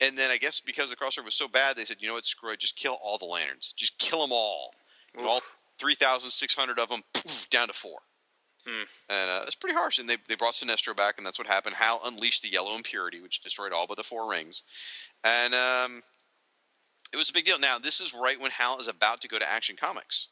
and 0.00 0.16
then 0.18 0.30
I 0.30 0.36
guess 0.36 0.60
because 0.60 0.90
the 0.90 0.96
crossover 0.96 1.24
was 1.24 1.34
so 1.34 1.48
bad, 1.48 1.76
they 1.76 1.84
said, 1.84 1.98
you 2.00 2.08
know 2.08 2.14
what, 2.14 2.26
screw 2.26 2.52
it, 2.52 2.60
just 2.60 2.76
kill 2.76 2.98
all 3.02 3.18
the 3.18 3.24
lanterns, 3.24 3.72
just 3.76 3.98
kill 3.98 4.20
them 4.20 4.32
all, 4.32 4.72
and 5.16 5.26
all 5.26 5.40
three 5.78 5.94
thousand 5.94 6.30
six 6.30 6.54
hundred 6.54 6.78
of 6.78 6.88
them 6.88 7.02
poof, 7.14 7.48
down 7.50 7.68
to 7.68 7.74
four. 7.74 7.98
Hmm. 8.66 8.84
And 9.08 9.30
uh, 9.30 9.44
it's 9.46 9.56
pretty 9.56 9.74
harsh. 9.74 9.98
And 9.98 10.06
they, 10.06 10.18
they 10.28 10.34
brought 10.34 10.52
Sinestro 10.52 10.94
back, 10.94 11.14
and 11.16 11.26
that's 11.26 11.38
what 11.38 11.48
happened. 11.48 11.76
Hal 11.76 12.00
unleashed 12.04 12.42
the 12.42 12.50
yellow 12.50 12.76
impurity, 12.76 13.22
which 13.22 13.40
destroyed 13.40 13.72
all 13.72 13.86
but 13.86 13.96
the 13.96 14.02
four 14.02 14.28
rings. 14.28 14.64
And 15.24 15.54
um, 15.54 16.02
it 17.10 17.16
was 17.16 17.30
a 17.30 17.32
big 17.32 17.46
deal. 17.46 17.58
Now, 17.58 17.78
this 17.78 18.00
is 18.00 18.12
right 18.12 18.38
when 18.38 18.50
Hal 18.50 18.78
is 18.78 18.86
about 18.86 19.22
to 19.22 19.28
go 19.28 19.38
to 19.38 19.50
Action 19.50 19.76
Comics, 19.80 20.28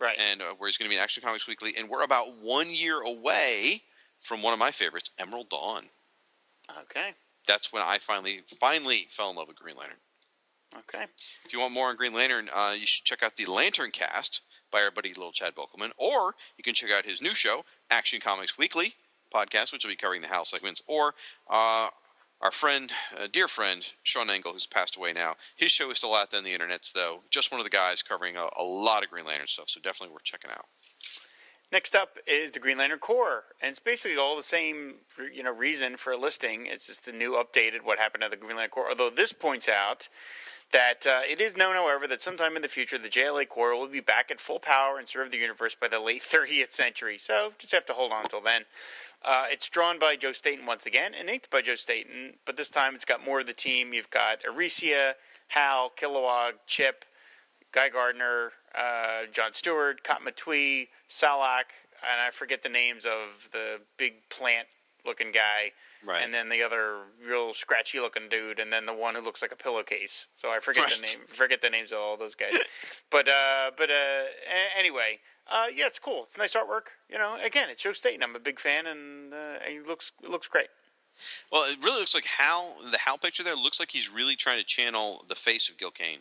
Right. 0.00 0.16
and 0.18 0.40
uh, 0.40 0.54
where 0.58 0.68
he's 0.68 0.76
going 0.78 0.88
to 0.88 0.90
be 0.90 0.96
in 0.96 1.02
Action 1.02 1.22
Comics 1.24 1.46
Weekly. 1.48 1.72
And 1.78 1.88
we're 1.88 2.02
about 2.04 2.38
one 2.40 2.70
year 2.70 3.00
away 3.00 3.82
from 4.20 4.42
one 4.42 4.52
of 4.52 4.58
my 4.58 4.70
favorites, 4.70 5.10
Emerald 5.18 5.48
Dawn. 5.50 5.84
okay. 6.82 7.14
That's 7.46 7.72
when 7.72 7.82
I 7.82 7.98
finally, 7.98 8.42
finally 8.60 9.06
fell 9.08 9.30
in 9.30 9.36
love 9.36 9.48
with 9.48 9.58
Green 9.58 9.76
Lantern. 9.76 9.96
Okay. 10.76 11.04
If 11.46 11.52
you 11.52 11.60
want 11.60 11.72
more 11.72 11.88
on 11.88 11.96
Green 11.96 12.12
Lantern, 12.12 12.50
uh, 12.54 12.74
you 12.78 12.84
should 12.84 13.04
check 13.06 13.22
out 13.22 13.36
the 13.36 13.46
Lantern 13.50 13.90
Cast 13.90 14.42
by 14.70 14.82
our 14.82 14.90
buddy 14.90 15.10
Little 15.14 15.32
Chad 15.32 15.54
Bokelman, 15.54 15.92
or 15.96 16.34
you 16.58 16.62
can 16.64 16.74
check 16.74 16.90
out 16.92 17.06
his 17.06 17.22
new 17.22 17.32
show, 17.34 17.64
Action 17.90 18.20
Comics 18.20 18.58
Weekly 18.58 18.94
podcast, 19.34 19.72
which 19.72 19.84
will 19.84 19.90
be 19.92 19.96
covering 19.96 20.20
the 20.20 20.28
Hal 20.28 20.44
segments, 20.44 20.82
or 20.86 21.14
uh, 21.50 21.88
our 22.40 22.52
friend, 22.52 22.90
uh, 23.18 23.26
dear 23.30 23.48
friend, 23.48 23.92
Sean 24.02 24.30
Engel, 24.30 24.52
who's 24.52 24.66
passed 24.66 24.96
away 24.96 25.12
now. 25.12 25.34
His 25.56 25.70
show 25.70 25.90
is 25.90 25.98
still 25.98 26.14
out 26.14 26.30
there 26.30 26.38
on 26.38 26.44
the 26.44 26.52
internet, 26.52 26.88
though. 26.94 27.22
Just 27.30 27.50
one 27.50 27.60
of 27.60 27.64
the 27.64 27.70
guys 27.70 28.02
covering 28.02 28.36
a, 28.36 28.48
a 28.56 28.62
lot 28.62 29.02
of 29.02 29.10
Green 29.10 29.26
Lantern 29.26 29.48
stuff, 29.48 29.68
so 29.68 29.80
definitely 29.80 30.12
worth 30.12 30.24
checking 30.24 30.50
out. 30.50 30.66
Next 31.70 31.94
up 31.94 32.16
is 32.26 32.50
the 32.50 32.60
Green 32.60 32.78
Lantern 32.78 32.98
Corps, 32.98 33.44
and 33.60 33.70
it's 33.70 33.78
basically 33.78 34.16
all 34.16 34.36
the 34.36 34.42
same, 34.42 34.94
you 35.34 35.42
know, 35.42 35.54
reason 35.54 35.98
for 35.98 36.12
a 36.12 36.16
listing. 36.16 36.64
It's 36.64 36.86
just 36.86 37.04
the 37.04 37.12
new 37.12 37.32
updated 37.32 37.82
what 37.84 37.98
happened 37.98 38.22
to 38.22 38.30
the 38.30 38.36
Green 38.36 38.56
Lantern 38.56 38.70
Corps. 38.70 38.88
Although 38.88 39.10
this 39.10 39.34
points 39.34 39.68
out 39.68 40.08
that 40.72 41.06
uh, 41.06 41.20
it 41.28 41.40
is 41.40 41.56
known, 41.58 41.74
however, 41.74 42.06
that 42.06 42.22
sometime 42.22 42.56
in 42.56 42.62
the 42.62 42.68
future 42.68 42.96
the 42.96 43.08
JLA 43.08 43.48
Corps 43.48 43.74
will 43.74 43.86
be 43.86 44.00
back 44.00 44.30
at 44.30 44.40
full 44.40 44.58
power 44.58 44.98
and 44.98 45.08
serve 45.08 45.30
the 45.30 45.36
universe 45.38 45.74
by 45.74 45.88
the 45.88 46.00
late 46.00 46.22
30th 46.30 46.72
century. 46.72 47.18
So 47.18 47.52
just 47.58 47.74
have 47.74 47.86
to 47.86 47.92
hold 47.92 48.12
on 48.12 48.22
until 48.22 48.40
then. 48.40 48.62
Uh, 49.24 49.46
it's 49.50 49.68
drawn 49.68 49.98
by 49.98 50.16
Joe 50.16 50.32
Staton 50.32 50.64
once 50.64 50.86
again, 50.86 51.12
and 51.18 51.28
inked 51.28 51.50
by 51.50 51.60
Joe 51.60 51.74
Staton, 51.74 52.34
but 52.46 52.56
this 52.56 52.70
time 52.70 52.94
it's 52.94 53.04
got 53.04 53.24
more 53.24 53.40
of 53.40 53.46
the 53.46 53.52
team. 53.52 53.92
You've 53.92 54.10
got 54.10 54.38
Arisia, 54.48 55.14
Hal, 55.48 55.90
Kilowog, 56.00 56.52
Chip, 56.66 57.04
Guy 57.72 57.88
Gardner, 57.88 58.52
uh, 58.76 59.22
John 59.32 59.54
Stewart, 59.54 60.04
Katma 60.04 60.34
Tui, 60.34 60.88
Salak, 61.08 61.72
and 62.00 62.20
I 62.20 62.30
forget 62.30 62.62
the 62.62 62.68
names 62.68 63.04
of 63.04 63.48
the 63.52 63.80
big 63.96 64.28
plant 64.30 64.68
looking 65.04 65.32
guy. 65.32 65.72
Right. 66.06 66.22
And 66.22 66.32
then 66.32 66.48
the 66.48 66.62
other 66.62 66.98
real 67.26 67.52
scratchy 67.52 67.98
looking 67.98 68.28
dude, 68.30 68.60
and 68.60 68.72
then 68.72 68.86
the 68.86 68.94
one 68.94 69.16
who 69.16 69.20
looks 69.20 69.42
like 69.42 69.50
a 69.50 69.56
pillowcase. 69.56 70.28
So 70.36 70.48
I 70.50 70.60
forget 70.60 70.84
Right. 70.84 70.94
the 70.94 71.02
name, 71.02 71.26
forget 71.26 71.60
the 71.60 71.70
names 71.70 71.90
of 71.90 71.98
all 71.98 72.16
those 72.16 72.36
guys. 72.36 72.52
but 73.10 73.28
uh, 73.28 73.72
but 73.76 73.90
uh, 73.90 74.22
anyway, 74.78 75.18
uh, 75.50 75.66
yeah, 75.74 75.86
it's 75.86 75.98
cool. 75.98 76.24
It's 76.24 76.36
nice 76.38 76.54
artwork. 76.54 76.88
You 77.08 77.18
know, 77.18 77.36
again, 77.42 77.68
it's 77.70 77.82
Joe 77.82 77.92
Staton. 77.92 78.22
I'm 78.22 78.36
a 78.36 78.40
big 78.40 78.58
fan, 78.58 78.86
and 78.86 79.32
uh, 79.32 79.58
he 79.66 79.80
looks 79.80 80.12
it 80.22 80.30
looks 80.30 80.48
great. 80.48 80.68
Well, 81.50 81.62
it 81.68 81.82
really 81.82 81.98
looks 81.98 82.14
like 82.14 82.26
Hal, 82.26 82.76
the 82.92 82.98
Hal 82.98 83.18
picture 83.18 83.42
there 83.42 83.56
looks 83.56 83.80
like 83.80 83.90
he's 83.90 84.08
really 84.08 84.36
trying 84.36 84.58
to 84.58 84.64
channel 84.64 85.24
the 85.28 85.34
face 85.34 85.68
of 85.68 85.76
Gil 85.76 85.90
Kane. 85.90 86.20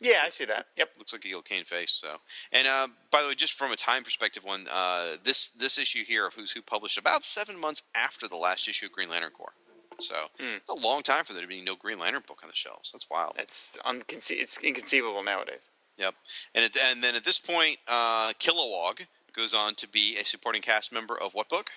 Yeah, 0.00 0.22
I 0.24 0.30
see 0.30 0.46
that. 0.46 0.66
Yep. 0.76 0.88
looks 0.98 1.12
like 1.12 1.24
a 1.24 1.28
Gil 1.28 1.42
Kane 1.42 1.64
face. 1.64 1.90
So, 1.92 2.16
and 2.52 2.66
uh, 2.66 2.88
by 3.10 3.22
the 3.22 3.28
way, 3.28 3.34
just 3.34 3.52
from 3.52 3.70
a 3.70 3.76
time 3.76 4.02
perspective, 4.02 4.44
one 4.44 4.66
uh, 4.72 5.16
this 5.22 5.50
this 5.50 5.78
issue 5.78 6.04
here 6.04 6.26
of 6.26 6.34
Who's 6.34 6.52
Who 6.52 6.62
published 6.62 6.98
about 6.98 7.24
seven 7.24 7.60
months 7.60 7.82
after 7.94 8.26
the 8.26 8.36
last 8.36 8.66
issue 8.68 8.86
of 8.86 8.92
Green 8.92 9.10
Lantern 9.10 9.30
Corps. 9.30 9.52
So 9.98 10.14
it's 10.38 10.70
a 10.70 10.86
long 10.86 11.02
time 11.02 11.24
for 11.24 11.34
there 11.34 11.42
to 11.42 11.48
be 11.48 11.60
no 11.60 11.76
Green 11.76 11.98
Lantern 11.98 12.22
book 12.26 12.40
on 12.42 12.48
the 12.48 12.56
shelves. 12.56 12.90
That's 12.92 13.08
wild. 13.10 13.34
It's 13.38 13.78
unconce- 13.84 14.30
it's 14.30 14.56
inconceivable 14.58 15.22
nowadays. 15.22 15.68
Yep. 16.00 16.14
And 16.54 16.64
it, 16.64 16.76
and 16.82 17.04
then 17.04 17.14
at 17.14 17.24
this 17.24 17.38
point, 17.38 17.76
uh, 17.86 18.32
Kilowog 18.40 19.06
goes 19.36 19.52
on 19.52 19.74
to 19.76 19.86
be 19.86 20.16
a 20.18 20.24
supporting 20.24 20.62
cast 20.62 20.92
member 20.92 21.20
of 21.20 21.34
what 21.34 21.48
book? 21.48 21.70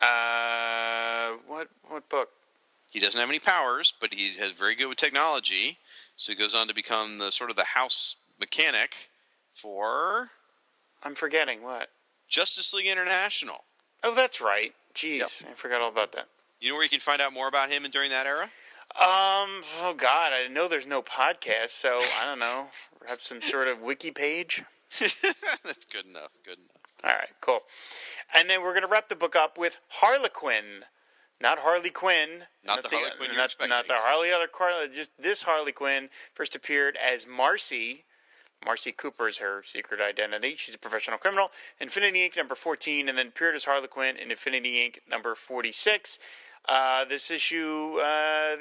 Uh, 0.00 1.36
what 1.46 1.68
what 1.88 2.08
book? 2.08 2.30
He 2.90 2.98
doesn't 2.98 3.18
have 3.18 3.30
any 3.30 3.38
powers, 3.38 3.94
but 4.00 4.12
he 4.12 4.24
has 4.40 4.50
very 4.50 4.74
good 4.74 4.88
with 4.88 4.98
technology. 4.98 5.78
So 6.16 6.32
he 6.32 6.36
goes 6.36 6.54
on 6.54 6.68
to 6.68 6.74
become 6.74 7.18
the 7.18 7.30
sort 7.30 7.50
of 7.50 7.56
the 7.56 7.64
house 7.64 8.16
mechanic 8.38 9.10
for 9.52 10.30
I'm 11.04 11.14
forgetting 11.14 11.62
what. 11.62 11.88
Justice 12.28 12.74
League 12.74 12.86
International. 12.86 13.64
Oh, 14.02 14.14
that's 14.14 14.40
right. 14.40 14.74
Jeez, 14.94 15.44
I 15.46 15.52
forgot 15.52 15.80
all 15.80 15.88
about 15.88 16.12
that. 16.12 16.26
You 16.60 16.70
know 16.70 16.74
where 16.74 16.84
you 16.84 16.90
can 16.90 17.00
find 17.00 17.22
out 17.22 17.32
more 17.32 17.48
about 17.48 17.70
him 17.70 17.84
and 17.84 17.92
during 17.92 18.10
that 18.10 18.26
era? 18.26 18.50
Um. 19.00 19.62
Oh 19.80 19.94
God, 19.96 20.32
I 20.34 20.48
know 20.48 20.68
there's 20.68 20.86
no 20.86 21.02
podcast, 21.02 21.70
so 21.70 22.00
I 22.20 22.26
don't 22.26 22.38
know. 22.38 22.66
Perhaps 23.00 23.26
some 23.26 23.40
sort 23.40 23.68
of 23.68 23.80
wiki 23.80 24.10
page. 24.10 24.62
That's 25.00 25.86
good 25.86 26.06
enough. 26.06 26.32
Good 26.44 26.58
enough. 26.58 26.68
All 27.04 27.10
right, 27.10 27.30
cool. 27.40 27.60
And 28.36 28.48
then 28.50 28.62
we're 28.62 28.74
gonna 28.74 28.86
wrap 28.86 29.08
the 29.08 29.16
book 29.16 29.34
up 29.34 29.56
with 29.56 29.78
Harlequin, 29.88 30.84
not 31.40 31.60
Harley 31.60 31.90
Quinn, 31.90 32.44
Not 32.64 32.82
the 32.82 32.90
Harley 32.94 33.10
Quinn 33.16 33.36
not, 33.36 33.56
not 33.68 33.88
the 33.88 33.94
Harley 33.96 34.30
other 34.30 34.46
Car- 34.46 34.86
just 34.94 35.10
this 35.18 35.42
Harley 35.44 35.72
Quinn 35.72 36.10
first 36.34 36.54
appeared 36.54 36.96
as 36.96 37.26
Marcy. 37.26 38.04
Marcy 38.64 38.92
Cooper 38.92 39.26
is 39.28 39.38
her 39.38 39.62
secret 39.64 40.00
identity. 40.00 40.54
She's 40.56 40.76
a 40.76 40.78
professional 40.78 41.18
criminal. 41.18 41.50
Infinity 41.80 42.28
Inc. 42.28 42.36
number 42.36 42.54
14, 42.54 43.08
and 43.08 43.18
then 43.18 43.28
appeared 43.28 43.56
as 43.56 43.64
Harley 43.64 43.88
Quinn 43.88 44.16
in 44.16 44.30
Infinity 44.30 44.74
Inc. 44.88 44.98
number 45.10 45.34
46. 45.34 46.18
Uh, 46.68 47.04
this 47.04 47.30
issue 47.30 47.98
uh, 48.00 48.56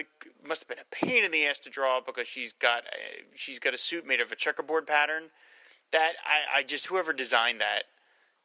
must 0.45 0.63
have 0.63 0.67
been 0.67 0.79
a 0.79 0.95
pain 0.95 1.23
in 1.23 1.31
the 1.31 1.45
ass 1.45 1.59
to 1.59 1.69
draw 1.69 2.01
because 2.01 2.27
she's 2.27 2.51
got 2.53 2.83
a, 2.85 3.23
she's 3.35 3.59
got 3.59 3.73
a 3.73 3.77
suit 3.77 4.07
made 4.07 4.19
of 4.19 4.31
a 4.31 4.35
checkerboard 4.35 4.87
pattern. 4.87 5.25
That 5.91 6.13
I, 6.25 6.59
I 6.59 6.63
just 6.63 6.87
whoever 6.87 7.13
designed 7.13 7.61
that 7.61 7.83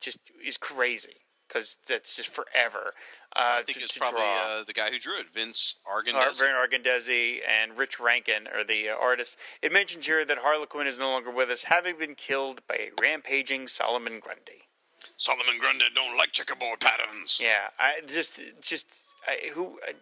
just 0.00 0.18
is 0.44 0.56
crazy 0.56 1.16
because 1.48 1.78
that's 1.86 2.16
just 2.16 2.28
forever. 2.28 2.86
Uh, 3.34 3.58
I 3.58 3.62
think 3.62 3.78
to, 3.78 3.84
it's 3.84 3.94
to 3.94 4.00
probably 4.00 4.22
uh, 4.22 4.64
the 4.66 4.72
guy 4.72 4.90
who 4.90 4.98
drew 4.98 5.18
it, 5.18 5.26
Vince 5.32 5.76
Ar- 5.88 6.02
Argandez. 6.02 6.38
Vern 6.38 6.54
Argandesi 6.54 7.38
and 7.48 7.76
Rich 7.78 8.00
Rankin 8.00 8.48
are 8.54 8.64
the 8.64 8.90
uh, 8.90 8.94
artists. 9.00 9.36
It 9.62 9.72
mentions 9.72 10.06
here 10.06 10.24
that 10.24 10.38
Harlequin 10.38 10.86
is 10.86 10.98
no 10.98 11.10
longer 11.10 11.30
with 11.30 11.50
us, 11.50 11.64
having 11.64 11.98
been 11.98 12.14
killed 12.14 12.60
by 12.68 12.76
a 12.76 12.90
rampaging 13.00 13.68
Solomon 13.68 14.20
Grundy. 14.20 14.62
Solomon 15.16 15.58
Grundy 15.60 15.84
don't 15.94 16.16
like 16.18 16.32
checkerboard 16.32 16.80
patterns. 16.80 17.40
Yeah, 17.42 17.68
I 17.78 18.00
just, 18.06 18.40
just 18.60 19.05
I, 19.26 19.48
who 19.54 19.78
I, 19.86 19.92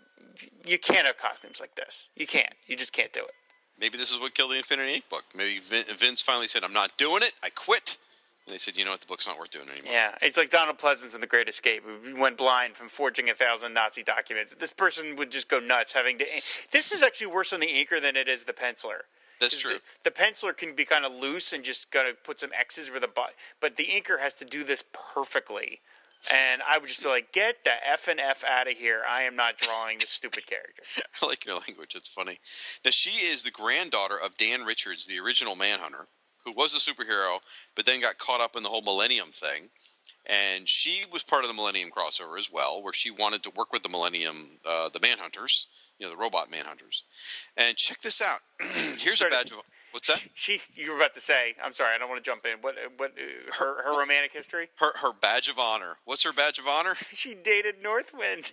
you 0.66 0.78
can't 0.78 1.06
have 1.06 1.18
costumes 1.18 1.60
like 1.60 1.74
this. 1.74 2.10
You 2.16 2.26
can't. 2.26 2.52
You 2.66 2.76
just 2.76 2.92
can't 2.92 3.12
do 3.12 3.20
it. 3.20 3.30
Maybe 3.78 3.98
this 3.98 4.12
is 4.12 4.20
what 4.20 4.34
killed 4.34 4.52
the 4.52 4.56
Infinity 4.56 4.98
Inc. 4.98 5.08
book. 5.10 5.24
Maybe 5.34 5.58
Vin- 5.58 5.84
Vince 5.96 6.22
finally 6.22 6.48
said, 6.48 6.64
"I'm 6.64 6.72
not 6.72 6.96
doing 6.96 7.22
it. 7.22 7.32
I 7.42 7.50
quit." 7.50 7.98
And 8.46 8.54
they 8.54 8.58
said, 8.58 8.76
"You 8.76 8.84
know 8.84 8.92
what? 8.92 9.00
The 9.00 9.06
book's 9.06 9.26
not 9.26 9.38
worth 9.38 9.50
doing 9.50 9.68
anymore." 9.68 9.92
Yeah, 9.92 10.14
it's 10.22 10.36
like 10.36 10.50
Donald 10.50 10.78
Pleasence 10.78 11.14
in 11.14 11.20
The 11.20 11.26
Great 11.26 11.48
Escape. 11.48 11.82
who 11.84 12.16
went 12.16 12.36
blind 12.36 12.76
from 12.76 12.88
forging 12.88 13.30
a 13.30 13.34
thousand 13.34 13.72
Nazi 13.74 14.02
documents. 14.02 14.54
This 14.54 14.72
person 14.72 15.16
would 15.16 15.30
just 15.30 15.48
go 15.48 15.58
nuts 15.58 15.92
having 15.92 16.18
to. 16.18 16.26
This 16.70 16.92
is 16.92 17.02
actually 17.02 17.28
worse 17.28 17.52
on 17.52 17.60
the 17.60 17.66
inker 17.66 18.00
than 18.00 18.16
it 18.16 18.28
is 18.28 18.44
the 18.44 18.52
penciler. 18.52 19.02
That's 19.40 19.60
true. 19.60 19.78
The, 20.04 20.10
the 20.10 20.16
penciler 20.16 20.56
can 20.56 20.74
be 20.74 20.84
kind 20.84 21.04
of 21.04 21.12
loose 21.12 21.52
and 21.52 21.64
just 21.64 21.90
gotta 21.90 22.12
put 22.22 22.38
some 22.38 22.50
X's 22.56 22.90
where 22.90 23.00
the 23.00 23.08
but, 23.08 23.34
but 23.60 23.76
the 23.76 23.86
inker 23.86 24.20
has 24.20 24.34
to 24.34 24.44
do 24.44 24.62
this 24.62 24.84
perfectly. 24.92 25.80
And 26.32 26.62
I 26.68 26.78
would 26.78 26.88
just 26.88 27.02
be 27.02 27.08
like, 27.08 27.32
get 27.32 27.64
the 27.64 27.72
F 27.86 28.08
and 28.08 28.18
F 28.18 28.44
out 28.44 28.66
of 28.70 28.74
here. 28.74 29.02
I 29.08 29.22
am 29.22 29.36
not 29.36 29.58
drawing 29.58 29.98
this 29.98 30.10
stupid 30.10 30.46
character. 30.46 30.82
I 31.22 31.26
like 31.26 31.44
your 31.44 31.58
language. 31.58 31.94
It's 31.94 32.08
funny. 32.08 32.38
Now, 32.84 32.90
she 32.90 33.26
is 33.26 33.42
the 33.42 33.50
granddaughter 33.50 34.18
of 34.18 34.36
Dan 34.36 34.64
Richards, 34.64 35.06
the 35.06 35.20
original 35.20 35.54
Manhunter, 35.54 36.08
who 36.44 36.52
was 36.52 36.74
a 36.74 36.78
superhero, 36.78 37.38
but 37.76 37.84
then 37.84 38.00
got 38.00 38.18
caught 38.18 38.40
up 38.40 38.56
in 38.56 38.62
the 38.62 38.70
whole 38.70 38.82
Millennium 38.82 39.28
thing. 39.28 39.68
And 40.26 40.66
she 40.68 41.04
was 41.12 41.22
part 41.22 41.44
of 41.44 41.48
the 41.48 41.54
Millennium 41.54 41.90
crossover 41.90 42.38
as 42.38 42.50
well, 42.50 42.82
where 42.82 42.94
she 42.94 43.10
wanted 43.10 43.42
to 43.42 43.52
work 43.54 43.72
with 43.72 43.82
the 43.82 43.90
Millennium, 43.90 44.58
uh, 44.64 44.88
the 44.88 45.00
Manhunters, 45.00 45.66
you 45.98 46.06
know, 46.06 46.10
the 46.10 46.16
robot 46.16 46.50
Manhunters. 46.50 47.02
And 47.56 47.76
check 47.76 48.00
this 48.00 48.22
out. 48.22 48.40
Here's 48.98 49.20
a 49.20 49.28
badge 49.28 49.52
of 49.52 49.58
what's 49.94 50.08
that? 50.08 50.20
She, 50.34 50.60
you 50.74 50.90
were 50.90 50.96
about 50.98 51.14
to 51.14 51.20
say, 51.20 51.54
I'm 51.64 51.72
sorry, 51.72 51.94
I 51.94 51.98
don't 51.98 52.10
want 52.10 52.22
to 52.22 52.28
jump 52.30 52.44
in. 52.44 52.58
What, 52.60 52.74
what, 52.98 53.12
uh, 53.12 53.52
her, 53.58 53.82
her 53.84 53.98
romantic 53.98 54.32
history? 54.32 54.68
Her 54.78 54.92
her 54.98 55.12
badge 55.12 55.48
of 55.48 55.58
honor. 55.58 55.96
What's 56.04 56.24
her 56.24 56.32
badge 56.32 56.58
of 56.58 56.66
honor? 56.68 56.94
She 57.14 57.34
dated 57.34 57.76
Northwind. 57.82 58.52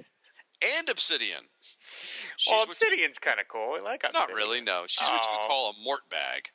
And 0.77 0.87
Obsidian. 0.89 1.45
She's 2.37 2.51
Well, 2.53 2.63
Obsidian's 2.63 3.17
kind 3.17 3.39
of 3.39 3.47
cool. 3.47 3.73
I 3.75 3.81
like 3.81 4.03
Obsidian. 4.03 4.29
Not 4.29 4.35
really. 4.35 4.61
No, 4.61 4.83
she's 4.87 5.01
what 5.07 5.23
you 5.23 5.29
Oh. 5.31 5.37
would 5.41 5.47
call 5.49 5.69
a 5.71 5.83
mort 5.83 6.01
bag. 6.09 6.49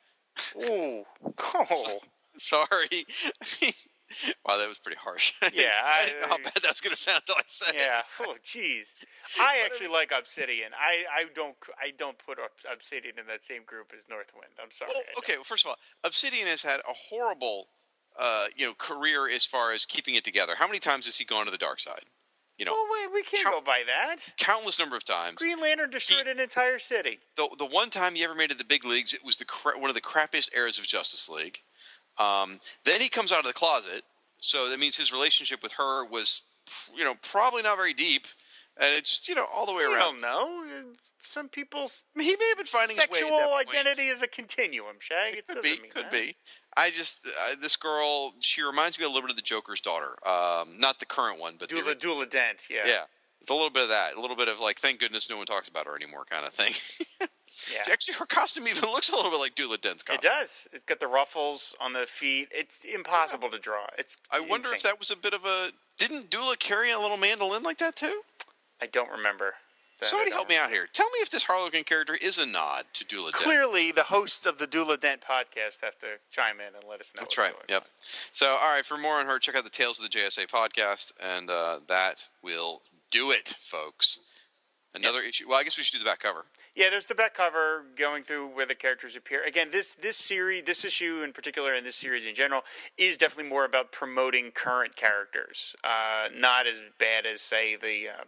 Ooh. 0.71 1.03
Oh. 1.69 1.99
Sorry. 2.37 3.05
Wow, 4.45 4.57
that 4.57 4.67
was 4.69 4.79
pretty 4.79 4.97
harsh. 4.97 5.33
Yeah, 5.53 5.69
I, 5.83 6.01
I- 6.01 6.05
didn't 6.05 6.21
know 6.21 6.27
how 6.27 6.37
bad 6.37 6.53
that 6.63 6.69
was 6.69 6.81
going 6.81 6.95
to 6.95 7.01
sound 7.01 7.21
until 7.27 7.35
I 7.37 7.43
said 7.45 7.75
it. 7.75 7.79
Yeah. 7.79 8.01
Oh, 8.21 8.35
jeez. 8.45 8.87
I 9.39 9.61
actually 9.65 9.87
like 9.89 10.11
Obsidian. 10.17 10.71
I, 10.79 11.03
I 11.13 11.25
don't 11.35 11.55
I 11.81 11.91
don't 11.97 12.17
put 12.17 12.37
Ob- 12.39 12.73
Obsidian 12.73 13.19
in 13.19 13.27
that 13.27 13.43
same 13.43 13.63
group 13.65 13.91
as 13.97 14.05
Northwind. 14.09 14.53
I'm 14.61 14.71
sorry. 14.71 14.91
Well, 14.93 15.03
okay. 15.19 15.33
Well, 15.35 15.43
first 15.43 15.65
of 15.65 15.69
all, 15.69 15.75
Obsidian 16.03 16.47
has 16.47 16.63
had 16.63 16.79
a 16.81 16.93
horrible, 17.09 17.67
uh, 18.17 18.45
you 18.55 18.65
know, 18.65 18.73
career 18.73 19.29
as 19.29 19.45
far 19.45 19.71
as 19.73 19.85
keeping 19.85 20.15
it 20.15 20.23
together. 20.23 20.53
How 20.57 20.67
many 20.67 20.79
times 20.79 21.05
has 21.05 21.17
he 21.17 21.25
gone 21.25 21.45
to 21.45 21.51
the 21.51 21.57
dark 21.57 21.79
side? 21.79 22.05
You 22.57 22.65
know, 22.65 22.71
Well, 22.71 22.87
wait, 22.91 23.13
we 23.13 23.21
can't 23.21 23.43
Count- 23.43 23.57
go 23.57 23.61
by 23.61 23.83
that. 23.85 24.33
countless 24.37 24.79
number 24.79 24.95
of 24.95 25.05
times. 25.05 25.35
Green 25.35 25.61
Lantern 25.61 25.91
destroyed 25.91 26.25
an 26.25 26.39
entire 26.39 26.79
city. 26.79 27.19
The 27.35 27.47
the 27.57 27.65
one 27.67 27.91
time 27.91 28.15
he 28.15 28.23
ever 28.23 28.33
made 28.33 28.45
it 28.45 28.53
to 28.53 28.57
the 28.57 28.65
big 28.65 28.83
leagues, 28.83 29.13
it 29.13 29.23
was 29.23 29.37
the 29.37 29.45
cra- 29.45 29.77
one 29.77 29.89
of 29.91 29.95
the 29.95 30.01
crappiest 30.01 30.55
eras 30.55 30.79
of 30.79 30.87
Justice 30.87 31.29
League. 31.29 31.59
Um, 32.19 32.59
then 32.85 33.01
he 33.01 33.09
comes 33.09 33.31
out 33.31 33.39
of 33.39 33.45
the 33.45 33.53
closet, 33.53 34.03
so 34.37 34.69
that 34.69 34.79
means 34.79 34.95
his 34.97 35.11
relationship 35.11 35.61
with 35.63 35.73
her 35.73 36.05
was, 36.05 36.41
you 36.95 37.03
know, 37.03 37.15
probably 37.21 37.61
not 37.63 37.77
very 37.77 37.93
deep, 37.93 38.27
and 38.79 38.93
it's 38.95 39.09
just 39.11 39.27
you 39.29 39.35
know 39.35 39.45
all 39.55 39.65
the 39.65 39.73
way 39.75 39.83
I 39.83 39.93
around. 39.93 40.19
don't 40.19 40.21
know. 40.21 40.93
Some 41.23 41.49
people's 41.49 42.05
he 42.15 42.21
may 42.21 42.47
have 42.49 42.57
been 42.57 42.65
finding 42.65 42.95
his 42.95 43.05
way 43.09 43.19
at 43.19 43.27
sexual 43.27 43.37
that 43.39 43.49
point. 43.51 43.69
identity 43.69 44.07
is 44.07 44.21
a 44.21 44.27
continuum. 44.27 44.95
Shag. 44.99 45.33
It, 45.33 45.39
It 45.39 45.47
could 45.47 45.61
be, 45.61 45.71
mean 45.81 45.91
could 45.91 46.05
that. 46.05 46.11
be. 46.11 46.35
I 46.77 46.89
just 46.89 47.27
uh, 47.27 47.55
this 47.61 47.75
girl. 47.75 48.33
She 48.39 48.61
reminds 48.63 48.97
me 48.97 49.03
a 49.03 49.07
little 49.07 49.23
bit 49.23 49.31
of 49.31 49.35
the 49.35 49.41
Joker's 49.41 49.81
daughter. 49.81 50.15
Um, 50.25 50.77
not 50.79 50.99
the 50.99 51.05
current 51.05 51.39
one, 51.41 51.55
but 51.59 51.67
the 51.69 51.75
Duela 51.75 51.95
Duela 51.95 52.29
Dent. 52.29 52.67
Yeah. 52.69 52.83
yeah, 52.85 53.01
it's 53.41 53.49
a 53.49 53.53
little 53.53 53.69
bit 53.71 53.83
of 53.83 53.89
that. 53.89 54.15
A 54.15 54.21
little 54.21 54.37
bit 54.37 54.47
of 54.47 54.59
like, 54.61 54.79
thank 54.79 54.99
goodness 54.99 55.29
no 55.29 55.35
one 55.37 55.45
talks 55.47 55.67
about 55.67 55.85
her 55.85 55.95
anymore, 55.95 56.23
kind 56.29 56.45
of 56.45 56.53
thing. 56.53 56.71
Yeah. 57.73 57.83
Actually, 57.91 58.15
her 58.15 58.25
costume 58.25 58.67
even 58.67 58.89
looks 58.91 59.09
a 59.09 59.15
little 59.15 59.31
bit 59.31 59.39
like 59.39 59.55
Duela 59.55 59.79
Dent's 59.79 60.03
costume. 60.03 60.19
It 60.29 60.39
does. 60.39 60.67
It's 60.73 60.83
got 60.83 60.99
the 60.99 61.07
ruffles 61.07 61.75
on 61.81 61.93
the 61.93 62.05
feet. 62.05 62.49
It's 62.51 62.83
impossible 62.83 63.49
to 63.49 63.59
draw. 63.59 63.85
It's. 63.97 64.17
I 64.31 64.39
wonder 64.39 64.73
if 64.73 64.83
that 64.83 64.99
was 64.99 65.11
a 65.11 65.17
bit 65.17 65.33
of 65.33 65.43
a. 65.45 65.71
Didn't 65.97 66.29
Duela 66.29 66.57
carry 66.59 66.91
a 66.91 66.99
little 66.99 67.17
mandolin 67.17 67.63
like 67.63 67.79
that 67.79 67.95
too? 67.95 68.21
I 68.81 68.85
don't 68.85 69.09
remember. 69.09 69.55
that. 69.99 70.05
Somebody 70.05 70.29
help 70.31 70.47
me 70.49 70.55
out 70.57 70.69
here. 70.69 70.87
Tell 70.93 71.07
me 71.07 71.19
if 71.21 71.31
this 71.31 71.43
Harlequin 71.45 71.83
character 71.83 72.15
is 72.21 72.37
a 72.37 72.45
nod 72.45 72.85
to 72.93 73.03
Duela 73.05 73.31
Dent. 73.31 73.35
Clearly, 73.35 73.91
the 73.91 74.03
hosts 74.03 74.45
of 74.45 74.59
the 74.59 74.67
Duela 74.67 74.99
Dent 74.99 75.21
podcast 75.21 75.81
have 75.81 75.97
to 75.99 76.19
chime 76.29 76.59
in 76.59 76.75
and 76.75 76.83
let 76.87 76.99
us 77.01 77.11
know. 77.17 77.21
That's 77.23 77.37
right. 77.39 77.53
Yep. 77.69 77.81
on. 77.81 77.87
So, 78.31 78.49
all 78.49 78.75
right, 78.75 78.85
for 78.85 78.97
more 78.97 79.15
on 79.15 79.25
her, 79.25 79.39
check 79.39 79.55
out 79.57 79.63
the 79.63 79.71
Tales 79.71 79.99
of 79.99 80.03
the 80.09 80.15
JSA 80.15 80.45
podcast, 80.47 81.13
and 81.19 81.49
uh, 81.49 81.79
that 81.87 82.27
will 82.43 82.83
do 83.09 83.31
it, 83.31 83.55
folks. 83.59 84.19
Another 84.93 85.21
issue. 85.21 85.45
Well, 85.49 85.57
I 85.59 85.63
guess 85.63 85.77
we 85.77 85.83
should 85.83 85.93
do 85.97 86.03
the 86.03 86.09
back 86.09 86.19
cover. 86.19 86.45
Yeah, 86.77 86.91
there's 86.91 87.07
the 87.07 87.15
back 87.15 87.33
cover 87.33 87.85
going 87.95 88.21
through 88.21 88.49
where 88.49 88.67
the 88.67 88.75
characters 88.75 89.15
appear. 89.15 89.43
Again, 89.43 89.69
this 89.71 89.95
this 89.95 90.15
series, 90.15 90.61
this 90.61 90.85
issue 90.85 91.23
in 91.23 91.33
particular, 91.33 91.73
and 91.73 91.83
this 91.83 91.95
series 91.95 92.23
in 92.23 92.35
general, 92.35 92.61
is 92.99 93.17
definitely 93.17 93.49
more 93.49 93.65
about 93.65 93.91
promoting 93.91 94.51
current 94.51 94.95
characters. 94.95 95.75
Uh, 95.83 96.29
not 96.37 96.67
as 96.67 96.83
bad 96.99 97.25
as 97.25 97.41
say 97.41 97.77
the 97.77 98.09
uh, 98.09 98.23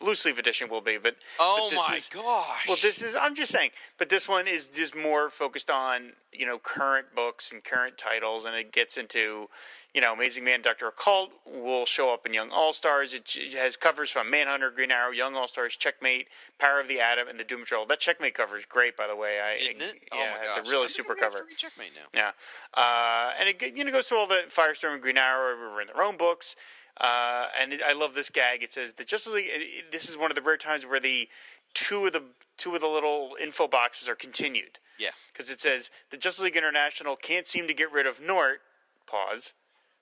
loose 0.00 0.24
leaf 0.24 0.38
edition 0.38 0.68
will 0.68 0.80
be, 0.80 0.98
but 0.98 1.16
Oh 1.38 1.68
but 1.72 1.88
my 1.90 1.96
is- 1.96 2.08
gosh! 2.08 2.66
Well, 2.68 2.76
this 2.82 3.02
is 3.02 3.16
I'm 3.16 3.34
just 3.34 3.52
saying, 3.52 3.70
but 3.98 4.08
this 4.08 4.28
one 4.28 4.46
is 4.48 4.66
just 4.66 4.94
more 4.96 5.30
focused 5.30 5.70
on 5.70 6.12
you 6.32 6.46
know 6.46 6.58
current 6.58 7.14
books 7.14 7.50
and 7.52 7.62
current 7.62 7.98
titles, 7.98 8.44
and 8.44 8.54
it 8.56 8.72
gets 8.72 8.96
into 8.96 9.48
you 9.94 10.00
know 10.00 10.12
Amazing 10.12 10.44
Man, 10.44 10.62
Doctor 10.62 10.86
Occult 10.88 11.30
will 11.46 11.86
show 11.86 12.12
up 12.12 12.24
in 12.26 12.32
Young 12.34 12.50
All 12.50 12.72
Stars. 12.72 13.12
It, 13.14 13.34
it 13.36 13.52
has 13.54 13.76
covers 13.76 14.10
from 14.10 14.30
Manhunter, 14.30 14.70
Green 14.70 14.90
Arrow, 14.90 15.10
Young 15.10 15.34
All 15.36 15.48
Stars, 15.48 15.76
Checkmate, 15.76 16.28
Power 16.58 16.80
of 16.80 16.88
the 16.88 17.00
Atom, 17.00 17.28
and 17.28 17.38
the 17.38 17.44
Doom 17.44 17.60
Patrol. 17.60 17.84
That 17.86 18.00
Checkmate 18.00 18.34
cover 18.34 18.56
is 18.56 18.64
great, 18.64 18.96
by 18.96 19.06
the 19.06 19.16
way. 19.16 19.38
I, 19.40 19.54
Isn't 19.54 19.82
it? 19.82 19.96
Yeah, 20.12 20.18
oh 20.34 20.38
my 20.38 20.46
it's 20.60 20.68
a 20.68 20.70
really 20.70 20.88
super 20.88 21.14
cover. 21.14 21.46
Checkmate 21.56 21.92
now. 21.94 22.18
Yeah, 22.18 22.30
uh, 22.74 23.32
and 23.38 23.48
it 23.48 23.76
you 23.76 23.84
know 23.84 23.92
goes 23.92 24.06
through 24.06 24.18
all 24.18 24.26
the 24.26 24.44
Firestorm 24.48 24.94
and 24.94 25.02
Green 25.02 25.18
Arrow 25.18 25.56
were 25.72 25.80
in 25.80 25.88
their 25.88 26.02
own 26.02 26.16
books. 26.16 26.56
Uh, 26.98 27.46
and 27.60 27.72
it, 27.72 27.82
I 27.86 27.92
love 27.92 28.14
this 28.14 28.30
gag. 28.30 28.62
It 28.62 28.72
says 28.72 28.94
the 28.94 29.04
Justice 29.04 29.32
League. 29.32 29.46
It, 29.48 29.60
it- 29.62 29.92
this 29.92 30.08
is 30.08 30.16
one 30.16 30.30
of 30.30 30.34
the 30.34 30.42
rare 30.42 30.56
times 30.56 30.84
where 30.86 31.00
the 31.00 31.28
two 31.74 32.06
of 32.06 32.12
the 32.12 32.22
two 32.56 32.74
of 32.74 32.80
the 32.80 32.86
little 32.88 33.36
info 33.40 33.66
boxes 33.68 34.08
are 34.08 34.14
continued. 34.14 34.78
Yeah. 34.98 35.10
Because 35.32 35.50
it 35.50 35.60
says 35.60 35.90
the 36.10 36.16
Justice 36.18 36.44
League 36.44 36.56
International 36.56 37.16
can't 37.16 37.46
seem 37.46 37.66
to 37.68 37.74
get 37.74 37.90
rid 37.92 38.06
of 38.06 38.20
Nort. 38.20 38.58
Pause. 39.06 39.54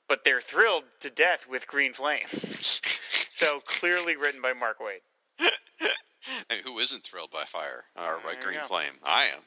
But 0.09 0.25
they're 0.25 0.41
thrilled 0.41 0.85
to 1.01 1.11
death 1.11 1.47
with 1.49 1.67
Green 1.69 1.93
Flame. 1.93 2.27
so 2.31 3.61
clearly 3.67 4.17
written 4.17 4.41
by 4.43 4.53
Mark 4.55 4.79
Waid. 4.81 5.01
I 6.51 6.55
mean, 6.55 6.63
who 6.65 6.79
isn't 6.79 7.05
thrilled 7.05 7.31
by 7.31 7.45
fire 7.45 7.85
or 7.97 8.19
by 8.25 8.35
Green. 8.43 8.59
Flame? 8.65 8.95
I 9.05 9.25
am. 9.27 9.41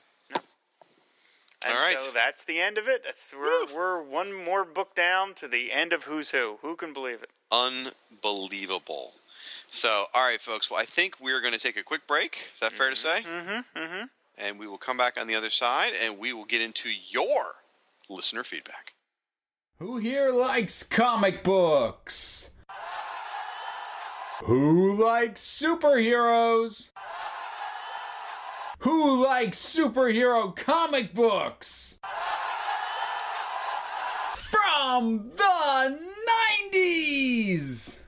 And 1.65 1.75
All 1.75 1.79
right. 1.81 1.99
so 1.99 2.11
that's 2.11 2.43
the 2.43 2.59
end 2.59 2.77
of 2.77 2.87
it. 2.87 3.03
That's 3.03 3.33
we're, 3.37 3.65
we're 3.73 4.01
one 4.01 4.33
more 4.33 4.65
book 4.65 4.95
down 4.95 5.33
to 5.35 5.47
the 5.47 5.71
end 5.71 5.93
of 5.93 6.03
Who's 6.05 6.31
Who. 6.31 6.57
Who 6.61 6.75
can 6.75 6.91
believe 6.91 7.21
it? 7.21 7.29
Unbelievable. 7.51 9.13
So, 9.67 10.05
all 10.13 10.25
right, 10.27 10.41
folks. 10.41 10.69
Well, 10.71 10.79
I 10.79 10.85
think 10.85 11.15
we're 11.21 11.39
going 11.39 11.53
to 11.53 11.59
take 11.59 11.77
a 11.77 11.83
quick 11.83 12.07
break. 12.07 12.51
Is 12.53 12.59
that 12.61 12.71
fair 12.71 12.89
to 12.89 12.95
say? 12.95 13.21
Mm-hmm. 13.21 13.79
Mm-hmm. 13.79 14.05
And 14.37 14.59
we 14.59 14.67
will 14.67 14.77
come 14.79 14.97
back 14.97 15.19
on 15.19 15.27
the 15.27 15.35
other 15.35 15.49
side, 15.49 15.93
and 16.03 16.17
we 16.17 16.33
will 16.33 16.45
get 16.45 16.61
into 16.61 16.89
your 17.07 17.43
listener 18.09 18.43
feedback. 18.43 18.93
Who 19.79 19.97
here 19.97 20.31
likes 20.31 20.83
comic 20.83 21.43
books? 21.43 22.49
Who 24.43 25.01
likes 25.01 25.41
superheroes? 25.41 26.89
Who 28.81 29.23
likes 29.23 29.59
superhero 29.59 30.55
comic 30.55 31.13
books? 31.13 31.99
From 34.37 35.29
the 35.37 35.99
90s! 36.73 37.99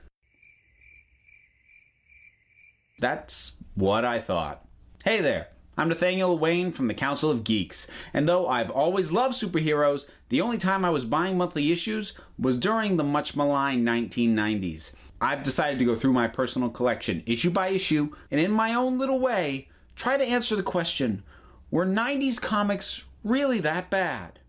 That's 2.98 3.56
what 3.76 4.04
I 4.04 4.20
thought. 4.20 4.66
Hey 5.04 5.20
there, 5.20 5.46
I'm 5.78 5.88
Nathaniel 5.88 6.36
Wayne 6.36 6.72
from 6.72 6.88
the 6.88 6.94
Council 6.94 7.30
of 7.30 7.44
Geeks, 7.44 7.86
and 8.12 8.28
though 8.28 8.48
I've 8.48 8.70
always 8.70 9.12
loved 9.12 9.40
superheroes, 9.40 10.06
the 10.28 10.40
only 10.40 10.58
time 10.58 10.84
I 10.84 10.90
was 10.90 11.04
buying 11.04 11.38
monthly 11.38 11.70
issues 11.70 12.14
was 12.36 12.56
during 12.56 12.96
the 12.96 13.04
much 13.04 13.36
maligned 13.36 13.86
1990s. 13.86 14.90
I've 15.20 15.44
decided 15.44 15.78
to 15.78 15.84
go 15.84 15.94
through 15.94 16.14
my 16.14 16.26
personal 16.26 16.68
collection, 16.68 17.22
issue 17.26 17.50
by 17.50 17.68
issue, 17.68 18.12
and 18.32 18.40
in 18.40 18.50
my 18.50 18.74
own 18.74 18.98
little 18.98 19.20
way, 19.20 19.68
try 19.96 20.16
to 20.16 20.24
answer 20.24 20.56
the 20.56 20.62
question 20.62 21.22
were 21.70 21.86
90s 21.86 22.40
comics 22.40 23.04
really 23.22 23.60
that 23.60 23.90
bad? 23.90 24.40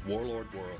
Warlord 0.06 0.52
Worlds, 0.52 0.71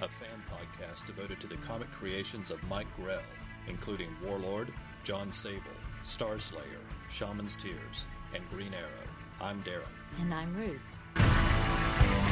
a 0.00 0.08
fan 0.08 0.42
podcast 0.48 1.06
devoted 1.06 1.40
to 1.40 1.46
the 1.48 1.56
comic 1.56 1.90
creations 1.90 2.50
of 2.50 2.62
Mike 2.68 2.86
Grell, 2.96 3.20
including 3.66 4.08
Warlord, 4.24 4.72
John 5.02 5.32
Sable, 5.32 5.62
Starslayer, 6.04 6.82
Shaman's 7.10 7.56
Tears, 7.56 8.06
and 8.34 8.48
Green 8.50 8.74
Arrow. 8.74 9.08
I'm 9.40 9.62
Darren. 9.64 9.82
And 10.20 10.32
I'm 10.32 10.54
Ruth. 10.54 12.27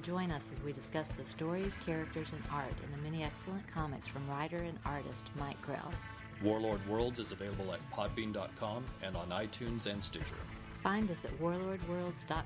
Join 0.00 0.30
us 0.30 0.50
as 0.52 0.62
we 0.62 0.72
discuss 0.72 1.10
the 1.10 1.24
stories, 1.24 1.76
characters, 1.84 2.32
and 2.32 2.42
art 2.52 2.74
in 2.84 2.90
the 2.90 3.10
many 3.10 3.22
excellent 3.24 3.66
comics 3.72 4.06
from 4.06 4.28
writer 4.28 4.58
and 4.58 4.78
artist 4.84 5.26
Mike 5.38 5.60
Grell. 5.62 5.92
Warlord 6.42 6.86
Worlds 6.88 7.18
is 7.18 7.32
available 7.32 7.72
at 7.72 7.80
podbean.com 7.92 8.84
and 9.02 9.16
on 9.16 9.28
iTunes 9.28 9.86
and 9.86 10.02
Stitcher. 10.02 10.34
Find 10.82 11.10
us 11.10 11.24
at 11.24 11.38
warlordworlds.com. 11.38 12.40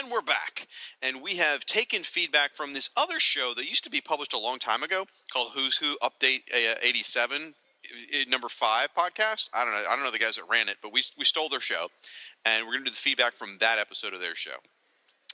And 0.00 0.12
we're 0.12 0.22
back. 0.22 0.68
And 1.00 1.22
we 1.22 1.36
have 1.36 1.64
taken 1.64 2.02
feedback 2.02 2.54
from 2.54 2.72
this 2.72 2.90
other 2.96 3.18
show 3.18 3.52
that 3.56 3.68
used 3.68 3.84
to 3.84 3.90
be 3.90 4.00
published 4.00 4.34
a 4.34 4.38
long 4.38 4.58
time 4.58 4.82
ago 4.82 5.06
called 5.32 5.52
Who's 5.54 5.76
Who 5.78 5.96
Update 6.02 6.42
uh, 6.52 6.74
87, 6.82 7.36
uh, 7.36 7.50
number 8.28 8.48
five 8.48 8.88
podcast. 8.96 9.48
I 9.52 9.64
don't 9.64 9.72
know. 9.72 9.84
I 9.88 9.94
don't 9.94 10.04
know 10.04 10.10
the 10.10 10.18
guys 10.18 10.36
that 10.36 10.44
ran 10.50 10.68
it, 10.68 10.76
but 10.82 10.92
we, 10.92 11.02
we 11.16 11.24
stole 11.24 11.48
their 11.48 11.60
show. 11.60 11.88
And 12.44 12.64
we're 12.64 12.72
going 12.72 12.84
to 12.84 12.90
do 12.90 12.94
the 12.94 12.96
feedback 12.96 13.34
from 13.34 13.58
that 13.60 13.78
episode 13.78 14.14
of 14.14 14.20
their 14.20 14.34
show. 14.34 14.56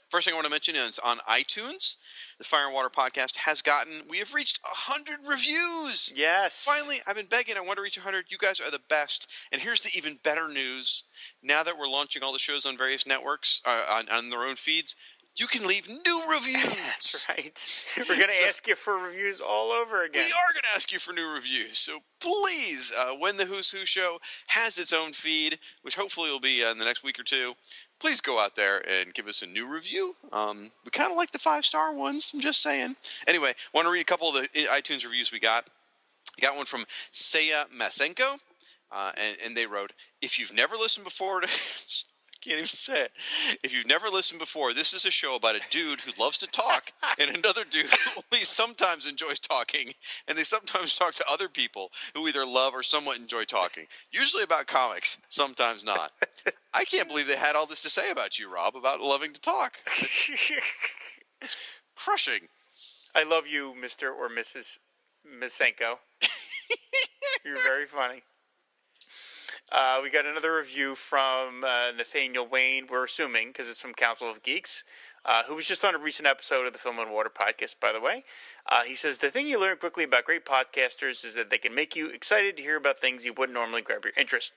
First 0.09 0.25
thing 0.25 0.33
I 0.33 0.37
want 0.37 0.45
to 0.45 0.51
mention 0.51 0.75
is 0.75 0.99
on 0.99 1.17
iTunes, 1.29 1.97
the 2.37 2.43
Fire 2.43 2.65
and 2.65 2.73
Water 2.73 2.89
podcast 2.89 3.37
has 3.39 3.61
gotten, 3.61 3.93
we 4.07 4.19
have 4.19 4.33
reached 4.33 4.59
100 4.63 5.27
reviews. 5.27 6.13
Yes. 6.15 6.63
Finally, 6.63 7.01
I've 7.07 7.15
been 7.15 7.25
begging. 7.25 7.57
I 7.57 7.61
want 7.61 7.77
to 7.77 7.81
reach 7.81 7.97
100. 7.97 8.25
You 8.29 8.37
guys 8.37 8.59
are 8.59 8.69
the 8.71 8.79
best. 8.87 9.29
And 9.51 9.61
here's 9.61 9.81
the 9.81 9.89
even 9.97 10.19
better 10.23 10.47
news. 10.47 11.05
Now 11.41 11.63
that 11.63 11.77
we're 11.77 11.89
launching 11.89 12.23
all 12.23 12.33
the 12.33 12.39
shows 12.39 12.65
on 12.65 12.77
various 12.77 13.07
networks, 13.07 13.61
uh, 13.65 13.83
on, 13.89 14.07
on 14.09 14.29
their 14.29 14.43
own 14.43 14.55
feeds, 14.55 14.95
you 15.35 15.47
can 15.47 15.67
leave 15.67 15.89
new 15.89 16.23
reviews. 16.31 16.63
That's 16.63 17.27
right. 17.29 17.83
We're 17.97 18.17
going 18.17 18.29
to 18.41 18.47
ask 18.47 18.67
you 18.67 18.75
for 18.75 18.97
reviews 18.97 19.41
all 19.41 19.71
over 19.71 20.03
again. 20.03 20.23
We 20.25 20.31
are 20.31 20.53
going 20.53 20.63
to 20.63 20.75
ask 20.75 20.91
you 20.91 20.99
for 20.99 21.13
new 21.13 21.27
reviews. 21.27 21.77
So 21.77 21.99
please, 22.19 22.93
uh, 22.97 23.13
when 23.13 23.37
the 23.37 23.45
Who's 23.45 23.69
Who 23.71 23.85
show 23.85 24.19
has 24.47 24.77
its 24.77 24.93
own 24.93 25.13
feed, 25.13 25.59
which 25.81 25.95
hopefully 25.95 26.31
will 26.31 26.39
be 26.39 26.63
uh, 26.63 26.71
in 26.71 26.77
the 26.77 26.85
next 26.85 27.03
week 27.03 27.19
or 27.19 27.23
two, 27.23 27.53
please 27.99 28.21
go 28.21 28.39
out 28.39 28.55
there 28.55 28.87
and 28.89 29.13
give 29.13 29.27
us 29.27 29.41
a 29.41 29.47
new 29.47 29.71
review. 29.71 30.15
Um, 30.31 30.71
we 30.83 30.91
kind 30.91 31.11
of 31.11 31.17
like 31.17 31.31
the 31.31 31.39
five 31.39 31.65
star 31.65 31.93
ones. 31.93 32.31
I'm 32.33 32.41
just 32.41 32.61
saying. 32.61 32.95
Anyway, 33.27 33.53
want 33.73 33.87
to 33.87 33.91
read 33.91 34.01
a 34.01 34.05
couple 34.05 34.29
of 34.29 34.35
the 34.35 34.47
iTunes 34.71 35.03
reviews 35.03 35.31
we 35.31 35.39
got. 35.39 35.65
We 36.37 36.41
Got 36.41 36.57
one 36.57 36.65
from 36.65 36.83
Seya 37.13 37.65
Masenko, 37.69 38.39
uh, 38.91 39.11
and, 39.17 39.37
and 39.45 39.57
they 39.57 39.65
wrote, 39.65 39.93
"If 40.21 40.37
you've 40.37 40.53
never 40.53 40.75
listened 40.75 41.05
before 41.05 41.41
to." 41.41 41.47
Can't 42.45 42.57
even 42.57 42.65
say 42.67 43.05
it. 43.05 43.11
If 43.63 43.75
you've 43.75 43.87
never 43.87 44.07
listened 44.07 44.39
before, 44.39 44.71
this 44.71 44.93
is 44.93 45.03
a 45.03 45.09
show 45.09 45.35
about 45.35 45.55
a 45.55 45.61
dude 45.71 45.99
who 46.01 46.11
loves 46.21 46.37
to 46.37 46.47
talk 46.47 46.91
and 47.19 47.35
another 47.35 47.63
dude 47.63 47.87
who 47.87 48.21
only 48.31 48.45
sometimes 48.45 49.07
enjoys 49.07 49.39
talking, 49.39 49.93
and 50.27 50.37
they 50.37 50.43
sometimes 50.43 50.95
talk 50.95 51.15
to 51.15 51.25
other 51.27 51.49
people 51.49 51.91
who 52.13 52.27
either 52.27 52.45
love 52.45 52.75
or 52.75 52.83
somewhat 52.83 53.17
enjoy 53.17 53.45
talking. 53.45 53.85
Usually 54.11 54.43
about 54.43 54.67
comics, 54.67 55.17
sometimes 55.27 55.83
not. 55.83 56.11
I 56.71 56.83
can't 56.83 57.07
believe 57.07 57.27
they 57.27 57.35
had 57.35 57.55
all 57.55 57.65
this 57.65 57.81
to 57.81 57.89
say 57.89 58.11
about 58.11 58.37
you, 58.37 58.53
Rob, 58.53 58.75
about 58.75 59.01
loving 59.01 59.33
to 59.33 59.41
talk. 59.41 59.79
It's 61.41 61.57
crushing. 61.95 62.47
I 63.13 63.23
love 63.23 63.45
you, 63.45 63.75
Mr. 63.79 64.09
or 64.09 64.29
Mrs. 64.29 64.77
Misenko. 65.27 65.97
You're 67.45 67.57
very 67.57 67.85
funny. 67.85 68.21
Uh, 69.71 69.99
we 70.03 70.11
got 70.11 70.27
another 70.27 70.55
review 70.55 70.93
from 70.93 71.63
uh, 71.63 71.91
Nathaniel 71.97 72.45
Wayne, 72.45 72.85
we're 72.87 73.05
assuming, 73.05 73.47
because 73.47 73.67
it's 73.67 73.79
from 73.81 73.95
Council 73.95 74.29
of 74.29 74.43
Geeks, 74.43 74.83
uh, 75.25 75.41
who 75.47 75.55
was 75.55 75.65
just 75.65 75.83
on 75.83 75.95
a 75.95 75.97
recent 75.97 76.27
episode 76.27 76.67
of 76.67 76.73
the 76.73 76.77
Film 76.77 76.99
and 76.99 77.11
Water 77.11 77.31
podcast, 77.31 77.79
by 77.79 77.91
the 77.91 77.99
way. 77.99 78.23
Uh, 78.67 78.83
he 78.83 78.93
says, 78.93 79.17
The 79.17 79.31
thing 79.31 79.47
you 79.47 79.59
learn 79.59 79.77
quickly 79.77 80.03
about 80.03 80.25
great 80.25 80.45
podcasters 80.45 81.25
is 81.25 81.33
that 81.33 81.49
they 81.49 81.57
can 81.57 81.73
make 81.73 81.95
you 81.95 82.09
excited 82.09 82.55
to 82.57 82.63
hear 82.63 82.77
about 82.77 83.01
things 83.01 83.25
you 83.25 83.33
wouldn't 83.33 83.55
normally 83.55 83.81
grab 83.81 84.05
your 84.05 84.13
interest. 84.15 84.53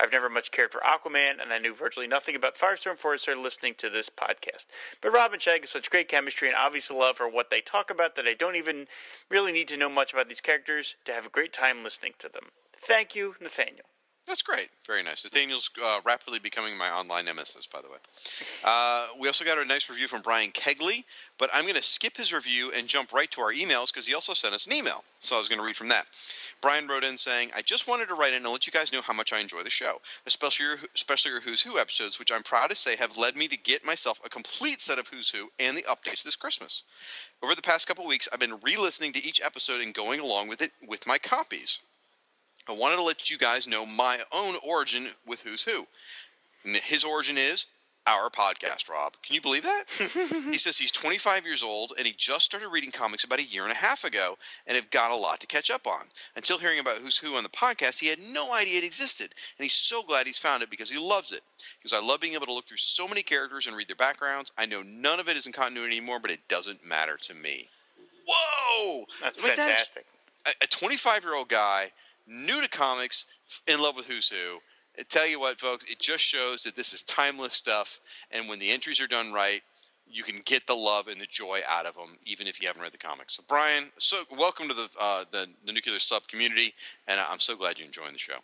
I've 0.00 0.12
never 0.12 0.28
much 0.28 0.52
cared 0.52 0.70
for 0.70 0.80
Aquaman, 0.82 1.42
and 1.42 1.52
I 1.52 1.58
knew 1.58 1.74
virtually 1.74 2.06
nothing 2.06 2.36
about 2.36 2.56
Firestorm 2.56 2.92
before 2.92 3.14
I 3.14 3.16
started 3.16 3.40
listening 3.40 3.74
to 3.78 3.90
this 3.90 4.08
podcast. 4.08 4.66
But 5.00 5.12
Rob 5.12 5.32
and 5.32 5.42
Shag 5.42 5.62
have 5.62 5.70
such 5.70 5.90
great 5.90 6.08
chemistry 6.08 6.46
and 6.46 6.56
obvious 6.56 6.88
love 6.88 7.16
for 7.16 7.28
what 7.28 7.50
they 7.50 7.60
talk 7.60 7.90
about 7.90 8.14
that 8.14 8.28
I 8.28 8.34
don't 8.34 8.54
even 8.56 8.86
really 9.28 9.50
need 9.50 9.66
to 9.68 9.76
know 9.76 9.88
much 9.88 10.12
about 10.12 10.28
these 10.28 10.40
characters 10.40 10.94
to 11.04 11.12
have 11.12 11.26
a 11.26 11.30
great 11.30 11.52
time 11.52 11.82
listening 11.82 12.12
to 12.20 12.28
them. 12.28 12.44
Thank 12.80 13.16
you, 13.16 13.34
Nathaniel. 13.40 13.86
That's 14.26 14.42
great. 14.42 14.68
Very 14.86 15.02
nice. 15.02 15.24
Nathaniel's 15.24 15.70
uh, 15.82 16.00
rapidly 16.04 16.38
becoming 16.38 16.76
my 16.76 16.90
online 16.90 17.24
nemesis, 17.24 17.66
by 17.66 17.80
the 17.80 17.88
way. 17.88 17.98
Uh, 18.64 19.08
we 19.18 19.26
also 19.26 19.44
got 19.44 19.58
a 19.58 19.64
nice 19.64 19.90
review 19.90 20.06
from 20.06 20.22
Brian 20.22 20.50
Kegley, 20.52 21.04
but 21.38 21.50
I'm 21.52 21.64
going 21.64 21.74
to 21.74 21.82
skip 21.82 22.16
his 22.16 22.32
review 22.32 22.72
and 22.74 22.86
jump 22.86 23.12
right 23.12 23.30
to 23.32 23.40
our 23.40 23.52
emails 23.52 23.92
because 23.92 24.06
he 24.06 24.14
also 24.14 24.32
sent 24.32 24.54
us 24.54 24.66
an 24.66 24.74
email. 24.74 25.04
So 25.20 25.36
I 25.36 25.38
was 25.40 25.48
going 25.48 25.58
to 25.58 25.64
read 25.64 25.76
from 25.76 25.88
that. 25.88 26.06
Brian 26.60 26.86
wrote 26.86 27.02
in 27.02 27.16
saying, 27.18 27.50
I 27.54 27.62
just 27.62 27.88
wanted 27.88 28.08
to 28.08 28.14
write 28.14 28.32
in 28.32 28.42
and 28.42 28.52
let 28.52 28.66
you 28.66 28.72
guys 28.72 28.92
know 28.92 29.02
how 29.02 29.12
much 29.12 29.32
I 29.32 29.40
enjoy 29.40 29.62
the 29.64 29.70
show, 29.70 30.00
especially 30.24 30.66
your, 30.66 30.76
especially 30.94 31.32
your 31.32 31.40
Who's 31.40 31.62
Who 31.62 31.78
episodes, 31.78 32.18
which 32.18 32.30
I'm 32.32 32.44
proud 32.44 32.70
to 32.70 32.76
say 32.76 32.96
have 32.96 33.18
led 33.18 33.36
me 33.36 33.48
to 33.48 33.58
get 33.58 33.84
myself 33.84 34.20
a 34.24 34.30
complete 34.30 34.80
set 34.80 34.98
of 35.00 35.08
Who's 35.08 35.30
Who 35.30 35.50
and 35.58 35.76
the 35.76 35.82
updates 35.82 36.22
this 36.22 36.36
Christmas. 36.36 36.84
Over 37.42 37.56
the 37.56 37.62
past 37.62 37.88
couple 37.88 38.06
weeks, 38.06 38.28
I've 38.32 38.40
been 38.40 38.60
re 38.62 38.76
listening 38.76 39.12
to 39.14 39.24
each 39.24 39.40
episode 39.44 39.80
and 39.80 39.92
going 39.92 40.20
along 40.20 40.48
with 40.48 40.62
it 40.62 40.70
with 40.86 41.06
my 41.06 41.18
copies. 41.18 41.80
I 42.68 42.72
wanted 42.74 42.96
to 42.96 43.02
let 43.02 43.30
you 43.30 43.38
guys 43.38 43.66
know 43.68 43.84
my 43.84 44.18
own 44.32 44.54
origin 44.66 45.08
with 45.26 45.40
Who's 45.42 45.64
Who. 45.64 45.86
And 46.64 46.76
his 46.76 47.02
origin 47.04 47.36
is 47.36 47.66
our 48.06 48.30
podcast, 48.30 48.88
Rob. 48.88 49.14
Can 49.24 49.34
you 49.34 49.40
believe 49.40 49.62
that? 49.64 49.84
he 50.50 50.58
says 50.58 50.76
he's 50.78 50.90
25 50.92 51.44
years 51.44 51.62
old 51.62 51.92
and 51.96 52.06
he 52.06 52.12
just 52.16 52.44
started 52.44 52.68
reading 52.68 52.90
comics 52.90 53.24
about 53.24 53.38
a 53.40 53.44
year 53.44 53.62
and 53.62 53.70
a 53.72 53.76
half 53.76 54.04
ago 54.04 54.36
and 54.66 54.74
have 54.76 54.90
got 54.90 55.10
a 55.12 55.16
lot 55.16 55.40
to 55.40 55.46
catch 55.46 55.70
up 55.70 55.86
on. 55.86 56.06
Until 56.36 56.58
hearing 56.58 56.78
about 56.80 56.98
Who's 56.98 57.18
Who 57.18 57.34
on 57.36 57.42
the 57.44 57.48
podcast, 57.48 58.00
he 58.00 58.08
had 58.08 58.18
no 58.32 58.54
idea 58.54 58.78
it 58.78 58.84
existed. 58.84 59.34
And 59.58 59.64
he's 59.64 59.72
so 59.72 60.02
glad 60.02 60.26
he's 60.26 60.38
found 60.38 60.62
it 60.62 60.70
because 60.70 60.90
he 60.90 60.98
loves 60.98 61.30
it. 61.32 61.42
Because 61.80 61.92
I 61.92 62.04
love 62.04 62.20
being 62.20 62.34
able 62.34 62.46
to 62.46 62.52
look 62.52 62.66
through 62.66 62.76
so 62.78 63.06
many 63.08 63.22
characters 63.22 63.66
and 63.66 63.76
read 63.76 63.88
their 63.88 63.96
backgrounds. 63.96 64.52
I 64.56 64.66
know 64.66 64.82
none 64.82 65.20
of 65.20 65.28
it 65.28 65.36
is 65.36 65.46
in 65.46 65.52
continuity 65.52 65.96
anymore, 65.96 66.18
but 66.20 66.30
it 66.30 66.46
doesn't 66.48 66.84
matter 66.86 67.16
to 67.22 67.34
me. 67.34 67.68
Whoa! 68.26 69.04
That's 69.20 69.42
Like, 69.42 69.56
that 69.56 69.68
is- 69.70 69.74
fantastic. 69.76 70.06
a 70.62 70.66
25 70.66 71.24
year 71.24 71.34
old 71.36 71.48
guy, 71.48 71.92
new 72.26 72.60
to 72.62 72.68
comics, 72.68 73.26
in 73.66 73.80
love 73.80 73.96
with 73.96 74.06
Who's 74.06 74.28
Who. 74.28 74.58
I 74.98 75.02
tell 75.08 75.26
you 75.26 75.40
what, 75.40 75.58
folks, 75.60 75.84
it 75.90 75.98
just 75.98 76.22
shows 76.22 76.62
that 76.62 76.76
this 76.76 76.92
is 76.92 77.02
timeless 77.02 77.54
stuff, 77.54 78.00
and 78.30 78.48
when 78.48 78.58
the 78.58 78.70
entries 78.70 79.00
are 79.00 79.06
done 79.06 79.32
right, 79.32 79.62
you 80.06 80.22
can 80.22 80.42
get 80.44 80.66
the 80.66 80.74
love 80.74 81.08
and 81.08 81.18
the 81.20 81.26
joy 81.26 81.60
out 81.66 81.86
of 81.86 81.94
them, 81.94 82.18
even 82.26 82.46
if 82.46 82.60
you 82.60 82.66
haven't 82.66 82.82
read 82.82 82.92
the 82.92 82.98
comics. 82.98 83.34
So, 83.36 83.42
Brian, 83.48 83.84
so 83.98 84.22
welcome 84.36 84.68
to 84.68 84.74
the 84.74 84.88
uh, 85.00 85.24
the, 85.30 85.46
the 85.64 85.72
nuclear 85.72 85.98
sub 85.98 86.26
community, 86.28 86.74
and 87.08 87.18
I'm 87.18 87.38
so 87.38 87.56
glad 87.56 87.78
you're 87.78 87.86
enjoying 87.86 88.12
the 88.12 88.18
show. 88.18 88.34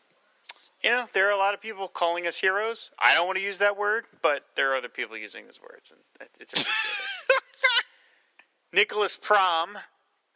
You 0.83 0.91
know, 0.91 1.07
there 1.13 1.27
are 1.29 1.33
a 1.33 1.37
lot 1.37 1.53
of 1.55 1.61
people 1.61 1.89
calling 1.89 2.27
us 2.27 2.39
heroes. 2.39 2.91
I 2.99 3.13
don't 3.15 3.27
want 3.27 3.37
to 3.37 3.45
use 3.45 3.59
that 3.59 3.77
word, 3.77 4.05
but 4.23 4.45
there 4.55 4.73
are 4.73 4.77
other 4.77 4.89
people 4.89 5.17
using 5.19 5.45
those 5.45 5.61
words, 5.61 5.91
and 5.91 6.01
it- 6.21 6.31
it's 6.41 6.53
appreciated. 6.53 7.05
Nicholas 8.73 9.19
Prom 9.21 9.77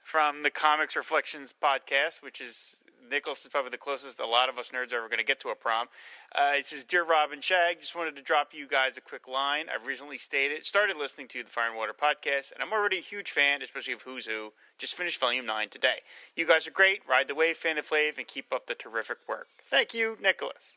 from 0.02 0.43
the 0.43 0.51
Comics 0.51 0.97
Reflections 0.97 1.55
podcast, 1.62 2.23
which 2.23 2.40
is 2.40 2.77
Nicholas 3.10 3.44
is 3.44 3.48
probably 3.48 3.70
the 3.70 3.78
closest 3.78 4.20
a 4.20 4.26
lot 4.26 4.48
of 4.48 4.58
us 4.58 4.70
nerds 4.70 4.92
are 4.92 4.98
ever 4.98 5.08
going 5.08 5.18
to 5.18 5.24
get 5.24 5.40
to 5.40 5.48
a 5.48 5.54
prom. 5.54 5.88
Uh, 6.34 6.52
it 6.54 6.66
says, 6.66 6.84
"Dear 6.84 7.04
Rob 7.04 7.32
and 7.32 7.42
Shag, 7.42 7.80
just 7.80 7.94
wanted 7.94 8.16
to 8.16 8.22
drop 8.22 8.52
you 8.52 8.66
guys 8.66 8.96
a 8.96 9.00
quick 9.00 9.28
line. 9.28 9.66
I've 9.72 9.86
recently 9.86 10.18
stated 10.18 10.64
started 10.64 10.96
listening 10.96 11.28
to 11.28 11.42
the 11.42 11.50
Fire 11.50 11.68
and 11.68 11.76
Water 11.76 11.94
podcast, 11.94 12.52
and 12.52 12.62
I'm 12.62 12.72
already 12.72 12.98
a 12.98 13.02
huge 13.02 13.30
fan, 13.30 13.62
especially 13.62 13.92
of 13.92 14.02
Who's 14.02 14.26
Who. 14.26 14.52
Just 14.78 14.94
finished 14.94 15.20
Volume 15.20 15.46
Nine 15.46 15.68
today. 15.68 16.00
You 16.36 16.46
guys 16.46 16.66
are 16.66 16.72
great. 16.72 17.00
Ride 17.08 17.28
the 17.28 17.34
wave, 17.34 17.56
fan 17.56 17.76
the 17.76 17.82
flave, 17.82 18.18
and 18.18 18.26
keep 18.26 18.52
up 18.52 18.66
the 18.66 18.74
terrific 18.74 19.18
work. 19.28 19.48
Thank 19.70 19.94
you, 19.94 20.16
Nicholas." 20.20 20.76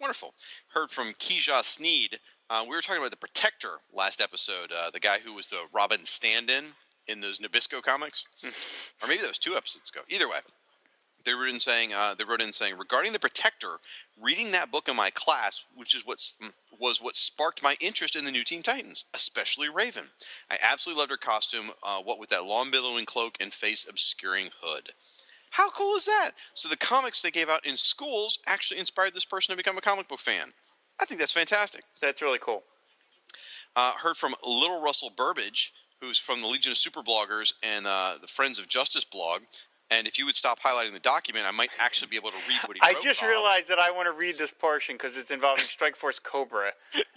Wonderful. 0.00 0.34
Heard 0.72 0.90
from 0.90 1.12
Keja 1.12 1.62
Sneed. 1.62 2.20
Uh, 2.48 2.64
we 2.64 2.74
were 2.74 2.80
talking 2.80 3.02
about 3.02 3.10
the 3.10 3.16
Protector 3.16 3.78
last 3.92 4.20
episode, 4.20 4.72
uh, 4.72 4.90
the 4.90 4.98
guy 4.98 5.18
who 5.18 5.32
was 5.32 5.50
the 5.50 5.66
Robin 5.72 6.04
stand-in 6.04 6.64
in 7.06 7.20
those 7.20 7.38
Nabisco 7.38 7.82
comics, 7.82 8.24
or 9.02 9.08
maybe 9.08 9.20
that 9.20 9.28
was 9.28 9.38
two 9.38 9.56
episodes 9.56 9.90
ago. 9.90 10.00
Either 10.08 10.28
way, 10.28 10.38
they 11.24 11.32
wrote 11.32 11.48
in 11.48 11.60
saying 11.60 11.92
uh, 11.94 12.14
they 12.14 12.24
wrote 12.24 12.40
in 12.40 12.52
saying 12.52 12.78
regarding 12.78 13.12
the 13.12 13.18
Protector, 13.18 13.78
reading 14.20 14.52
that 14.52 14.70
book 14.70 14.88
in 14.88 14.96
my 14.96 15.10
class, 15.10 15.64
which 15.74 15.94
is 15.94 16.06
what 16.06 16.18
was 16.78 17.00
what 17.00 17.16
sparked 17.16 17.62
my 17.62 17.76
interest 17.80 18.16
in 18.16 18.24
the 18.24 18.30
new 18.30 18.44
Teen 18.44 18.62
Titans, 18.62 19.04
especially 19.14 19.68
Raven. 19.68 20.04
I 20.50 20.58
absolutely 20.62 21.00
loved 21.00 21.10
her 21.10 21.16
costume, 21.16 21.70
uh, 21.82 22.00
what 22.02 22.18
with 22.18 22.30
that 22.30 22.46
long 22.46 22.70
billowing 22.70 23.04
cloak 23.04 23.36
and 23.40 23.52
face 23.52 23.86
obscuring 23.88 24.50
hood. 24.62 24.92
How 25.50 25.70
cool 25.70 25.96
is 25.96 26.06
that? 26.06 26.30
So 26.54 26.68
the 26.68 26.76
comics 26.76 27.22
they 27.22 27.30
gave 27.30 27.48
out 27.48 27.66
in 27.66 27.76
schools 27.76 28.38
actually 28.46 28.78
inspired 28.78 29.14
this 29.14 29.24
person 29.24 29.52
to 29.52 29.56
become 29.56 29.76
a 29.76 29.82
comic 29.82 30.08
book 30.08 30.20
fan. 30.20 30.52
I 31.00 31.04
think 31.06 31.18
that's 31.18 31.32
fantastic. 31.32 31.82
That's 32.00 32.22
really 32.22 32.38
cool. 32.38 32.62
Uh, 33.74 33.92
heard 34.00 34.16
from 34.16 34.34
Little 34.46 34.82
Russell 34.82 35.10
Burbage, 35.16 35.72
who's 36.00 36.18
from 36.18 36.40
the 36.40 36.46
Legion 36.46 36.72
of 36.72 36.78
Super 36.78 37.02
Bloggers 37.02 37.52
and 37.62 37.86
uh, 37.86 38.14
the 38.20 38.26
Friends 38.26 38.58
of 38.58 38.68
Justice 38.68 39.04
blog. 39.04 39.42
And 39.90 40.06
if 40.06 40.18
you 40.18 40.26
would 40.26 40.36
stop 40.36 40.60
highlighting 40.60 40.92
the 40.92 41.00
document, 41.00 41.46
I 41.46 41.50
might 41.50 41.70
actually 41.80 42.08
be 42.08 42.16
able 42.16 42.30
to 42.30 42.36
read 42.48 42.60
what 42.66 42.76
he 42.76 42.80
I 42.82 42.92
wrote. 42.92 43.02
just 43.02 43.20
Bob. 43.20 43.30
realized 43.30 43.68
that 43.68 43.80
I 43.80 43.90
want 43.90 44.06
to 44.06 44.12
read 44.12 44.38
this 44.38 44.52
portion 44.52 44.94
because 44.94 45.16
it's 45.16 45.32
involving 45.32 45.64
Strike 45.68 45.96
Force 45.96 46.20
Cobra, 46.20 46.72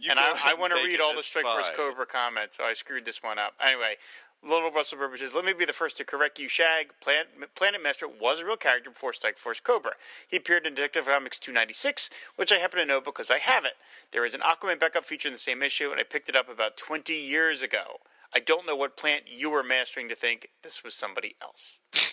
and 0.10 0.20
I, 0.20 0.40
I 0.44 0.54
want 0.56 0.74
to 0.76 0.84
read 0.84 1.00
all 1.00 1.16
the 1.16 1.24
Strike 1.24 1.46
Force. 1.46 1.70
Cobra 1.76 2.06
comments, 2.06 2.58
so 2.58 2.64
I 2.64 2.74
screwed 2.74 3.06
this 3.06 3.22
one 3.22 3.38
up. 3.38 3.54
Anyway, 3.64 3.96
Little 4.42 4.72
Russell 4.72 4.98
Burbage 4.98 5.20
says, 5.20 5.36
"Let 5.36 5.46
me 5.46 5.54
be 5.54 5.66
the 5.66 5.72
first 5.72 5.98
to 5.98 6.04
correct 6.04 6.40
you. 6.40 6.48
Shag, 6.48 6.94
Planet, 7.00 7.28
Planet 7.56 7.82
Master 7.82 8.08
was 8.08 8.40
a 8.40 8.46
real 8.46 8.58
character 8.58 8.90
before 8.90 9.14
Strike 9.14 9.38
Force 9.38 9.60
Cobra. 9.60 9.94
He 10.28 10.38
appeared 10.38 10.66
in 10.66 10.74
Detective 10.74 11.06
Comics 11.06 11.38
296, 11.38 12.10
which 12.38 12.52
I 12.52 12.56
happen 12.56 12.80
to 12.80 12.86
know 12.86 13.00
because 13.02 13.30
I 13.30 13.38
have 13.38 13.66
it. 13.66 13.74
There 14.12 14.26
is 14.26 14.34
an 14.34 14.42
Aquaman 14.42 14.80
backup 14.80 15.06
feature 15.06 15.28
in 15.28 15.34
the 15.34 15.40
same 15.40 15.62
issue, 15.62 15.92
and 15.92 16.00
I 16.00 16.04
picked 16.04 16.28
it 16.28 16.36
up 16.36 16.50
about 16.50 16.76
20 16.78 17.14
years 17.14 17.62
ago." 17.62 18.00
I 18.36 18.40
don't 18.40 18.66
know 18.66 18.76
what 18.76 18.98
plant 18.98 19.26
you 19.28 19.52
were 19.52 19.62
mastering 19.62 20.10
to 20.10 20.16
think 20.16 20.50
this 20.64 20.84
was 20.84 20.96
somebody 20.96 21.36
else. 21.40 21.80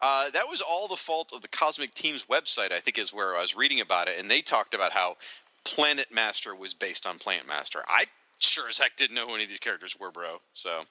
Uh, 0.00 0.30
that 0.30 0.48
was 0.48 0.60
all 0.60 0.88
the 0.88 0.96
fault 0.96 1.32
of 1.34 1.42
the 1.42 1.48
Cosmic 1.48 1.94
Team's 1.94 2.26
website, 2.26 2.72
I 2.72 2.80
think, 2.80 2.98
is 2.98 3.12
where 3.12 3.36
I 3.36 3.42
was 3.42 3.56
reading 3.56 3.80
about 3.80 4.08
it, 4.08 4.18
and 4.18 4.30
they 4.30 4.40
talked 4.40 4.74
about 4.74 4.92
how 4.92 5.16
Planet 5.64 6.12
Master 6.12 6.54
was 6.54 6.74
based 6.74 7.06
on 7.06 7.18
Plant 7.18 7.46
Master. 7.46 7.80
I 7.88 8.04
sure 8.38 8.68
as 8.68 8.78
heck 8.78 8.96
didn't 8.96 9.14
know 9.14 9.26
who 9.26 9.34
any 9.34 9.44
of 9.44 9.50
these 9.50 9.60
characters 9.60 9.96
were, 9.98 10.10
bro. 10.10 10.40
So, 10.52 10.84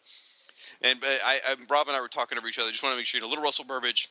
and 0.81 1.03
uh, 1.03 1.07
I, 1.25 1.39
I, 1.47 1.55
Rob 1.69 1.87
and 1.87 1.95
I 1.95 2.01
were 2.01 2.07
talking 2.07 2.37
over 2.37 2.47
each 2.47 2.59
other. 2.59 2.71
Just 2.71 2.83
want 2.83 2.93
to 2.93 2.97
make 2.97 3.05
sure 3.05 3.19
you 3.19 3.23
know, 3.23 3.29
Little 3.29 3.43
Russell 3.43 3.65
Burbage. 3.65 4.09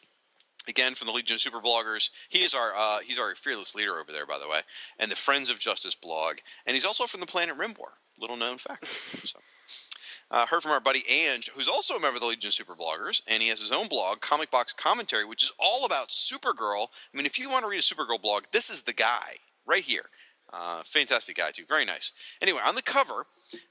Again, 0.69 0.95
from 0.95 1.07
the 1.07 1.13
Legion 1.15 1.37
of 1.37 1.41
Super 1.41 1.59
Bloggers, 1.59 2.11
he 2.29 2.41
is 2.41 2.53
our 2.53 2.75
uh, 2.77 2.99
he's 2.99 3.19
our 3.19 3.35
fearless 3.35 3.75
leader 3.75 3.99
over 3.99 4.13
there, 4.13 4.27
by 4.27 4.39
the 4.39 4.47
way, 4.47 4.61
and 4.99 5.11
the 5.11 5.17
Friends 5.17 5.49
of 5.49 5.59
Justice 5.59 5.95
blog, 5.95 6.37
and 6.67 6.75
he's 6.75 6.85
also 6.85 7.07
from 7.07 7.21
the 7.21 7.27
Planet 7.27 7.57
Rim 7.57 7.73
War. 7.79 7.93
Little 8.21 8.37
known 8.37 8.59
fact. 8.59 8.87
so. 8.87 9.39
Uh, 10.31 10.47
heard 10.47 10.63
from 10.63 10.71
our 10.71 10.81
buddy 10.81 11.03
Anj, 11.11 11.51
who's 11.51 11.69
also 11.69 11.95
a 11.97 12.01
member 12.01 12.17
of 12.17 12.21
the 12.21 12.27
Legion 12.29 12.49
of 12.49 12.55
Super 12.55 12.75
Bloggers, 12.77 13.21
and 13.27 13.43
he 13.43 13.49
has 13.49 13.59
his 13.61 13.73
own 13.73 13.89
blog, 13.89 14.21
Comic 14.21 14.51
Box 14.51 14.73
Commentary, 14.73 15.25
which 15.25 15.43
is 15.43 15.53
all 15.59 15.85
about 15.85 16.11
Supergirl. 16.11 16.87
I 17.13 17.17
mean, 17.17 17.27
if 17.27 17.37
you 17.39 17.51
want 17.51 17.65
to 17.65 17.69
read 17.69 17.79
a 17.79 17.83
Supergirl 17.83 18.23
blog, 18.23 18.45
this 18.53 18.71
is 18.71 18.83
the 18.83 18.93
guy 18.93 19.37
right 19.67 19.83
here. 19.83 20.05
Uh, 20.53 20.83
fantastic 20.85 21.37
guy, 21.37 21.51
too. 21.51 21.65
Very 21.69 21.85
nice. 21.85 22.13
Anyway, 22.41 22.61
on 22.65 22.75
the 22.77 22.83
cover 22.83 23.27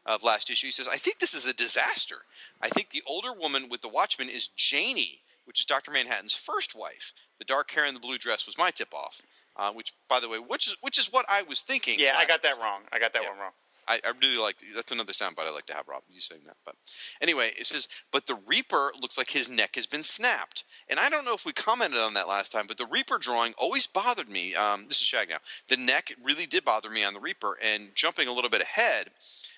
of 0.06 0.24
last 0.24 0.50
issue, 0.50 0.68
he 0.68 0.72
says, 0.72 0.88
I 0.88 0.96
think 0.98 1.20
this 1.20 1.34
is 1.34 1.46
a 1.46 1.54
disaster. 1.54 2.18
I 2.62 2.68
think 2.70 2.90
the 2.90 3.04
older 3.08 3.32
woman 3.34 3.70
with 3.70 3.82
the 3.82 3.90
Watchmen 3.90 4.28
is 4.30 4.50
Janey, 4.50 5.22
which 5.46 5.60
is 5.60 5.66
Dr. 5.66 5.92
Manhattan's 5.92 6.34
first 6.34 6.76
wife. 6.78 7.14
The 7.38 7.46
dark 7.46 7.72
hair 7.72 7.86
and 7.86 7.96
the 7.96 8.00
blue 8.02 8.18
dress 8.18 8.46
was 8.46 8.58
my 8.58 8.72
tip 8.72 8.94
off. 8.94 9.22
Uh, 9.56 9.72
which, 9.74 9.94
by 10.08 10.22
the 10.22 10.30
way, 10.30 10.38
which 10.40 10.68
is 10.68 10.78
which 10.80 10.98
is 10.98 11.08
what 11.12 11.26
I 11.28 11.42
was 11.42 11.60
thinking. 11.62 12.00
Yeah, 12.00 12.16
I 12.18 12.26
got 12.26 12.44
that 12.44 12.58
wrong. 12.60 12.84
I 12.94 13.00
got 13.00 13.12
that 13.12 13.24
Yeah. 13.24 13.30
one 13.30 13.40
wrong. 13.40 13.52
I, 13.90 14.00
I 14.06 14.12
really 14.22 14.38
like 14.38 14.58
that's 14.76 14.92
another 14.92 15.14
soundbite 15.14 15.48
I 15.48 15.52
like 15.52 15.66
to 15.66 15.74
have, 15.74 15.88
Rob. 15.88 16.04
You 16.10 16.22
saying 16.22 16.44
that, 16.46 16.58
but 16.64 16.76
anyway, 17.22 17.52
it 17.58 17.66
says, 17.66 17.88
but 18.12 18.28
the 18.28 18.40
Reaper 18.46 18.92
looks 19.02 19.18
like 19.18 19.32
his 19.32 19.50
neck 19.50 19.76
has 19.76 19.88
been 19.88 20.04
snapped, 20.04 20.64
and 20.88 21.00
I 21.00 21.10
don't 21.10 21.26
know 21.26 21.34
if 21.34 21.46
we 21.46 21.52
commented 21.52 22.00
on 22.00 22.14
that 22.14 22.28
last 22.28 22.52
time, 22.52 22.66
but 22.68 22.78
the 22.78 22.88
Reaper 22.90 23.18
drawing 23.18 23.54
always 23.58 23.88
bothered 23.88 24.30
me. 24.30 24.54
Um, 24.54 24.86
this 24.88 25.02
is 25.02 25.08
Shag 25.08 25.30
now. 25.30 25.40
The 25.68 25.78
neck 25.78 26.14
really 26.24 26.46
did 26.46 26.64
bother 26.64 26.90
me 26.90 27.04
on 27.04 27.16
the 27.16 27.20
Reaper, 27.20 27.58
and 27.64 27.90
jumping 27.96 28.28
a 28.28 28.34
little 28.34 28.52
bit 28.52 28.62
ahead, 28.62 29.10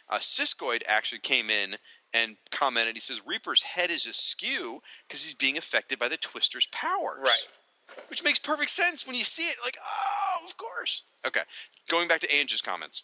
uh, 0.10 0.20
Siskoid 0.20 0.84
actually 0.88 1.20
came 1.20 1.50
in 1.50 1.76
and 2.14 2.38
commented. 2.52 2.96
He 2.96 3.02
says 3.02 3.22
Reaper's 3.26 3.64
head 3.64 3.90
is 3.90 4.06
askew 4.06 4.82
because 5.08 5.24
he's 5.24 5.34
being 5.34 5.58
affected 5.58 6.00
by 6.00 6.08
the 6.08 6.18
Twister's 6.18 6.68
powers. 6.68 7.22
Right. 7.22 7.48
Which 8.10 8.24
makes 8.24 8.40
perfect 8.40 8.70
sense 8.70 9.06
when 9.06 9.18
you 9.18 9.24
see 9.24 9.44
it. 9.44 9.58
Like, 9.66 9.78
oh, 9.86 10.46
of 10.48 10.56
course. 10.56 11.04
Okay, 11.28 11.42
going 11.90 12.08
back 12.08 12.22
to 12.22 12.34
Angie's 12.34 12.62
comments 12.62 13.04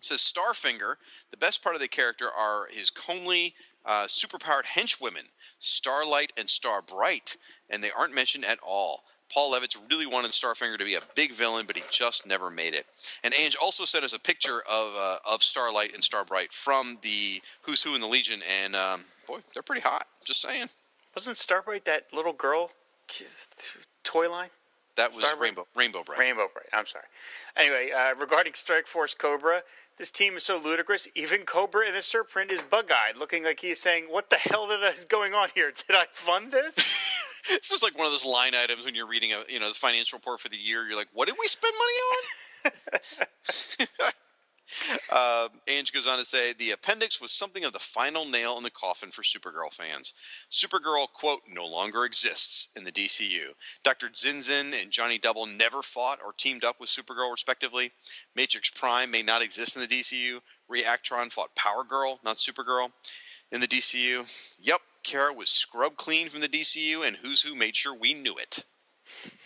says 0.00 0.18
Starfinger. 0.18 0.96
The 1.30 1.36
best 1.36 1.62
part 1.62 1.74
of 1.74 1.80
the 1.80 1.88
character 1.88 2.28
are 2.30 2.68
his 2.70 2.90
comely, 2.90 3.54
uh, 3.84 4.04
superpowered 4.04 4.64
henchwomen, 4.76 5.28
Starlight 5.58 6.32
and 6.36 6.48
Starbright, 6.48 7.36
and 7.70 7.82
they 7.82 7.90
aren't 7.90 8.14
mentioned 8.14 8.44
at 8.44 8.58
all. 8.62 9.04
Paul 9.32 9.52
Levitz 9.52 9.76
really 9.90 10.06
wanted 10.06 10.30
Starfinger 10.30 10.78
to 10.78 10.84
be 10.84 10.94
a 10.94 11.00
big 11.14 11.32
villain, 11.32 11.66
but 11.66 11.76
he 11.76 11.82
just 11.90 12.26
never 12.26 12.50
made 12.50 12.74
it. 12.74 12.86
And 13.24 13.34
Anj 13.34 13.56
also 13.60 13.84
sent 13.84 14.04
us 14.04 14.12
a 14.12 14.18
picture 14.18 14.62
of 14.70 14.94
uh, 14.96 15.18
of 15.28 15.42
Starlight 15.42 15.92
and 15.92 16.04
Starbright 16.04 16.52
from 16.52 16.98
the 17.02 17.40
Who's 17.62 17.82
Who 17.82 17.94
in 17.94 18.00
the 18.00 18.06
Legion, 18.06 18.40
and 18.62 18.76
um, 18.76 19.04
boy, 19.26 19.38
they're 19.52 19.62
pretty 19.62 19.80
hot. 19.80 20.06
Just 20.24 20.40
saying. 20.40 20.66
Wasn't 21.16 21.36
Starbright 21.36 21.84
that 21.84 22.06
little 22.12 22.32
girl 22.32 22.70
toy 24.02 24.30
line? 24.30 24.50
That 24.96 25.12
was 25.12 25.24
Starbright? 25.24 25.42
Rainbow 25.42 25.66
Rainbow 25.74 26.02
Bright. 26.04 26.18
Rainbow 26.18 26.48
Bright. 26.52 26.68
I'm 26.72 26.86
sorry. 26.86 27.04
Anyway, 27.56 27.90
uh, 27.90 28.14
regarding 28.14 28.54
Strike 28.54 28.86
Force 28.86 29.14
Cobra, 29.14 29.62
this 29.98 30.10
team 30.10 30.36
is 30.36 30.44
so 30.44 30.58
ludicrous. 30.58 31.08
Even 31.14 31.42
Cobra 31.42 31.86
in 31.86 31.94
the 31.94 32.02
Serpent 32.02 32.50
is 32.50 32.62
bug-eyed, 32.62 33.16
looking 33.16 33.44
like 33.44 33.60
he 33.60 33.70
is 33.70 33.80
saying, 33.80 34.06
"What 34.08 34.30
the 34.30 34.36
hell 34.36 34.70
is 34.70 35.04
going 35.04 35.34
on 35.34 35.48
here? 35.54 35.70
Did 35.70 35.96
I 35.96 36.06
fund 36.12 36.52
this?" 36.52 36.76
It's 37.50 37.68
just 37.68 37.82
like 37.82 37.94
one 37.98 38.06
of 38.06 38.12
those 38.12 38.24
line 38.24 38.54
items 38.54 38.86
when 38.86 38.94
you're 38.94 39.06
reading 39.06 39.32
a 39.34 39.42
you 39.50 39.60
know 39.60 39.68
the 39.68 39.74
financial 39.74 40.16
report 40.16 40.40
for 40.40 40.48
the 40.48 40.56
year. 40.56 40.86
You're 40.86 40.96
like, 40.96 41.08
what 41.12 41.28
did 41.28 41.36
we 41.38 41.46
spend 41.46 41.74
money 41.76 42.72
on? 43.20 44.08
uh, 45.10 45.48
Anj 45.68 45.92
goes 45.92 46.06
on 46.06 46.18
to 46.18 46.24
say 46.24 46.52
the 46.52 46.72
appendix 46.72 47.20
was 47.20 47.32
something 47.32 47.64
of 47.64 47.72
the 47.72 47.78
final 47.78 48.28
nail 48.28 48.56
in 48.56 48.62
the 48.62 48.70
coffin 48.70 49.10
for 49.10 49.22
Supergirl 49.22 49.72
fans. 49.72 50.14
Supergirl 50.50 51.06
quote 51.12 51.40
no 51.48 51.66
longer 51.66 52.04
exists 52.04 52.68
in 52.76 52.84
the 52.84 52.92
DCU. 52.92 53.54
Dr. 53.82 54.08
Zinzin 54.08 54.80
and 54.80 54.90
Johnny 54.90 55.18
Double 55.18 55.46
never 55.46 55.82
fought 55.82 56.18
or 56.24 56.32
teamed 56.32 56.64
up 56.64 56.80
with 56.80 56.88
Supergirl 56.88 57.30
respectively. 57.30 57.92
Matrix 58.34 58.70
Prime 58.70 59.10
may 59.10 59.22
not 59.22 59.42
exist 59.42 59.76
in 59.76 59.82
the 59.82 59.88
DCU. 59.88 60.40
Reactron 60.70 61.32
fought 61.32 61.54
Power 61.54 61.84
Girl, 61.84 62.20
not 62.24 62.36
Supergirl 62.36 62.90
in 63.52 63.60
the 63.60 63.68
DCU. 63.68 64.26
Yep, 64.60 64.80
Kara 65.02 65.32
was 65.32 65.48
scrub 65.50 65.96
clean 65.96 66.28
from 66.28 66.40
the 66.40 66.48
DCU, 66.48 67.06
and 67.06 67.16
Who's 67.16 67.42
Who 67.42 67.54
made 67.54 67.76
sure 67.76 67.94
we 67.94 68.14
knew 68.14 68.36
it. 68.36 68.64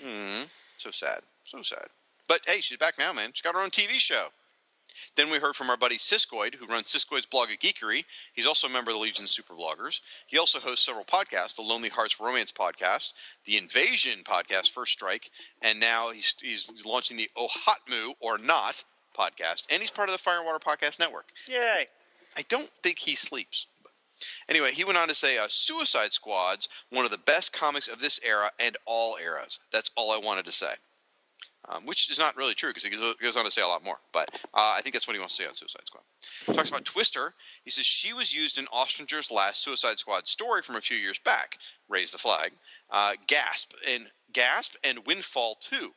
Hmm. 0.03 0.45
So 0.79 0.91
sad. 0.91 1.21
So 1.45 1.63
sad. 1.63 1.89
But 2.29 2.41
hey, 2.47 2.61
she's 2.61 2.79
back 2.79 2.99
now, 2.99 3.13
man. 3.13 3.31
She's 3.33 3.43
got 3.43 3.55
her 3.55 3.61
own 3.61 3.71
TV 3.71 3.99
show. 3.99 4.29
Then 5.19 5.33
we 5.33 5.39
heard 5.39 5.57
from 5.57 5.69
our 5.69 5.77
buddy 5.77 5.97
Siskoid, 5.97 6.55
who 6.55 6.67
runs 6.67 6.95
Siskoid's 6.95 7.27
blog 7.27 7.51
at 7.51 7.59
Geekery. 7.59 8.05
He's 8.35 8.47
also 8.47 8.69
a 8.69 8.71
member 8.71 8.93
of 8.93 8.99
the 8.99 9.01
Legion 9.01 9.25
of 9.25 9.29
Super 9.29 9.53
Bloggers. 9.53 10.01
He 10.29 10.39
also 10.39 10.61
hosts 10.61 10.87
several 10.87 11.05
podcasts: 11.05 11.57
the 11.57 11.63
Lonely 11.63 11.89
Hearts 11.89 12.21
Romance 12.21 12.53
podcast, 12.53 13.15
the 13.45 13.57
Invasion 13.57 14.21
podcast, 14.23 14.71
First 14.71 14.93
Strike, 14.93 15.33
and 15.61 15.81
now 15.81 16.11
he's 16.11 16.37
he's 16.41 16.71
launching 16.87 17.17
the 17.17 17.29
OHOTMU 17.37 18.13
or 18.21 18.39
Not 18.39 18.85
podcast, 19.13 19.65
and 19.73 19.81
he's 19.81 19.91
part 19.91 20.09
of 20.09 20.13
the 20.13 20.21
Fire 20.21 20.37
and 20.37 20.47
Water 20.47 20.61
Podcast 20.65 21.01
Network. 21.01 21.31
Yay! 21.49 21.87
I 22.37 22.43
don't 22.49 22.71
think 22.85 23.01
he 23.01 23.17
sleeps. 23.17 23.67
Anyway, 24.49 24.71
he 24.71 24.85
went 24.85 24.99
on 24.99 25.09
to 25.09 25.15
say, 25.15 25.37
uh, 25.37 25.47
Suicide 25.49 26.13
Squad's 26.13 26.69
one 26.91 27.05
of 27.05 27.11
the 27.11 27.19
best 27.19 27.53
comics 27.53 27.89
of 27.89 27.99
this 27.99 28.21
era 28.25 28.53
and 28.61 28.77
all 28.87 29.17
eras. 29.21 29.59
That's 29.73 29.91
all 29.97 30.13
I 30.13 30.19
wanted 30.19 30.45
to 30.45 30.53
say. 30.53 30.75
Um, 31.71 31.85
which 31.85 32.11
is 32.11 32.19
not 32.19 32.35
really 32.35 32.55
true 32.55 32.71
because 32.71 32.83
he 32.85 32.91
goes- 32.91 33.37
on 33.37 33.45
to 33.45 33.51
say 33.51 33.61
a 33.61 33.67
lot 33.67 33.85
more. 33.85 33.99
But 34.11 34.31
uh, 34.55 34.75
I 34.77 34.81
think 34.81 34.95
that's 34.95 35.07
what 35.07 35.13
he 35.13 35.21
wants 35.21 35.37
to 35.37 35.43
say 35.43 35.49
on 35.49 35.55
Suicide 35.55 35.83
Squad. 35.85 36.03
He 36.47 36.55
talks 36.55 36.71
about 36.71 36.87
Twister. 36.87 37.35
He 37.63 37.71
says 37.71 37.85
she 37.85 38.15
was 38.15 38.35
used 38.35 38.59
in 38.59 38.67
Ostrander's 38.73 39.31
last 39.31 39.63
Suicide 39.63 39.99
Squad 39.99 40.27
story 40.27 40.63
from 40.63 40.77
a 40.77 40.81
few 40.81 40.97
years 40.97 41.19
back. 41.19 41.59
Raise 41.89 42.11
the 42.13 42.19
flag. 42.19 42.53
Uh, 42.91 43.15
Gasp 43.27 43.75
and 43.87 44.07
Gasp 44.33 44.77
and 44.83 45.07
Windfall 45.07 45.57
2. 45.61 45.93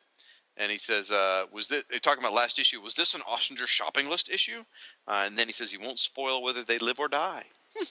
And 0.57 0.69
he 0.72 0.77
says, 0.77 1.10
uh, 1.10 1.45
"Was 1.52 1.69
this 1.69 1.85
talking 2.02 2.22
about 2.22 2.34
last 2.34 2.60
issue? 2.60 2.81
Was 2.81 2.95
this 2.95 3.15
an 3.15 3.22
Ostrander 3.26 3.65
shopping 3.65 4.10
list 4.10 4.30
issue?" 4.30 4.65
Uh, 5.07 5.23
and 5.26 5.38
then 5.38 5.48
he 5.48 5.53
says 5.53 5.72
he 5.72 5.77
won't 5.77 5.99
spoil 5.99 6.43
whether 6.43 6.64
they 6.64 6.77
live 6.80 6.99
or 6.99 7.07
die. 7.07 7.45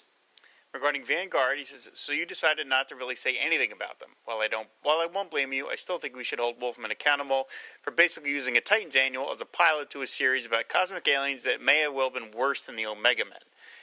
Regarding 0.73 1.05
Vanguard, 1.05 1.59
he 1.59 1.65
says, 1.65 1.91
"So 1.95 2.13
you 2.13 2.25
decided 2.25 2.67
not 2.67 2.89
to 2.89 2.95
really 2.95 3.17
say 3.17 3.37
anything 3.37 3.73
about 3.73 3.99
them. 3.99 4.11
While 4.25 4.41
I 4.41 4.47
don't, 4.47 4.69
while 4.83 5.01
I 5.01 5.07
won't 5.07 5.31
blame 5.31 5.53
you, 5.53 5.69
I 5.69 5.75
still 5.75 5.99
think 5.99 6.15
we 6.15 6.23
should 6.23 6.39
hold 6.39 6.61
Wolfman 6.61 6.93
accountable 6.93 7.49
for 7.83 7.91
basically 7.91 8.31
using 8.31 8.57
a 8.57 8.61
Titans 8.61 8.95
annual 8.95 9.33
as 9.33 9.41
a 9.41 9.47
pilot 9.47 9.91
to 9.91 10.03
a 10.03 10.07
series 10.07 10.47
about 10.47 10.69
cosmic 10.69 11.09
aliens 11.09 11.43
that 11.43 11.61
may 11.61 11.81
have 11.81 11.93
well 11.93 12.11
been 12.11 12.31
worse 12.31 12.63
than 12.63 12.77
the 12.77 12.87
Omega 12.87 13.25
Men, 13.25 13.41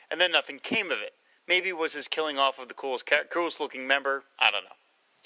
and 0.09 0.21
then 0.21 0.31
nothing 0.31 0.59
came 0.59 0.89
of 0.89 1.01
it. 1.01 1.13
Maybe 1.45 1.69
it 1.69 1.77
was 1.77 1.93
his 1.93 2.07
killing 2.07 2.37
off 2.37 2.57
of 2.57 2.69
the 2.69 2.73
coolest, 2.73 3.09
coolest 3.29 3.59
looking 3.59 3.85
member. 3.85 4.23
I 4.39 4.49
don't 4.49 4.63
know." 4.63 4.77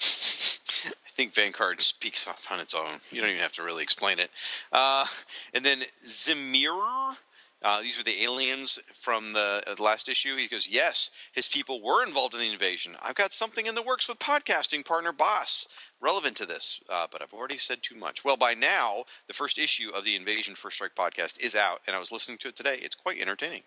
I 1.12 1.14
think 1.14 1.32
Vanguard 1.32 1.80
speaks 1.82 2.26
on 2.50 2.58
its 2.58 2.74
own. 2.74 2.98
You 3.10 3.20
don't 3.20 3.30
even 3.30 3.42
have 3.42 3.52
to 3.52 3.62
really 3.62 3.82
explain 3.82 4.18
it. 4.18 4.30
Uh, 4.72 5.06
and 5.54 5.64
then 5.64 5.82
Zemir, 6.04 7.16
uh, 7.62 7.80
these 7.80 7.96
were 7.96 8.04
the 8.04 8.22
aliens 8.22 8.78
from 8.92 9.32
the, 9.32 9.62
uh, 9.66 9.74
the 9.74 9.82
last 9.82 10.08
issue. 10.08 10.36
He 10.36 10.48
goes, 10.48 10.68
Yes, 10.68 11.10
his 11.32 11.48
people 11.48 11.82
were 11.82 12.04
involved 12.04 12.34
in 12.34 12.40
the 12.40 12.52
invasion. 12.52 12.96
I've 13.02 13.14
got 13.14 13.32
something 13.32 13.66
in 13.66 13.74
the 13.74 13.82
works 13.82 14.08
with 14.08 14.18
podcasting 14.18 14.84
partner 14.84 15.12
Boss 15.12 15.68
relevant 16.00 16.36
to 16.38 16.46
this, 16.46 16.80
uh, 16.88 17.06
but 17.10 17.22
I've 17.22 17.32
already 17.32 17.58
said 17.58 17.82
too 17.82 17.94
much. 17.94 18.24
Well, 18.24 18.36
by 18.36 18.54
now, 18.54 19.04
the 19.28 19.34
first 19.34 19.58
issue 19.58 19.90
of 19.94 20.04
the 20.04 20.16
Invasion 20.16 20.54
First 20.54 20.76
Strike 20.76 20.96
podcast 20.96 21.42
is 21.42 21.54
out, 21.54 21.80
and 21.86 21.94
I 21.94 22.00
was 22.00 22.12
listening 22.12 22.38
to 22.38 22.48
it 22.48 22.56
today. 22.56 22.78
It's 22.80 22.94
quite 22.94 23.20
entertaining. 23.20 23.62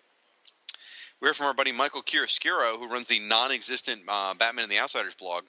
We 1.20 1.28
heard 1.28 1.36
from 1.36 1.46
our 1.46 1.54
buddy 1.54 1.72
Michael 1.72 2.02
Chiaroscuro, 2.02 2.78
who 2.78 2.88
runs 2.88 3.08
the 3.08 3.20
non 3.20 3.50
existent 3.50 4.02
uh, 4.06 4.34
Batman 4.34 4.64
and 4.64 4.72
the 4.72 4.78
Outsiders 4.78 5.14
blog. 5.14 5.44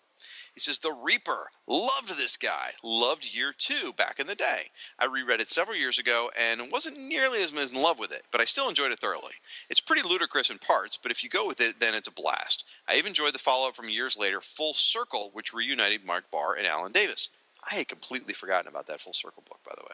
He 0.58 0.62
says, 0.62 0.80
The 0.80 0.92
Reaper. 0.92 1.52
Loved 1.68 2.10
this 2.10 2.36
guy. 2.36 2.72
Loved 2.84 3.32
year 3.32 3.54
two 3.56 3.94
back 3.94 4.20
in 4.20 4.26
the 4.26 4.34
day. 4.34 4.72
I 4.98 5.06
reread 5.06 5.40
it 5.40 5.52
several 5.52 5.78
years 5.78 6.00
ago 6.00 6.32
and 6.36 6.72
wasn't 6.72 7.00
nearly 7.00 7.44
as 7.44 7.54
much 7.54 7.72
in 7.72 7.80
love 7.80 8.00
with 8.00 8.12
it, 8.12 8.24
but 8.32 8.42
I 8.42 8.46
still 8.46 8.68
enjoyed 8.68 8.92
it 8.92 8.98
thoroughly. 8.98 9.34
It's 9.70 9.80
pretty 9.80 10.02
ludicrous 10.02 10.50
in 10.50 10.58
parts, 10.58 10.98
but 10.98 11.12
if 11.12 11.24
you 11.24 11.30
go 11.30 11.46
with 11.46 11.62
it, 11.62 11.80
then 11.80 11.94
it's 11.94 12.08
a 12.08 12.12
blast. 12.12 12.66
I 12.90 12.96
even 12.96 13.10
enjoyed 13.10 13.36
the 13.36 13.40
follow 13.40 13.68
up 13.68 13.76
from 13.76 13.88
years 13.88 14.18
later, 14.18 14.42
Full 14.42 14.74
Circle, 14.74 15.30
which 15.34 15.54
reunited 15.54 16.04
Mark 16.04 16.32
Barr 16.32 16.56
and 16.56 16.66
Alan 16.66 16.92
Davis. 16.92 17.30
I 17.72 17.76
had 17.76 17.88
completely 17.88 18.34
forgotten 18.34 18.68
about 18.68 18.88
that 18.88 19.00
Full 19.00 19.14
Circle 19.14 19.44
book, 19.48 19.60
by 19.64 19.76
the 19.78 19.84
way. 19.84 19.94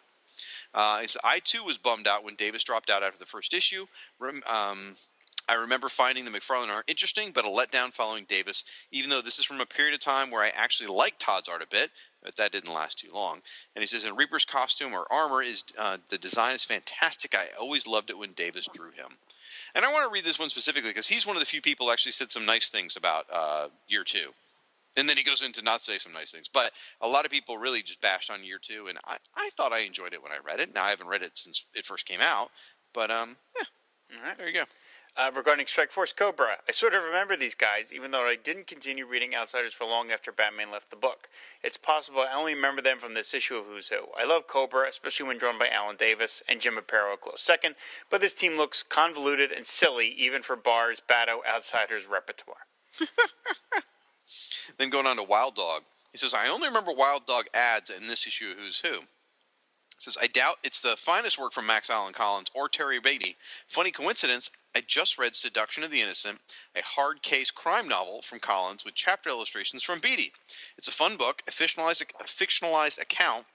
Uh, 0.74 1.04
I 1.26 1.40
too 1.40 1.66
was 1.66 1.78
bummed 1.78 2.08
out 2.08 2.24
when 2.24 2.36
Davis 2.36 2.64
dropped 2.64 2.90
out 2.90 3.04
after 3.04 3.20
the 3.20 3.26
first 3.26 3.54
issue. 3.54 3.86
Um, 4.50 4.96
I 5.50 5.56
remember 5.56 5.90
finding 5.90 6.26
the 6.26 6.32
McFarlane 6.32 6.70
art 6.70 6.86
interesting, 6.88 7.32
but 7.34 7.46
a 7.46 7.50
letdown 7.50 7.92
following 7.92 8.26
Davis, 8.26 8.64
even 8.92 9.10
though 9.10 9.22
this 9.22 9.40
is 9.40 9.46
from 9.46 9.60
a 9.60 9.66
period 9.66 9.94
of 9.94 10.00
time 10.00 10.32
where 10.32 10.44
I 10.44 10.52
actually 10.56 10.88
liked 10.88 11.20
Todd's 11.20 11.50
art 11.50 11.62
a 11.62 11.68
bit, 11.68 11.92
but 12.22 12.36
that 12.38 12.52
didn't 12.52 12.74
last 12.74 13.00
too 13.00 13.10
long. 13.14 13.42
And 13.76 13.82
he 13.82 13.88
says, 13.88 14.06
in 14.06 14.16
Reaper's 14.16 14.46
costume 14.46 14.94
or 14.94 15.06
armor, 15.12 15.44
is 15.44 15.66
uh, 15.78 15.98
the 16.10 16.18
design 16.18 16.56
is 16.56 16.64
fantastic. 16.64 17.36
I 17.36 17.48
always 17.60 17.88
loved 17.88 18.10
it 18.10 18.18
when 18.18 18.32
Davis 18.34 18.70
drew 18.74 18.92
him. 18.92 19.18
And 19.76 19.84
I 19.84 19.92
want 19.92 20.08
to 20.08 20.14
read 20.14 20.24
this 20.24 20.40
one 20.40 20.50
specifically 20.50 20.92
because 20.92 21.08
he's 21.08 21.26
one 21.26 21.36
of 21.36 21.42
the 21.42 21.46
few 21.46 21.62
people 21.62 21.92
actually 21.92 22.12
said 22.14 22.32
some 22.32 22.46
nice 22.46 22.70
things 22.70 22.96
about 22.96 23.26
uh, 23.32 23.68
year 23.88 24.04
two. 24.04 24.32
And 24.96 25.10
then 25.10 25.18
he 25.18 25.24
goes 25.24 25.42
into 25.42 25.64
not 25.64 25.82
say 25.82 25.98
some 25.98 26.12
nice 26.12 26.32
things. 26.32 26.50
But 26.52 26.72
a 27.02 27.08
lot 27.08 27.26
of 27.26 27.32
people 27.32 27.58
really 27.58 27.82
just 27.82 28.00
bashed 28.00 28.30
on 28.30 28.44
year 28.44 28.60
two, 28.62 28.88
and 28.88 28.98
I, 29.06 29.18
I 29.36 29.50
thought 29.58 29.74
I 29.74 29.80
enjoyed 29.80 30.14
it 30.14 30.22
when 30.22 30.32
I 30.32 30.38
read 30.46 30.60
it. 30.60 30.74
Now 30.74 30.86
I 30.86 30.92
haven't 30.92 31.08
read 31.08 31.24
it 31.24 31.36
since 31.36 31.66
it 31.74 31.86
first 31.86 32.06
came 32.06 32.22
out, 32.22 32.52
but 32.94 33.10
um, 33.10 33.36
yeah, 33.58 34.18
All 34.20 34.28
right. 34.28 34.38
there 34.38 34.48
you 34.48 34.54
go. 34.54 34.66
Uh, 35.16 35.30
regarding 35.36 35.68
Strike 35.68 35.92
Force 35.92 36.12
Cobra, 36.12 36.58
I 36.68 36.72
sort 36.72 36.96
of 36.96 37.04
remember 37.04 37.36
these 37.36 37.54
guys, 37.54 37.94
even 37.94 38.10
though 38.10 38.26
I 38.26 38.36
didn't 38.36 38.66
continue 38.66 39.06
reading 39.06 39.36
Outsiders 39.36 39.74
for 39.74 39.86
long 39.86 40.10
after 40.10 40.32
Batman 40.32 40.72
left 40.72 40.90
the 40.90 40.96
book. 40.96 41.30
It's 41.64 41.78
possible 41.78 42.22
I 42.22 42.36
only 42.36 42.56
remember 42.56 42.82
them 42.82 42.98
from 42.98 43.14
this 43.14 43.32
issue 43.32 43.56
of 43.56 43.66
Who's 43.66 43.90
Who. 43.90 44.08
I 44.20 44.26
love 44.26 44.48
Cobra, 44.48 44.90
especially 44.90 45.28
when 45.28 45.38
drawn 45.38 45.60
by 45.60 45.68
Alan 45.68 45.98
Davis 45.98 46.42
and 46.50 46.60
Jim 46.60 46.78
Aparo 46.78 47.14
a 47.14 47.18
close 47.18 47.42
second, 47.42 47.76
but 48.10 48.22
this 48.22 48.34
team 48.34 48.58
looks 48.58 48.82
convoluted 48.82 49.52
and 49.52 49.68
silly 49.68 50.08
even 50.08 50.42
for 50.42 50.56
Barr's 50.56 51.00
BATO 51.00 51.42
Outsiders 51.48 52.08
repertoire. 52.08 52.66
Then 54.78 54.90
going 54.90 55.06
on 55.06 55.18
to 55.18 55.24
Wild 55.24 55.56
Dog, 55.56 55.84
he 56.12 56.18
says, 56.18 56.34
I 56.34 56.48
only 56.48 56.68
remember 56.68 56.92
Wild 56.92 57.26
Dog 57.26 57.46
ads 57.54 57.90
in 57.90 58.08
this 58.08 58.26
issue 58.26 58.52
of 58.52 58.58
Who's 58.58 58.80
Who. 58.82 59.02
Says, 59.98 60.18
I 60.22 60.28
doubt 60.28 60.56
it's 60.64 60.82
the 60.82 60.96
finest 60.98 61.40
work 61.40 61.54
from 61.54 61.68
Max 61.68 61.90
Allan 61.90 62.14
Collins 62.14 62.52
or 62.54 62.68
Terry 62.68 63.00
Beatty. 63.00 63.36
Funny 63.68 63.92
coincidence, 63.92 64.52
I 64.76 64.82
just 64.82 65.20
read 65.20 65.36
Seduction 65.36 65.84
of 65.84 65.92
the 65.92 66.02
Innocent, 66.02 66.40
a 66.76 66.82
hard 66.82 67.22
case 67.22 67.52
crime 67.52 67.88
novel 67.88 68.24
from 68.24 68.40
Collins 68.40 68.84
with 68.84 68.96
chapter 68.96 69.30
illustrations 69.30 69.84
from 69.84 70.00
Beatty. 70.00 70.32
It's 70.80 70.88
a 70.88 70.92
fun 70.92 71.16
book, 71.16 71.44
a 71.48 71.52
fictionalized, 71.52 72.02
a 72.02 72.24
fictionalized 72.24 73.00
account 73.00 73.46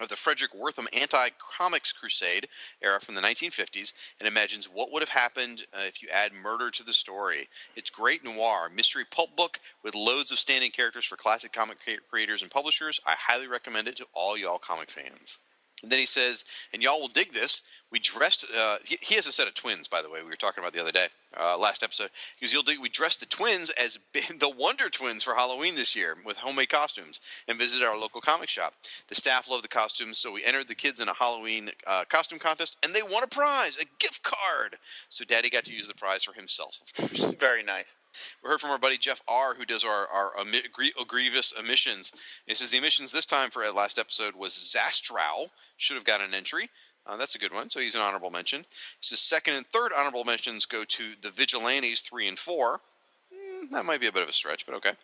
of 0.00 0.08
the 0.08 0.14
Fredric 0.14 0.56
Wertham 0.56 0.86
anti 0.98 1.28
comics 1.58 1.92
crusade 1.92 2.48
era 2.80 2.98
from 2.98 3.14
the 3.14 3.20
1950s 3.20 3.92
and 4.18 4.26
imagines 4.26 4.66
what 4.66 4.90
would 4.90 5.02
have 5.02 5.10
happened 5.10 5.66
uh, 5.74 5.82
if 5.82 6.02
you 6.02 6.08
add 6.10 6.32
murder 6.32 6.70
to 6.70 6.82
the 6.82 6.94
story. 6.94 7.48
It's 7.76 7.90
great 7.90 8.24
noir, 8.24 8.70
mystery 8.74 9.04
pulp 9.04 9.36
book 9.36 9.60
with 9.84 9.94
loads 9.94 10.32
of 10.32 10.38
standing 10.38 10.70
characters 10.70 11.04
for 11.04 11.16
classic 11.16 11.52
comic 11.52 11.78
creators 12.08 12.40
and 12.40 12.50
publishers. 12.50 13.00
I 13.06 13.16
highly 13.18 13.48
recommend 13.48 13.86
it 13.86 13.96
to 13.96 14.06
all 14.14 14.38
y'all 14.38 14.58
comic 14.58 14.90
fans. 14.90 15.40
And 15.82 15.92
then 15.92 16.00
he 16.00 16.06
says, 16.06 16.44
and 16.72 16.82
y'all 16.82 17.00
will 17.00 17.08
dig 17.08 17.32
this. 17.32 17.62
We 17.90 17.98
dressed. 17.98 18.46
Uh, 18.56 18.76
he, 18.84 18.98
he 19.00 19.14
has 19.14 19.26
a 19.26 19.32
set 19.32 19.48
of 19.48 19.54
twins, 19.54 19.88
by 19.88 20.02
the 20.02 20.10
way. 20.10 20.22
We 20.22 20.28
were 20.28 20.36
talking 20.36 20.62
about 20.62 20.72
the 20.72 20.80
other 20.80 20.92
day, 20.92 21.08
uh, 21.38 21.56
last 21.58 21.82
episode. 21.82 22.10
Because 22.38 22.52
you'll 22.52 22.62
dig. 22.62 22.78
We 22.80 22.88
dressed 22.88 23.20
the 23.20 23.26
twins 23.26 23.70
as 23.70 23.98
the 24.12 24.52
Wonder 24.56 24.90
Twins 24.90 25.22
for 25.24 25.34
Halloween 25.34 25.74
this 25.74 25.96
year 25.96 26.16
with 26.24 26.36
homemade 26.36 26.68
costumes, 26.68 27.20
and 27.46 27.58
visited 27.58 27.86
our 27.86 27.98
local 27.98 28.20
comic 28.20 28.48
shop. 28.48 28.74
The 29.08 29.14
staff 29.14 29.48
loved 29.50 29.64
the 29.64 29.68
costumes, 29.68 30.18
so 30.18 30.32
we 30.32 30.44
entered 30.44 30.68
the 30.68 30.74
kids 30.74 31.00
in 31.00 31.08
a 31.08 31.14
Halloween 31.14 31.70
uh, 31.86 32.04
costume 32.08 32.38
contest, 32.38 32.76
and 32.82 32.94
they 32.94 33.02
won 33.02 33.22
a 33.22 33.28
prize, 33.28 33.78
a 33.78 33.86
gift 33.98 34.22
card. 34.22 34.76
So 35.08 35.24
Daddy 35.24 35.48
got 35.48 35.64
to 35.64 35.74
use 35.74 35.88
the 35.88 35.94
prize 35.94 36.24
for 36.24 36.34
himself, 36.34 36.80
of 36.82 36.94
course. 36.94 37.32
Very 37.38 37.62
nice. 37.62 37.94
We 38.42 38.50
heard 38.50 38.60
from 38.60 38.70
our 38.70 38.78
buddy 38.78 38.98
Jeff 38.98 39.22
R, 39.28 39.54
who 39.54 39.64
does 39.64 39.84
our 39.84 40.08
our 40.08 40.32
emi- 40.38 40.64
grievous 41.06 41.52
emissions. 41.52 42.10
And 42.12 42.20
he 42.46 42.54
says 42.54 42.70
the 42.70 42.78
emissions 42.78 43.12
this 43.12 43.26
time 43.26 43.50
for 43.50 43.64
our 43.64 43.72
last 43.72 43.98
episode 43.98 44.34
was 44.34 44.54
Zastrow. 44.54 45.50
Should 45.76 45.96
have 45.96 46.04
got 46.04 46.20
an 46.20 46.34
entry. 46.34 46.70
Uh, 47.08 47.16
that's 47.16 47.34
a 47.34 47.38
good 47.38 47.54
one. 47.54 47.70
So 47.70 47.80
he's 47.80 47.94
an 47.94 48.02
honorable 48.02 48.30
mention. 48.30 48.66
Says 49.00 49.20
second 49.20 49.54
and 49.54 49.66
third 49.66 49.92
honorable 49.96 50.24
mentions 50.24 50.66
go 50.66 50.84
to 50.84 51.12
the 51.22 51.30
Vigilantes 51.30 52.02
three 52.02 52.28
and 52.28 52.38
four. 52.38 52.80
Mm, 53.32 53.70
that 53.70 53.86
might 53.86 54.00
be 54.00 54.06
a 54.06 54.12
bit 54.12 54.22
of 54.22 54.28
a 54.28 54.32
stretch, 54.32 54.66
but 54.66 54.74
okay. 54.74 54.90
And 54.90 54.96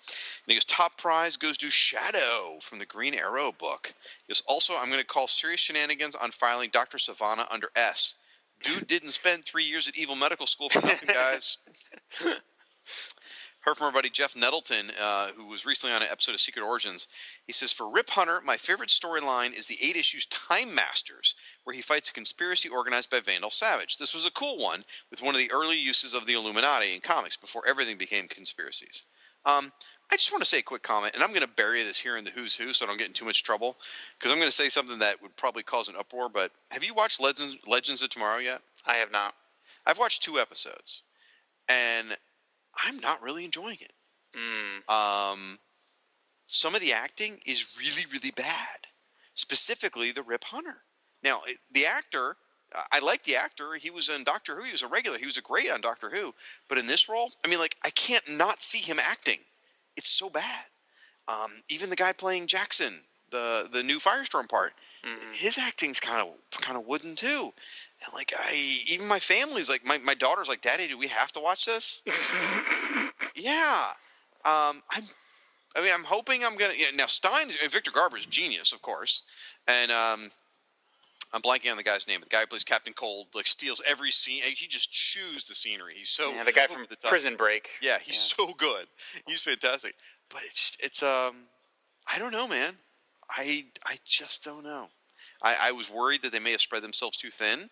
he 0.46 0.54
goes 0.54 0.66
top 0.66 0.98
prize 0.98 1.36
goes 1.36 1.56
to 1.58 1.70
Shadow 1.70 2.58
from 2.60 2.78
the 2.78 2.86
Green 2.86 3.14
Arrow 3.14 3.52
book. 3.52 3.94
He 4.26 4.30
goes 4.30 4.42
also 4.46 4.74
I'm 4.76 4.88
going 4.88 5.00
to 5.00 5.06
call 5.06 5.26
serious 5.26 5.60
shenanigans 5.60 6.14
on 6.14 6.30
filing 6.30 6.70
Doctor 6.70 6.98
Sivana 6.98 7.46
under 7.50 7.70
S. 7.74 8.16
Dude 8.62 8.86
didn't 8.86 9.10
spend 9.10 9.44
three 9.44 9.64
years 9.64 9.88
at 9.88 9.96
Evil 9.96 10.14
Medical 10.14 10.46
School 10.46 10.68
for 10.68 10.80
nothing, 10.80 11.08
guys. 11.12 11.58
Heard 13.64 13.78
from 13.78 13.86
our 13.86 13.92
buddy 13.92 14.10
Jeff 14.10 14.36
Nettleton, 14.36 14.90
uh, 15.00 15.28
who 15.28 15.46
was 15.46 15.64
recently 15.64 15.96
on 15.96 16.02
an 16.02 16.08
episode 16.10 16.34
of 16.34 16.40
Secret 16.40 16.62
Origins. 16.62 17.08
He 17.46 17.52
says, 17.54 17.72
For 17.72 17.90
Rip 17.90 18.10
Hunter, 18.10 18.40
my 18.44 18.58
favorite 18.58 18.90
storyline 18.90 19.56
is 19.58 19.66
the 19.66 19.78
eight 19.82 19.96
issues 19.96 20.26
Time 20.26 20.74
Masters, 20.74 21.34
where 21.64 21.74
he 21.74 21.80
fights 21.80 22.10
a 22.10 22.12
conspiracy 22.12 22.68
organized 22.68 23.08
by 23.08 23.20
Vandal 23.20 23.48
Savage. 23.48 23.96
This 23.96 24.12
was 24.12 24.26
a 24.26 24.30
cool 24.32 24.58
one, 24.58 24.84
with 25.08 25.22
one 25.22 25.34
of 25.34 25.38
the 25.38 25.50
early 25.50 25.78
uses 25.78 26.12
of 26.12 26.26
the 26.26 26.34
Illuminati 26.34 26.94
in 26.94 27.00
comics 27.00 27.38
before 27.38 27.66
everything 27.66 27.96
became 27.96 28.28
conspiracies. 28.28 29.04
Um, 29.46 29.72
I 30.12 30.16
just 30.16 30.30
want 30.30 30.42
to 30.42 30.48
say 30.48 30.58
a 30.58 30.62
quick 30.62 30.82
comment, 30.82 31.14
and 31.14 31.22
I'm 31.22 31.30
going 31.30 31.40
to 31.40 31.48
bury 31.48 31.82
this 31.84 31.98
here 31.98 32.18
in 32.18 32.24
the 32.24 32.32
Who's 32.32 32.54
Who 32.54 32.74
so 32.74 32.84
I 32.84 32.88
don't 32.88 32.98
get 32.98 33.06
in 33.06 33.14
too 33.14 33.24
much 33.24 33.44
trouble, 33.44 33.78
because 34.18 34.30
I'm 34.30 34.38
going 34.38 34.50
to 34.50 34.54
say 34.54 34.68
something 34.68 34.98
that 34.98 35.22
would 35.22 35.36
probably 35.36 35.62
cause 35.62 35.88
an 35.88 35.96
uproar. 35.98 36.28
But 36.28 36.52
have 36.70 36.84
you 36.84 36.92
watched 36.92 37.18
Legends, 37.18 37.56
Legends 37.66 38.02
of 38.02 38.10
Tomorrow 38.10 38.40
yet? 38.40 38.60
I 38.86 38.96
have 38.96 39.10
not. 39.10 39.32
I've 39.86 39.98
watched 39.98 40.22
two 40.22 40.38
episodes, 40.38 41.02
and 41.66 42.18
I'm 42.84 42.98
not 43.00 43.22
really 43.22 43.44
enjoying 43.44 43.78
it. 43.80 43.92
Mm. 44.34 44.92
Um, 44.92 45.58
some 46.46 46.74
of 46.74 46.80
the 46.80 46.92
acting 46.92 47.38
is 47.46 47.76
really, 47.78 48.06
really 48.12 48.30
bad. 48.30 48.86
Specifically, 49.34 50.12
the 50.12 50.22
Rip 50.22 50.44
Hunter. 50.44 50.82
Now, 51.22 51.40
the 51.72 51.86
actor, 51.86 52.36
I 52.92 53.00
like 53.00 53.24
the 53.24 53.36
actor. 53.36 53.74
He 53.74 53.90
was 53.90 54.08
in 54.08 54.24
Doctor 54.24 54.56
Who. 54.56 54.64
He 54.64 54.72
was 54.72 54.82
a 54.82 54.88
regular. 54.88 55.18
He 55.18 55.26
was 55.26 55.38
a 55.38 55.42
great 55.42 55.70
on 55.70 55.80
Doctor 55.80 56.10
Who. 56.10 56.34
But 56.68 56.78
in 56.78 56.86
this 56.86 57.08
role, 57.08 57.30
I 57.44 57.48
mean, 57.48 57.58
like, 57.58 57.76
I 57.84 57.90
can't 57.90 58.36
not 58.36 58.62
see 58.62 58.78
him 58.78 58.98
acting. 59.00 59.38
It's 59.96 60.10
so 60.10 60.28
bad. 60.28 60.64
Um, 61.28 61.62
even 61.68 61.90
the 61.90 61.96
guy 61.96 62.12
playing 62.12 62.46
Jackson, 62.48 63.00
the 63.30 63.68
the 63.72 63.82
new 63.82 63.98
Firestorm 63.98 64.48
part, 64.48 64.74
his 65.32 65.58
acting's 65.58 66.00
kind 66.00 66.20
of 66.20 66.60
kind 66.60 66.76
of 66.76 66.86
wooden 66.86 67.14
too. 67.14 67.52
And 68.04 68.14
like 68.14 68.32
I, 68.38 68.80
even 68.88 69.06
my 69.08 69.18
family's 69.18 69.68
like, 69.68 69.84
my, 69.84 69.98
my 70.04 70.14
daughter's 70.14 70.48
like, 70.48 70.60
Daddy, 70.60 70.88
do 70.88 70.98
we 70.98 71.06
have 71.08 71.32
to 71.32 71.40
watch 71.40 71.66
this? 71.66 72.02
yeah. 73.34 73.86
Um, 74.44 74.82
I'm. 74.90 75.04
I 75.76 75.80
mean, 75.80 75.90
I'm 75.92 76.04
hoping 76.04 76.44
I'm 76.44 76.56
gonna. 76.56 76.74
You 76.74 76.84
know, 76.92 76.98
now 76.98 77.06
Stein, 77.06 77.48
uh, 77.48 77.68
Victor 77.68 77.90
Garber 77.90 78.16
is 78.16 78.26
genius, 78.26 78.72
of 78.72 78.80
course, 78.80 79.24
and 79.66 79.90
um, 79.90 80.30
I'm 81.32 81.42
blanking 81.42 81.70
on 81.70 81.76
the 81.76 81.82
guy's 81.82 82.06
name. 82.06 82.20
but 82.20 82.30
The 82.30 82.34
guy 82.34 82.40
who 82.42 82.46
plays 82.46 82.62
Captain 82.62 82.92
Cold 82.92 83.26
like 83.34 83.46
steals 83.46 83.82
every 83.86 84.12
scene. 84.12 84.42
He 84.42 84.68
just 84.68 84.92
chews 84.92 85.46
the 85.46 85.54
scenery. 85.54 85.94
He's 85.96 86.10
so 86.10 86.32
Yeah, 86.32 86.44
the 86.44 86.52
guy 86.52 86.66
from 86.68 86.84
the 86.88 86.94
top. 86.96 87.10
Prison 87.10 87.36
Break. 87.36 87.70
Yeah, 87.82 87.98
he's 88.00 88.18
so 88.18 88.52
good. 88.54 88.86
He's 89.26 89.40
fantastic. 89.40 89.94
But 90.30 90.42
it's 90.46 90.76
it's 90.78 91.02
um 91.02 91.34
I 92.12 92.18
don't 92.18 92.32
know, 92.32 92.46
man. 92.46 92.74
I 93.30 93.64
I 93.84 93.96
just 94.04 94.44
don't 94.44 94.62
know. 94.62 94.86
I, 95.42 95.56
I 95.60 95.72
was 95.72 95.90
worried 95.90 96.22
that 96.22 96.32
they 96.32 96.38
may 96.38 96.52
have 96.52 96.60
spread 96.60 96.82
themselves 96.82 97.16
too 97.16 97.30
thin 97.30 97.68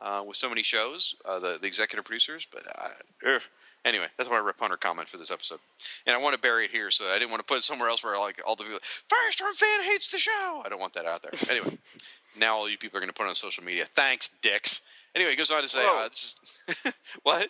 uh, 0.00 0.22
with 0.26 0.36
so 0.36 0.48
many 0.48 0.62
shows, 0.62 1.14
uh, 1.24 1.38
the 1.38 1.58
the 1.60 1.66
executive 1.66 2.04
producers. 2.04 2.46
But 2.50 2.66
uh, 2.76 2.88
ugh. 3.26 3.42
anyway, 3.84 4.06
that's 4.16 4.30
my 4.30 4.38
Rip 4.38 4.58
Hunter 4.60 4.76
comment 4.76 5.08
for 5.08 5.16
this 5.16 5.30
episode. 5.30 5.60
And 6.06 6.14
I 6.16 6.18
want 6.20 6.34
to 6.34 6.40
bury 6.40 6.64
it 6.66 6.70
here, 6.70 6.90
so 6.90 7.06
I 7.06 7.18
didn't 7.18 7.30
want 7.30 7.40
to 7.40 7.44
put 7.46 7.58
it 7.58 7.62
somewhere 7.62 7.88
else 7.88 8.02
where 8.02 8.18
like 8.18 8.40
all 8.46 8.56
the 8.56 8.64
people, 8.64 8.78
Firestorm 8.80 9.54
fan 9.54 9.84
hates 9.84 10.10
the 10.10 10.18
show. 10.18 10.62
I 10.64 10.68
don't 10.68 10.80
want 10.80 10.94
that 10.94 11.06
out 11.06 11.22
there. 11.22 11.32
Anyway, 11.50 11.78
now 12.38 12.56
all 12.56 12.68
you 12.70 12.78
people 12.78 12.98
are 12.98 13.00
going 13.00 13.10
to 13.10 13.14
put 13.14 13.24
it 13.26 13.28
on 13.28 13.34
social 13.34 13.64
media. 13.64 13.84
Thanks, 13.84 14.30
dicks. 14.42 14.80
Anyway, 15.14 15.32
it 15.32 15.36
goes 15.36 15.50
on 15.50 15.62
to 15.62 15.68
say, 15.68 15.80
Whoa. 15.82 16.04
uh, 16.04 16.08
this 16.08 16.36
is 16.68 16.92
what? 17.22 17.48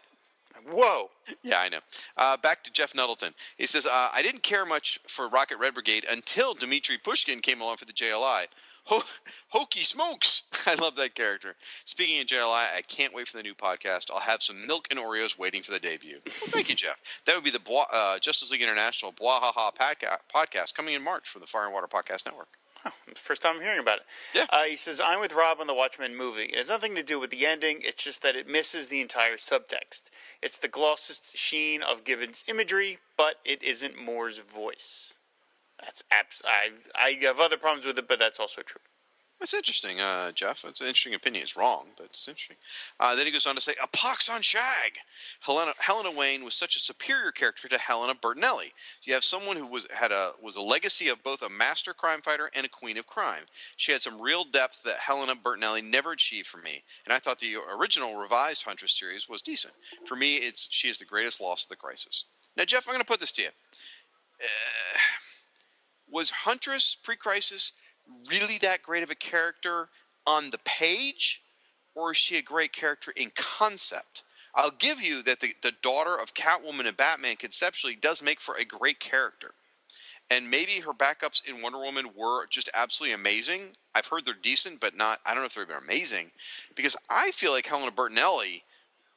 Whoa. 0.69 1.11
Yeah, 1.43 1.61
I 1.61 1.69
know. 1.69 1.79
Uh, 2.19 2.37
back 2.37 2.65
to 2.65 2.73
Jeff 2.73 2.95
Nuttleton. 2.95 3.33
He 3.57 3.67
says, 3.67 3.87
uh, 3.87 4.09
I 4.13 4.23
didn't 4.23 4.43
care 4.43 4.67
much 4.67 4.99
for 5.07 5.29
Rocket 5.29 5.59
Red 5.59 5.75
Brigade 5.75 6.05
until 6.11 6.55
Dmitri 6.55 6.99
Pushkin 6.99 7.41
came 7.41 7.61
along 7.61 7.77
for 7.77 7.87
the 7.87 7.93
JLI. 7.93 8.47
Ho- 8.91 9.03
Hokey 9.51 9.81
smokes! 9.81 10.43
I 10.67 10.75
love 10.75 10.97
that 10.97 11.15
character. 11.15 11.55
Speaking 11.85 12.21
of 12.21 12.27
JLI, 12.27 12.77
I 12.77 12.83
can't 12.89 13.15
wait 13.15 13.29
for 13.29 13.37
the 13.37 13.43
new 13.45 13.55
podcast. 13.55 14.11
I'll 14.13 14.19
have 14.21 14.43
some 14.43 14.67
milk 14.67 14.89
and 14.91 14.99
Oreos 14.99 15.39
waiting 15.39 15.63
for 15.63 15.71
the 15.71 15.79
debut. 15.79 16.19
Well, 16.27 16.51
thank 16.51 16.69
you, 16.69 16.75
Jeff. 16.75 16.97
That 17.27 17.35
would 17.37 17.45
be 17.45 17.51
the 17.51 17.61
Bois, 17.61 17.85
uh, 17.93 18.19
Justice 18.19 18.51
League 18.51 18.63
International 18.63 19.13
Bwahaha 19.13 19.75
podca- 19.75 20.19
podcast 20.35 20.75
coming 20.75 20.95
in 20.95 21.05
March 21.05 21.29
from 21.29 21.41
the 21.41 21.47
Fire 21.47 21.67
and 21.67 21.75
Water 21.75 21.87
Podcast 21.87 22.27
Network. 22.27 22.49
First 23.15 23.43
time 23.43 23.57
I'm 23.57 23.63
hearing 23.63 23.79
about 23.79 23.99
it. 23.99 24.05
Yeah. 24.35 24.47
Uh, 24.51 24.63
he 24.65 24.77
says, 24.77 25.01
I'm 25.05 25.21
with 25.21 25.35
Rob 25.35 25.59
on 25.61 25.67
the 25.67 25.75
Watchmen 25.75 26.17
movie. 26.17 26.45
It 26.45 26.57
has 26.57 26.69
nothing 26.71 26.95
to 26.97 27.03
do 27.03 27.21
with 27.21 27.31
the 27.31 27.47
ending, 27.47 27.81
it's 27.83 28.03
just 28.03 28.23
that 28.23 28.37
it 28.37 28.49
misses 28.49 28.89
the 28.89 29.01
entire 29.03 29.37
subtext. 29.37 30.11
It's 30.43 30.59
the 30.59 30.69
glossest 30.69 31.37
sheen 31.37 31.83
of 31.83 32.05
Gibbons' 32.05 32.43
imagery, 32.49 32.99
but 33.17 33.37
it 33.45 33.63
isn't 33.63 34.03
Moore's 34.03 34.39
voice. 34.39 35.13
That's 35.83 36.05
abs- 36.11 36.43
I, 36.45 36.71
I 36.95 37.19
have 37.25 37.41
other 37.41 37.57
problems 37.57 37.87
with 37.87 37.99
it, 37.99 38.09
but 38.09 38.19
that's 38.19 38.41
also 38.41 38.63
true. 38.63 38.81
That's 39.41 39.55
interesting, 39.55 40.01
uh, 40.01 40.33
Jeff. 40.33 40.67
It's 40.67 40.83
an 40.83 40.87
interesting 40.87 41.15
opinion. 41.15 41.43
It's 41.43 41.57
wrong, 41.57 41.87
but 41.97 42.05
it's 42.05 42.29
interesting. 42.29 42.59
Uh, 43.01 43.17
then 43.17 43.25
he 43.25 43.33
goes 43.33 43.47
on 43.47 43.55
to 43.55 43.61
say, 43.63 43.73
"A 43.83 43.87
pox 43.87 44.29
on 44.29 44.43
Shag." 44.43 44.99
Helena, 45.41 45.73
Helena 45.79 46.11
Wayne 46.11 46.45
was 46.45 46.53
such 46.53 46.77
a 46.77 46.79
superior 46.79 47.33
character 47.33 47.67
to 47.67 47.79
Helena 47.79 48.15
Bertinelli. 48.15 48.73
You 49.05 49.15
have 49.15 49.25
someone 49.25 49.57
who 49.57 49.65
was 49.65 49.87
had 49.91 50.13
a 50.13 50.33
was 50.43 50.57
a 50.57 50.63
legacy 50.63 51.09
of 51.09 51.23
both 51.23 51.41
a 51.41 51.49
master 51.49 51.95
crime 51.95 52.21
fighter 52.21 52.51
and 52.55 52.67
a 52.67 52.69
queen 52.69 52.99
of 52.99 53.07
crime. 53.07 53.45
She 53.79 53.93
had 53.93 54.03
some 54.03 54.21
real 54.21 54.45
depth 54.45 54.83
that 54.83 54.99
Helena 54.99 55.35
Bertinelli 55.35 55.83
never 55.83 56.13
achieved 56.13 56.47
for 56.47 56.59
me, 56.59 56.83
and 57.07 57.15
I 57.15 57.19
thought 57.19 57.39
the 57.39 57.57
original 57.75 58.17
revised 58.17 58.65
Huntress 58.65 58.93
series 58.93 59.27
was 59.27 59.41
decent. 59.41 59.73
For 60.05 60.17
me, 60.17 60.37
it's 60.37 60.69
she 60.71 60.89
is 60.89 60.99
the 60.99 61.07
greatest 61.07 61.41
loss 61.41 61.65
of 61.65 61.71
the 61.71 61.77
crisis. 61.77 62.27
Now, 62.59 62.67
Jeff, 62.67 62.87
I'm 62.87 62.93
going 62.93 63.01
to 63.01 63.07
put 63.07 63.21
this 63.21 63.33
to 63.33 63.43
you. 63.43 63.49
Uh, 64.43 64.99
was 66.11 66.31
Huntress 66.31 66.97
pre-crisis 67.03 67.73
really 68.29 68.59
that 68.59 68.83
great 68.83 69.03
of 69.03 69.11
a 69.11 69.15
character 69.15 69.89
on 70.27 70.51
the 70.51 70.59
page, 70.65 71.43
or 71.95 72.13
is 72.13 72.17
she 72.17 72.37
a 72.37 72.43
great 72.43 72.73
character 72.73 73.13
in 73.17 73.31
concept? 73.35 74.25
I'll 74.55 74.73
give 74.73 75.01
you 75.01 75.23
that 75.23 75.41
the, 75.41 75.55
the 75.63 75.73
daughter 75.83 76.15
of 76.15 76.35
Catwoman 76.35 76.87
and 76.87 76.97
Batman 76.97 77.37
conceptually 77.37 77.97
does 77.97 78.23
make 78.23 78.41
for 78.41 78.57
a 78.57 78.65
great 78.65 78.99
character. 78.99 79.55
And 80.29 80.51
maybe 80.51 80.81
her 80.81 80.93
backups 80.93 81.43
in 81.45 81.61
Wonder 81.61 81.79
Woman 81.79 82.07
were 82.17 82.47
just 82.47 82.71
absolutely 82.75 83.15
amazing. 83.15 83.77
I've 83.95 84.07
heard 84.07 84.25
they're 84.25 84.35
decent, 84.41 84.81
but 84.81 84.97
not, 84.97 85.19
I 85.27 85.35
don't 85.35 85.43
know 85.43 85.47
if 85.47 85.55
they've 85.55 85.67
been 85.67 85.77
amazing. 85.77 86.31
Because 86.77 86.97
I 87.09 87.33
feel 87.33 87.51
like 87.51 87.67
Helena 87.67 87.91
Bertinelli 87.91 88.63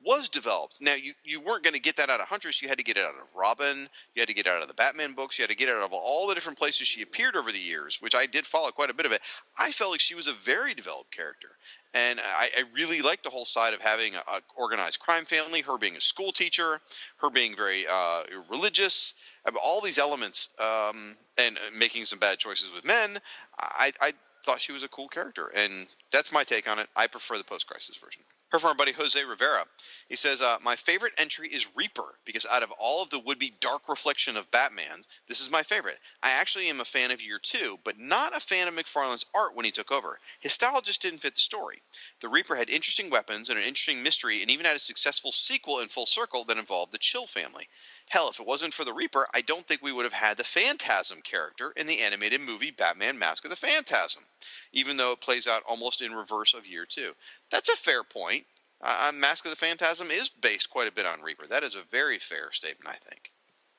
was 0.06 0.30
developed. 0.30 0.78
Now, 0.82 0.96
you, 0.96 1.14
you 1.24 1.40
weren't 1.40 1.64
going 1.64 1.74
to 1.74 1.80
get 1.80 1.96
that 1.98 2.10
out 2.10 2.20
of 2.20 2.28
Huntress. 2.28 2.62
You 2.62 2.68
had 2.68 2.78
to 2.78 2.84
get 2.84 2.98
it 2.98 3.04
out 3.04 3.16
of 3.16 3.30
Robin. 3.36 3.88
You 4.16 4.20
had 4.22 4.28
to 4.28 4.34
get 4.34 4.48
it 4.48 4.50
out 4.50 4.62
of 4.62 4.68
the 4.68 4.74
Batman 4.74 5.14
books. 5.14 5.38
You 5.38 5.44
had 5.44 5.50
to 5.50 5.56
get 5.56 5.70
it 5.70 5.76
out 5.76 5.84
of 5.84 5.94
all 5.94 6.28
the 6.28 6.36
different 6.36 6.58
places 6.58 6.88
she 6.88 7.02
appeared 7.02 7.36
over 7.36 7.52
the 7.52 7.60
years, 7.60 8.02
which 8.02 8.16
I 8.16 8.26
did 8.26 8.46
follow 8.46 8.72
quite 8.72 8.90
a 8.90 8.94
bit 8.94 9.06
of 9.06 9.12
it. 9.12 9.22
I 9.58 9.72
felt 9.72 9.92
like 9.92 10.00
she 10.00 10.16
was 10.16 10.28
a 10.28 10.34
very 10.34 10.74
developed 10.74 11.12
character. 11.12 11.50
And 11.94 12.20
I, 12.20 12.50
I 12.58 12.64
really 12.74 13.02
liked 13.02 13.24
the 13.24 13.30
whole 13.30 13.46
side 13.46 13.74
of 13.74 13.82
having 13.82 14.16
a, 14.16 14.20
a 14.28 14.42
organized 14.56 15.00
crime 15.00 15.26
family, 15.26 15.62
her 15.62 15.78
being 15.78 15.96
a 15.96 16.02
school 16.02 16.32
teacher, 16.32 16.80
her 17.18 17.30
being 17.30 17.56
very 17.56 17.86
uh, 17.88 18.24
religious, 18.50 19.14
uh, 19.46 19.52
all 19.64 19.80
these 19.80 20.00
elements, 20.00 20.50
um, 20.60 21.16
and 21.38 21.58
uh, 21.58 21.78
making 21.78 22.06
some 22.06 22.20
bad 22.20 22.40
choices 22.40 22.72
with 22.74 22.86
men. 22.86 23.20
I, 23.60 23.92
I 24.02 24.14
thought 24.44 24.60
she 24.60 24.74
was 24.74 24.84
a 24.84 24.90
cool 24.90 25.08
character, 25.08 25.52
and 25.56 25.88
that's 26.12 26.34
my 26.34 26.44
take 26.44 26.70
on 26.70 26.80
it. 26.80 26.88
I 26.96 27.08
prefer 27.08 27.38
the 27.38 27.44
post-crisis 27.44 27.98
version. 27.98 28.24
Her 28.54 28.60
former 28.60 28.76
buddy 28.76 28.92
Jose 28.92 29.22
Rivera, 29.24 29.66
he 30.08 30.16
says, 30.16 30.40
uh, 30.40 30.58
"My 30.62 30.76
favorite 30.76 31.14
entry 31.18 31.50
is 31.50 31.76
Reaper 31.76 32.20
because 32.24 32.46
out 32.46 32.62
of 32.62 32.72
all 32.78 33.02
of 33.02 33.10
the 33.10 33.18
would-be 33.18 33.56
dark 33.60 33.90
reflection 33.90 34.38
of 34.38 34.52
Batman's, 34.52 35.08
this 35.28 35.42
is 35.42 35.50
my 35.50 35.64
favorite. 35.64 35.98
I 36.22 36.30
actually 36.30 36.70
am 36.70 36.80
a 36.80 36.86
fan 36.86 37.10
of 37.10 37.20
Year 37.20 37.40
Two, 37.40 37.80
but 37.84 37.98
not 37.98 38.38
a 38.38 38.40
fan 38.40 38.68
of 38.68 38.76
McFarlane's 38.76 39.26
art 39.34 39.56
when 39.56 39.66
he 39.66 39.72
took 39.72 39.92
over. 39.92 40.20
His 40.40 40.54
style 40.54 40.82
just 40.82 41.02
didn't 41.02 41.24
fit 41.24 41.34
the 41.34 41.40
story. 41.40 41.82
The 42.20 42.30
Reaper 42.30 42.56
had 42.56 42.70
interesting 42.70 43.10
weapons 43.10 43.50
and 43.50 43.58
an 43.58 43.66
interesting 43.66 44.04
mystery, 44.04 44.44
and 44.44 44.52
even 44.52 44.68
had 44.68 44.76
a 44.76 44.80
successful 44.80 45.32
sequel 45.32 45.80
in 45.80 45.88
Full 45.88 46.06
Circle 46.06 46.44
that 46.44 46.60
involved 46.60 46.92
the 46.92 47.00
Chill 47.00 47.26
family. 47.26 47.68
Hell, 48.10 48.30
if 48.30 48.40
it 48.40 48.46
wasn't 48.46 48.74
for 48.74 48.86
the 48.86 48.94
Reaper, 48.94 49.28
I 49.34 49.42
don't 49.42 49.66
think 49.66 49.82
we 49.82 49.92
would 49.92 50.04
have 50.04 50.14
had 50.14 50.38
the 50.38 50.44
Phantasm 50.44 51.22
character 51.22 51.74
in 51.76 51.88
the 51.88 52.00
animated 52.02 52.42
movie 52.42 52.72
Batman 52.72 53.18
Mask 53.18 53.44
of 53.44 53.50
the 53.50 53.58
Phantasm, 53.58 54.24
even 54.72 54.98
though 54.98 55.14
it 55.14 55.22
plays 55.22 55.48
out 55.48 55.64
almost 55.68 56.02
in 56.02 56.14
reverse 56.14 56.54
of 56.54 56.68
Year 56.68 56.86
Two. 56.86 57.14
That's 57.52 57.70
a 57.70 57.76
fair 57.76 58.04
point. 58.04 58.46
Uh, 58.82 59.12
Mask 59.16 59.46
of 59.46 59.52
the 59.52 59.58
Phantasm 59.58 60.12
is 60.12 60.30
based 60.30 60.70
quite 60.70 60.90
a 60.90 60.92
bit 60.92 61.06
on 61.06 61.22
Reaper. 61.22 61.48
That 61.48 61.64
is 61.64 61.74
a 61.74 61.82
very 61.90 62.20
fair 62.20 62.52
statement, 62.52 62.94
I 62.94 62.98
think. 62.98 63.32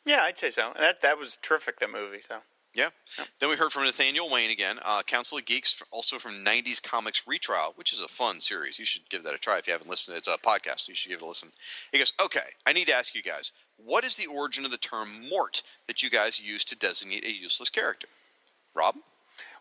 Yeah, 0.07 0.21
I'd 0.23 0.39
say 0.39 0.51
so. 0.51 0.73
That 0.79 1.01
that 1.03 1.19
was 1.19 1.39
terrific. 1.43 1.79
That 1.81 1.91
movie. 1.91 2.23
So 2.27 2.37
Yeah. 2.75 2.89
Then 3.39 3.51
we 3.51 3.57
heard 3.57 3.73
from 3.73 3.85
Nathaniel 3.85 4.29
Wayne 4.31 4.51
again, 4.51 4.79
uh, 4.85 5.03
Council 5.07 5.39
of 5.39 5.45
Geeks, 5.45 5.83
also 5.91 6.19
from 6.19 6.45
90s 6.45 6.83
Comics 6.83 7.23
Retrial, 7.27 7.73
which 7.77 7.93
is 7.93 8.03
a 8.03 8.09
fun 8.09 8.41
series. 8.41 8.79
You 8.79 8.85
should 8.85 9.09
give 9.11 9.23
that 9.23 9.35
a 9.35 9.39
try 9.39 9.59
if 9.59 9.67
you 9.67 9.73
haven't 9.73 9.89
listened. 9.89 10.17
It's 10.17 10.29
a 10.29 10.39
podcast. 10.39 10.89
You 10.89 10.95
should 10.95 11.11
give 11.11 11.21
it 11.21 11.25
a 11.25 11.29
listen. 11.29 11.53
He 11.93 11.99
goes, 11.99 12.13
Okay, 12.23 12.49
I 12.67 12.73
need 12.73 12.87
to 12.87 12.95
ask 12.95 13.15
you 13.15 13.23
guys, 13.23 13.53
what 13.77 14.05
is 14.05 14.17
the 14.17 14.27
origin 14.27 14.65
of 14.65 14.71
the 14.71 14.77
term 14.77 15.09
mort 15.31 15.63
that 15.87 16.03
you 16.03 16.11
guys 16.11 16.43
use 16.43 16.65
to 16.67 16.77
designate 16.77 17.25
a 17.25 17.33
useless 17.33 17.71
character? 17.71 18.09
Rob? 18.75 18.97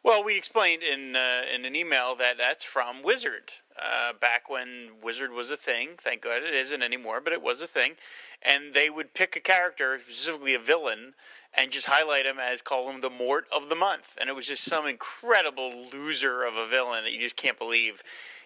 Well, 0.03 0.23
we 0.23 0.37
explained 0.37 0.83
in 0.83 1.15
uh, 1.15 1.43
in 1.53 1.65
an 1.65 1.75
email 1.75 2.15
that 2.15 2.37
that's 2.37 2.65
from 2.65 3.03
Wizard. 3.03 3.53
Uh, 3.81 4.13
back 4.13 4.49
when 4.49 4.89
Wizard 5.01 5.31
was 5.31 5.49
a 5.49 5.57
thing, 5.57 5.91
thank 5.97 6.21
God 6.21 6.43
it 6.43 6.53
isn't 6.53 6.83
anymore, 6.83 7.21
but 7.21 7.33
it 7.33 7.41
was 7.41 7.61
a 7.61 7.67
thing, 7.67 7.93
and 8.41 8.73
they 8.73 8.89
would 8.89 9.15
pick 9.15 9.35
a 9.35 9.39
character, 9.39 9.99
specifically 9.99 10.53
a 10.53 10.59
villain, 10.59 11.15
and 11.55 11.71
just 11.71 11.87
highlight 11.87 12.25
him 12.25 12.37
as 12.37 12.61
call 12.61 12.89
him 12.89 13.01
the 13.01 13.09
Mort 13.09 13.45
of 13.51 13.69
the 13.69 13.75
month, 13.75 14.17
and 14.19 14.29
it 14.29 14.35
was 14.35 14.47
just 14.47 14.63
some 14.63 14.85
incredible 14.85 15.87
loser 15.91 16.43
of 16.43 16.55
a 16.55 16.67
villain 16.67 17.03
that 17.03 17.13
you 17.13 17.19
just 17.19 17.35
can't 17.35 17.57
believe. 17.57 18.03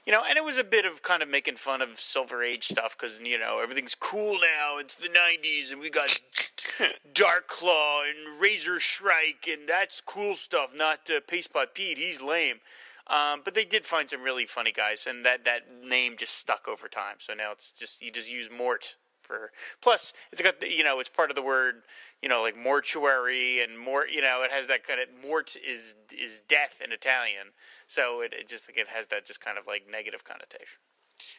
You 0.08 0.14
know, 0.14 0.24
and 0.26 0.38
it 0.38 0.46
was 0.46 0.58
a 0.58 0.64
bit 0.64 0.86
of 0.86 1.02
kind 1.02 1.22
of 1.22 1.28
making 1.28 1.58
fun 1.58 1.82
of 1.82 2.00
Silver 2.00 2.42
Age 2.42 2.70
stuff 2.70 2.96
because 2.98 3.20
you 3.20 3.38
know 3.38 3.60
everything's 3.62 3.94
cool 3.94 4.36
now. 4.36 4.78
It's 4.78 4.96
the 4.96 5.10
'90s, 5.10 5.74
and 5.74 5.82
we 5.82 5.90
got 5.90 6.22
Dark 7.14 7.50
Claw 7.50 8.04
and 8.04 8.40
Razor 8.40 8.80
Shrike, 8.80 9.50
and 9.52 9.68
that's 9.68 10.00
cool 10.00 10.34
stuff. 10.34 10.70
Not 10.74 11.10
uh, 11.10 11.20
Pastepot 11.20 11.74
Pete; 11.74 11.98
he's 11.98 12.22
lame. 12.22 12.62
Um, 13.08 13.42
but 13.44 13.54
they 13.54 13.66
did 13.66 13.86
find 13.86 14.10
some 14.10 14.22
really 14.22 14.46
funny 14.46 14.72
guys, 14.72 15.08
and 15.08 15.26
that, 15.26 15.44
that 15.44 15.64
name 15.84 16.16
just 16.18 16.36
stuck 16.36 16.70
over 16.70 16.88
time. 16.88 17.18
So 17.20 17.34
now 17.34 17.52
it's 17.52 17.72
just 17.72 18.02
you 18.02 18.10
just 18.10 18.32
use 18.32 18.50
Mort 18.50 18.96
for. 19.22 19.52
Plus, 19.82 20.14
it's 20.32 20.42
got 20.42 20.62
the, 20.62 20.72
you 20.72 20.86
know 20.86 21.02
it's 21.02 21.10
part 21.10 21.30
of 21.30 21.36
the 21.36 21.42
word 21.42 21.84
you 22.24 22.30
know 22.30 22.42
like 22.42 22.58
mortuary 22.58 23.62
and 23.62 23.78
more 23.78 24.08
you 24.08 24.22
know 24.22 24.42
it 24.44 24.52
has 24.52 24.68
that 24.68 24.88
kind 24.88 25.02
of 25.02 25.28
mort 25.28 25.58
is 25.68 25.96
is 26.18 26.42
death 26.48 26.76
in 26.82 26.94
Italian. 26.94 27.48
So 27.88 28.22
it, 28.22 28.34
it 28.34 28.48
just 28.48 28.70
it 28.70 28.88
has 28.94 29.08
that 29.08 29.26
just 29.26 29.42
kind 29.42 29.58
of 29.58 29.66
like 29.66 29.84
negative 29.90 30.24
connotation. 30.24 30.80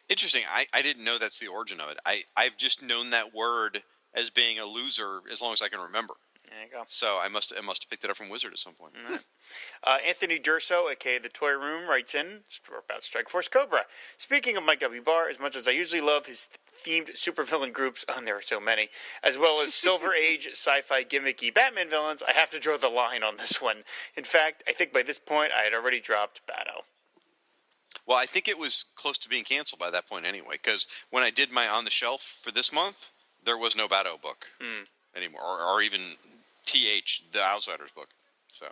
Interesting. 0.09 0.43
I, 0.51 0.65
I 0.73 0.81
didn't 0.81 1.05
know 1.05 1.17
that's 1.17 1.39
the 1.39 1.47
origin 1.47 1.79
of 1.79 1.89
it. 1.89 1.97
I, 2.05 2.23
I've 2.35 2.57
just 2.57 2.83
known 2.83 3.11
that 3.11 3.33
word 3.33 3.83
as 4.13 4.29
being 4.29 4.59
a 4.59 4.65
loser 4.65 5.21
as 5.31 5.41
long 5.41 5.53
as 5.53 5.61
I 5.61 5.69
can 5.69 5.79
remember. 5.79 6.15
There 6.59 6.67
you 6.67 6.73
go. 6.73 6.83
So 6.87 7.17
I 7.21 7.29
must 7.29 7.53
I 7.57 7.61
must 7.61 7.83
have 7.83 7.89
picked 7.89 8.03
it 8.03 8.09
up 8.09 8.17
from 8.17 8.27
Wizard 8.27 8.51
at 8.51 8.59
some 8.59 8.73
point. 8.73 8.93
Uh, 9.81 9.97
Anthony 10.05 10.39
Durso, 10.39 10.91
aka 10.91 11.17
the 11.17 11.29
Toy 11.29 11.51
Room, 11.51 11.87
writes 11.87 12.13
in 12.13 12.41
about 12.85 13.01
Strike 13.01 13.29
Force 13.29 13.47
Cobra. 13.47 13.85
Speaking 14.17 14.57
of 14.57 14.65
Mike 14.65 14.81
W. 14.81 15.01
Barr, 15.01 15.29
as 15.29 15.39
much 15.39 15.55
as 15.55 15.69
I 15.69 15.71
usually 15.71 16.01
love 16.01 16.25
his 16.25 16.49
themed 16.85 17.15
supervillain 17.15 17.71
groups, 17.71 18.03
oh, 18.09 18.21
there 18.25 18.35
are 18.35 18.41
so 18.41 18.59
many, 18.59 18.89
as 19.23 19.37
well 19.37 19.61
as 19.61 19.73
Silver 19.73 20.13
Age 20.29 20.49
sci-fi 20.51 21.05
gimmicky 21.05 21.53
Batman 21.53 21.89
villains, 21.89 22.21
I 22.27 22.33
have 22.33 22.49
to 22.49 22.59
draw 22.59 22.75
the 22.75 22.89
line 22.89 23.23
on 23.23 23.37
this 23.37 23.61
one. 23.61 23.83
In 24.17 24.25
fact, 24.25 24.61
I 24.67 24.73
think 24.73 24.91
by 24.91 25.03
this 25.03 25.19
point 25.19 25.51
I 25.57 25.63
had 25.63 25.73
already 25.73 26.01
dropped 26.01 26.45
BATO. 26.45 26.83
Well, 28.05 28.17
I 28.17 28.25
think 28.25 28.49
it 28.49 28.59
was 28.59 28.85
close 28.95 29.17
to 29.19 29.29
being 29.29 29.45
canceled 29.45 29.79
by 29.79 29.91
that 29.91 30.09
point 30.09 30.25
anyway, 30.25 30.55
because 30.61 30.87
when 31.09 31.23
I 31.23 31.29
did 31.29 31.53
my 31.53 31.67
on 31.67 31.85
the 31.85 31.91
shelf 31.91 32.21
for 32.41 32.51
this 32.51 32.73
month, 32.73 33.11
there 33.45 33.57
was 33.57 33.77
no 33.77 33.87
BATO 33.87 34.17
book 34.17 34.47
anymore, 35.15 35.41
or, 35.41 35.63
or 35.63 35.81
even 35.81 36.01
TH, 36.71 37.23
the 37.31 37.43
Outsiders 37.43 37.91
book. 37.91 38.09
So. 38.47 38.67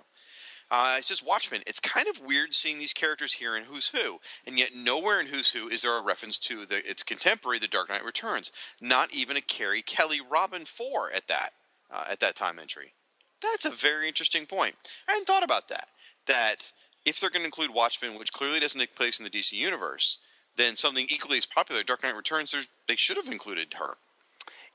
Uh, 0.69 0.95
it 0.97 1.05
says 1.05 1.23
Watchmen. 1.23 1.61
It's 1.65 1.79
kind 1.79 2.09
of 2.09 2.25
weird 2.25 2.53
seeing 2.53 2.77
these 2.77 2.91
characters 2.91 3.31
here 3.31 3.55
in 3.55 3.63
Who's 3.63 3.89
Who, 3.89 4.19
and 4.45 4.59
yet 4.59 4.75
nowhere 4.75 5.21
in 5.21 5.27
Who's 5.27 5.51
Who 5.51 5.69
is 5.69 5.83
there 5.83 5.97
a 5.97 6.03
reference 6.03 6.37
to 6.39 6.65
the, 6.65 6.85
its 6.85 7.03
contemporary, 7.03 7.57
The 7.57 7.69
Dark 7.69 7.87
Knight 7.87 8.03
Returns. 8.03 8.51
Not 8.81 9.13
even 9.13 9.37
a 9.37 9.41
Carrie 9.41 9.81
Kelly 9.81 10.19
Robin 10.19 10.65
Four 10.65 11.09
at 11.15 11.27
that 11.27 11.51
uh, 11.89 12.03
at 12.09 12.19
that 12.19 12.35
time 12.35 12.59
entry. 12.59 12.93
That's 13.41 13.65
a 13.65 13.69
very 13.69 14.07
interesting 14.07 14.45
point. 14.45 14.75
I 15.07 15.13
hadn't 15.13 15.27
thought 15.27 15.43
about 15.43 15.69
that. 15.69 15.87
That 16.25 16.73
if 17.05 17.19
they're 17.19 17.29
going 17.29 17.43
to 17.43 17.47
include 17.47 17.73
Watchmen, 17.73 18.19
which 18.19 18.33
clearly 18.33 18.59
doesn't 18.59 18.79
take 18.79 18.95
place 18.95 19.19
in 19.19 19.23
the 19.23 19.29
DC 19.29 19.53
universe, 19.53 20.19
then 20.57 20.75
something 20.75 21.05
equally 21.09 21.37
as 21.37 21.45
popular, 21.45 21.83
Dark 21.83 22.03
Knight 22.03 22.15
Returns, 22.15 22.53
they 22.87 22.95
should 22.95 23.17
have 23.17 23.29
included 23.29 23.75
her. 23.75 23.95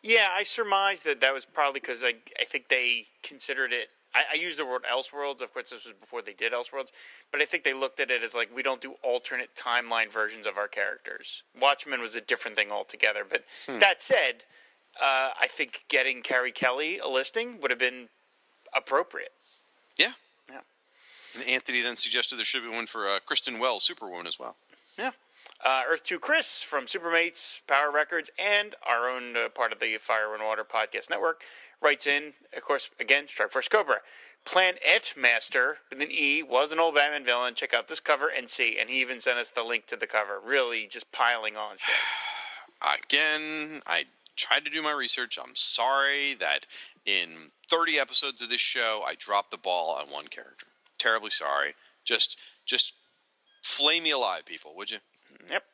Yeah, 0.03 0.29
I 0.35 0.43
surmised 0.43 1.05
that 1.05 1.21
that 1.21 1.33
was 1.33 1.45
probably 1.45 1.81
because 1.81 2.03
I, 2.03 2.15
I 2.41 2.45
think 2.45 2.69
they 2.69 3.07
considered 3.23 3.73
it. 3.73 3.89
I, 4.15 4.25
I 4.33 4.35
used 4.35 4.59
the 4.59 4.67
word 4.67 4.83
Elseworlds. 4.83 5.41
Of 5.43 5.55
course, 5.55 5.71
this 5.71 5.85
was 5.85 5.95
before 6.01 6.23
they 6.23 6.33
did 6.33 6.53
Elseworlds, 6.53 6.91
but 7.31 7.41
I 7.41 7.45
think 7.45 7.63
they 7.63 7.73
looked 7.73 8.01
at 8.01 8.11
it 8.11 8.23
as 8.23 8.35
like 8.35 8.55
we 8.55 8.63
don't 8.63 8.81
do 8.81 8.95
alternate 9.03 9.55
timeline 9.55 10.11
versions 10.13 10.47
of 10.47 10.59
our 10.59 10.69
characters. 10.69 11.45
Watchmen 11.61 12.01
was 12.01 12.17
a 12.17 12.21
different 12.21 12.57
thing 12.57 12.71
altogether. 12.71 13.25
But 13.29 13.45
that 13.81 14.03
said, 14.03 14.45
uh, 15.01 15.31
I 15.41 15.47
think 15.49 15.85
getting 15.89 16.23
Carrie 16.23 16.53
Kelly 16.53 16.99
a 16.99 17.09
listing 17.09 17.61
would 17.61 17.71
have 17.71 17.81
been 17.81 18.09
appropriate. 18.75 19.33
Yeah. 19.97 20.13
Yeah. 20.51 20.61
And 21.35 21.49
Anthony 21.49 21.81
then 21.81 21.97
suggested 21.97 22.37
there 22.37 22.45
should 22.45 22.65
be 22.65 22.71
one 22.71 22.87
for 22.87 23.09
uh, 23.09 23.21
Kristen 23.25 23.59
Wells, 23.59 23.85
Superwoman, 23.85 24.27
as 24.27 24.39
well. 24.39 24.57
Yeah. 24.99 25.13
Uh, 25.65 25.83
Earth 25.89 26.03
2 26.03 26.19
Chris 26.19 26.63
from 26.63 26.87
Supermates, 26.87 27.61
Power 27.69 27.93
Records, 27.93 28.31
and 28.37 28.75
our 28.87 29.09
own 29.09 29.37
uh, 29.37 29.49
part 29.49 29.73
of 29.73 29.79
the 29.79 29.97
Fire 29.97 30.35
and 30.35 30.43
Water 30.43 30.65
Podcast 30.65 31.09
Network 31.09 31.43
writes 31.81 32.07
in, 32.07 32.33
of 32.57 32.63
course, 32.63 32.91
again, 32.99 33.29
Strike 33.29 33.53
Force 33.53 33.69
Cobra. 33.69 33.99
Planet 34.45 35.15
Master 35.17 35.79
with 35.89 36.03
an 36.03 36.11
E 36.11 36.43
was 36.43 36.73
an 36.73 36.81
old 36.81 36.97
Batman 36.97 37.25
villain. 37.25 37.55
Check 37.55 37.73
out 37.73 37.87
this 37.87 38.01
cover 38.01 38.29
and 38.29 38.51
see. 38.51 38.77
And 38.79 38.91
he 38.91 39.01
even 39.01 39.21
sent 39.21 39.39
us 39.39 39.51
the 39.51 39.63
link 39.63 39.87
to 39.87 39.97
the 39.97 40.09
cover. 40.09 40.41
Really 40.45 40.89
just 40.91 41.13
piling 41.13 41.57
on. 41.57 41.77
Again, 42.83 43.81
I 43.87 44.07
tried 44.37 44.65
to 44.65 44.71
do 44.71 44.83
my 44.83 44.93
research. 44.93 45.39
I'm 45.41 45.55
sorry 45.55 46.35
that 46.41 46.67
in 47.07 47.29
30 47.71 48.01
episodes 48.01 48.43
of 48.43 48.49
this 48.49 48.61
show, 48.61 49.03
I 49.07 49.15
dropped 49.15 49.53
the 49.53 49.59
ball 49.59 49.95
on 49.95 50.13
one 50.13 50.27
character. 50.27 50.67
Terribly 50.99 51.31
sorry. 51.31 51.75
Just, 52.05 52.41
just 52.67 52.95
flame 53.63 54.03
me 54.03 54.11
alive, 54.11 54.45
people, 54.45 54.75
would 54.77 54.91
you? 54.91 54.99
Yep. 55.51 55.65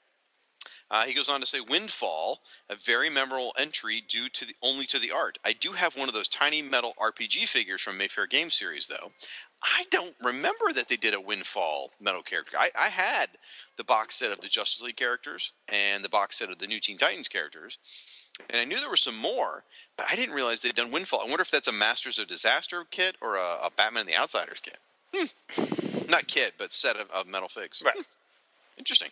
Uh, 0.90 1.04
he 1.04 1.12
goes 1.12 1.28
on 1.28 1.40
to 1.40 1.46
say, 1.46 1.60
"Windfall, 1.60 2.40
a 2.70 2.74
very 2.74 3.10
memorable 3.10 3.52
entry 3.58 4.02
due 4.08 4.28
to 4.30 4.46
the, 4.46 4.54
only 4.62 4.86
to 4.86 4.98
the 4.98 5.10
art. 5.10 5.38
I 5.44 5.52
do 5.52 5.72
have 5.72 5.96
one 5.96 6.08
of 6.08 6.14
those 6.14 6.28
tiny 6.28 6.62
metal 6.62 6.94
RPG 6.98 7.46
figures 7.46 7.82
from 7.82 7.98
Mayfair 7.98 8.26
Game 8.26 8.50
Series, 8.50 8.86
though. 8.86 9.12
I 9.62 9.84
don't 9.90 10.14
remember 10.22 10.72
that 10.74 10.88
they 10.88 10.96
did 10.96 11.14
a 11.14 11.20
Windfall 11.20 11.90
metal 12.00 12.22
character. 12.22 12.56
I, 12.58 12.70
I 12.78 12.88
had 12.88 13.26
the 13.76 13.84
box 13.84 14.14
set 14.14 14.32
of 14.32 14.40
the 14.40 14.48
Justice 14.48 14.82
League 14.82 14.96
characters 14.96 15.52
and 15.68 16.02
the 16.02 16.08
box 16.08 16.38
set 16.38 16.50
of 16.50 16.58
the 16.58 16.66
New 16.66 16.80
Teen 16.80 16.96
Titans 16.96 17.28
characters, 17.28 17.78
and 18.48 18.60
I 18.60 18.64
knew 18.64 18.78
there 18.78 18.90
were 18.90 18.96
some 18.96 19.18
more, 19.18 19.64
but 19.96 20.06
I 20.10 20.16
didn't 20.16 20.34
realize 20.34 20.62
they'd 20.62 20.74
done 20.74 20.92
Windfall. 20.92 21.20
I 21.20 21.28
wonder 21.28 21.42
if 21.42 21.50
that's 21.50 21.68
a 21.68 21.72
Masters 21.72 22.18
of 22.18 22.28
Disaster 22.28 22.84
kit 22.90 23.16
or 23.20 23.36
a, 23.36 23.58
a 23.64 23.70
Batman 23.76 24.02
and 24.02 24.08
the 24.08 24.16
Outsiders 24.16 24.60
kit. 24.60 24.78
Hmm. 25.14 26.10
Not 26.10 26.26
kit, 26.28 26.54
but 26.58 26.72
set 26.72 26.96
of, 26.96 27.10
of 27.10 27.26
metal 27.26 27.48
figs. 27.48 27.82
Right. 27.84 27.96
Interesting. 28.78 29.10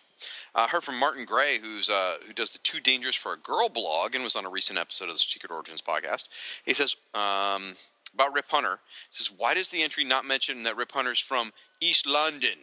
Uh, 0.54 0.68
heard 0.68 0.84
from 0.84 0.98
Martin 0.98 1.24
Gray, 1.24 1.58
who's 1.58 1.90
uh, 1.90 2.16
who 2.26 2.32
does 2.32 2.52
the 2.52 2.58
Too 2.60 2.80
Dangerous 2.80 3.16
for 3.16 3.32
a 3.32 3.38
Girl 3.38 3.68
blog 3.68 4.14
and 4.14 4.22
was 4.22 4.36
on 4.36 4.46
a 4.46 4.50
recent 4.50 4.78
episode 4.78 5.08
of 5.08 5.14
the 5.14 5.18
Secret 5.18 5.50
Origins 5.50 5.82
podcast. 5.82 6.28
He 6.64 6.72
says 6.72 6.96
um, 7.14 7.74
about 8.14 8.32
Rip 8.32 8.48
Hunter. 8.48 8.78
He 9.08 9.10
says, 9.10 9.32
"Why 9.36 9.54
does 9.54 9.70
the 9.70 9.82
entry 9.82 10.04
not 10.04 10.24
mention 10.24 10.62
that 10.62 10.76
Rip 10.76 10.92
Hunter's 10.92 11.18
from 11.18 11.52
East 11.80 12.06
London?" 12.06 12.56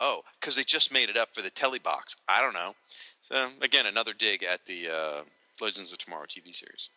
Oh, 0.00 0.22
because 0.40 0.54
they 0.54 0.62
just 0.62 0.92
made 0.92 1.10
it 1.10 1.16
up 1.16 1.34
for 1.34 1.42
the 1.42 1.50
telly 1.50 1.80
box. 1.80 2.16
I 2.28 2.40
don't 2.40 2.54
know. 2.54 2.74
So 3.22 3.48
again, 3.60 3.86
another 3.86 4.14
dig 4.14 4.44
at 4.44 4.64
the 4.66 4.88
uh, 4.88 5.20
Legends 5.60 5.92
of 5.92 5.98
Tomorrow 5.98 6.26
TV 6.26 6.54
series. 6.54 6.90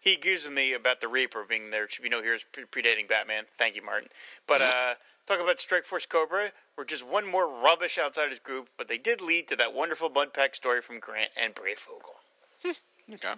He 0.00 0.16
with 0.22 0.50
me 0.50 0.72
about 0.72 1.00
the 1.00 1.08
Reaper 1.08 1.44
being 1.48 1.70
there 1.70 1.88
should 1.88 2.02
be 2.02 2.08
no 2.08 2.22
heroes 2.22 2.44
predating 2.72 3.08
Batman. 3.08 3.44
Thank 3.58 3.76
you, 3.76 3.84
Martin. 3.84 4.08
But 4.46 4.62
uh, 4.62 4.94
talk 5.26 5.40
about 5.40 5.60
Strike 5.60 5.84
Force 5.84 6.06
Cobra. 6.06 6.52
We're 6.76 6.84
just 6.84 7.06
one 7.06 7.26
more 7.26 7.48
rubbish 7.48 7.98
outsiders 7.98 8.38
group, 8.38 8.68
but 8.78 8.88
they 8.88 8.98
did 8.98 9.20
lead 9.20 9.48
to 9.48 9.56
that 9.56 9.74
wonderful 9.74 10.08
Mudpack 10.08 10.54
story 10.54 10.80
from 10.80 11.00
Grant 11.00 11.30
and 11.36 11.54
Breyfogle. 11.54 12.16
Hmm, 12.62 13.14
okay. 13.14 13.34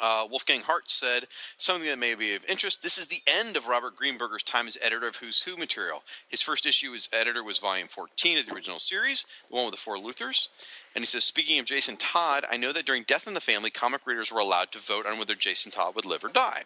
Uh, 0.00 0.26
Wolfgang 0.30 0.60
Hart 0.60 0.90
said 0.90 1.26
something 1.56 1.88
that 1.88 1.98
may 1.98 2.14
be 2.14 2.34
of 2.34 2.44
interest. 2.46 2.82
This 2.82 2.98
is 2.98 3.06
the 3.06 3.22
end 3.26 3.56
of 3.56 3.68
Robert 3.68 3.94
Greenberger's 3.96 4.42
time 4.42 4.66
as 4.66 4.78
editor 4.82 5.06
of 5.06 5.16
Who's 5.16 5.42
Who 5.42 5.56
material. 5.56 6.02
His 6.28 6.42
first 6.42 6.66
issue 6.66 6.92
as 6.92 7.08
editor 7.12 7.42
was 7.42 7.58
volume 7.58 7.88
14 7.88 8.38
of 8.38 8.46
the 8.46 8.54
original 8.54 8.78
series, 8.78 9.26
the 9.48 9.56
one 9.56 9.66
with 9.66 9.74
the 9.74 9.80
four 9.80 9.98
Luthers. 9.98 10.48
And 10.94 11.02
he 11.02 11.06
says, 11.06 11.24
speaking 11.24 11.58
of 11.58 11.66
Jason 11.66 11.96
Todd, 11.96 12.44
I 12.50 12.56
know 12.56 12.72
that 12.72 12.86
during 12.86 13.04
Death 13.04 13.26
in 13.26 13.34
the 13.34 13.40
Family, 13.40 13.70
comic 13.70 14.06
readers 14.06 14.32
were 14.32 14.40
allowed 14.40 14.72
to 14.72 14.78
vote 14.78 15.06
on 15.06 15.18
whether 15.18 15.34
Jason 15.34 15.72
Todd 15.72 15.94
would 15.94 16.04
live 16.04 16.24
or 16.24 16.28
die. 16.28 16.62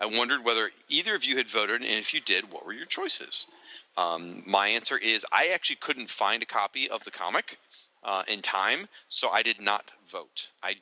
I 0.00 0.06
wondered 0.06 0.44
whether 0.44 0.70
either 0.88 1.14
of 1.14 1.24
you 1.24 1.36
had 1.36 1.48
voted, 1.48 1.82
and 1.82 1.92
if 1.92 2.14
you 2.14 2.20
did, 2.20 2.52
what 2.52 2.64
were 2.64 2.72
your 2.72 2.86
choices? 2.86 3.46
Um, 3.96 4.42
my 4.46 4.68
answer 4.68 4.96
is 4.96 5.26
I 5.32 5.50
actually 5.52 5.76
couldn't 5.76 6.10
find 6.10 6.42
a 6.42 6.46
copy 6.46 6.88
of 6.88 7.04
the 7.04 7.10
comic 7.10 7.58
uh, 8.04 8.22
in 8.28 8.42
time, 8.42 8.88
so 9.08 9.28
I 9.28 9.42
did 9.42 9.60
not 9.60 9.92
vote. 10.06 10.50
I 10.62 10.76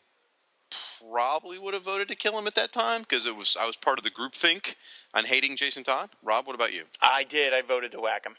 probably 1.00 1.58
would 1.58 1.74
have 1.74 1.84
voted 1.84 2.08
to 2.08 2.14
kill 2.14 2.38
him 2.38 2.46
at 2.46 2.54
that 2.54 2.72
time 2.72 3.02
because 3.02 3.26
it 3.26 3.36
was 3.36 3.56
I 3.60 3.66
was 3.66 3.76
part 3.76 3.98
of 3.98 4.04
the 4.04 4.10
group 4.10 4.34
think 4.34 4.76
on 5.14 5.24
hating 5.24 5.56
Jason 5.56 5.84
Todd. 5.84 6.10
Rob, 6.22 6.46
what 6.46 6.54
about 6.54 6.72
you? 6.72 6.84
I 7.00 7.24
did. 7.24 7.52
I 7.52 7.62
voted 7.62 7.92
to 7.92 8.00
whack 8.00 8.26
him. 8.26 8.36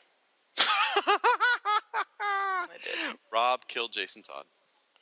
I 2.19 2.67
did. 2.83 3.17
Rob 3.31 3.67
killed 3.67 3.91
Jason 3.91 4.21
Todd. 4.21 4.45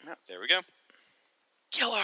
Yep. 0.05 0.19
There 0.27 0.39
we 0.39 0.47
go. 0.47 0.59
Killer. 1.71 2.03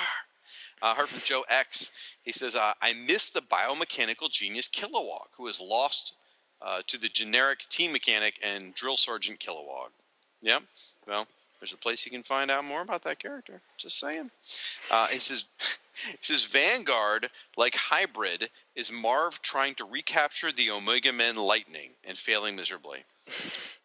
Uh, 0.82 0.96
heard 0.96 1.08
from 1.08 1.22
Joe 1.24 1.44
X. 1.50 1.92
He 2.24 2.32
says, 2.32 2.56
uh, 2.56 2.74
"I 2.82 2.94
miss 2.94 3.30
the 3.30 3.42
biomechanical 3.42 4.30
genius 4.32 4.68
Kilowog, 4.68 5.28
who 5.38 5.48
is 5.48 5.62
lost 5.62 6.16
uh, 6.62 6.82
to 6.88 6.98
the 6.98 7.10
generic 7.10 7.60
team 7.70 7.92
mechanic 7.92 8.40
and 8.44 8.74
drill 8.74 8.98
sergeant 8.98 9.40
Kilowog." 9.40 9.90
Yep. 10.42 10.64
Well, 11.08 11.28
there's 11.62 11.74
a 11.74 11.78
place 11.78 12.06
you 12.06 12.12
can 12.12 12.24
find 12.24 12.50
out 12.50 12.66
more 12.66 12.82
about 12.82 13.04
that 13.04 13.20
character. 13.20 13.62
Just 13.78 14.00
saying. 14.00 14.32
Uh, 14.90 15.08
he 15.08 15.20
says, 15.20 15.46
he 16.10 16.18
says 16.20 16.44
Vanguard, 16.46 17.30
like 17.56 17.76
Hybrid, 17.76 18.50
is 18.76 18.92
Marv 18.92 19.42
trying 19.44 19.76
to 19.76 19.86
recapture 19.86 20.52
the 20.52 20.72
Omega 20.72 21.14
Men 21.14 21.36
Lightning 21.36 21.92
and 22.04 22.18
failing 22.18 22.56
miserably. 22.56 23.06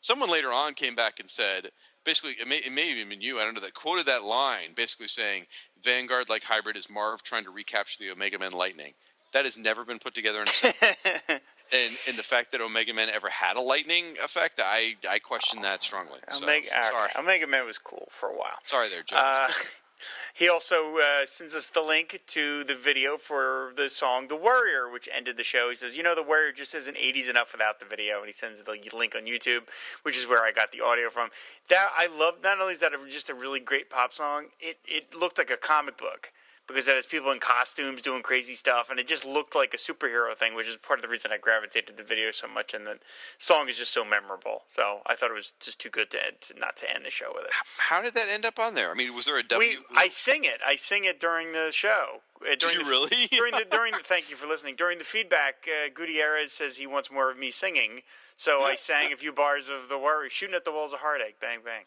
Someone 0.00 0.30
later 0.30 0.52
on 0.52 0.72
came 0.72 0.94
back 0.94 1.20
and 1.20 1.28
said, 1.28 1.68
basically, 2.02 2.32
it 2.40 2.48
may, 2.48 2.56
it 2.56 2.72
may 2.72 2.88
have 2.88 2.96
even 2.96 3.10
been 3.10 3.20
you, 3.20 3.38
I 3.38 3.44
don't 3.44 3.52
know, 3.52 3.60
that 3.60 3.74
quoted 3.74 4.06
that 4.06 4.24
line, 4.24 4.72
basically 4.74 5.08
saying, 5.08 5.44
Vanguard, 5.82 6.30
like 6.30 6.44
Hybrid, 6.44 6.78
is 6.78 6.88
Marv 6.88 7.22
trying 7.22 7.44
to 7.44 7.50
recapture 7.50 8.02
the 8.02 8.10
Omega 8.10 8.38
Men 8.38 8.52
Lightning. 8.52 8.94
That 9.34 9.44
has 9.44 9.58
never 9.58 9.84
been 9.84 9.98
put 9.98 10.14
together 10.14 10.40
in 10.40 10.48
a 10.48 10.52
sentence. 10.52 10.96
and, 11.72 11.96
and 12.08 12.16
the 12.16 12.22
fact 12.22 12.52
that 12.52 12.60
Omega 12.60 12.92
Man 12.92 13.08
ever 13.08 13.28
had 13.28 13.56
a 13.56 13.60
lightning 13.60 14.04
effect, 14.22 14.60
I, 14.62 14.96
I 15.08 15.18
question 15.18 15.62
that 15.62 15.82
strongly. 15.82 16.20
So, 16.30 16.44
Omega, 16.44 16.68
okay. 16.68 16.88
sorry. 16.88 17.10
Omega 17.18 17.46
Man 17.46 17.66
was 17.66 17.78
cool 17.78 18.08
for 18.10 18.28
a 18.28 18.34
while. 18.36 18.58
Sorry 18.64 18.88
there, 18.88 19.02
Joe. 19.02 19.16
Uh, 19.18 19.48
he 20.34 20.48
also 20.48 20.98
uh, 20.98 21.26
sends 21.26 21.54
us 21.54 21.68
the 21.70 21.80
link 21.82 22.22
to 22.28 22.64
the 22.64 22.74
video 22.74 23.16
for 23.16 23.72
the 23.76 23.88
song 23.88 24.28
"The 24.28 24.36
Warrior," 24.36 24.90
which 24.90 25.08
ended 25.14 25.36
the 25.36 25.44
show. 25.44 25.70
He 25.70 25.76
says, 25.76 25.96
"You 25.96 26.02
know, 26.02 26.14
The 26.14 26.22
Warrior 26.22 26.52
just 26.52 26.74
isn't 26.74 26.96
'80s 26.96 27.28
enough 27.28 27.52
without 27.52 27.80
the 27.80 27.86
video," 27.86 28.18
and 28.18 28.26
he 28.26 28.32
sends 28.32 28.62
the 28.62 28.78
link 28.92 29.14
on 29.16 29.26
YouTube, 29.26 29.62
which 30.02 30.16
is 30.16 30.26
where 30.26 30.44
I 30.44 30.52
got 30.52 30.72
the 30.72 30.80
audio 30.82 31.10
from. 31.10 31.30
That 31.68 31.88
I 31.96 32.06
love. 32.06 32.36
Not 32.42 32.60
only 32.60 32.72
is 32.72 32.80
that 32.80 32.92
a, 32.92 32.98
just 33.08 33.30
a 33.30 33.34
really 33.34 33.60
great 33.60 33.90
pop 33.90 34.12
song, 34.12 34.46
it 34.60 34.78
it 34.86 35.14
looked 35.14 35.38
like 35.38 35.50
a 35.50 35.56
comic 35.56 35.96
book 35.96 36.32
because 36.66 36.88
it 36.88 36.94
has 36.94 37.06
people 37.06 37.30
in 37.30 37.38
costumes 37.38 38.02
doing 38.02 38.22
crazy 38.22 38.54
stuff, 38.54 38.90
and 38.90 38.98
it 38.98 39.06
just 39.06 39.24
looked 39.24 39.54
like 39.54 39.72
a 39.74 39.76
superhero 39.76 40.36
thing, 40.36 40.54
which 40.54 40.66
is 40.66 40.76
part 40.76 40.98
of 40.98 41.02
the 41.02 41.08
reason 41.08 41.30
I 41.32 41.38
gravitated 41.38 41.96
to 41.96 42.02
the 42.02 42.08
video 42.08 42.30
so 42.32 42.48
much. 42.48 42.74
And 42.74 42.86
the 42.86 42.98
song 43.38 43.68
is 43.68 43.78
just 43.78 43.92
so 43.92 44.04
memorable, 44.04 44.64
so 44.68 45.00
I 45.06 45.14
thought 45.14 45.30
it 45.30 45.34
was 45.34 45.52
just 45.60 45.78
too 45.78 45.90
good 45.90 46.10
to, 46.10 46.24
end, 46.24 46.36
to 46.42 46.58
not 46.58 46.76
to 46.78 46.92
end 46.92 47.04
the 47.04 47.10
show 47.10 47.32
with 47.34 47.44
it. 47.44 47.50
How 47.78 48.02
did 48.02 48.14
that 48.14 48.26
end 48.28 48.44
up 48.44 48.58
on 48.58 48.74
there? 48.74 48.90
I 48.90 48.94
mean, 48.94 49.14
was 49.14 49.26
there 49.26 49.38
a 49.38 49.42
W? 49.42 49.68
We, 49.68 49.96
I 49.96 50.08
sing 50.08 50.44
it. 50.44 50.60
I 50.66 50.76
sing 50.76 51.04
it 51.04 51.20
during 51.20 51.52
the 51.52 51.70
show. 51.72 52.22
Uh, 52.42 52.54
during 52.58 52.76
you 52.76 52.84
the, 52.84 52.90
really? 52.90 53.26
during 53.30 53.52
the 53.52 53.64
during 53.70 53.92
the 53.92 53.98
thank 53.98 54.30
you 54.30 54.36
for 54.36 54.46
listening. 54.46 54.76
During 54.76 54.98
the 54.98 55.04
feedback, 55.04 55.66
uh, 55.66 55.88
Gutierrez 55.94 56.52
says 56.52 56.76
he 56.76 56.86
wants 56.86 57.10
more 57.10 57.30
of 57.30 57.38
me 57.38 57.50
singing, 57.50 58.02
so 58.36 58.62
I 58.62 58.74
sang 58.76 59.12
a 59.12 59.16
few 59.16 59.32
bars 59.32 59.68
of 59.68 59.88
the 59.88 59.98
worry, 59.98 60.28
shooting 60.30 60.54
at 60.54 60.64
the 60.64 60.72
walls 60.72 60.92
of 60.92 61.00
heartache, 61.00 61.40
bang 61.40 61.60
bang. 61.64 61.84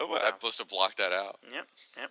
Oh, 0.00 0.14
I 0.14 0.32
must 0.42 0.58
have 0.58 0.68
blocked 0.68 0.96
that 0.96 1.12
out. 1.12 1.38
Yep, 1.52 1.66
yep. 1.98 2.10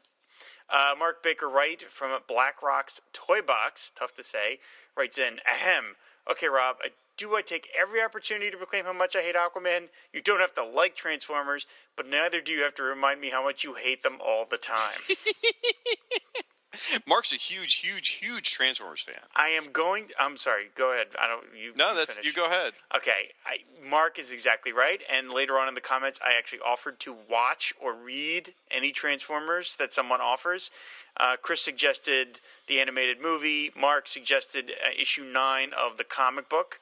Uh, 0.71 0.93
Mark 0.97 1.23
Baker 1.23 1.49
Wright 1.49 1.81
from 1.81 2.11
BlackRock's 2.27 3.01
Toy 3.11 3.41
Box, 3.41 3.91
tough 3.95 4.13
to 4.15 4.23
say, 4.23 4.59
writes 4.95 5.17
in, 5.17 5.39
ahem. 5.45 5.95
Okay, 6.29 6.47
Rob, 6.47 6.77
I 6.83 6.89
do 7.17 7.35
I 7.35 7.41
take 7.41 7.67
every 7.79 8.01
opportunity 8.01 8.49
to 8.49 8.55
proclaim 8.55 8.85
how 8.85 8.93
much 8.93 9.13
I 9.13 9.21
hate 9.21 9.35
Aquaman? 9.35 9.89
You 10.13 10.21
don't 10.21 10.39
have 10.39 10.53
to 10.53 10.63
like 10.63 10.95
Transformers, 10.95 11.67
but 11.97 12.07
neither 12.07 12.39
do 12.39 12.53
you 12.53 12.61
have 12.61 12.75
to 12.75 12.83
remind 12.83 13.19
me 13.19 13.29
how 13.29 13.43
much 13.43 13.63
you 13.65 13.73
hate 13.73 14.03
them 14.03 14.19
all 14.25 14.45
the 14.49 14.57
time. 14.57 15.01
Mark's 17.07 17.31
a 17.31 17.35
huge, 17.35 17.75
huge, 17.75 18.09
huge 18.09 18.51
Transformers 18.51 19.01
fan. 19.01 19.15
I 19.35 19.49
am 19.49 19.71
going. 19.71 20.07
I'm 20.19 20.37
sorry. 20.37 20.65
Go 20.75 20.93
ahead. 20.93 21.07
I 21.19 21.27
don't. 21.27 21.45
You. 21.57 21.73
No, 21.77 21.95
that's 21.95 22.17
finish. 22.17 22.27
you. 22.27 22.33
Go 22.33 22.45
ahead. 22.45 22.73
Okay, 22.95 23.31
I, 23.45 23.57
Mark 23.87 24.19
is 24.19 24.31
exactly 24.31 24.71
right. 24.71 25.01
And 25.11 25.31
later 25.31 25.57
on 25.57 25.67
in 25.67 25.73
the 25.73 25.81
comments, 25.81 26.19
I 26.25 26.37
actually 26.37 26.59
offered 26.59 26.99
to 27.01 27.15
watch 27.29 27.73
or 27.81 27.93
read 27.93 28.53
any 28.69 28.91
Transformers 28.91 29.75
that 29.77 29.93
someone 29.93 30.21
offers. 30.21 30.69
Uh, 31.17 31.35
Chris 31.41 31.61
suggested 31.61 32.39
the 32.67 32.79
animated 32.79 33.19
movie. 33.21 33.71
Mark 33.75 34.07
suggested 34.07 34.71
uh, 34.71 34.89
issue 34.99 35.23
nine 35.23 35.71
of 35.77 35.97
the 35.97 36.03
comic 36.03 36.49
book. 36.49 36.79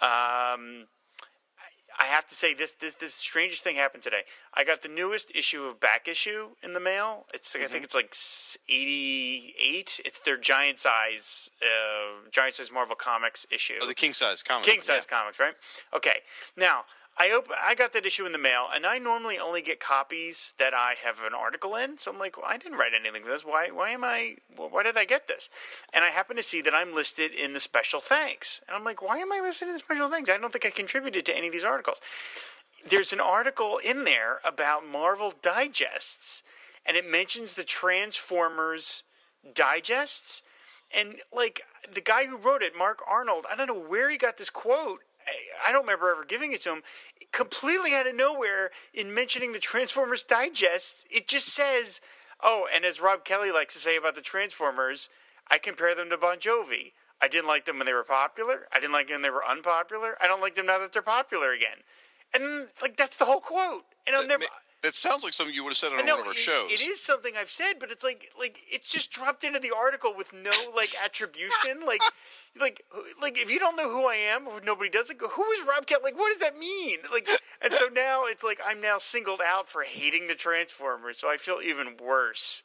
Um, 0.00 0.86
I 1.98 2.04
have 2.04 2.26
to 2.26 2.34
say 2.34 2.54
this 2.54 2.72
this 2.72 2.94
this 2.94 3.14
strangest 3.14 3.64
thing 3.64 3.76
happened 3.76 4.02
today. 4.02 4.22
I 4.54 4.64
got 4.64 4.82
the 4.82 4.88
newest 4.88 5.34
issue 5.34 5.64
of 5.64 5.80
Back 5.80 6.06
Issue 6.06 6.50
in 6.62 6.72
the 6.72 6.80
mail. 6.80 7.26
It's 7.34 7.56
I 7.56 7.64
think 7.64 7.84
it's 7.84 7.94
like 7.94 8.14
eighty 8.68 9.54
eight. 9.60 10.00
It's 10.04 10.20
their 10.20 10.36
giant 10.36 10.78
size 10.78 11.50
uh, 11.60 12.28
giant 12.30 12.54
size 12.54 12.70
Marvel 12.72 12.96
Comics 12.96 13.46
issue. 13.50 13.74
Oh, 13.82 13.86
the 13.86 13.94
king 13.94 14.12
size 14.12 14.42
comics. 14.42 14.68
King 14.68 14.82
size 14.82 15.06
comics, 15.06 15.40
right? 15.40 15.54
Okay. 15.94 16.20
Now 16.56 16.84
I 17.20 17.30
op- 17.30 17.50
I 17.60 17.74
got 17.74 17.92
that 17.92 18.06
issue 18.06 18.26
in 18.26 18.32
the 18.32 18.38
mail, 18.38 18.66
and 18.72 18.86
I 18.86 18.98
normally 18.98 19.38
only 19.38 19.60
get 19.60 19.80
copies 19.80 20.54
that 20.58 20.72
I 20.72 20.94
have 21.04 21.20
an 21.20 21.34
article 21.34 21.74
in. 21.74 21.98
So 21.98 22.12
I'm 22.12 22.18
like, 22.18 22.36
well, 22.36 22.46
I 22.48 22.56
didn't 22.56 22.78
write 22.78 22.92
anything 22.98 23.24
for 23.24 23.30
this. 23.30 23.44
Why? 23.44 23.70
Why 23.70 23.90
am 23.90 24.04
I? 24.04 24.36
Why 24.56 24.84
did 24.84 24.96
I 24.96 25.04
get 25.04 25.26
this? 25.26 25.50
And 25.92 26.04
I 26.04 26.08
happen 26.08 26.36
to 26.36 26.42
see 26.42 26.60
that 26.62 26.74
I'm 26.74 26.94
listed 26.94 27.32
in 27.32 27.54
the 27.54 27.60
special 27.60 27.98
thanks, 27.98 28.60
and 28.68 28.76
I'm 28.76 28.84
like, 28.84 29.02
why 29.02 29.18
am 29.18 29.32
I 29.32 29.40
listed 29.40 29.68
in 29.68 29.74
the 29.74 29.80
special 29.80 30.08
thanks? 30.08 30.30
I 30.30 30.38
don't 30.38 30.52
think 30.52 30.66
I 30.66 30.70
contributed 30.70 31.26
to 31.26 31.36
any 31.36 31.48
of 31.48 31.52
these 31.52 31.64
articles. 31.64 32.00
There's 32.88 33.12
an 33.12 33.20
article 33.20 33.78
in 33.84 34.04
there 34.04 34.38
about 34.44 34.86
Marvel 34.86 35.34
digests, 35.42 36.44
and 36.86 36.96
it 36.96 37.10
mentions 37.10 37.54
the 37.54 37.64
Transformers 37.64 39.02
digests. 39.54 40.42
And 40.96 41.16
like 41.34 41.62
the 41.92 42.00
guy 42.00 42.26
who 42.26 42.36
wrote 42.36 42.62
it, 42.62 42.78
Mark 42.78 43.02
Arnold, 43.10 43.44
I 43.50 43.56
don't 43.56 43.66
know 43.66 43.74
where 43.74 44.08
he 44.08 44.16
got 44.16 44.38
this 44.38 44.50
quote. 44.50 45.00
I- 45.64 45.72
don't 45.72 45.82
remember 45.82 46.10
ever 46.10 46.24
giving 46.24 46.52
it 46.52 46.62
to 46.62 46.72
him. 46.72 46.82
Completely 47.32 47.94
out 47.94 48.06
of 48.06 48.14
nowhere, 48.14 48.70
in 48.94 49.12
mentioning 49.12 49.52
the 49.52 49.58
Transformers 49.58 50.24
Digest, 50.24 51.06
it 51.10 51.28
just 51.28 51.48
says, 51.48 52.00
"Oh, 52.40 52.66
and 52.72 52.84
as 52.84 53.00
Rob 53.00 53.24
Kelly 53.24 53.50
likes 53.50 53.74
to 53.74 53.80
say 53.80 53.96
about 53.96 54.14
the 54.14 54.22
Transformers, 54.22 55.10
I 55.48 55.58
compare 55.58 55.94
them 55.94 56.10
to 56.10 56.16
Bon 56.16 56.38
Jovi. 56.38 56.92
I 57.20 57.28
didn't 57.28 57.48
like 57.48 57.64
them 57.64 57.78
when 57.78 57.86
they 57.86 57.92
were 57.92 58.04
popular. 58.04 58.68
I 58.72 58.80
didn't 58.80 58.92
like 58.92 59.08
them 59.08 59.16
when 59.16 59.22
they 59.22 59.30
were 59.30 59.44
unpopular. 59.46 60.16
I 60.20 60.26
don't 60.26 60.40
like 60.40 60.54
them 60.54 60.66
now 60.66 60.78
that 60.78 60.92
they're 60.92 61.02
popular 61.02 61.52
again." 61.52 61.82
And 62.32 62.70
like 62.80 62.96
that's 62.96 63.16
the 63.16 63.24
whole 63.24 63.40
quote. 63.40 63.84
And 64.06 64.14
I've 64.16 64.22
That, 64.22 64.40
never. 64.40 64.44
That 64.82 64.94
sounds 64.94 65.24
like 65.24 65.32
something 65.32 65.54
you 65.54 65.64
would 65.64 65.70
have 65.70 65.76
said 65.76 65.92
on 65.92 66.06
know 66.06 66.14
one 66.14 66.20
of 66.22 66.26
our 66.28 66.32
it- 66.32 66.38
shows. 66.38 66.70
It 66.70 66.80
is 66.80 67.02
something 67.02 67.34
I've 67.36 67.50
said, 67.50 67.74
but 67.80 67.90
it's 67.90 68.04
like 68.04 68.30
like 68.38 68.60
it's 68.70 68.90
just 68.90 69.10
dropped 69.10 69.44
into 69.44 69.58
the 69.58 69.72
article 69.76 70.14
with 70.16 70.32
no 70.32 70.50
like 70.74 70.90
attribution. 71.04 71.80
like 71.86 72.02
like 72.60 72.84
like 73.20 73.38
if 73.38 73.50
you 73.50 73.58
don't 73.58 73.76
know 73.76 73.90
who 73.90 74.06
I 74.06 74.14
am, 74.14 74.46
or 74.46 74.60
nobody 74.60 74.90
does 74.90 75.10
it, 75.10 75.18
go 75.18 75.28
who 75.28 75.44
is 75.52 75.66
Rob 75.66 75.86
Cat? 75.86 76.02
Like 76.02 76.16
what 76.16 76.30
does 76.30 76.40
that 76.40 76.58
mean? 76.58 76.98
Like 77.12 77.28
and 77.60 77.72
so 77.72 77.86
now 77.92 78.24
it's 78.26 78.44
like 78.44 78.60
I'm 78.64 78.80
now 78.80 78.98
singled 78.98 79.40
out 79.44 79.68
for 79.68 79.82
hating 79.82 80.28
the 80.28 80.34
Transformers. 80.34 81.18
So 81.18 81.28
I 81.28 81.36
feel 81.36 81.58
even 81.62 81.96
worse 82.02 82.62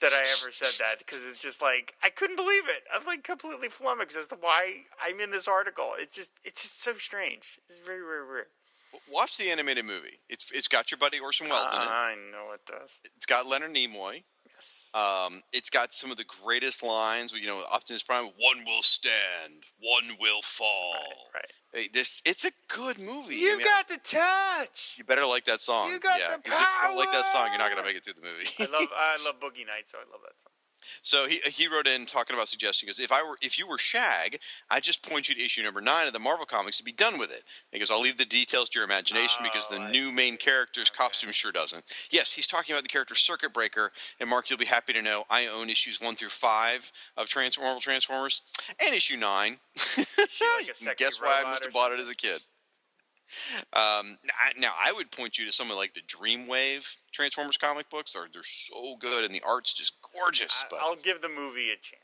that 0.00 0.12
I 0.12 0.20
ever 0.20 0.50
said 0.52 0.72
that 0.78 0.98
because 0.98 1.26
it's 1.26 1.42
just 1.42 1.60
like 1.60 1.94
I 2.02 2.10
couldn't 2.10 2.36
believe 2.36 2.64
it. 2.66 2.84
I'm 2.94 3.06
like 3.06 3.24
completely 3.24 3.68
flummoxed 3.68 4.16
as 4.16 4.28
to 4.28 4.36
why 4.40 4.84
I'm 5.02 5.20
in 5.20 5.30
this 5.30 5.48
article. 5.48 5.92
It's 5.98 6.16
just 6.16 6.32
it's 6.44 6.62
just 6.62 6.82
so 6.82 6.94
strange. 6.94 7.60
It's 7.68 7.80
very 7.80 8.00
very 8.00 8.26
weird. 8.26 8.46
Watch 9.10 9.36
the 9.38 9.50
animated 9.50 9.84
movie. 9.84 10.18
It's 10.28 10.50
it's 10.52 10.68
got 10.68 10.90
your 10.90 10.98
buddy 10.98 11.18
Orson 11.18 11.48
Welles 11.48 11.74
in 11.74 11.82
it. 11.82 11.88
I 11.88 12.14
know 12.32 12.52
it 12.54 12.60
does. 12.66 12.90
It's 13.04 13.26
got 13.26 13.46
Leonard 13.46 13.70
Nimoy. 13.70 14.22
Yes. 14.54 14.88
Um, 14.94 15.42
it's 15.52 15.70
got 15.70 15.92
some 15.92 16.10
of 16.10 16.16
the 16.16 16.24
greatest 16.44 16.82
lines. 16.82 17.32
You 17.32 17.46
know, 17.46 17.62
Optimus 17.70 18.02
Prime: 18.02 18.24
"One 18.24 18.64
will 18.64 18.82
stand, 18.82 19.54
one 19.78 20.16
will 20.20 20.42
fall." 20.42 20.94
Right. 21.34 21.52
Hey, 21.72 21.88
this 21.92 22.22
it's 22.24 22.44
a 22.44 22.50
good 22.68 22.98
movie. 22.98 23.36
You 23.36 23.54
I 23.54 23.56
mean, 23.56 23.66
got 23.66 23.88
the 23.88 23.98
touch. 24.02 24.94
You 24.96 25.04
better 25.04 25.26
like 25.26 25.44
that 25.44 25.60
song. 25.60 25.90
You 25.90 25.98
got 25.98 26.18
yeah, 26.18 26.36
the 26.36 26.42
'cause 26.42 26.58
if 26.58 26.60
you 26.60 26.88
don't 26.88 26.96
like 26.96 27.12
that 27.12 27.26
song, 27.26 27.48
you're 27.50 27.58
not 27.58 27.70
gonna 27.70 27.82
make 27.86 27.96
it 27.96 28.04
through 28.04 28.14
the 28.14 28.22
movie. 28.22 28.48
I 28.58 28.64
love 28.64 28.88
I 28.94 29.18
love 29.24 29.40
Boogie 29.40 29.66
Nights, 29.66 29.92
so 29.92 29.98
I 29.98 30.08
love 30.10 30.20
that 30.24 30.40
song. 30.40 30.52
So 31.02 31.26
he 31.26 31.40
he 31.46 31.68
wrote 31.68 31.86
in 31.86 32.06
talking 32.06 32.34
about 32.34 32.48
suggesting 32.48 32.86
because 32.86 33.00
if 33.00 33.12
I 33.12 33.22
were 33.22 33.36
if 33.42 33.58
you 33.58 33.66
were 33.66 33.78
Shag, 33.78 34.38
I 34.70 34.80
just 34.80 35.08
point 35.08 35.28
you 35.28 35.34
to 35.34 35.44
issue 35.44 35.62
number 35.62 35.80
nine 35.80 36.06
of 36.06 36.12
the 36.12 36.18
Marvel 36.18 36.46
comics 36.46 36.78
to 36.78 36.84
be 36.84 36.92
done 36.92 37.18
with 37.18 37.30
it. 37.32 37.42
He 37.72 37.78
goes, 37.78 37.90
I'll 37.90 38.00
leave 38.00 38.16
the 38.16 38.24
details 38.24 38.68
to 38.70 38.78
your 38.78 38.84
imagination 38.84 39.44
because 39.44 39.68
the 39.68 39.76
Oh, 39.76 39.82
I 39.82 39.90
new 39.90 40.10
main 40.12 40.36
character's 40.36 40.90
costume 40.90 41.32
sure 41.32 41.52
doesn't. 41.52 41.84
Yes, 42.10 42.32
he's 42.32 42.46
talking 42.46 42.74
about 42.74 42.82
the 42.82 42.88
character 42.88 43.14
Circuit 43.14 43.52
Breaker, 43.52 43.92
and 44.20 44.28
Mark, 44.30 44.48
you'll 44.50 44.58
be 44.58 44.64
happy 44.64 44.92
to 44.92 45.02
know 45.02 45.24
I 45.30 45.46
own 45.48 45.70
issues 45.70 46.00
one 46.00 46.14
through 46.14 46.30
five 46.30 46.90
of 47.16 47.28
Trans- 47.28 47.58
Marvel 47.58 47.80
Transformers 47.80 48.42
and 48.84 48.94
issue 48.94 49.16
nine. 49.16 49.58
Like 50.86 50.96
Guess 50.98 51.20
why 51.20 51.42
I 51.44 51.50
must 51.50 51.64
have 51.64 51.72
bought 51.72 51.92
it 51.92 52.00
as 52.00 52.10
a 52.10 52.14
kid. 52.14 52.40
Um, 53.72 54.18
now 54.58 54.72
I 54.82 54.92
would 54.92 55.10
point 55.10 55.38
you 55.38 55.46
to 55.46 55.52
something 55.52 55.76
like 55.76 55.94
the 55.94 56.00
Dreamwave 56.02 56.96
Transformers 57.12 57.56
comic 57.56 57.90
books. 57.90 58.12
They're 58.12 58.28
they're 58.32 58.42
so 58.44 58.96
good 58.96 59.24
and 59.24 59.34
the 59.34 59.42
art's 59.46 59.74
just 59.74 59.94
gorgeous. 60.14 60.64
I, 60.64 60.66
but 60.70 60.80
I'll 60.82 60.96
give 60.96 61.22
the 61.22 61.28
movie 61.28 61.70
a 61.70 61.76
chance. 61.76 62.02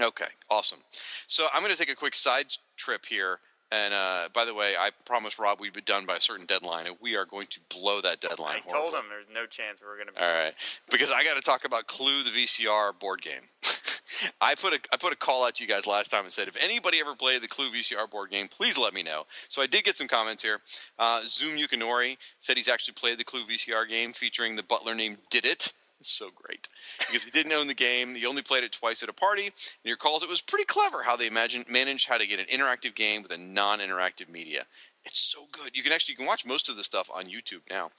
Okay, 0.00 0.26
awesome. 0.50 0.80
So 1.26 1.46
I'm 1.54 1.62
going 1.62 1.72
to 1.72 1.78
take 1.78 1.90
a 1.90 1.96
quick 1.96 2.14
side 2.14 2.46
trip 2.76 3.06
here. 3.06 3.38
And 3.70 3.94
uh, 3.94 4.28
by 4.32 4.44
the 4.44 4.54
way, 4.54 4.74
I 4.78 4.90
promised 5.04 5.38
Rob 5.38 5.60
we'd 5.60 5.72
be 5.72 5.80
done 5.80 6.06
by 6.06 6.16
a 6.16 6.20
certain 6.20 6.46
deadline, 6.46 6.86
and 6.86 6.96
we 7.00 7.16
are 7.16 7.24
going 7.24 7.48
to 7.48 7.60
blow 7.70 8.00
that 8.02 8.20
deadline. 8.20 8.56
I 8.64 8.70
told 8.70 8.92
him 8.92 9.04
there's 9.08 9.26
no 9.32 9.46
chance 9.46 9.80
we're 9.82 9.96
going 9.96 10.08
to 10.08 10.12
be. 10.12 10.20
All 10.20 10.32
right, 10.32 10.54
because 10.90 11.10
I 11.10 11.24
got 11.24 11.34
to 11.34 11.40
talk 11.40 11.64
about 11.64 11.86
Clue, 11.86 12.22
the 12.22 12.30
VCR 12.30 12.98
board 12.98 13.22
game. 13.22 13.42
I 14.40 14.54
put 14.54 14.74
a 14.74 14.78
I 14.92 14.96
put 14.96 15.12
a 15.12 15.16
call 15.16 15.46
out 15.46 15.56
to 15.56 15.64
you 15.64 15.68
guys 15.68 15.86
last 15.86 16.10
time 16.10 16.24
and 16.24 16.32
said 16.32 16.48
if 16.48 16.56
anybody 16.62 17.00
ever 17.00 17.14
played 17.14 17.42
the 17.42 17.48
Clue 17.48 17.70
VCR 17.70 18.10
board 18.10 18.30
game, 18.30 18.48
please 18.48 18.78
let 18.78 18.94
me 18.94 19.02
know. 19.02 19.24
So 19.48 19.62
I 19.62 19.66
did 19.66 19.84
get 19.84 19.96
some 19.96 20.08
comments 20.08 20.42
here. 20.42 20.60
Uh, 20.98 21.22
Zoom 21.26 21.56
Yukinori 21.58 22.16
said 22.38 22.56
he's 22.56 22.68
actually 22.68 22.94
played 22.94 23.18
the 23.18 23.24
Clue 23.24 23.44
VCR 23.44 23.88
game 23.88 24.12
featuring 24.12 24.56
the 24.56 24.62
butler 24.62 24.94
named 24.94 25.18
Did 25.30 25.44
It. 25.44 25.72
It's 26.00 26.10
so 26.10 26.28
great 26.34 26.68
because 26.98 27.24
he 27.24 27.30
didn't 27.30 27.52
own 27.52 27.66
the 27.66 27.74
game. 27.74 28.14
He 28.14 28.26
only 28.26 28.42
played 28.42 28.62
it 28.62 28.72
twice 28.72 29.02
at 29.02 29.08
a 29.08 29.14
party. 29.14 29.46
And 29.46 29.52
he 29.84 29.90
recalls 29.90 30.22
it 30.22 30.28
was 30.28 30.42
pretty 30.42 30.64
clever 30.64 31.02
how 31.02 31.16
they 31.16 31.26
imagine, 31.26 31.64
managed 31.70 32.08
how 32.08 32.18
to 32.18 32.26
get 32.26 32.38
an 32.38 32.46
interactive 32.46 32.94
game 32.94 33.22
with 33.22 33.32
a 33.32 33.38
non-interactive 33.38 34.28
media. 34.28 34.66
It's 35.04 35.20
so 35.20 35.46
good. 35.52 35.76
You 35.76 35.82
can 35.82 35.92
actually 35.92 36.12
you 36.12 36.16
can 36.16 36.26
watch 36.26 36.46
most 36.46 36.68
of 36.68 36.76
the 36.76 36.84
stuff 36.84 37.10
on 37.14 37.26
YouTube 37.26 37.60
now. 37.68 37.90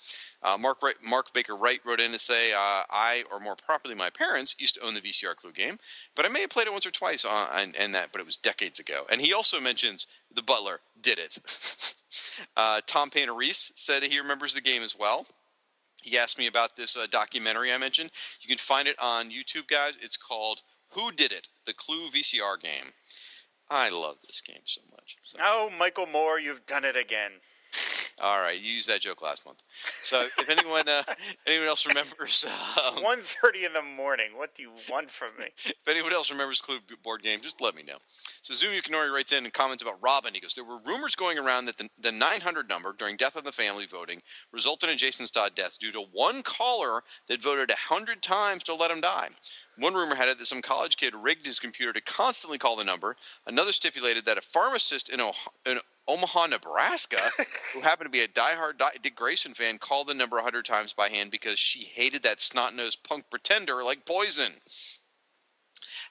Uh, 0.42 0.58
Mark 0.58 0.82
Wright, 0.82 0.95
Mark 1.08 1.34
Baker 1.34 1.56
Wright 1.56 1.80
wrote 1.85 2.00
in 2.00 2.11
to 2.11 2.19
say, 2.19 2.51
uh, 2.51 2.84
I, 2.90 3.24
or 3.32 3.40
more 3.40 3.56
properly, 3.56 3.93
my 3.93 4.09
parents 4.09 4.56
used 4.58 4.75
to 4.75 4.85
own 4.85 4.95
the 4.95 5.01
VCR 5.01 5.35
Clue 5.35 5.51
game, 5.51 5.77
but 6.16 6.25
I 6.25 6.30
may 6.30 6.42
have 6.42 6.50
played 6.50 6.67
it 6.67 6.72
once 6.72 6.85
or 6.85 6.92
twice 6.92 7.24
on, 7.24 7.48
and, 7.53 7.75
and 7.75 7.93
that, 7.93 8.11
but 8.11 8.22
it 8.22 8.25
was 8.25 8.38
decades 8.38 8.80
ago. 8.80 9.06
And 9.11 9.22
he 9.22 9.34
also 9.34 9.59
mentions 9.59 10.08
the 10.34 10.42
butler 10.42 10.80
did 11.00 11.19
it. 11.19 11.38
uh, 12.58 12.82
Tom 12.88 13.09
Panarese 13.09 13.72
said 13.75 14.03
he 14.03 14.19
remembers 14.19 14.53
the 14.53 14.61
game 14.61 14.82
as 14.82 14.98
well. 14.98 15.27
He 16.03 16.17
asked 16.17 16.38
me 16.38 16.48
about 16.48 16.75
this 16.75 16.95
uh, 16.95 17.08
documentary 17.09 17.72
I 17.72 17.77
mentioned. 17.77 18.11
You 18.42 18.48
can 18.48 18.58
find 18.58 18.88
it 18.88 18.95
on 19.01 19.32
YouTube, 19.32 19.67
guys. 19.67 19.98
It's 20.01 20.17
called 20.17 20.61
"Who 20.90 21.11
Did 21.11 21.32
It: 21.32 21.48
The 21.66 21.74
Clue 21.74 22.09
VCR 22.14 22.59
Game." 22.61 22.92
I 23.69 23.90
love 23.90 24.18
this 24.26 24.42
game 24.42 24.61
so 24.64 24.82
much. 24.92 25.18
So- 25.24 25.38
Oh, 25.42 25.69
Michael 25.77 26.06
Moore, 26.06 26.40
you've 26.40 26.66
done 26.66 26.85
it 26.85 26.95
again. 26.95 27.32
all 28.22 28.38
right, 28.40 28.60
you 28.60 28.72
used 28.72 28.88
that 28.90 29.02
joke 29.02 29.22
last 29.22 29.45
month. 29.45 29.61
So 30.02 30.27
if 30.38 30.50
anyone 30.50 30.88
uh, 30.88 31.03
anyone 31.48 31.68
else 31.68 31.85
remembers, 31.85 32.45
um, 32.95 33.03
One 33.03 33.19
thirty 33.22 33.66
in 33.66 33.74
the 33.74 33.82
morning. 33.82 34.27
What 34.35 34.56
do 34.56 34.64
you 34.64 34.72
want 34.90 35.11
from 35.11 35.30
me? 35.40 35.48
if 35.66 35.88
anyone 35.88 36.14
else 36.14 36.32
remembers 36.32 36.61
Clue 36.61 36.80
board 37.03 37.24
game, 37.24 37.42
just 37.42 37.60
let 37.61 37.76
me 37.76 37.84
know. 37.84 37.98
So 38.42 38.53
Zoom 38.53 38.72
Yukinori 38.74 39.11
writes 39.11 39.32
in 39.32 39.44
and 39.44 39.53
comments 39.53 39.82
about 39.82 39.98
Robin. 40.02 40.34
He 40.34 40.40
goes, 40.40 40.53
There 40.53 40.64
were 40.64 40.80
rumors 40.85 41.16
going 41.16 41.38
around 41.40 41.66
that 41.66 41.77
the, 41.77 41.90
the 42.00 42.11
900 42.11 42.69
number 42.69 42.94
during 42.98 43.18
Death 43.18 43.35
of 43.35 43.44
the 43.44 43.52
Family 43.52 43.88
voting 43.88 44.22
resulted 44.53 44.90
in 44.90 44.98
Jason 44.98 45.26
Todd 45.26 45.52
death 45.56 45.77
due 45.80 45.92
to 45.92 46.02
one 46.11 46.44
caller 46.44 47.02
that 47.27 47.42
voted 47.42 47.69
100 47.69 48.22
times 48.22 48.64
to 48.66 48.76
let 48.76 48.92
him 48.92 49.02
die. 49.02 49.30
One 49.78 49.94
rumor 49.94 50.16
had 50.16 50.30
it 50.30 50.38
that 50.40 50.45
some 50.45 50.62
college 50.62 50.98
kid 50.98 51.14
rigged 51.16 51.45
his 51.45 51.60
computer 51.60 51.92
to 51.94 52.02
constantly 52.02 52.58
call 52.58 52.76
the 52.76 52.84
number. 52.84 53.16
Another 53.45 53.72
stipulated 53.72 54.26
that 54.26 54.38
a 54.38 54.42
pharmacist 54.42 55.10
in, 55.10 55.20
oh- 55.20 55.34
in 55.66 55.80
Omaha, 56.08 56.48
Nebraska, 56.48 57.20
who 57.74 57.82
happened 57.82 58.06
to 58.08 58.12
be 58.12 58.22
a 58.22 58.28
diehard 58.28 58.78
Di- 58.78 58.98
Dick 59.02 59.16
Grayson 59.16 59.54
fan, 59.54 59.78
called 59.78 60.08
the 60.08 60.14
number 60.14 60.38
100 60.38 60.66
times 60.66 60.94
by 60.94 61.10
hand 61.10 61.32
because 61.32 61.60
she 61.60 61.84
hated 61.84 62.24
that 62.24 62.42
snot 62.42 62.76
nosed 62.76 63.04
punk 63.04 63.26
pretender 63.30 63.84
like 63.84 64.06
poison. 64.06 64.54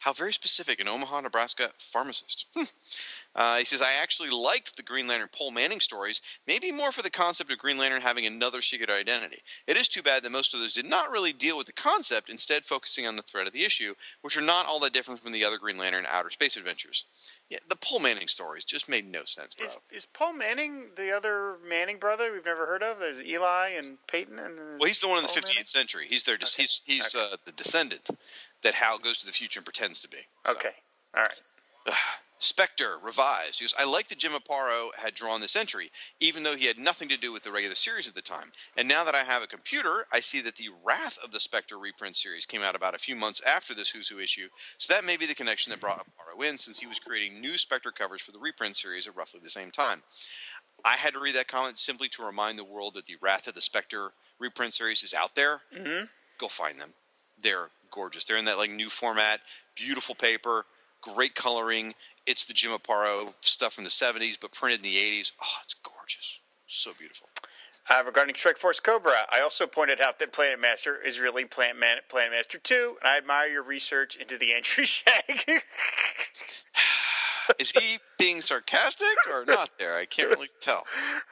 How 0.02 0.12
very 0.12 0.32
specific 0.32 0.80
an 0.80 0.88
Omaha, 0.88 1.20
Nebraska 1.22 1.70
pharmacist. 1.78 2.46
Hmm. 2.54 2.64
Uh, 3.36 3.56
he 3.58 3.64
says, 3.64 3.82
I 3.82 3.94
actually 4.00 4.30
liked 4.30 4.76
the 4.76 4.82
Green 4.82 5.08
Lantern 5.08 5.28
Pol 5.32 5.50
Manning 5.50 5.80
stories, 5.80 6.20
maybe 6.46 6.70
more 6.70 6.92
for 6.92 7.02
the 7.02 7.10
concept 7.10 7.50
of 7.50 7.58
Green 7.58 7.78
Lantern 7.78 8.00
having 8.00 8.26
another 8.26 8.62
secret 8.62 8.90
identity. 8.90 9.38
It 9.66 9.76
is 9.76 9.88
too 9.88 10.02
bad 10.02 10.22
that 10.22 10.30
most 10.30 10.54
of 10.54 10.60
those 10.60 10.72
did 10.72 10.86
not 10.86 11.10
really 11.10 11.32
deal 11.32 11.56
with 11.56 11.66
the 11.66 11.72
concept, 11.72 12.28
instead 12.28 12.64
focusing 12.64 13.06
on 13.06 13.16
the 13.16 13.22
threat 13.22 13.46
of 13.46 13.52
the 13.52 13.64
issue, 13.64 13.94
which 14.22 14.36
are 14.36 14.40
not 14.42 14.66
all 14.66 14.78
that 14.80 14.92
different 14.92 15.20
from 15.20 15.32
the 15.32 15.44
other 15.44 15.58
Green 15.58 15.76
Lantern 15.78 16.04
outer 16.10 16.30
space 16.30 16.56
adventures. 16.56 17.06
Yeah, 17.50 17.58
the 17.68 17.76
Pol 17.76 17.98
Manning 18.00 18.28
stories 18.28 18.64
just 18.64 18.88
made 18.88 19.10
no 19.10 19.24
sense, 19.24 19.54
bro. 19.54 19.66
Is, 19.66 19.76
is 19.90 20.06
Pol 20.06 20.32
Manning 20.32 20.90
the 20.96 21.10
other 21.14 21.56
Manning 21.68 21.98
brother 21.98 22.32
we've 22.32 22.44
never 22.44 22.66
heard 22.66 22.82
of? 22.82 22.98
There's 23.00 23.20
Eli 23.20 23.70
and 23.76 23.98
Peyton, 24.06 24.38
and 24.38 24.56
Well, 24.78 24.86
he's 24.86 25.00
the 25.00 25.08
one 25.08 25.18
in 25.18 25.22
the 25.24 25.28
Paul 25.28 25.36
15th 25.38 25.48
Manning? 25.48 25.64
century. 25.64 26.06
He's 26.08 26.24
there. 26.24 26.36
Just, 26.36 26.56
He's 26.56 26.82
he's 26.86 27.14
Okay. 27.14 27.28
uh, 27.32 27.36
the 27.44 27.52
descendant 27.52 28.08
that 28.62 28.74
Hal 28.74 28.98
goes 28.98 29.18
to 29.18 29.26
the 29.26 29.32
future 29.32 29.58
and 29.58 29.64
pretends 29.64 30.00
to 30.00 30.08
be. 30.08 30.18
So. 30.46 30.52
Okay, 30.52 30.70
all 31.14 31.22
right. 31.22 31.94
Spectre 32.44 32.98
revised. 33.02 33.58
He 33.58 33.64
goes, 33.64 33.74
I 33.78 33.90
like 33.90 34.08
that 34.08 34.18
Jim 34.18 34.32
Aparo 34.32 34.88
had 34.98 35.14
drawn 35.14 35.40
this 35.40 35.56
entry, 35.56 35.90
even 36.20 36.42
though 36.42 36.54
he 36.54 36.66
had 36.66 36.78
nothing 36.78 37.08
to 37.08 37.16
do 37.16 37.32
with 37.32 37.42
the 37.42 37.50
regular 37.50 37.74
series 37.74 38.06
at 38.06 38.14
the 38.14 38.20
time. 38.20 38.52
And 38.76 38.86
now 38.86 39.02
that 39.02 39.14
I 39.14 39.24
have 39.24 39.42
a 39.42 39.46
computer, 39.46 40.04
I 40.12 40.20
see 40.20 40.42
that 40.42 40.56
the 40.56 40.68
Wrath 40.84 41.18
of 41.24 41.30
the 41.30 41.40
Spectre 41.40 41.78
reprint 41.78 42.16
series 42.16 42.44
came 42.44 42.60
out 42.60 42.76
about 42.76 42.94
a 42.94 42.98
few 42.98 43.16
months 43.16 43.40
after 43.46 43.72
this 43.72 43.88
Who's 43.88 44.08
Who 44.08 44.18
issue. 44.18 44.48
So 44.76 44.92
that 44.92 45.06
may 45.06 45.16
be 45.16 45.24
the 45.24 45.34
connection 45.34 45.70
that 45.70 45.80
brought 45.80 45.98
Aparo 45.98 46.44
in, 46.46 46.58
since 46.58 46.78
he 46.78 46.86
was 46.86 47.00
creating 47.00 47.40
new 47.40 47.56
Spectre 47.56 47.90
covers 47.90 48.20
for 48.20 48.32
the 48.32 48.38
reprint 48.38 48.76
series 48.76 49.08
at 49.08 49.16
roughly 49.16 49.40
the 49.42 49.48
same 49.48 49.70
time. 49.70 50.02
I 50.84 50.96
had 50.96 51.14
to 51.14 51.20
read 51.20 51.36
that 51.36 51.48
comment 51.48 51.78
simply 51.78 52.08
to 52.08 52.26
remind 52.26 52.58
the 52.58 52.64
world 52.64 52.92
that 52.94 53.06
the 53.06 53.16
Wrath 53.22 53.46
of 53.46 53.54
the 53.54 53.62
Spectre 53.62 54.12
reprint 54.38 54.74
series 54.74 55.02
is 55.02 55.14
out 55.14 55.34
there. 55.34 55.62
Mm-hmm. 55.74 56.04
Go 56.36 56.48
find 56.48 56.78
them. 56.78 56.90
They're 57.40 57.70
gorgeous. 57.90 58.26
They're 58.26 58.36
in 58.36 58.44
that 58.44 58.58
like 58.58 58.70
new 58.70 58.90
format, 58.90 59.40
beautiful 59.74 60.14
paper, 60.14 60.66
great 61.00 61.34
coloring. 61.34 61.94
It's 62.26 62.44
the 62.46 62.54
Jim 62.54 62.72
Aparo 62.72 63.34
stuff 63.40 63.74
from 63.74 63.84
the 63.84 63.90
70s, 63.90 64.38
but 64.40 64.50
printed 64.52 64.84
in 64.84 64.90
the 64.90 64.96
80s. 64.96 65.32
Oh, 65.42 65.46
it's 65.64 65.74
gorgeous. 65.74 66.38
So 66.66 66.92
beautiful. 66.98 67.28
Uh, 67.90 68.02
regarding 68.06 68.34
Strike 68.34 68.56
Force 68.56 68.80
Cobra, 68.80 69.12
I 69.30 69.40
also 69.40 69.66
pointed 69.66 70.00
out 70.00 70.18
that 70.18 70.32
Planet 70.32 70.58
Master 70.58 70.96
is 71.02 71.20
really 71.20 71.44
Planet, 71.44 71.78
Man- 71.78 71.98
Planet 72.08 72.32
Master 72.32 72.58
2, 72.58 72.96
and 73.02 73.10
I 73.10 73.18
admire 73.18 73.46
your 73.48 73.62
research 73.62 74.16
into 74.16 74.38
the 74.38 74.54
entry 74.54 74.86
shag. 74.86 75.42
Is 77.58 77.72
he 77.72 77.98
being 78.18 78.40
sarcastic 78.40 79.06
or 79.30 79.44
not 79.44 79.68
there? 79.78 79.96
I 79.96 80.06
can't 80.06 80.30
really 80.30 80.48
tell. 80.62 80.82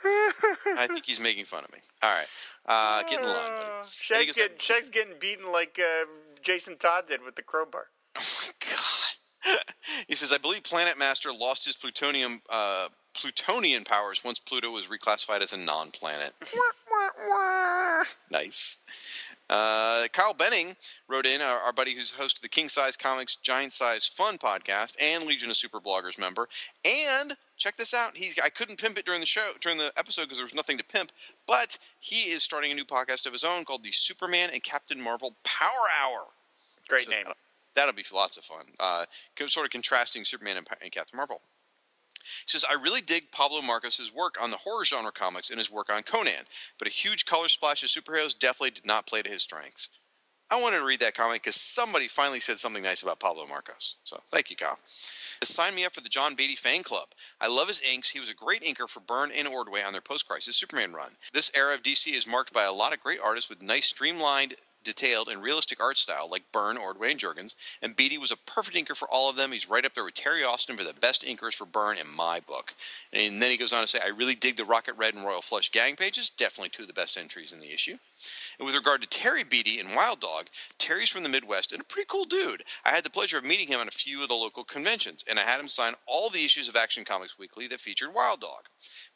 I 0.04 0.86
think 0.86 1.06
he's 1.06 1.18
making 1.20 1.46
fun 1.46 1.64
of 1.64 1.72
me. 1.72 1.78
All 2.02 2.14
right. 2.14 2.26
Uh, 2.66 3.02
get 3.04 3.20
in 3.20 3.26
line, 3.26 3.34
buddy. 3.34 3.62
And 3.62 3.86
he 3.86 3.90
Shag's, 3.90 4.36
get, 4.36 4.60
Shag's 4.60 4.90
getting 4.90 5.14
beaten 5.18 5.50
like 5.50 5.80
uh, 5.82 6.04
Jason 6.42 6.76
Todd 6.76 7.06
did 7.06 7.22
with 7.22 7.36
the 7.36 7.42
crowbar. 7.42 7.86
Oh, 8.16 8.20
my 8.42 8.48
God. 8.60 9.14
he 10.08 10.14
says, 10.14 10.32
I 10.32 10.38
believe 10.38 10.62
Planet 10.62 10.98
Master 10.98 11.32
lost 11.32 11.64
his 11.64 11.76
plutonium 11.76 12.40
uh, 12.48 12.88
plutonian 13.14 13.84
powers 13.84 14.22
once 14.24 14.38
Pluto 14.38 14.70
was 14.70 14.86
reclassified 14.86 15.42
as 15.42 15.52
a 15.52 15.56
non-planet. 15.56 16.32
nice. 18.30 18.78
Uh, 19.50 20.08
Kyle 20.12 20.32
Benning 20.32 20.74
wrote 21.08 21.26
in, 21.26 21.42
our, 21.42 21.58
our 21.58 21.72
buddy 21.72 21.92
who's 21.94 22.10
host 22.10 22.38
of 22.38 22.42
the 22.42 22.48
King 22.48 22.70
Size 22.70 22.96
Comics 22.96 23.36
Giant 23.36 23.72
Size 23.72 24.06
Fun 24.06 24.38
podcast 24.38 24.96
and 24.98 25.24
Legion 25.24 25.50
of 25.50 25.56
Super 25.56 25.78
Bloggers 25.78 26.18
member. 26.18 26.48
And 26.86 27.36
check 27.58 27.76
this 27.76 27.92
out, 27.92 28.16
he's 28.16 28.38
I 28.42 28.48
couldn't 28.48 28.80
pimp 28.80 28.96
it 28.96 29.04
during 29.04 29.20
the 29.20 29.26
show 29.26 29.52
during 29.60 29.76
the 29.76 29.92
episode 29.96 30.22
because 30.22 30.38
there 30.38 30.46
was 30.46 30.54
nothing 30.54 30.78
to 30.78 30.84
pimp, 30.84 31.12
but 31.46 31.78
he 31.98 32.30
is 32.30 32.42
starting 32.42 32.72
a 32.72 32.74
new 32.74 32.84
podcast 32.84 33.26
of 33.26 33.32
his 33.32 33.44
own 33.44 33.64
called 33.64 33.84
the 33.84 33.92
Superman 33.92 34.50
and 34.52 34.62
Captain 34.62 35.02
Marvel 35.02 35.36
Power 35.44 35.68
Hour. 36.02 36.24
Great 36.88 37.02
So 37.02 37.10
name. 37.10 37.24
That'll, 37.74 37.94
be 37.94 38.04
lots 38.12 38.36
of 38.36 38.44
fun. 38.44 38.66
Uh, 38.78 39.06
sort 39.46 39.66
of 39.66 39.70
contrasting 39.70 40.24
Superman 40.24 40.56
and, 40.58 40.66
and 40.82 40.92
Captain 40.92 41.16
Marvel. 41.16 41.40
He 42.22 42.46
says, 42.46 42.64
I 42.68 42.74
really 42.74 43.00
dig 43.00 43.32
Pablo 43.32 43.62
Marcos's 43.62 44.14
work 44.14 44.36
on 44.40 44.50
the 44.50 44.58
horror 44.58 44.84
genre 44.84 45.10
comics 45.10 45.50
and 45.50 45.58
his 45.58 45.70
work 45.70 45.92
on 45.92 46.02
Conan, 46.02 46.44
but 46.78 46.86
a 46.86 46.90
huge 46.90 47.26
color 47.26 47.48
splash 47.48 47.82
of 47.82 47.88
superheroes 47.88 48.38
definitely 48.38 48.70
did 48.70 48.86
not 48.86 49.06
play 49.06 49.22
to 49.22 49.30
his 49.30 49.42
strengths. 49.42 49.88
I 50.50 50.60
wanted 50.60 50.78
to 50.78 50.84
read 50.84 51.00
that 51.00 51.14
comment 51.14 51.42
because 51.42 51.56
somebody 51.56 52.08
finally 52.08 52.38
said 52.38 52.58
something 52.58 52.82
nice 52.82 53.02
about 53.02 53.20
Pablo 53.20 53.46
Marcos. 53.46 53.96
So 54.04 54.20
thank 54.30 54.50
you, 54.50 54.56
Kyle. 54.56 54.78
Sign 55.42 55.74
me 55.74 55.84
up 55.84 55.94
for 55.94 56.02
the 56.02 56.10
John 56.10 56.34
Beatty 56.34 56.56
fan 56.56 56.82
club. 56.82 57.08
I 57.40 57.48
love 57.48 57.68
his 57.68 57.80
inks. 57.80 58.10
He 58.10 58.20
was 58.20 58.30
a 58.30 58.34
great 58.34 58.62
inker 58.62 58.86
for 58.86 59.00
Byrne 59.00 59.32
and 59.32 59.48
Ordway 59.48 59.82
on 59.82 59.92
their 59.92 60.02
post-crisis 60.02 60.56
Superman 60.56 60.92
run. 60.92 61.12
This 61.32 61.50
era 61.54 61.74
of 61.74 61.82
DC 61.82 62.14
is 62.14 62.28
marked 62.28 62.52
by 62.52 62.64
a 62.64 62.72
lot 62.72 62.92
of 62.92 63.00
great 63.00 63.18
artists 63.18 63.48
with 63.48 63.62
nice, 63.62 63.86
streamlined, 63.86 64.54
detailed, 64.84 65.28
and 65.28 65.42
realistic 65.42 65.80
art 65.80 65.98
style, 65.98 66.28
like 66.30 66.50
Byrne, 66.52 66.76
Ordway, 66.76 67.10
and 67.10 67.20
Jurgens. 67.20 67.54
And 67.80 67.96
Beatty 67.96 68.18
was 68.18 68.30
a 68.30 68.36
perfect 68.36 68.76
inker 68.76 68.96
for 68.96 69.08
all 69.08 69.30
of 69.30 69.36
them. 69.36 69.52
He's 69.52 69.68
right 69.68 69.84
up 69.84 69.94
there 69.94 70.04
with 70.04 70.14
Terry 70.14 70.44
Austin 70.44 70.76
for 70.76 70.84
the 70.84 70.94
best 70.94 71.24
inkers 71.24 71.54
for 71.54 71.66
Byrne 71.66 71.98
in 71.98 72.08
my 72.14 72.40
book. 72.40 72.74
And 73.12 73.40
then 73.40 73.50
he 73.50 73.56
goes 73.56 73.72
on 73.72 73.82
to 73.82 73.86
say, 73.86 74.00
I 74.02 74.08
really 74.08 74.34
dig 74.34 74.56
the 74.56 74.64
Rocket 74.64 74.94
Red 74.94 75.14
and 75.14 75.24
Royal 75.24 75.42
Flush 75.42 75.70
gang 75.70 75.96
pages. 75.96 76.30
Definitely 76.30 76.70
two 76.70 76.82
of 76.82 76.88
the 76.88 76.94
best 76.94 77.16
entries 77.16 77.52
in 77.52 77.60
the 77.60 77.72
issue. 77.72 77.98
And 78.62 78.66
with 78.68 78.76
regard 78.76 79.02
to 79.02 79.08
Terry 79.08 79.42
Beatty 79.42 79.80
and 79.80 79.88
Wild 79.92 80.20
Dog, 80.20 80.46
Terry's 80.78 81.08
from 81.08 81.24
the 81.24 81.28
Midwest 81.28 81.72
and 81.72 81.80
a 81.80 81.84
pretty 81.84 82.06
cool 82.08 82.24
dude. 82.24 82.62
I 82.84 82.90
had 82.90 83.02
the 83.02 83.10
pleasure 83.10 83.36
of 83.36 83.44
meeting 83.44 83.66
him 83.66 83.80
at 83.80 83.88
a 83.88 83.90
few 83.90 84.22
of 84.22 84.28
the 84.28 84.36
local 84.36 84.62
conventions, 84.62 85.24
and 85.28 85.36
I 85.36 85.42
had 85.42 85.58
him 85.58 85.66
sign 85.66 85.94
all 86.06 86.30
the 86.30 86.44
issues 86.44 86.68
of 86.68 86.76
Action 86.76 87.04
Comics 87.04 87.36
Weekly 87.36 87.66
that 87.66 87.80
featured 87.80 88.14
Wild 88.14 88.40
Dog. 88.40 88.66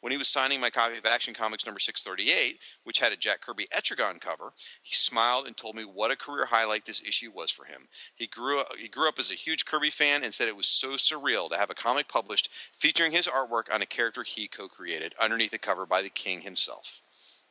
When 0.01 0.11
he 0.11 0.17
was 0.17 0.27
signing 0.27 0.59
my 0.59 0.69
copy 0.69 0.97
of 0.97 1.05
Action 1.05 1.33
Comics 1.33 1.65
number 1.65 1.79
638, 1.79 2.59
which 2.83 2.99
had 2.99 3.13
a 3.13 3.15
Jack 3.15 3.39
Kirby 3.39 3.69
Etrigan 3.73 4.19
cover, 4.19 4.51
he 4.83 4.93
smiled 4.93 5.47
and 5.47 5.55
told 5.55 5.77
me 5.77 5.83
what 5.83 6.11
a 6.11 6.17
career 6.17 6.47
highlight 6.47 6.83
this 6.83 7.01
issue 7.01 7.31
was 7.33 7.49
for 7.49 7.63
him. 7.63 7.87
He 8.15 8.27
grew 8.27 8.59
up, 8.59 8.73
he 8.77 8.89
grew 8.89 9.07
up 9.07 9.17
as 9.17 9.31
a 9.31 9.35
huge 9.35 9.63
Kirby 9.63 9.91
fan 9.91 10.25
and 10.25 10.33
said 10.33 10.49
it 10.49 10.57
was 10.57 10.67
so 10.67 10.95
surreal 10.97 11.49
to 11.51 11.57
have 11.57 11.69
a 11.69 11.73
comic 11.73 12.09
published 12.09 12.49
featuring 12.75 13.13
his 13.13 13.27
artwork 13.27 13.73
on 13.73 13.81
a 13.81 13.85
character 13.85 14.23
he 14.23 14.49
co-created 14.49 15.15
underneath 15.17 15.51
the 15.51 15.57
cover 15.57 15.85
by 15.85 16.01
the 16.01 16.09
king 16.09 16.41
himself. 16.41 17.01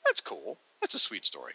That's 0.04 0.20
cool. 0.20 0.58
That's 0.80 0.94
a 0.94 0.98
sweet 0.98 1.24
story. 1.26 1.52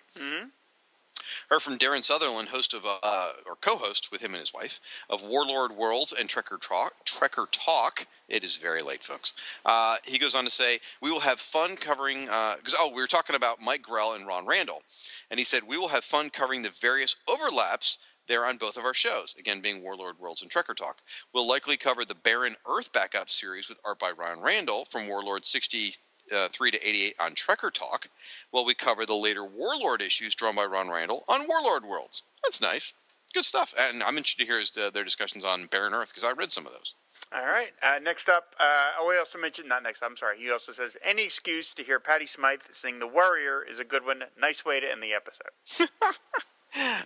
Heard 1.49 1.61
from 1.61 1.77
Darren 1.77 2.03
Sutherland, 2.03 2.49
host 2.49 2.73
of 2.73 2.85
uh, 2.85 3.33
or 3.45 3.55
co-host 3.61 4.11
with 4.11 4.21
him 4.21 4.31
and 4.31 4.39
his 4.39 4.53
wife 4.53 4.79
of 5.09 5.23
Warlord 5.25 5.71
Worlds 5.71 6.13
and 6.17 6.27
Trekker 6.27 6.59
Talk. 6.59 6.93
Trekker 7.05 7.47
Talk. 7.51 8.07
It 8.27 8.43
is 8.43 8.57
very 8.57 8.81
late, 8.81 9.03
folks. 9.03 9.33
Uh, 9.65 9.97
he 10.03 10.17
goes 10.17 10.35
on 10.35 10.45
to 10.45 10.49
say, 10.49 10.79
"We 11.01 11.11
will 11.11 11.19
have 11.19 11.39
fun 11.39 11.75
covering 11.75 12.25
because 12.25 12.75
oh, 12.79 12.91
we 12.93 13.01
were 13.01 13.07
talking 13.07 13.35
about 13.35 13.61
Mike 13.61 13.81
Grell 13.83 14.13
and 14.13 14.25
Ron 14.25 14.45
Randall, 14.45 14.81
and 15.29 15.39
he 15.39 15.43
said 15.43 15.63
we 15.63 15.77
will 15.77 15.89
have 15.89 16.03
fun 16.03 16.29
covering 16.29 16.61
the 16.61 16.69
various 16.69 17.15
overlaps." 17.29 17.99
There 18.27 18.45
on 18.45 18.57
both 18.57 18.77
of 18.77 18.85
our 18.85 18.93
shows, 18.93 19.35
again 19.37 19.61
being 19.61 19.81
Warlord 19.81 20.19
Worlds 20.19 20.41
and 20.41 20.49
Trekker 20.49 20.75
Talk. 20.75 20.99
We'll 21.33 21.47
likely 21.47 21.75
cover 21.75 22.05
the 22.05 22.15
Barren 22.15 22.55
Earth 22.65 22.93
backup 22.93 23.29
series 23.29 23.67
with 23.67 23.79
art 23.83 23.99
by 23.99 24.11
Ron 24.11 24.39
Randall 24.39 24.85
from 24.85 25.07
Warlord 25.07 25.43
60 25.43 25.95
uh, 26.33 26.49
3 26.49 26.71
to 26.71 26.87
88 26.87 27.15
on 27.19 27.33
Trekker 27.33 27.71
Talk, 27.71 28.09
while 28.51 28.65
we 28.65 28.73
cover 28.73 29.05
the 29.05 29.15
later 29.15 29.45
Warlord 29.45 30.01
issues 30.01 30.35
drawn 30.35 30.55
by 30.55 30.65
Ron 30.65 30.89
Randall 30.89 31.23
on 31.27 31.47
Warlord 31.47 31.85
Worlds. 31.85 32.23
That's 32.43 32.61
nice. 32.61 32.93
Good 33.33 33.45
stuff. 33.45 33.73
And 33.79 34.03
I'm 34.03 34.17
interested 34.17 34.43
to 34.43 34.47
hear 34.47 34.59
his, 34.59 34.75
uh, 34.75 34.89
their 34.89 35.03
discussions 35.03 35.45
on 35.45 35.65
Barren 35.67 35.93
Earth 35.93 36.09
because 36.09 36.23
I 36.23 36.31
read 36.31 36.51
some 36.51 36.65
of 36.65 36.73
those. 36.73 36.95
All 37.33 37.45
right. 37.45 37.71
Uh, 37.81 37.99
next 37.99 38.27
up, 38.27 38.55
uh, 38.59 38.91
oh, 38.99 39.09
he 39.11 39.17
also 39.17 39.39
mentioned, 39.39 39.69
not 39.69 39.83
next, 39.83 40.03
I'm 40.03 40.17
sorry. 40.17 40.37
He 40.37 40.51
also 40.51 40.73
says, 40.73 40.97
any 41.03 41.23
excuse 41.23 41.73
to 41.75 41.83
hear 41.83 41.99
Patty 41.99 42.25
Smyth 42.25 42.73
sing 42.73 42.99
The 42.99 43.07
Warrior 43.07 43.63
is 43.63 43.79
a 43.79 43.85
good 43.85 44.05
one. 44.05 44.23
Nice 44.39 44.65
way 44.65 44.81
to 44.81 44.91
end 44.91 45.01
the 45.01 45.13
episode. 45.13 45.89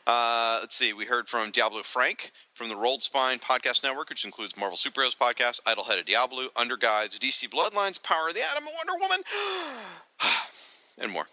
Uh, 0.08 0.60
let's 0.62 0.76
see. 0.76 0.94
We 0.94 1.06
heard 1.06 1.28
from 1.28 1.52
Diabolu 1.52 1.84
Frank 1.84 2.32
from 2.54 2.70
the 2.70 2.76
Rolled 2.76 3.02
Spine 3.02 3.40
Podcast 3.40 3.84
Network, 3.84 4.10
which 4.10 4.24
includes 4.24 4.58
Marvel 4.58 4.78
Superheroes 4.78 5.18
Podcast, 5.18 5.60
Idol-Head 5.66 6.00
of 6.00 6.06
Diabolu, 6.06 6.48
Under 6.56 6.78
Guides, 6.78 7.18
DC 7.18 7.50
Bloodlines, 7.50 8.02
Power 8.02 8.30
of 8.30 8.36
the 8.36 8.42
Atom, 8.42 8.64
Wonder 8.64 9.02
Woman, 9.02 9.24
and 11.02 11.12
more. 11.12 11.26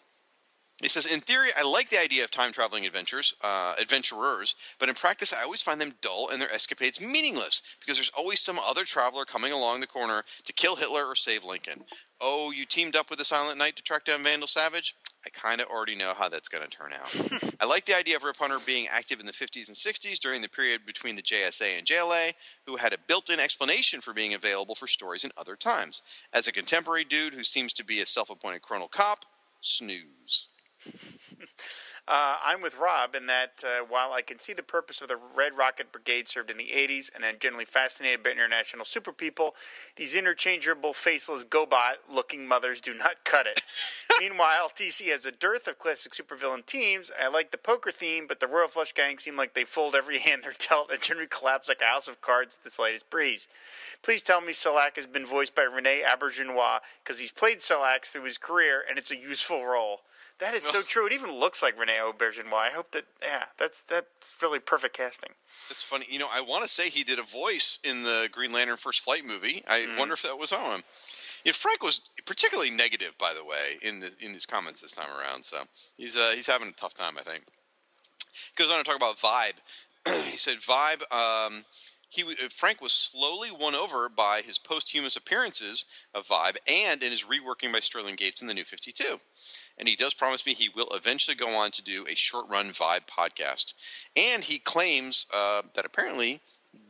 He 0.82 0.88
says, 0.88 1.06
in 1.06 1.20
theory, 1.20 1.50
I 1.56 1.62
like 1.62 1.90
the 1.90 2.00
idea 2.00 2.24
of 2.24 2.32
time 2.32 2.50
traveling 2.50 2.86
adventures, 2.86 3.34
uh, 3.40 3.74
adventurers, 3.80 4.56
but 4.80 4.88
in 4.88 4.96
practice, 4.96 5.32
I 5.32 5.44
always 5.44 5.62
find 5.62 5.80
them 5.80 5.92
dull 6.00 6.30
and 6.32 6.42
their 6.42 6.52
escapades 6.52 7.00
meaningless 7.00 7.62
because 7.78 7.98
there's 7.98 8.10
always 8.18 8.40
some 8.40 8.58
other 8.58 8.84
traveler 8.84 9.24
coming 9.24 9.52
along 9.52 9.80
the 9.80 9.86
corner 9.86 10.22
to 10.44 10.52
kill 10.52 10.74
Hitler 10.74 11.06
or 11.06 11.14
save 11.14 11.44
Lincoln. 11.44 11.84
Oh, 12.20 12.50
you 12.50 12.64
teamed 12.64 12.96
up 12.96 13.10
with 13.10 13.20
the 13.20 13.24
Silent 13.24 13.58
Knight 13.58 13.76
to 13.76 13.82
track 13.82 14.06
down 14.06 14.24
Vandal 14.24 14.48
Savage? 14.48 14.96
I 15.24 15.30
kind 15.30 15.60
of 15.60 15.68
already 15.68 15.94
know 15.94 16.12
how 16.14 16.28
that's 16.28 16.48
going 16.48 16.68
to 16.68 16.70
turn 16.70 16.92
out. 16.92 17.54
I 17.60 17.64
like 17.64 17.84
the 17.84 17.96
idea 17.96 18.16
of 18.16 18.24
Rip 18.24 18.36
Hunter 18.36 18.58
being 18.66 18.88
active 18.88 19.20
in 19.20 19.26
the 19.26 19.32
50s 19.32 19.68
and 19.68 19.76
60s 19.76 20.18
during 20.18 20.42
the 20.42 20.48
period 20.48 20.84
between 20.84 21.14
the 21.14 21.22
JSA 21.22 21.78
and 21.78 21.86
JLA, 21.86 22.32
who 22.66 22.76
had 22.76 22.92
a 22.92 22.98
built 23.06 23.30
in 23.30 23.38
explanation 23.38 24.00
for 24.00 24.12
being 24.12 24.34
available 24.34 24.74
for 24.74 24.86
stories 24.86 25.24
in 25.24 25.30
other 25.36 25.54
times. 25.54 26.02
As 26.32 26.48
a 26.48 26.52
contemporary 26.52 27.04
dude 27.04 27.34
who 27.34 27.44
seems 27.44 27.72
to 27.74 27.84
be 27.84 28.00
a 28.00 28.06
self 28.06 28.30
appointed 28.30 28.62
chronal 28.62 28.90
cop, 28.90 29.24
snooze. 29.60 30.48
Uh, 32.08 32.36
I'm 32.44 32.60
with 32.60 32.78
Rob 32.78 33.14
in 33.14 33.26
that 33.26 33.62
uh, 33.64 33.84
while 33.88 34.12
I 34.12 34.22
can 34.22 34.40
see 34.40 34.52
the 34.52 34.62
purpose 34.64 35.00
of 35.00 35.06
the 35.06 35.18
Red 35.36 35.56
Rocket 35.56 35.92
Brigade 35.92 36.26
served 36.26 36.50
in 36.50 36.56
the 36.56 36.70
80s, 36.74 37.10
and 37.14 37.24
I'm 37.24 37.38
generally 37.38 37.64
fascinated 37.64 38.24
by 38.24 38.30
international 38.30 38.84
super 38.84 39.12
people, 39.12 39.54
these 39.94 40.16
interchangeable, 40.16 40.94
faceless 40.94 41.44
GoBot-looking 41.44 42.44
mothers 42.44 42.80
do 42.80 42.92
not 42.92 43.24
cut 43.24 43.46
it. 43.46 43.60
Meanwhile, 44.20 44.72
DC 44.76 45.06
has 45.10 45.26
a 45.26 45.30
dearth 45.30 45.68
of 45.68 45.78
classic 45.78 46.12
supervillain 46.12 46.66
teams. 46.66 47.12
I 47.20 47.28
like 47.28 47.52
the 47.52 47.56
poker 47.56 47.92
theme, 47.92 48.26
but 48.26 48.40
the 48.40 48.48
Royal 48.48 48.66
Flush 48.66 48.94
Gang 48.94 49.18
seem 49.18 49.36
like 49.36 49.54
they 49.54 49.64
fold 49.64 49.94
every 49.94 50.18
hand 50.20 50.42
they're 50.42 50.54
dealt 50.58 50.90
and 50.90 51.00
generally 51.00 51.28
collapse 51.28 51.68
like 51.68 51.82
a 51.82 51.84
house 51.86 52.08
of 52.08 52.20
cards 52.20 52.56
at 52.58 52.64
the 52.64 52.70
slightest 52.70 53.10
breeze. 53.10 53.46
Please 54.02 54.22
tell 54.22 54.40
me 54.40 54.52
Selak 54.52 54.96
has 54.96 55.06
been 55.06 55.24
voiced 55.24 55.54
by 55.54 55.62
Rene 55.62 56.02
Auberjonois 56.02 56.80
because 57.04 57.20
he's 57.20 57.30
played 57.30 57.58
Selak 57.58 58.06
through 58.06 58.24
his 58.24 58.38
career, 58.38 58.82
and 58.88 58.98
it's 58.98 59.12
a 59.12 59.16
useful 59.16 59.64
role. 59.64 60.00
That 60.42 60.54
is 60.54 60.64
so 60.64 60.82
true. 60.82 61.06
It 61.06 61.12
even 61.12 61.30
looks 61.30 61.62
like 61.62 61.78
Rene 61.78 61.92
Auberjonois. 61.92 62.52
I 62.52 62.70
hope 62.70 62.90
that 62.90 63.04
yeah, 63.22 63.44
that's 63.58 63.80
that's 63.88 64.34
really 64.42 64.58
perfect 64.58 64.96
casting. 64.96 65.30
That's 65.68 65.84
funny. 65.84 66.04
You 66.10 66.18
know, 66.18 66.26
I 66.32 66.40
want 66.40 66.64
to 66.64 66.68
say 66.68 66.88
he 66.88 67.04
did 67.04 67.20
a 67.20 67.22
voice 67.22 67.78
in 67.84 68.02
the 68.02 68.28
Green 68.32 68.52
Lantern 68.52 68.76
First 68.76 69.02
Flight 69.02 69.24
movie. 69.24 69.62
I 69.68 69.84
Hmm. 69.84 69.96
wonder 69.96 70.14
if 70.14 70.22
that 70.22 70.36
was 70.36 70.50
on 70.50 70.78
him. 70.78 70.82
You 71.44 71.52
Frank 71.52 71.82
was 71.84 72.00
particularly 72.26 72.70
negative, 72.70 73.16
by 73.18 73.32
the 73.34 73.44
way, 73.44 73.78
in 73.82 74.00
the 74.00 74.10
in 74.18 74.32
his 74.34 74.44
comments 74.44 74.80
this 74.80 74.92
time 74.92 75.10
around. 75.16 75.44
So 75.44 75.58
he's 75.96 76.16
uh, 76.16 76.32
he's 76.34 76.48
having 76.48 76.68
a 76.68 76.72
tough 76.72 76.94
time, 76.94 77.16
I 77.16 77.22
think. 77.22 77.44
He 78.34 78.62
goes 78.64 78.68
on 78.72 78.78
to 78.78 78.84
talk 78.84 78.96
about 78.96 79.18
Vibe. 79.18 79.54
he 80.06 80.36
said 80.36 80.58
Vibe. 80.58 81.02
Um, 81.12 81.64
he 82.08 82.22
uh, 82.24 82.48
Frank 82.50 82.80
was 82.80 82.92
slowly 82.92 83.50
won 83.50 83.74
over 83.76 84.08
by 84.08 84.42
his 84.42 84.58
posthumous 84.58 85.16
appearances 85.16 85.84
of 86.14 86.26
Vibe 86.26 86.56
and 86.68 87.02
in 87.02 87.10
his 87.12 87.24
reworking 87.24 87.72
by 87.72 87.80
Sterling 87.80 88.16
Gates 88.16 88.42
in 88.42 88.48
the 88.48 88.54
New 88.54 88.64
Fifty 88.64 88.90
Two. 88.92 89.20
And 89.78 89.88
he 89.88 89.96
does 89.96 90.14
promise 90.14 90.46
me 90.46 90.54
he 90.54 90.68
will 90.68 90.88
eventually 90.92 91.36
go 91.36 91.48
on 91.48 91.70
to 91.72 91.82
do 91.82 92.04
a 92.08 92.14
short 92.14 92.48
run 92.48 92.66
Vibe 92.66 93.06
podcast. 93.06 93.74
And 94.16 94.44
he 94.44 94.58
claims 94.58 95.26
uh, 95.32 95.62
that 95.74 95.84
apparently 95.84 96.40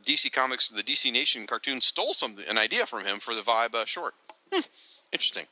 DC 0.05 0.31
Comics, 0.31 0.69
the 0.69 0.83
DC 0.83 1.11
Nation 1.11 1.47
cartoon, 1.47 1.81
stole 1.81 2.13
something, 2.13 2.45
an 2.47 2.57
idea 2.57 2.85
from 2.85 3.05
him 3.05 3.19
for 3.19 3.33
the 3.33 3.41
Vibe 3.41 3.75
uh, 3.75 3.85
short. 3.85 4.13
Hmm, 4.51 4.61
interesting. 5.11 5.45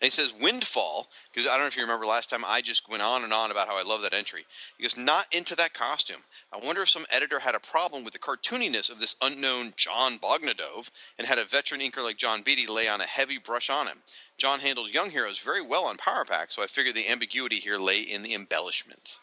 And 0.00 0.06
he 0.06 0.10
says 0.10 0.34
Windfall, 0.40 1.08
because 1.30 1.46
I 1.46 1.52
don't 1.52 1.60
know 1.60 1.66
if 1.66 1.76
you 1.76 1.82
remember 1.82 2.06
last 2.06 2.30
time 2.30 2.42
I 2.46 2.62
just 2.62 2.88
went 2.88 3.02
on 3.02 3.22
and 3.22 3.34
on 3.34 3.50
about 3.50 3.68
how 3.68 3.78
I 3.78 3.82
love 3.82 4.00
that 4.02 4.14
entry. 4.14 4.46
He 4.78 4.82
goes, 4.82 4.96
not 4.96 5.26
into 5.30 5.54
that 5.56 5.74
costume. 5.74 6.22
I 6.50 6.58
wonder 6.58 6.80
if 6.80 6.88
some 6.88 7.04
editor 7.10 7.40
had 7.40 7.54
a 7.54 7.60
problem 7.60 8.02
with 8.02 8.14
the 8.14 8.18
cartooniness 8.18 8.90
of 8.90 8.98
this 8.98 9.16
unknown 9.20 9.74
John 9.76 10.18
Bogdanove 10.18 10.90
and 11.18 11.26
had 11.26 11.38
a 11.38 11.44
veteran 11.44 11.82
inker 11.82 12.02
like 12.02 12.16
John 12.16 12.40
Beatty 12.40 12.66
lay 12.66 12.88
on 12.88 13.02
a 13.02 13.06
heavy 13.06 13.36
brush 13.36 13.68
on 13.68 13.88
him. 13.88 13.98
John 14.38 14.60
handled 14.60 14.94
young 14.94 15.10
heroes 15.10 15.38
very 15.38 15.60
well 15.60 15.84
on 15.84 15.98
Power 15.98 16.24
Pack, 16.24 16.50
so 16.50 16.62
I 16.62 16.66
figured 16.66 16.94
the 16.94 17.08
ambiguity 17.08 17.56
here 17.56 17.76
lay 17.76 18.00
in 18.00 18.22
the 18.22 18.32
embellishment. 18.32 19.20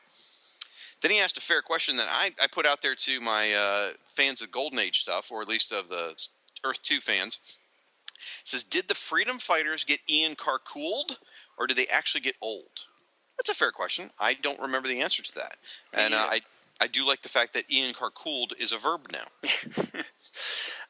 Then 1.02 1.10
he 1.10 1.20
asked 1.20 1.38
a 1.38 1.42
fair 1.42 1.64
question 1.64 1.98
that 1.98 2.08
I, 2.10 2.34
I 2.42 2.48
put 2.48 2.68
out 2.68 2.84
there 2.84 2.96
to 2.96 3.22
my 3.22 3.54
uh, 3.54 3.90
fans 4.10 4.44
of 4.44 4.52
Golden 4.52 4.78
Age 4.78 5.00
stuff, 5.00 5.32
or 5.32 5.42
at 5.42 5.48
least 5.48 5.72
of 5.72 5.90
the 5.90 6.16
Earth 6.64 6.82
2 6.84 7.00
fans. 7.00 7.40
It 8.42 8.48
says, 8.48 8.64
Did 8.64 8.88
the 8.88 8.96
Freedom 8.96 9.40
Fighters 9.40 9.84
get 9.84 10.00
Ian 10.10 10.36
Karkulled, 10.36 11.18
or 11.58 11.68
did 11.68 11.78
they 11.78 11.88
actually 11.88 12.22
get 12.22 12.36
old? 12.42 12.86
That's 13.38 13.50
a 13.50 13.56
fair 13.56 13.72
question. 13.72 14.10
I 14.20 14.34
don't 14.34 14.60
remember 14.60 14.88
the 14.88 15.02
answer 15.02 15.24
to 15.24 15.36
that. 15.36 15.58
And 15.94 16.14
uh, 16.14 16.28
I, 16.30 16.42
I 16.82 16.88
do 16.88 17.08
like 17.08 17.22
the 17.22 17.30
fact 17.30 17.54
that 17.54 17.72
Ian 17.72 17.94
Karkulled 17.94 18.54
is 18.60 18.72
a 18.72 18.78
verb 18.78 19.12
now. 19.12 19.26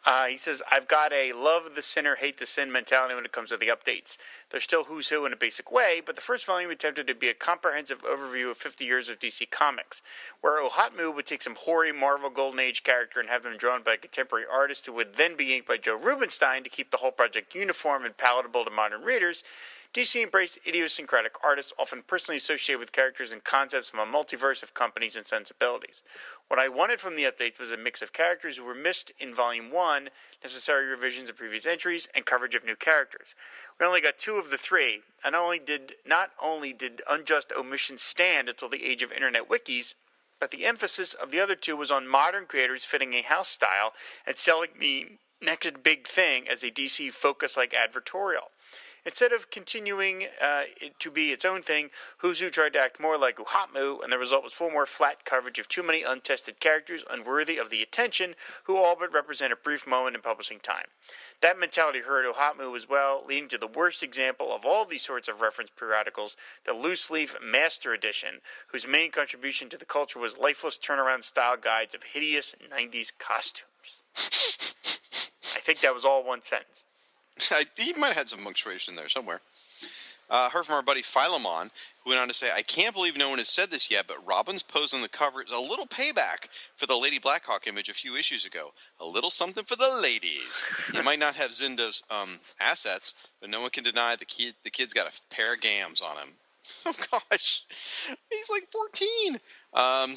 Uh, 0.09 0.27
he 0.27 0.37
says, 0.37 0.63
I've 0.71 0.87
got 0.87 1.11
a 1.11 1.33
love 1.33 1.75
the 1.75 1.81
sinner, 1.81 2.15
hate 2.15 2.37
the 2.37 2.45
sin 2.45 2.71
mentality 2.71 3.13
when 3.13 3.25
it 3.25 3.33
comes 3.33 3.49
to 3.49 3.57
the 3.57 3.67
updates. 3.67 4.17
They're 4.49 4.61
still 4.61 4.85
who's 4.85 5.09
who 5.09 5.25
in 5.25 5.33
a 5.33 5.35
basic 5.35 5.69
way, 5.69 6.01
but 6.03 6.15
the 6.15 6.21
first 6.21 6.45
volume 6.45 6.71
attempted 6.71 7.07
to 7.07 7.13
be 7.13 7.27
a 7.27 7.33
comprehensive 7.33 8.01
overview 8.03 8.49
of 8.49 8.55
50 8.55 8.85
years 8.85 9.09
of 9.09 9.19
DC 9.19 9.51
Comics, 9.51 10.01
where 10.39 10.63
OHOTMU 10.63 11.13
would 11.13 11.25
take 11.25 11.41
some 11.41 11.55
hoary 11.55 11.91
Marvel 11.91 12.29
Golden 12.29 12.61
Age 12.61 12.83
character 12.83 13.19
and 13.19 13.27
have 13.27 13.43
them 13.43 13.57
drawn 13.57 13.83
by 13.83 13.95
a 13.95 13.97
contemporary 13.97 14.45
artist 14.49 14.85
who 14.85 14.93
would 14.93 15.15
then 15.15 15.35
be 15.35 15.53
inked 15.53 15.67
by 15.67 15.75
Joe 15.75 15.97
Rubinstein 15.97 16.63
to 16.63 16.69
keep 16.69 16.91
the 16.91 16.97
whole 16.97 17.11
project 17.11 17.53
uniform 17.53 18.05
and 18.05 18.15
palatable 18.15 18.63
to 18.63 18.71
modern 18.71 19.01
readers. 19.01 19.43
DC 19.97 20.21
embraced 20.21 20.59
idiosyncratic 20.67 21.43
artists, 21.43 21.73
often 21.79 22.03
personally 22.05 22.37
associated 22.37 22.79
with 22.79 22.91
characters 22.91 23.31
and 23.31 23.43
concepts 23.43 23.89
from 23.89 23.99
a 23.99 24.05
multiverse 24.05 24.61
of 24.61 24.75
companies 24.75 25.15
and 25.15 25.25
sensibilities. 25.25 26.03
What 26.49 26.59
I 26.59 26.69
wanted 26.69 27.01
from 27.01 27.15
the 27.15 27.23
updates 27.23 27.57
was 27.57 27.71
a 27.71 27.77
mix 27.77 28.03
of 28.03 28.13
characters 28.13 28.57
who 28.57 28.63
were 28.63 28.75
missed 28.75 29.11
in 29.17 29.33
Volume 29.33 29.71
1, 29.71 30.09
necessary 30.43 30.85
revisions 30.85 31.29
of 31.29 31.37
previous 31.37 31.65
entries, 31.65 32.07
and 32.13 32.27
coverage 32.27 32.53
of 32.53 32.63
new 32.63 32.75
characters. 32.75 33.33
We 33.79 33.87
only 33.87 33.99
got 33.99 34.19
two 34.19 34.35
of 34.35 34.51
the 34.51 34.57
three, 34.59 35.01
and 35.25 35.35
only 35.35 35.57
did 35.57 35.95
not 36.05 36.29
only 36.39 36.73
did 36.73 37.01
unjust 37.09 37.51
omissions 37.51 38.03
stand 38.03 38.49
until 38.49 38.69
the 38.69 38.85
age 38.85 39.01
of 39.01 39.11
internet 39.11 39.49
wikis, 39.49 39.95
but 40.39 40.51
the 40.51 40.65
emphasis 40.65 41.15
of 41.15 41.31
the 41.31 41.39
other 41.39 41.55
two 41.55 41.75
was 41.75 41.89
on 41.89 42.07
modern 42.07 42.45
creators 42.45 42.85
fitting 42.85 43.15
a 43.15 43.23
house 43.23 43.49
style 43.49 43.93
and 44.27 44.37
selling 44.37 44.69
the 44.79 45.17
next 45.41 45.81
big 45.81 46.07
thing 46.07 46.47
as 46.47 46.61
a 46.61 46.69
DC 46.69 47.11
focus 47.11 47.57
like 47.57 47.73
advertorial. 47.73 48.51
Instead 49.07 49.31
of 49.31 49.49
continuing 49.49 50.25
uh, 50.41 50.63
to 50.99 51.09
be 51.09 51.31
its 51.31 51.45
own 51.45 51.61
thing, 51.61 51.89
Huzu 52.21 52.51
tried 52.51 52.73
to 52.73 52.79
act 52.79 52.99
more 52.99 53.17
like 53.17 53.37
OHOTMU, 53.37 54.03
and 54.03 54.11
the 54.11 54.17
result 54.17 54.43
was 54.43 54.51
far 54.51 54.69
more 54.69 54.85
flat 54.85 55.23
coverage 55.23 55.59
of 55.59 55.69
too 55.69 55.81
many 55.81 56.03
untested 56.03 56.59
characters 56.59 57.05
unworthy 57.09 57.57
of 57.57 57.69
the 57.69 57.81
attention, 57.81 58.35
who 58.65 58.75
all 58.75 58.97
but 58.99 59.13
represent 59.13 59.53
a 59.53 59.55
brief 59.55 59.87
moment 59.87 60.17
in 60.17 60.21
publishing 60.21 60.59
time. 60.59 60.87
That 61.39 61.57
mentality 61.57 61.99
hurt 61.99 62.25
OHOTMU 62.25 62.75
as 62.75 62.89
well, 62.89 63.23
leading 63.25 63.47
to 63.47 63.57
the 63.57 63.65
worst 63.65 64.03
example 64.03 64.53
of 64.53 64.65
all 64.65 64.83
these 64.83 65.05
sorts 65.05 65.29
of 65.29 65.39
reference 65.39 65.69
periodicals, 65.69 66.35
the 66.65 66.73
loose 66.73 67.09
leaf 67.09 67.33
Master 67.41 67.93
Edition, 67.93 68.41
whose 68.73 68.85
main 68.85 69.11
contribution 69.11 69.69
to 69.69 69.77
the 69.77 69.85
culture 69.85 70.19
was 70.19 70.37
lifeless 70.37 70.77
turnaround 70.77 71.23
style 71.23 71.55
guides 71.55 71.95
of 71.95 72.03
hideous 72.03 72.55
90s 72.69 73.13
costumes. 73.17 73.69
I 75.55 75.61
think 75.61 75.79
that 75.79 75.93
was 75.93 76.03
all 76.03 76.25
one 76.25 76.41
sentence. 76.41 76.83
He 77.77 77.93
might 77.93 78.07
have 78.07 78.17
had 78.17 78.29
some 78.29 78.43
punctuation 78.43 78.95
there 78.95 79.09
somewhere. 79.09 79.41
Uh, 80.29 80.49
heard 80.49 80.65
from 80.65 80.75
our 80.75 80.83
buddy 80.83 81.01
Philemon, 81.01 81.71
who 82.03 82.09
went 82.09 82.19
on 82.19 82.27
to 82.27 82.33
say, 82.33 82.49
I 82.53 82.61
can't 82.61 82.93
believe 82.93 83.17
no 83.17 83.29
one 83.29 83.37
has 83.37 83.47
said 83.47 83.71
this 83.71 83.89
yet, 83.89 84.07
but 84.07 84.27
Robin's 84.27 84.61
pose 84.61 84.93
on 84.93 85.01
the 85.01 85.07
cover 85.07 85.41
is 85.41 85.53
a 85.53 85.59
little 85.59 85.85
payback 85.85 86.49
for 86.75 86.85
the 86.85 86.97
Lady 86.97 87.17
Blackhawk 87.17 87.65
image 87.65 87.87
a 87.87 87.93
few 87.93 88.15
issues 88.17 88.45
ago. 88.45 88.71
A 88.99 89.05
little 89.05 89.29
something 89.29 89.63
for 89.63 89.77
the 89.77 89.99
ladies. 90.01 90.65
he 90.91 91.01
might 91.01 91.19
not 91.19 91.35
have 91.35 91.53
Zinda's 91.53 92.03
um, 92.09 92.39
assets, 92.59 93.13
but 93.39 93.49
no 93.49 93.61
one 93.61 93.69
can 93.69 93.85
deny 93.85 94.17
the 94.17 94.25
kid 94.25 94.55
the 94.65 94.69
kid's 94.69 94.93
got 94.93 95.07
a 95.07 95.33
pair 95.33 95.53
of 95.53 95.61
gams 95.61 96.01
on 96.01 96.17
him. 96.17 96.29
Oh 96.85 96.93
gosh, 97.31 97.63
he's 98.29 98.49
like 98.49 98.67
14. 98.73 99.39
Um, 99.73 100.15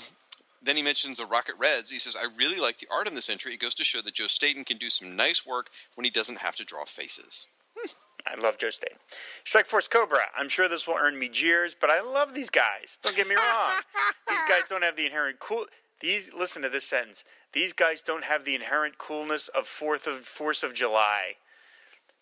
then 0.63 0.77
he 0.77 0.83
mentions 0.83 1.19
the 1.19 1.27
Rocket 1.27 1.55
Reds. 1.59 1.91
He 1.91 1.99
says, 1.99 2.17
I 2.17 2.27
really 2.37 2.61
like 2.61 2.79
the 2.79 2.89
art 2.91 3.09
in 3.09 3.15
this 3.15 3.31
entry. 3.31 3.55
It 3.55 3.61
goes 3.61 3.75
to 3.77 3.85
show 3.85 4.01
that 4.03 4.15
Joe 4.15 4.27
Staton 4.27 4.65
can 4.65 4.77
do 4.77 4.91
some 4.91 5.17
nice 5.17 5.47
work 5.47 5.71
when 5.95 6.05
he 6.05 6.11
doesn't 6.11 6.39
have 6.39 6.57
to 6.57 6.65
draw 6.65 6.85
faces. 6.85 7.47
Hmm. 7.77 7.89
I 8.27 8.41
love 8.41 8.59
Joe 8.59 8.71
State. 8.71 8.97
Strike 9.45 9.67
Force 9.67 9.89
Kobra. 9.89 10.21
I'm 10.37 10.49
sure 10.49 10.69
this 10.69 10.87
will 10.87 10.97
earn 10.99 11.19
me 11.19 11.29
jeers, 11.29 11.75
but 11.79 11.91
I 11.91 12.03
love 12.03 12.35
these 12.35 12.51
guys. 12.51 12.99
Don't 13.03 13.17
get 13.17 13.27
me 13.27 13.35
wrong. 13.35 13.71
these 14.29 14.43
guys 14.49 14.63
don't 14.69 14.85
have 14.85 14.97
the 14.97 15.07
inherent 15.07 15.39
cool. 15.39 15.65
These 16.01 16.31
listen 16.33 16.63
to 16.63 16.69
this 16.69 16.85
sentence. 16.85 17.25
These 17.53 17.73
guys 17.73 18.03
don't 18.03 18.25
have 18.25 18.45
the 18.45 18.55
inherent 18.55 18.99
coolness 18.99 19.49
of 19.49 19.67
Fourth 19.67 20.07
of 20.07 20.25
Force 20.25 20.63
of 20.63 20.75
July, 20.75 21.37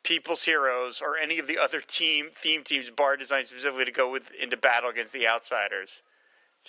People's 0.02 0.44
Heroes, 0.44 1.00
or 1.02 1.16
any 1.16 1.38
of 1.38 1.46
the 1.46 1.58
other 1.58 1.80
team 1.80 2.30
theme 2.32 2.64
teams 2.64 2.90
bar 2.90 3.16
designed 3.16 3.46
specifically 3.46 3.84
to 3.84 3.92
go 3.92 4.10
with 4.10 4.30
into 4.32 4.56
battle 4.56 4.90
against 4.90 5.12
the 5.12 5.26
outsiders. 5.26 6.02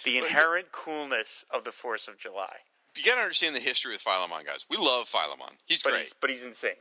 The 0.05 0.17
inherent 0.17 0.71
coolness 0.71 1.43
of 1.51 1.63
the 1.63 1.71
Force 1.71 2.07
of 2.07 2.17
July. 2.17 2.55
You 2.95 3.03
got 3.03 3.15
to 3.15 3.21
understand 3.21 3.55
the 3.55 3.59
history 3.59 3.91
with 3.93 4.01
Philemon, 4.01 4.45
guys. 4.45 4.65
We 4.69 4.77
love 4.77 5.07
Philemon. 5.07 5.57
He's 5.65 5.81
But 5.83 5.91
great. 5.91 6.03
he's, 6.03 6.13
but 6.19 6.29
he's 6.29 6.43
insane. 6.43 6.71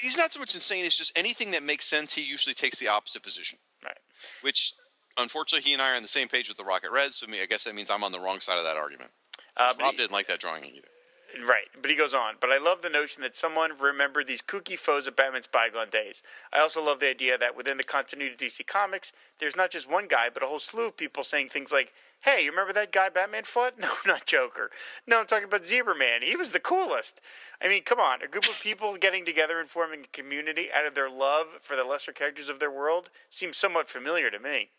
He's 0.00 0.16
not 0.16 0.32
so 0.32 0.40
much 0.40 0.54
insane. 0.54 0.84
It's 0.84 0.96
just 0.96 1.16
anything 1.16 1.50
that 1.52 1.62
makes 1.62 1.84
sense. 1.84 2.12
He 2.14 2.22
usually 2.22 2.54
takes 2.54 2.78
the 2.78 2.88
opposite 2.88 3.22
position, 3.22 3.58
Right. 3.84 3.98
which 4.42 4.72
unfortunately 5.16 5.66
he 5.68 5.72
and 5.74 5.82
I 5.82 5.92
are 5.92 5.96
on 5.96 6.02
the 6.02 6.08
same 6.08 6.28
page 6.28 6.48
with 6.48 6.56
the 6.56 6.64
Rocket 6.64 6.90
Reds. 6.90 7.16
So 7.16 7.26
I 7.30 7.46
guess 7.46 7.64
that 7.64 7.74
means 7.74 7.90
I'm 7.90 8.02
on 8.04 8.12
the 8.12 8.20
wrong 8.20 8.40
side 8.40 8.58
of 8.58 8.64
that 8.64 8.76
argument. 8.76 9.10
Uh, 9.56 9.74
Rob 9.78 9.92
he- 9.92 9.96
didn't 9.98 10.12
like 10.12 10.26
that 10.28 10.40
drawing 10.40 10.64
either. 10.64 10.88
Right, 11.36 11.68
but 11.80 11.90
he 11.90 11.96
goes 11.96 12.14
on. 12.14 12.36
But 12.40 12.50
I 12.50 12.58
love 12.58 12.80
the 12.80 12.88
notion 12.88 13.22
that 13.22 13.36
someone 13.36 13.72
remembered 13.78 14.26
these 14.26 14.40
kooky 14.40 14.78
foes 14.78 15.06
of 15.06 15.14
Batman's 15.14 15.46
bygone 15.46 15.90
days. 15.90 16.22
I 16.52 16.60
also 16.60 16.82
love 16.82 17.00
the 17.00 17.10
idea 17.10 17.36
that 17.36 17.54
within 17.54 17.76
the 17.76 17.84
continuity 17.84 18.32
of 18.32 18.38
DC 18.38 18.66
Comics, 18.66 19.12
there's 19.38 19.56
not 19.56 19.70
just 19.70 19.90
one 19.90 20.08
guy, 20.08 20.30
but 20.32 20.42
a 20.42 20.46
whole 20.46 20.58
slew 20.58 20.86
of 20.86 20.96
people 20.96 21.22
saying 21.22 21.50
things 21.50 21.70
like, 21.70 21.92
"Hey, 22.20 22.44
you 22.44 22.50
remember 22.50 22.72
that 22.72 22.92
guy 22.92 23.10
Batman 23.10 23.44
fought? 23.44 23.78
No, 23.78 23.92
not 24.06 24.24
Joker. 24.24 24.70
No, 25.06 25.20
I'm 25.20 25.26
talking 25.26 25.44
about 25.44 25.66
Zebra 25.66 25.94
Man. 25.94 26.22
He 26.22 26.34
was 26.34 26.52
the 26.52 26.60
coolest." 26.60 27.20
I 27.60 27.68
mean, 27.68 27.82
come 27.82 28.00
on, 28.00 28.22
a 28.22 28.28
group 28.28 28.44
of 28.44 28.60
people 28.62 28.96
getting 28.96 29.26
together 29.26 29.60
and 29.60 29.68
forming 29.68 30.04
a 30.04 30.16
community 30.16 30.72
out 30.72 30.86
of 30.86 30.94
their 30.94 31.10
love 31.10 31.58
for 31.60 31.76
the 31.76 31.84
lesser 31.84 32.12
characters 32.12 32.48
of 32.48 32.58
their 32.58 32.70
world 32.70 33.10
seems 33.28 33.58
somewhat 33.58 33.90
familiar 33.90 34.30
to 34.30 34.38
me. 34.38 34.70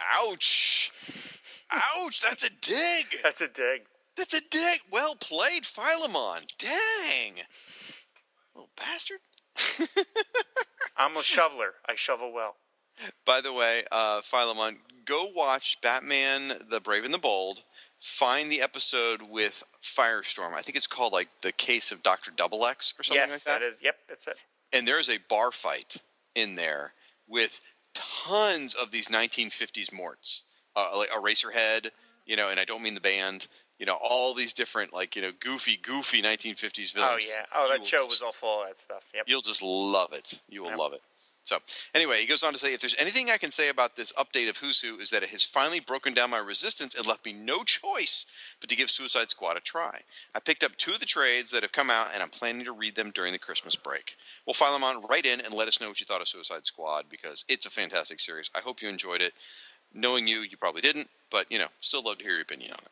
Ouch! 0.00 0.90
Ouch! 1.70 2.20
That's 2.20 2.44
a 2.44 2.50
dig. 2.50 3.20
That's 3.22 3.40
a 3.40 3.48
dig. 3.48 3.82
That's 4.18 4.34
a 4.34 4.40
dig. 4.50 4.80
Well 4.92 5.14
played, 5.14 5.64
Philemon. 5.64 6.42
Dang, 6.58 7.44
little 8.54 8.70
bastard. 8.76 9.20
I'm 10.96 11.16
a 11.16 11.22
shoveler. 11.22 11.74
I 11.88 11.94
shovel 11.94 12.32
well. 12.32 12.56
By 13.24 13.40
the 13.40 13.52
way, 13.52 13.84
uh, 13.92 14.20
Philemon, 14.22 14.78
go 15.04 15.28
watch 15.34 15.80
Batman: 15.80 16.54
The 16.68 16.80
Brave 16.80 17.04
and 17.04 17.14
the 17.14 17.18
Bold. 17.18 17.62
Find 18.00 18.50
the 18.50 18.60
episode 18.60 19.22
with 19.22 19.64
Firestorm. 19.80 20.52
I 20.52 20.62
think 20.62 20.76
it's 20.76 20.86
called 20.86 21.12
like 21.12 21.28
the 21.42 21.52
case 21.52 21.92
of 21.92 22.02
Doctor 22.02 22.32
Double 22.36 22.66
X 22.66 22.94
or 22.98 23.04
something 23.04 23.20
yes, 23.20 23.46
like 23.46 23.60
that. 23.60 23.62
Yes, 23.62 23.70
that 23.70 23.76
is. 23.76 23.82
Yep, 23.82 23.96
that's 24.08 24.26
it. 24.26 24.36
and 24.72 24.86
there's 24.86 25.08
a 25.08 25.18
bar 25.28 25.52
fight 25.52 25.96
in 26.34 26.56
there 26.56 26.92
with 27.28 27.60
tons 27.94 28.74
of 28.74 28.90
these 28.90 29.08
1950s 29.08 29.92
morts, 29.92 30.44
uh, 30.76 30.90
like 30.96 31.10
Eraserhead, 31.10 31.90
you 32.26 32.36
know, 32.36 32.48
and 32.48 32.60
I 32.60 32.64
don't 32.64 32.82
mean 32.82 32.94
the 32.94 33.00
band, 33.00 33.48
you 33.78 33.86
know, 33.86 33.98
all 34.00 34.34
these 34.34 34.52
different 34.52 34.92
like 34.92 35.16
you 35.16 35.22
know 35.22 35.32
goofy, 35.40 35.76
goofy 35.76 36.22
1950s 36.22 36.92
villains. 36.94 37.24
Oh 37.24 37.28
yeah. 37.28 37.44
Oh, 37.54 37.68
that 37.70 37.86
show 37.86 38.04
was 38.04 38.14
just- 38.20 38.22
all 38.24 38.32
full 38.32 38.62
of 38.62 38.68
that 38.68 38.78
stuff. 38.78 39.02
Yep. 39.14 39.24
You'll 39.26 39.40
just 39.40 39.62
love 39.62 40.12
it. 40.12 40.40
You 40.48 40.62
will 40.62 40.70
Yep. 40.70 40.78
love 40.78 40.92
it. 40.92 41.02
So, 41.44 41.60
anyway, 41.94 42.20
he 42.20 42.26
goes 42.26 42.42
on 42.42 42.52
to 42.52 42.58
say, 42.58 42.74
if 42.74 42.82
there's 42.82 42.96
anything 42.98 43.30
I 43.30 43.38
can 43.38 43.50
say 43.50 43.70
about 43.70 43.96
this 43.96 44.12
update 44.12 44.50
of 44.50 44.58
Who's 44.58 44.82
Who, 44.82 44.98
is 44.98 45.08
that 45.08 45.22
it 45.22 45.30
has 45.30 45.42
finally 45.42 45.80
broken 45.80 46.12
down 46.12 46.28
my 46.28 46.36
resistance 46.36 46.94
and 46.94 47.06
left 47.06 47.24
me 47.24 47.32
no 47.32 47.62
choice 47.62 48.26
but 48.60 48.68
to 48.68 48.76
give 48.76 48.90
Suicide 48.90 49.30
Squad 49.30 49.56
a 49.56 49.60
try. 49.60 50.02
I 50.34 50.40
picked 50.40 50.62
up 50.62 50.76
two 50.76 50.90
of 50.92 51.00
the 51.00 51.06
trades 51.06 51.50
that 51.52 51.62
have 51.62 51.72
come 51.72 51.88
out, 51.88 52.08
and 52.12 52.22
I'm 52.22 52.28
planning 52.28 52.66
to 52.66 52.72
read 52.72 52.96
them 52.96 53.12
during 53.12 53.32
the 53.32 53.38
Christmas 53.38 53.76
break. 53.76 54.16
We'll 54.44 54.52
file 54.52 54.74
them 54.74 54.84
on 54.84 55.06
right 55.08 55.24
in 55.24 55.40
and 55.40 55.54
let 55.54 55.68
us 55.68 55.80
know 55.80 55.88
what 55.88 56.00
you 56.00 56.04
thought 56.04 56.20
of 56.20 56.28
Suicide 56.28 56.66
Squad 56.66 57.06
because 57.08 57.46
it's 57.48 57.64
a 57.64 57.70
fantastic 57.70 58.20
series. 58.20 58.50
I 58.54 58.60
hope 58.60 58.82
you 58.82 58.90
enjoyed 58.90 59.22
it. 59.22 59.32
Knowing 59.94 60.26
you, 60.26 60.40
you 60.40 60.58
probably 60.58 60.82
didn't, 60.82 61.08
but 61.30 61.46
you 61.50 61.58
know, 61.58 61.68
still 61.80 62.02
love 62.02 62.18
to 62.18 62.24
hear 62.24 62.34
your 62.34 62.42
opinion 62.42 62.72
on 62.72 62.78
it. 62.80 62.90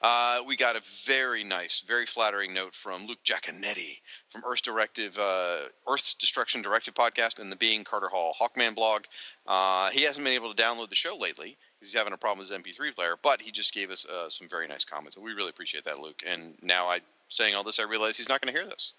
Uh, 0.00 0.40
we 0.46 0.56
got 0.56 0.76
a 0.76 0.82
very 1.06 1.44
nice, 1.44 1.80
very 1.80 2.06
flattering 2.06 2.54
note 2.54 2.74
from 2.74 3.06
Luke 3.06 3.22
Giaconetti 3.24 4.00
from 4.28 4.42
Earth's 4.46 4.62
Directive, 4.62 5.18
uh, 5.18 5.68
Earth's 5.88 6.14
Destruction 6.14 6.62
Directive 6.62 6.94
podcast 6.94 7.38
and 7.38 7.50
the 7.50 7.56
Being 7.56 7.84
Carter 7.84 8.08
Hall 8.08 8.34
Hawkman 8.40 8.74
blog. 8.74 9.04
Uh, 9.46 9.90
he 9.90 10.02
hasn't 10.02 10.24
been 10.24 10.34
able 10.34 10.52
to 10.52 10.62
download 10.62 10.88
the 10.88 10.94
show 10.94 11.16
lately 11.16 11.56
because 11.78 11.92
he's 11.92 11.98
having 11.98 12.12
a 12.12 12.16
problem 12.16 12.40
with 12.40 12.50
his 12.50 12.58
MP3 12.58 12.94
player, 12.94 13.16
but 13.22 13.42
he 13.42 13.50
just 13.50 13.74
gave 13.74 13.90
us 13.90 14.06
uh, 14.06 14.28
some 14.30 14.48
very 14.48 14.66
nice 14.66 14.84
comments, 14.84 15.16
and 15.16 15.24
we 15.24 15.32
really 15.32 15.50
appreciate 15.50 15.84
that, 15.84 16.00
Luke. 16.00 16.22
And 16.26 16.54
now 16.62 16.86
I 16.86 17.00
saying 17.28 17.54
all 17.54 17.64
this, 17.64 17.80
I 17.80 17.84
realize 17.84 18.16
he's 18.16 18.28
not 18.28 18.40
going 18.40 18.52
to 18.52 18.58
hear 18.58 18.68
this. 18.68 18.92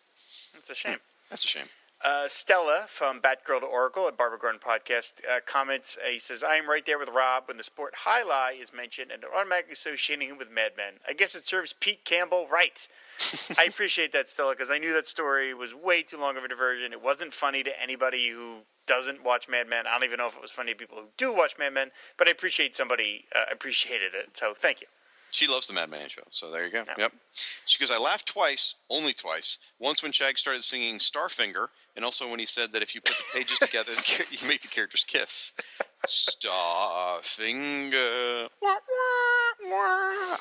It's 0.56 0.70
a 0.70 0.76
shame. 0.76 0.98
That's 1.30 1.46
a 1.46 1.48
shame. 1.48 1.68
Uh, 2.04 2.28
Stella 2.28 2.86
from 2.88 3.20
Batgirl 3.20 3.62
to 3.62 3.66
Oracle 3.66 4.08
at 4.08 4.16
Barbara 4.16 4.38
Gordon 4.38 4.60
Podcast 4.60 5.22
uh, 5.28 5.40
comments. 5.46 5.98
Uh, 6.04 6.10
he 6.10 6.20
says, 6.20 6.44
"I 6.44 6.56
am 6.58 6.70
right 6.70 6.86
there 6.86 7.00
with 7.00 7.10
Rob 7.10 7.46
when 7.48 7.58
the 7.58 7.64
sport 7.64 7.96
highlight 7.96 8.62
is 8.62 8.72
mentioned 8.72 9.12
and 9.12 9.24
automatically 9.26 9.74
associating 9.74 10.30
him 10.30 10.38
with 10.38 10.52
Mad 10.52 10.74
Men. 10.78 10.94
I 11.08 11.14
guess 11.14 11.34
it 11.34 11.48
serves 11.48 11.74
Pete 11.74 12.06
Campbell 12.06 12.48
right. 12.52 12.88
I 13.58 13.64
appreciate 13.64 14.12
that, 14.12 14.30
Stella, 14.30 14.54
because 14.54 14.70
I 14.70 14.78
knew 14.78 14.94
that 14.94 15.08
story 15.08 15.54
was 15.56 15.74
way 15.74 16.04
too 16.04 16.18
long 16.18 16.38
of 16.38 16.44
a 16.44 16.48
diversion. 16.48 16.94
It 16.94 17.02
wasn't 17.02 17.34
funny 17.34 17.64
to 17.64 17.82
anybody 17.82 18.30
who 18.30 18.58
doesn't 18.86 19.24
watch 19.24 19.50
Mad 19.50 19.68
Men. 19.68 19.88
I 19.88 19.94
don't 19.94 20.04
even 20.04 20.18
know 20.18 20.28
if 20.28 20.36
it 20.36 20.42
was 20.42 20.52
funny 20.52 20.74
to 20.74 20.78
people 20.78 20.98
who 21.00 21.08
do 21.18 21.34
watch 21.34 21.58
Mad 21.58 21.74
Men, 21.74 21.92
but 22.18 22.28
I 22.28 22.32
appreciate 22.32 22.76
somebody 22.76 23.26
uh, 23.36 23.46
appreciated 23.52 24.14
it. 24.14 24.38
So 24.38 24.54
thank 24.54 24.82
you. 24.82 24.88
She 25.38 25.46
loves 25.46 25.68
the 25.68 25.74
Mad 25.74 25.92
Men 25.92 26.10
show, 26.10 26.24
so 26.32 26.50
there 26.50 26.66
you 26.66 26.72
go. 26.72 26.84
Yeah. 26.88 26.96
Yep. 26.98 27.14
She 27.68 27.78
goes, 27.78 27.92
I 27.92 28.00
laughed 28.00 28.26
twice, 28.26 28.74
only 28.90 29.14
twice. 29.14 29.60
Once 29.78 30.02
when 30.02 30.12
Shag 30.12 30.36
started 30.40 30.64
singing 30.64 30.96
Starfinger, 30.98 31.68
and 31.96 32.04
also 32.04 32.28
when 32.28 32.40
he 32.40 32.48
said 32.48 32.74
that 32.74 32.82
if 32.82 32.96
you 32.96 33.02
put 33.02 33.16
the 33.18 33.38
pages 33.38 33.60
together, 33.60 33.92
you 34.32 34.48
make 34.48 34.64
the 34.64 34.68
characters 34.68 35.04
kiss. 35.04 35.54
Starfinger. 36.08 36.50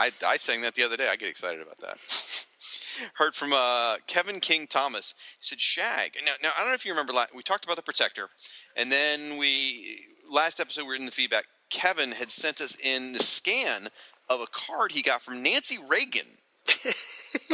I, 0.00 0.10
I 0.26 0.38
sang 0.38 0.62
that 0.62 0.74
the 0.74 0.82
other 0.82 0.96
day. 0.96 1.08
I 1.10 1.16
get 1.16 1.28
excited 1.28 1.60
about 1.60 1.78
that. 1.80 1.98
Heard 3.16 3.34
from 3.34 3.52
uh, 3.52 3.96
Kevin 4.06 4.40
King 4.40 4.66
Thomas. 4.66 5.14
He 5.32 5.42
said, 5.42 5.60
Shag. 5.60 6.16
Now, 6.24 6.32
now, 6.42 6.52
I 6.56 6.60
don't 6.60 6.68
know 6.68 6.74
if 6.74 6.86
you 6.86 6.92
remember, 6.92 7.12
we 7.34 7.42
talked 7.42 7.66
about 7.66 7.76
the 7.76 7.82
Protector, 7.82 8.30
and 8.74 8.90
then 8.90 9.36
we, 9.36 10.06
last 10.30 10.58
episode, 10.58 10.84
we 10.84 10.88
were 10.88 10.94
in 10.94 11.04
the 11.04 11.12
feedback. 11.12 11.44
Kevin 11.68 12.12
had 12.12 12.30
sent 12.30 12.60
us 12.60 12.78
in 12.78 13.12
the 13.12 13.18
scan 13.18 13.88
of 14.28 14.40
a 14.40 14.46
card 14.46 14.92
he 14.92 15.02
got 15.02 15.22
from 15.22 15.42
Nancy 15.42 15.78
Reagan. 15.88 16.26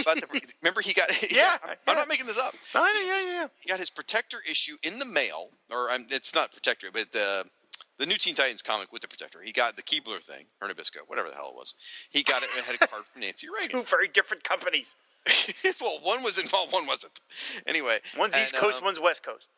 about 0.00 0.16
the, 0.16 0.52
remember 0.62 0.80
he 0.80 0.92
got 0.94 1.10
Yeah, 1.30 1.56
I'm, 1.62 1.68
yeah. 1.70 1.74
I'm 1.86 1.96
not 1.96 2.08
making 2.08 2.24
this 2.26 2.38
up 2.38 2.54
Oh, 2.74 3.04
yeah, 3.06 3.20
yeah, 3.30 3.40
yeah. 3.42 3.46
he 3.60 3.68
got 3.68 3.78
his 3.78 3.90
protector 3.90 4.38
issue 4.48 4.76
in 4.82 4.98
the 4.98 5.04
mail 5.04 5.50
or 5.70 5.90
um, 5.90 6.06
it's 6.08 6.34
not 6.34 6.50
protector 6.50 6.86
but 6.90 7.12
the 7.12 7.44
the 7.98 8.06
new 8.06 8.16
teen 8.16 8.34
titans 8.34 8.62
comic 8.62 8.90
with 8.90 9.02
the 9.02 9.08
protector 9.08 9.40
he 9.42 9.52
got 9.52 9.76
the 9.76 9.82
keebler 9.82 10.22
thing 10.22 10.46
or 10.62 10.68
nabisco 10.68 10.98
whatever 11.08 11.28
the 11.28 11.34
hell 11.34 11.48
it 11.50 11.54
was 11.54 11.74
he 12.10 12.22
got 12.22 12.42
it 12.42 12.48
and 12.56 12.64
had 12.64 12.74
a 12.76 12.86
card 12.86 13.04
from 13.04 13.20
nancy 13.20 13.48
Reagan. 13.54 13.70
Two 13.70 13.82
very 13.82 14.08
different 14.08 14.44
companies. 14.44 14.94
well 15.80 15.98
one 16.02 16.22
was 16.22 16.38
involved 16.38 16.72
one 16.72 16.86
wasn't 16.86 17.20
anyway 17.66 17.98
One's 18.18 18.34
East 18.36 18.54
Coast, 18.54 18.78
um, 18.78 18.84
one's 18.84 18.98
West 19.00 19.22
Coast. 19.22 19.48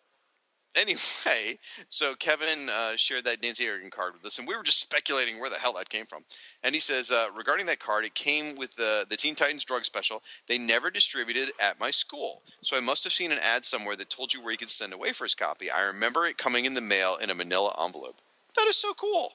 Anyway, 0.76 1.58
so 1.88 2.14
Kevin 2.14 2.68
uh, 2.68 2.96
shared 2.96 3.24
that 3.24 3.42
Nancy 3.42 3.68
Reagan 3.68 3.90
card 3.90 4.14
with 4.14 4.24
us, 4.24 4.38
and 4.38 4.46
we 4.48 4.56
were 4.56 4.62
just 4.62 4.80
speculating 4.80 5.38
where 5.38 5.50
the 5.50 5.56
hell 5.56 5.72
that 5.74 5.88
came 5.88 6.06
from. 6.06 6.24
And 6.62 6.74
he 6.74 6.80
says 6.80 7.10
uh, 7.10 7.26
regarding 7.36 7.66
that 7.66 7.80
card, 7.80 8.04
it 8.04 8.14
came 8.14 8.56
with 8.56 8.76
the 8.76 9.06
the 9.08 9.16
Teen 9.16 9.34
Titans 9.34 9.64
drug 9.64 9.84
special. 9.84 10.22
They 10.46 10.58
never 10.58 10.90
distributed 10.90 11.48
it 11.48 11.54
at 11.60 11.80
my 11.80 11.90
school, 11.90 12.42
so 12.62 12.76
I 12.76 12.80
must 12.80 13.04
have 13.04 13.12
seen 13.12 13.32
an 13.32 13.38
ad 13.40 13.64
somewhere 13.64 13.96
that 13.96 14.10
told 14.10 14.32
you 14.32 14.42
where 14.42 14.52
you 14.52 14.58
could 14.58 14.70
send 14.70 14.92
away 14.92 15.12
first 15.12 15.38
copy. 15.38 15.70
I 15.70 15.82
remember 15.82 16.26
it 16.26 16.38
coming 16.38 16.64
in 16.64 16.74
the 16.74 16.80
mail 16.80 17.16
in 17.20 17.30
a 17.30 17.34
Manila 17.34 17.74
envelope. 17.82 18.20
That 18.56 18.66
is 18.66 18.76
so 18.76 18.92
cool. 18.94 19.32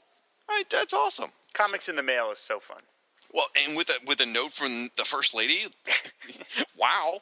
Right, 0.49 0.63
that's 0.69 0.93
awesome. 0.93 1.29
Comics 1.53 1.89
in 1.89 1.95
the 1.95 2.03
mail 2.03 2.31
is 2.31 2.39
so 2.39 2.59
fun. 2.59 2.81
Well, 3.31 3.45
and 3.67 3.77
with 3.77 3.89
a 3.89 3.93
with 4.07 4.21
a 4.21 4.25
note 4.25 4.51
from 4.51 4.89
the 4.97 5.05
first 5.05 5.35
lady, 5.35 5.65
wow. 6.77 7.19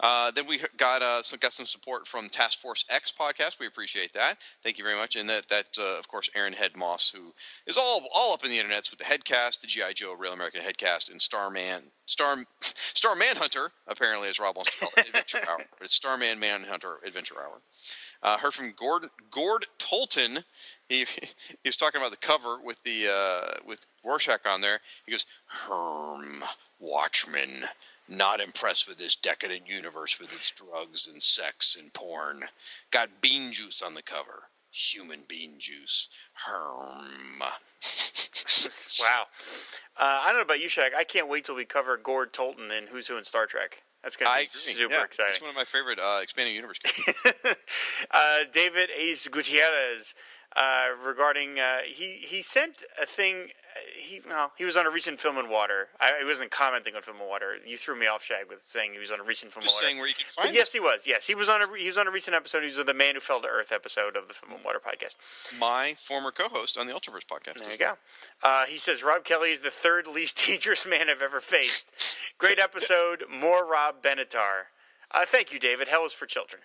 Uh, 0.00 0.30
then 0.32 0.46
we 0.48 0.60
got 0.76 1.00
uh, 1.00 1.22
some 1.22 1.38
got 1.40 1.52
some 1.52 1.66
support 1.66 2.08
from 2.08 2.28
Task 2.28 2.58
Force 2.58 2.84
X 2.90 3.12
podcast. 3.12 3.60
We 3.60 3.66
appreciate 3.66 4.12
that. 4.14 4.38
Thank 4.62 4.78
you 4.78 4.84
very 4.84 4.96
much. 4.96 5.14
And 5.14 5.28
that 5.28 5.48
that 5.48 5.78
uh, 5.78 5.98
of 5.98 6.08
course 6.08 6.28
Aaron 6.34 6.54
Head 6.54 6.76
Moss, 6.76 7.10
who 7.10 7.32
is 7.66 7.76
all 7.76 8.02
all 8.14 8.32
up 8.32 8.44
in 8.44 8.50
the 8.50 8.58
internets 8.58 8.90
with 8.90 8.98
the 8.98 9.04
Headcast, 9.04 9.60
the 9.60 9.68
GI 9.68 9.94
Joe 9.94 10.14
Real 10.18 10.32
American 10.32 10.60
Headcast, 10.60 11.10
and 11.10 11.20
Starman 11.20 11.82
Star 12.06 12.36
Star 12.60 13.14
Manhunter. 13.14 13.70
Apparently, 13.86 14.28
as 14.28 14.40
Rob 14.40 14.56
wants 14.56 14.72
to 14.72 14.78
call 14.78 14.90
it, 14.96 15.06
Adventure 15.06 15.40
Hour, 15.48 15.58
but 15.78 15.84
it's 15.84 15.94
Starman 15.94 16.40
Manhunter 16.40 16.96
Adventure 17.06 17.36
Hour. 17.38 17.60
Uh, 18.22 18.38
heard 18.38 18.54
from 18.54 18.72
Gord 18.76 19.06
Gord 19.30 19.66
Tolton. 19.78 20.42
He 20.88 21.04
he 21.48 21.66
was 21.66 21.76
talking 21.76 22.00
about 22.00 22.10
the 22.10 22.16
cover 22.16 22.58
with 22.62 22.82
the 22.82 23.08
uh, 23.08 23.60
with 23.66 23.86
Rorschach 24.04 24.46
on 24.46 24.60
there. 24.60 24.80
He 25.06 25.12
goes, 25.12 25.26
Herm 25.46 26.42
Watchman. 26.78 27.64
Not 28.06 28.40
impressed 28.40 28.86
with 28.86 28.98
this 28.98 29.16
decadent 29.16 29.62
universe 29.66 30.20
with 30.20 30.30
its 30.30 30.50
drugs 30.50 31.08
and 31.10 31.22
sex 31.22 31.74
and 31.74 31.92
porn. 31.94 32.42
Got 32.90 33.22
bean 33.22 33.50
juice 33.50 33.80
on 33.80 33.94
the 33.94 34.02
cover. 34.02 34.50
Human 34.70 35.20
bean 35.26 35.54
juice. 35.58 36.10
Herm. 36.46 37.42
Wow. 39.00 39.26
Uh, 39.96 40.20
I 40.22 40.26
don't 40.28 40.36
know 40.36 40.42
about 40.42 40.60
you, 40.60 40.68
Shag. 40.68 40.92
I 40.96 41.04
can't 41.04 41.28
wait 41.28 41.44
till 41.44 41.54
we 41.54 41.64
cover 41.64 41.96
Gord 41.96 42.32
Tolton 42.32 42.70
in 42.76 42.86
Who's 42.86 43.06
Who 43.08 43.16
in 43.16 43.24
Star 43.24 43.46
Trek. 43.46 43.82
That's 44.02 44.16
going 44.16 44.26
to 44.26 44.32
I 44.32 44.38
be 44.40 44.44
agree. 44.44 44.74
super 44.74 44.94
yeah, 44.94 45.04
exciting. 45.04 45.32
It's 45.32 45.40
one 45.40 45.50
of 45.50 45.56
my 45.56 45.64
favorite 45.64 45.98
uh, 45.98 46.20
expanding 46.22 46.54
universe. 46.54 46.78
uh, 48.10 48.38
David 48.52 48.90
Ace 48.96 49.28
Gutierrez 49.28 50.14
uh, 50.56 50.86
regarding 51.04 51.58
uh, 51.58 51.78
he 51.86 52.12
he 52.12 52.42
sent 52.42 52.84
a 53.00 53.06
thing. 53.06 53.48
uh, 53.74 53.80
He 53.96 54.20
well, 54.26 54.52
he 54.56 54.64
was 54.64 54.76
on 54.76 54.86
a 54.86 54.90
recent 54.90 55.18
film 55.20 55.36
in 55.38 55.48
water. 55.48 55.88
I, 56.00 56.20
I 56.22 56.24
wasn't 56.24 56.50
commenting 56.50 56.94
on 56.94 57.02
film 57.02 57.18
in 57.20 57.26
water. 57.28 57.56
You 57.66 57.76
threw 57.76 57.98
me 57.98 58.06
off, 58.06 58.22
Shag, 58.24 58.48
with 58.48 58.62
saying 58.62 58.92
he 58.92 58.98
was 58.98 59.10
on 59.10 59.18
a 59.20 59.24
recent 59.24 59.52
film 59.52 59.62
Just 59.64 59.74
in 59.74 59.76
water. 59.78 59.86
saying 59.86 59.98
where 59.98 60.08
you 60.08 60.14
can 60.14 60.26
But 60.36 60.44
find 60.44 60.54
yes, 60.54 60.72
he 60.72 60.80
was. 60.80 61.06
Yes, 61.06 61.26
he 61.26 61.34
was 61.34 61.48
on 61.48 61.60
a 61.62 61.66
he 61.76 61.86
was 61.88 61.98
on 61.98 62.06
a 62.06 62.10
recent 62.10 62.34
episode. 62.36 62.60
He 62.60 62.66
was 62.68 62.78
on 62.78 62.86
the 62.86 62.94
Man 62.94 63.14
Who 63.14 63.20
Fell 63.20 63.40
to 63.42 63.48
Earth 63.48 63.72
episode 63.72 64.16
of 64.16 64.28
the 64.28 64.34
Film 64.34 64.52
and 64.52 64.64
Water 64.64 64.80
podcast. 64.80 65.16
my 65.58 65.94
former 65.96 66.30
co-host 66.30 66.78
on 66.78 66.86
the 66.86 66.92
Ultraverse 66.92 67.26
podcast. 67.26 67.58
There 67.62 67.72
you 67.72 67.78
go. 67.78 67.94
Uh, 68.42 68.66
he 68.66 68.78
says 68.78 69.02
Rob 69.02 69.24
Kelly 69.24 69.50
is 69.50 69.62
the 69.62 69.70
third 69.70 70.06
least 70.06 70.44
dangerous 70.46 70.86
man 70.86 71.08
I've 71.10 71.22
ever 71.22 71.40
faced. 71.40 71.90
Great 72.38 72.58
episode. 72.60 73.24
More 73.30 73.66
Rob 73.66 74.02
Benatar. 74.02 74.70
Uh, 75.10 75.24
thank 75.26 75.52
you, 75.52 75.58
David. 75.58 75.88
Hell 75.88 76.04
is 76.04 76.12
for 76.12 76.26
children. 76.26 76.62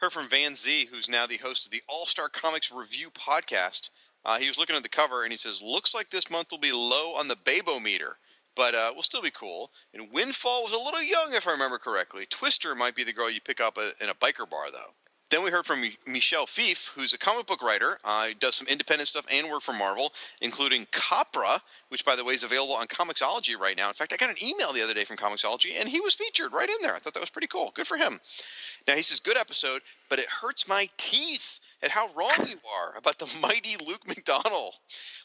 Heard 0.00 0.12
from 0.12 0.28
Van 0.28 0.54
Z, 0.54 0.88
who's 0.90 1.10
now 1.10 1.26
the 1.26 1.36
host 1.36 1.66
of 1.66 1.72
the 1.72 1.82
All 1.86 2.06
Star 2.06 2.30
Comics 2.30 2.72
Review 2.72 3.10
podcast. 3.10 3.90
Uh, 4.24 4.38
he 4.38 4.48
was 4.48 4.56
looking 4.56 4.74
at 4.74 4.82
the 4.82 4.88
cover 4.88 5.24
and 5.24 5.30
he 5.30 5.36
says, 5.36 5.60
"Looks 5.60 5.94
like 5.94 6.08
this 6.08 6.30
month 6.30 6.50
will 6.50 6.58
be 6.58 6.72
low 6.72 7.12
on 7.18 7.28
the 7.28 7.36
Babo 7.36 7.78
meter, 7.78 8.16
but 8.56 8.74
uh, 8.74 8.94
will 8.96 9.02
still 9.02 9.20
be 9.20 9.30
cool." 9.30 9.70
And 9.92 10.10
Windfall 10.10 10.62
was 10.62 10.72
a 10.72 10.78
little 10.78 11.02
young, 11.02 11.34
if 11.34 11.46
I 11.46 11.50
remember 11.52 11.76
correctly. 11.76 12.24
Twister 12.24 12.74
might 12.74 12.94
be 12.94 13.04
the 13.04 13.12
girl 13.12 13.28
you 13.28 13.42
pick 13.42 13.60
up 13.60 13.76
a, 13.76 13.92
in 14.02 14.08
a 14.08 14.14
biker 14.14 14.48
bar, 14.48 14.70
though. 14.72 14.94
Then 15.30 15.44
we 15.44 15.50
heard 15.50 15.64
from 15.64 15.80
Michel 16.08 16.44
Fiffe, 16.44 16.92
who's 16.96 17.12
a 17.12 17.18
comic 17.18 17.46
book 17.46 17.62
writer. 17.62 17.98
Uh, 18.04 18.28
does 18.40 18.56
some 18.56 18.66
independent 18.66 19.08
stuff 19.08 19.24
and 19.32 19.48
work 19.48 19.62
for 19.62 19.72
Marvel, 19.72 20.12
including 20.40 20.86
Copra, 20.90 21.60
which, 21.88 22.04
by 22.04 22.16
the 22.16 22.24
way, 22.24 22.34
is 22.34 22.42
available 22.42 22.74
on 22.74 22.86
Comixology 22.86 23.56
right 23.56 23.76
now. 23.76 23.86
In 23.86 23.94
fact, 23.94 24.12
I 24.12 24.16
got 24.16 24.30
an 24.30 24.44
email 24.44 24.72
the 24.72 24.82
other 24.82 24.92
day 24.92 25.04
from 25.04 25.16
Comixology, 25.16 25.78
and 25.78 25.88
he 25.88 26.00
was 26.00 26.14
featured 26.14 26.52
right 26.52 26.68
in 26.68 26.76
there. 26.82 26.96
I 26.96 26.98
thought 26.98 27.14
that 27.14 27.20
was 27.22 27.30
pretty 27.30 27.46
cool. 27.46 27.70
Good 27.74 27.86
for 27.86 27.96
him. 27.96 28.18
Now, 28.88 28.94
he 28.94 29.02
says, 29.02 29.20
good 29.20 29.38
episode, 29.38 29.82
but 30.08 30.18
it 30.18 30.26
hurts 30.26 30.66
my 30.66 30.88
teeth 30.96 31.60
at 31.82 31.90
how 31.90 32.08
wrong 32.14 32.32
you 32.48 32.56
are 32.76 32.96
about 32.96 33.18
the 33.18 33.30
mighty 33.42 33.76
Luke 33.86 34.04
McDonnell. 34.06 34.72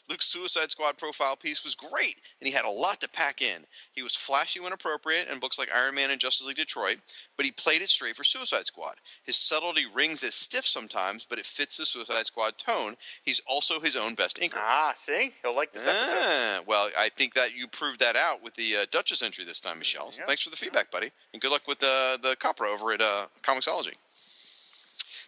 Luke's 0.08 0.26
Suicide 0.26 0.70
Squad 0.70 0.96
profile 0.98 1.34
piece 1.36 1.64
was 1.64 1.74
great, 1.74 2.16
and 2.40 2.46
he 2.48 2.52
had 2.54 2.64
a 2.64 2.70
lot 2.70 3.00
to 3.00 3.08
pack 3.08 3.42
in. 3.42 3.62
He 3.92 4.02
was 4.02 4.14
flashy 4.14 4.60
when 4.60 4.72
appropriate 4.72 5.28
in 5.28 5.38
books 5.40 5.58
like 5.58 5.68
Iron 5.74 5.94
Man 5.96 6.10
and 6.10 6.20
Justice 6.20 6.46
League 6.46 6.56
Detroit, 6.56 6.98
but 7.36 7.44
he 7.44 7.52
played 7.52 7.82
it 7.82 7.88
straight 7.88 8.14
for 8.16 8.22
Suicide 8.24 8.66
Squad. 8.66 8.94
His 9.24 9.36
subtlety 9.36 9.84
rings 9.92 10.22
as 10.22 10.34
stiff 10.34 10.64
sometimes, 10.66 11.26
but 11.28 11.38
it 11.38 11.46
fits 11.46 11.76
the 11.76 11.86
Suicide 11.86 12.26
Squad 12.26 12.56
tone. 12.56 12.94
He's 13.24 13.40
also 13.48 13.80
his 13.80 13.96
own 13.96 14.14
best 14.14 14.36
inker. 14.38 14.58
Ah, 14.58 14.92
see, 14.94 15.34
he'll 15.42 15.56
like 15.56 15.72
this 15.72 15.86
episode. 15.86 16.06
Ah, 16.10 16.60
well, 16.66 16.88
I 16.96 17.08
think 17.10 17.34
that 17.34 17.56
you 17.56 17.66
proved 17.66 17.98
that 18.00 18.16
out 18.16 18.42
with 18.42 18.54
the 18.54 18.76
uh, 18.76 18.86
Duchess 18.90 19.22
entry 19.22 19.44
this 19.44 19.60
time, 19.60 19.78
Michel. 19.78 20.12
So 20.12 20.20
Yeah. 20.20 20.26
thanks 20.26 20.42
for 20.42 20.50
the 20.50 20.56
feedback, 20.56 20.90
buddy, 20.90 21.10
and 21.32 21.42
good 21.42 21.50
luck 21.50 21.62
with 21.66 21.80
the 21.80 22.18
the 22.22 22.36
Copra 22.36 22.68
over 22.68 22.92
at 22.92 23.00
uh, 23.00 23.26
Comixology. 23.42 23.94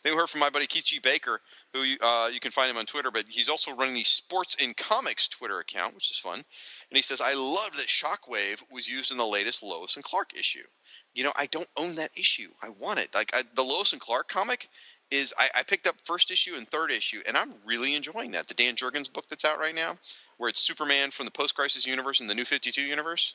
Then 0.03 0.13
we 0.13 0.19
heard 0.19 0.31
from 0.31 0.41
my 0.41 0.51
buddy 0.51 0.67
Keith. 0.67 1.03
Baker, 1.03 1.41
who 1.73 1.83
you- 1.83 1.99
uh, 2.01 2.31
you 2.33 2.41
can 2.41 2.51
find 2.51 2.71
him 2.71 2.77
on 2.77 2.87
Twitter, 2.87 3.11
but 3.11 3.27
he's 3.29 3.49
also 3.49 3.73
running 3.73 3.95
the 3.95 4.05
Sports 4.05 4.55
in 4.55 4.75
Comics 4.75 5.29
Twitter 5.29 5.59
account, 5.59 5.95
which 5.95 6.11
is 6.11 6.19
fun. 6.19 6.45
And 6.91 6.97
he 6.97 7.03
says, 7.03 7.21
"I 7.21 7.35
love 7.35 7.77
that 7.77 7.87
Shockwave 7.89 8.71
was 8.71 8.89
used 8.89 9.11
in 9.11 9.17
the 9.19 9.27
latest 9.27 9.63
Lois 9.63 9.97
and 9.97 10.05
Clark 10.05 10.35
issue. 10.35 10.67
You 11.15 11.25
know, 11.25 11.33
I 11.35 11.47
don't 11.47 11.69
own 11.77 11.97
that 11.97 12.13
issue. 12.17 12.55
I 12.63 12.69
want 12.69 13.01
it. 13.01 13.15
Like 13.15 13.35
I, 13.35 13.43
the 13.55 13.65
Lois 13.65 13.93
and 13.93 14.01
Clark 14.01 14.29
comic." 14.29 14.69
Is 15.11 15.33
I, 15.39 15.49
I 15.55 15.63
picked 15.63 15.87
up 15.87 15.99
first 16.03 16.31
issue 16.31 16.55
and 16.55 16.69
third 16.71 16.91
issue, 16.91 17.23
and 17.27 17.35
I'm 17.35 17.55
really 17.65 17.95
enjoying 17.95 18.33
that. 18.33 18.47
The 18.47 18.53
Dan 18.53 18.75
Jurgens 18.75 19.11
book 19.11 19.27
that's 19.31 19.43
out 19.43 19.59
right 19.59 19.75
now, 19.75 19.97
where 20.37 20.51
it's 20.51 20.61
Superman 20.61 21.11
from 21.13 21.25
the 21.25 21.31
post-crisis 21.31 21.87
universe 21.87 22.21
and 22.21 22.29
the 22.29 22.35
New 22.35 22.45
52 22.45 22.83
universe. 22.83 23.35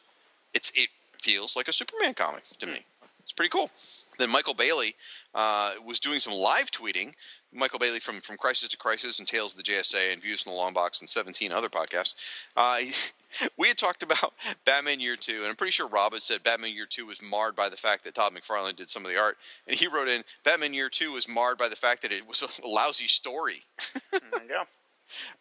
It's 0.54 0.72
it 0.76 0.90
feels 1.20 1.56
like 1.56 1.68
a 1.68 1.74
Superman 1.74 2.14
comic 2.14 2.44
to 2.60 2.68
me. 2.68 2.86
It's 3.24 3.34
pretty 3.34 3.50
cool. 3.50 3.72
Then 4.20 4.30
Michael 4.30 4.54
Bailey 4.54 4.96
uh, 5.34 5.74
was 5.86 6.00
doing 6.00 6.20
some 6.20 6.34
live 6.34 6.72
tweeting. 6.72 7.14
Michael 7.52 7.80
Bailey 7.80 8.00
from 8.00 8.20
from 8.20 8.38
Crisis 8.38 8.70
to 8.70 8.78
Crisis 8.78 9.20
and 9.20 9.28
Tales 9.28 9.54
of 9.54 9.64
the 9.64 9.72
JSA 9.72 10.12
and 10.12 10.22
Views 10.22 10.42
from 10.42 10.54
the 10.54 10.58
Long 10.58 10.74
Box 10.74 11.02
and 11.02 11.10
17 11.10 11.52
other 11.52 11.70
podcasts. 11.70 12.16
Uh, 12.58 12.80
we 13.58 13.68
had 13.68 13.78
talked 13.78 14.04
about 14.04 14.34
Batman 14.66 15.00
Year 15.00 15.16
Two, 15.16 15.40
and 15.40 15.48
I'm 15.48 15.56
pretty 15.56 15.72
sure 15.72 15.88
Rob 15.88 16.14
had 16.14 16.24
said 16.24 16.44
Batman 16.44 16.74
Year 16.74 16.88
Two 16.88 17.06
was 17.06 17.22
marred 17.22 17.56
by 17.56 17.70
the 17.70 17.78
fact 17.78 18.04
that 18.04 18.16
Todd 18.16 18.34
McFarlane 18.34 18.76
did 18.76 18.90
some 18.90 19.06
of 19.06 19.12
the 19.12 19.20
art, 19.20 19.38
and 19.68 19.76
he 19.76 19.88
wrote 19.88 20.08
in 20.08 20.24
Batman 20.44 20.74
Year 20.74 20.90
Two 20.90 21.12
was 21.12 21.28
marred 21.28 21.58
by 21.58 21.70
the 21.70 21.76
fact 21.76 22.02
that 22.02 22.12
it 22.12 22.28
was 22.28 22.60
a 22.64 22.68
lousy 22.68 23.08
story. 23.08 23.64
There 24.12 24.22
you 24.42 24.50
go. 24.50 24.64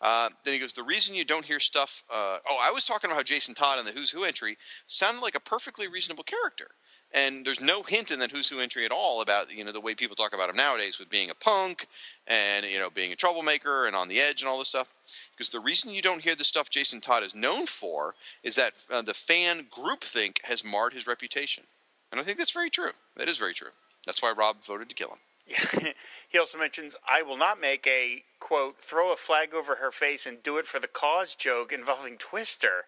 Uh, 0.00 0.28
then 0.44 0.54
he 0.54 0.60
goes, 0.60 0.72
the 0.72 0.82
reason 0.82 1.14
you 1.14 1.24
don't 1.24 1.44
hear 1.44 1.60
stuff. 1.60 2.04
Uh, 2.12 2.38
oh, 2.48 2.58
I 2.60 2.70
was 2.70 2.84
talking 2.84 3.08
about 3.08 3.16
how 3.16 3.22
Jason 3.22 3.54
Todd 3.54 3.78
in 3.78 3.86
the 3.86 3.92
Who's 3.92 4.10
Who 4.10 4.24
entry 4.24 4.58
sounded 4.86 5.22
like 5.22 5.34
a 5.34 5.40
perfectly 5.40 5.88
reasonable 5.88 6.24
character, 6.24 6.68
and 7.14 7.44
there's 7.44 7.60
no 7.60 7.82
hint 7.82 8.10
in 8.10 8.18
that 8.20 8.30
Who's 8.30 8.48
Who 8.48 8.60
entry 8.60 8.84
at 8.84 8.92
all 8.92 9.22
about 9.22 9.54
you 9.54 9.64
know 9.64 9.72
the 9.72 9.80
way 9.80 9.94
people 9.94 10.16
talk 10.16 10.34
about 10.34 10.50
him 10.50 10.56
nowadays 10.56 10.98
with 10.98 11.10
being 11.10 11.30
a 11.30 11.34
punk 11.34 11.86
and 12.26 12.64
you 12.66 12.78
know 12.78 12.90
being 12.90 13.12
a 13.12 13.16
troublemaker 13.16 13.86
and 13.86 13.96
on 13.96 14.08
the 14.08 14.20
edge 14.20 14.42
and 14.42 14.48
all 14.48 14.58
this 14.58 14.68
stuff. 14.68 14.88
Because 15.32 15.50
the 15.50 15.60
reason 15.60 15.92
you 15.92 16.02
don't 16.02 16.22
hear 16.22 16.34
the 16.34 16.44
stuff 16.44 16.70
Jason 16.70 17.00
Todd 17.00 17.22
is 17.22 17.34
known 17.34 17.66
for 17.66 18.14
is 18.42 18.54
that 18.56 18.74
uh, 18.90 19.02
the 19.02 19.14
fan 19.14 19.66
groupthink 19.70 20.38
has 20.44 20.64
marred 20.64 20.92
his 20.92 21.06
reputation, 21.06 21.64
and 22.10 22.20
I 22.20 22.24
think 22.24 22.38
that's 22.38 22.52
very 22.52 22.70
true. 22.70 22.92
That 23.16 23.28
is 23.28 23.38
very 23.38 23.54
true. 23.54 23.70
That's 24.06 24.22
why 24.22 24.32
Rob 24.32 24.64
voted 24.64 24.88
to 24.88 24.94
kill 24.94 25.10
him. 25.10 25.18
he 26.28 26.38
also 26.38 26.58
mentions, 26.58 26.96
I 27.08 27.22
will 27.22 27.36
not 27.36 27.60
make 27.60 27.86
a, 27.86 28.22
quote, 28.40 28.78
throw 28.78 29.12
a 29.12 29.16
flag 29.16 29.54
over 29.54 29.76
her 29.76 29.90
face 29.90 30.26
and 30.26 30.42
do 30.42 30.56
it 30.58 30.66
for 30.66 30.78
the 30.78 30.88
cause 30.88 31.34
joke 31.34 31.72
involving 31.72 32.16
Twister. 32.16 32.84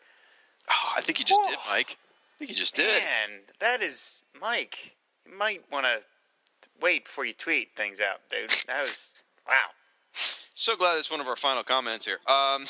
Oh, 0.71 0.93
I 0.97 1.01
think 1.01 1.19
you 1.19 1.25
just 1.25 1.49
did, 1.49 1.59
Mike. 1.69 1.99
I 2.35 2.39
think 2.39 2.51
you 2.51 2.57
just 2.57 2.75
did. 2.75 3.03
Man, 3.03 3.41
that 3.61 3.83
is, 3.83 4.23
Mike, 4.41 4.97
you 5.25 5.37
might 5.39 5.63
want 5.71 5.87
to 5.87 6.01
wait 6.81 7.05
before 7.05 7.25
you 7.25 7.33
tweet 7.33 7.77
things 7.77 8.01
out, 8.01 8.21
dude. 8.29 8.51
That 8.67 8.83
was, 8.83 9.23
wow. 9.47 9.55
So 10.55 10.77
glad 10.77 10.97
that's 10.97 11.11
one 11.11 11.21
of 11.21 11.29
our 11.29 11.37
final 11.37 11.63
comments 11.63 12.05
here. 12.05 12.19
Um, 12.27 12.65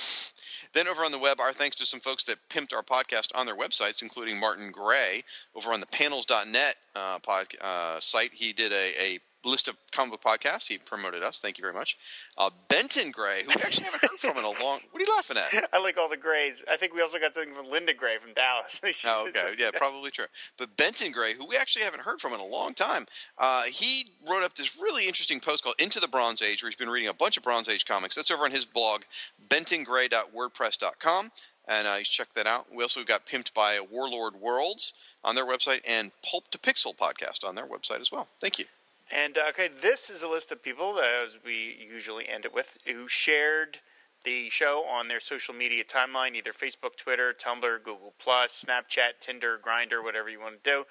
then 0.72 0.88
over 0.88 1.04
on 1.04 1.12
the 1.12 1.18
web, 1.18 1.40
our 1.40 1.52
thanks 1.52 1.76
to 1.76 1.86
some 1.86 2.00
folks 2.00 2.24
that 2.24 2.36
pimped 2.48 2.74
our 2.74 2.82
podcast 2.82 3.28
on 3.34 3.46
their 3.46 3.56
websites, 3.56 4.02
including 4.02 4.38
Martin 4.38 4.70
Gray 4.70 5.22
over 5.54 5.72
on 5.72 5.80
the 5.80 5.86
panels.net 5.86 6.76
uh, 6.94 7.18
pod, 7.20 7.46
uh, 7.60 8.00
site. 8.00 8.32
He 8.34 8.52
did 8.52 8.72
a, 8.72 8.92
a 9.00 9.18
list 9.44 9.68
of 9.68 9.76
comic 9.92 10.12
book 10.12 10.23
podcasts. 10.23 10.66
He 10.68 10.78
promoted 10.78 11.23
us. 11.23 11.39
Thank 11.40 11.58
you 11.58 11.62
very 11.62 11.74
much. 11.74 11.97
Uh, 12.39 12.50
Benton 12.68 13.10
Gray, 13.10 13.42
who 13.42 13.48
we 13.48 13.62
actually 13.62 13.84
haven't 13.84 14.02
heard 14.02 14.18
from 14.18 14.39
in 14.39 14.44
a 14.44 14.48
long. 14.62 14.81
What 14.90 15.02
are 15.02 15.05
you 15.05 15.12
laughing 15.16 15.36
at? 15.36 15.68
I 15.73 15.78
like 15.81 15.97
all 15.98 16.08
the 16.08 16.16
grades. 16.16 16.64
I 16.70 16.76
think 16.76 16.94
we 16.94 17.02
also 17.02 17.18
got 17.18 17.34
something 17.34 17.55
from 17.55 17.70
Linda 17.70 17.94
Gray 17.94 18.16
from 18.18 18.32
Dallas. 18.34 18.81
Oh, 19.06 19.26
okay. 19.28 19.55
Yeah, 19.58 19.70
probably 19.74 20.10
true. 20.10 20.26
But 20.56 20.76
Benton 20.76 21.12
Gray, 21.12 21.34
who 21.34 21.47
we 21.47 21.56
actually 21.56 21.84
haven't 21.84 22.02
heard 22.02 22.20
from 22.20 22.32
in 22.32 22.40
a 22.40 22.47
long 22.47 22.73
time, 22.74 23.06
uh, 23.39 23.64
he 23.64 24.06
wrote 24.28 24.42
up 24.42 24.55
this 24.55 24.78
really 24.81 25.06
interesting 25.06 25.40
post 25.40 25.62
called 25.62 25.74
Into 25.78 26.00
the 26.00 26.08
Bronze 26.08 26.40
Age, 26.42 26.62
where 26.62 26.70
he's 26.70 26.76
been 26.76 26.89
reading 26.89 27.08
a 27.08 27.14
bunch 27.14 27.36
of 27.36 27.42
Bronze 27.42 27.68
Age 27.68 27.84
comics. 27.84 28.14
That's 28.14 28.31
over 28.31 28.44
on 28.44 28.50
his 28.50 28.64
blog, 28.66 29.02
bentongray.wordpress.com. 29.48 31.32
And 31.66 31.89
uh, 31.89 31.97
you 31.98 32.05
check 32.05 32.32
that 32.34 32.47
out. 32.47 32.66
We 32.74 32.82
also 32.82 33.05
got 33.05 33.26
pimped 33.26 33.52
by 33.55 33.81
Warlord 33.81 34.36
Worlds 34.36 34.94
on 35.23 35.34
their 35.34 35.47
website 35.47 35.81
and 35.86 36.12
Pulp 36.24 36.48
to 36.50 36.58
Pixel 36.58 36.97
podcast 36.97 37.47
on 37.47 37.55
their 37.55 37.66
website 37.66 38.00
as 38.00 38.12
well. 38.12 38.28
Thank 38.40 38.58
you. 38.58 38.66
And 39.12 39.39
uh, 39.39 39.49
okay, 39.50 39.68
this 39.81 40.10
is 40.10 40.23
a 40.23 40.28
list 40.28 40.50
of 40.52 40.62
people 40.62 40.94
that 40.94 41.28
we 41.44 41.76
usually 41.91 42.28
end 42.28 42.44
it 42.44 42.55
with 42.55 42.78
who 42.86 43.08
shared 43.08 43.78
the 44.24 44.49
show 44.49 44.84
on 44.89 45.08
their 45.08 45.20
social 45.20 45.55
media 45.55 45.84
timeline, 45.84 46.34
either 46.34 46.52
Facebook, 46.52 46.97
Twitter, 46.97 47.34
Tumblr, 47.34 47.83
Google 47.83 48.15
Plus, 48.18 48.65
Snapchat, 48.66 49.20
Tinder, 49.20 49.60
Grindr, 49.62 50.02
whatever 50.02 50.31
you 50.31 50.41
want 50.41 50.65
to 50.65 50.70
do. 50.70 50.84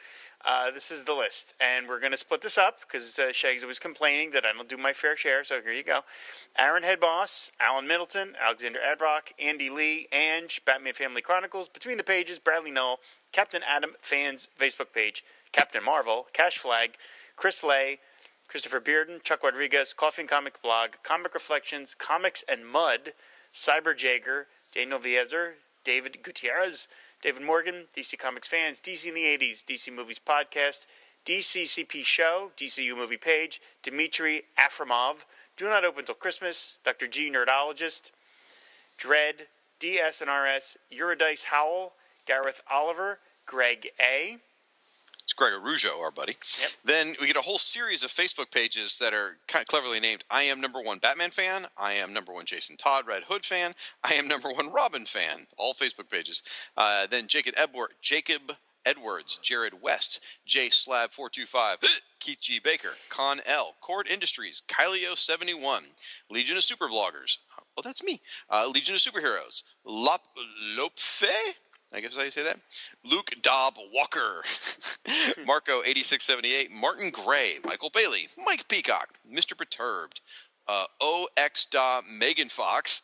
Uh, 0.46 0.70
this 0.70 0.92
is 0.92 1.04
the 1.04 1.14
list, 1.14 1.56
and 1.60 1.88
we're 1.88 2.00
going 2.00 2.12
to 2.12 2.18
split 2.18 2.42
this 2.42 2.58
up 2.58 2.82
because 2.82 3.18
uh, 3.18 3.32
was 3.68 3.80
complaining 3.80 4.32
that 4.32 4.46
I 4.46 4.54
don't 4.54 4.70
do 4.70 4.78
my 4.78 4.94
fair 4.94 5.18
share. 5.18 5.44
So 5.44 5.62
here 5.62 5.74
you 5.74 5.84
go: 5.84 6.02
Aaron 6.58 6.84
Headboss, 6.84 7.52
Alan 7.60 7.88
Middleton, 7.88 8.36
Alexander 8.40 8.80
Adrock, 8.80 9.32
Andy 9.40 9.70
Lee, 9.70 10.08
Ange, 10.12 10.62
Batman 10.66 10.94
Family 10.94 11.22
Chronicles, 11.22 11.70
Between 11.70 11.98
the 11.98 12.04
Pages, 12.04 12.40
Bradley 12.40 12.72
Null, 12.72 13.00
Captain 13.32 13.62
Atom 13.68 13.92
fans 14.02 14.48
Facebook 14.60 14.94
page, 14.94 15.24
Captain 15.52 15.84
Marvel, 15.84 16.28
Cash 16.34 16.58
Flag, 16.58 16.98
Chris 17.36 17.64
Lay, 17.64 18.00
Christopher 18.48 18.80
Bearden, 18.80 19.24
Chuck 19.24 19.44
Rodriguez, 19.44 19.94
Coffee 19.94 20.22
and 20.24 20.30
Comic 20.30 20.62
Blog, 20.62 20.92
Comic 21.04 21.34
Reflections, 21.34 21.96
Comics 21.98 22.44
and 22.48 22.68
Mud, 22.68 23.14
Cyber 23.54 23.96
Jager, 23.96 24.48
Daniel 24.74 25.00
Viezer, 25.00 25.54
David 25.84 26.24
Gutierrez, 26.24 26.88
David 27.22 27.42
Morgan, 27.42 27.86
DC 27.96 28.18
Comics 28.18 28.48
Fans, 28.48 28.82
DC 28.82 29.08
in 29.08 29.16
the 29.16 29.24
80s, 29.24 29.64
DC 29.64 29.94
Movies 29.94 30.20
Podcast, 30.20 30.86
DCCP 31.26 32.06
Show, 32.06 32.52
DCU 32.58 32.96
Movie 32.96 33.18
Page, 33.18 33.62
Dmitry 33.82 34.44
Afromov, 34.60 35.24
Do 35.56 35.70
Not 35.70 35.86
Open 35.86 36.04
Till 36.04 36.16
Christmas, 36.16 36.78
Dr. 36.84 37.08
G 37.08 37.32
Nerdologist, 37.32 38.12
Dread, 38.98 39.48
DS 39.80 40.22
and 40.22 40.30
RS, 40.30 40.78
Eurydice 40.90 41.46
Howell, 41.46 41.94
Gareth 42.26 42.62
Oliver, 42.70 43.20
Greg 43.46 43.88
A. 44.00 44.38
It's 45.24 45.34
Gregor 45.34 45.60
Rougeau, 45.60 46.02
our 46.02 46.12
buddy. 46.12 46.36
Yep. 46.60 46.72
Then 46.84 47.16
we 47.22 47.28
get 47.28 47.38
a 47.38 47.42
whole 47.42 47.58
series 47.58 48.04
of 48.04 48.12
Facebook 48.12 48.52
pages 48.52 49.00
that 49.00 49.14
are 49.14 49.38
kind 49.48 49.64
of 49.64 49.68
cleverly 49.68 50.02
named 50.02 50.26
I 50.30 50.44
am 50.44 50.60
number 50.60 50.82
one 50.82 51.00
Batman 51.00 51.32
fan, 51.32 51.66
I 51.78 51.94
am 51.94 52.12
number 52.12 52.34
one 52.34 52.46
Jason 52.46 52.76
Todd 52.76 53.08
Red 53.08 53.24
Hood 53.24 53.46
fan, 53.46 53.74
I 54.04 54.16
am 54.16 54.28
number 54.28 54.52
one 54.52 54.72
Robin 54.74 55.06
fan. 55.06 55.48
All 55.58 55.74
Facebook 55.74 56.10
pages. 56.10 56.44
Uh, 56.76 57.08
then 57.08 57.28
Jacob 57.28 57.54
Edward, 57.58 57.92
Jacob 58.02 58.42
Edwards, 58.86 59.38
Jared 59.38 59.82
West, 59.82 60.20
J 60.46 60.70
Slab 60.70 61.12
four 61.12 61.30
two 61.30 61.46
five, 61.46 61.78
Keith 62.20 62.42
G 62.42 62.60
Baker, 62.60 62.92
Con 63.10 63.40
L, 63.46 63.76
Cord 63.80 64.08
Industries, 64.08 64.62
Kylio 64.68 65.16
seventy 65.16 65.54
one, 65.54 65.84
Legion 66.30 66.58
of 66.58 66.64
Super 66.64 66.88
Bloggers. 66.90 67.38
Oh, 67.78 67.82
that's 67.82 68.04
me. 68.04 68.22
Uh, 68.50 68.68
Legion 68.68 68.96
of 68.96 69.02
Superheroes, 69.02 69.64
Lop 69.86 70.22
Lopfe. 70.78 71.24
I 71.94 72.00
guess 72.00 72.16
how 72.16 72.24
you 72.24 72.32
say 72.32 72.44
that. 72.44 72.60
Luke 73.04 73.32
Dobb 73.42 73.76
Walker, 73.94 74.44
Marco 75.46 75.82
eighty 75.86 76.04
six 76.04 76.24
seventy 76.24 76.54
eight, 76.54 76.72
Martin 76.72 77.12
Gray, 77.12 77.58
Michael 77.64 77.92
Bailey, 77.94 78.28
Mike 78.46 78.68
Peacock, 78.68 79.10
Mister 79.30 79.56
Perturbed, 79.56 80.22
uh, 80.68 80.86
OX 81.02 81.66
Da 81.68 82.02
Megan 82.12 82.50
Fox, 82.50 83.04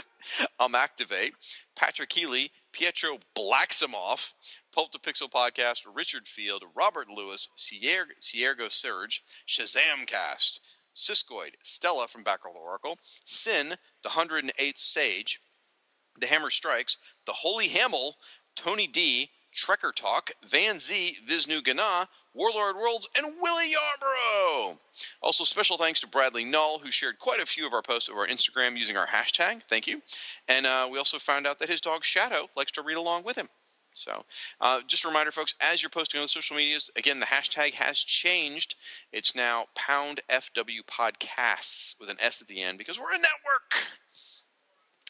Um 0.60 0.74
Activate, 0.74 1.34
Patrick 1.76 2.12
Healy, 2.12 2.50
Pietro 2.72 3.18
Blacksimoff, 3.36 4.34
Pulp 4.72 4.92
to 4.92 4.98
Pixel 4.98 5.30
Podcast, 5.30 5.82
Richard 5.92 6.26
Field, 6.26 6.64
Robert 6.74 7.08
Lewis, 7.08 7.48
Sierra, 7.56 8.06
Siergo 8.20 8.70
Serge, 8.70 9.24
Shazam 9.46 10.06
Cast, 10.06 10.60
Siskoid, 10.94 11.52
Stella 11.62 12.06
from 12.08 12.24
Backroll 12.24 12.54
Oracle, 12.54 12.98
Sin, 13.24 13.74
the 14.02 14.10
108th 14.10 14.76
Sage, 14.76 15.40
The 16.20 16.26
Hammer 16.26 16.50
Strikes, 16.50 16.98
The 17.26 17.32
Holy 17.32 17.68
Hamel, 17.68 18.16
Tony 18.56 18.86
D, 18.86 19.30
Trekker 19.54 19.94
Talk, 19.94 20.30
Van 20.44 20.78
Z, 20.78 21.18
Visnu 21.28 21.62
Gana, 21.62 22.08
Warlord 22.34 22.76
Worlds, 22.76 23.08
and 23.16 23.36
Willie 23.40 23.72
Yarborough. 23.72 24.78
Also, 25.20 25.44
special 25.44 25.76
thanks 25.76 26.00
to 26.00 26.06
Bradley 26.06 26.44
Null, 26.44 26.78
who 26.78 26.90
shared 26.90 27.18
quite 27.18 27.40
a 27.40 27.46
few 27.46 27.66
of 27.66 27.74
our 27.74 27.82
posts 27.82 28.08
over 28.08 28.20
our 28.20 28.26
Instagram 28.26 28.76
using 28.76 28.96
our 28.96 29.06
hashtag. 29.06 29.62
Thank 29.64 29.86
you. 29.86 30.00
And 30.48 30.64
uh, 30.64 30.88
we 30.90 30.98
also 30.98 31.18
found 31.18 31.46
out 31.46 31.58
that 31.58 31.68
his 31.68 31.80
dog 31.80 32.04
Shadow 32.04 32.48
likes 32.56 32.72
to 32.72 32.82
read 32.82 32.96
along 32.96 33.24
with 33.24 33.36
him. 33.36 33.48
So, 33.94 34.24
uh, 34.60 34.80
just 34.86 35.04
a 35.04 35.08
reminder, 35.08 35.30
folks, 35.30 35.54
as 35.60 35.82
you're 35.82 35.90
posting 35.90 36.18
on 36.18 36.24
the 36.24 36.28
social 36.28 36.56
medias, 36.56 36.90
again, 36.96 37.20
the 37.20 37.26
hashtag 37.26 37.74
has 37.74 37.98
changed. 37.98 38.76
It's 39.12 39.34
now 39.36 39.66
pound 39.74 40.22
FW 40.30 40.80
podcasts 40.90 42.00
with 42.00 42.08
an 42.08 42.16
S 42.18 42.40
at 42.40 42.48
the 42.48 42.62
end 42.62 42.78
because 42.78 42.98
we're 42.98 43.12
a 43.12 43.18
network. 43.18 43.86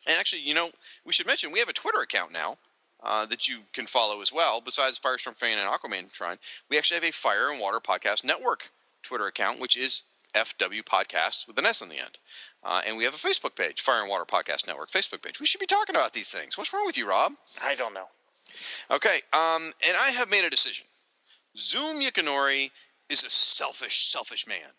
And 0.07 0.19
actually, 0.19 0.43
you 0.43 0.55
know, 0.55 0.71
we 1.05 1.13
should 1.13 1.27
mention 1.27 1.53
we 1.53 1.59
have 1.61 1.69
a 1.69 1.75
Twitter 1.75 2.01
account 2.01 2.33
now 2.33 2.57
uh, 3.03 3.27
that 3.27 3.49
you 3.49 3.61
can 3.73 3.87
follow 3.87 4.21
as 4.23 4.33
well. 4.33 4.61
Besides 4.61 4.99
Firestorm 4.99 5.37
Fan 5.37 5.59
and 5.59 5.69
Aquaman 5.69 6.13
Shrine, 6.15 6.39
we 6.69 6.79
actually 6.79 6.97
have 6.97 7.05
a 7.05 7.13
Fire 7.13 7.51
and 7.51 7.61
Water 7.61 7.81
Podcast 7.81 8.25
Network 8.25 8.71
Twitter 9.03 9.27
account, 9.27 9.61
which 9.61 9.77
is 9.77 10.05
FW 10.35 10.83
Podcasts 10.83 11.47
with 11.47 11.59
an 11.59 11.67
S 11.67 11.83
on 11.83 11.89
the 11.89 11.99
end. 11.99 12.19
Uh, 12.65 12.81
and 12.87 12.97
we 12.97 13.05
have 13.05 13.15
a 13.15 13.17
Facebook 13.17 13.57
page, 13.57 13.81
Fire 13.81 14.01
and 14.01 14.11
Water 14.11 14.25
Podcast 14.25 14.67
Network 14.67 14.91
Facebook 14.91 15.23
page. 15.23 15.41
We 15.41 15.47
should 15.47 15.61
be 15.61 15.67
talking 15.67 15.97
about 15.97 16.13
these 16.13 16.31
things. 16.31 16.57
What's 16.57 16.73
wrong 16.73 16.87
with 16.87 16.97
you, 16.97 17.09
Rob? 17.09 17.33
I 17.63 17.75
don't 17.75 17.95
know. 17.95 18.07
Okay, 18.91 19.21
um, 19.33 19.73
and 19.87 19.97
I 19.99 20.11
have 20.17 20.31
made 20.31 20.45
a 20.45 20.51
decision. 20.51 20.87
Zoom 21.57 22.01
Yukinori 22.01 22.71
is 23.09 23.25
a 23.25 23.31
selfish, 23.31 24.07
selfish 24.07 24.47
man. 24.47 24.71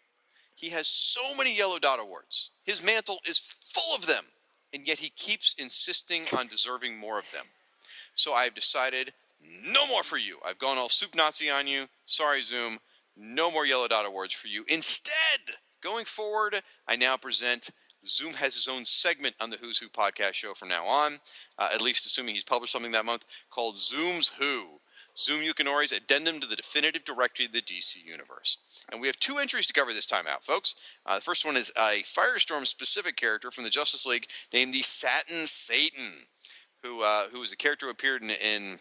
He 0.56 0.70
has 0.70 0.88
so 0.88 1.22
many 1.38 1.56
Yellow 1.56 1.80
Dot 1.80 2.00
awards. 2.00 2.52
His 2.64 2.84
mantle 2.84 3.20
is 3.28 3.56
full 3.74 3.96
of 3.96 4.06
them, 4.06 4.26
and 4.74 4.88
yet 4.88 5.00
he 5.00 5.10
keeps 5.10 5.56
insisting 5.58 6.24
on 6.38 6.48
deserving 6.48 6.98
more 6.98 7.20
of 7.20 7.30
them. 7.32 7.46
So 8.14 8.34
I've 8.34 8.56
decided 8.56 9.14
no 9.72 9.88
more 9.88 10.04
for 10.04 10.18
you. 10.18 10.38
I've 10.46 10.60
gone 10.60 10.78
all 10.78 10.90
soup 10.90 11.16
Nazi 11.16 11.50
on 11.50 11.68
you. 11.68 11.86
Sorry, 12.06 12.42
Zoom. 12.42 12.78
No 13.16 13.52
more 13.52 13.66
Yellow 13.66 13.88
Dot 13.88 14.06
awards 14.06 14.34
for 14.34 14.48
you. 14.48 14.66
Instead, 14.68 15.56
going 15.82 16.06
forward, 16.06 16.56
I 16.88 16.96
now 16.96 17.18
present 17.18 17.72
Zoom 18.06 18.34
has 18.34 18.54
his 18.54 18.68
own 18.68 18.84
segment 18.86 19.36
on 19.40 19.50
the 19.50 19.58
Who's 19.58 19.78
Who 19.78 19.88
podcast 19.88 20.34
show 20.34 20.54
from 20.54 20.70
now 20.70 20.86
on, 20.86 21.20
uh, 21.58 21.70
at 21.74 21.82
least 21.82 22.06
assuming 22.06 22.36
he's 22.36 22.44
published 22.44 22.74
something 22.74 22.92
that 22.92 23.06
month, 23.06 23.26
called 23.50 23.78
Zoom's 23.78 24.30
Who. 24.40 24.66
Zoom 25.16 25.42
Yukinori's 25.42 25.92
addendum 25.92 26.40
to 26.40 26.48
the 26.48 26.56
definitive 26.56 27.06
directory 27.06 27.46
of 27.46 27.52
the 27.52 27.62
DC 27.62 28.04
universe. 28.04 28.58
And 28.92 29.00
we 29.00 29.08
have 29.08 29.20
two 29.20 29.38
entries 29.38 29.68
to 29.68 29.74
cover 29.74 29.94
this 29.94 30.08
time 30.08 30.26
out, 30.28 30.44
folks. 30.44 30.76
Uh, 31.06 31.16
the 31.16 31.22
first 31.22 31.46
one 31.46 31.56
is 31.56 31.72
a 31.78 32.04
Firestorm 32.04 32.66
specific 32.66 33.16
character 33.16 33.52
from 33.52 33.64
the 33.64 33.70
Justice 33.70 34.06
League 34.06 34.28
named 34.52 34.74
the 34.74 34.82
Satin 34.82 35.46
Satan, 35.46 36.14
who 36.82 37.04
uh, 37.04 37.28
who 37.32 37.40
was 37.40 37.54
a 37.54 37.58
character 37.58 37.86
who 37.86 37.92
appeared 37.92 38.24
in, 38.24 38.32
in 38.32 38.80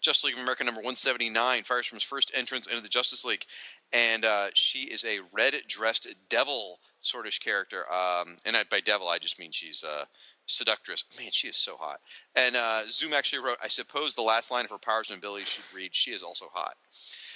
Justice 0.00 0.24
League 0.24 0.34
of 0.34 0.40
America 0.40 0.64
number 0.64 0.80
179, 0.80 1.62
Firestorm's 1.62 2.02
first 2.02 2.30
entrance 2.34 2.66
into 2.66 2.82
the 2.82 2.88
Justice 2.88 3.24
League. 3.24 3.44
And 3.92 4.24
uh, 4.24 4.48
she 4.54 4.80
is 4.80 5.04
a 5.04 5.20
red 5.32 5.54
dressed 5.66 6.06
devil 6.28 6.78
sortish 7.02 7.40
character. 7.40 7.90
Um, 7.92 8.36
and 8.44 8.56
by 8.70 8.80
devil, 8.80 9.08
I 9.08 9.18
just 9.18 9.38
mean 9.38 9.50
she's 9.50 9.82
uh, 9.82 10.04
seductress. 10.48 11.04
Man, 11.18 11.30
she 11.30 11.48
is 11.48 11.56
so 11.56 11.76
hot. 11.76 12.00
And 12.34 12.56
uh, 12.56 12.82
Zoom 12.88 13.12
actually 13.12 13.44
wrote, 13.44 13.58
I 13.62 13.68
suppose 13.68 14.14
the 14.14 14.22
last 14.22 14.50
line 14.50 14.64
of 14.64 14.70
her 14.70 14.78
powers 14.78 15.10
and 15.10 15.18
abilities 15.18 15.48
should 15.48 15.76
read, 15.76 15.94
"She 15.94 16.12
is 16.12 16.22
also 16.22 16.46
hot." 16.52 16.74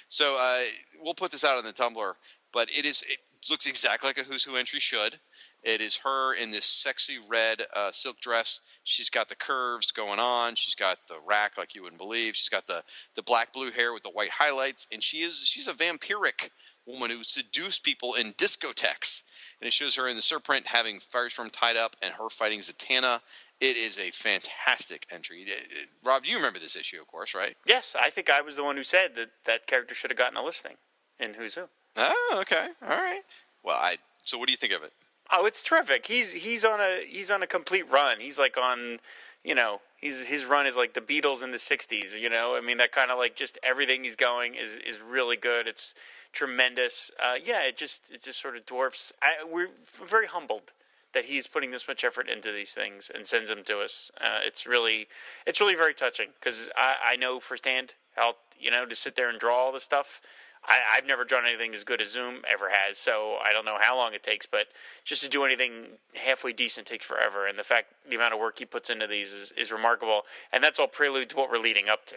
So 0.09 0.37
uh, 0.39 0.63
we'll 1.01 1.15
put 1.15 1.31
this 1.31 1.45
out 1.45 1.59
on 1.59 1.65
the 1.65 1.73
Tumblr, 1.73 2.15
but 2.53 2.69
it 2.77 2.85
is 2.85 3.03
it 3.09 3.19
looks 3.51 3.67
exactly 3.67 4.09
like 4.09 4.19
a 4.19 4.23
Who's 4.23 4.45
Who 4.45 4.57
entry 4.57 4.81
should. 4.81 5.19
It 5.63 5.81
is 5.81 5.97
her 5.99 6.35
in 6.35 6.51
this 6.51 6.65
sexy 6.65 7.19
red 7.29 7.63
uh, 7.75 7.93
silk 7.93 8.21
dress. 8.21 8.63
She's 8.85 9.11
got 9.11 9.29
the 9.29 9.37
curves 9.37 9.93
going 9.93 10.19
on. 10.19 10.57
She's 10.57 10.75
got 10.75 10.99
the 11.09 11.19
rack 11.25 11.57
like 11.57 11.75
you 11.75 11.83
wouldn't 11.83 12.01
believe. 12.01 12.35
She's 12.35 12.49
got 12.49 12.67
the 12.67 12.83
the 13.15 13.23
black 13.23 13.53
blue 13.53 13.71
hair 13.71 13.93
with 13.93 14.03
the 14.03 14.11
white 14.11 14.31
highlights, 14.31 14.87
and 14.93 15.03
she 15.03 15.19
is 15.19 15.39
she's 15.47 15.69
a 15.69 15.75
vampiric 15.75 16.51
woman 16.87 17.11
who 17.11 17.23
seduced 17.23 17.85
people 17.85 18.15
in 18.15 18.33
discotheques 18.33 19.23
and 19.63 19.69
it 19.69 19.73
shows 19.73 19.95
her 19.95 20.09
in 20.09 20.17
the 20.17 20.23
Serpent 20.23 20.67
having 20.67 20.99
Firestorm 20.99 21.49
tied 21.53 21.77
up 21.77 21.95
and 22.03 22.13
her 22.15 22.29
fighting 22.29 22.59
Zatanna. 22.59 23.21
It 23.61 23.77
is 23.77 23.97
a 23.97 24.11
fantastic 24.11 25.07
entry. 25.09 25.43
It- 25.43 25.71
it- 25.71 25.89
Rob, 26.03 26.25
you 26.27 26.35
remember 26.35 26.59
this 26.59 26.75
issue, 26.75 27.01
of 27.01 27.07
course, 27.07 27.33
right? 27.33 27.57
Yes, 27.65 27.95
I 27.95 28.11
think 28.11 28.29
I 28.29 28.41
was 28.41 28.57
the 28.57 28.65
one 28.65 28.77
who 28.77 28.83
said 28.83 29.15
that 29.15 29.31
that 29.45 29.69
character 29.69 29.95
should 29.95 30.11
have 30.11 30.19
gotten 30.19 30.37
a 30.37 30.43
listing 30.43 30.79
in 31.21 31.35
Who's 31.35 31.55
Who. 31.55 31.69
Oh, 31.97 32.39
okay, 32.41 32.71
all 32.83 32.89
right. 32.89 33.23
Well, 33.63 33.77
I. 33.77 33.99
So, 34.25 34.37
what 34.37 34.49
do 34.49 34.53
you 34.53 34.57
think 34.57 34.73
of 34.73 34.83
it? 34.83 34.93
Oh, 35.31 35.47
it's 35.47 35.63
terrific. 35.63 36.07
He's 36.07 36.33
he's 36.33 36.65
on 36.65 36.81
a 36.81 37.05
he's 37.07 37.31
on 37.31 37.45
a 37.45 37.47
complete 37.47 37.89
run. 37.89 38.19
He's 38.19 38.41
like 38.41 38.57
on, 38.59 38.99
you 39.45 39.55
know, 39.55 39.81
he's 39.97 40.25
his 40.27 40.45
run 40.45 40.67
is 40.67 40.77
like 40.77 40.95
the 40.95 41.01
Beatles 41.01 41.43
in 41.43 41.51
the 41.51 41.59
'60s. 41.59 42.19
You 42.19 42.31
know, 42.31 42.57
I 42.57 42.61
mean 42.61 42.79
that 42.79 42.93
kind 42.93 43.11
of 43.11 43.19
like 43.19 43.35
just 43.35 43.59
everything 43.63 44.05
he's 44.05 44.17
going 44.17 44.55
is 44.55 44.77
is 44.77 45.01
really 45.01 45.37
good. 45.37 45.67
It's 45.67 45.95
tremendous. 46.33 47.11
Uh, 47.23 47.35
yeah, 47.43 47.63
it 47.63 47.77
just 47.77 48.11
it 48.11 48.23
just 48.23 48.41
sort 48.41 48.57
of 48.57 48.67
dwarfs. 48.67 49.13
I, 49.23 49.45
we're 49.51 49.71
very 50.05 50.27
humbled 50.27 50.73
that 51.13 51.27
he's 51.27 51.47
putting 51.47 51.71
this 51.71 51.87
much 51.87 52.05
effort 52.05 52.29
into 52.29 52.53
these 52.53 52.71
things 52.71 53.11
and 53.15 53.27
sends 53.27 53.51
them 53.51 53.63
to 53.65 53.81
us. 53.81 54.11
Uh, 54.21 54.39
it's 54.43 54.67
really 54.67 55.09
it's 55.47 55.61
really 55.61 55.75
very 55.75 55.95
touching 55.95 56.29
because 56.39 56.69
I, 56.77 56.97
I 57.13 57.17
know 57.17 57.41
firsthand 57.41 57.95
how 58.17 58.35
you 58.59 58.71
know 58.71 58.87
to 58.87 58.95
sit 58.97 59.17
there 59.17 59.29
and 59.29 59.39
draw 59.39 59.57
all 59.57 59.73
this 59.73 59.85
stuff. 59.85 60.21
I, 60.65 60.79
I've 60.95 61.07
never 61.07 61.25
drawn 61.25 61.45
anything 61.47 61.75
as 61.75 61.85
good 61.85 62.01
as 62.01 62.13
Zoom 62.13 62.43
ever 62.51 62.69
has, 62.71 62.97
so 62.99 63.37
I 63.45 63.53
don't 63.53 63.65
know 63.65 63.79
how 63.81 63.97
long 63.97 64.15
it 64.15 64.23
takes, 64.23 64.47
but 64.47 64.67
just 65.05 65.23
to 65.25 65.29
do 65.29 65.45
anything 65.45 65.87
halfway 66.15 66.53
decent 66.53 66.87
takes 66.87 67.05
forever. 67.05 67.47
And 67.47 67.59
the 67.59 67.65
fact, 67.65 67.93
the 68.09 68.15
amount 68.15 68.35
of 68.35 68.41
work 68.41 68.59
he 68.59 68.65
puts 68.65 68.89
into 68.89 69.07
these 69.07 69.33
is, 69.33 69.53
is 69.53 69.73
remarkable, 69.73 70.23
and 70.53 70.63
that's 70.63 70.79
all 70.79 70.87
prelude 70.87 71.31
to 71.31 71.37
what 71.37 71.51
we're 71.51 71.59
leading 71.59 71.89
up 71.89 72.07
to. 72.07 72.17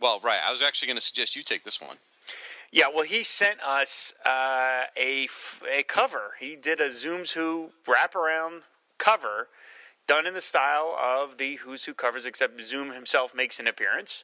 Well, 0.00 0.20
right. 0.20 0.40
I 0.44 0.50
was 0.50 0.62
actually 0.62 0.86
going 0.86 0.98
to 0.98 1.02
suggest 1.02 1.36
you 1.36 1.42
take 1.42 1.64
this 1.64 1.80
one. 1.80 1.96
Yeah, 2.70 2.86
well, 2.94 3.04
he 3.04 3.22
sent 3.24 3.60
us 3.66 4.12
uh, 4.26 4.84
a 4.96 5.24
f- 5.24 5.62
a 5.70 5.82
cover. 5.84 6.32
He 6.38 6.54
did 6.54 6.80
a 6.80 6.88
Zooms 6.88 7.32
Who 7.32 7.70
wraparound 7.86 8.62
cover, 8.98 9.48
done 10.06 10.26
in 10.26 10.34
the 10.34 10.42
style 10.42 10.94
of 11.00 11.38
the 11.38 11.54
Who's 11.56 11.84
Who 11.84 11.94
covers, 11.94 12.26
except 12.26 12.60
Zoom 12.62 12.92
himself 12.92 13.34
makes 13.34 13.58
an 13.58 13.66
appearance, 13.66 14.22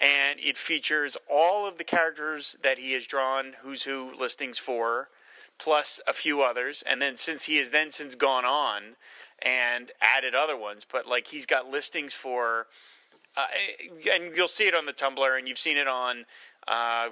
and 0.00 0.38
it 0.40 0.58
features 0.58 1.16
all 1.30 1.66
of 1.66 1.78
the 1.78 1.84
characters 1.84 2.56
that 2.62 2.78
he 2.78 2.92
has 2.92 3.06
drawn 3.06 3.54
Who's 3.62 3.84
Who 3.84 4.12
listings 4.18 4.58
for, 4.58 5.08
plus 5.58 6.00
a 6.06 6.12
few 6.12 6.42
others. 6.42 6.82
And 6.86 7.00
then 7.00 7.16
since 7.16 7.44
he 7.44 7.56
has 7.56 7.70
then 7.70 7.90
since 7.90 8.14
gone 8.14 8.44
on 8.44 8.96
and 9.40 9.92
added 10.00 10.34
other 10.34 10.56
ones, 10.56 10.86
but 10.90 11.06
like 11.06 11.28
he's 11.28 11.46
got 11.46 11.70
listings 11.70 12.14
for. 12.14 12.66
Uh, 13.36 13.46
and 14.12 14.36
you'll 14.36 14.46
see 14.46 14.68
it 14.68 14.76
on 14.76 14.86
the 14.86 14.92
Tumblr, 14.92 15.36
and 15.38 15.48
you've 15.48 15.58
seen 15.58 15.76
it 15.76 15.88
on 15.88 16.24
uh, 16.68 17.08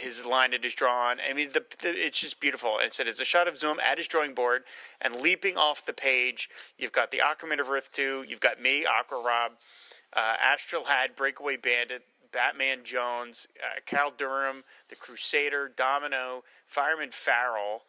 his 0.00 0.24
line 0.24 0.52
that 0.52 0.64
is 0.64 0.72
drawn. 0.72 1.18
I 1.28 1.32
mean, 1.32 1.48
the, 1.52 1.64
the, 1.82 1.90
it's 1.90 2.20
just 2.20 2.38
beautiful. 2.38 2.78
And 2.78 2.86
it 2.86 2.94
said 2.94 3.08
it's 3.08 3.20
a 3.20 3.24
shot 3.24 3.48
of 3.48 3.56
Zoom 3.56 3.78
at 3.80 3.98
his 3.98 4.06
drawing 4.06 4.34
board, 4.34 4.62
and 5.00 5.16
leaping 5.16 5.56
off 5.56 5.84
the 5.84 5.92
page, 5.92 6.48
you've 6.78 6.92
got 6.92 7.10
the 7.10 7.18
Aquaman 7.18 7.60
of 7.60 7.68
Earth 7.68 7.90
2, 7.92 8.24
you've 8.28 8.38
got 8.38 8.62
me, 8.62 8.86
Aqua 8.86 9.20
Rob, 9.26 9.52
uh, 10.12 10.36
Astral 10.40 10.84
Had, 10.84 11.16
Breakaway 11.16 11.56
Bandit, 11.56 12.04
Batman 12.38 12.80
Jones, 12.82 13.46
uh, 13.62 13.78
Cal 13.86 14.10
Durham, 14.10 14.64
the 14.90 14.96
Crusader, 14.96 15.70
Domino, 15.74 16.42
Fireman 16.66 17.10
Farrell, 17.12 17.84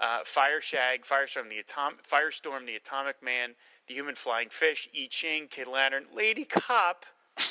uh, 0.00 0.20
Fire 0.24 0.62
Shag, 0.62 1.02
Firestorm 1.04 1.50
the 1.50 1.58
Atom- 1.58 1.98
Firestorm, 2.10 2.66
the 2.66 2.74
Atomic 2.76 3.22
Man, 3.22 3.50
the 3.86 3.94
Human 3.94 4.14
Flying 4.14 4.48
Fish, 4.48 4.88
I 4.96 5.06
Ching, 5.10 5.48
Kid 5.48 5.68
Lantern, 5.68 6.06
Lady 6.14 6.44
Cop. 6.46 7.04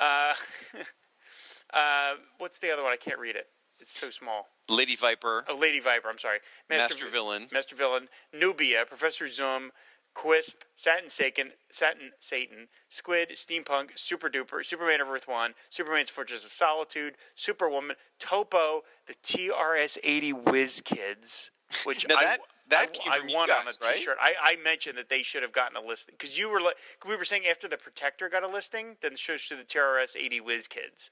uh, 0.00 0.34
uh, 1.72 2.14
what's 2.38 2.58
the 2.58 2.72
other 2.72 2.82
one? 2.82 2.92
I 2.92 2.96
can't 2.96 3.18
read 3.20 3.36
it. 3.36 3.46
It's 3.80 3.98
so 3.98 4.10
small. 4.10 4.48
Lady 4.68 4.94
Viper, 4.96 5.44
Oh, 5.48 5.56
Lady 5.56 5.80
Viper. 5.80 6.08
I'm 6.08 6.18
sorry. 6.18 6.38
Master 6.68 7.08
Villain. 7.08 7.46
Master 7.52 7.74
Villain. 7.74 8.08
Nubia. 8.32 8.84
Professor 8.86 9.28
Zoom. 9.28 9.70
Quisp. 10.14 10.54
Satin 10.76 11.08
Satan. 11.08 11.52
Satin 11.70 12.12
Satan. 12.20 12.68
Squid. 12.88 13.30
Steampunk. 13.30 13.90
Super 13.98 14.28
Duper. 14.28 14.64
Superman 14.64 15.00
of 15.00 15.08
Earth 15.08 15.28
One. 15.28 15.54
Superman's 15.70 16.10
Fortress 16.10 16.44
of 16.44 16.52
Solitude. 16.52 17.14
Superwoman. 17.34 17.96
Topo. 18.18 18.82
The 19.06 19.14
TRS-80 19.22 20.50
Whiz 20.50 20.82
Kids. 20.84 21.50
Which 21.84 22.06
Now 22.08 22.16
I, 22.16 22.24
that- 22.24 22.38
that 22.68 22.90
I, 23.06 23.18
I 23.18 23.34
want 23.34 23.50
on 23.50 23.64
guys, 23.64 23.78
a 23.82 23.86
right? 23.86 23.96
T-shirt. 23.96 24.16
I, 24.20 24.34
I 24.42 24.56
mentioned 24.62 24.96
that 24.96 25.08
they 25.08 25.22
should 25.22 25.42
have 25.42 25.52
gotten 25.52 25.76
a 25.76 25.86
listing 25.86 26.14
because 26.18 26.38
you 26.38 26.48
were 26.50 26.60
like 26.60 26.76
we 27.06 27.16
were 27.16 27.24
saying 27.24 27.42
after 27.50 27.66
the 27.68 27.76
Protector 27.76 28.28
got 28.28 28.44
a 28.44 28.48
listing, 28.48 28.96
then 29.02 29.16
should 29.16 29.40
to 29.40 29.56
the 29.56 29.64
TRS-80 29.64 30.40
Whiz 30.42 30.68
Kids, 30.68 31.10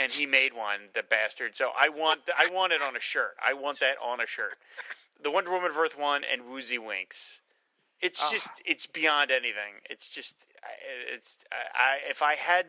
and 0.00 0.10
he 0.12 0.26
made 0.26 0.52
one, 0.54 0.80
the 0.94 1.02
bastard. 1.02 1.54
So 1.54 1.70
I 1.78 1.88
want 1.88 2.20
I 2.38 2.48
want 2.52 2.72
it 2.72 2.82
on 2.82 2.96
a 2.96 3.00
shirt. 3.00 3.36
I 3.42 3.54
want 3.54 3.80
that 3.80 3.94
on 4.04 4.20
a 4.20 4.26
shirt. 4.26 4.58
The 5.22 5.30
Wonder 5.30 5.50
Woman 5.52 5.70
of 5.70 5.78
Earth 5.78 5.98
One 5.98 6.22
and 6.30 6.46
Woozy 6.50 6.78
Winks. 6.78 7.40
It's 8.02 8.20
Ah. 8.22 8.30
just 8.30 8.50
it's 8.64 8.86
beyond 8.86 9.30
anything. 9.30 9.80
It's 9.88 10.10
just 10.10 10.44
it's 11.06 11.38
I 11.74 12.00
if 12.08 12.20
I 12.20 12.34
had 12.34 12.66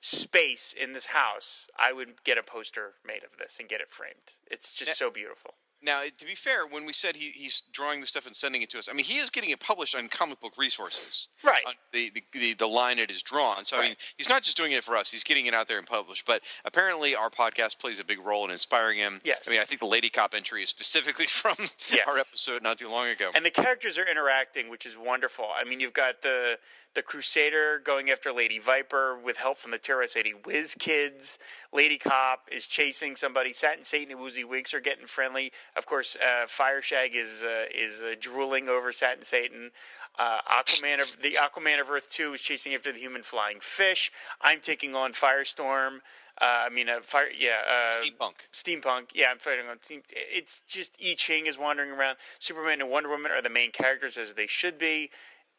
space 0.00 0.74
in 0.74 0.92
this 0.92 1.06
house, 1.06 1.68
I 1.78 1.92
would 1.92 2.22
get 2.22 2.36
a 2.36 2.42
poster 2.42 2.94
made 3.04 3.24
of 3.24 3.38
this 3.38 3.58
and 3.58 3.68
get 3.68 3.80
it 3.80 3.90
framed. 3.90 4.34
It's 4.46 4.74
just 4.74 4.98
so 4.98 5.10
beautiful. 5.10 5.54
Now, 5.84 6.00
eh, 6.02 6.08
to 6.16 6.24
be 6.24 6.34
fair, 6.34 6.66
when 6.66 6.86
we 6.86 6.92
said 6.92 7.14
he, 7.16 7.30
he's 7.30 7.62
drawing 7.72 8.00
the 8.00 8.06
stuff 8.06 8.26
and 8.26 8.34
sending 8.34 8.62
it 8.62 8.70
to 8.70 8.78
us, 8.78 8.88
I 8.90 8.94
mean, 8.94 9.04
he 9.04 9.18
is 9.18 9.28
getting 9.30 9.50
it 9.50 9.60
published 9.60 9.94
on 9.94 10.08
comic 10.08 10.40
book 10.40 10.54
resources. 10.56 11.28
Right. 11.42 11.60
On 11.66 11.74
the, 11.92 12.10
the, 12.14 12.22
the, 12.32 12.54
the 12.54 12.66
line 12.66 12.98
it 12.98 13.10
is 13.10 13.22
drawn. 13.22 13.64
So, 13.64 13.78
I 13.78 13.82
mean, 13.82 13.94
he's 14.16 14.28
not 14.28 14.42
just 14.42 14.56
doing 14.56 14.72
it 14.72 14.82
for 14.82 14.96
us, 14.96 15.12
he's 15.12 15.24
getting 15.24 15.46
it 15.46 15.54
out 15.54 15.68
there 15.68 15.78
and 15.78 15.86
published. 15.86 16.26
But 16.26 16.40
apparently, 16.64 17.14
our 17.14 17.28
podcast 17.30 17.78
plays 17.78 18.00
a 18.00 18.04
big 18.04 18.18
role 18.24 18.44
in 18.44 18.50
inspiring 18.50 18.98
him. 18.98 19.20
Yes. 19.24 19.42
I 19.46 19.50
mean, 19.50 19.60
I 19.60 19.64
think 19.64 19.80
the 19.80 19.86
Lady 19.86 20.08
Cop 20.08 20.34
entry 20.34 20.62
is 20.62 20.68
specifically 20.70 21.26
from 21.28 21.56
Yes. 21.92 22.00
our 22.06 22.18
episode 22.18 22.62
not 22.62 22.78
too 22.78 22.88
long 22.88 23.08
ago. 23.08 23.30
and 23.34 23.44
the 23.44 23.50
characters 23.50 23.98
are 23.98 24.06
interacting, 24.10 24.70
which 24.70 24.86
is 24.86 24.96
wonderful. 24.96 25.46
I 25.54 25.64
mean, 25.68 25.80
you've 25.80 25.92
got 25.92 26.22
the 26.22 26.58
the 26.94 27.02
Crusader 27.02 27.80
going 27.82 28.10
after 28.10 28.32
Lady 28.32 28.58
Viper 28.58 29.18
with 29.18 29.36
help 29.36 29.58
from 29.58 29.72
the 29.72 29.78
terrorist 29.78 30.16
Lady 30.16 30.32
Whiz 30.32 30.76
Kids. 30.78 31.38
Lady 31.72 31.98
Cop 31.98 32.48
is 32.50 32.66
chasing 32.66 33.16
somebody. 33.16 33.52
Satin 33.52 33.84
Satan 33.84 34.12
and 34.12 34.20
Woozy 34.20 34.44
Winks 34.44 34.72
are 34.72 34.80
getting 34.80 35.06
friendly. 35.06 35.52
Of 35.76 35.86
course, 35.86 36.16
uh, 36.16 36.46
Fire 36.46 36.82
Shag 36.82 37.14
is 37.14 37.42
uh, 37.42 37.64
is 37.74 38.00
uh, 38.00 38.14
drooling 38.18 38.68
over 38.68 38.92
Satin 38.92 39.24
Satan. 39.24 39.70
Uh, 40.16 40.38
Aquaman 40.48 41.00
of 41.00 41.20
the 41.20 41.32
Aquaman 41.32 41.80
of 41.80 41.90
Earth 41.90 42.08
Two 42.08 42.34
is 42.34 42.40
chasing 42.40 42.74
after 42.74 42.92
the 42.92 43.00
human 43.00 43.22
flying 43.22 43.58
fish. 43.60 44.12
I'm 44.40 44.60
taking 44.60 44.94
on 44.94 45.12
Firestorm. 45.12 45.98
Uh, 46.40 46.66
I 46.66 46.68
mean, 46.68 46.88
uh, 46.88 47.00
fire. 47.02 47.28
Yeah, 47.36 47.60
uh, 47.68 47.92
Steampunk. 48.00 48.34
Steampunk. 48.52 49.10
Yeah, 49.14 49.26
I'm 49.30 49.38
fighting 49.38 49.68
on 49.68 49.78
steam. 49.82 50.02
It's 50.10 50.62
just 50.66 50.96
I 51.00 51.14
Ching 51.16 51.46
is 51.46 51.58
wandering 51.58 51.90
around. 51.90 52.16
Superman 52.40 52.80
and 52.80 52.90
Wonder 52.90 53.08
Woman 53.08 53.30
are 53.30 53.42
the 53.42 53.50
main 53.50 53.70
characters 53.70 54.16
as 54.16 54.34
they 54.34 54.48
should 54.48 54.78
be. 54.78 55.10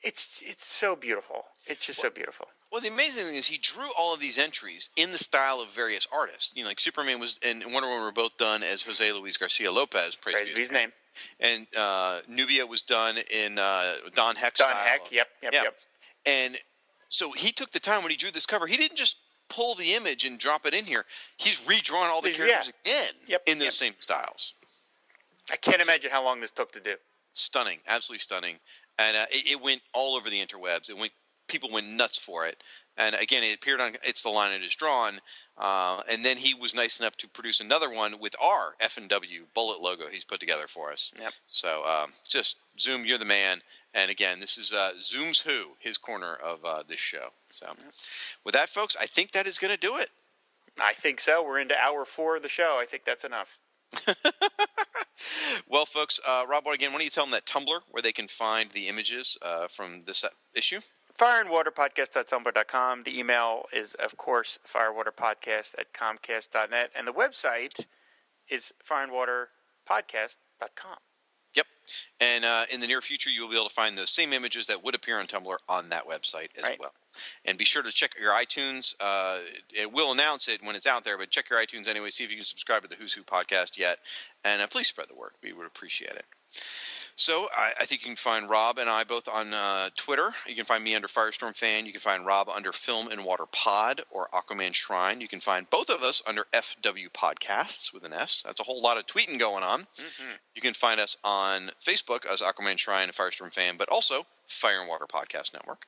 It's 0.04 0.42
it's 0.46 0.66
so 0.66 0.96
beautiful. 0.96 1.46
It's 1.68 1.86
just 1.86 2.00
so 2.00 2.10
beautiful. 2.10 2.48
Well, 2.72 2.82
the 2.82 2.90
amazing 2.90 3.24
thing 3.24 3.36
is 3.36 3.48
he 3.48 3.58
drew 3.58 3.88
all 3.98 4.14
of 4.14 4.20
these 4.20 4.38
entries 4.38 4.90
in 4.98 5.12
the 5.12 5.18
style 5.18 5.62
of 5.62 5.70
various 5.70 6.08
artists. 6.14 6.54
You 6.56 6.64
know, 6.64 6.70
like 6.70 6.80
Superman 6.80 7.20
was 7.20 7.40
and 7.44 7.64
Wonder 7.72 7.88
Woman 7.90 8.04
were 8.04 8.12
both 8.12 8.38
done 8.38 8.64
as 8.64 8.84
Jose 8.84 9.12
Luis 9.14 9.38
Garcia 9.38 9.72
Lopez. 9.72 10.16
Praise, 10.16 10.36
Praise 10.36 10.52
be 10.52 10.60
his 10.60 10.72
name. 10.72 10.92
And 11.40 11.66
uh, 11.78 12.20
Nubia 12.28 12.66
was 12.66 12.82
done 12.84 13.16
in 13.32 13.58
uh, 13.58 13.96
Don 14.14 14.36
Heck 14.36 14.56
Don 14.56 14.70
style. 14.70 14.86
Heck. 14.86 15.12
Yep. 15.12 15.28
Yep. 15.44 15.54
Yeah. 15.54 15.64
Yep. 15.64 15.76
And 16.26 16.58
so 17.08 17.32
he 17.32 17.52
took 17.52 17.72
the 17.72 17.80
time 17.80 18.02
when 18.02 18.12
he 18.12 18.18
drew 18.18 18.32
this 18.32 18.46
cover. 18.46 18.68
He 18.68 18.76
didn't 18.76 18.98
just 18.98 19.20
pull 19.48 19.76
the 19.76 19.94
image 19.94 20.26
and 20.26 20.38
drop 20.38 20.66
it 20.66 20.74
in 20.74 20.84
here. 20.86 21.06
He's 21.38 21.66
redrawn 21.68 22.08
all 22.08 22.22
the 22.22 22.32
Yeah. 22.32 22.36
characters 22.38 22.74
again 22.84 23.14
Yep, 23.28 23.44
in 23.46 23.58
those 23.60 23.66
yep. 23.68 23.74
same 23.74 23.94
styles. 24.00 24.54
I 25.52 25.56
can't 25.56 25.82
imagine 25.82 26.12
how 26.12 26.24
long 26.24 26.42
this 26.42 26.52
took 26.52 26.72
to 26.74 26.80
do. 26.80 26.96
Stunning, 27.34 27.80
absolutely 27.88 28.20
stunning. 28.20 28.60
And 28.98 29.18
uh, 29.18 29.26
it, 29.30 29.52
it 29.52 29.62
went 29.62 29.82
all 29.94 30.16
over 30.16 30.30
the 30.30 30.40
interwebs. 30.40 30.90
It 30.90 30.98
went, 30.98 31.12
people 31.48 31.70
went 31.72 31.88
nuts 31.88 32.18
for 32.18 32.46
it. 32.46 32.64
And 32.98 33.16
again, 33.16 33.44
it 33.44 33.56
appeared 33.56 33.82
on 33.82 33.94
It's 34.04 34.24
the 34.24 34.30
Line 34.30 34.54
It 34.54 34.64
Is 34.64 34.76
Drawn. 34.76 35.20
Uh, 35.58 36.02
and 36.10 36.24
then 36.24 36.38
he 36.38 36.54
was 36.54 36.76
nice 36.76 37.00
enough 37.00 37.16
to 37.18 37.28
produce 37.28 37.60
another 37.60 37.90
one 37.90 38.20
with 38.20 38.36
our 38.42 38.76
F 38.80 38.98
and 38.98 39.10
W 39.10 39.44
bullet 39.54 39.82
logo 39.82 40.06
he's 40.10 40.26
put 40.26 40.40
together 40.40 40.68
for 40.68 40.92
us. 40.92 41.14
Yep. 41.20 41.34
So 41.46 41.84
um, 41.86 42.14
just 42.28 42.58
Zoom, 42.80 43.06
you're 43.06 43.18
the 43.18 43.26
man. 43.26 43.62
And 43.94 44.12
again, 44.12 44.40
this 44.40 44.58
is 44.58 44.74
uh, 44.74 44.92
Zoom's 45.00 45.42
Who, 45.42 45.72
his 45.80 45.98
corner 45.98 46.36
of 46.36 46.64
uh, 46.66 46.84
this 46.88 47.00
show. 47.00 47.30
So 47.50 47.68
with 48.44 48.54
that, 48.54 48.70
folks, 48.70 48.98
I 49.00 49.06
think 49.06 49.32
that 49.32 49.48
is 49.48 49.58
going 49.58 49.74
to 49.74 49.80
do 49.80 49.98
it. 49.98 50.10
I 50.80 50.94
think 50.94 51.22
so. 51.22 51.42
We're 51.42 51.60
into 51.60 51.78
hour 51.78 52.04
four 52.04 52.36
of 52.36 52.44
the 52.44 52.50
show. 52.50 52.78
I 52.82 52.86
think 52.86 53.06
that's 53.06 53.24
enough. 53.24 53.58
Well, 55.68 55.86
folks, 55.86 56.20
uh, 56.28 56.46
Rob, 56.48 56.68
again, 56.68 56.92
why 56.92 56.98
don't 56.98 57.06
you 57.06 57.10
tell 57.10 57.26
them 57.26 57.32
that 57.32 57.46
Tumblr 57.46 57.80
where 57.90 58.02
they 58.02 58.12
can 58.12 58.28
find 58.28 58.70
the 58.72 58.88
images 58.88 59.38
uh, 59.42 59.68
from 59.68 60.02
this 60.02 60.26
issue? 60.54 60.82
fireandwaterpodcast.tumblr.com. 61.18 63.04
The 63.04 63.20
email 63.20 63.66
is, 63.74 63.94
of 63.96 64.18
course, 64.18 64.60
firewaterpodcast 64.68 65.76
at 65.80 65.94
comcast.net. 65.94 66.92
And 66.96 67.08
the 67.08 67.14
website 67.14 67.86
is 68.50 68.74
fireandwaterpodcast.com. 68.88 70.98
Yep. 71.56 71.66
And 72.20 72.46
uh, 72.46 72.64
in 72.72 72.80
the 72.80 72.88
near 72.88 73.02
future, 73.02 73.30
you'll 73.30 73.50
be 73.50 73.56
able 73.56 73.68
to 73.68 73.74
find 73.74 73.98
those 73.98 74.10
same 74.10 74.34
images 74.34 74.68
that 74.68 74.84
would 74.84 74.96
appear 74.96 75.20
on 75.20 75.28
Tumblr 75.28 75.56
on 75.70 75.90
that 75.90 76.08
website 76.08 76.50
as 76.58 76.64
Right. 76.64 76.80
well. 76.80 76.94
And 77.46 77.58
be 77.58 77.64
sure 77.66 77.82
to 77.84 77.92
check 77.92 78.16
your 78.20 78.34
iTunes. 78.34 78.94
Uh, 79.00 79.40
it 79.74 79.92
will 79.92 80.12
announce 80.12 80.48
it 80.50 80.62
when 80.64 80.76
it's 80.76 80.88
out 80.88 81.04
there, 81.06 81.18
but 81.18 81.30
check 81.30 81.50
your 81.50 81.60
iTunes 81.60 81.88
anyway. 81.88 82.10
See 82.10 82.24
if 82.24 82.30
you 82.30 82.36
can 82.36 82.46
subscribe 82.46 82.82
to 82.84 82.90
the 82.90 82.96
Who's 82.96 83.14
Who 83.14 83.24
podcast 83.24 83.78
yet. 83.78 84.00
And 84.44 84.62
uh, 84.62 84.68
please 84.68 84.88
spread 84.88 85.08
the 85.10 85.16
word. 85.16 85.32
We 85.44 85.54
would 85.54 85.66
appreciate 85.68 86.12
it. 86.12 86.26
So 87.18 87.48
I, 87.56 87.72
I 87.80 87.86
think 87.86 88.02
you 88.02 88.08
can 88.08 88.18
find 88.18 88.50
Rob 88.50 88.78
and 88.78 88.90
I 88.90 89.06
both 89.06 89.30
on 89.30 89.54
uh, 89.54 89.90
Twitter. 89.96 90.32
You 90.48 90.56
can 90.56 90.66
find 90.66 90.84
me 90.84 90.96
under 90.96 91.08
Firestorm 91.08 91.56
Fan. 91.56 91.86
You 91.86 91.94
can 91.94 92.02
find 92.02 92.26
Rob 92.26 92.50
under 92.50 92.74
Film 92.74 93.08
and 93.08 93.24
Water 93.24 93.46
Pod 93.54 94.02
or 94.12 94.28
Aquaman 94.34 94.74
Shrine. 94.74 95.22
You 95.22 95.30
can 95.30 95.40
find 95.40 95.70
both 95.70 95.90
of 95.90 96.04
us 96.04 96.22
under 96.28 96.46
FW 96.52 97.10
Podcasts 97.14 97.94
with 97.94 98.04
an 98.04 98.12
S. 98.12 98.44
That's 98.46 98.60
a 98.60 98.66
whole 98.66 98.82
lot 98.82 98.98
of 98.98 99.06
tweeting 99.06 99.40
going 99.40 99.64
on. 99.64 99.88
You 100.56 100.62
can 100.62 100.74
find 100.74 101.00
us 101.00 101.16
on 101.24 101.72
Facebook 101.82 102.26
as 102.26 102.42
Aquaman 102.42 102.78
Shrine 102.78 103.04
and 103.04 103.14
Firestorm 103.14 103.54
Fan, 103.54 103.76
but 103.78 103.88
also 103.88 104.26
Fire 104.48 104.82
and 104.82 104.90
Water 104.90 105.06
Podcast 105.08 105.54
Network. 105.54 105.86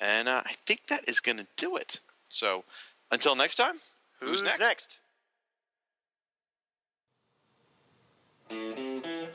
And 0.00 0.28
uh, 0.28 0.42
I 0.46 0.52
think 0.64 0.86
that 0.88 1.08
is 1.08 1.18
going 1.18 1.38
to 1.38 1.46
do 1.56 1.76
it. 1.76 2.00
So 2.28 2.62
until 3.10 3.34
next 3.34 3.56
time, 3.56 3.76
who's, 4.20 4.44
next? 4.44 4.98
next? 8.50 9.34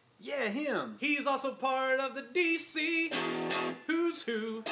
Yeah, 0.23 0.49
him. 0.49 0.97
He's 0.99 1.25
also 1.25 1.51
part 1.55 1.99
of 1.99 2.13
the 2.13 2.21
DC 2.21 3.11
Who's 3.87 4.21
Who. 4.21 4.63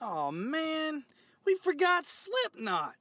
Oh 0.00 0.30
man, 0.30 1.04
we 1.44 1.54
forgot 1.56 2.06
Slipknot. 2.06 2.94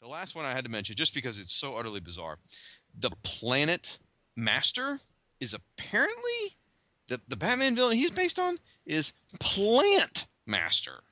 The 0.00 0.08
last 0.08 0.34
one 0.34 0.46
I 0.46 0.52
had 0.54 0.64
to 0.64 0.70
mention, 0.70 0.96
just 0.96 1.12
because 1.12 1.38
it's 1.38 1.52
so 1.52 1.76
utterly 1.76 2.00
bizarre, 2.00 2.38
the 2.98 3.10
Planet 3.22 3.98
Master 4.34 5.00
is 5.40 5.52
apparently 5.52 6.56
the 7.08 7.20
the 7.28 7.36
Batman 7.36 7.76
villain 7.76 7.96
he's 7.96 8.10
based 8.10 8.38
on 8.38 8.56
is 8.86 9.12
Plant 9.40 10.26
Master. 10.46 11.02